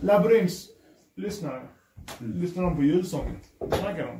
Labyrints 0.00 0.68
lyssnare. 1.16 1.62
Mm. 2.20 2.40
Lyssnar 2.40 2.62
de 2.62 2.76
på 2.76 2.82
julsången? 2.82 3.36
Snackar 3.58 4.06
de? 4.06 4.16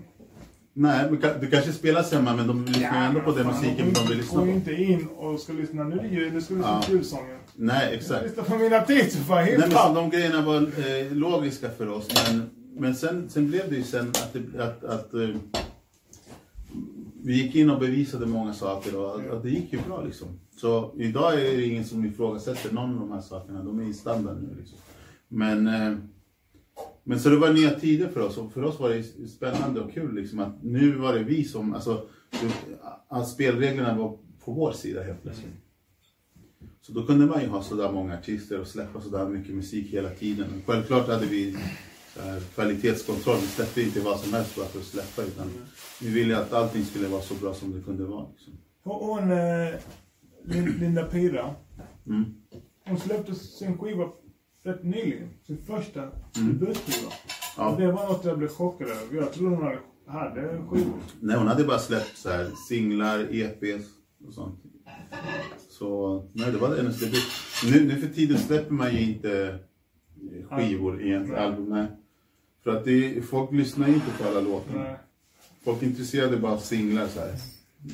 Nej, 0.73 1.10
men 1.10 1.40
du 1.40 1.50
kanske 1.50 1.73
spelar 1.73 2.15
hemma 2.15 2.36
men 2.36 2.47
de 2.47 2.65
lyssnar 2.65 3.00
ju 3.02 3.07
ändå 3.08 3.20
på 3.20 3.32
den 3.32 3.44
fan, 3.44 3.55
musiken 3.55 3.92
de 3.92 4.08
vill 4.08 4.18
lyssna 4.18 4.39
Gå 4.40 4.44
på. 4.47 4.50
inte 4.52 4.73
in 4.74 5.07
och 5.16 5.40
ska 5.40 5.52
lyssna. 5.52 5.84
Nu 5.84 5.97
är 5.97 6.31
nu 6.31 6.40
ska 6.40 6.55
vi 6.55 6.60
lyssna 6.60 6.60
Ja. 6.62 6.82
på 6.86 6.92
julsången. 6.92 7.36
Nej, 7.57 7.94
exakt. 7.94 8.23
lyssnar 8.26 8.44
på 8.44 8.58
mina 8.58 8.76
artister 8.76 9.20
för 9.23 9.34
Nej, 9.34 9.58
men 9.58 9.70
så 9.70 9.78
hiphop. 9.78 9.94
de 9.94 10.10
grejerna 10.10 10.42
var 10.42 10.57
eh, 10.57 11.12
logiska 11.12 11.70
för 11.70 11.89
oss. 11.89 12.08
Men, 12.28 12.50
men 12.76 12.94
sen, 12.94 13.28
sen 13.31 13.49
blev 13.50 13.70
det 13.70 13.76
ju 13.76 13.82
sen 13.82 14.08
att, 14.08 14.32
det, 14.32 14.62
att, 14.65 14.84
att 14.84 15.15
eh, 15.15 15.28
vi 17.23 17.42
gick 17.42 17.55
in 17.55 17.70
och 17.70 17.81
bevisade 17.81 18.26
många 18.26 18.52
saker 18.55 18.97
och 18.97 19.15
att, 19.20 19.31
att 19.31 19.42
det 19.42 19.50
gick 19.50 19.73
ju 19.73 19.78
bra 19.89 20.02
liksom. 20.05 20.28
Så 20.57 20.94
idag 20.99 21.34
är 21.34 21.57
det 21.57 21.65
ingen 21.65 21.84
som 21.84 22.05
ifrågasätter 22.05 22.73
någon 22.74 22.94
av 22.94 23.00
de 23.00 23.12
här 23.12 23.20
sakerna. 23.20 23.62
De 23.65 23.78
är 23.81 23.84
i 23.90 23.94
standard 23.94 24.36
nu 24.42 24.57
liksom. 24.58 24.78
Men, 25.28 25.66
eh, 25.66 25.97
men 27.05 27.20
så 27.20 27.29
det 27.29 27.37
var 27.37 27.53
nya 27.53 27.70
tider 27.70 28.09
för 28.09 28.20
oss 28.20 28.37
och 28.39 28.53
för 28.53 28.62
oss 28.65 28.81
var 28.81 28.91
det 28.91 29.29
spännande 29.29 29.81
och 29.81 29.93
kul 29.93 30.15
liksom 30.15 30.39
att 30.39 30.62
nu 30.62 30.93
var 30.97 31.15
det 31.15 31.25
vi 31.25 31.45
som, 31.45 31.75
alltså 31.75 32.07
att 33.09 33.29
spelreglerna 33.29 33.95
var 33.95 34.19
på 34.45 34.53
vår 34.53 34.73
sida 34.73 35.03
helt 35.03 35.23
plötsligt. 35.23 35.53
Så 36.81 36.93
då 36.93 37.07
kunde 37.07 37.27
man 37.27 37.41
ju 37.43 37.49
ha 37.49 37.62
sådär 37.62 37.93
många 37.93 38.19
artister 38.19 38.61
och 38.61 38.67
släppa 38.67 39.01
sådär 39.01 39.29
mycket 39.29 39.55
musik 39.55 39.87
hela 39.93 40.11
tiden. 40.11 40.47
Självklart 40.67 41.09
hade 41.09 41.27
vi 41.27 41.57
här, 42.20 42.41
kvalitetskontroll. 42.55 43.37
Vi 43.41 43.47
släppte 43.47 43.83
inte 43.83 44.01
vad 44.01 44.20
som 44.20 44.33
helst 44.33 44.57
bara 44.57 44.67
för 44.67 44.79
att 44.79 44.85
släppa 44.85 45.23
utan 45.23 45.51
vi 46.03 46.11
ville 46.11 46.39
att 46.39 46.53
allting 46.53 46.85
skulle 46.85 47.09
vara 47.09 47.23
så 47.23 47.35
bra 47.35 47.55
som 47.55 47.73
det 47.73 47.81
kunde 47.83 48.05
vara. 48.05 48.27
Liksom. 48.31 48.53
Hon, 48.83 49.31
eh, 49.31 49.75
Lin- 50.45 50.79
Linda 50.81 51.03
Pira, 51.07 51.55
Mm. 52.07 52.25
hon 52.87 52.99
släppte 52.99 53.35
sin 53.35 53.79
skiva 53.79 54.09
rätt 54.62 54.84
nyligen. 54.84 55.28
Sin 55.47 55.58
första 55.66 56.00
Mm. 56.02 56.12
debutskiva. 56.58 57.12
Ja. 57.56 57.76
Det 57.78 57.92
var 57.92 58.08
något 58.08 58.24
jag 58.24 58.39
blev 58.39 58.48
chockad 58.48 58.89
över. 58.89 59.16
Jag 59.16 59.32
trodde 59.32 59.56
hon 59.56 59.64
hade, 59.64 59.78
hade 60.06 60.62
skivor. 60.70 60.94
Nej, 61.20 61.36
hon 61.36 61.47
hade 61.47 61.64
bara 61.64 61.78
släppt 61.78 62.16
så 62.16 62.30
här, 62.30 62.50
singlar, 62.68 63.34
EPs 63.34 63.86
och 64.26 64.34
sånt. 64.34 64.60
Så 65.68 66.22
nej, 66.32 66.52
det 66.52 66.58
var 66.58 66.76
hennes 66.76 67.00
debut. 67.00 67.22
Nu, 67.72 67.84
nu 67.86 68.00
för 68.00 68.08
tiden 68.14 68.39
släpper 68.39 68.72
man 68.74 68.92
ju 68.94 69.00
inte 69.00 69.58
eh, 70.50 70.56
skivor 70.56 71.02
egentligen, 71.02 71.40
Nej. 71.40 71.47
album. 71.50 71.68
Nej. 71.68 71.86
För 72.64 72.76
att 72.76 72.84
det, 72.84 73.22
folk 73.22 73.52
lyssnar 73.52 73.89
inte 73.89 74.06
på 74.18 74.28
alla 74.28 74.40
låtar. 74.40 74.98
Folk 75.64 75.82
är 75.82 75.86
intresserade 75.86 76.36
bara 76.36 76.52
av 76.52 76.58
singlar 76.58 77.06
så 77.06 77.20
här. 77.20 77.34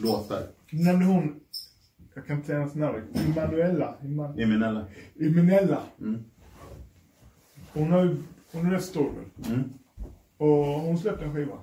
Låtar. 0.03 0.43
Nämnde 0.71 1.05
hon, 1.07 1.41
jag 2.15 2.27
kan 2.27 2.37
inte 2.37 2.47
säga 2.47 2.59
hennes 2.59 2.75
namn, 2.75 3.03
Emanuela. 3.15 3.95
Eman- 4.03 4.43
Eminella. 4.43 4.85
Eminella. 5.21 5.83
Mm. 6.01 6.25
Hon, 7.77 7.93
har 7.93 8.17
hon 8.53 8.67
är 8.67 8.71
rätt 8.71 8.85
stor 8.85 9.13
nu. 9.13 9.55
Mm. 9.55 9.65
Och 10.37 10.67
hon 10.67 10.99
släppte 10.99 11.25
en 11.25 11.35
skiva. 11.35 11.59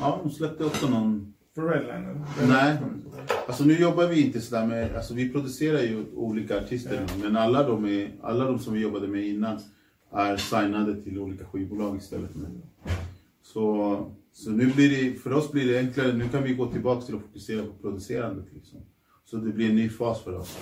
Ja, 0.00 0.20
hon 0.22 0.32
släppte 0.32 0.64
också 0.64 0.88
någon... 0.88 1.34
För 1.54 1.62
Redline. 1.62 2.04
eller? 2.04 2.48
Nej. 2.48 2.76
Alltså 3.46 3.64
nu 3.64 3.80
jobbar 3.80 4.06
vi 4.06 4.26
inte 4.26 4.40
sådär 4.40 4.66
med... 4.66 4.96
Alltså 4.96 5.14
vi 5.14 5.32
producerar 5.32 5.80
ju 5.80 6.04
olika 6.14 6.58
artister 6.58 7.00
nu, 7.00 7.22
men 7.22 7.36
alla 7.36 7.62
de, 7.62 7.84
är, 7.84 8.12
alla 8.22 8.44
de 8.44 8.58
som 8.58 8.74
vi 8.74 8.80
jobbade 8.80 9.08
med 9.08 9.26
innan 9.26 9.58
är 10.12 10.36
signade 10.36 11.02
till 11.02 11.18
olika 11.18 11.44
skivbolag 11.44 11.96
istället 11.96 12.30
nu. 12.34 12.46
Så, 13.42 14.06
så 14.32 14.50
nu 14.50 14.66
blir 14.66 14.90
det, 14.90 15.18
för 15.18 15.32
oss 15.32 15.52
blir 15.52 15.72
det 15.72 15.78
enklare, 15.78 16.12
nu 16.12 16.28
kan 16.28 16.42
vi 16.42 16.54
gå 16.54 16.66
tillbaka 16.66 17.00
till 17.00 17.14
att 17.14 17.22
fokusera 17.22 17.62
på 17.62 17.72
producerandet 17.82 18.46
liksom. 18.54 18.80
Så 19.30 19.36
det 19.36 19.52
blir 19.52 19.70
en 19.70 19.76
ny 19.76 19.88
fas 19.88 20.22
för 20.22 20.38
oss. 20.38 20.58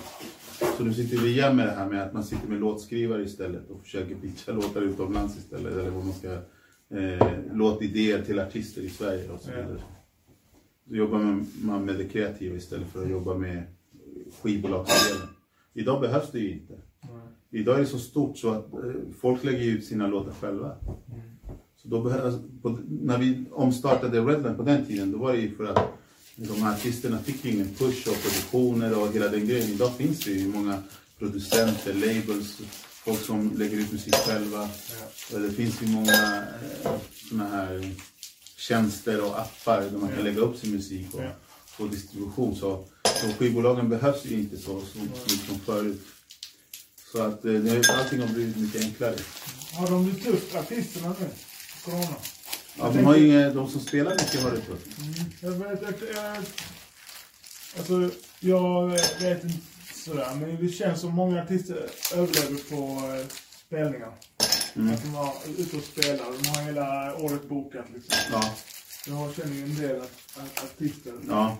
Så 0.76 0.84
nu 0.84 0.94
sitter 0.94 1.16
vi 1.16 1.30
igen 1.30 1.56
med 1.56 1.66
det 1.66 1.72
här 1.72 1.88
med 1.88 2.02
att 2.02 2.12
man 2.12 2.24
sitter 2.24 2.48
med 2.48 2.60
låtskrivare 2.60 3.22
istället 3.22 3.70
och 3.70 3.82
försöker 3.82 4.14
pitcha 4.14 4.52
låtar 4.52 4.82
utomlands 4.82 5.38
istället. 5.38 5.72
Eller 5.72 5.90
vad 5.90 6.04
man 6.04 6.14
ska, 6.14 6.32
eh, 6.96 7.28
låtidéer 7.52 8.22
till 8.22 8.38
artister 8.38 8.82
i 8.82 8.88
Sverige 8.88 9.30
och 9.30 9.40
så 9.40 9.50
vidare. 9.50 9.78
Då 10.84 10.96
jobbar 10.96 11.18
man, 11.18 11.46
man 11.62 11.84
med 11.84 11.94
det 11.94 12.04
kreativa 12.04 12.56
istället 12.56 12.88
för 12.88 13.02
att 13.02 13.10
jobba 13.10 13.34
med 13.34 13.62
skivbolagsdelen. 14.42 15.28
Idag 15.74 16.00
behövs 16.00 16.30
det 16.30 16.38
ju 16.38 16.52
inte. 16.52 16.74
Idag 17.50 17.76
är 17.76 17.80
det 17.80 17.86
så 17.86 17.98
stort 17.98 18.38
så 18.38 18.50
att 18.50 18.72
eh, 18.72 18.80
folk 19.20 19.44
lägger 19.44 19.64
ut 19.64 19.84
sina 19.84 20.06
låtar 20.06 20.32
själva. 20.32 20.76
Så 21.76 21.88
då 21.88 22.02
behövs, 22.02 22.34
på, 22.62 22.78
när 22.88 23.18
vi 23.18 23.44
omstartade 23.50 24.20
Redline 24.20 24.56
på 24.56 24.62
den 24.62 24.86
tiden, 24.86 25.12
då 25.12 25.18
var 25.18 25.32
det 25.32 25.38
ju 25.38 25.56
för 25.56 25.64
att 25.64 25.92
de 26.36 26.62
här 26.62 26.72
artisterna 26.74 27.22
fick 27.22 27.44
ju 27.44 27.50
ingen 27.52 27.74
push 27.74 28.08
och 28.08 28.22
produktioner 28.22 28.98
och 28.98 29.12
hela 29.12 29.28
den 29.28 29.46
grejen. 29.46 29.70
Idag 29.70 29.96
finns 29.96 30.18
det 30.24 30.30
ju 30.30 30.48
många 30.48 30.82
producenter, 31.18 31.94
labels, 31.94 32.58
folk 33.04 33.20
som 33.24 33.56
lägger 33.58 33.76
ut 33.78 33.92
musik 33.92 34.14
själva. 34.14 34.68
Och 35.32 35.40
Det 35.40 35.52
finns 35.52 35.82
ju 35.82 35.86
många 35.86 36.44
eh, 36.84 36.90
såna 37.28 37.48
här 37.48 37.94
tjänster 38.56 39.20
och 39.24 39.40
appar 39.40 39.80
där 39.80 39.98
man 39.98 40.08
kan 40.14 40.24
lägga 40.24 40.40
upp 40.40 40.58
sin 40.58 40.70
musik 40.70 41.06
och 41.14 41.22
Ja. 41.22 41.30
få 41.66 41.86
distribution. 41.86 42.56
Så, 42.56 42.84
så 43.20 43.28
skivbolagen 43.38 43.88
behövs 43.88 44.24
ju 44.24 44.34
inte 44.34 44.56
så, 44.58 44.82
mycket 44.94 45.46
som 45.46 45.58
förut. 45.58 46.00
Så 47.12 47.22
att 47.22 47.44
eh, 47.44 47.52
det, 47.52 47.90
allting 47.90 48.20
har 48.20 48.28
blivit 48.28 48.56
mycket 48.56 48.82
enklare. 48.84 49.16
Har 49.72 49.90
de 49.90 50.12
det 50.14 50.20
tufft, 50.24 50.54
artisterna 50.54 51.14
nu? 51.20 51.26
Corona. 51.84 52.16
Ja, 52.78 52.88
de, 52.94 53.04
har 53.04 53.16
ju 53.16 53.50
de 53.52 53.70
som 53.70 53.80
spelar 53.80 54.10
mycket 54.10 54.42
har 54.42 54.50
det 54.50 54.60
tufft. 54.60 54.86
Jag 55.40 55.50
vet, 55.50 55.82
jag, 55.82 55.94
jag, 56.14 56.36
alltså, 57.78 58.10
jag 58.40 58.88
vet 59.20 59.44
inte 59.44 59.58
sådär, 60.04 60.34
men 60.34 60.56
det 60.66 60.68
känns 60.72 61.00
som 61.00 61.12
många 61.14 61.42
artister 61.42 61.90
överlever 62.14 62.70
på 62.70 63.06
eh, 63.16 63.26
spelningar. 63.66 64.12
Mm. 64.76 64.94
Att 64.94 65.02
de 65.02 65.12
var 65.12 65.32
ute 65.58 65.76
och 65.76 65.82
spelar, 65.82 66.24
de 66.42 66.48
har 66.48 66.62
hela 66.62 67.16
året 67.16 67.48
bokat 67.48 67.84
liksom. 67.94 68.14
Ja. 68.32 68.54
Jag 69.06 69.34
känner 69.34 69.54
ju 69.56 69.62
en 69.62 69.76
del 69.76 70.00
art- 70.00 70.36
art- 70.36 70.64
artister 70.64 71.12
Ja. 71.28 71.56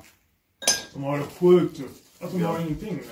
som 0.92 1.02
har 1.02 1.18
det 1.18 1.24
sjukt 1.38 1.76
tufft. 1.76 2.02
Alltså 2.20 2.36
de 2.36 2.42
Ja. 2.42 2.48
har 2.52 2.60
ingenting 2.60 2.88
längre. 2.90 3.04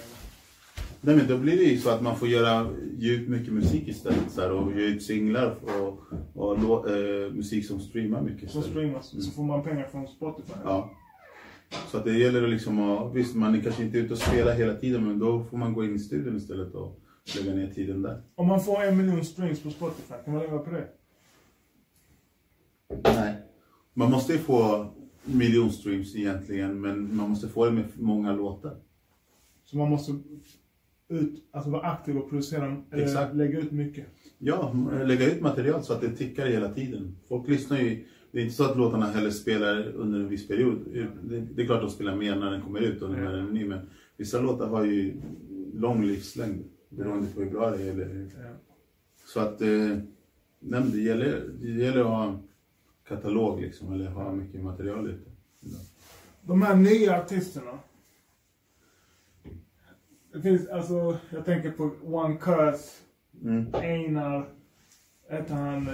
Nej 1.07 1.16
men 1.16 1.26
då 1.28 1.39
blir 1.39 1.57
det 1.57 1.62
ju 1.62 1.78
så 1.78 1.91
att 1.91 2.02
man 2.02 2.16
får 2.16 2.28
göra, 2.28 2.70
ge 2.99 3.12
ut 3.15 3.28
mycket 3.28 3.52
musik 3.52 3.89
istället. 3.89 4.31
Så 4.31 4.41
här, 4.41 4.52
och 4.52 4.73
ge 4.73 4.81
ut 4.86 5.02
singlar 5.02 5.57
och, 5.81 5.99
och 6.34 6.62
lå, 6.62 6.86
eh, 6.86 7.33
musik 7.33 7.66
som 7.66 7.81
streamar 7.81 8.23
mycket 8.23 8.50
Som 8.50 8.60
istället. 8.60 8.70
streamas. 8.78 9.24
Så 9.24 9.31
får 9.31 9.42
man 9.44 9.62
pengar 9.62 9.84
från 9.84 10.08
Spotify. 10.08 10.52
Ja. 10.65 10.91
Så 11.91 11.99
att 11.99 12.05
det 12.05 12.18
gäller 12.18 12.42
att 12.44 12.50
liksom 12.50 12.78
att, 12.81 13.15
visst 13.15 13.34
man 13.34 13.55
är 13.55 13.60
kanske 13.60 13.83
inte 13.84 13.99
ute 13.99 14.12
och 14.12 14.18
spelar 14.18 14.55
hela 14.55 14.74
tiden 14.74 15.05
men 15.05 15.18
då 15.18 15.44
får 15.44 15.57
man 15.58 15.74
gå 15.74 15.84
in 15.84 15.94
i 15.94 15.99
studion 15.99 16.36
istället 16.36 16.74
och 16.74 17.00
lägga 17.36 17.55
ner 17.55 17.70
tiden 17.70 18.02
där. 18.02 18.23
Om 18.34 18.47
man 18.47 18.60
får 18.60 18.83
en 18.83 18.97
miljon 18.97 19.24
streams 19.24 19.62
på 19.62 19.70
Spotify, 19.70 20.15
kan 20.24 20.34
man 20.34 20.42
leva 20.42 20.58
på 20.58 20.70
det? 20.70 20.89
Nej. 23.05 23.34
Man 23.94 24.10
måste 24.10 24.33
ju 24.33 24.39
få 24.39 24.86
miljonstreams 25.24 26.16
egentligen 26.16 26.81
men 26.81 27.16
man 27.16 27.31
måste 27.31 27.49
få 27.49 27.65
det 27.65 27.70
med 27.70 27.84
många 27.94 28.33
låtar. 28.33 28.76
Så 29.65 29.76
man 29.76 29.91
måste 29.91 30.12
ut, 31.08 31.44
alltså 31.50 31.70
vara 31.70 31.83
aktiv 31.83 32.16
och 32.18 32.28
producera, 32.31 32.76
eller 32.91 33.02
Exakt. 33.05 33.34
lägga 33.34 33.58
ut 33.60 33.73
mycket. 33.73 34.07
Ja, 34.39 34.73
lägga 35.05 35.33
ut 35.34 35.41
material 35.41 35.83
så 35.83 35.92
att 35.92 36.00
det 36.00 36.10
tickar 36.10 36.47
hela 36.47 36.68
tiden. 36.73 37.16
Folk 37.28 37.49
lyssnar 37.49 37.78
ju, 37.78 38.05
det 38.33 38.39
är 38.39 38.42
inte 38.42 38.55
så 38.55 38.65
att 38.65 38.76
låtarna 38.76 39.07
heller 39.07 39.31
spelar 39.31 39.89
under 39.89 40.18
en 40.18 40.28
viss 40.28 40.49
period. 40.49 40.78
Det, 41.23 41.41
det 41.41 41.62
är 41.62 41.66
klart 41.66 41.83
att 41.83 41.89
de 41.89 41.94
spelar 41.94 42.16
mer 42.16 42.36
när 42.36 42.50
den 42.50 42.62
kommer 42.62 42.81
ut 42.81 43.02
och 43.02 43.10
när 43.10 43.33
den 43.33 43.47
är 43.49 43.52
ny 43.52 43.65
men 43.65 43.78
vissa 44.16 44.41
låtar 44.41 44.66
har 44.68 44.84
ju 44.84 45.15
lång 45.74 46.05
livslängd 46.05 46.65
beroende 46.89 47.26
på 47.34 47.41
hur 47.41 47.50
bra 47.50 47.70
det 47.70 47.83
är. 47.83 47.91
Eller, 47.91 48.28
Ja. 48.42 48.50
så 49.26 49.41
att, 49.41 49.60
eh, 49.60 49.99
nej, 50.60 50.83
det, 50.92 51.00
gäller, 51.00 51.50
det 51.62 51.68
gäller 51.70 52.00
att 52.00 52.07
ha 52.07 52.41
katalog 53.08 53.60
liksom, 53.60 53.92
eller 53.92 54.07
ha 54.10 54.33
mycket 54.33 54.62
material 54.62 55.10
ute. 55.10 55.31
De 56.42 56.62
här 56.62 56.76
nya 56.76 57.20
artisterna. 57.20 57.78
Det 60.35 60.41
finns, 60.41 60.69
alltså, 60.69 61.19
jag 61.31 61.45
tänker 61.45 61.71
på 61.71 61.91
One 62.03 62.37
Curse, 62.37 63.01
Mm. 63.43 63.75
Einar, 63.75 64.49
heter 65.31 65.55
han 65.55 65.89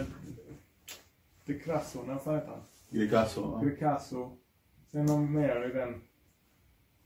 De 1.46 1.54
Crasso, 1.54 1.98
när 2.06 2.16
fan 2.18 2.34
heter 2.34 2.48
han? 2.48 2.60
Greekazo, 2.90 3.40
ja. 3.40 3.60
Grecasso. 3.68 4.30
Sen 4.92 5.06
någon 5.06 5.32
mer 5.32 5.70
i 5.70 5.78
den. 5.78 5.94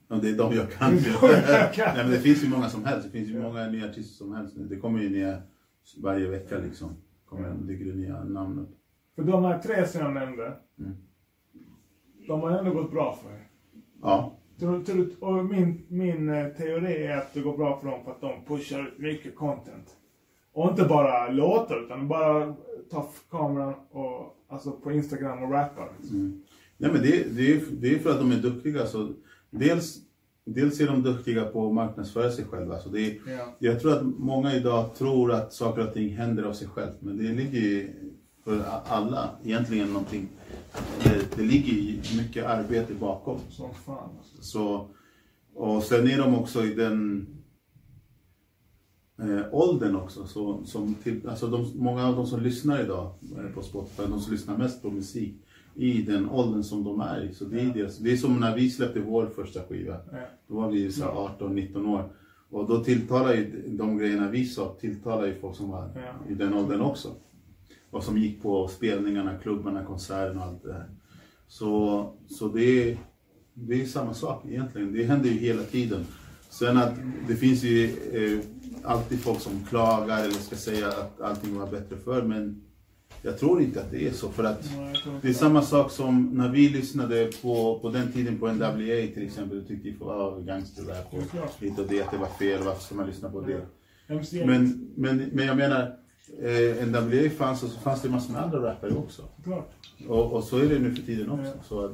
Ja, 0.08 0.16
det 0.16 0.30
är 0.30 0.36
de 0.36 0.52
jag 0.54 0.70
kan. 0.72 0.92
Nej, 1.76 1.96
men 1.96 2.10
det 2.10 2.20
finns 2.20 2.44
ju 2.44 2.48
många 2.48 2.68
som 2.68 2.84
helst. 2.84 3.06
Det 3.06 3.10
finns 3.10 3.28
ju 3.28 3.34
Ja. 3.36 3.42
många 3.42 3.66
nya 3.68 3.90
artister 3.90 4.24
som 4.24 4.34
helst 4.34 4.56
nu. 4.56 4.64
Det 4.64 4.76
kommer 4.76 5.00
ju 5.02 5.10
nya 5.10 5.42
varje 6.02 6.28
vecka 6.28 6.58
liksom. 6.58 6.96
Kommer, 7.24 7.54
dyker 7.54 7.84
det 7.84 7.94
nya 7.94 8.24
namn 8.24 8.58
upp. 8.58 8.70
För 9.14 9.22
de 9.22 9.44
här 9.44 9.58
tre 9.58 9.86
som 9.86 10.00
jag 10.00 10.12
nämnde. 10.12 10.56
Mm. 10.78 10.96
De 12.26 12.40
har 12.40 12.50
ändå 12.50 12.70
gått 12.72 12.90
bra 12.90 13.18
för 13.22 13.30
er. 13.30 13.48
Ja, 14.02 14.36
Tror- 14.58 14.84
tror 14.84 15.08
Och 15.20 15.44
min, 15.44 15.82
min 15.88 16.28
eh, 16.28 16.46
teori 16.48 17.06
är 17.06 17.16
att 17.16 17.34
det 17.34 17.40
går 17.40 17.56
bra 17.56 17.80
för 17.80 17.88
dem 17.88 18.04
för 18.04 18.10
att 18.10 18.20
de 18.20 18.44
pushar 18.46 18.86
ut 18.88 18.98
mycket 18.98 19.36
content. 19.36 19.96
Och 20.52 20.70
inte 20.70 20.84
bara 20.84 21.28
låtar 21.30 21.84
utan 21.84 22.08
bara 22.08 22.54
tar 22.90 23.06
kameran 23.30 23.74
och 23.90 24.36
alltså 24.48 24.70
på 24.72 24.92
Instagram 24.92 25.42
och 25.42 25.50
rappar. 25.52 25.88
Mm. 26.10 26.42
Nej, 26.76 26.90
men 26.92 27.02
det, 27.02 27.36
det, 27.36 27.52
är, 27.54 27.60
det 27.70 27.94
är 27.94 27.98
för 27.98 28.10
att 28.10 28.18
de 28.18 28.32
är 28.32 28.36
duktiga. 28.36 28.86
Så 28.86 29.12
dels, 29.50 29.96
dels 30.44 30.80
är 30.80 30.86
de 30.86 31.02
duktiga 31.02 31.44
på 31.44 31.66
att 31.66 31.74
marknadsföra 31.74 32.30
sig 32.30 32.44
själva. 32.44 32.78
Så 32.78 32.88
det 32.88 33.18
Ja. 33.26 33.54
jag 33.58 33.80
tror 33.80 33.92
att 33.92 34.02
många 34.04 34.54
idag 34.54 34.94
tror 34.94 35.32
att 35.32 35.52
saker 35.52 35.88
och 35.88 35.94
ting 35.94 36.08
händer 36.16 36.42
av 36.42 36.52
sig 36.52 36.68
självt. 36.68 36.96
Men 37.00 37.16
det 37.18 37.22
ligger 37.32 37.60
ju 37.60 37.90
för 38.44 38.62
alla 38.86 39.30
egentligen 39.44 39.88
någonting. 39.88 40.28
Det, 41.04 41.36
det 41.36 41.42
ligger 41.42 41.72
ju 41.72 41.96
mycket 42.22 42.44
arbete 42.46 42.94
bakom. 42.94 43.38
Som 43.50 43.74
fan 43.74 44.08
alltså. 44.18 44.42
Så, 44.42 44.88
och 45.54 45.82
sen 45.82 46.08
är 46.10 46.18
de 46.18 46.34
också 46.34 46.64
i 46.64 46.74
den 46.74 47.26
eh, 49.18 49.42
åldern 49.54 49.96
också. 49.96 50.26
Så, 50.26 50.64
som 50.64 50.94
till, 50.94 51.28
alltså 51.28 51.46
de, 51.46 51.66
många 51.74 52.06
av 52.08 52.16
de 52.16 52.26
som 52.26 52.42
lyssnar 52.42 52.82
idag 52.82 53.14
eh, 53.38 53.54
på 53.54 53.62
Spotify, 53.62 54.02
de 54.10 54.20
som 54.20 54.32
lyssnar 54.32 54.56
mest 54.58 54.82
på 54.82 54.90
musik, 54.90 55.34
i 55.76 56.02
den 56.02 56.30
åldern 56.30 56.62
som 56.64 56.84
de 56.84 57.00
är 57.00 57.20
i. 57.30 57.34
Så 57.34 57.44
det, 57.44 57.60
är 57.60 57.74
deras, 57.74 57.98
det 57.98 58.12
är 58.12 58.16
som 58.16 58.40
när 58.40 58.56
vi 58.56 58.70
släppte 58.70 59.00
vår 59.00 59.26
första 59.26 59.60
skiva. 59.62 59.96
Ja. 60.12 60.18
Då 60.48 60.54
var 60.54 60.70
vi 60.70 60.92
så 60.92 61.04
här 61.04 61.10
Ja. 61.10 61.30
18-19 61.38 61.88
år. 61.94 62.08
Och 62.50 62.68
då 62.68 62.84
tilltalar 62.84 63.32
ju 63.34 63.62
de 63.78 63.98
grejerna 63.98 64.30
vi 64.30 64.44
sa, 64.44 64.76
tilltalar 64.80 65.26
ju 65.26 65.34
folk 65.34 65.56
som 65.56 65.70
var 65.70 65.90
Ja. 65.94 66.32
i 66.32 66.34
den 66.34 66.54
åldern 66.54 66.80
också. 66.80 67.08
Och 67.94 68.04
som 68.04 68.18
gick 68.18 68.42
på 68.42 68.68
spelningarna, 68.68 69.38
klubbarna, 69.38 69.84
konserterna 69.84 70.40
och 70.40 70.46
allt 70.46 70.62
det 70.62 70.68
där. 70.68 70.86
Så, 71.48 72.12
så 72.28 72.48
det, 72.48 72.90
är, 72.90 72.98
det 73.54 73.82
är 73.82 73.86
samma 73.86 74.14
sak 74.14 74.44
egentligen. 74.46 74.92
Det 74.92 75.04
händer 75.04 75.30
ju 75.30 75.38
hela 75.38 75.62
tiden. 75.62 76.06
Sen 76.50 76.76
att 76.76 76.94
det 77.28 77.36
finns 77.36 77.62
ju 77.62 77.84
eh, 78.12 78.40
alltid 78.84 79.20
folk 79.20 79.40
som 79.40 79.64
klagar 79.68 80.18
eller 80.18 80.34
ska 80.34 80.56
säga 80.56 80.88
att 80.88 81.20
allting 81.20 81.58
var 81.58 81.66
bättre 81.66 81.96
förr. 81.96 82.22
Men 82.22 82.62
jag 83.22 83.38
tror 83.38 83.62
inte 83.62 83.80
att 83.80 83.90
det 83.90 84.08
är 84.08 84.12
så. 84.12 84.28
För 84.28 84.44
att 84.44 84.70
det 85.22 85.28
är 85.28 85.32
samma 85.32 85.62
sak 85.62 85.90
som 85.90 86.30
när 86.34 86.48
vi 86.48 86.68
lyssnade 86.68 87.30
på, 87.42 87.78
på 87.82 87.90
den 87.90 88.12
tiden 88.12 88.38
på 88.38 88.52
NWA 88.52 89.06
till 89.14 89.26
exempel. 89.26 89.60
Då 89.60 89.66
tyckte 89.66 89.88
vi 89.88 89.96
ah, 90.00 90.38
gangsterrap 90.38 91.14
och 91.14 91.62
hit 91.62 91.78
och 91.78 91.86
det, 91.88 92.02
att 92.02 92.10
det 92.10 92.18
var 92.18 92.38
fel. 92.38 92.62
Varför 92.64 92.82
ska 92.82 92.94
man 92.94 93.06
lyssna 93.06 93.30
på 93.30 93.40
det? 93.40 93.60
Men, 94.46 94.90
men, 94.94 95.16
men 95.32 95.46
jag 95.46 95.56
menar, 95.56 96.03
eh, 96.42 96.86
NWA 96.86 97.30
fanns 97.30 97.62
och 97.62 97.68
så 97.68 97.80
fanns 97.80 98.02
det 98.02 98.08
massor 98.08 98.32
med 98.32 98.42
andra 98.42 98.70
rappare 98.70 98.94
också. 98.94 99.22
Klart. 99.44 99.70
Och, 100.08 100.32
och 100.32 100.44
så 100.44 100.58
är 100.58 100.68
det 100.68 100.78
nu 100.78 100.94
för 100.94 101.02
tiden 101.02 101.30
också. 101.30 101.52
Ja. 101.56 101.62
Så 101.68 101.84
att 101.84 101.92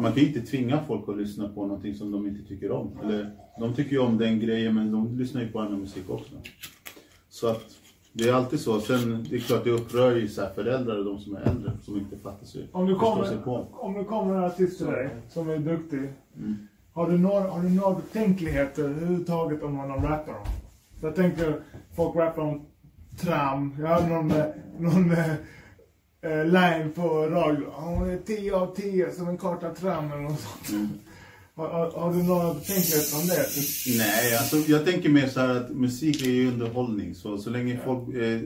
man 0.00 0.12
kan 0.12 0.22
ju 0.22 0.28
inte 0.28 0.40
tvinga 0.40 0.84
folk 0.86 1.08
att 1.08 1.16
lyssna 1.16 1.48
på 1.48 1.66
någonting 1.66 1.94
som 1.94 2.12
de 2.12 2.26
inte 2.26 2.48
tycker 2.48 2.70
om. 2.70 2.98
Eller, 3.02 3.30
de 3.60 3.74
tycker 3.74 3.90
ju 3.90 3.98
om 3.98 4.18
den 4.18 4.40
grejen 4.40 4.74
men 4.74 4.92
de 4.92 5.18
lyssnar 5.18 5.42
ju 5.42 5.48
på 5.48 5.60
annan 5.60 5.80
musik 5.80 6.10
också. 6.10 6.34
Så 7.28 7.48
att 7.48 7.64
det 8.12 8.28
är 8.28 8.32
alltid 8.32 8.60
så. 8.60 8.80
Sen 8.80 9.26
det 9.30 9.36
är 9.36 9.40
klart 9.40 9.64
det 9.64 9.70
upprör 9.70 10.16
ju 10.16 10.28
så 10.28 10.46
föräldrar 10.54 10.98
och 10.98 11.04
de 11.04 11.18
som 11.18 11.36
är 11.36 11.40
äldre 11.40 11.72
som 11.82 11.96
inte 11.96 12.16
fattar 12.16 12.46
sig. 12.46 12.68
Om 12.72 12.86
du 12.86 12.94
förstår 12.94 13.24
sig 13.24 13.38
kommer, 13.44 13.64
på. 13.64 13.68
om 13.72 13.94
det 13.94 14.04
kommer 14.04 14.34
en 14.34 14.44
artist 14.44 14.78
till 14.78 14.86
dig 14.86 15.10
som 15.28 15.50
är 15.50 15.58
duktig. 15.58 16.12
Mm. 16.36 16.56
Har 16.92 17.10
du 17.10 17.18
några, 17.18 17.40
har 17.40 17.62
du 17.62 17.70
några 17.70 17.94
betänkligheter 17.94 18.84
överhuvudtaget 18.84 19.62
om 19.62 19.76
vad 19.76 19.88
de 19.88 20.02
rappar 20.02 20.32
om? 20.32 20.46
Jag 21.00 21.14
tänker, 21.14 21.60
folk 21.96 22.16
rappar 22.16 22.42
om 22.42 22.66
tram. 23.20 23.76
Jag 23.80 23.86
hörde 23.88 24.08
någon, 24.08 24.30
eh, 24.30 24.44
någon 24.78 25.10
eh, 25.12 25.30
eh, 26.22 26.44
line 26.46 26.92
på 26.94 27.08
radio. 27.26 27.64
"Ja, 27.66 27.80
Hon 27.80 28.10
är 28.10 28.18
10 28.18 28.54
av 28.56 28.74
10 28.74 29.10
som 29.12 29.28
en 29.28 29.38
karta 29.38 29.74
tram 29.74 30.12
eller 30.12 30.22
något 30.22 30.40
sånt. 30.40 30.68
Mm. 30.70 30.88
Har, 31.54 31.68
har, 31.68 31.90
har 31.90 32.12
du 32.12 32.22
några 32.22 32.54
betänkligheter 32.54 33.16
om 33.20 33.26
det? 33.26 33.46
Nej, 33.98 34.36
alltså 34.36 34.56
jag 34.56 34.84
tänker 34.84 35.08
mer 35.08 35.26
så 35.26 35.40
här 35.40 35.48
att 35.56 35.70
musik 35.70 36.22
är 36.26 36.30
ju 36.30 36.48
underhållning. 36.48 37.14
Så, 37.14 37.38
så 37.38 37.50
länge 37.50 37.80
folk 37.84 38.14
eh, 38.14 38.40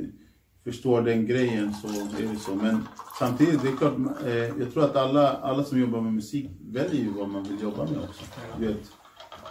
förstår 0.64 1.02
den 1.02 1.26
grejen 1.26 1.74
så 1.82 1.88
är 1.88 2.32
det 2.32 2.38
så. 2.38 2.54
Men 2.54 2.82
samtidigt, 3.18 3.62
det 3.62 3.68
är 3.68 3.76
klart, 3.76 3.94
eh, 4.26 4.34
jag 4.34 4.72
tror 4.72 4.84
att 4.84 4.96
alla, 4.96 5.28
alla 5.32 5.64
som 5.64 5.80
jobbar 5.80 6.00
med 6.00 6.12
musik 6.12 6.50
väljer 6.60 7.02
ju 7.02 7.10
vad 7.10 7.28
man 7.28 7.42
vill 7.42 7.62
jobba 7.62 7.84
med 7.84 7.98
också. 7.98 8.24
Du 8.58 8.66
vet, 8.66 8.90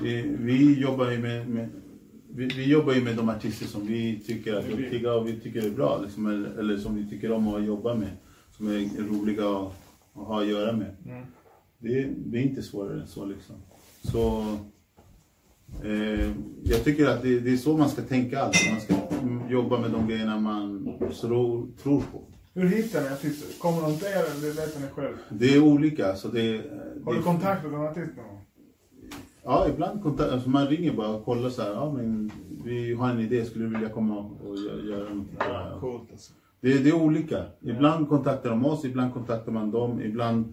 vi, 0.01 0.35
vi 0.39 0.79
jobbar 0.81 1.09
ju 1.11 1.17
med, 1.17 1.49
med 1.49 1.69
vi, 2.31 2.45
vi 2.45 2.71
jobbar 2.71 2.93
ju 2.93 3.03
med 3.03 3.15
de 3.15 3.29
artister 3.29 3.65
som 3.65 3.87
vi 3.87 4.19
tycker 4.19 4.53
är 4.53 4.77
duktiga 4.77 5.13
och 5.13 5.27
vi 5.27 5.39
tycker 5.39 5.65
är 5.65 5.69
bra. 5.69 6.01
Liksom, 6.03 6.25
eller, 6.25 6.49
eller 6.49 6.77
som 6.77 6.95
vi 6.95 7.09
tycker 7.09 7.31
om 7.31 7.47
att 7.47 7.65
jobba 7.65 7.95
med. 7.95 8.09
Som 8.57 8.67
är 8.67 9.03
roliga 9.09 9.49
att, 9.49 9.73
att 10.13 10.27
ha 10.27 10.41
att 10.41 10.47
göra 10.47 10.71
med. 10.71 10.95
Mm. 11.05 11.25
Det, 11.77 12.09
det 12.17 12.37
är 12.37 12.41
inte 12.41 12.61
svårare 12.61 13.01
än 13.01 13.07
så 13.07 13.25
liksom. 13.25 13.55
Så 14.03 14.55
eh, 15.83 16.31
jag 16.63 16.83
tycker 16.83 17.07
att 17.07 17.21
det, 17.21 17.39
det 17.39 17.51
är 17.51 17.57
så 17.57 17.77
man 17.77 17.89
ska 17.89 18.01
tänka 18.01 18.41
alltid. 18.41 18.71
Man 18.71 18.81
ska 18.81 18.95
jobba 19.49 19.79
med 19.79 19.91
de 19.91 20.07
grejerna 20.07 20.39
man 20.39 20.93
tror, 21.21 21.67
tror 21.83 22.03
på. 22.11 22.21
Hur 22.53 22.67
hittar 22.67 23.01
ni 23.01 23.07
artister? 23.07 23.59
Kommer 23.59 23.81
de 23.81 23.97
till 23.97 24.07
er 24.07 24.11
eller 24.11 24.53
letar 24.53 24.79
ni 24.79 24.87
själv? 24.87 25.17
Det 25.29 25.55
är 25.55 25.63
olika. 25.63 26.15
Så 26.15 26.27
det, 26.27 26.61
Har 27.05 27.13
du 27.13 27.21
kontakt 27.21 27.63
med 27.63 27.79
artist 27.79 28.15
någon 28.15 28.25
gång? 28.27 28.38
Ja, 29.43 29.67
ibland 29.69 30.03
kontakt, 30.03 30.31
alltså 30.31 30.49
man 30.49 30.67
ringer 30.67 30.93
bara 30.93 31.09
och 31.09 31.25
kollar 31.25 31.49
så 31.49 31.61
här. 31.61 31.71
Ja, 31.71 31.93
men 31.93 32.31
vi 32.63 32.93
har 32.93 33.09
en 33.09 33.19
idé. 33.19 33.45
Skulle 33.45 33.65
du 33.65 33.71
vilja 33.71 33.89
komma 33.89 34.17
och 34.17 34.55
göra, 34.57 34.81
göra 34.81 35.13
något? 35.13 35.27
här?" 35.39 35.79
Coolt 35.79 36.11
alltså. 36.11 36.33
Det, 36.61 36.83
det 36.83 36.89
är 36.89 36.95
olika. 36.95 37.45
Ibland 37.61 38.09
kontaktar 38.09 38.49
de 38.49 38.65
oss, 38.65 38.85
ibland 38.85 39.13
kontaktar 39.13 39.51
man 39.51 39.71
dem. 39.71 40.01
Ibland, 40.01 40.45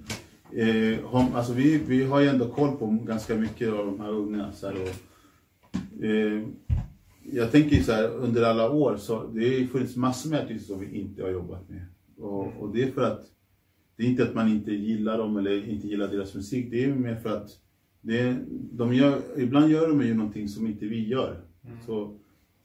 eh, 0.52 1.04
har, 1.04 1.26
alltså 1.34 1.52
vi, 1.52 1.78
vi 1.78 2.04
har 2.04 2.20
ju 2.20 2.28
ändå 2.28 2.48
koll 2.48 2.76
på 2.76 2.86
ganska 2.86 3.34
mycket 3.34 3.72
av 3.72 3.86
de 3.86 4.00
här 4.00 4.10
unga. 4.10 4.52
Så 4.52 4.66
här, 4.66 4.74
och, 4.82 6.04
eh, 6.04 6.42
jag 7.32 7.52
tänker 7.52 7.82
så 7.82 7.92
här, 7.92 8.08
under 8.08 8.42
alla 8.42 8.70
år 8.70 8.96
så 8.96 9.26
det 9.26 9.60
har 9.60 9.66
funnits 9.66 9.96
massor 9.96 10.30
med 10.30 10.44
artister 10.44 10.74
som 10.74 10.80
vi 10.80 11.00
inte 11.00 11.22
har 11.22 11.30
jobbat 11.30 11.68
med. 11.68 11.86
Och, 12.18 12.52
och 12.60 12.74
det 12.74 12.82
är 12.82 12.90
för 12.90 13.02
att, 13.02 13.22
det 13.96 14.02
är 14.02 14.06
inte 14.06 14.22
att 14.22 14.34
man 14.34 14.48
inte 14.48 14.72
gillar 14.72 15.18
dem 15.18 15.36
eller 15.36 15.68
inte 15.68 15.88
gillar 15.88 16.08
deras 16.08 16.34
musik. 16.34 16.70
Det 16.70 16.84
är 16.84 16.94
mer 16.94 17.16
för 17.16 17.36
att 17.36 17.50
det, 18.06 18.36
de 18.72 18.94
gör, 18.94 19.20
ibland 19.36 19.70
gör 19.70 19.88
de 19.88 20.02
ju 20.02 20.14
någonting 20.14 20.48
som 20.48 20.66
inte 20.66 20.86
vi 20.86 21.08
gör. 21.08 21.40
Så, 21.86 22.16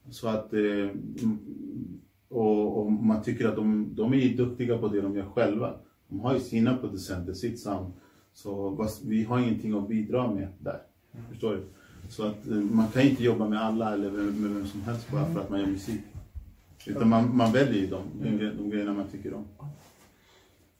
så 0.09 0.27
att, 0.27 0.53
eh, 0.53 0.59
mm, 0.61 1.37
och, 2.29 2.77
och 2.79 2.91
man 2.91 3.23
tycker 3.23 3.47
att 3.47 3.55
de, 3.55 3.95
de 3.95 4.13
är 4.13 4.37
duktiga 4.37 4.77
på 4.77 4.87
det 4.87 5.01
de 5.01 5.15
gör 5.15 5.25
själva. 5.25 5.73
De 6.07 6.19
har 6.19 6.33
ju 6.33 6.39
sina 6.39 6.77
producenter, 6.77 7.33
sitt 7.33 7.59
sound. 7.59 7.93
Så 8.33 8.87
vi 9.05 9.23
har 9.23 9.39
ingenting 9.39 9.73
att 9.77 9.87
bidra 9.89 10.31
med 10.31 10.47
där. 10.59 10.81
Förstår 11.29 11.51
du? 11.55 11.63
Så 12.09 12.23
att 12.25 12.47
eh, 12.47 12.55
man 12.55 12.87
kan 12.87 13.01
inte 13.01 13.23
jobba 13.23 13.47
med 13.49 13.61
alla 13.61 13.93
eller 13.93 14.11
med, 14.11 14.33
med 14.41 14.51
vem 14.51 14.65
som 14.67 14.81
helst 14.81 15.11
bara 15.11 15.33
för 15.33 15.39
att 15.41 15.49
man 15.49 15.59
gör 15.59 15.67
musik. 15.67 16.01
Utan 16.87 17.09
man, 17.09 17.37
man 17.37 17.51
väljer 17.51 17.81
ju 17.81 17.87
de, 17.87 18.01
de, 18.23 18.29
gre- 18.29 18.57
de 18.57 18.69
grejerna 18.69 18.93
man 18.93 19.07
tycker 19.11 19.33
om. 19.33 19.45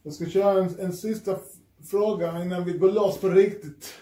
Jag 0.03 0.13
ska 0.13 0.25
köra 0.25 0.63
en, 0.63 0.79
en 0.79 0.93
sista 0.93 1.37
fråga 1.91 2.43
innan 2.43 2.65
vi 2.65 2.77
går 2.77 2.91
loss 2.91 3.17
på 3.21 3.29
riktigt. 3.29 3.93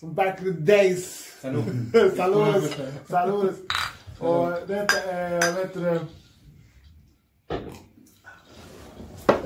Som 0.00 0.14
back 0.14 0.38
in 0.42 0.44
the 0.44 0.60
days. 0.60 1.32
Salud. 1.40 1.92
Saludos. 2.16 2.76
Saludos. 3.08 3.56
Och 4.18 4.52
detta 4.66 5.02
är, 5.12 5.52
vet 5.52 5.74
du 5.74 5.80
det? 5.80 6.00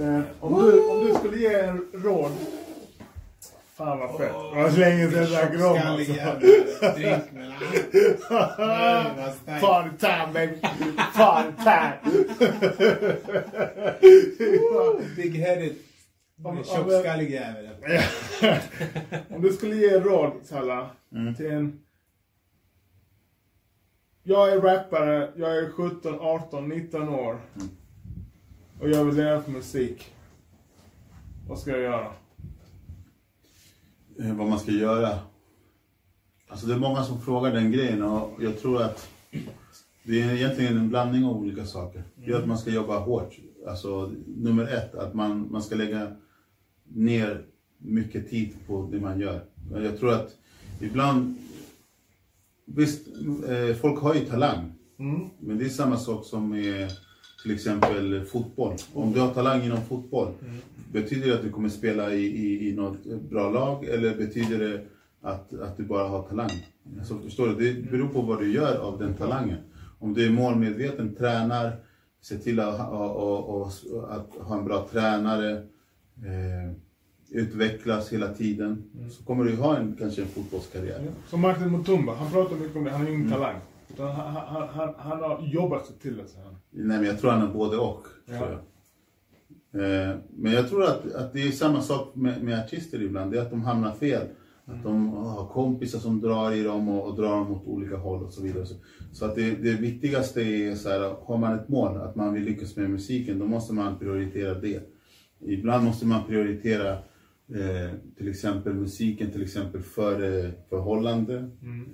Eh, 0.02 0.20
om, 0.40 0.62
du, 0.62 0.80
om 0.88 1.06
du 1.06 1.14
skulle 1.14 1.36
ge 1.38 1.54
en 1.54 1.86
råd. 1.94 2.32
Fan 3.76 3.98
vad 3.98 4.10
fett. 4.18 4.32
Det 4.32 4.62
var 4.62 4.70
så 4.70 4.80
länge 4.80 5.10
sedan 5.10 5.18
jag 5.22 5.30
drack 5.30 5.52
rom 5.54 5.78
alltså. 5.84 6.12
drink 6.12 7.32
med 7.32 7.52
vad. 8.30 9.60
Party 9.60 9.90
time 9.98 10.28
baby. 10.32 10.56
Party 11.14 11.52
time. 11.64 11.96
Big 15.16 15.34
headed. 15.36 15.74
Om- 16.44 16.64
Tjockskallig 16.64 17.30
jävel. 17.30 17.70
Om 19.28 19.42
du 19.42 19.52
skulle 19.52 19.76
ge 19.76 19.94
en 19.96 20.02
råd, 20.02 20.32
Salla, 20.44 20.90
Mm. 21.12 21.34
till 21.34 21.46
en... 21.50 21.78
Jag 24.22 24.52
är 24.52 24.60
rappare, 24.60 25.32
jag 25.36 25.56
är 25.58 25.70
17, 25.70 26.20
18, 26.20 26.68
19 26.68 27.08
år. 27.08 27.40
Mm. 27.54 27.68
Och 28.80 28.90
jag 28.90 29.04
vill 29.04 29.14
leva 29.16 29.40
på 29.40 29.50
musik. 29.50 30.12
Vad 31.48 31.58
ska 31.58 31.70
jag 31.70 31.80
göra? 31.80 32.12
eh, 34.18 34.34
vad 34.36 34.48
man 34.48 34.58
ska 34.58 34.70
göra. 34.72 35.18
Alltså 36.48 36.66
det 36.66 36.74
är 36.74 36.78
många 36.78 37.02
som 37.02 37.20
frågar 37.20 37.52
den 37.52 37.72
grejen 37.72 38.02
och 38.02 38.42
jag 38.42 38.58
tror 38.60 38.82
att 38.82 39.08
det 40.02 40.22
är 40.22 40.34
egentligen 40.34 40.76
en 40.76 40.88
blandning 40.88 41.24
av 41.24 41.36
olika 41.36 41.64
saker. 41.66 42.02
Det 42.14 42.30
är 42.32 42.36
att 42.36 42.46
man 42.48 42.58
ska 42.58 42.70
jobba 42.70 42.98
hårt. 42.98 43.38
Alltså 43.68 44.12
nummer 44.26 44.66
ett, 44.68 44.94
att 44.94 45.14
man, 45.14 45.52
man 45.52 45.62
ska 45.62 45.74
lägga 45.74 46.16
ner 46.94 47.44
mycket 47.78 48.30
tid 48.30 48.54
på 48.66 48.88
det 48.92 49.00
man 49.00 49.20
gör. 49.20 49.44
Jag 49.72 49.98
tror 49.98 50.12
att 50.12 50.36
ibland, 50.80 51.34
visst, 52.64 53.06
eh, 53.48 53.76
folk 53.76 54.00
har 54.00 54.14
ju 54.14 54.20
talang. 54.20 54.72
Mm. 54.98 55.28
Men 55.40 55.58
det 55.58 55.64
är 55.64 55.68
samma 55.68 55.96
sak 55.96 56.26
som 56.26 56.50
med 56.50 56.90
till 57.42 57.50
exempel 57.54 58.24
fotboll. 58.24 58.76
Om 58.94 59.12
du 59.12 59.20
har 59.20 59.34
talang 59.34 59.62
inom 59.62 59.82
fotboll, 59.82 60.32
betyder 60.92 61.28
det 61.28 61.34
att 61.34 61.42
du 61.42 61.50
kommer 61.50 61.68
spela 61.68 62.14
i, 62.14 62.24
i, 62.24 62.68
i 62.68 62.72
något 62.72 63.04
bra 63.30 63.50
lag 63.50 63.84
eller 63.84 64.16
betyder 64.16 64.58
det 64.58 64.84
att, 65.20 65.54
att 65.54 65.76
du 65.76 65.84
bara 65.84 66.08
har 66.08 66.22
talang? 66.22 66.50
Alltså, 66.98 67.18
förstår 67.18 67.48
du? 67.48 67.54
Det 67.54 67.90
beror 67.90 68.08
på 68.08 68.22
vad 68.22 68.40
du 68.40 68.52
gör 68.52 68.78
av 68.78 68.98
den 68.98 69.14
talangen. 69.14 69.58
Om 69.98 70.14
du 70.14 70.26
är 70.26 70.30
målmedveten, 70.30 71.14
tränar, 71.14 71.76
ser 72.22 72.38
till 72.38 72.60
att, 72.60 72.90
och, 72.92 73.60
och, 73.60 73.66
att 74.10 74.34
ha 74.40 74.58
en 74.58 74.64
bra 74.64 74.88
tränare, 74.92 75.66
eh, 76.24 76.72
utvecklas 77.30 78.12
hela 78.12 78.28
tiden, 78.34 78.82
så 79.10 79.24
kommer 79.24 79.44
du 79.44 79.56
ha 79.56 79.76
en, 79.76 79.96
kanske 79.98 80.22
en 80.22 80.28
fotbollskarriär. 80.28 81.00
Som 81.28 81.40
Martin 81.40 81.70
Mutumba, 81.72 82.14
han 82.14 82.30
pratar 82.32 82.56
mycket 82.56 82.76
om 82.76 82.84
det. 82.84 82.90
Han 82.90 83.00
har 83.00 83.08
ingen 83.08 83.20
Mm. 83.20 83.32
talang. 83.32 83.56
Han, 83.98 84.10
han, 84.34 84.68
han, 84.68 84.94
han 84.98 85.18
har 85.22 85.42
jobbat 85.52 85.86
sig 85.86 85.96
till 85.98 86.16
det, 86.16 86.26
säger 86.26 86.44
han. 86.44 86.56
Nej, 86.70 86.98
men 86.98 87.06
jag 87.06 87.20
tror 87.20 87.30
han 87.30 87.48
är 87.48 87.52
både 87.52 87.76
och. 87.76 88.06
Ja. 88.26 88.38
Tror 88.38 88.48
jag. 88.50 88.58
Eh, 90.10 90.16
men 90.36 90.52
jag 90.52 90.68
tror 90.68 90.84
att, 90.84 91.14
att 91.14 91.32
det 91.32 91.42
är 91.42 91.50
samma 91.50 91.80
sak 91.82 92.14
med, 92.14 92.42
med 92.42 92.58
artister 92.64 93.02
ibland. 93.02 93.32
Det 93.32 93.38
är 93.38 93.42
att 93.42 93.50
de 93.50 93.62
hamnar 93.62 93.92
fel. 93.92 94.22
Att 94.64 94.82
de 94.82 95.08
har 95.08 95.46
kompisar 95.46 95.98
som 95.98 96.20
drar 96.20 96.52
i 96.52 96.62
dem 96.62 96.88
och, 96.88 97.08
och 97.08 97.16
drar 97.16 97.30
dem 97.30 97.52
åt 97.52 97.66
olika 97.66 97.96
håll 97.96 98.22
och 98.22 98.32
så 98.32 98.42
vidare. 98.42 98.66
Så, 98.66 98.74
så 99.12 99.24
att 99.24 99.34
det, 99.34 99.50
det 99.50 99.72
viktigaste 99.72 100.42
är 100.42 100.74
så 100.74 100.88
här, 100.88 101.14
har 101.22 101.38
man 101.38 101.54
ett 101.58 101.68
mål, 101.68 101.96
att 101.96 102.16
man 102.16 102.34
vill 102.34 102.42
lyckas 102.44 102.76
med 102.76 102.90
musiken, 102.90 103.38
då 103.38 103.46
måste 103.46 103.72
man 103.74 103.98
prioritera 103.98 104.54
det. 104.54 104.91
Ibland 105.46 105.84
måste 105.84 106.06
man 106.06 106.24
prioritera 106.28 106.92
eh, 107.48 107.90
till 108.16 108.28
exempel 108.28 108.74
musiken, 108.74 109.30
till 109.30 109.42
exempel 109.42 109.80
för 109.82 110.44
eh, 110.44 110.50
förhållande 110.68 111.50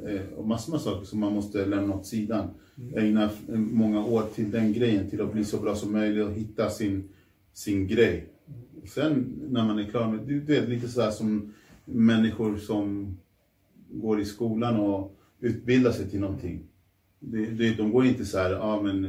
eh, 0.08 0.32
och 0.36 0.46
massor 0.48 0.72
med 0.72 0.80
saker 0.80 1.06
som 1.06 1.20
man 1.20 1.32
måste 1.32 1.66
lämna 1.66 1.94
åt 1.94 2.06
sidan. 2.06 2.48
Ägna 2.96 3.24
f- 3.24 3.48
många 3.56 4.04
år 4.04 4.22
till 4.34 4.50
den 4.50 4.72
grejen, 4.72 5.10
till 5.10 5.20
att 5.20 5.32
bli 5.32 5.44
så 5.44 5.60
bra 5.60 5.74
som 5.74 5.92
möjligt 5.92 6.24
och 6.26 6.32
hitta 6.32 6.70
sin, 6.70 7.08
sin 7.52 7.86
grej. 7.86 8.26
Sen 8.84 9.32
när 9.50 9.64
man 9.64 9.78
är 9.78 9.84
klar 9.84 10.08
med, 10.12 10.20
du 10.26 10.40
vet 10.40 10.68
lite 10.68 10.88
så 10.88 11.00
här 11.02 11.10
som 11.10 11.52
människor 11.84 12.56
som 12.56 13.16
går 13.90 14.20
i 14.20 14.24
skolan 14.24 14.76
och 14.76 15.16
utbildar 15.40 15.90
sig 15.92 16.10
till 16.10 16.20
någonting. 16.20 16.60
Det, 17.20 17.46
det, 17.46 17.74
de 17.74 17.92
går 17.92 18.06
inte 18.06 18.24
så 18.24 18.38
här, 18.38 18.50
ja 18.50 18.58
ah, 18.62 18.82
men 18.82 19.04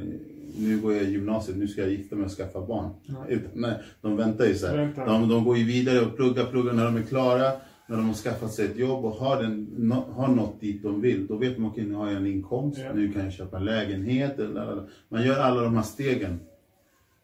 nu 0.57 0.79
går 0.79 0.93
jag 0.93 1.03
i 1.03 1.11
gymnasiet, 1.11 1.57
nu 1.57 1.67
ska 1.67 1.81
jag 1.81 1.89
gifta 1.91 2.15
mig 2.15 2.25
och 2.25 2.31
skaffa 2.31 2.61
barn. 2.61 2.89
Utan, 3.27 3.51
nej, 3.53 3.73
de 4.01 4.15
väntar 4.17 4.45
ju 4.45 4.55
så. 4.55 4.67
Väntar. 4.75 5.05
De, 5.05 5.29
de 5.29 5.43
går 5.43 5.57
ju 5.57 5.63
vidare 5.65 6.01
och 6.05 6.15
pluggar, 6.15 6.45
pluggar 6.45 6.73
när 6.73 6.85
de 6.85 6.97
är 6.97 7.01
klara. 7.01 7.51
När 7.87 7.97
de 7.97 8.07
har 8.07 8.13
skaffat 8.13 8.53
sig 8.53 8.65
ett 8.65 8.77
jobb 8.77 9.05
och 9.05 9.11
har, 9.11 9.41
den, 9.43 9.67
nå, 9.77 9.95
har 10.15 10.27
nått 10.27 10.61
dit 10.61 10.83
de 10.83 11.01
vill, 11.01 11.27
då 11.27 11.35
vet 11.35 11.55
de 11.55 11.65
okej 11.65 11.85
nu 11.85 11.93
har 11.93 12.07
jag 12.07 12.15
en 12.17 12.25
inkomst, 12.27 12.79
Ja. 12.79 12.93
nu 12.93 13.13
kan 13.13 13.23
jag 13.23 13.33
köpa 13.33 13.57
en 13.57 13.65
lägenhet. 13.65 14.39
Eller. 14.39 14.83
Man 15.09 15.23
gör 15.23 15.39
alla 15.39 15.61
de 15.61 15.75
här 15.75 15.83
stegen. 15.83 16.39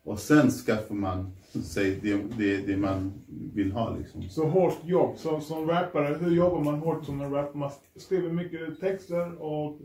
Och 0.03 0.19
sen 0.19 0.51
skaffar 0.51 0.95
man 0.95 1.31
sig 1.63 1.99
det, 2.01 2.21
det, 2.37 2.57
det 2.67 2.77
man 2.77 3.13
vill 3.53 3.71
ha 3.71 3.97
liksom. 3.97 4.29
Så 4.29 4.45
hårt 4.47 4.77
jobb. 4.85 5.17
Så, 5.17 5.39
som 5.39 5.67
rappare, 5.67 6.17
hur 6.19 6.35
jobbar 6.35 6.63
man 6.63 6.75
hårt 6.79 7.05
som 7.05 7.21
en 7.21 7.31
rappare? 7.31 7.57
Man 7.57 7.71
skriver 7.95 8.29
mycket 8.31 8.79
texter 8.79 9.41
och... 9.41 9.79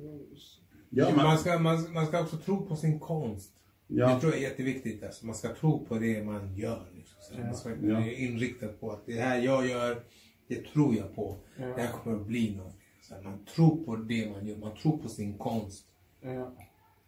Ja, 0.91 1.11
man, 1.17 1.25
man, 1.25 1.39
ska, 1.39 1.59
man, 1.59 1.93
man 1.93 2.07
ska 2.07 2.21
också 2.21 2.37
tro 2.37 2.67
på 2.67 2.77
sin 2.77 2.99
konst. 3.01 3.53
Ja. 3.87 4.15
Det 4.15 4.21
tror 4.21 4.33
jag 4.33 4.43
är 4.43 4.49
jätteviktigt. 4.49 5.03
Alltså. 5.05 5.27
Man 5.27 5.35
ska 5.35 5.55
tro 5.55 5.85
på 5.87 5.99
det 5.99 6.25
man 6.25 6.57
gör. 6.57 6.87
Liksom. 6.95 7.17
Så 7.21 7.35
Ja. 7.39 7.45
Man 7.45 7.55
ska 7.55 7.71
Ja. 7.71 7.95
vara 7.95 8.13
inriktad 8.13 8.69
på 8.69 8.91
att 8.93 9.07
det 9.07 9.21
här 9.21 9.39
jag 9.39 9.67
gör, 9.69 10.03
det 10.49 10.65
tror 10.67 10.95
jag 10.97 11.15
på. 11.15 11.37
Ja. 11.57 11.67
Det 11.67 11.83
här 11.83 11.93
kommer 11.93 12.17
att 12.17 12.27
bli 12.27 12.57
något. 12.57 12.75
Så 13.03 13.15
man 13.25 13.45
tror 13.55 13.85
på 13.85 13.97
det 13.97 14.31
man 14.31 14.47
gör. 14.47 14.57
Man 14.57 14.77
tror 14.77 14.99
på 14.99 15.09
sin 15.09 15.39
konst. 15.39 15.85
Ja. 16.21 16.57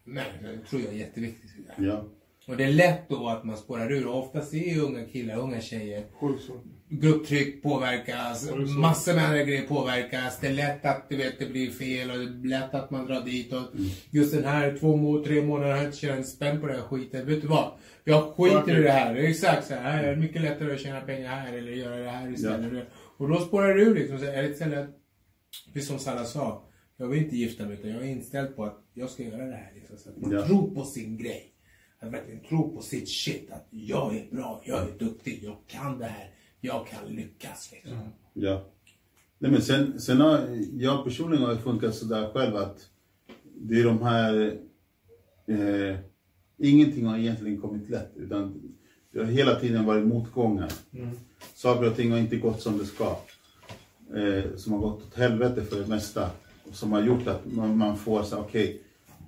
Men 0.05 0.25
det 0.43 0.65
tror 0.70 0.83
jag 0.83 0.94
är 0.94 0.99
jätteviktigt. 0.99 1.51
ja. 1.78 2.05
Och 2.49 2.57
det 2.57 2.65
är 2.65 2.73
lätt 2.73 3.09
då 3.09 3.28
att 3.28 3.44
man 3.44 3.57
spårar 3.57 3.93
ur. 3.93 4.07
Oftast 4.07 4.55
är 4.55 4.75
ju 4.75 4.81
unga 4.81 5.05
killar, 5.07 5.36
unga 5.39 5.61
tjejer 5.61 6.07
Sjukt 6.20 6.43
så. 6.44 6.52
Grupptryck 7.01 7.62
påverkas, 7.62 8.49
Ja, 8.51 8.57
massor 8.57 9.15
med 9.15 9.25
andra 9.25 9.43
grejer 9.43 9.67
påverkas. 9.67 10.39
Det 10.41 10.47
är 10.47 10.53
lätt 10.53 10.85
att 10.85 11.09
du 11.09 11.17
vet, 11.17 11.39
det 11.39 11.47
blir 11.47 11.71
fel 11.71 12.11
och 12.11 12.17
det 12.19 12.25
är 12.25 12.49
lätt 12.49 12.75
att 12.75 12.91
man 12.91 13.07
drar 13.07 13.21
dit. 13.25 13.53
Och 13.53 13.62
just 14.11 14.35
den 14.35 14.45
här 14.45 14.77
två, 14.81 15.25
tre 15.25 15.43
månader 15.43 15.71
har 15.71 15.77
jag 15.79 15.87
inte 15.87 15.99
tjänat 15.99 16.29
spänn 16.29 16.61
på 16.61 16.67
den 16.67 16.77
här 16.77 16.83
skiten. 16.83 17.27
Vet 17.27 17.43
du 17.43 17.49
vad? 17.49 17.73
Jag 18.05 18.23
skiter 18.35 18.79
i 18.81 18.83
det 18.83 18.91
här. 18.93 19.15
Det 19.15 19.21
är 19.21 19.29
exakt 19.31 19.67
så 19.67 19.75
här. 19.75 20.03
Det 20.03 20.09
är 20.09 20.17
mycket 20.17 20.43
lättare 20.43 20.75
att 20.75 20.81
tjäna 20.81 21.01
pengar 21.01 21.29
här 21.29 21.53
eller 21.53 21.73
göra 21.73 21.97
det 21.97 22.11
här 22.11 22.33
istället. 22.33 22.89
Och 23.19 23.29
då 23.29 23.41
spårar 23.41 23.79
ur 23.79 23.95
liksom. 23.95 24.19
Så 24.19 24.25
är 24.25 24.43
det 24.43 24.49
istället, 24.49 24.89
precis 25.73 25.89
som 25.89 25.99
Salla 25.99 26.25
sa. 26.25 26.69
Jag 26.97 27.09
vill 27.09 27.23
inte 27.25 27.37
gifta 27.37 27.65
mig 27.67 27.75
utan 27.75 27.91
jag 27.91 28.03
är 28.03 28.07
inställd 28.07 28.57
på 28.57 28.65
att 28.65 28.79
jag 28.95 29.11
ska 29.11 29.23
göra 29.23 29.45
det 29.47 29.57
här. 29.57 29.73
Liksom, 29.75 29.97
så 29.97 30.09
att 30.11 30.17
man 30.17 30.31
Ja. 30.31 30.47
tror 30.47 30.75
på 30.75 30.85
sin 30.85 31.17
grej. 31.19 31.49
Att 32.01 32.12
verkligen 32.12 32.41
tro 32.45 32.77
på 32.77 32.83
sitt 32.83 33.09
shit. 33.09 33.51
Att 33.53 33.67
jag 33.71 34.17
är 34.17 34.27
bra, 34.37 34.62
jag 34.65 34.79
är 34.83 34.99
duktig, 34.99 35.41
jag 35.43 35.57
kan 35.69 35.99
det 35.99 36.05
här. 36.07 36.31
Jag 36.65 36.87
kan 36.87 37.09
lyckas. 37.15 37.71
Liksom. 37.73 37.99
Ja. 38.33 38.65
Nej, 39.39 39.51
men 39.51 39.63
sen, 39.63 40.01
sen 40.01 40.21
har 40.21 40.41
jag 40.73 41.05
personligen 41.05 41.45
har 41.45 41.57
funkat 41.57 41.95
sådär 41.95 42.31
själv 42.33 42.57
att 42.57 42.89
det 43.55 43.81
är 43.81 43.85
de 43.85 44.03
här... 44.03 44.59
Eh, 45.47 45.97
ingenting 46.59 47.07
har 47.07 47.19
egentligen 47.19 47.61
kommit 47.61 47.91
lätt 47.91 48.13
utan 48.17 48.75
det 49.13 49.19
har 49.19 49.27
hela 49.27 49.55
tiden 49.61 49.85
varit 49.85 50.07
motgångar. 50.07 50.73
Saker 51.55 51.87
och 51.91 51.97
ting 51.97 52.11
har 52.11 52.19
inte 52.19 52.37
gått 52.37 52.61
som 52.63 52.79
det 52.79 52.85
ska. 52.87 53.17
Eh, 54.17 54.57
som 54.57 54.73
har 54.73 54.81
gått 54.81 55.03
åt 55.07 55.15
helvete 55.15 55.63
för 55.63 55.81
det 55.81 55.87
mesta. 55.87 56.31
Och 56.69 56.75
som 56.75 56.93
har 56.93 57.03
gjort 57.03 57.27
att 57.27 57.53
man, 57.53 57.77
man 57.77 57.97
får 57.97 58.23
så 58.23 58.39
okej. 58.39 58.81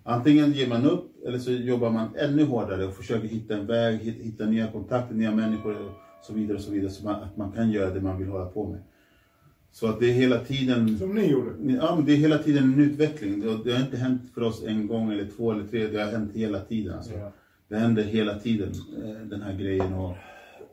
antingen 0.04 0.52
ger 0.52 0.68
man 0.68 0.84
upp 0.84 1.24
eller 1.26 1.38
så 1.38 1.50
jobbar 1.52 1.90
man 1.90 2.16
ännu 2.16 2.44
hårdare 2.44 2.86
och 2.86 2.94
försöker 2.96 3.28
hitta 3.28 3.54
en 3.56 3.66
väg, 3.66 3.98
hit- 4.00 4.22
hitta 4.22 4.44
nya 4.46 4.72
kontakter, 4.72 5.14
nya 5.14 5.30
människor 5.34 5.76
och 5.86 5.92
så 6.24 6.34
vidare. 6.34 6.56
Och 6.56 6.62
så 6.62 6.70
vidare 6.70 6.90
så 6.90 7.04
man, 7.04 7.22
att 7.22 7.36
man 7.36 7.52
kan 7.52 7.70
göra 7.70 7.94
det 7.94 8.00
man 8.00 8.18
vill 8.18 8.28
hålla 8.28 8.46
på 8.46 8.68
med. 8.68 8.80
Så 9.72 9.86
att 9.86 10.00
det 10.00 10.06
är 10.10 10.12
hela 10.12 10.38
tiden 10.38 10.98
Som 10.98 11.14
ni 11.14 11.26
gjorde. 11.30 11.50
Ja, 11.72 11.96
men 11.96 12.04
det 12.04 12.12
är 12.12 12.16
hela 12.16 12.38
tiden 12.38 12.64
en 12.72 12.80
utveckling. 12.80 13.40
Det 13.40 13.48
har, 13.50 13.64
det 13.64 13.72
har 13.72 13.80
inte 13.80 13.96
hänt 13.96 14.22
för 14.34 14.40
oss 14.42 14.64
en 14.66 14.86
gång 14.86 15.12
eller 15.12 15.26
två 15.36 15.52
eller 15.52 15.66
tre. 15.66 15.86
Det 15.86 16.02
har 16.02 16.10
hänt 16.12 16.30
hela 16.34 16.60
tiden. 16.60 16.94
Alltså. 16.94 17.12
Ja. 17.12 17.32
Det 17.68 17.76
händer 17.76 18.02
hela 18.02 18.38
tiden, 18.38 18.72
eh, 19.04 19.26
den 19.26 19.42
här 19.42 19.54
grejen. 19.58 19.92
Och, 19.92 20.14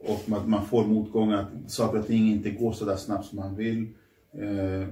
och 0.02 0.22
man, 0.26 0.50
man 0.50 0.66
får 0.66 0.86
motgångar, 0.88 1.38
att 1.38 1.72
saker 1.72 2.00
och 2.00 2.08
ting 2.08 2.32
inte 2.32 2.52
går 2.52 2.72
så 2.72 2.86
där 2.86 2.96
snabbt 2.96 3.26
som 3.26 3.40
man 3.40 3.56
vill. 3.56 3.88
Eh, 4.34 4.88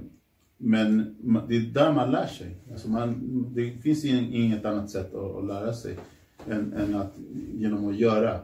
men 0.58 1.16
det 1.48 1.56
är 1.56 1.60
där 1.60 1.92
man 1.92 2.10
lär 2.10 2.26
sig. 2.26 2.56
Alltså 2.72 2.90
man, 2.90 3.44
det 3.54 3.70
finns 3.70 4.04
ing- 4.04 4.32
inget 4.32 4.64
annat 4.64 4.90
sätt 4.90 5.14
att, 5.14 5.36
att 5.36 5.46
lära 5.46 5.72
sig 5.72 5.96
än, 6.48 6.72
än 6.72 6.94
att, 6.94 7.14
genom 7.54 7.88
att 7.88 7.96
göra. 7.96 8.38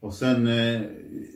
Och 0.00 0.14
sen, 0.14 0.46
eh, 0.46 0.82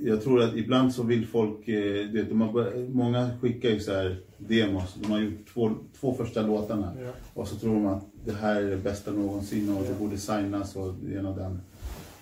jag 0.02 0.22
tror 0.22 0.42
att 0.42 0.56
ibland 0.56 0.94
så 0.94 1.02
vill 1.02 1.26
folk, 1.26 1.68
eh, 1.68 1.82
du 1.82 2.12
vet, 2.12 2.28
de 2.28 2.40
har, 2.40 2.88
många 2.94 3.30
skickar 3.40 3.68
ju 3.68 3.80
så 3.80 3.92
här 3.92 4.16
demos. 4.38 4.94
De 4.94 5.12
har 5.12 5.20
gjort 5.20 5.46
två, 5.54 5.70
två 6.00 6.14
första 6.14 6.46
låtarna. 6.46 6.92
Ja. 7.04 7.10
Och 7.34 7.48
så 7.48 7.56
tror 7.56 7.74
de 7.74 7.86
att 7.86 8.04
det 8.24 8.32
här 8.32 8.62
är 8.62 8.70
det 8.70 8.76
bästa 8.76 9.10
någonsin 9.10 9.76
och 9.76 9.84
det 9.88 9.98
borde 9.98 10.16
signas 10.16 10.76
och 10.76 10.94
det 11.02 11.14
ena 11.18 11.30
och 11.30 11.38
andra. 11.38 11.60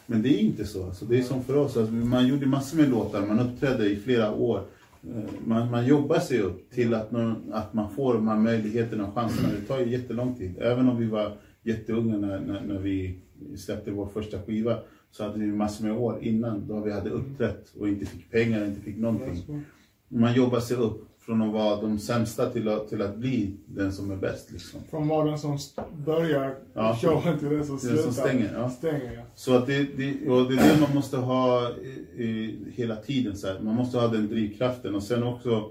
Men 0.06 0.22
det 0.22 0.28
är 0.28 0.38
inte 0.38 0.64
så. 0.64 0.84
Alltså, 0.84 1.04
det 1.04 1.18
är 1.18 1.22
som 1.22 1.44
för 1.44 1.56
oss. 1.56 1.76
Alltså, 1.76 1.92
man 1.94 2.26
gjorde 2.26 2.46
massor 2.46 2.76
med 2.76 2.90
låtar, 2.90 3.26
man 3.26 3.40
uppträdde 3.40 3.90
i 3.90 3.96
flera 3.96 4.32
år. 4.34 4.62
Eh, 5.02 5.22
Man, 5.44 5.70
man 5.70 5.86
jobbar 5.86 6.18
sig 6.18 6.40
upp 6.40 6.70
till 6.70 6.94
att, 6.94 7.10
någon, 7.10 7.52
att 7.52 7.74
man 7.74 7.90
får 7.90 8.14
de 8.14 8.28
här 8.28 8.36
möjligheterna 8.36 9.06
och 9.06 9.14
chanserna. 9.14 9.48
Det 9.60 9.66
tar 9.66 9.78
ju 9.80 9.90
jättelång 9.92 10.34
tid. 10.34 10.54
Även 10.60 10.88
om 10.88 10.96
vi 10.96 11.06
var 11.06 11.32
jätteunga 11.62 12.16
när, 12.18 12.40
när, 12.40 12.60
när 12.60 12.78
vi 12.78 13.18
släppte 13.56 13.90
vår 13.90 14.06
första 14.06 14.42
skiva 14.42 14.78
så 15.10 15.24
hade 15.24 15.38
vi 15.38 15.46
massor 15.46 15.84
med 15.84 15.92
år 15.98 16.18
innan 16.22 16.68
då 16.68 16.80
vi 16.80 16.92
hade 16.92 17.10
uppträtt 17.10 17.72
och 17.80 17.88
inte 17.88 18.06
fick 18.06 18.30
pengar, 18.30 18.64
inte 18.64 18.80
fick 18.80 18.96
någonting. 18.96 19.62
Man 20.08 20.34
jobbar 20.34 20.60
sig 20.60 20.76
upp 20.76 21.06
från 21.20 21.42
att 21.42 21.52
vara 21.52 21.80
de 21.80 21.98
sämsta 21.98 22.50
till 22.50 22.68
att, 22.68 22.88
till 22.88 23.02
att 23.02 23.16
bli 23.16 23.56
den 23.66 23.92
som 23.92 24.10
är 24.10 24.16
bäst. 24.16 24.52
Liksom. 24.52 24.80
Från 24.90 25.08
var 25.08 25.26
den 25.26 25.38
som 25.38 25.58
börjar 26.06 26.54
Ja. 26.74 26.98
showen 27.02 27.38
till 27.38 27.48
den 27.48 27.64
som 27.66 27.78
Till 27.78 27.88
den 27.88 27.96
slutar. 27.98 28.12
som 28.12 28.24
stänger, 28.24 28.52
ja. 28.54 28.70
stänger 28.70 29.12
ja. 29.16 29.22
Så 29.34 29.56
att 29.56 29.66
det, 29.66 29.82
det, 29.96 30.28
och 30.30 30.50
det 30.50 30.56
är 30.58 30.74
det 30.74 30.80
man 30.80 30.94
måste 30.94 31.16
ha 31.16 31.70
i, 32.16 32.22
i, 32.22 32.58
hela 32.74 32.96
tiden. 32.96 33.36
Så 33.36 33.46
här. 33.46 33.60
Man 33.60 33.74
måste 33.74 33.98
ha 33.98 34.08
den 34.08 34.28
drivkraften. 34.28 34.94
Och 34.94 35.02
sen 35.02 35.22
också, 35.22 35.70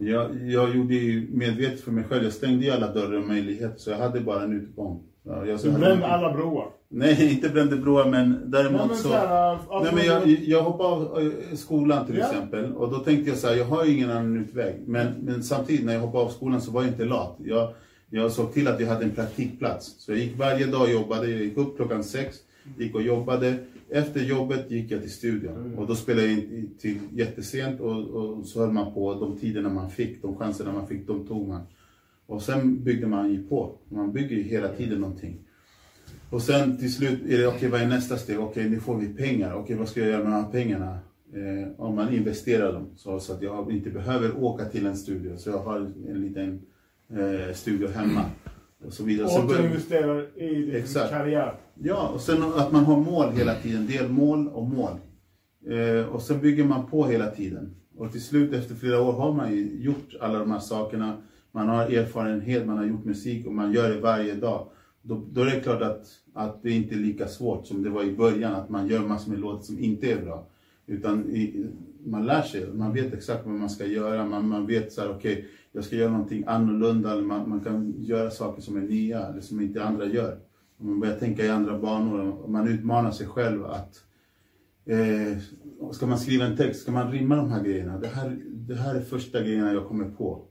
jag, 0.00 0.50
jag 0.50 0.76
gjorde 0.76 0.94
ju 0.94 1.28
medvetet 1.32 1.80
för 1.80 1.92
mig 1.92 2.04
själv, 2.04 2.24
jag 2.24 2.32
stängde 2.32 2.64
ju 2.64 2.70
alla 2.70 2.92
dörrar 2.92 3.18
och 3.18 3.28
möjligheter. 3.28 3.78
Så 3.78 3.90
jag 3.90 3.98
hade 3.98 4.20
bara 4.20 4.42
en 4.42 4.52
utgång. 4.52 5.02
Ja, 5.22 5.46
jag, 5.46 5.60
så 5.60 5.66
Du 5.66 5.72
brände 5.78 6.06
alla 6.06 6.32
broar. 6.32 6.68
Nej, 6.96 7.32
inte 7.34 7.48
brände 7.48 7.76
broar, 7.76 8.10
men 8.10 8.50
däremot 8.50 8.86
men 8.86 8.96
så... 8.96 9.08
här, 9.12 9.58
Nej, 9.82 9.92
men 9.94 10.06
jag, 10.06 10.28
jag 10.28 10.62
hoppade 10.62 10.88
av 10.88 11.18
eh, 11.50 11.56
skolan 11.56 12.06
till 12.06 12.16
Ja. 12.16 12.26
exempel 12.30 12.72
och 12.72 12.90
då 12.90 12.98
tänkte 12.98 13.30
jag 13.30 13.38
så 13.38 13.46
här, 13.48 13.54
jag 13.54 13.64
har 13.64 13.84
ju 13.84 13.92
ingen 13.94 14.10
annan 14.10 14.36
utväg. 14.36 14.74
Men, 14.86 15.06
men 15.22 15.42
samtidigt 15.44 15.86
när 15.86 15.92
jag 15.92 16.00
hoppade 16.00 16.24
av 16.24 16.28
skolan 16.28 16.60
så 16.60 16.70
var 16.70 16.82
jag 16.82 16.90
inte 16.90 17.04
lat. 17.04 17.36
Jag, 17.44 17.72
jag 18.10 18.32
såg 18.32 18.52
till 18.52 18.68
att 18.68 18.80
jag 18.80 18.86
hade 18.88 19.04
en 19.04 19.10
praktikplats. 19.10 19.94
Så 19.98 20.12
jag 20.12 20.18
gick 20.18 20.38
varje 20.38 20.66
dag 20.66 20.82
och 20.82 20.90
jobbade. 20.90 21.30
Jag 21.30 21.40
gick 21.40 21.56
upp 21.56 21.76
klockan 21.76 22.04
sex, 22.04 22.36
gick 22.78 22.94
och 22.94 23.02
jobbade. 23.02 23.54
Efter 23.90 24.20
jobbet 24.20 24.70
gick 24.70 24.90
jag 24.90 25.00
till 25.00 25.12
studion. 25.12 25.74
Och 25.78 25.86
då 25.86 25.94
spelade 25.94 26.26
jag 26.26 26.32
in 26.38 26.70
till 26.80 26.98
jättesent 27.12 27.80
och, 27.80 27.96
och 28.06 28.46
så 28.46 28.60
höll 28.60 28.72
man 28.72 28.94
på 28.94 29.14
de 29.14 29.36
tiderna 29.38 29.68
man 29.68 29.90
fick, 29.90 30.22
de 30.22 30.36
chanserna 30.36 30.72
man 30.72 30.86
fick, 30.86 31.06
de 31.06 31.26
tog 31.26 31.48
man. 31.48 31.60
Och 32.26 32.42
sen 32.42 32.84
byggde 32.84 33.06
man 33.06 33.32
ju 33.32 33.42
på. 33.48 33.72
Man 33.88 34.12
bygger 34.12 34.36
ju 34.36 34.42
hela 34.42 34.68
tiden 34.68 35.00
någonting. 35.00 35.36
Och 36.34 36.42
sen 36.42 36.76
till 36.76 36.94
slut 36.94 37.20
är 37.28 37.38
det, 37.38 37.46
okej 37.46 37.68
vad 37.68 37.80
är 37.80 37.86
nästa 37.86 38.16
steg? 38.16 38.40
Okej 38.40 38.68
nu 38.70 38.80
får 38.80 38.96
vi 38.96 39.08
pengar. 39.08 39.54
Okej 39.54 39.76
vad 39.76 39.88
ska 39.88 40.00
jag 40.00 40.08
göra 40.08 40.22
med 40.24 40.32
de 40.32 40.44
här 40.44 40.50
pengarna? 40.50 40.98
Eh, 41.34 41.80
om 41.80 41.94
man 41.96 42.14
investerar 42.14 42.72
dem 42.72 42.86
så, 42.96 43.20
så 43.20 43.32
att 43.32 43.42
jag 43.42 43.72
inte 43.72 43.90
behöver 43.90 44.44
åka 44.44 44.64
till 44.64 44.86
en 44.86 44.96
studio. 44.96 45.36
Så 45.36 45.50
jag 45.50 45.58
har 45.58 45.76
en 46.08 46.20
liten 46.20 46.60
eh, 47.10 47.54
studio 47.54 47.88
hemma. 47.88 48.20
Och 48.86 48.92
så 48.92 49.04
vidare. 49.04 49.28
Så 49.28 49.42
börjar- 49.42 49.60
Återinvesterar 49.60 50.38
i 50.42 50.54
din 50.54 50.74
Exakt. 50.76 51.10
karriär. 51.10 51.54
Ja, 51.74 52.08
och 52.14 52.20
sen 52.20 52.42
att 52.42 52.72
man 52.72 52.84
har 52.84 52.96
mål 53.00 53.32
hela 53.32 53.54
tiden. 53.54 53.86
Delmål 53.86 54.48
och 54.48 54.66
mål. 54.66 54.92
Eh, 55.70 56.06
och 56.06 56.22
sen 56.22 56.40
bygger 56.40 56.64
man 56.64 56.86
på 56.86 57.06
hela 57.06 57.26
tiden. 57.30 57.74
Och 57.96 58.12
till 58.12 58.22
slut 58.22 58.52
efter 58.52 58.74
flera 58.74 59.00
år 59.00 59.12
har 59.12 59.32
man 59.32 59.52
ju 59.52 59.82
gjort 59.82 60.08
alla 60.20 60.38
de 60.38 60.50
här 60.50 60.58
sakerna. 60.58 61.16
Man 61.52 61.68
har 61.68 61.82
erfarenhet, 61.82 62.66
man 62.66 62.78
har 62.78 62.84
gjort 62.84 63.04
musik 63.04 63.46
och 63.46 63.52
man 63.54 63.72
gör 63.72 63.90
det 63.90 64.00
varje 64.00 64.34
dag. 64.34 64.66
Då, 65.06 65.22
då 65.32 65.40
är 65.40 65.44
det 65.44 65.60
klart 65.60 65.82
att, 65.82 66.06
att 66.32 66.62
det 66.62 66.70
inte 66.70 66.94
är 66.94 66.98
lika 66.98 67.28
svårt 67.28 67.66
som 67.66 67.82
det 67.82 67.90
var 67.90 68.04
i 68.04 68.16
början. 68.16 68.54
Att 68.54 68.68
man 68.70 68.88
gör 68.88 69.00
massor 69.00 69.30
med 69.30 69.40
låtar 69.40 69.62
som 69.62 69.78
inte 69.78 70.12
är 70.12 70.22
bra. 70.22 70.46
Utan 70.86 71.30
i, 71.30 71.66
man 72.04 72.26
lär 72.26 72.42
sig, 72.42 72.66
man 72.74 72.92
vet 72.92 73.14
exakt 73.14 73.46
vad 73.46 73.54
man 73.54 73.70
ska 73.70 73.86
göra. 73.86 74.24
Man, 74.24 74.48
man 74.48 74.66
vet 74.66 74.92
så 74.92 75.00
här, 75.00 75.10
okej, 75.10 75.48
jag 75.72 75.84
ska 75.84 75.96
göra 75.96 76.10
någonting 76.10 76.44
annorlunda. 76.46 77.12
Eller 77.12 77.22
man, 77.22 77.48
man 77.48 77.60
kan 77.60 77.94
göra 77.98 78.30
saker 78.30 78.62
som 78.62 78.76
är 78.76 78.80
nya 78.80 79.26
eller 79.26 79.40
som 79.40 79.60
inte 79.60 79.84
andra 79.84 80.06
gör. 80.06 80.38
Man 80.76 81.00
börjar 81.00 81.18
tänka 81.18 81.44
i 81.44 81.48
andra 81.48 81.78
banor 81.78 82.30
och 82.30 82.50
man 82.50 82.68
utmanar 82.68 83.10
sig 83.10 83.26
själv 83.26 83.66
att 83.66 84.04
eh, 84.84 85.38
Ska 85.92 86.06
man 86.06 86.18
skriva 86.18 86.44
en 86.44 86.56
text, 86.56 86.82
ska 86.82 86.92
man 86.92 87.12
rimma 87.12 87.36
de 87.36 87.50
här 87.50 87.62
grejerna? 87.64 87.98
Det 87.98 88.08
här, 88.08 88.38
det 88.46 88.74
här 88.74 88.94
är 88.94 89.00
första 89.00 89.40
grejerna 89.40 89.72
jag 89.72 89.86
kommer 89.86 90.10
på. 90.10 90.42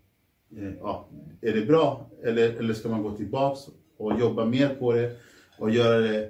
Eh, 0.57 0.73
ja, 0.79 1.09
är 1.41 1.53
det 1.53 1.65
bra? 1.65 2.09
Eller, 2.23 2.53
eller 2.53 2.73
ska 2.73 2.89
man 2.89 3.03
gå 3.03 3.11
tillbaks 3.11 3.59
och 3.97 4.19
jobba 4.19 4.45
mer 4.45 4.75
på 4.75 4.93
det 4.93 5.11
och 5.57 5.69
göra 5.69 5.97
det 5.97 6.29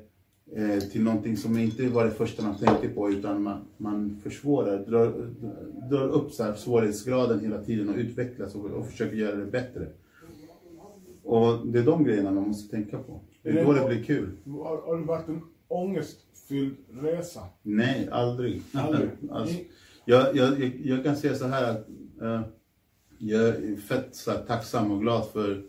eh, 0.56 0.80
till 0.80 1.04
någonting 1.04 1.38
som 1.38 1.58
inte 1.58 1.88
var 1.88 2.06
det 2.06 2.12
första 2.12 2.44
man 2.44 2.58
tänkte 2.58 2.88
på 2.88 3.10
utan 3.10 3.44
man, 3.44 3.66
man 3.78 4.20
försvårar, 4.24 4.86
drar, 4.86 5.30
drar 5.90 6.08
upp 6.08 6.32
så 6.32 6.44
här 6.44 6.54
svårighetsgraden 6.54 7.40
hela 7.40 7.64
tiden 7.64 7.90
och 7.90 7.96
utvecklas 7.96 8.56
och, 8.56 8.66
och 8.66 8.88
försöker 8.88 9.16
göra 9.16 9.36
det 9.36 9.46
bättre. 9.46 9.88
Och 11.24 11.68
det 11.68 11.80
är 11.80 11.84
de 11.84 12.04
grejerna 12.04 12.32
man 12.32 12.48
måste 12.48 12.72
tänka 12.72 12.98
på. 12.98 13.22
Det 13.42 13.50
är 13.50 13.66
då 13.66 13.74
det 13.74 13.88
blir 13.88 14.04
kul. 14.04 14.30
Har, 14.46 14.82
har 14.82 14.98
det 14.98 15.06
varit 15.06 15.28
en 15.28 15.42
ångestfylld 15.68 16.76
resa? 16.90 17.42
Nej, 17.62 18.10
aldrig. 18.12 18.62
Aldrig. 18.74 19.10
alltså, 19.32 19.56
jag, 20.06 20.36
jag, 20.36 20.72
jag, 20.84 21.04
kan 21.04 21.16
säga 21.16 21.36
så 21.36 21.48
här 21.48 21.72
att 21.72 21.90
eh, 22.22 22.42
jag 23.18 23.48
är 23.48 23.76
fett 23.76 24.16
så 24.16 24.32
här, 24.32 24.40
tacksam 24.48 24.92
och 24.92 25.02
glad 25.02 25.26
för 25.34 25.64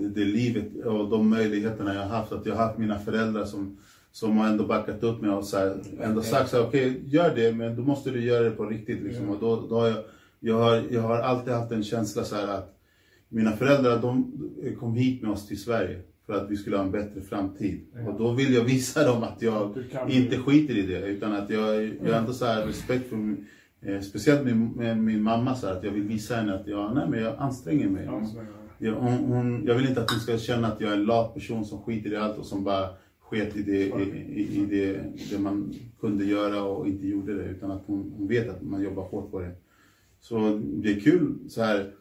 det 0.00 0.24
livet 0.24 0.84
och 0.84 1.08
de 1.08 1.30
möjligheterna 1.30 1.94
jag 1.94 2.02
har 2.02 2.08
haft. 2.08 2.32
Att 2.32 2.46
jag 2.46 2.54
har 2.54 2.64
haft 2.64 2.78
mina 2.78 2.98
föräldrar 2.98 3.44
som, 3.44 3.76
som 4.12 4.38
har 4.38 4.48
ändå 4.48 4.66
backat 4.66 5.02
upp 5.02 5.20
mig 5.20 5.30
och 5.30 5.44
så 5.44 5.56
här, 5.56 5.76
ändå 6.00 6.22
sagt 6.22 6.54
okej, 6.54 7.02
gör 7.06 7.34
det, 7.34 7.52
men 7.52 7.76
då 7.76 7.82
måste 7.82 8.10
du 8.10 8.24
göra 8.24 8.44
det 8.44 8.50
på 8.50 8.66
riktigt. 8.66 9.02
Liksom. 9.02 9.28
Och 9.28 9.36
då, 9.40 9.66
då 9.68 9.80
har 9.80 9.86
jag, 9.86 9.98
jag, 10.40 10.58
har, 10.58 10.82
jag 10.90 11.02
har 11.02 11.18
alltid 11.18 11.52
haft 11.52 11.72
en 11.72 11.82
känsla 11.82 12.24
så 12.24 12.36
att 12.36 12.78
mina 13.28 13.52
föräldrar 13.52 14.02
de 14.02 14.32
kom 14.80 14.94
hit 14.94 15.22
med 15.22 15.30
oss 15.30 15.46
till 15.46 15.62
Sverige 15.62 16.02
för 16.26 16.34
att 16.34 16.50
vi 16.50 16.56
skulle 16.56 16.76
ha 16.76 16.84
en 16.84 16.90
bättre 16.90 17.20
framtid. 17.20 17.80
Och 18.06 18.18
då 18.18 18.32
vill 18.32 18.54
jag 18.54 18.64
visa 18.64 19.06
dem 19.06 19.22
att 19.22 19.42
jag 19.42 19.78
inte 20.08 20.36
skiter 20.36 20.76
i 20.76 20.82
det. 20.82 21.06
Utan 21.06 21.32
att 21.32 21.50
jag, 21.50 21.84
jag 21.84 22.12
har 22.12 22.18
ändå 22.18 22.32
så 22.32 22.44
här 22.44 22.66
respekt 22.66 23.08
för 23.08 23.16
min, 23.16 23.46
eh, 23.80 24.00
speciellt 24.00 24.42
med 24.76 24.98
min 24.98 25.22
mamma 25.22 25.54
så 25.54 25.66
här, 25.66 25.74
att 25.74 25.84
jag 25.84 25.90
vill 25.90 26.02
visa 26.02 26.36
henne 26.36 26.54
att 26.54 26.66
jag, 26.66 26.94
nej, 26.94 27.08
men 27.08 27.20
jag 27.20 27.34
anstränger 27.38 27.88
mig. 27.88 28.06
Anstränger 28.06 28.57
Jag, 28.78 28.94
hon, 28.94 29.18
hon, 29.18 29.64
jag 29.66 29.74
vill 29.74 29.88
inte 29.88 30.00
att 30.02 30.10
hon 30.10 30.20
ska 30.20 30.38
känna 30.38 30.68
att 30.68 30.80
jag 30.80 30.90
är 30.90 30.96
en 30.96 31.04
lat 31.04 31.34
person 31.34 31.64
som 31.64 31.82
skiter 31.82 32.12
i 32.12 32.16
allt 32.16 32.38
och 32.38 32.46
som 32.46 32.64
bara 32.64 32.88
sket 33.20 33.56
i 33.56 33.62
det, 33.62 33.82
i, 33.82 34.02
i, 34.34 34.62
i 34.62 34.66
det, 34.66 35.02
det 35.30 35.38
man 35.38 35.74
kunde 36.00 36.24
göra 36.24 36.62
och 36.62 36.86
inte 36.86 37.06
gjorde 37.06 37.34
det. 37.34 37.44
Utan 37.44 37.70
att 37.70 37.82
hon, 37.86 38.12
hon 38.18 38.28
vet 38.28 38.48
att 38.48 38.62
man 38.62 38.82
jobbar 38.82 39.02
hårt 39.02 39.30
på 39.30 39.40
det. 39.40 39.50
Så 40.20 40.60
det 40.62 40.92
är 40.92 41.00
kul 41.00 41.34
så 41.48 41.62
här. 41.62 41.92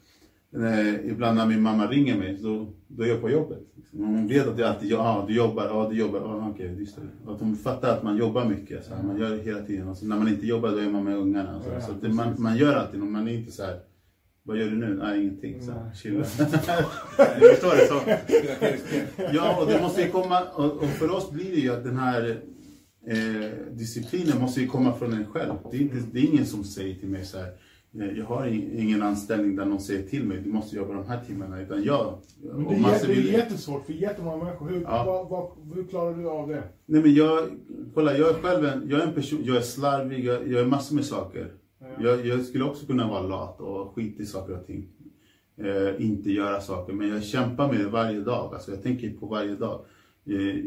Eh, 0.55 1.11
ibland 1.11 1.37
när 1.37 1.45
min 1.45 1.61
mamma 1.61 1.87
ringer 1.87 2.17
mig, 2.17 2.37
så, 2.37 2.67
då 2.87 3.03
är 3.03 3.07
jag 3.07 3.21
på 3.21 3.29
jobbet. 3.29 3.59
Hon 3.91 4.27
vet 4.27 4.47
att 4.47 4.59
jag 4.59 4.69
alltid, 4.69 4.91
ja 4.91 5.25
du 5.27 5.35
jobbar, 5.35 5.65
ja 5.65 5.89
du 5.89 5.97
jobbar, 5.97 6.19
ja 6.19 6.49
okej, 6.53 6.75
just 6.79 6.95
det. 6.95 7.31
Att 7.31 7.39
hon 7.39 7.55
fattar 7.55 7.97
att 7.97 8.03
man 8.03 8.17
jobbar 8.17 8.45
mycket, 8.45 8.85
så 8.85 8.93
här, 8.93 9.03
man 9.03 9.19
gör 9.19 9.29
det 9.29 9.43
hela 9.43 9.61
tiden. 9.61 9.87
Och 9.87 9.97
så 9.97 10.05
när 10.05 10.17
man 10.17 10.27
inte 10.27 10.47
jobbar 10.47 10.71
då 10.71 10.77
är 10.77 10.89
man 10.89 11.03
med 11.03 11.17
ungarna. 11.17 11.61
Så, 11.61 11.87
så 11.87 11.93
det, 12.01 12.09
man, 12.09 12.35
man 12.37 12.57
gör 12.57 12.75
alltid, 12.75 12.99
man 12.99 13.27
är 13.27 13.33
inte 13.33 13.51
så 13.51 13.63
här. 13.63 13.79
Vad 14.47 14.57
gör 14.57 14.65
du 14.65 14.75
nu? 14.77 14.93
Nej, 15.03 15.21
ingenting. 15.21 15.61
Så 15.61 15.71
här, 15.71 15.91
chilla. 15.95 16.17
du 17.39 17.49
förstår 17.49 17.75
det? 17.75 17.87
Så. 17.87 17.99
Ja, 19.35 19.61
och 19.61 19.67
det 19.67 19.81
måste 19.81 20.01
ju 20.01 20.09
komma, 20.09 20.41
och, 20.55 20.71
och 20.77 20.89
för 20.89 21.11
oss 21.11 21.31
blir 21.31 21.51
det 21.51 21.57
ju 21.61 21.73
att 21.73 21.83
den 21.83 21.97
här 21.97 22.39
eh, 23.07 23.51
disciplinen 23.71 24.41
måste 24.41 24.61
ju 24.61 24.67
komma 24.67 24.93
från 24.93 25.13
en 25.13 25.25
själv. 25.25 25.53
Det 25.71 25.77
är, 25.77 25.81
inte, 25.81 25.97
det 26.11 26.19
är 26.19 26.23
ingen 26.25 26.45
som 26.45 26.63
säger 26.63 26.95
till 26.95 27.09
mig 27.09 27.25
så 27.25 27.37
här, 27.37 27.51
jag 28.17 28.25
har 28.25 28.45
in- 28.47 28.79
ingen 28.79 29.01
anställning 29.01 29.55
där 29.55 29.65
någon 29.65 29.79
säger 29.81 30.07
till 30.09 30.23
mig, 30.23 30.41
du 30.43 30.49
måste 30.51 30.75
jobba 30.75 30.93
de 30.93 31.07
här 31.07 31.21
timmarna. 31.27 31.61
Utan 31.61 31.83
jag, 31.83 32.17
Men 32.43 32.63
det, 32.63 32.75
är, 32.75 33.07
det 33.07 33.13
är 33.13 33.21
jättesvårt 33.33 33.85
för 33.85 33.93
jättemånga 33.93 34.43
människor. 34.43 34.69
Hur, 34.69 34.81
Ja. 34.81 35.03
vad, 35.05 35.29
vad, 35.29 35.75
hur 35.75 35.83
klarar 35.87 36.13
du 36.17 36.29
av 36.29 36.47
det? 36.49 36.63
Nej 36.85 37.01
men 37.01 37.13
jag, 37.13 37.47
kolla 37.93 38.17
jag 38.17 38.29
är 38.29 38.33
själv 38.33 38.65
en, 38.65 38.89
jag 38.89 39.01
är 39.01 39.05
en 39.07 39.13
person, 39.13 39.39
jag 39.43 39.57
är 39.57 39.61
slarvig, 39.61 40.25
jag, 40.25 40.47
jag 40.47 40.61
är 40.61 40.65
massor 40.65 40.95
med 40.95 41.05
saker. 41.05 41.51
Jag, 41.99 42.25
jag 42.25 42.45
skulle 42.45 42.63
också 42.63 42.85
kunna 42.85 43.07
vara 43.07 43.21
lat 43.21 43.59
och 43.61 43.95
skita 43.95 44.23
i 44.23 44.25
saker 44.25 44.53
och 44.59 44.65
ting. 44.67 44.87
Eh, 45.57 46.05
inte 46.05 46.31
göra 46.31 46.61
saker, 46.61 46.93
men 46.93 47.09
jag 47.09 47.23
kämpar 47.23 47.67
med 47.71 47.79
det 47.79 47.87
varje 47.89 48.19
dag. 48.19 48.53
Alltså 48.53 48.71
jag 48.71 48.83
tänker 48.83 49.09
på 49.13 49.25
varje 49.25 49.55
dag. 49.55 49.85
Eh, 50.25 50.57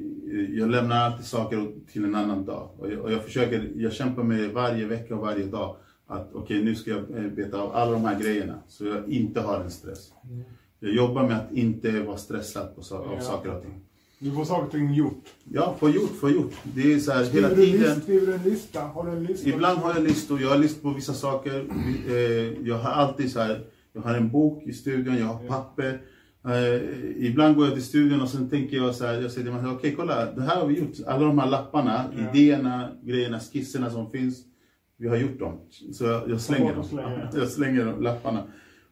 jag 0.58 0.70
lämnar 0.70 0.96
alltid 0.96 1.26
saker 1.26 1.72
till 1.92 2.04
en 2.04 2.14
annan 2.14 2.44
dag. 2.44 2.70
Och 2.78 2.92
jag, 2.92 3.00
och 3.00 3.12
jag 3.12 3.24
försöker, 3.24 3.70
jag 3.76 3.92
kämpar 3.92 4.22
med 4.22 4.38
det 4.38 4.48
varje 4.48 4.86
vecka 4.86 5.14
och 5.14 5.20
varje 5.20 5.46
dag. 5.46 5.76
Att 6.06 6.30
okej, 6.32 6.64
nu 6.64 6.74
ska 6.74 6.90
jag 6.90 6.98
eh, 7.24 7.30
beta 7.30 7.60
av 7.62 7.72
alla 7.72 7.92
de 7.92 8.04
här 8.04 8.20
grejerna. 8.20 8.54
Så 8.68 8.86
jag 8.86 9.08
inte 9.08 9.40
har 9.40 9.60
en 9.60 9.70
stress. 9.70 10.12
Jag 10.80 10.94
jobbar 10.94 11.22
med 11.22 11.36
att 11.36 11.52
inte 11.52 12.02
vara 12.02 12.16
stressad 12.16 12.74
på, 12.74 12.96
av 12.96 13.06
Ja. 13.14 13.20
saker 13.20 13.56
och 13.56 13.62
ting. 13.62 13.80
Du 14.22 14.30
får 14.32 14.44
saker 14.44 14.64
och 14.66 14.70
ting 14.72 14.94
gjort. 14.94 15.24
Ja, 15.44 15.76
få 15.80 15.90
gjort, 15.90 16.10
få 16.20 16.30
gjort. 16.30 16.52
Det 16.74 16.92
är 16.92 16.98
så 16.98 17.12
här 17.12 17.24
hela 17.24 17.48
Skriver 17.50 17.50
en 17.50 17.56
tiden. 17.56 17.80
lista, 17.88 18.00
skriver 18.00 18.26
du 18.26 18.34
en 18.34 18.42
lista? 18.42 18.80
Har 18.80 19.06
du 19.06 19.12
en 19.12 19.24
lista? 19.24 19.48
Ibland 19.48 19.78
har 19.78 19.94
jag 19.94 20.02
listor, 20.02 20.40
jag 20.40 20.48
har 20.48 20.58
listor 20.58 20.82
på 20.82 20.94
vissa 20.94 21.12
saker. 21.12 21.64
Eh, 22.08 22.14
Jag 22.68 22.78
har 22.78 22.90
alltid 22.90 23.32
så 23.32 23.40
här, 23.40 23.64
jag 23.92 24.00
har 24.02 24.14
en 24.14 24.30
bok 24.30 24.62
i 24.66 24.72
studion, 24.72 25.16
jag 25.18 25.26
har 25.26 25.46
papper. 25.48 26.00
Eh, 26.44 27.26
ibland 27.26 27.56
går 27.56 27.64
jag 27.66 27.74
till 27.74 27.84
studion 27.84 28.20
och 28.20 28.28
sen 28.28 28.50
tänker 28.50 28.76
jag 28.76 28.94
så 28.94 29.06
här, 29.06 29.12
jag 29.22 29.30
säger 29.30 29.50
till 29.52 29.62
mig 29.62 29.72
okej 29.72 29.94
kolla, 29.96 30.32
det 30.32 30.42
här 30.42 30.56
har 30.60 30.66
vi 30.66 30.78
gjort. 30.78 30.92
Alla 31.06 31.26
de 31.26 31.38
här 31.38 31.50
lapparna, 31.50 32.04
Ja. 32.16 32.30
idéerna, 32.40 32.88
grejerna, 33.02 33.40
skisserna 33.40 33.90
som 33.90 34.10
finns. 34.10 34.36
Vi 34.98 35.08
har 35.08 35.16
gjort 35.16 35.38
dem. 35.38 35.58
Så 35.92 36.04
jag, 36.04 36.30
jag 36.30 36.40
slänger 36.40 36.74
dem. 36.74 36.84
Jag 37.34 37.48
slänger 37.48 37.84
de 37.84 38.02
lapparna. 38.02 38.42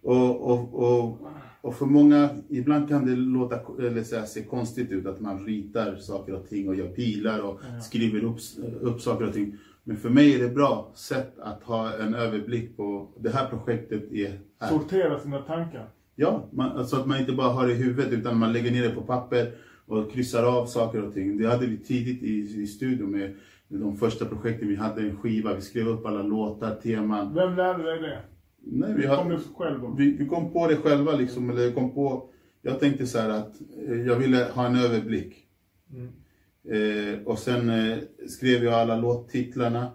Och, 0.02 0.50
och, 0.50 0.74
och, 0.74 1.18
och 1.60 1.74
för 1.74 1.86
många, 1.86 2.28
ibland 2.48 2.88
kan 2.88 3.06
det 3.06 3.16
låta, 3.16 3.60
eller 3.78 4.02
så 4.02 4.16
här, 4.16 4.24
se 4.26 4.42
konstigt 4.42 4.90
ut 4.90 5.06
att 5.06 5.20
man 5.20 5.46
ritar 5.46 5.96
saker 5.96 6.34
och 6.34 6.48
ting 6.48 6.68
och 6.68 6.74
gör 6.74 6.88
pilar 6.88 7.40
och 7.40 7.60
Ja. 7.74 7.80
skriver 7.80 8.24
upp, 8.24 8.38
upp 8.80 9.00
saker 9.00 9.26
och 9.26 9.32
ting. 9.32 9.56
Men 9.84 9.96
för 9.96 10.10
mig 10.10 10.34
är 10.34 10.38
det 10.48 10.54
bra 10.54 10.92
sätt 10.94 11.38
att 11.38 11.62
ha 11.62 11.92
en 11.92 12.14
överblick 12.14 12.76
på 12.76 13.08
det 13.20 13.30
här 13.30 13.46
projektet 13.48 14.12
är 14.12 14.40
här. 14.60 14.68
Sortera 14.68 15.18
sina 15.18 15.38
tankar. 15.38 15.88
Ja, 16.16 16.48
man, 16.52 16.72
alltså 16.72 16.96
att 16.96 17.06
man 17.06 17.20
inte 17.20 17.32
bara 17.32 17.48
har 17.52 17.66
det 17.66 17.72
i 17.72 17.76
huvudet 17.76 18.12
utan 18.12 18.38
man 18.38 18.52
lägger 18.52 18.70
ner 18.70 18.82
det 18.82 18.90
på 18.94 19.00
papper 19.02 19.52
och 19.86 20.12
kryssar 20.12 20.42
av 20.44 20.66
saker 20.66 21.02
och 21.04 21.14
ting. 21.14 21.38
Det 21.38 21.46
hade 21.46 21.66
vi 21.66 21.78
tidigt 21.78 22.22
i, 22.22 22.62
i 22.62 22.66
studion 22.66 23.10
med 23.10 23.34
de 23.68 23.96
första 23.96 24.24
projekten. 24.24 24.68
Vi 24.68 24.76
hade 24.76 25.00
en 25.00 25.16
skiva, 25.16 25.54
vi 25.54 25.60
skrev 25.60 25.88
upp 25.88 26.06
alla 26.06 26.22
låtar, 26.22 26.74
teman. 26.74 27.34
Vem 27.34 27.56
lärde 27.56 27.82
dig 27.82 28.00
det? 28.00 28.18
Nej, 28.62 28.94
vi, 28.94 29.02
Kom 29.02 29.10
har, 29.10 29.40
själv 29.56 29.80
då? 29.80 29.94
vi, 29.98 30.12
vi 30.12 30.26
kom 30.26 30.52
på 30.52 30.66
det 30.66 30.76
själva 30.76 31.12
liksom, 31.12 31.50
eller 31.50 31.72
kom 31.72 31.94
på... 31.94 32.30
Jag 32.62 32.80
tänkte 32.80 33.06
så 33.06 33.18
här 33.18 33.30
att 33.30 33.60
eh, 33.88 34.00
jag 34.00 34.16
ville 34.16 34.44
ha 34.44 34.66
en 34.66 34.76
överblick. 34.76 35.46
Mm. 35.90 36.08
Eh, 36.64 37.22
och 37.24 37.38
sen 37.38 37.68
eh, 37.68 37.98
skrev 38.28 38.64
jag 38.64 38.74
alla 38.74 38.96
låttitlarna, 38.96 39.90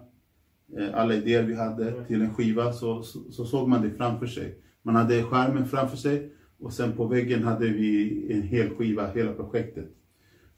eh, 0.78 0.94
alla 0.94 1.14
idéer 1.14 1.42
vi 1.42 1.54
hade 1.54 2.04
till 2.04 2.22
en 2.22 2.34
skiva, 2.34 2.72
så, 2.72 3.02
så, 3.02 3.32
så 3.32 3.44
såg 3.44 3.68
man 3.68 3.82
det 3.82 3.90
framför 3.90 4.26
sig. 4.26 4.58
Man 4.82 4.94
hade 4.94 5.22
skärmen 5.22 5.66
framför 5.66 5.96
sig 5.96 6.32
och 6.58 6.72
sen 6.72 6.92
på 6.92 7.06
väggen 7.06 7.42
hade 7.42 7.68
vi 7.68 8.26
en 8.32 8.42
hel 8.42 8.70
skiva, 8.70 9.12
hela 9.12 9.32
projektet. 9.32 9.88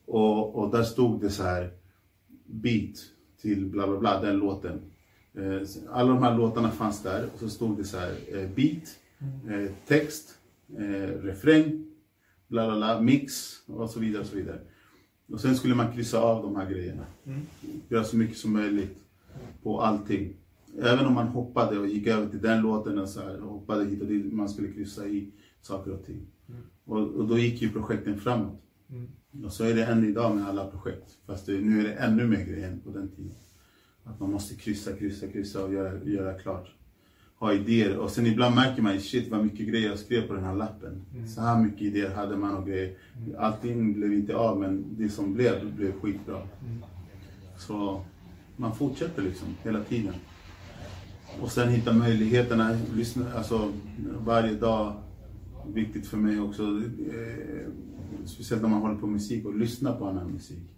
Och, 0.06 0.54
och 0.54 0.70
där 0.70 0.82
stod 0.82 1.20
det 1.20 1.30
så 1.30 1.42
här, 1.42 1.70
beat 2.46 2.96
till 3.40 3.66
bla 3.66 3.86
bla 3.86 3.98
bla, 3.98 4.20
den 4.20 4.36
låten. 4.36 4.80
Eh, 5.36 5.62
alla 5.90 6.08
de 6.08 6.22
här 6.22 6.36
låtarna 6.36 6.70
fanns 6.70 7.02
där 7.02 7.28
och 7.34 7.38
så 7.38 7.48
stod 7.48 7.76
det 7.76 7.84
så 7.84 7.98
här, 7.98 8.14
eh, 8.28 8.48
beat, 8.54 8.98
eh, 9.48 9.72
text, 9.86 10.38
refräng, 11.22 11.86
bla 12.48 12.66
bla 12.66 12.76
bla, 12.76 13.00
mix 13.00 13.52
och 13.66 13.90
så 13.90 14.00
vidare 14.00 14.20
och 14.20 14.26
så 14.26 14.36
vidare. 14.36 14.60
Och 15.28 15.40
sen 15.40 15.56
skulle 15.56 15.74
man 15.74 15.92
kryssa 15.92 16.20
av 16.20 16.42
de 16.42 16.56
här 16.56 16.70
grejerna. 16.70 17.04
Mm. 17.24 17.40
Göra 17.88 18.04
så 18.04 18.16
mycket 18.16 18.36
som 18.36 18.52
möjligt 18.52 18.98
på 19.62 19.80
allting. 19.80 20.36
Även 20.82 21.06
om 21.06 21.14
man 21.14 21.28
hoppade 21.28 21.78
och 21.78 21.88
gick 21.88 22.06
över 22.06 22.28
till 22.28 22.40
den 22.40 22.62
låten 22.62 22.98
och 22.98 23.08
så 23.08 23.20
här, 23.20 23.40
och 23.40 23.52
hoppade 23.52 23.84
hit 23.84 24.00
och 24.00 24.06
dit, 24.06 24.32
man 24.32 24.48
skulle 24.48 24.72
kryssa 24.72 25.06
i 25.06 25.32
saker 25.62 25.92
och 25.92 26.04
ting. 26.04 26.26
Och, 26.84 26.98
och 26.98 27.28
då 27.28 27.38
gick 27.38 27.62
ju 27.62 27.70
projekten 27.70 28.20
framåt. 28.20 28.62
Mm. 28.90 29.44
Och 29.44 29.52
så 29.52 29.64
är 29.64 29.74
det 29.74 29.84
än 29.84 30.04
idag 30.04 30.36
med 30.36 30.48
alla 30.48 30.66
projekt. 30.66 31.18
Fast 31.26 31.46
det, 31.46 31.60
nu 31.60 31.80
är 31.80 31.84
det 31.84 31.94
ännu 31.94 32.26
mer 32.26 32.44
grejer 32.44 32.68
än 32.68 32.80
på 32.80 32.90
den 32.90 33.08
tiden. 33.08 33.34
Att 34.06 34.20
man 34.20 34.30
måste 34.30 34.54
kryssa, 34.54 34.92
kryssa, 34.92 35.26
kryssa 35.26 35.64
och 35.64 35.72
göra, 35.72 36.04
göra 36.04 36.38
klart. 36.38 36.68
Ha 37.38 37.52
idéer. 37.52 37.96
Och 37.96 38.10
sen 38.10 38.26
ibland 38.26 38.54
märker 38.54 38.82
man, 38.82 39.00
shit 39.00 39.30
vad 39.30 39.44
mycket 39.44 39.68
grejer 39.68 39.88
jag 39.88 39.98
skrev 39.98 40.28
på 40.28 40.34
den 40.34 40.44
här 40.44 40.54
lappen. 40.54 41.02
Så 41.34 41.40
här 41.40 41.62
mycket 41.62 41.82
idéer 41.82 42.14
hade 42.14 42.36
man 42.36 42.54
och 42.54 42.66
grejer. 42.66 42.94
Allting 43.38 43.92
blev 43.92 44.12
inte 44.12 44.36
av 44.36 44.60
men 44.60 44.84
det 44.98 45.08
som 45.08 45.34
blev, 45.34 45.74
blev 45.76 46.00
skitbra. 46.00 46.42
Så 47.58 48.04
man 48.56 48.76
fortsätter 48.76 49.22
liksom 49.22 49.48
hela 49.62 49.84
tiden. 49.84 50.14
Och 51.40 51.52
sen 51.52 51.68
hitta 51.68 51.92
möjligheterna, 51.92 52.78
lyssna, 52.94 53.32
alltså 53.34 53.72
varje 54.24 54.54
dag. 54.54 54.94
Viktigt 55.74 56.06
för 56.06 56.16
mig 56.16 56.40
också, 56.40 56.62
eh, 56.62 57.68
speciellt 58.26 58.62
när 58.62 58.68
man 58.68 58.80
håller 58.80 58.94
på 58.94 59.06
med 59.06 59.12
musik, 59.12 59.46
och 59.46 59.58
lyssna 59.58 59.92
på 59.92 60.06
annan 60.06 60.32
musik. 60.32 60.76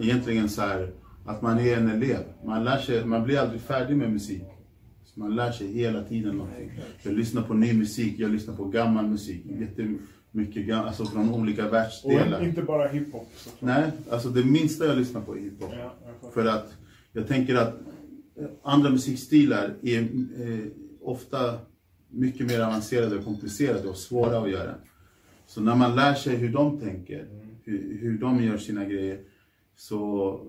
Egentligen 0.00 0.48
så 0.48 0.60
här, 0.60 0.92
att 1.28 1.42
man 1.42 1.58
är 1.58 1.76
en 1.76 1.90
elev. 1.90 2.22
Man, 2.44 2.64
lär 2.64 2.78
sig, 2.78 3.04
man 3.04 3.24
blir 3.24 3.38
aldrig 3.38 3.60
färdig 3.60 3.96
med 3.96 4.12
musik. 4.12 4.42
Så 5.04 5.20
man 5.20 5.36
lär 5.36 5.52
sig 5.52 5.66
hela 5.72 6.02
tiden 6.04 6.36
någonting. 6.36 6.70
Jag 7.02 7.14
lyssnar 7.14 7.42
på 7.42 7.54
ny 7.54 7.72
musik, 7.72 8.14
jag 8.18 8.30
lyssnar 8.30 8.54
på 8.56 8.64
gammal 8.64 9.06
musik. 9.06 9.42
Jättemycket, 9.46 10.66
gam- 10.66 10.86
alltså 10.86 11.04
från 11.04 11.34
olika 11.34 11.66
Och 11.66 11.72
världsdelar. 11.72 12.44
inte 12.44 12.62
bara 12.62 12.88
hiphop. 12.88 13.28
Nej, 13.60 13.90
alltså 14.10 14.28
det 14.28 14.44
minsta 14.44 14.86
jag 14.86 14.98
lyssnar 14.98 15.20
på 15.20 15.36
är 15.36 15.40
hiphop. 15.40 15.70
Ja. 15.78 16.30
För 16.34 16.46
att 16.46 16.74
jag 17.12 17.28
tänker 17.28 17.54
att 17.54 17.74
eh, 18.36 18.46
andra 18.62 18.90
musikstilar 18.90 19.74
är 19.82 20.00
eh, 20.02 20.58
ofta 21.02 21.58
mycket 22.10 22.46
mer 22.46 22.60
avancerade 22.60 23.16
och 23.16 23.24
komplicerade 23.24 23.88
och 23.88 23.96
svåra 23.96 24.38
att 24.38 24.50
göra. 24.50 24.74
Så 25.46 25.60
när 25.60 25.74
man 25.74 25.96
lär 25.96 26.14
sig 26.14 26.36
hur 26.36 26.48
de 26.48 26.80
tänker, 26.80 27.26
hur, 27.64 27.98
hur 28.00 28.18
de 28.18 28.44
gör 28.44 28.56
sina 28.58 28.84
grejer, 28.84 29.20
så 29.76 30.40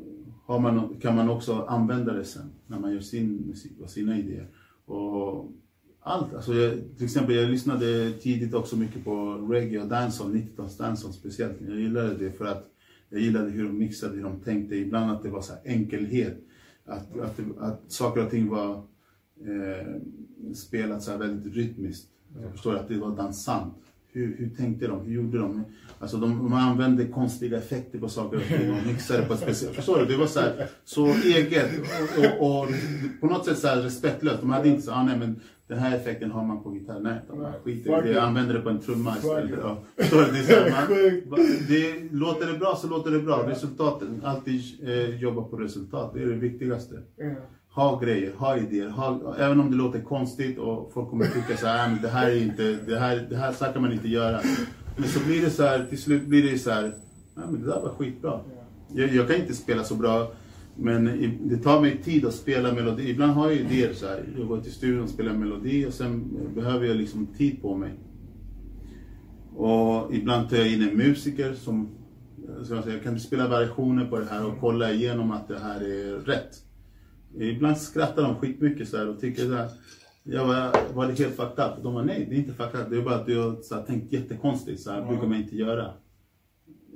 man, 0.58 0.96
kan 1.02 1.16
man 1.16 1.30
också 1.30 1.66
använda 1.68 2.14
det 2.14 2.26
sen 2.26 2.50
när 2.68 2.80
man 2.80 2.94
gör 2.94 3.00
sin 3.00 3.48
musik 3.48 3.72
och 3.82 3.90
sina 3.90 4.20
idéer. 4.20 4.48
Och 4.86 5.52
allt, 6.00 6.34
alltså 6.34 6.54
jag, 6.54 6.74
till 6.98 7.06
exempel 7.06 7.36
jag 7.36 7.50
lyssnade 7.50 8.14
tidigt 8.14 8.54
också 8.54 8.78
mycket 8.78 9.04
på 9.04 9.34
reggae 9.50 9.82
och 9.82 9.88
dancehall, 9.88 10.34
90-tals 10.34 10.78
dancehall 10.78 11.14
speciellt. 11.14 11.62
Jag 11.68 11.80
gillade 11.80 12.14
det 12.14 12.32
för 12.32 12.46
att 12.46 12.70
jag 13.10 13.22
gillade 13.22 13.50
hur 13.50 13.64
de 13.64 13.78
mixade, 13.78 14.16
hur 14.16 14.24
de 14.24 14.40
tänkte. 14.40 14.76
Ibland 14.76 15.12
att 15.12 15.24
det 15.24 15.30
var 15.30 15.42
så 15.42 15.54
här 15.54 15.62
enkelhet. 15.66 16.38
Att, 16.86 17.20
att, 17.20 17.38
det, 17.38 17.44
att 17.60 17.82
saker 17.88 18.26
och 18.26 18.32
ting 18.32 18.50
var 18.50 18.76
eh, 19.46 19.96
spelat 20.54 21.04
så 21.04 21.12
här 21.12 21.18
väldigt 21.18 21.56
rytmiskt. 21.56 22.08
Jag 22.42 22.52
förstår 22.52 22.76
att 22.76 22.88
det 22.88 22.98
var 22.98 23.16
dansant. 23.16 23.74
Hur, 24.12 24.36
hur 24.38 24.50
tänkte 24.58 24.88
de? 24.88 25.06
Hur 25.06 25.14
gjorde 25.14 25.38
de? 25.38 25.64
Alltså 26.00 26.18
de, 26.18 26.30
de 26.30 26.54
använde 26.54 27.06
konstiga 27.06 27.58
effekter 27.58 28.00
på 28.00 28.10
saker 28.10 28.38
och 28.38 28.44
ting 28.44 28.72
och 28.72 28.88
mixade 28.88 29.24
på 29.24 29.34
ett 29.34 29.40
speciellt... 29.40 29.76
Förstår 29.76 30.00
du? 30.00 30.06
Det 30.06 30.18
var 30.18 30.28
så, 30.28 30.40
här, 30.40 30.68
så 30.86 31.08
eget 31.08 31.70
och, 32.18 32.46
och, 32.46 32.62
och 32.62 32.70
på 33.22 33.28
något 33.28 33.46
sätt 33.46 33.58
så 33.58 33.68
här 33.68 33.82
respektlöst. 33.82 34.42
De 34.42 34.50
hade 34.50 34.70
inte 34.70 34.82
så 34.82 34.92
ah, 34.92 35.04
nej 35.04 35.18
men 35.18 35.40
den 35.68 35.80
här 35.80 35.96
effekten 35.96 36.32
har 36.32 36.44
man 36.44 36.64
på 36.64 36.76
gitarr. 36.76 37.00
Nej, 37.00 37.20
de 37.28 37.54
skiter 37.64 38.08
i 38.08 38.14
det. 38.14 38.22
Använder 38.22 38.54
det 38.54 38.62
på 38.62 38.70
en 38.70 38.80
trumma 38.80 39.16
istället. 39.18 39.60
Ja. 39.64 39.84
Det, 39.96 40.04
är 40.04 40.44
så 40.44 40.54
här, 40.54 41.30
man, 41.30 41.40
det, 41.68 42.14
låter 42.14 42.48
det 42.48 42.58
bra 42.58 42.76
så 42.76 42.88
låter 42.88 43.12
det 43.12 43.20
bra. 43.20 43.50
Resultatet, 43.50 44.08
alltid 44.24 44.62
eh, 44.84 45.20
jobba 45.20 45.42
på 45.44 45.58
resultat. 45.58 46.14
Det 46.14 46.22
är 46.22 46.26
det 46.26 46.36
viktigaste 46.36 46.96
ha 47.74 48.00
grejer, 48.00 48.34
ha 48.38 48.58
idéer. 48.58 48.90
Ha, 48.90 49.36
även 49.38 49.60
om 49.60 49.72
det 49.72 49.78
låter 49.78 50.02
konstigt 50.02 50.58
och 50.58 50.92
folk 50.94 51.10
kommer 51.10 51.26
tycka 51.26 51.58
så 51.58 51.68
här, 51.68 51.86
äh, 51.86 51.92
men 51.92 52.02
det 52.02 52.10
här 52.10 52.30
är 52.30 52.42
inte, 52.42 52.64
det 52.88 53.00
här, 53.00 53.28
det 53.30 53.38
här 53.38 53.52
så 53.52 53.66
här 53.66 53.74
kan 53.74 53.82
man 53.82 53.94
inte 53.94 54.08
göra. 54.08 54.40
Men 54.98 55.10
så 55.10 55.20
blir 55.20 55.42
det 55.42 55.50
så 55.50 55.64
här, 55.64 55.86
till 55.90 56.02
slut 56.02 56.26
blir 56.26 56.52
det 56.52 56.60
så 56.60 56.72
här, 56.72 56.94
ja 57.36 57.42
men 57.52 57.62
det 57.62 57.68
där 57.68 57.82
var 57.82 57.90
skitbra. 57.90 58.40
Jag, 58.94 59.14
jag 59.14 59.28
kan 59.28 59.36
inte 59.36 59.54
spela 59.54 59.84
så 59.84 59.96
bra, 59.96 60.32
men 60.76 61.06
det 61.44 61.58
tar 61.58 61.82
mig 61.82 61.98
tid 62.04 62.26
att 62.26 62.34
spela 62.34 62.74
melodi. 62.74 63.10
Ibland 63.10 63.32
har 63.32 63.50
jag 63.50 63.60
idéer 63.60 63.94
så 63.94 64.08
här, 64.08 64.24
jag 64.38 64.48
går 64.48 64.62
till 64.62 64.72
studion 64.72 65.04
och 65.04 65.10
spelar 65.10 65.34
melodi 65.34 65.86
och 65.86 65.94
sen 65.94 66.30
behöver 66.56 66.86
jag 66.86 66.98
liksom 66.98 67.28
tid 67.28 67.62
på 67.62 67.76
mig. 67.76 67.94
Och 69.56 70.16
ibland 70.16 70.50
tar 70.50 70.58
jag 70.58 70.72
in 70.72 70.90
en 70.90 70.98
musiker 70.98 71.54
som, 71.54 71.90
eh, 72.48 72.64
som 72.64 72.76
jag 72.76 72.86
säger, 72.86 73.00
kan 73.00 73.20
spela 73.20 73.48
variationer 73.48 74.06
på 74.06 74.20
det 74.20 74.26
här 74.26 74.46
och 74.46 74.60
kolla 74.60 74.92
igenom 74.92 75.32
att 75.32 75.48
det 75.48 75.60
här 75.60 75.82
är 75.82 76.20
rätt. 76.20 76.69
Ibland 77.38 77.78
skrattar 77.78 78.24
de 78.24 78.36
skitmycket 78.36 78.90
så 78.90 78.98
här 78.98 79.10
och 79.10 79.20
tycker 79.20 79.42
så 79.42 79.54
här, 79.54 79.70
jag 80.24 80.48
var, 80.48 80.94
var 80.94 81.08
det 81.08 81.20
helt 81.20 81.36
fucked 81.36 81.66
up? 81.66 81.84
De 81.84 81.94
var 81.94 82.04
nej, 82.04 82.28
det 82.30 82.36
är 82.36 82.40
inte 82.40 82.54
fucked 82.54 82.82
up. 82.82 82.90
Det 82.90 82.98
är 82.98 83.02
bara 83.02 83.16
att 83.16 83.28
har 83.28 83.62
så 83.62 83.76
här, 83.76 83.84
tänkt 83.84 84.14
jättekonstigt. 84.14 84.82
Så 84.82 84.92
här 84.92 85.08
brukar 85.08 85.28
man 85.28 85.38
inte 85.38 85.56
göra. 85.56 85.94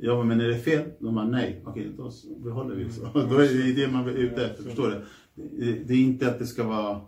Jag 0.02 0.18
bara, 0.18 0.26
men 0.26 0.42
är 0.42 0.48
det 0.48 0.58
fel? 0.58 0.90
De 1.00 1.16
bara 1.16 1.26
nej. 1.26 1.62
Okej, 1.66 1.92
då 1.98 2.12
behåller 2.44 2.76
vi 2.76 2.92
så. 2.92 3.02
Då 3.14 3.38
är 3.38 3.66
det 3.66 3.82
det 3.86 3.92
man 3.92 4.08
är 4.08 4.14
ute 4.14 4.46
efter. 4.46 4.64
Förstår 4.64 4.90
du? 4.90 5.02
Det, 5.86 5.94
är 5.94 5.98
inte 5.98 6.28
att 6.28 6.40
det 6.40 6.46
ska 6.46 6.64
vara 6.64 7.02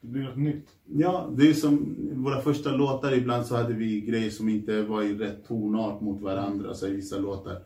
Det 0.00 0.08
blir 0.08 0.22
något 0.22 0.36
nytt. 0.36 0.66
Ja, 0.86 1.30
det 1.36 1.50
är 1.50 1.54
som 1.54 1.96
våra 2.12 2.40
första 2.40 2.70
låtar. 2.70 3.12
Ibland 3.12 3.46
så 3.46 3.56
hade 3.56 3.74
vi 3.74 4.00
grejer 4.00 4.30
som 4.30 4.48
inte 4.48 4.82
var 4.82 5.02
i 5.02 5.14
rätt 5.14 5.48
tonart 5.48 6.00
mot 6.00 6.22
varandra, 6.22 6.68
alltså 6.68 6.88
i 6.88 6.94
vissa 6.94 7.18
låtar. 7.18 7.62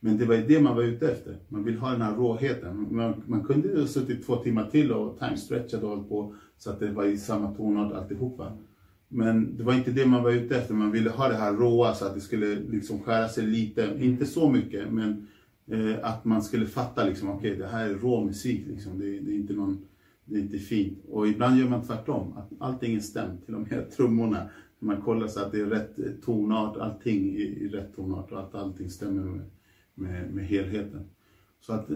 Men 0.00 0.18
det 0.18 0.24
var 0.24 0.34
ju 0.34 0.46
det 0.46 0.60
man 0.60 0.76
var 0.76 0.82
ute 0.82 1.10
efter. 1.10 1.36
Man 1.48 1.64
vill 1.64 1.78
ha 1.78 1.90
den 1.90 2.02
här 2.02 2.16
råheten. 2.16 2.86
Man, 2.90 3.22
man 3.26 3.44
kunde 3.44 3.68
ju 3.68 3.80
ha 3.80 3.86
suttit 3.86 4.26
två 4.26 4.36
timmar 4.36 4.70
till 4.70 4.92
och 4.92 5.18
time-stretchat 5.18 5.82
och 5.82 5.88
hållit 5.88 6.08
på 6.08 6.34
så 6.58 6.70
att 6.70 6.80
det 6.80 6.90
var 6.90 7.04
i 7.04 7.18
samma 7.18 7.54
tonart 7.54 7.92
alltihopa. 7.92 8.52
Men 9.08 9.56
det 9.56 9.64
var 9.64 9.74
inte 9.74 9.90
det 9.90 10.06
man 10.06 10.22
var 10.22 10.30
ute 10.30 10.56
efter. 10.56 10.74
Man 10.74 10.92
ville 10.92 11.10
ha 11.10 11.28
det 11.28 11.36
här 11.36 11.52
råa 11.52 11.94
så 11.94 12.06
att 12.06 12.14
det 12.14 12.20
skulle 12.20 12.54
liksom 12.54 13.00
skära 13.00 13.28
sig 13.28 13.46
lite. 13.46 13.96
Inte 13.98 14.26
så 14.26 14.50
mycket, 14.50 14.92
men 14.92 15.26
eh, 15.70 15.96
att 16.02 16.24
man 16.24 16.42
skulle 16.42 16.66
fatta 16.66 17.04
liksom, 17.04 17.30
okej 17.30 17.56
det 17.56 17.66
här 17.66 17.88
är 17.88 17.94
rå 17.94 18.24
musik. 18.24 18.64
Liksom. 18.66 18.98
Det, 18.98 19.20
det 19.20 19.30
är 19.30 19.36
inte 19.36 19.52
någon 19.52 19.84
det 20.28 20.36
är 20.36 20.40
inte 20.40 20.58
fint. 20.58 21.04
Och 21.08 21.28
ibland 21.28 21.58
gör 21.58 21.68
man 21.68 21.86
tvärtom, 21.86 22.36
att 22.36 22.50
allting 22.58 22.94
är 22.94 23.00
stämt, 23.00 23.46
till 23.46 23.54
och 23.54 23.60
med 23.60 23.90
trummorna. 23.96 24.48
Man 24.78 25.02
kollar 25.02 25.28
så 25.28 25.40
att 25.40 25.52
det 25.52 25.60
är 25.60 25.66
rätt 25.66 26.22
tonart, 26.24 26.76
allting 26.76 27.36
i, 27.36 27.42
i 27.42 27.68
rätt 27.68 27.96
tonart 27.96 28.32
och 28.32 28.40
att 28.40 28.54
allting 28.54 28.90
stämmer 28.90 29.22
med, 29.22 29.44
med, 29.98 30.34
med 30.34 30.46
helheten. 30.46 31.00
Så 31.60 31.72
att, 31.72 31.88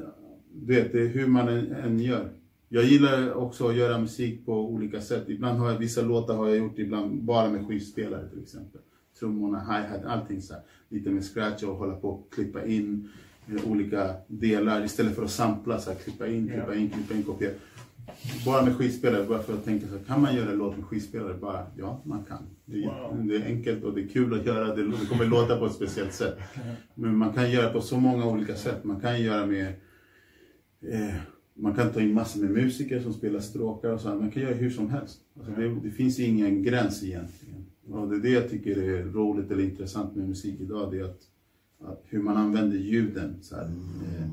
du 0.52 0.74
vet, 0.74 0.92
det 0.92 1.00
är 1.00 1.08
hur 1.08 1.26
man 1.26 1.48
än, 1.48 1.72
än 1.72 1.98
gör. 1.98 2.32
Jag 2.68 2.84
gillar 2.84 3.32
också 3.32 3.68
att 3.68 3.76
göra 3.76 3.98
musik 3.98 4.46
på 4.46 4.70
olika 4.70 5.00
sätt. 5.00 5.24
Ibland 5.28 5.58
har 5.58 5.70
jag, 5.70 5.78
vissa 5.78 6.02
låtar 6.02 6.36
har 6.36 6.48
jag 6.48 6.58
gjort 6.58 6.78
ibland 6.78 7.22
bara 7.22 7.50
med 7.50 7.66
skivspelare 7.66 8.28
till 8.28 8.42
exempel. 8.42 8.80
trummorna, 9.18 9.60
hi-hat, 9.60 10.04
allting 10.04 10.42
så 10.42 10.54
här. 10.54 10.62
Lite 10.88 11.10
med 11.10 11.24
scratch 11.24 11.62
och 11.62 11.76
hålla 11.76 11.94
på 11.94 12.08
och 12.08 12.32
klippa 12.34 12.66
in 12.66 13.08
olika 13.66 14.14
delar 14.26 14.84
istället 14.84 15.14
för 15.14 15.24
att 15.24 15.30
sampla 15.30 15.78
så 15.78 15.90
här, 15.90 15.98
klippa 15.98 16.26
in, 16.26 16.48
klippa 16.48 16.74
in, 16.74 16.90
klippa 16.90 17.14
in, 17.14 17.22
kopiera. 17.22 17.52
Bara 18.46 18.64
med 18.64 18.76
skivspelare, 18.76 19.26
bara 19.26 19.42
för 19.42 19.54
att 19.54 19.64
tänka 19.64 19.86
så 19.86 19.92
här, 19.98 20.04
kan 20.04 20.20
man 20.22 20.34
göra 20.36 20.50
en 20.50 20.58
låt 20.58 20.76
med 20.76 20.86
skivspelare? 20.86 21.34
Bara, 21.34 21.66
ja, 21.78 22.00
man 22.04 22.24
kan. 22.24 22.38
Det 22.64 22.84
är, 22.84 22.86
Wow. 23.10 23.26
det 23.26 23.36
är 23.36 23.44
enkelt 23.46 23.84
och 23.84 23.94
det 23.94 24.02
är 24.02 24.08
kul 24.08 24.40
att 24.40 24.46
göra, 24.46 24.74
det, 24.76 24.82
det 24.86 25.06
kommer 25.08 25.24
låta 25.24 25.56
på 25.58 25.66
ett 25.66 25.72
speciellt 25.72 26.12
sätt. 26.14 26.38
Men 26.94 27.16
man 27.16 27.32
kan 27.32 27.50
göra 27.50 27.72
på 27.72 27.80
så 27.80 28.00
många 28.00 28.26
olika 28.26 28.54
sätt. 28.56 28.84
Man 28.84 29.00
kan 29.00 29.22
göra 29.22 29.46
med 29.46 29.66
eh, 30.92 31.14
man 31.54 31.74
kan 31.74 31.92
ta 31.92 32.00
in 32.00 32.14
massor 32.14 32.40
med 32.40 32.50
musiker 32.50 33.00
som 33.00 33.12
spelar 33.12 33.40
stråkar 33.40 33.88
och 33.90 34.00
så 34.00 34.08
här. 34.08 34.16
Man 34.16 34.30
kan 34.30 34.42
göra 34.42 34.54
hur 34.54 34.70
som 34.70 34.90
helst. 34.90 35.20
Alltså 35.38 35.52
det, 35.60 35.80
det 35.82 35.90
finns 35.90 36.18
ingen 36.20 36.62
gräns 36.62 37.02
egentligen. 37.04 37.64
Och 37.90 38.08
det 38.08 38.16
är 38.16 38.20
det 38.20 38.30
jag 38.30 38.50
tycker 38.50 38.76
är 38.78 39.04
roligt 39.04 39.50
eller 39.50 39.62
intressant 39.64 40.16
med 40.16 40.28
musik 40.28 40.60
idag. 40.60 40.92
Det 40.92 40.98
är 40.98 41.04
att, 41.04 41.20
att 41.84 42.02
hur 42.08 42.22
man 42.22 42.36
använder 42.36 42.76
ljuden. 42.76 43.34
Så 43.42 43.56
här. 43.56 43.64
Eh, 43.64 44.28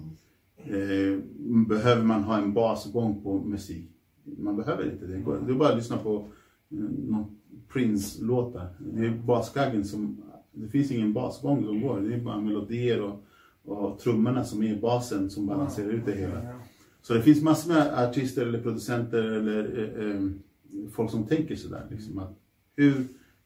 eh, 0.66 1.20
behöver 1.68 2.04
man 2.04 2.24
ha 2.24 2.38
en 2.38 2.54
basgång 2.54 3.24
på 3.24 3.40
musik? 3.40 3.92
Man 4.24 4.56
behöver 4.56 4.92
inte 4.92 5.06
det. 5.08 5.14
Det 5.46 5.52
är 5.52 5.58
bara 5.58 5.70
att 5.70 5.78
lyssna 5.78 5.98
på 5.98 6.32
eh, 6.72 7.26
Prince-låtar. 7.74 8.68
Det 8.80 9.06
är 9.06 9.12
baskaggen 9.12 9.86
som... 9.86 10.22
Det 10.52 10.68
finns 10.68 10.92
ingen 10.92 11.14
basgång 11.14 11.66
som 11.66 11.82
går. 11.82 12.00
Det 12.00 12.14
är 12.14 12.20
bara 12.20 12.42
melodier 12.42 13.02
och, 13.02 13.24
och 13.66 14.00
trummorna 14.00 14.44
som 14.44 14.64
är 14.64 14.82
basen 14.82 15.30
som 15.30 15.48
balanserar 15.48 15.90
ut 15.90 16.06
det 16.06 16.16
hela. 16.16 16.42
Så 17.02 17.14
det 17.14 17.22
finns 17.22 17.42
massor 17.42 17.74
med 17.74 18.10
artister 18.10 18.46
eller 18.46 18.62
producenter 18.62 19.24
eller 19.24 19.80
eh, 19.80 20.12
eh, 20.12 20.22
folk 20.92 21.12
som 21.12 21.24
tänker 21.24 21.56
sådär. 21.56 21.86
Liksom, 21.90 22.18
att 22.20 22.40
hur, 22.76 22.96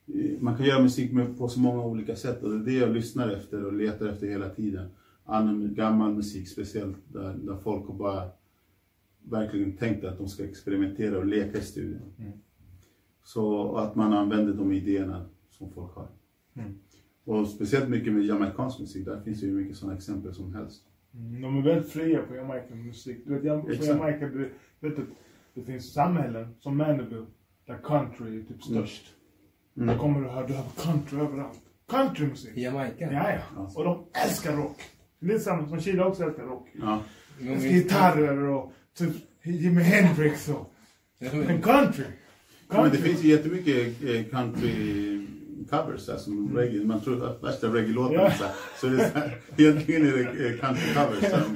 eh, 0.07 0.39
man 0.39 0.57
kan 0.57 0.65
göra 0.65 0.83
musik 0.83 1.11
på 1.37 1.47
så 1.47 1.59
många 1.59 1.85
olika 1.85 2.15
sätt 2.15 2.43
och 2.43 2.49
det 2.49 2.55
är 2.55 2.65
det 2.65 2.85
jag 2.85 2.93
lyssnar 2.93 3.29
efter 3.29 3.65
och 3.65 3.73
letar 3.73 4.07
efter 4.07 4.27
hela 4.27 4.49
tiden. 4.49 4.89
Annan 5.25 5.73
gammal 5.75 6.13
musik 6.13 6.49
speciellt 6.49 6.97
där, 7.13 7.33
där 7.33 7.57
folk 7.57 7.87
har 7.87 7.93
bara 7.95 8.29
verkligen 9.23 9.77
tänkt 9.77 10.03
att 10.03 10.17
de 10.17 10.27
ska 10.27 10.43
experimentera 10.43 11.17
och 11.17 11.25
leka 11.25 11.57
i 11.57 11.61
studion. 11.61 12.13
Mm. 12.19 12.31
Så 13.23 13.75
att 13.77 13.95
man 13.95 14.13
använder 14.13 14.53
de 14.53 14.71
idéerna 14.71 15.25
som 15.49 15.71
folk 15.71 15.93
har. 15.95 16.07
Mm. 16.53 16.79
Och 17.25 17.47
speciellt 17.47 17.89
mycket 17.89 18.13
med 18.13 18.23
jamaicansk 18.25 18.79
musik, 18.79 19.05
där 19.05 19.21
finns 19.21 19.39
det 19.41 19.45
ju 19.47 19.53
mycket 19.53 19.77
sådana 19.77 19.97
exempel 19.97 20.33
som 20.33 20.53
helst. 20.55 20.83
Mm, 21.13 21.41
De 21.41 21.57
är 21.57 21.61
väldigt 21.61 21.89
fria 21.91 22.21
på 22.21 22.35
Jamaica 22.35 22.75
musik. 22.75 23.17
Du 23.25 23.39
vet, 23.39 23.61
på. 23.79 23.85
Jamaica, 23.85 24.25
du 24.27 24.49
vet 24.79 24.99
att 24.99 25.05
det 25.53 25.63
finns 25.63 25.93
samhällen 25.93 26.47
som 26.59 26.77
Mandeville, 26.77 27.25
där 27.65 27.77
country 27.83 28.27
är 28.37 28.41
typ 28.41 28.49
Mm. 28.49 28.59
störst. 28.61 29.13
Mm. 29.77 29.87
Där 29.87 29.97
kommer 29.97 30.21
du 30.21 30.27
höra, 30.27 30.47
du 30.47 30.53
hör 30.53 30.63
country 30.77 31.19
överallt. 31.19 31.59
Countrymusik! 31.87 32.57
I 32.57 32.61
Jamaica? 32.63 33.11
Ja, 33.13 33.29
ja. 33.31 33.39
Ja. 33.55 33.71
Och 33.75 33.83
de 33.83 34.03
älskar 34.25 34.55
rock. 34.57 34.77
Lite 35.23 35.39
samma 35.39 35.67
som 35.69 35.81
Chile 35.81 36.03
också 36.03 36.23
älskar 36.23 36.43
rock. 36.43 36.67
Ja. 36.81 36.99
Är- 37.41 37.55
gitarrer 37.55 38.37
och 38.43 38.73
typ 38.97 39.13
Jimi 39.43 39.81
Hendrix 39.81 40.49
och... 40.49 40.73
Men 41.19 41.61
country! 41.61 42.03
Ja, 42.69 42.81
men 42.81 42.83
det 42.83 42.89
country. 42.89 43.01
finns 43.01 43.23
ju 43.23 43.27
jättemycket 43.29 44.03
eh, 44.03 44.23
country 44.31 45.27
covers 45.69 46.05
där, 46.05 46.17
som 46.17 46.57
reggae. 46.57 46.85
Man 46.85 47.01
tror 47.01 47.25
att 47.25 47.43
värsta 47.43 47.67
reggae-låtarna 47.67 48.21
Ja. 48.23 48.31
så, 48.31 48.45
så 48.79 48.87
det 48.87 49.03
är 49.03 49.09
så 49.09 49.17
här, 49.19 49.37
egentligen 49.57 50.07
är 50.07 50.11
det 50.11 50.49
eh, 50.49 50.59
country 50.59 50.93
covers 50.93 51.31
som, 51.31 51.55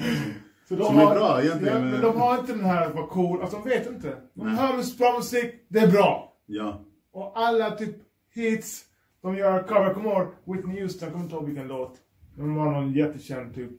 Så 0.69 0.75
de 0.75 0.85
som 0.85 0.95
har, 0.95 1.11
är 1.11 1.15
bra 1.15 1.41
egentligen. 1.43 1.77
Ja, 1.85 1.91
men 1.91 2.01
de 2.01 2.17
har 2.17 2.39
inte 2.39 2.51
den 2.53 2.65
här, 2.65 2.89
vad 2.89 3.09
cool, 3.09 3.41
alltså 3.41 3.57
de 3.63 3.69
vet 3.69 3.87
inte. 3.87 4.07
De 4.33 4.45
Nej. 4.47 4.55
hör 4.55 4.97
bra 4.97 5.17
musik, 5.17 5.53
det 5.67 5.79
är 5.79 5.87
bra. 5.91 6.33
Ja, 6.45 6.81
Och 7.13 7.31
alla 7.39 7.71
typ 7.71 7.95
hits, 8.35 8.83
de 9.21 9.37
gör 9.37 9.63
cover, 9.63 9.93
kommer 9.93 10.09
ihåg 10.09 10.27
Whitney 10.45 10.81
Houston, 10.81 11.11
kommer 11.11 11.23
inte 11.23 11.35
ihåg 11.35 11.45
vilken 11.45 11.67
låt. 11.67 11.95
De 12.37 12.55
var 12.55 12.71
någon 12.71 12.93
jättekänd 12.93 13.55
typ, 13.55 13.71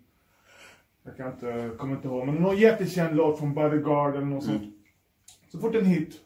jag 1.03 1.17
kan 1.17 1.33
inte, 1.33 1.71
kommer 1.79 1.97
inte 1.97 2.09
ihåg, 2.09 2.27
men 2.27 2.35
någon 2.35 2.57
jättekänd 2.57 3.17
låt 3.17 3.39
från 3.39 3.55
Bodyguard 3.55 4.17
eller 4.17 4.27
något 4.27 4.45
sånt. 4.45 4.63
Mm. 4.63 4.73
Så 5.49 5.59
fort 5.59 5.75
en 5.75 5.85
hit, 5.85 6.21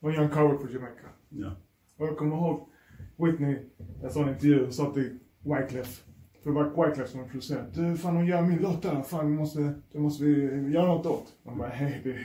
de 0.00 0.12
gör 0.12 0.22
en 0.22 0.30
cover 0.30 0.54
på 0.54 0.68
Jamaica. 0.72 1.08
ja. 1.28 1.50
Och 1.96 2.06
jag 2.06 2.16
kommer 2.16 2.36
ihåg 2.36 2.68
Whitney, 3.16 3.58
jag 4.02 4.12
såg 4.12 4.22
en 4.22 4.28
intervju, 4.28 4.70
sa 4.70 4.92
till 4.92 5.18
Wyclef, 5.40 6.04
för 6.42 6.50
det 6.50 6.56
var 6.56 6.86
Wyclef 6.86 7.08
som 7.08 7.20
var 7.20 7.28
producent. 7.28 7.74
Du, 7.74 7.96
fan 7.96 8.16
hon 8.16 8.26
gör 8.26 8.42
min 8.42 8.58
låt 8.58 8.82
där, 8.82 9.02
fan 9.02 9.30
vi 9.30 9.36
måste, 9.36 9.74
det 9.92 9.98
måste 9.98 10.24
vi 10.24 10.32
göra 10.72 10.86
något 10.86 11.06
åt. 11.06 11.32
Han 11.44 11.58
bara, 11.58 11.68
hej, 11.68 12.00
det, 12.04 12.18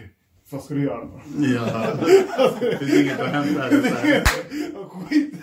vad 0.51 0.63
ska 0.63 0.73
du 0.73 0.83
göra 0.83 1.05
då? 1.05 1.21
ja. 1.55 1.87
Det 2.59 2.77
finns 2.77 2.99
inget 2.99 3.19
att 3.19 3.27
hämta. 3.27 3.61
Här. 3.61 4.23
Skit! 4.89 5.33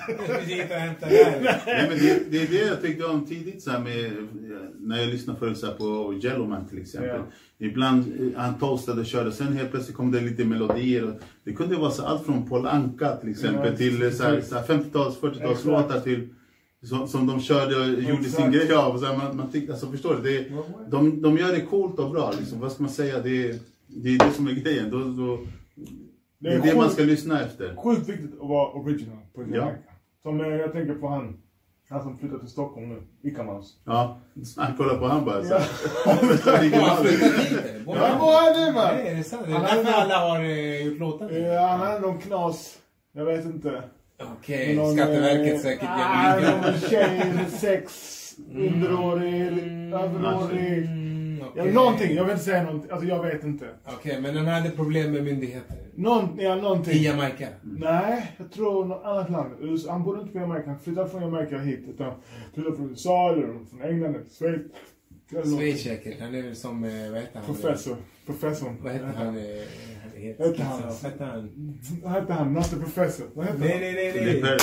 Det 0.46 0.52
är 0.52 0.62
inte 0.62 0.76
att 0.76 0.82
hämta 0.82 1.08
där. 1.08 1.62
Nej, 1.66 1.86
men 1.88 1.98
det, 1.98 2.30
det 2.30 2.42
är 2.42 2.46
det 2.46 2.66
jag 2.66 2.82
tyckte 2.82 3.04
om 3.04 3.26
tidigt 3.26 3.62
så 3.62 3.70
här 3.70 3.80
med, 3.80 4.28
när 4.78 4.98
jag 4.98 5.08
lyssnade 5.08 5.38
förut 5.38 5.58
så 5.58 5.66
här 5.66 5.74
på 5.74 6.14
Yellowman 6.22 6.68
till 6.68 6.80
exempel. 6.80 7.20
Ibland, 7.58 8.04
eh, 8.20 8.40
han 8.40 8.58
toastade 8.58 9.00
och 9.00 9.06
körde, 9.06 9.32
sen 9.32 9.52
helt 9.56 9.70
plötsligt 9.70 9.96
kom 9.96 10.12
det 10.12 10.20
lite 10.20 10.44
melodier. 10.44 11.20
Det 11.44 11.52
kunde 11.52 11.76
vara 11.76 11.90
så 11.90 12.04
allt 12.04 12.24
från 12.24 12.48
Paul 12.48 12.66
Anka 12.66 13.16
till 13.16 13.30
exempel 13.30 13.70
Ja, 13.70 13.76
till 13.76 14.02
eh, 14.02 14.10
så 14.10 14.22
här, 14.22 14.32
exakt. 14.36 14.66
så 14.66 14.72
här 14.74 14.80
50-tals, 14.80 15.20
40-talslåtar 15.20 15.86
Exakt. 15.86 16.04
till 16.04 16.28
som, 16.82 17.08
som 17.08 17.26
de 17.26 17.40
körde 17.40 17.76
och 17.76 17.86
gjorde 17.86 18.12
Exakt. 18.12 18.34
sin 18.34 18.52
grej 18.52 18.72
av. 18.72 18.98
Så 18.98 19.06
här, 19.06 19.16
man, 19.16 19.36
man 19.36 19.50
tyckte, 19.50 19.72
alltså 19.72 19.90
förstår 19.90 20.20
du? 20.22 20.32
Det, 20.32 20.50
de, 20.90 21.22
de 21.22 21.38
gör 21.38 21.52
det 21.52 21.60
coolt 21.60 21.98
och 21.98 22.10
bra 22.10 22.32
liksom. 22.38 22.60
Vad 22.60 22.72
ska 22.72 22.82
man 22.82 22.92
säga? 22.92 23.20
Det, 23.20 23.60
det 23.88 24.08
är 24.08 24.18
det 24.18 24.32
som 24.32 24.48
är 24.48 24.52
grejen. 24.52 24.90
Då, 24.90 24.98
då, 24.98 25.38
det 26.38 26.48
är 26.48 26.62
det 26.62 26.76
man 26.76 26.90
ska 26.90 27.02
lyssna 27.02 27.44
efter. 27.44 27.76
Sjukt 27.76 28.08
viktigt 28.08 28.40
att 28.40 28.48
vara 28.48 28.68
original 28.72 29.18
på 29.34 29.44
Ja. 29.52 29.70
Som 30.22 30.40
eh, 30.40 30.46
jag 30.46 30.72
tänker 30.72 30.94
på 30.94 31.08
han, 31.08 31.36
han 31.90 32.02
som 32.02 32.18
flyttat 32.18 32.40
till 32.40 32.48
Stockholm 32.48 32.88
nu, 32.88 33.02
Icamaus. 33.22 33.76
Ja, 33.84 34.18
han 34.56 34.76
kollar 34.76 34.98
på 34.98 35.06
han 35.06 35.24
bara 35.24 35.44
så 35.44 35.54
Ja. 35.54 35.60
han 36.06 36.16
flyttat 36.18 36.62
hit 36.62 36.74
eller? 36.74 37.84
Bor 37.84 37.96
Ja, 37.96 38.06
han? 38.06 38.56
är 38.62 38.66
det 38.66 38.72
man? 38.72 38.94
Nej, 38.94 39.08
är 39.08 39.16
det 39.16 39.24
sant? 39.24 39.42
Det 39.46 39.52
är 39.52 39.60
därför 39.60 39.92
alla 39.92 40.18
har 40.18 40.40
eh, 40.44 40.82
gjort 40.86 40.98
låtar? 40.98 41.30
Ja, 41.30 41.66
han 41.66 41.80
hade 41.80 42.00
någon 42.00 42.18
knas, 42.18 42.78
jag 43.12 43.24
vet 43.24 43.44
inte. 43.44 43.82
Okej, 44.38 44.76
Någon, 44.76 44.96
Skatteverket 44.96 45.54
eh, 45.54 45.60
säkert 45.60 45.88
ah, 45.88 46.40
någon 46.40 46.80
tjej 46.90 47.34
sex, 47.48 48.34
underårig, 48.54 49.42
överårig. 49.94 50.88
Mm, 51.54 51.66
Ja, 51.66 51.72
någonting, 51.74 52.14
jag 52.16 52.24
vill 52.24 52.32
inte 52.32 52.44
säga 52.44 52.62
någonting. 52.62 52.90
Alltså 52.90 53.06
jag 53.08 53.22
vet 53.22 53.44
inte. 53.44 53.68
Okej, 53.84 54.20
men 54.20 54.34
den 54.34 54.46
hade 54.46 54.70
problem 54.70 55.12
med 55.12 55.24
myndigheter? 55.24 55.76
Någon, 55.94 56.38
ja, 56.38 56.56
I 56.58 56.60
någonting. 56.60 57.02
Jamaica? 57.02 57.48
Nej, 57.62 58.32
jag 58.38 58.52
tror 58.52 58.84
något 58.84 59.04
annat 59.04 59.30
land. 59.30 59.50
USA, 59.60 59.92
han 59.92 60.02
bodde 60.04 60.20
inte 60.20 60.32
på 60.32 60.38
Jamaica, 60.38 60.70
han 60.70 60.78
flyttade 60.80 61.08
från 61.10 61.22
Jamaica 61.22 61.58
hit. 61.58 61.84
Utan 61.88 62.12
flyttade 62.54 62.76
från 62.76 62.90
USA 62.90 63.32
eller 63.32 63.46
från 63.70 63.82
England 63.82 64.14
eller 64.14 64.24
Schweiz. 64.38 64.62
Schweiz 65.56 65.82
säkert. 65.82 66.20
Han 66.20 66.34
är 66.34 66.42
väl 66.42 66.56
som, 66.56 66.84
eh, 66.84 66.90
vad 67.10 67.20
heter 67.20 67.30
han? 67.40 67.44
Professor. 67.54 67.96
Professor. 68.26 68.74
Vad 68.82 68.92
heter 68.92 69.06
han? 69.06 69.36
Eh, 70.18 70.24
heter 70.24 70.44
Hette 70.44 70.62
han? 70.62 70.82
Vad 70.82 71.12
hette 71.12 71.24
han? 71.24 72.12
Hette 72.12 72.32
han? 72.32 72.52
Not 72.52 72.70
the 72.70 72.76
professor. 72.76 73.26
Vad 73.34 73.46
hette 73.46 73.58
Nej, 73.58 73.72
han? 73.72 73.80
nej, 73.80 74.12
nej, 74.14 74.40
nej. 74.42 74.58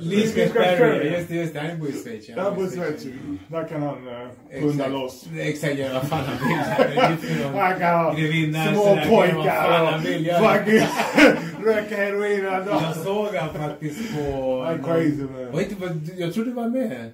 Lisbeth 0.00 0.52
Perry. 0.52 1.12
Just 1.12 1.28
det, 1.28 1.34
just 1.34 1.54
det. 1.54 1.60
Han 1.60 1.78
bor 1.78 1.88
i 1.88 1.92
Schweiz. 1.92 2.30
han 2.36 2.54
bor 2.54 2.66
i 2.66 2.70
Schweiz. 2.70 3.06
Där 3.48 3.68
kan 3.68 3.82
han 3.82 4.08
uh, 4.08 4.60
punda 4.60 4.84
Exakt. 4.84 4.90
loss. 4.90 5.28
Exakt, 5.38 5.78
göra 5.78 5.94
vad 5.94 6.08
fan 6.08 6.24
han 6.24 6.48
vill. 6.48 7.44
Han 7.60 7.78
kan 7.78 8.04
ha 8.04 8.14
grevinna, 8.14 8.72
små 8.72 8.98
pojkar 9.08 9.84
han 9.84 10.02
vill 10.02 10.30
och 10.30 11.64
röka 11.66 11.96
heroin 11.96 12.44
Jag 12.44 12.96
såg 12.96 13.34
han 13.34 13.54
faktiskt 13.54 14.16
på... 14.16 14.62
Han 14.64 14.80
är 14.80 14.82
crazy 14.82 15.74
man. 15.80 16.08
Jag 16.16 16.34
tror 16.34 16.44
du 16.44 16.52
var 16.52 16.68
med. 16.68 17.12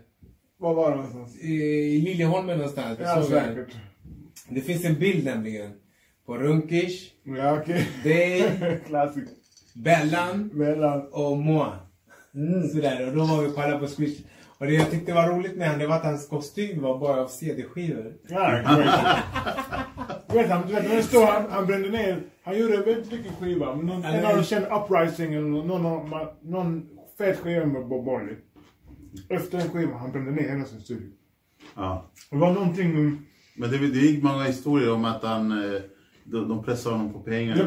Var 0.58 0.74
var 0.74 0.90
det 0.90 0.96
någonstans? 0.96 1.36
I, 1.40 2.00
Liljeholmen 2.00 2.56
någonstans. 2.58 2.98
Ja, 3.02 3.22
säkert. 3.22 3.76
Det 4.48 4.60
finns 4.60 4.84
en 4.84 4.94
bild 4.94 5.24
nämligen. 5.24 5.70
På 6.26 6.38
Runkish, 6.38 7.12
Ja, 7.24 7.58
okej. 7.60 7.88
dig. 8.04 8.44
Bellan 9.74 10.50
Mellan... 10.52 11.08
och 11.12 11.38
Moa. 11.38 11.78
Mm. 12.34 12.68
Sådär, 12.68 13.06
och 13.08 13.14
då 13.16 13.24
var 13.24 13.42
vi 13.42 13.48
och 13.48 13.54
kollade 13.54 13.78
på 13.78 13.86
Squish. 13.86 14.18
Och 14.58 14.66
det 14.66 14.72
jag 14.72 14.90
tyckte 14.90 15.14
var 15.14 15.28
roligt 15.28 15.56
med 15.56 15.66
honom, 15.66 15.80
det 15.80 15.86
var 15.86 15.96
att 15.96 16.04
hans 16.04 16.28
kostym 16.28 16.82
var 16.82 16.98
bara 16.98 17.20
av 17.20 17.28
CD-skivor. 17.28 18.12
Ja. 18.28 18.60
Du 20.28 20.34
vet, 20.42 20.50
han, 20.50 20.66
du 20.66 20.72
vet, 20.74 20.88
när 20.88 20.96
det 20.96 21.02
står 21.02 21.26
han, 21.26 21.50
han 21.50 21.66
brände 21.66 21.88
ner, 21.90 22.22
han 22.42 22.58
gjorde 22.58 22.76
väldigt 22.76 23.12
mycket 23.12 23.32
skiva, 23.40 23.74
men 23.76 23.86
någon, 23.86 24.04
en 24.04 24.26
av 24.26 24.34
dem 24.34 24.44
kände 24.44 24.68
Uprising 24.68 25.34
eller 25.34 25.46
någon, 25.48 25.82
någon, 25.82 26.10
någon, 26.42 26.88
fet 27.18 27.38
skiva 27.38 27.66
med 27.66 27.86
Bob 27.86 28.06
Marley. 28.06 28.34
Efter 29.28 29.58
den 29.58 29.70
skivan, 29.70 29.98
han 30.00 30.12
brände 30.12 30.30
ner 30.30 30.48
hela 30.48 30.64
sin 30.64 30.80
studio. 30.80 31.08
Ja. 31.74 32.10
Det 32.30 32.36
var 32.36 32.52
någonting, 32.52 33.18
Men 33.56 33.70
det, 33.70 33.78
det 33.78 33.98
gick 33.98 34.22
många 34.22 34.44
historier 34.44 34.92
om 34.92 35.04
att 35.04 35.22
han, 35.22 35.50
eh, 35.52 35.80
de, 36.32 36.48
de 36.48 36.64
pressade 36.64 36.96
honom 36.96 37.12
på 37.12 37.20
pengar 37.20 37.56
Ja, 37.56 37.64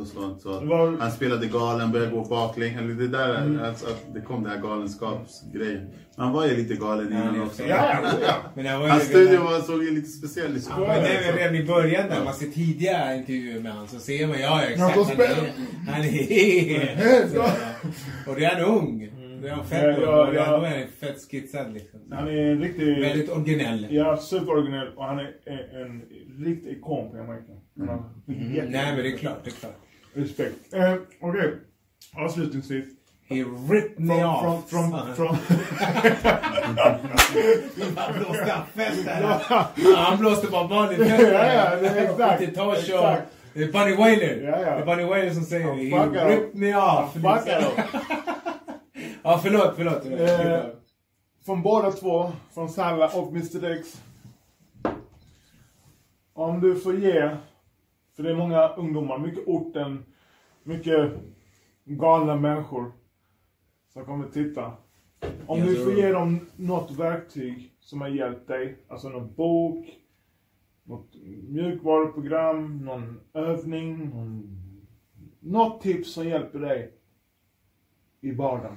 och 0.00 0.06
sånt. 0.06 0.40
Så 0.42 0.48
var- 0.60 0.96
Han 1.00 1.10
spelade 1.10 1.46
galen, 1.46 1.92
började 1.92 2.10
gå 2.12 2.24
baklänges. 2.24 2.98
Det 2.98 3.08
där, 3.08 3.36
Mm. 3.44 3.62
alltså, 3.64 3.86
att 3.86 4.14
det 4.14 4.20
kom 4.20 4.42
det 4.44 4.50
här 4.50 4.58
galenskapsgrejen. 4.60 5.88
Han 6.16 6.32
var 6.32 6.46
ju 6.46 6.56
lite 6.56 6.74
galen 6.74 7.12
innan 7.12 7.36
Ja, 7.36 7.42
också. 7.42 7.62
det 7.62 7.68
ja, 7.68 7.98
ja. 8.26 8.34
Men 8.54 8.80
var 8.80 8.88
Hans 8.88 9.04
studio 9.04 9.40
var, 9.44 9.60
såg 9.60 9.84
ju 9.84 9.90
lite 9.94 10.08
speciell 10.08 10.56
ut. 10.56 10.66
Ja, 10.70 10.78
men 10.78 10.88
det 11.02 11.08
är 11.08 11.26
väl 11.32 11.38
redan 11.38 11.54
i 11.56 11.64
början 11.64 12.08
där 12.08 12.24
man 12.24 12.34
ser 12.34 12.46
tidiga 12.46 13.14
intervjuer 13.16 13.60
med 13.60 13.72
honom 13.72 13.88
så 13.88 13.98
ser 13.98 14.26
man, 14.26 14.40
ja 14.40 14.62
Ja, 14.64 14.68
exakt, 14.70 14.96
han 14.96 15.20
är, 15.20 15.52
han 15.86 16.00
är, 16.04 17.28
så, 17.28 17.40
och 18.30 18.36
det 18.36 18.44
är 18.44 18.54
han 18.54 18.64
ung. 18.78 19.08
Det 19.42 19.48
är 19.48 19.56
fett 19.56 19.98
Ja, 20.02 20.02
ja, 20.02 20.34
ja, 20.34 20.66
är 20.66 20.78
han 20.78 20.88
fett 21.00 21.30
skitsad 21.30 21.72
liksom. 21.74 22.00
Han 22.10 22.28
är 22.28 22.32
en 22.52 22.60
riktig... 22.60 23.00
Väldigt 23.00 23.30
originell. 23.30 23.86
Ja, 23.90 24.16
superoriginell 24.16 24.88
och 24.96 25.04
han 25.04 25.18
är 25.18 25.30
en, 25.44 25.82
en 25.82 26.02
riktig 26.44 26.70
ikon 26.72 27.10
på 27.10 27.16
Jamaica. 27.16 27.52
Mm. 27.78 28.54
jätte- 28.54 28.68
Nej 28.68 28.94
men 28.94 28.96
det 28.96 29.12
är 29.12 29.16
klart, 29.18 29.38
det 29.44 29.50
är 29.50 29.54
klart. 29.54 29.76
Respekt. 30.14 30.74
Eh, 30.74 30.94
Okej, 31.20 31.54
avslutningsvis. 32.16 32.84
He 33.28 33.36
ripped 33.70 34.00
me 34.00 34.14
Från, 34.14 34.24
off. 34.30 34.70
Fan. 34.70 35.14
från, 35.14 35.14
från, 35.16 35.36
Han 37.96 38.18
blåste 38.18 38.44
där. 39.04 39.94
Han 39.96 40.18
bara 40.50 40.66
vanlig 40.66 40.98
fest 40.98 41.22
Ja, 41.22 41.52
ja, 41.54 41.76
det 41.76 41.88
är 41.88 42.10
exakt, 42.10 42.38
det 42.38 42.44
är 42.44 43.72
Bunny 43.72 43.96
Wailer. 43.96 44.40
Ja, 44.42 44.50
ja. 44.60 44.64
Det 44.76 44.82
är 44.82 44.86
Bunny 44.86 45.04
Wailer 45.04 45.30
som 45.34 45.44
säger 45.44 45.66
det. 45.66 45.82
He 45.96 46.28
ripped 46.28 46.54
me 46.54 46.76
off. 46.76 47.16
Ja, 49.22 49.40
förlåt, 49.42 49.72
förlåt. 49.76 50.06
Eh, 50.06 50.60
från 51.46 51.62
båda 51.62 51.90
två, 51.92 52.32
från 52.54 52.68
Salla 52.68 53.08
och 53.08 53.28
Mr 53.30 53.70
X. 53.70 54.00
Om 56.34 56.60
du 56.60 56.76
får 56.80 56.94
ge, 56.98 57.30
för 58.16 58.22
det 58.22 58.30
är 58.30 58.36
många 58.36 58.68
ungdomar, 58.68 59.18
mycket 59.18 59.46
orten, 59.46 60.04
mycket 60.62 61.12
galna 61.84 62.36
människor 62.36 62.92
som 63.88 64.04
kommer 64.04 64.28
titta. 64.28 64.72
Om 65.46 65.58
Jag 65.58 65.68
du 65.68 65.84
får 65.84 65.92
ge 65.92 66.12
dem 66.12 66.40
något 66.56 66.90
verktyg 66.90 67.72
som 67.80 68.00
har 68.00 68.08
hjälpt 68.08 68.48
dig, 68.48 68.76
alltså 68.88 69.08
någon 69.08 69.34
bok, 69.34 69.86
något 70.82 71.14
mjukvaruprogram, 71.48 72.78
någon 72.78 73.20
övning, 73.32 74.10
någon, 74.10 74.58
något 75.40 75.82
tips 75.82 76.12
som 76.12 76.28
hjälper 76.28 76.58
dig 76.58 76.92
i 78.20 78.30
vardagen 78.30 78.76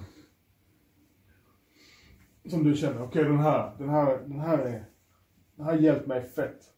som 2.49 2.63
du 2.63 2.75
känner, 2.75 3.03
okej 3.03 3.23
den 3.23 3.39
här, 3.39 3.71
den 3.77 3.89
här, 3.89 4.17
den 4.17 4.39
här 4.39 4.57
är, 4.57 4.85
den 5.55 5.65
här 5.65 5.77
hjälpt 5.77 6.07
mig 6.07 6.23
fett. 6.23 6.74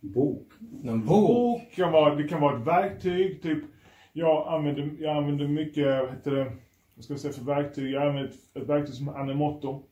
Bok. 0.00 0.52
Någon 0.82 1.06
bok. 1.06 1.28
Bok 1.28 1.72
kan 1.72 1.92
vara, 1.92 2.14
det 2.14 2.28
kan 2.28 2.40
vara 2.40 2.58
ett 2.58 2.66
verktyg, 2.66 3.42
typ, 3.42 3.64
jag 4.12 4.48
använder, 4.48 4.96
jag 4.98 5.16
använder 5.16 5.48
mycket, 5.48 5.86
vad 5.86 6.10
heter 6.10 6.30
det, 6.30 6.52
vad 7.00 7.04
ska 7.04 7.12
jag 7.12 7.20
säga 7.20 7.32
för 7.32 7.44
verktyg? 7.44 7.90
Jag 7.92 8.06
använder 8.06 8.30
ett, 8.30 8.56
ett 8.56 8.68
verktyg 8.68 8.94
som 8.94 9.08
Anemoto. 9.08 9.82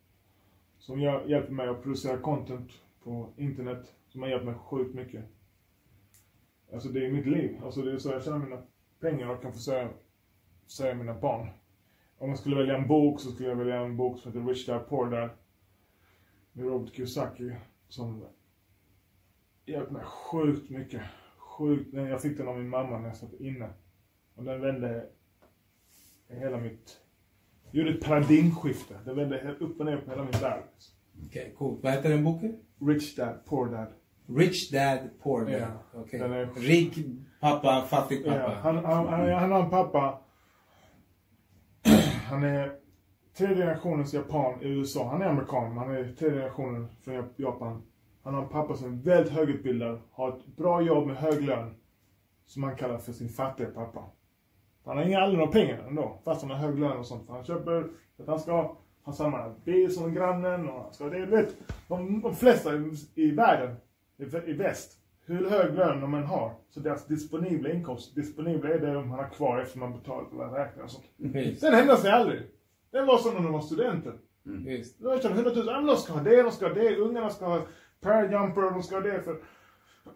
Som 0.79 1.01
jag, 1.01 1.31
hjälper 1.31 1.53
mig 1.53 1.69
att 1.69 1.83
producera 1.83 2.19
content 2.19 2.71
på 3.05 3.29
internet. 3.37 3.93
Som 4.09 4.23
har 4.23 4.29
hjälpt 4.29 4.45
mig 4.45 4.55
sjukt 4.55 4.95
mycket. 4.95 5.25
Alltså 6.73 6.89
det 6.89 7.07
är 7.07 7.11
mitt 7.11 7.27
liv. 7.27 7.59
Alltså 7.65 7.83
det 7.83 7.93
är 7.93 7.99
så 7.99 8.09
jag 8.09 8.25
tjänar 8.25 8.39
mina 8.39 8.63
pengar 9.01 9.29
och 9.29 9.43
kan 9.43 9.53
försörja, 9.53 9.89
försörja 10.65 10.95
mina 10.95 11.15
barn. 11.15 11.49
Om 12.19 12.29
jag 12.29 12.39
skulle 12.39 12.57
välja 12.57 12.77
en 12.77 12.89
bok 12.89 13.21
så 13.21 13.31
skulle 13.31 13.49
jag 13.49 13.57
välja 13.57 13.81
en 13.81 13.97
bok 13.97 14.19
som 14.19 14.33
heter 14.33 14.49
Rich 14.49 14.67
Dad 14.67 14.89
Poor 14.89 15.11
Dad. 15.11 15.31
Med 16.53 16.65
Robert 16.65 16.95
Kiyosaki. 16.95 17.53
Som 17.89 18.25
hjälpt 19.69 19.91
mig 19.93 20.03
sjukt 20.05 20.71
mycket. 20.71 21.03
Sjukt. 21.39 21.95
Jag 21.95 22.23
fick 22.23 22.39
den 22.39 22.49
av 22.49 22.57
min 22.59 22.69
mamma 22.69 22.99
när 22.99 23.09
jag 23.09 23.17
satt 23.17 23.33
inne. 23.41 23.69
Och 24.35 24.45
den 24.45 24.61
vände 24.61 25.07
hela 26.29 26.57
mitt... 26.59 26.97
Gjorde 27.71 27.91
ett 27.91 28.05
paradigmskifte. 28.05 28.95
Den 29.05 29.17
vände 29.17 29.57
upp 29.61 29.81
och 29.81 29.87
ner 29.87 29.97
på 29.97 30.11
hela 30.11 30.23
min 30.25 30.41
värld. 30.41 30.63
Okej, 31.27 31.55
coolt. 31.59 31.83
Vad 31.83 31.93
heter 31.93 32.09
den 32.11 32.25
boken? 32.25 32.59
Rich 32.87 33.17
Dad 33.17 33.45
Poor 33.45 33.67
Dad. 33.67 33.89
Rich 34.37 34.71
Dad 34.71 34.99
Poor 35.23 35.45
Dad. 35.45 35.71
Okej. 35.95 36.21
den 36.21 36.33
är- 36.33 36.47
Rik 36.57 36.99
pappa, 37.41 37.83
fattig 37.89 38.25
pappa. 38.25 38.37
Ja, 38.37 38.55
han, 38.63 38.77
han, 38.77 39.07
han, 39.09 39.29
han 39.31 39.53
har 39.53 39.63
en 39.65 39.71
pappa. 39.71 40.21
Han 42.29 42.43
är 42.45 42.73
tredje 43.37 43.57
generationens 43.57 44.15
japan 44.15 44.63
i 44.63 44.69
USA. 44.69 45.09
Han 45.11 45.23
är 45.23 45.27
amerikan, 45.27 45.69
men 45.69 45.79
han 45.79 45.91
är 45.97 46.13
tredje 46.13 46.37
generationen 46.39 46.89
från 47.05 47.15
Jap- 47.15 47.33
Japan. 47.37 47.83
Han 48.29 48.35
har 48.35 48.43
en 48.43 48.49
pappa 48.49 48.77
som 48.77 48.93
är 48.93 49.03
väldigt 49.05 49.33
högutbildad, 49.33 49.99
har 50.11 50.29
ett 50.29 50.47
bra 50.57 50.83
jobb 50.83 51.07
med 51.07 51.17
hög 51.17 51.43
lön. 51.43 51.75
Som 52.47 52.63
han 52.63 52.77
kallar 52.77 52.99
för 52.99 53.13
sin 53.13 53.29
fattiga 53.29 53.69
pappa. 53.69 54.05
Han 54.85 54.97
har 54.97 55.05
inga 55.05 55.21
aldrig 55.21 55.39
några 55.39 55.53
pengar 55.53 55.85
ändå, 55.89 56.21
fast 56.25 56.43
han 56.43 56.51
har 56.51 56.59
hög 56.59 56.79
lön 56.79 56.99
och 56.99 57.07
sånt. 57.07 57.29
Han 57.29 57.45
köper, 57.45 57.89
att 58.19 58.27
han 58.27 58.41
ska 58.41 58.77
ha 59.03 59.13
samma 59.13 59.55
bil 59.65 59.95
som 59.95 60.15
grannen 60.15 60.69
och 60.69 60.83
han 60.83 60.93
ska, 60.93 61.05
det, 61.05 61.19
du 61.19 61.27
vet, 61.27 61.57
de, 61.89 62.21
de 62.21 62.35
flesta 62.35 62.75
i, 62.75 62.93
i 63.15 63.31
världen, 63.31 63.77
i, 64.17 64.51
i 64.51 64.53
väst, 64.53 64.99
hur 65.27 65.51
hög 65.51 65.75
lön 65.75 66.01
de 66.01 66.15
än 66.15 66.25
har, 66.25 66.53
så 66.71 66.81
deras 66.81 67.07
disponibla 67.07 67.73
inkomst, 67.73 68.15
disponibla 68.15 68.71
är 68.71 68.79
det 68.79 68.93
de 68.93 69.11
har 69.11 69.29
kvar 69.29 69.59
efter 69.59 69.79
man 69.79 69.99
betalat 69.99 70.33
alla 70.33 70.59
räkningar 70.59 70.85
och 70.85 70.91
sånt. 70.91 71.07
Visst. 71.17 71.61
Den 71.61 71.75
ändrar 71.75 71.97
sig 71.97 72.11
aldrig. 72.11 72.43
Den 72.91 73.07
var 73.07 73.19
som 73.19 73.35
när 73.35 73.43
de 73.43 73.53
var 73.53 73.61
studenter. 73.61 74.19
Visst. 74.43 74.99
Då 74.99 75.19
tjänar 75.19 75.37
100 75.37 75.51
000, 75.55 75.67
ja, 75.67 75.73
men 75.73 75.87
de 75.87 75.97
ska 75.97 76.13
ha 76.13 76.23
det, 76.23 76.43
de 76.43 76.53
ska 76.53 76.69
ha 76.69 76.75
det, 76.75 76.97
ungarna 76.97 77.31
ska 77.31 77.47
ha 77.47 77.63
parajumper, 78.01 78.63
de 78.63 78.83
ska 78.83 78.97
ha 78.97 79.03
det 79.03 79.23
för... 79.23 79.37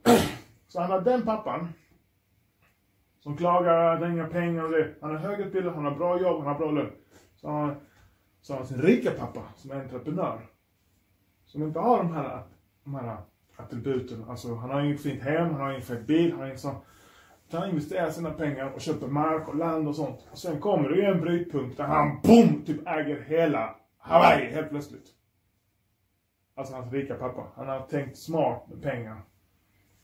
Så 0.69 0.81
han 0.81 0.91
har 0.91 1.01
den 1.01 1.23
pappan. 1.23 1.69
Som 3.21 3.37
klagar, 3.37 3.89
han 3.89 4.03
har 4.03 4.11
inga 4.11 4.27
pengar 4.27 4.65
och 4.65 4.71
det. 4.71 4.95
Han 5.01 5.11
är 5.11 5.19
högutbildad, 5.19 5.75
han 5.75 5.85
har 5.85 5.95
bra 5.95 6.21
jobb, 6.21 6.39
han 6.39 6.47
har 6.47 6.59
bra 6.59 6.71
lön. 6.71 6.93
Så 7.37 7.49
har 7.49 7.61
han, 7.61 7.75
så 8.41 8.53
har 8.53 8.59
han 8.59 8.67
sin 8.67 8.83
rika 8.83 9.11
pappa 9.11 9.43
som 9.57 9.71
är 9.71 9.81
entreprenör. 9.81 10.41
Som 11.47 11.63
inte 11.63 11.79
har 11.79 11.99
de 11.99 12.15
här, 12.15 12.43
de 12.85 12.95
här 12.95 13.17
attributen. 13.57 14.25
Alltså 14.29 14.55
han 14.55 14.71
har 14.71 14.81
inget 14.81 15.03
fint 15.03 15.23
hem, 15.23 15.51
han 15.51 15.61
har 15.61 15.71
ingen 15.71 15.83
fet 15.83 16.07
bil, 16.07 16.31
han 16.31 16.41
har 16.41 16.47
inget 16.47 16.61
sånt. 16.61 16.85
Han 17.53 17.69
investerar 17.71 18.11
sina 18.11 18.31
pengar 18.31 18.71
och 18.71 18.81
köper 18.81 19.07
mark 19.07 19.49
och 19.49 19.57
land 19.57 19.89
och 19.89 19.97
sånt. 19.97 20.27
Och 20.31 20.39
sen 20.39 20.61
kommer 20.61 20.89
det 20.89 20.97
ju 20.97 21.05
en 21.05 21.21
brytpunkt 21.21 21.77
där 21.77 21.85
han 21.85 22.21
BOOM! 22.23 22.63
Typ 22.67 22.89
äger 22.89 23.21
hela 23.21 23.75
Hawaii 23.99 24.51
helt 24.51 24.71
plötsligt. 24.71 25.07
Alltså 26.55 26.75
hans 26.75 26.93
rika 26.93 27.15
pappa. 27.15 27.47
Han 27.55 27.69
har 27.69 27.87
tänkt 27.87 28.19
smart 28.19 28.69
med 28.69 28.83
pengar. 28.83 29.23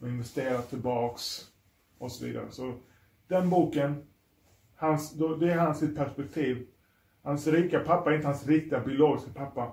Och 0.00 0.08
investerat 0.08 0.70
tillbaks. 0.70 1.50
Och 1.98 2.12
så 2.12 2.24
vidare. 2.24 2.50
Så 2.50 2.74
den 3.28 3.50
boken. 3.50 4.06
Hans, 4.76 5.12
då, 5.12 5.36
det 5.36 5.52
är 5.52 5.58
hans 5.58 5.80
perspektiv. 5.96 6.66
Hans 7.22 7.46
rika 7.46 7.80
pappa 7.80 8.10
är 8.10 8.14
inte 8.14 8.26
hans 8.26 8.46
riktiga 8.46 8.80
biologiska 8.80 9.30
pappa. 9.32 9.72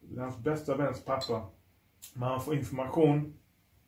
Det 0.00 0.16
är 0.16 0.20
hans 0.20 0.38
bästa 0.38 0.76
väns 0.76 1.04
pappa. 1.04 1.46
Men 2.14 2.28
han 2.28 2.40
får 2.40 2.54
information 2.54 3.38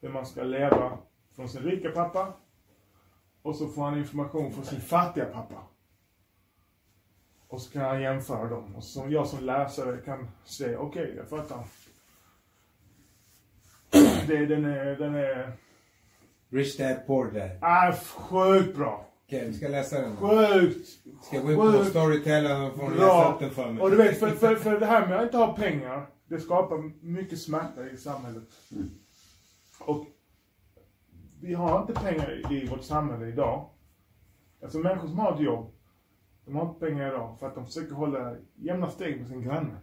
hur 0.00 0.08
man 0.08 0.26
ska 0.26 0.42
leva 0.42 0.98
från 1.34 1.48
sin 1.48 1.62
rika 1.62 1.90
pappa. 1.90 2.32
Och 3.42 3.56
så 3.56 3.68
får 3.68 3.82
han 3.82 3.98
information 3.98 4.52
från 4.52 4.64
sin 4.64 4.80
fattiga 4.80 5.24
pappa. 5.24 5.62
Och 7.48 7.60
så 7.60 7.72
kan 7.72 7.82
han 7.82 8.02
jämföra 8.02 8.48
dem. 8.48 8.76
Och 8.76 8.84
så 8.84 9.06
jag 9.08 9.26
som 9.26 9.44
läsare 9.44 9.96
kan 9.96 10.28
se, 10.44 10.76
okej, 10.76 11.14
jag 11.16 11.28
fattar. 11.28 11.64
Det, 14.26 14.46
den 14.46 14.64
är, 14.64 14.96
den 14.96 15.14
är, 15.14 15.52
Rich 16.48 16.76
Dad 16.76 17.06
Poor 17.06 17.30
Dad. 17.30 17.50
ah, 17.60 17.92
sjukt 17.92 18.76
bra. 18.76 19.06
Okej, 19.26 19.46
vi 19.46 19.52
ska 19.52 19.68
läsa 19.68 20.00
den. 20.00 20.16
Sjukt. 20.16 20.88
Ska 21.22 21.36
jag 21.36 21.44
gå 21.44 21.52
in 21.52 21.72
på 21.72 21.84
Storytel 21.84 22.46
och 22.46 22.76
få 22.76 22.90
läsa 22.90 23.32
upp 23.32 23.40
den 23.40 23.50
för 23.50 23.70
mig? 23.70 23.82
Och 23.82 23.90
du 23.90 23.96
vet, 23.96 24.18
för, 24.18 24.30
för, 24.30 24.56
för 24.56 24.80
det 24.80 24.86
här 24.86 25.06
med 25.06 25.18
att 25.18 25.24
inte 25.24 25.36
ha 25.36 25.56
pengar, 25.56 26.06
det 26.28 26.40
skapar 26.40 27.04
mycket 27.04 27.40
smärta 27.40 27.88
i 27.90 27.96
samhället. 27.96 28.44
Och 29.80 30.06
vi 31.40 31.54
har 31.54 31.80
inte 31.80 31.92
pengar 31.92 32.52
i 32.52 32.66
vårt 32.66 32.82
samhälle 32.84 33.26
idag. 33.26 33.70
Alltså 34.62 34.78
människor 34.78 35.08
som 35.08 35.18
har 35.18 35.34
ett 35.34 35.40
jobb, 35.40 35.72
de 36.44 36.56
har 36.56 36.68
inte 36.68 36.80
pengar 36.80 37.08
idag 37.08 37.36
för 37.40 37.46
att 37.46 37.54
de 37.54 37.66
försöker 37.66 37.94
hålla 37.94 38.36
jämna 38.54 38.90
steg 38.90 39.18
med 39.20 39.28
sin 39.28 39.42
granne. 39.42 39.76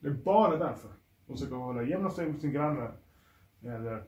Det 0.00 0.08
är 0.08 0.12
bara 0.12 0.56
därför. 0.56 0.90
De 1.26 1.32
försöker 1.36 1.54
hålla 1.54 1.82
jämna 1.82 2.10
steg 2.10 2.28
med 2.28 2.40
sin 2.40 2.52
granne. 2.52 2.90
Eller 3.64 4.02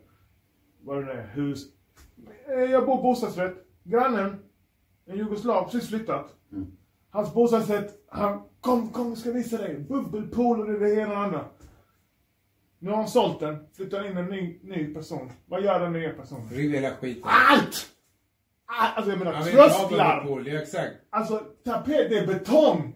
vad 0.83 0.97
det 0.99 1.05
nu 1.05 1.11
är, 1.13 1.27
hus. 1.27 1.67
Eh, 2.49 2.55
Jag 2.71 2.87
bor 2.87 3.03
bostadsrätt. 3.03 3.55
Grannen, 3.85 4.43
en 5.07 5.17
jugoslav, 5.19 5.65
precis 5.65 5.89
flyttat. 5.89 6.35
Hans 7.11 7.35
bostadsrätt, 7.35 8.05
han, 8.09 8.43
kom, 8.61 8.89
kom, 8.89 9.09
jag 9.09 9.19
ska 9.19 9.31
visa 9.33 9.59
dig. 9.59 9.79
Bubbelpool 9.79 10.61
och 10.61 10.81
det, 10.81 10.95
ena 10.95 11.03
och 11.09 11.09
det 11.17 11.17
andra. 11.25 11.45
Nu 12.79 12.91
har 12.91 12.97
han 12.97 13.09
sålt 13.09 13.41
den, 13.41 13.67
flyttar 13.77 14.11
in 14.11 14.17
en 14.17 14.27
ny, 14.27 14.61
ny 14.63 14.95
person. 14.95 15.31
Vad 15.47 15.63
gör 15.65 15.81
den 15.81 15.93
nya 15.93 16.13
personen? 16.13 16.49
Riv 16.49 16.71
hela 16.73 16.91
skiten. 16.97 17.23
Allt! 17.27 17.89
Allt! 18.67 18.97
Alltså 18.97 19.11
jag 19.11 19.19
menar 19.19 19.39
inte, 19.39 19.51
trösklar, 19.51 20.17
Bubblepool, 20.21 20.47
Ja, 20.49 20.61
exakt. 20.63 20.95
alltså 21.11 21.39
tapet, 21.65 22.11
det 22.11 22.19
är 22.19 22.27
betong. 22.27 22.95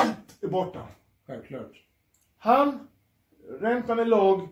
Allt 0.00 0.42
är 0.42 0.48
borta. 0.48 0.88
Självklart. 1.26 1.72
Han, 2.38 2.88
räntan 3.60 3.98
är 3.98 4.04
låg. 4.04 4.48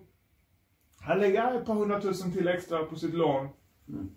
Han 1.04 1.18
lägger 1.18 1.60
ett 1.60 1.66
par 1.66 1.74
hundratusen 1.74 2.32
till 2.32 2.48
extra 2.48 2.84
på 2.84 2.96
sitt 2.96 3.14
lån. 3.14 3.48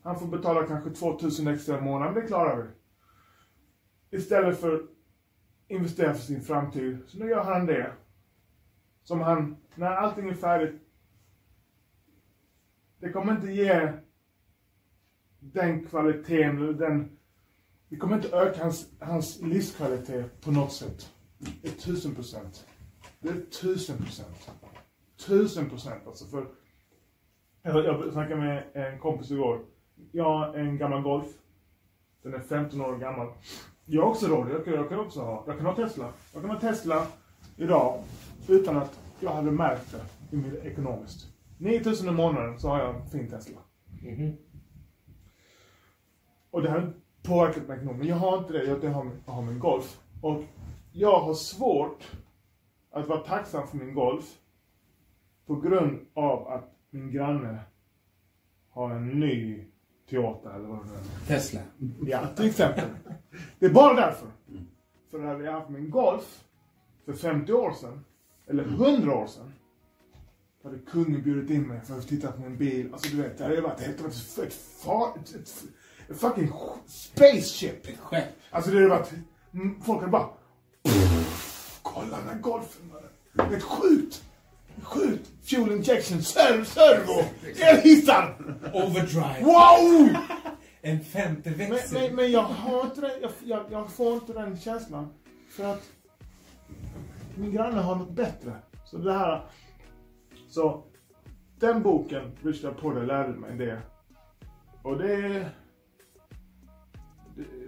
Han 0.04 0.20
får 0.20 0.28
betala 0.28 0.68
kanske 0.68 0.90
2000 0.90 1.48
extra 1.48 1.78
i 1.78 1.82
månaden, 1.82 2.16
det 2.16 2.22
klarar 2.22 2.58
vi. 2.64 4.18
Istället 4.18 4.60
för 4.60 4.88
investera 5.68 6.14
för 6.14 6.22
sin 6.22 6.42
framtid. 6.42 6.98
Så 7.08 7.18
nu 7.18 7.30
gör 7.30 7.44
han 7.44 7.66
det. 7.66 7.94
Som 9.04 9.22
han, 9.22 9.58
när 9.76 9.88
allting 9.88 10.30
är 10.30 10.34
färdigt. 10.34 10.82
Det 13.00 13.12
kommer 13.12 13.36
inte 13.36 13.48
ge 13.48 13.94
den 15.40 15.86
kvaliteten 15.86 16.58
eller 16.58 16.74
den 16.74 17.18
Det 17.90 17.98
kommer 17.98 18.16
inte 18.16 18.38
öka 18.38 18.64
hans, 18.64 18.90
hans 19.00 19.42
livskvalitet 19.42 20.42
på 20.42 20.52
något 20.52 20.74
sätt. 20.74 21.14
Det 21.38 21.68
är 21.68 21.72
tusen 21.72 22.16
procent. 22.16 22.68
Det 23.20 23.30
är 23.30 23.42
tusen 23.62 23.98
procent. 23.98 24.50
Tusen 25.18 25.70
procent 25.70 26.08
alltså. 26.08 26.26
För 26.26 26.48
jag, 27.68 27.86
jag 27.86 28.12
snackade 28.12 28.42
med 28.42 28.64
en 28.74 29.00
kompis 29.00 29.32
igår. 29.32 29.60
Jag 30.12 30.24
har 30.24 30.54
en 30.54 30.78
gammal 30.78 31.02
Golf. 31.02 31.28
Den 32.24 32.34
är 32.34 32.40
15 32.40 32.82
år 32.82 32.98
gammal. 32.98 33.28
Jag 33.86 34.02
har 34.02 34.10
också 34.10 34.28
råd. 34.28 34.50
Jag 34.52 34.66
kan, 34.66 34.74
jag 34.74 34.90
kan 34.90 35.00
också 35.00 35.22
ha. 35.22 35.44
Jag 35.48 35.58
kan 35.58 35.66
ha 35.66 35.76
Tesla. 35.76 36.14
Jag 36.34 36.42
kan 36.42 36.52
ha 36.52 36.60
Tesla 36.60 37.08
idag 37.58 38.04
utan 38.48 38.78
att 38.78 39.00
jag 39.20 39.32
hade 39.32 39.52
märkt 39.52 39.92
det 39.92 40.36
i 40.38 40.40
min 40.40 40.62
ekonomiskt. 40.64 41.28
9000 41.58 42.08
i 42.08 42.12
månaden 42.12 42.60
så 42.60 42.70
har 42.70 42.80
jag 42.80 42.96
en 42.96 43.06
fin 43.06 43.30
Tesla. 43.30 43.58
Och 46.52 46.62
det 46.62 46.70
har 46.70 46.94
påverkat 47.24 47.68
mig 47.68 47.78
ekonomiskt. 47.78 48.00
Men 48.00 48.08
jag 48.08 48.16
har 48.16 48.38
inte 48.38 48.54
det. 48.54 48.64
Jag, 48.64 48.84
jag, 48.84 48.92
har, 48.92 49.12
jag 49.26 49.34
har 49.34 49.42
min 49.42 49.60
Golf. 49.60 50.02
Och 50.22 50.44
jag 50.92 51.20
har 51.20 51.34
svårt 51.34 52.12
att 52.92 53.08
vara 53.08 53.20
tacksam 53.20 53.68
för 53.68 53.78
min 53.78 53.94
Golf 53.94 54.38
på 55.46 55.56
grund 55.56 56.00
av 56.14 56.48
att 56.48 56.77
min 56.90 57.12
granne 57.12 57.60
har 58.70 58.92
en 58.92 59.08
ny 59.20 59.66
Toyota 60.10 60.56
eller 60.56 60.68
vad 60.68 60.86
det 60.86 60.94
är. 60.94 61.38
Tesla. 61.38 61.60
Ja, 62.02 62.28
till 62.36 62.46
exempel. 62.46 62.90
Det 63.60 63.66
är 63.66 63.74
bara 63.74 63.94
därför. 63.94 64.28
För 65.12 65.20
hade 65.20 65.44
jag 65.44 65.52
haft 65.52 65.70
min 65.70 65.90
Golf 65.90 66.44
för 67.06 67.14
50 67.14 67.54
år 67.54 67.74
sedan, 67.74 68.06
eller 68.48 68.64
100 68.64 69.16
år 69.16 69.28
sedan, 69.28 69.54
hade 70.64 70.80
kungen 70.80 71.24
bjudit 71.24 71.50
in 71.50 71.68
mig 71.68 71.82
för 71.82 71.98
att 71.98 72.08
titta 72.08 72.32
på 72.32 72.42
min 72.42 72.58
bil. 72.58 72.94
Alltså 72.94 73.16
du 73.16 73.22
vet, 73.22 73.38
det 73.38 73.44
hade 73.44 73.62
varit 73.62 73.80
helt 73.80 74.00
ett, 74.00 74.38
ett, 74.38 74.54
ett, 75.18 75.36
ett, 75.36 75.64
ett 76.10 76.20
fucking 76.20 76.52
spaceship. 76.86 77.88
Ett 77.88 78.00
skepp. 78.00 78.26
Alltså 78.50 78.72
det 78.72 78.78
hade 78.78 78.90
varit, 78.90 79.14
mm, 79.54 79.82
folk 79.82 80.00
hade 80.00 80.12
bara, 80.12 80.30
kolla 81.82 82.18
den 82.18 82.28
här 82.28 82.40
Golfen. 82.40 82.92
Det 83.34 83.42
är 83.42 83.60
sjukt. 83.60 84.24
Sjukt. 84.84 85.30
Fuel 85.44 85.72
injection, 85.72 86.22
servo, 86.22 86.66
servo, 86.66 87.24
elhissar. 87.62 88.36
Overdrive. 88.74 89.42
Wow! 89.42 90.10
En 90.82 91.00
femte 91.04 91.54
Men, 91.58 91.70
växel. 91.70 92.02
men, 92.02 92.16
men 92.16 92.32
jag 92.32 92.42
har 92.44 92.82
inte 92.86 93.02
den, 93.02 93.12
jag, 93.22 93.32
jag, 93.46 93.66
jag 93.72 93.92
får 93.92 94.14
inte 94.14 94.34
den 94.34 94.58
känslan. 94.60 95.08
För 95.50 95.64
att 95.74 95.84
min 97.36 97.52
granne 97.52 97.80
har 97.82 97.96
något 97.96 98.12
bättre. 98.12 98.52
Så 98.86 98.98
det 98.98 99.14
här... 99.14 99.42
Så 100.50 100.84
den 101.60 101.82
boken, 101.84 102.32
Rich 102.44 102.62
Dad 102.62 102.78
Poor 102.78 102.96
Dad, 102.96 103.08
lärde 103.08 103.30
mig 103.34 103.58
det. 103.58 103.82
Och 104.84 104.98
det... 104.98 105.46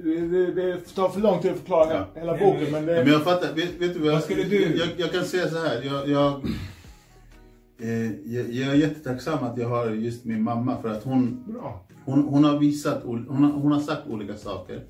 Det, 0.03 0.27
det, 0.27 0.51
det 0.53 0.95
tar 0.95 1.09
för 1.09 1.19
lång 1.19 1.41
tid 1.41 1.51
att 1.51 1.57
förklara 1.57 1.93
Ja. 1.93 2.05
hela 2.19 2.37
boken, 2.37 2.71
men 2.71 2.85
det... 2.85 2.93
Men 3.03 3.07
jag 3.13 3.23
fattar, 3.23 3.53
vet, 3.53 3.71
vet 3.75 3.93
du 3.93 3.99
vad, 3.99 4.13
Vad 4.13 4.23
skulle 4.23 4.43
du- 4.43 4.77
Jag, 4.77 4.87
jag 4.97 5.11
kan 5.11 5.25
säga 5.25 5.49
så 5.49 5.57
här. 5.67 5.81
Jag, 5.81 6.09
jag, 6.09 6.41
jag, 8.25 8.49
jag 8.51 8.69
är 8.69 8.75
jättetacksam 8.75 9.43
att 9.43 9.57
jag 9.57 9.69
har 9.69 9.89
just 9.89 10.25
min 10.25 10.43
mamma 10.43 10.81
för 10.81 10.89
att 10.89 11.03
hon, 11.03 11.43
Bra. 11.47 11.81
hon, 12.05 12.23
hon 12.23 12.43
har 12.43 12.57
visat, 12.57 13.01
hon 13.03 13.43
har, 13.43 13.51
hon 13.51 13.71
har 13.71 13.79
sagt 13.79 14.01
olika 14.09 14.35
saker 14.37 14.81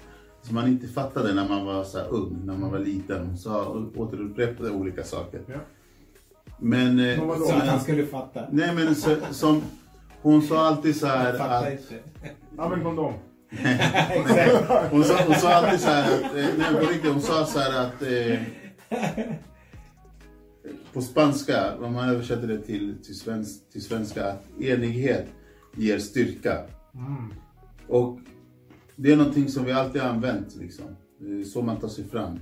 som 0.42 0.56
man 0.56 0.68
inte 0.68 0.88
fattade 0.88 1.34
när 1.34 1.48
man 1.50 1.66
var 1.66 1.84
så 1.84 1.98
här 1.98 2.08
ung, 2.10 2.42
när 2.46 2.58
man 2.58 2.72
var 2.72 2.80
liten. 2.80 3.26
Hon 3.28 3.38
sa 3.38 3.86
återupprepade 3.96 4.70
olika 4.72 5.04
saker. 5.04 5.42
Ja. 5.48 5.56
Men... 6.60 7.00
eh, 7.00 7.18
Men 7.18 7.28
vadå? 7.28 7.46
Så 7.46 7.56
att 7.56 7.68
han 7.68 7.80
skulle 7.80 8.06
fatta. 8.06 8.42
Nej 8.52 8.76
men 8.76 8.96
så, 8.96 9.16
som, 9.32 9.62
hon 10.22 10.42
sa 10.42 10.68
alltid 10.68 10.96
så 10.96 11.08
här 11.08 11.34
att... 11.34 11.72
inte. 11.72 11.96
Använd 12.58 12.84
kondom. 12.84 13.14
Hon 14.92 15.04
sa, 15.04 15.14
hon 15.28 15.36
sa 15.36 15.54
alltid 15.54 15.80
så 15.80 15.88
här 15.90 16.16
att, 16.16 16.24
eh, 16.36 16.46
nej 16.58 16.74
på 16.74 16.92
riktigt, 16.92 17.12
hon 17.12 17.22
sa 17.22 17.46
så 17.46 17.60
här 17.60 17.82
att 17.86 18.02
eh, 18.02 18.40
på 20.94 21.02
spanska, 21.02 21.78
om 21.82 21.94
man 21.94 22.10
översätter 22.10 22.48
det 22.48 22.58
till, 22.58 22.96
till, 23.04 23.20
svensk, 23.20 23.72
till 23.72 23.82
svenska, 23.82 24.26
att 24.26 24.62
enighet 24.62 25.28
ger 25.76 26.00
styrka. 26.00 26.64
Och 27.88 28.20
det 28.96 29.12
är 29.12 29.18
någonting 29.18 29.50
som 29.50 29.66
vi 29.66 29.72
alltid 29.72 30.02
har 30.02 30.10
använt 30.10 30.56
liksom. 30.56 30.86
Så 31.54 31.62
man 31.62 31.80
tar 31.80 31.88
sig 31.88 32.04
fram. 32.04 32.40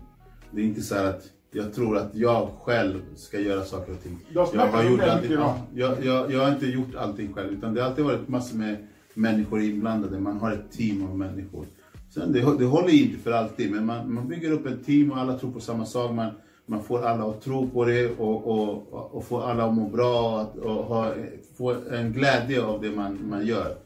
Det 0.51 0.61
är 0.61 0.65
inte 0.65 0.81
så 0.81 0.95
här 0.95 1.05
att 1.05 1.31
jag 1.51 1.73
tror 1.73 1.97
att 1.97 2.15
jag 2.15 2.49
själv 2.61 3.01
ska 3.15 3.39
göra 3.39 3.63
saker 3.63 3.91
och 3.91 4.03
ting. 4.03 4.19
Jag 4.33 4.45
har, 4.45 4.83
gjort 4.83 5.01
allting, 5.01 5.31
jag, 5.73 6.05
jag, 6.05 6.31
jag 6.31 6.43
har 6.43 6.51
inte 6.51 6.65
gjort 6.65 6.95
allting 6.95 7.33
själv 7.33 7.53
utan 7.53 7.73
det 7.73 7.81
har 7.81 7.89
alltid 7.89 8.05
varit 8.05 8.27
massor 8.27 8.57
med 8.57 8.87
människor 9.13 9.61
inblandade. 9.61 10.19
Man 10.19 10.37
har 10.37 10.51
ett 10.51 10.71
team 10.71 11.07
av 11.07 11.17
människor. 11.17 11.67
Sen 12.09 12.31
det, 12.31 12.57
det 12.57 12.65
håller 12.65 12.93
inte 12.93 13.19
för 13.19 13.31
alltid 13.31 13.71
men 13.71 13.85
man, 13.85 14.13
man 14.13 14.27
bygger 14.27 14.51
upp 14.51 14.65
ett 14.65 14.85
team 14.85 15.11
och 15.11 15.17
alla 15.17 15.39
tror 15.39 15.51
på 15.51 15.59
samma 15.59 15.85
sak. 15.85 16.11
Man, 16.11 16.31
man 16.69 16.83
får 16.83 17.05
alla 17.05 17.29
att 17.29 17.41
tro 17.41 17.69
på 17.69 17.85
det 17.85 18.17
och, 18.17 18.47
och, 18.47 19.15
och 19.15 19.25
får 19.25 19.43
alla 19.43 19.65
att 19.65 19.75
må 19.75 19.89
bra 19.89 20.41
och, 20.41 20.57
och 20.57 20.85
ha, 20.85 21.13
få 21.57 21.75
en 21.91 22.13
glädje 22.13 22.63
av 22.63 22.81
det 22.81 22.91
man, 22.91 23.29
man 23.29 23.45
gör. 23.45 23.77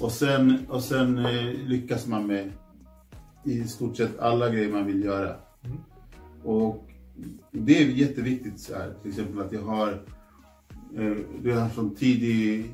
Och 0.00 0.12
sen, 0.12 0.58
och 0.68 0.82
sen 0.82 1.18
eh, 1.18 1.52
lyckas 1.66 2.06
man 2.06 2.26
med 2.26 2.52
i 3.44 3.64
stort 3.64 3.96
sett 3.96 4.18
alla 4.18 4.48
grejer 4.48 4.72
man 4.72 4.86
vill 4.86 5.04
göra. 5.04 5.36
Och 6.44 6.90
det 7.50 7.82
är 7.82 7.86
jätteviktigt 7.86 8.60
så 8.60 8.74
här, 8.74 8.94
till 9.02 9.10
exempel 9.10 9.40
att 9.40 9.52
jag 9.52 9.62
har 9.62 10.02
eh, 10.96 11.16
redan 11.42 11.70
från 11.70 11.94
tidig 11.94 12.70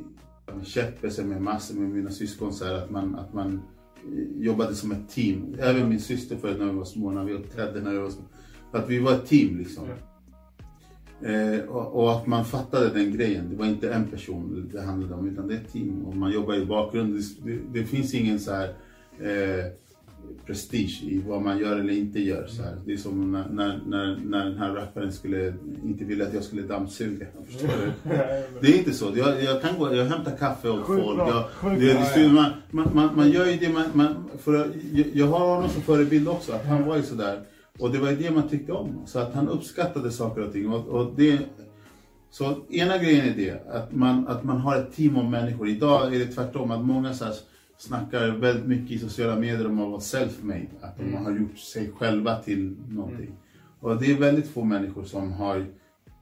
käppelse 0.64 1.24
med 1.24 1.42
massor 1.42 1.74
med 1.74 1.90
mina 1.90 2.10
syskon 2.10 2.52
så 2.52 2.64
här, 2.64 2.74
att 2.74 2.90
man, 2.90 3.14
att 3.14 3.34
man 3.34 3.62
eh, 4.12 4.42
jobbade 4.42 4.74
som 4.74 4.92
ett 4.92 5.08
team. 5.08 5.56
Även 5.58 5.88
min 5.88 6.00
syster 6.00 6.36
förut 6.36 6.58
när 6.58 6.66
vi 6.66 6.72
var 6.72 6.84
små, 6.84 7.10
när 7.10 7.24
vi 7.24 7.32
uppträdde 7.32 7.80
när 7.80 7.90
vi 7.90 7.98
var 7.98 8.10
små. 8.10 8.24
Att 8.73 8.89
vi 8.89 8.99
var 8.99 9.12
ett 9.12 9.26
team 9.26 9.59
liksom. 9.59 9.89
Eh, 11.25 11.68
och, 11.68 12.02
och 12.02 12.12
att 12.12 12.26
man 12.26 12.44
fattade 12.44 12.89
den 12.89 13.17
grejen. 13.17 13.51
Det 13.51 13.57
var 13.57 13.67
inte 13.67 13.92
en 13.92 14.05
person 14.05 14.70
det 14.73 14.83
handlade 14.83 15.15
om 15.15 15.28
utan 15.28 15.49
det 15.49 15.55
är 15.55 15.59
ett 15.59 15.73
team. 15.73 16.05
Och 16.07 16.17
man 16.17 16.33
jobbar 16.33 16.55
i 16.55 16.65
bakgrunden. 16.65 17.23
Det, 17.44 17.59
det, 17.73 17.86
finns 17.86 18.15
ingen 18.15 18.41
så 18.41 18.52
här 18.52 18.75
eh, 19.20 19.65
prestige 20.47 21.02
i 21.02 21.23
vad 21.26 21.42
man 21.42 21.59
gör 21.59 21.76
eller 21.76 21.92
inte 21.92 22.20
gör. 22.20 22.47
Så 22.47 22.62
här. 22.62 22.78
Det 22.86 22.92
är 22.92 22.97
som 22.97 23.33
när, 23.33 23.49
när, 23.49 23.81
när, 23.86 24.17
när 24.25 24.44
den 24.44 24.59
här 24.59 24.75
rapparen 24.75 25.12
skulle, 25.12 25.55
inte 25.84 26.05
ville 26.05 26.26
att 26.26 26.34
jag 26.34 26.42
skulle 26.42 26.62
dammsuga. 26.62 27.26
Förstår 27.47 27.68
du? 27.68 28.10
Det 28.60 28.67
är 28.67 28.78
inte 28.78 28.92
så. 28.92 29.12
Jag, 29.17 29.42
jag 29.42 29.62
kan 29.62 29.78
gå, 29.78 29.94
jag 29.94 30.05
hämtar 30.05 30.36
kaffe 30.36 30.68
åt 30.68 30.84
Sjukt 30.84 31.05
folk. 31.05 31.18
Jag, 31.18 31.44
det, 31.81 32.28
man, 32.28 32.51
man, 32.70 32.91
man, 32.94 33.17
man 33.17 33.31
gör 33.31 33.47
ju 33.47 33.57
det 33.57 33.68
man, 33.68 33.84
man 33.92 34.25
för, 34.39 34.55
jag, 34.92 35.07
jag 35.12 35.26
har 35.26 35.55
honom 35.55 35.70
som 35.70 35.83
förebild 35.83 36.28
också. 36.28 36.52
Att 36.52 36.67
han 36.67 36.84
var 36.84 36.97
ju 36.97 37.02
sådär. 37.02 37.41
Och 37.78 37.91
det 37.91 37.99
var 37.99 38.10
ju 38.10 38.17
det 38.17 38.31
man 38.31 38.49
tyckte 38.49 38.73
om. 38.73 39.02
Så 39.07 39.18
att 39.18 39.34
han 39.34 39.49
uppskattade 39.49 40.10
saker 40.10 40.47
och 40.47 40.52
ting. 40.52 40.73
Och, 40.73 40.89
och 40.89 41.12
det, 41.17 41.39
så 42.31 42.55
ena 42.70 42.99
grejen 42.99 43.28
är 43.28 43.36
det, 43.36 43.68
att 43.70 43.94
man, 43.94 44.28
att 44.28 44.44
man 44.44 44.57
har 44.57 44.76
ett 44.76 44.92
team 44.92 45.17
av 45.17 45.31
människor. 45.31 45.68
Idag 45.68 46.15
är 46.15 46.18
det 46.18 46.26
tvärtom, 46.26 46.70
att 46.70 46.84
många 46.84 47.15
så 47.15 47.25
här 47.25 47.34
snackar 47.78 48.28
väldigt 48.28 48.67
mycket 48.67 48.91
i 48.91 48.99
sociala 48.99 49.36
medier 49.36 49.67
om 49.67 49.81
att 49.81 49.89
vara 49.91 50.01
self-made. 50.01 50.68
Att 50.81 50.99
de 50.99 51.15
har 51.15 51.33
gjort 51.33 51.59
sig 51.59 51.91
själva 51.99 52.36
till 52.36 52.76
någonting. 52.89 53.34
Och 53.81 53.97
det 53.97 54.12
är 54.12 54.18
väldigt 54.18 54.49
få 54.49 54.65
människor 54.65 55.05
som 55.05 55.33
har 55.33 55.67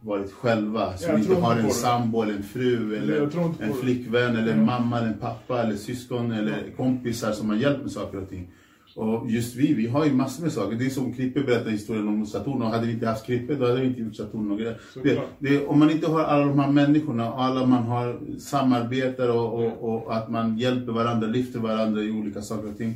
varit 0.01 0.33
själva, 0.33 0.97
som 0.97 1.19
inte 1.19 1.35
har 1.35 1.57
en 1.57 1.70
sambo 1.70 2.23
eller 2.23 2.35
en 2.35 2.43
fru 2.43 2.97
eller 2.97 3.20
en 3.61 3.75
flickvän 3.75 4.37
eller 4.37 4.53
en 4.53 4.65
mamma 4.67 4.99
eller 4.99 5.09
en 5.09 5.19
pappa 5.19 5.62
eller 5.62 5.77
syskon 5.77 6.33
eller 6.33 6.70
kompisar 6.77 7.33
som 7.33 7.49
har 7.49 7.57
hjälpt 7.57 7.83
med 7.83 7.93
saker 7.93 8.19
och 8.19 8.29
ting. 8.29 8.51
Och 8.94 9.31
just 9.31 9.57
vi, 9.57 9.75
vi 9.75 9.86
har 9.86 10.05
ju 10.05 10.12
massor 10.12 10.43
med 10.43 10.52
saker. 10.52 10.77
Det 10.77 10.86
är 10.86 10.91
som 10.91 11.12
Krippe 11.12 11.41
berättade 11.41 11.70
historien 11.70 12.09
om 12.09 12.27
Saturn 12.27 12.62
och 12.62 12.69
hade 12.69 12.86
vi 12.86 12.93
inte 12.93 13.07
haft 13.07 13.27
Krippe 13.27 13.55
då 13.55 13.67
hade 13.67 13.81
vi 13.81 13.86
inte 13.86 14.01
gjort 14.01 14.17
Saturn 14.17 14.51
och 14.51 14.59
grejer. 14.59 14.81
Det, 15.02 15.20
det, 15.39 15.67
om 15.67 15.78
man 15.78 15.91
inte 15.91 16.10
har 16.10 16.20
alla 16.20 16.47
de 16.47 16.59
här 16.59 16.73
människorna 16.73 17.33
och 17.33 17.43
alla 17.43 17.67
man 17.67 17.83
har 17.83 18.20
samarbetar 18.39 19.28
och, 19.28 19.55
och, 19.55 19.94
och 20.05 20.17
att 20.17 20.31
man 20.31 20.59
hjälper 20.59 20.93
varandra, 20.93 21.27
lyfter 21.27 21.59
varandra 21.59 22.02
i 22.02 22.10
olika 22.10 22.43
saker 22.43 22.69
och 22.70 22.77
ting. 22.78 22.94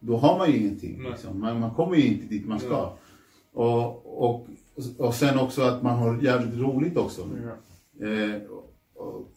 Då 0.00 0.16
har 0.16 0.38
man 0.38 0.50
ju 0.50 0.56
ingenting. 0.58 1.02
Liksom. 1.10 1.40
Man, 1.40 1.60
man 1.60 1.70
kommer 1.70 1.96
ju 1.96 2.06
inte 2.06 2.26
dit 2.26 2.46
man 2.46 2.60
ska. 2.60 2.92
Och, 3.52 4.24
och, 4.28 4.46
och 4.98 5.14
sen 5.14 5.38
också 5.38 5.62
att 5.62 5.82
man 5.82 5.98
har 5.98 6.22
jävligt 6.22 6.60
roligt 6.60 6.96
också. 6.96 7.22
Eh, 8.00 8.40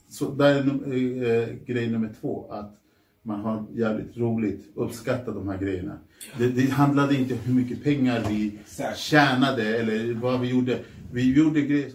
så 0.10 0.30
där 0.32 0.56
är 0.56 0.64
num- 0.64 1.24
eh, 1.24 1.56
grej 1.66 1.90
nummer 1.92 2.10
två, 2.22 2.48
att 2.52 2.76
man 3.24 3.40
har 3.40 3.66
jävligt 3.76 4.18
roligt, 4.18 4.66
uppskattar 4.76 5.34
de 5.34 5.50
här 5.50 5.58
grejerna. 5.58 5.98
Det, 6.38 6.48
det 6.48 6.72
handlade 6.72 7.16
inte 7.16 7.34
om 7.34 7.40
hur 7.44 7.54
mycket 7.54 7.84
pengar 7.84 8.24
vi 8.30 8.60
Exakt. 8.62 8.98
tjänade 8.98 9.78
eller 9.80 10.14
vad 10.14 10.40
vi 10.42 10.48
gjorde. 10.48 10.80
Vi 11.12 11.34
gjorde 11.34 11.62
grejer 11.62 11.90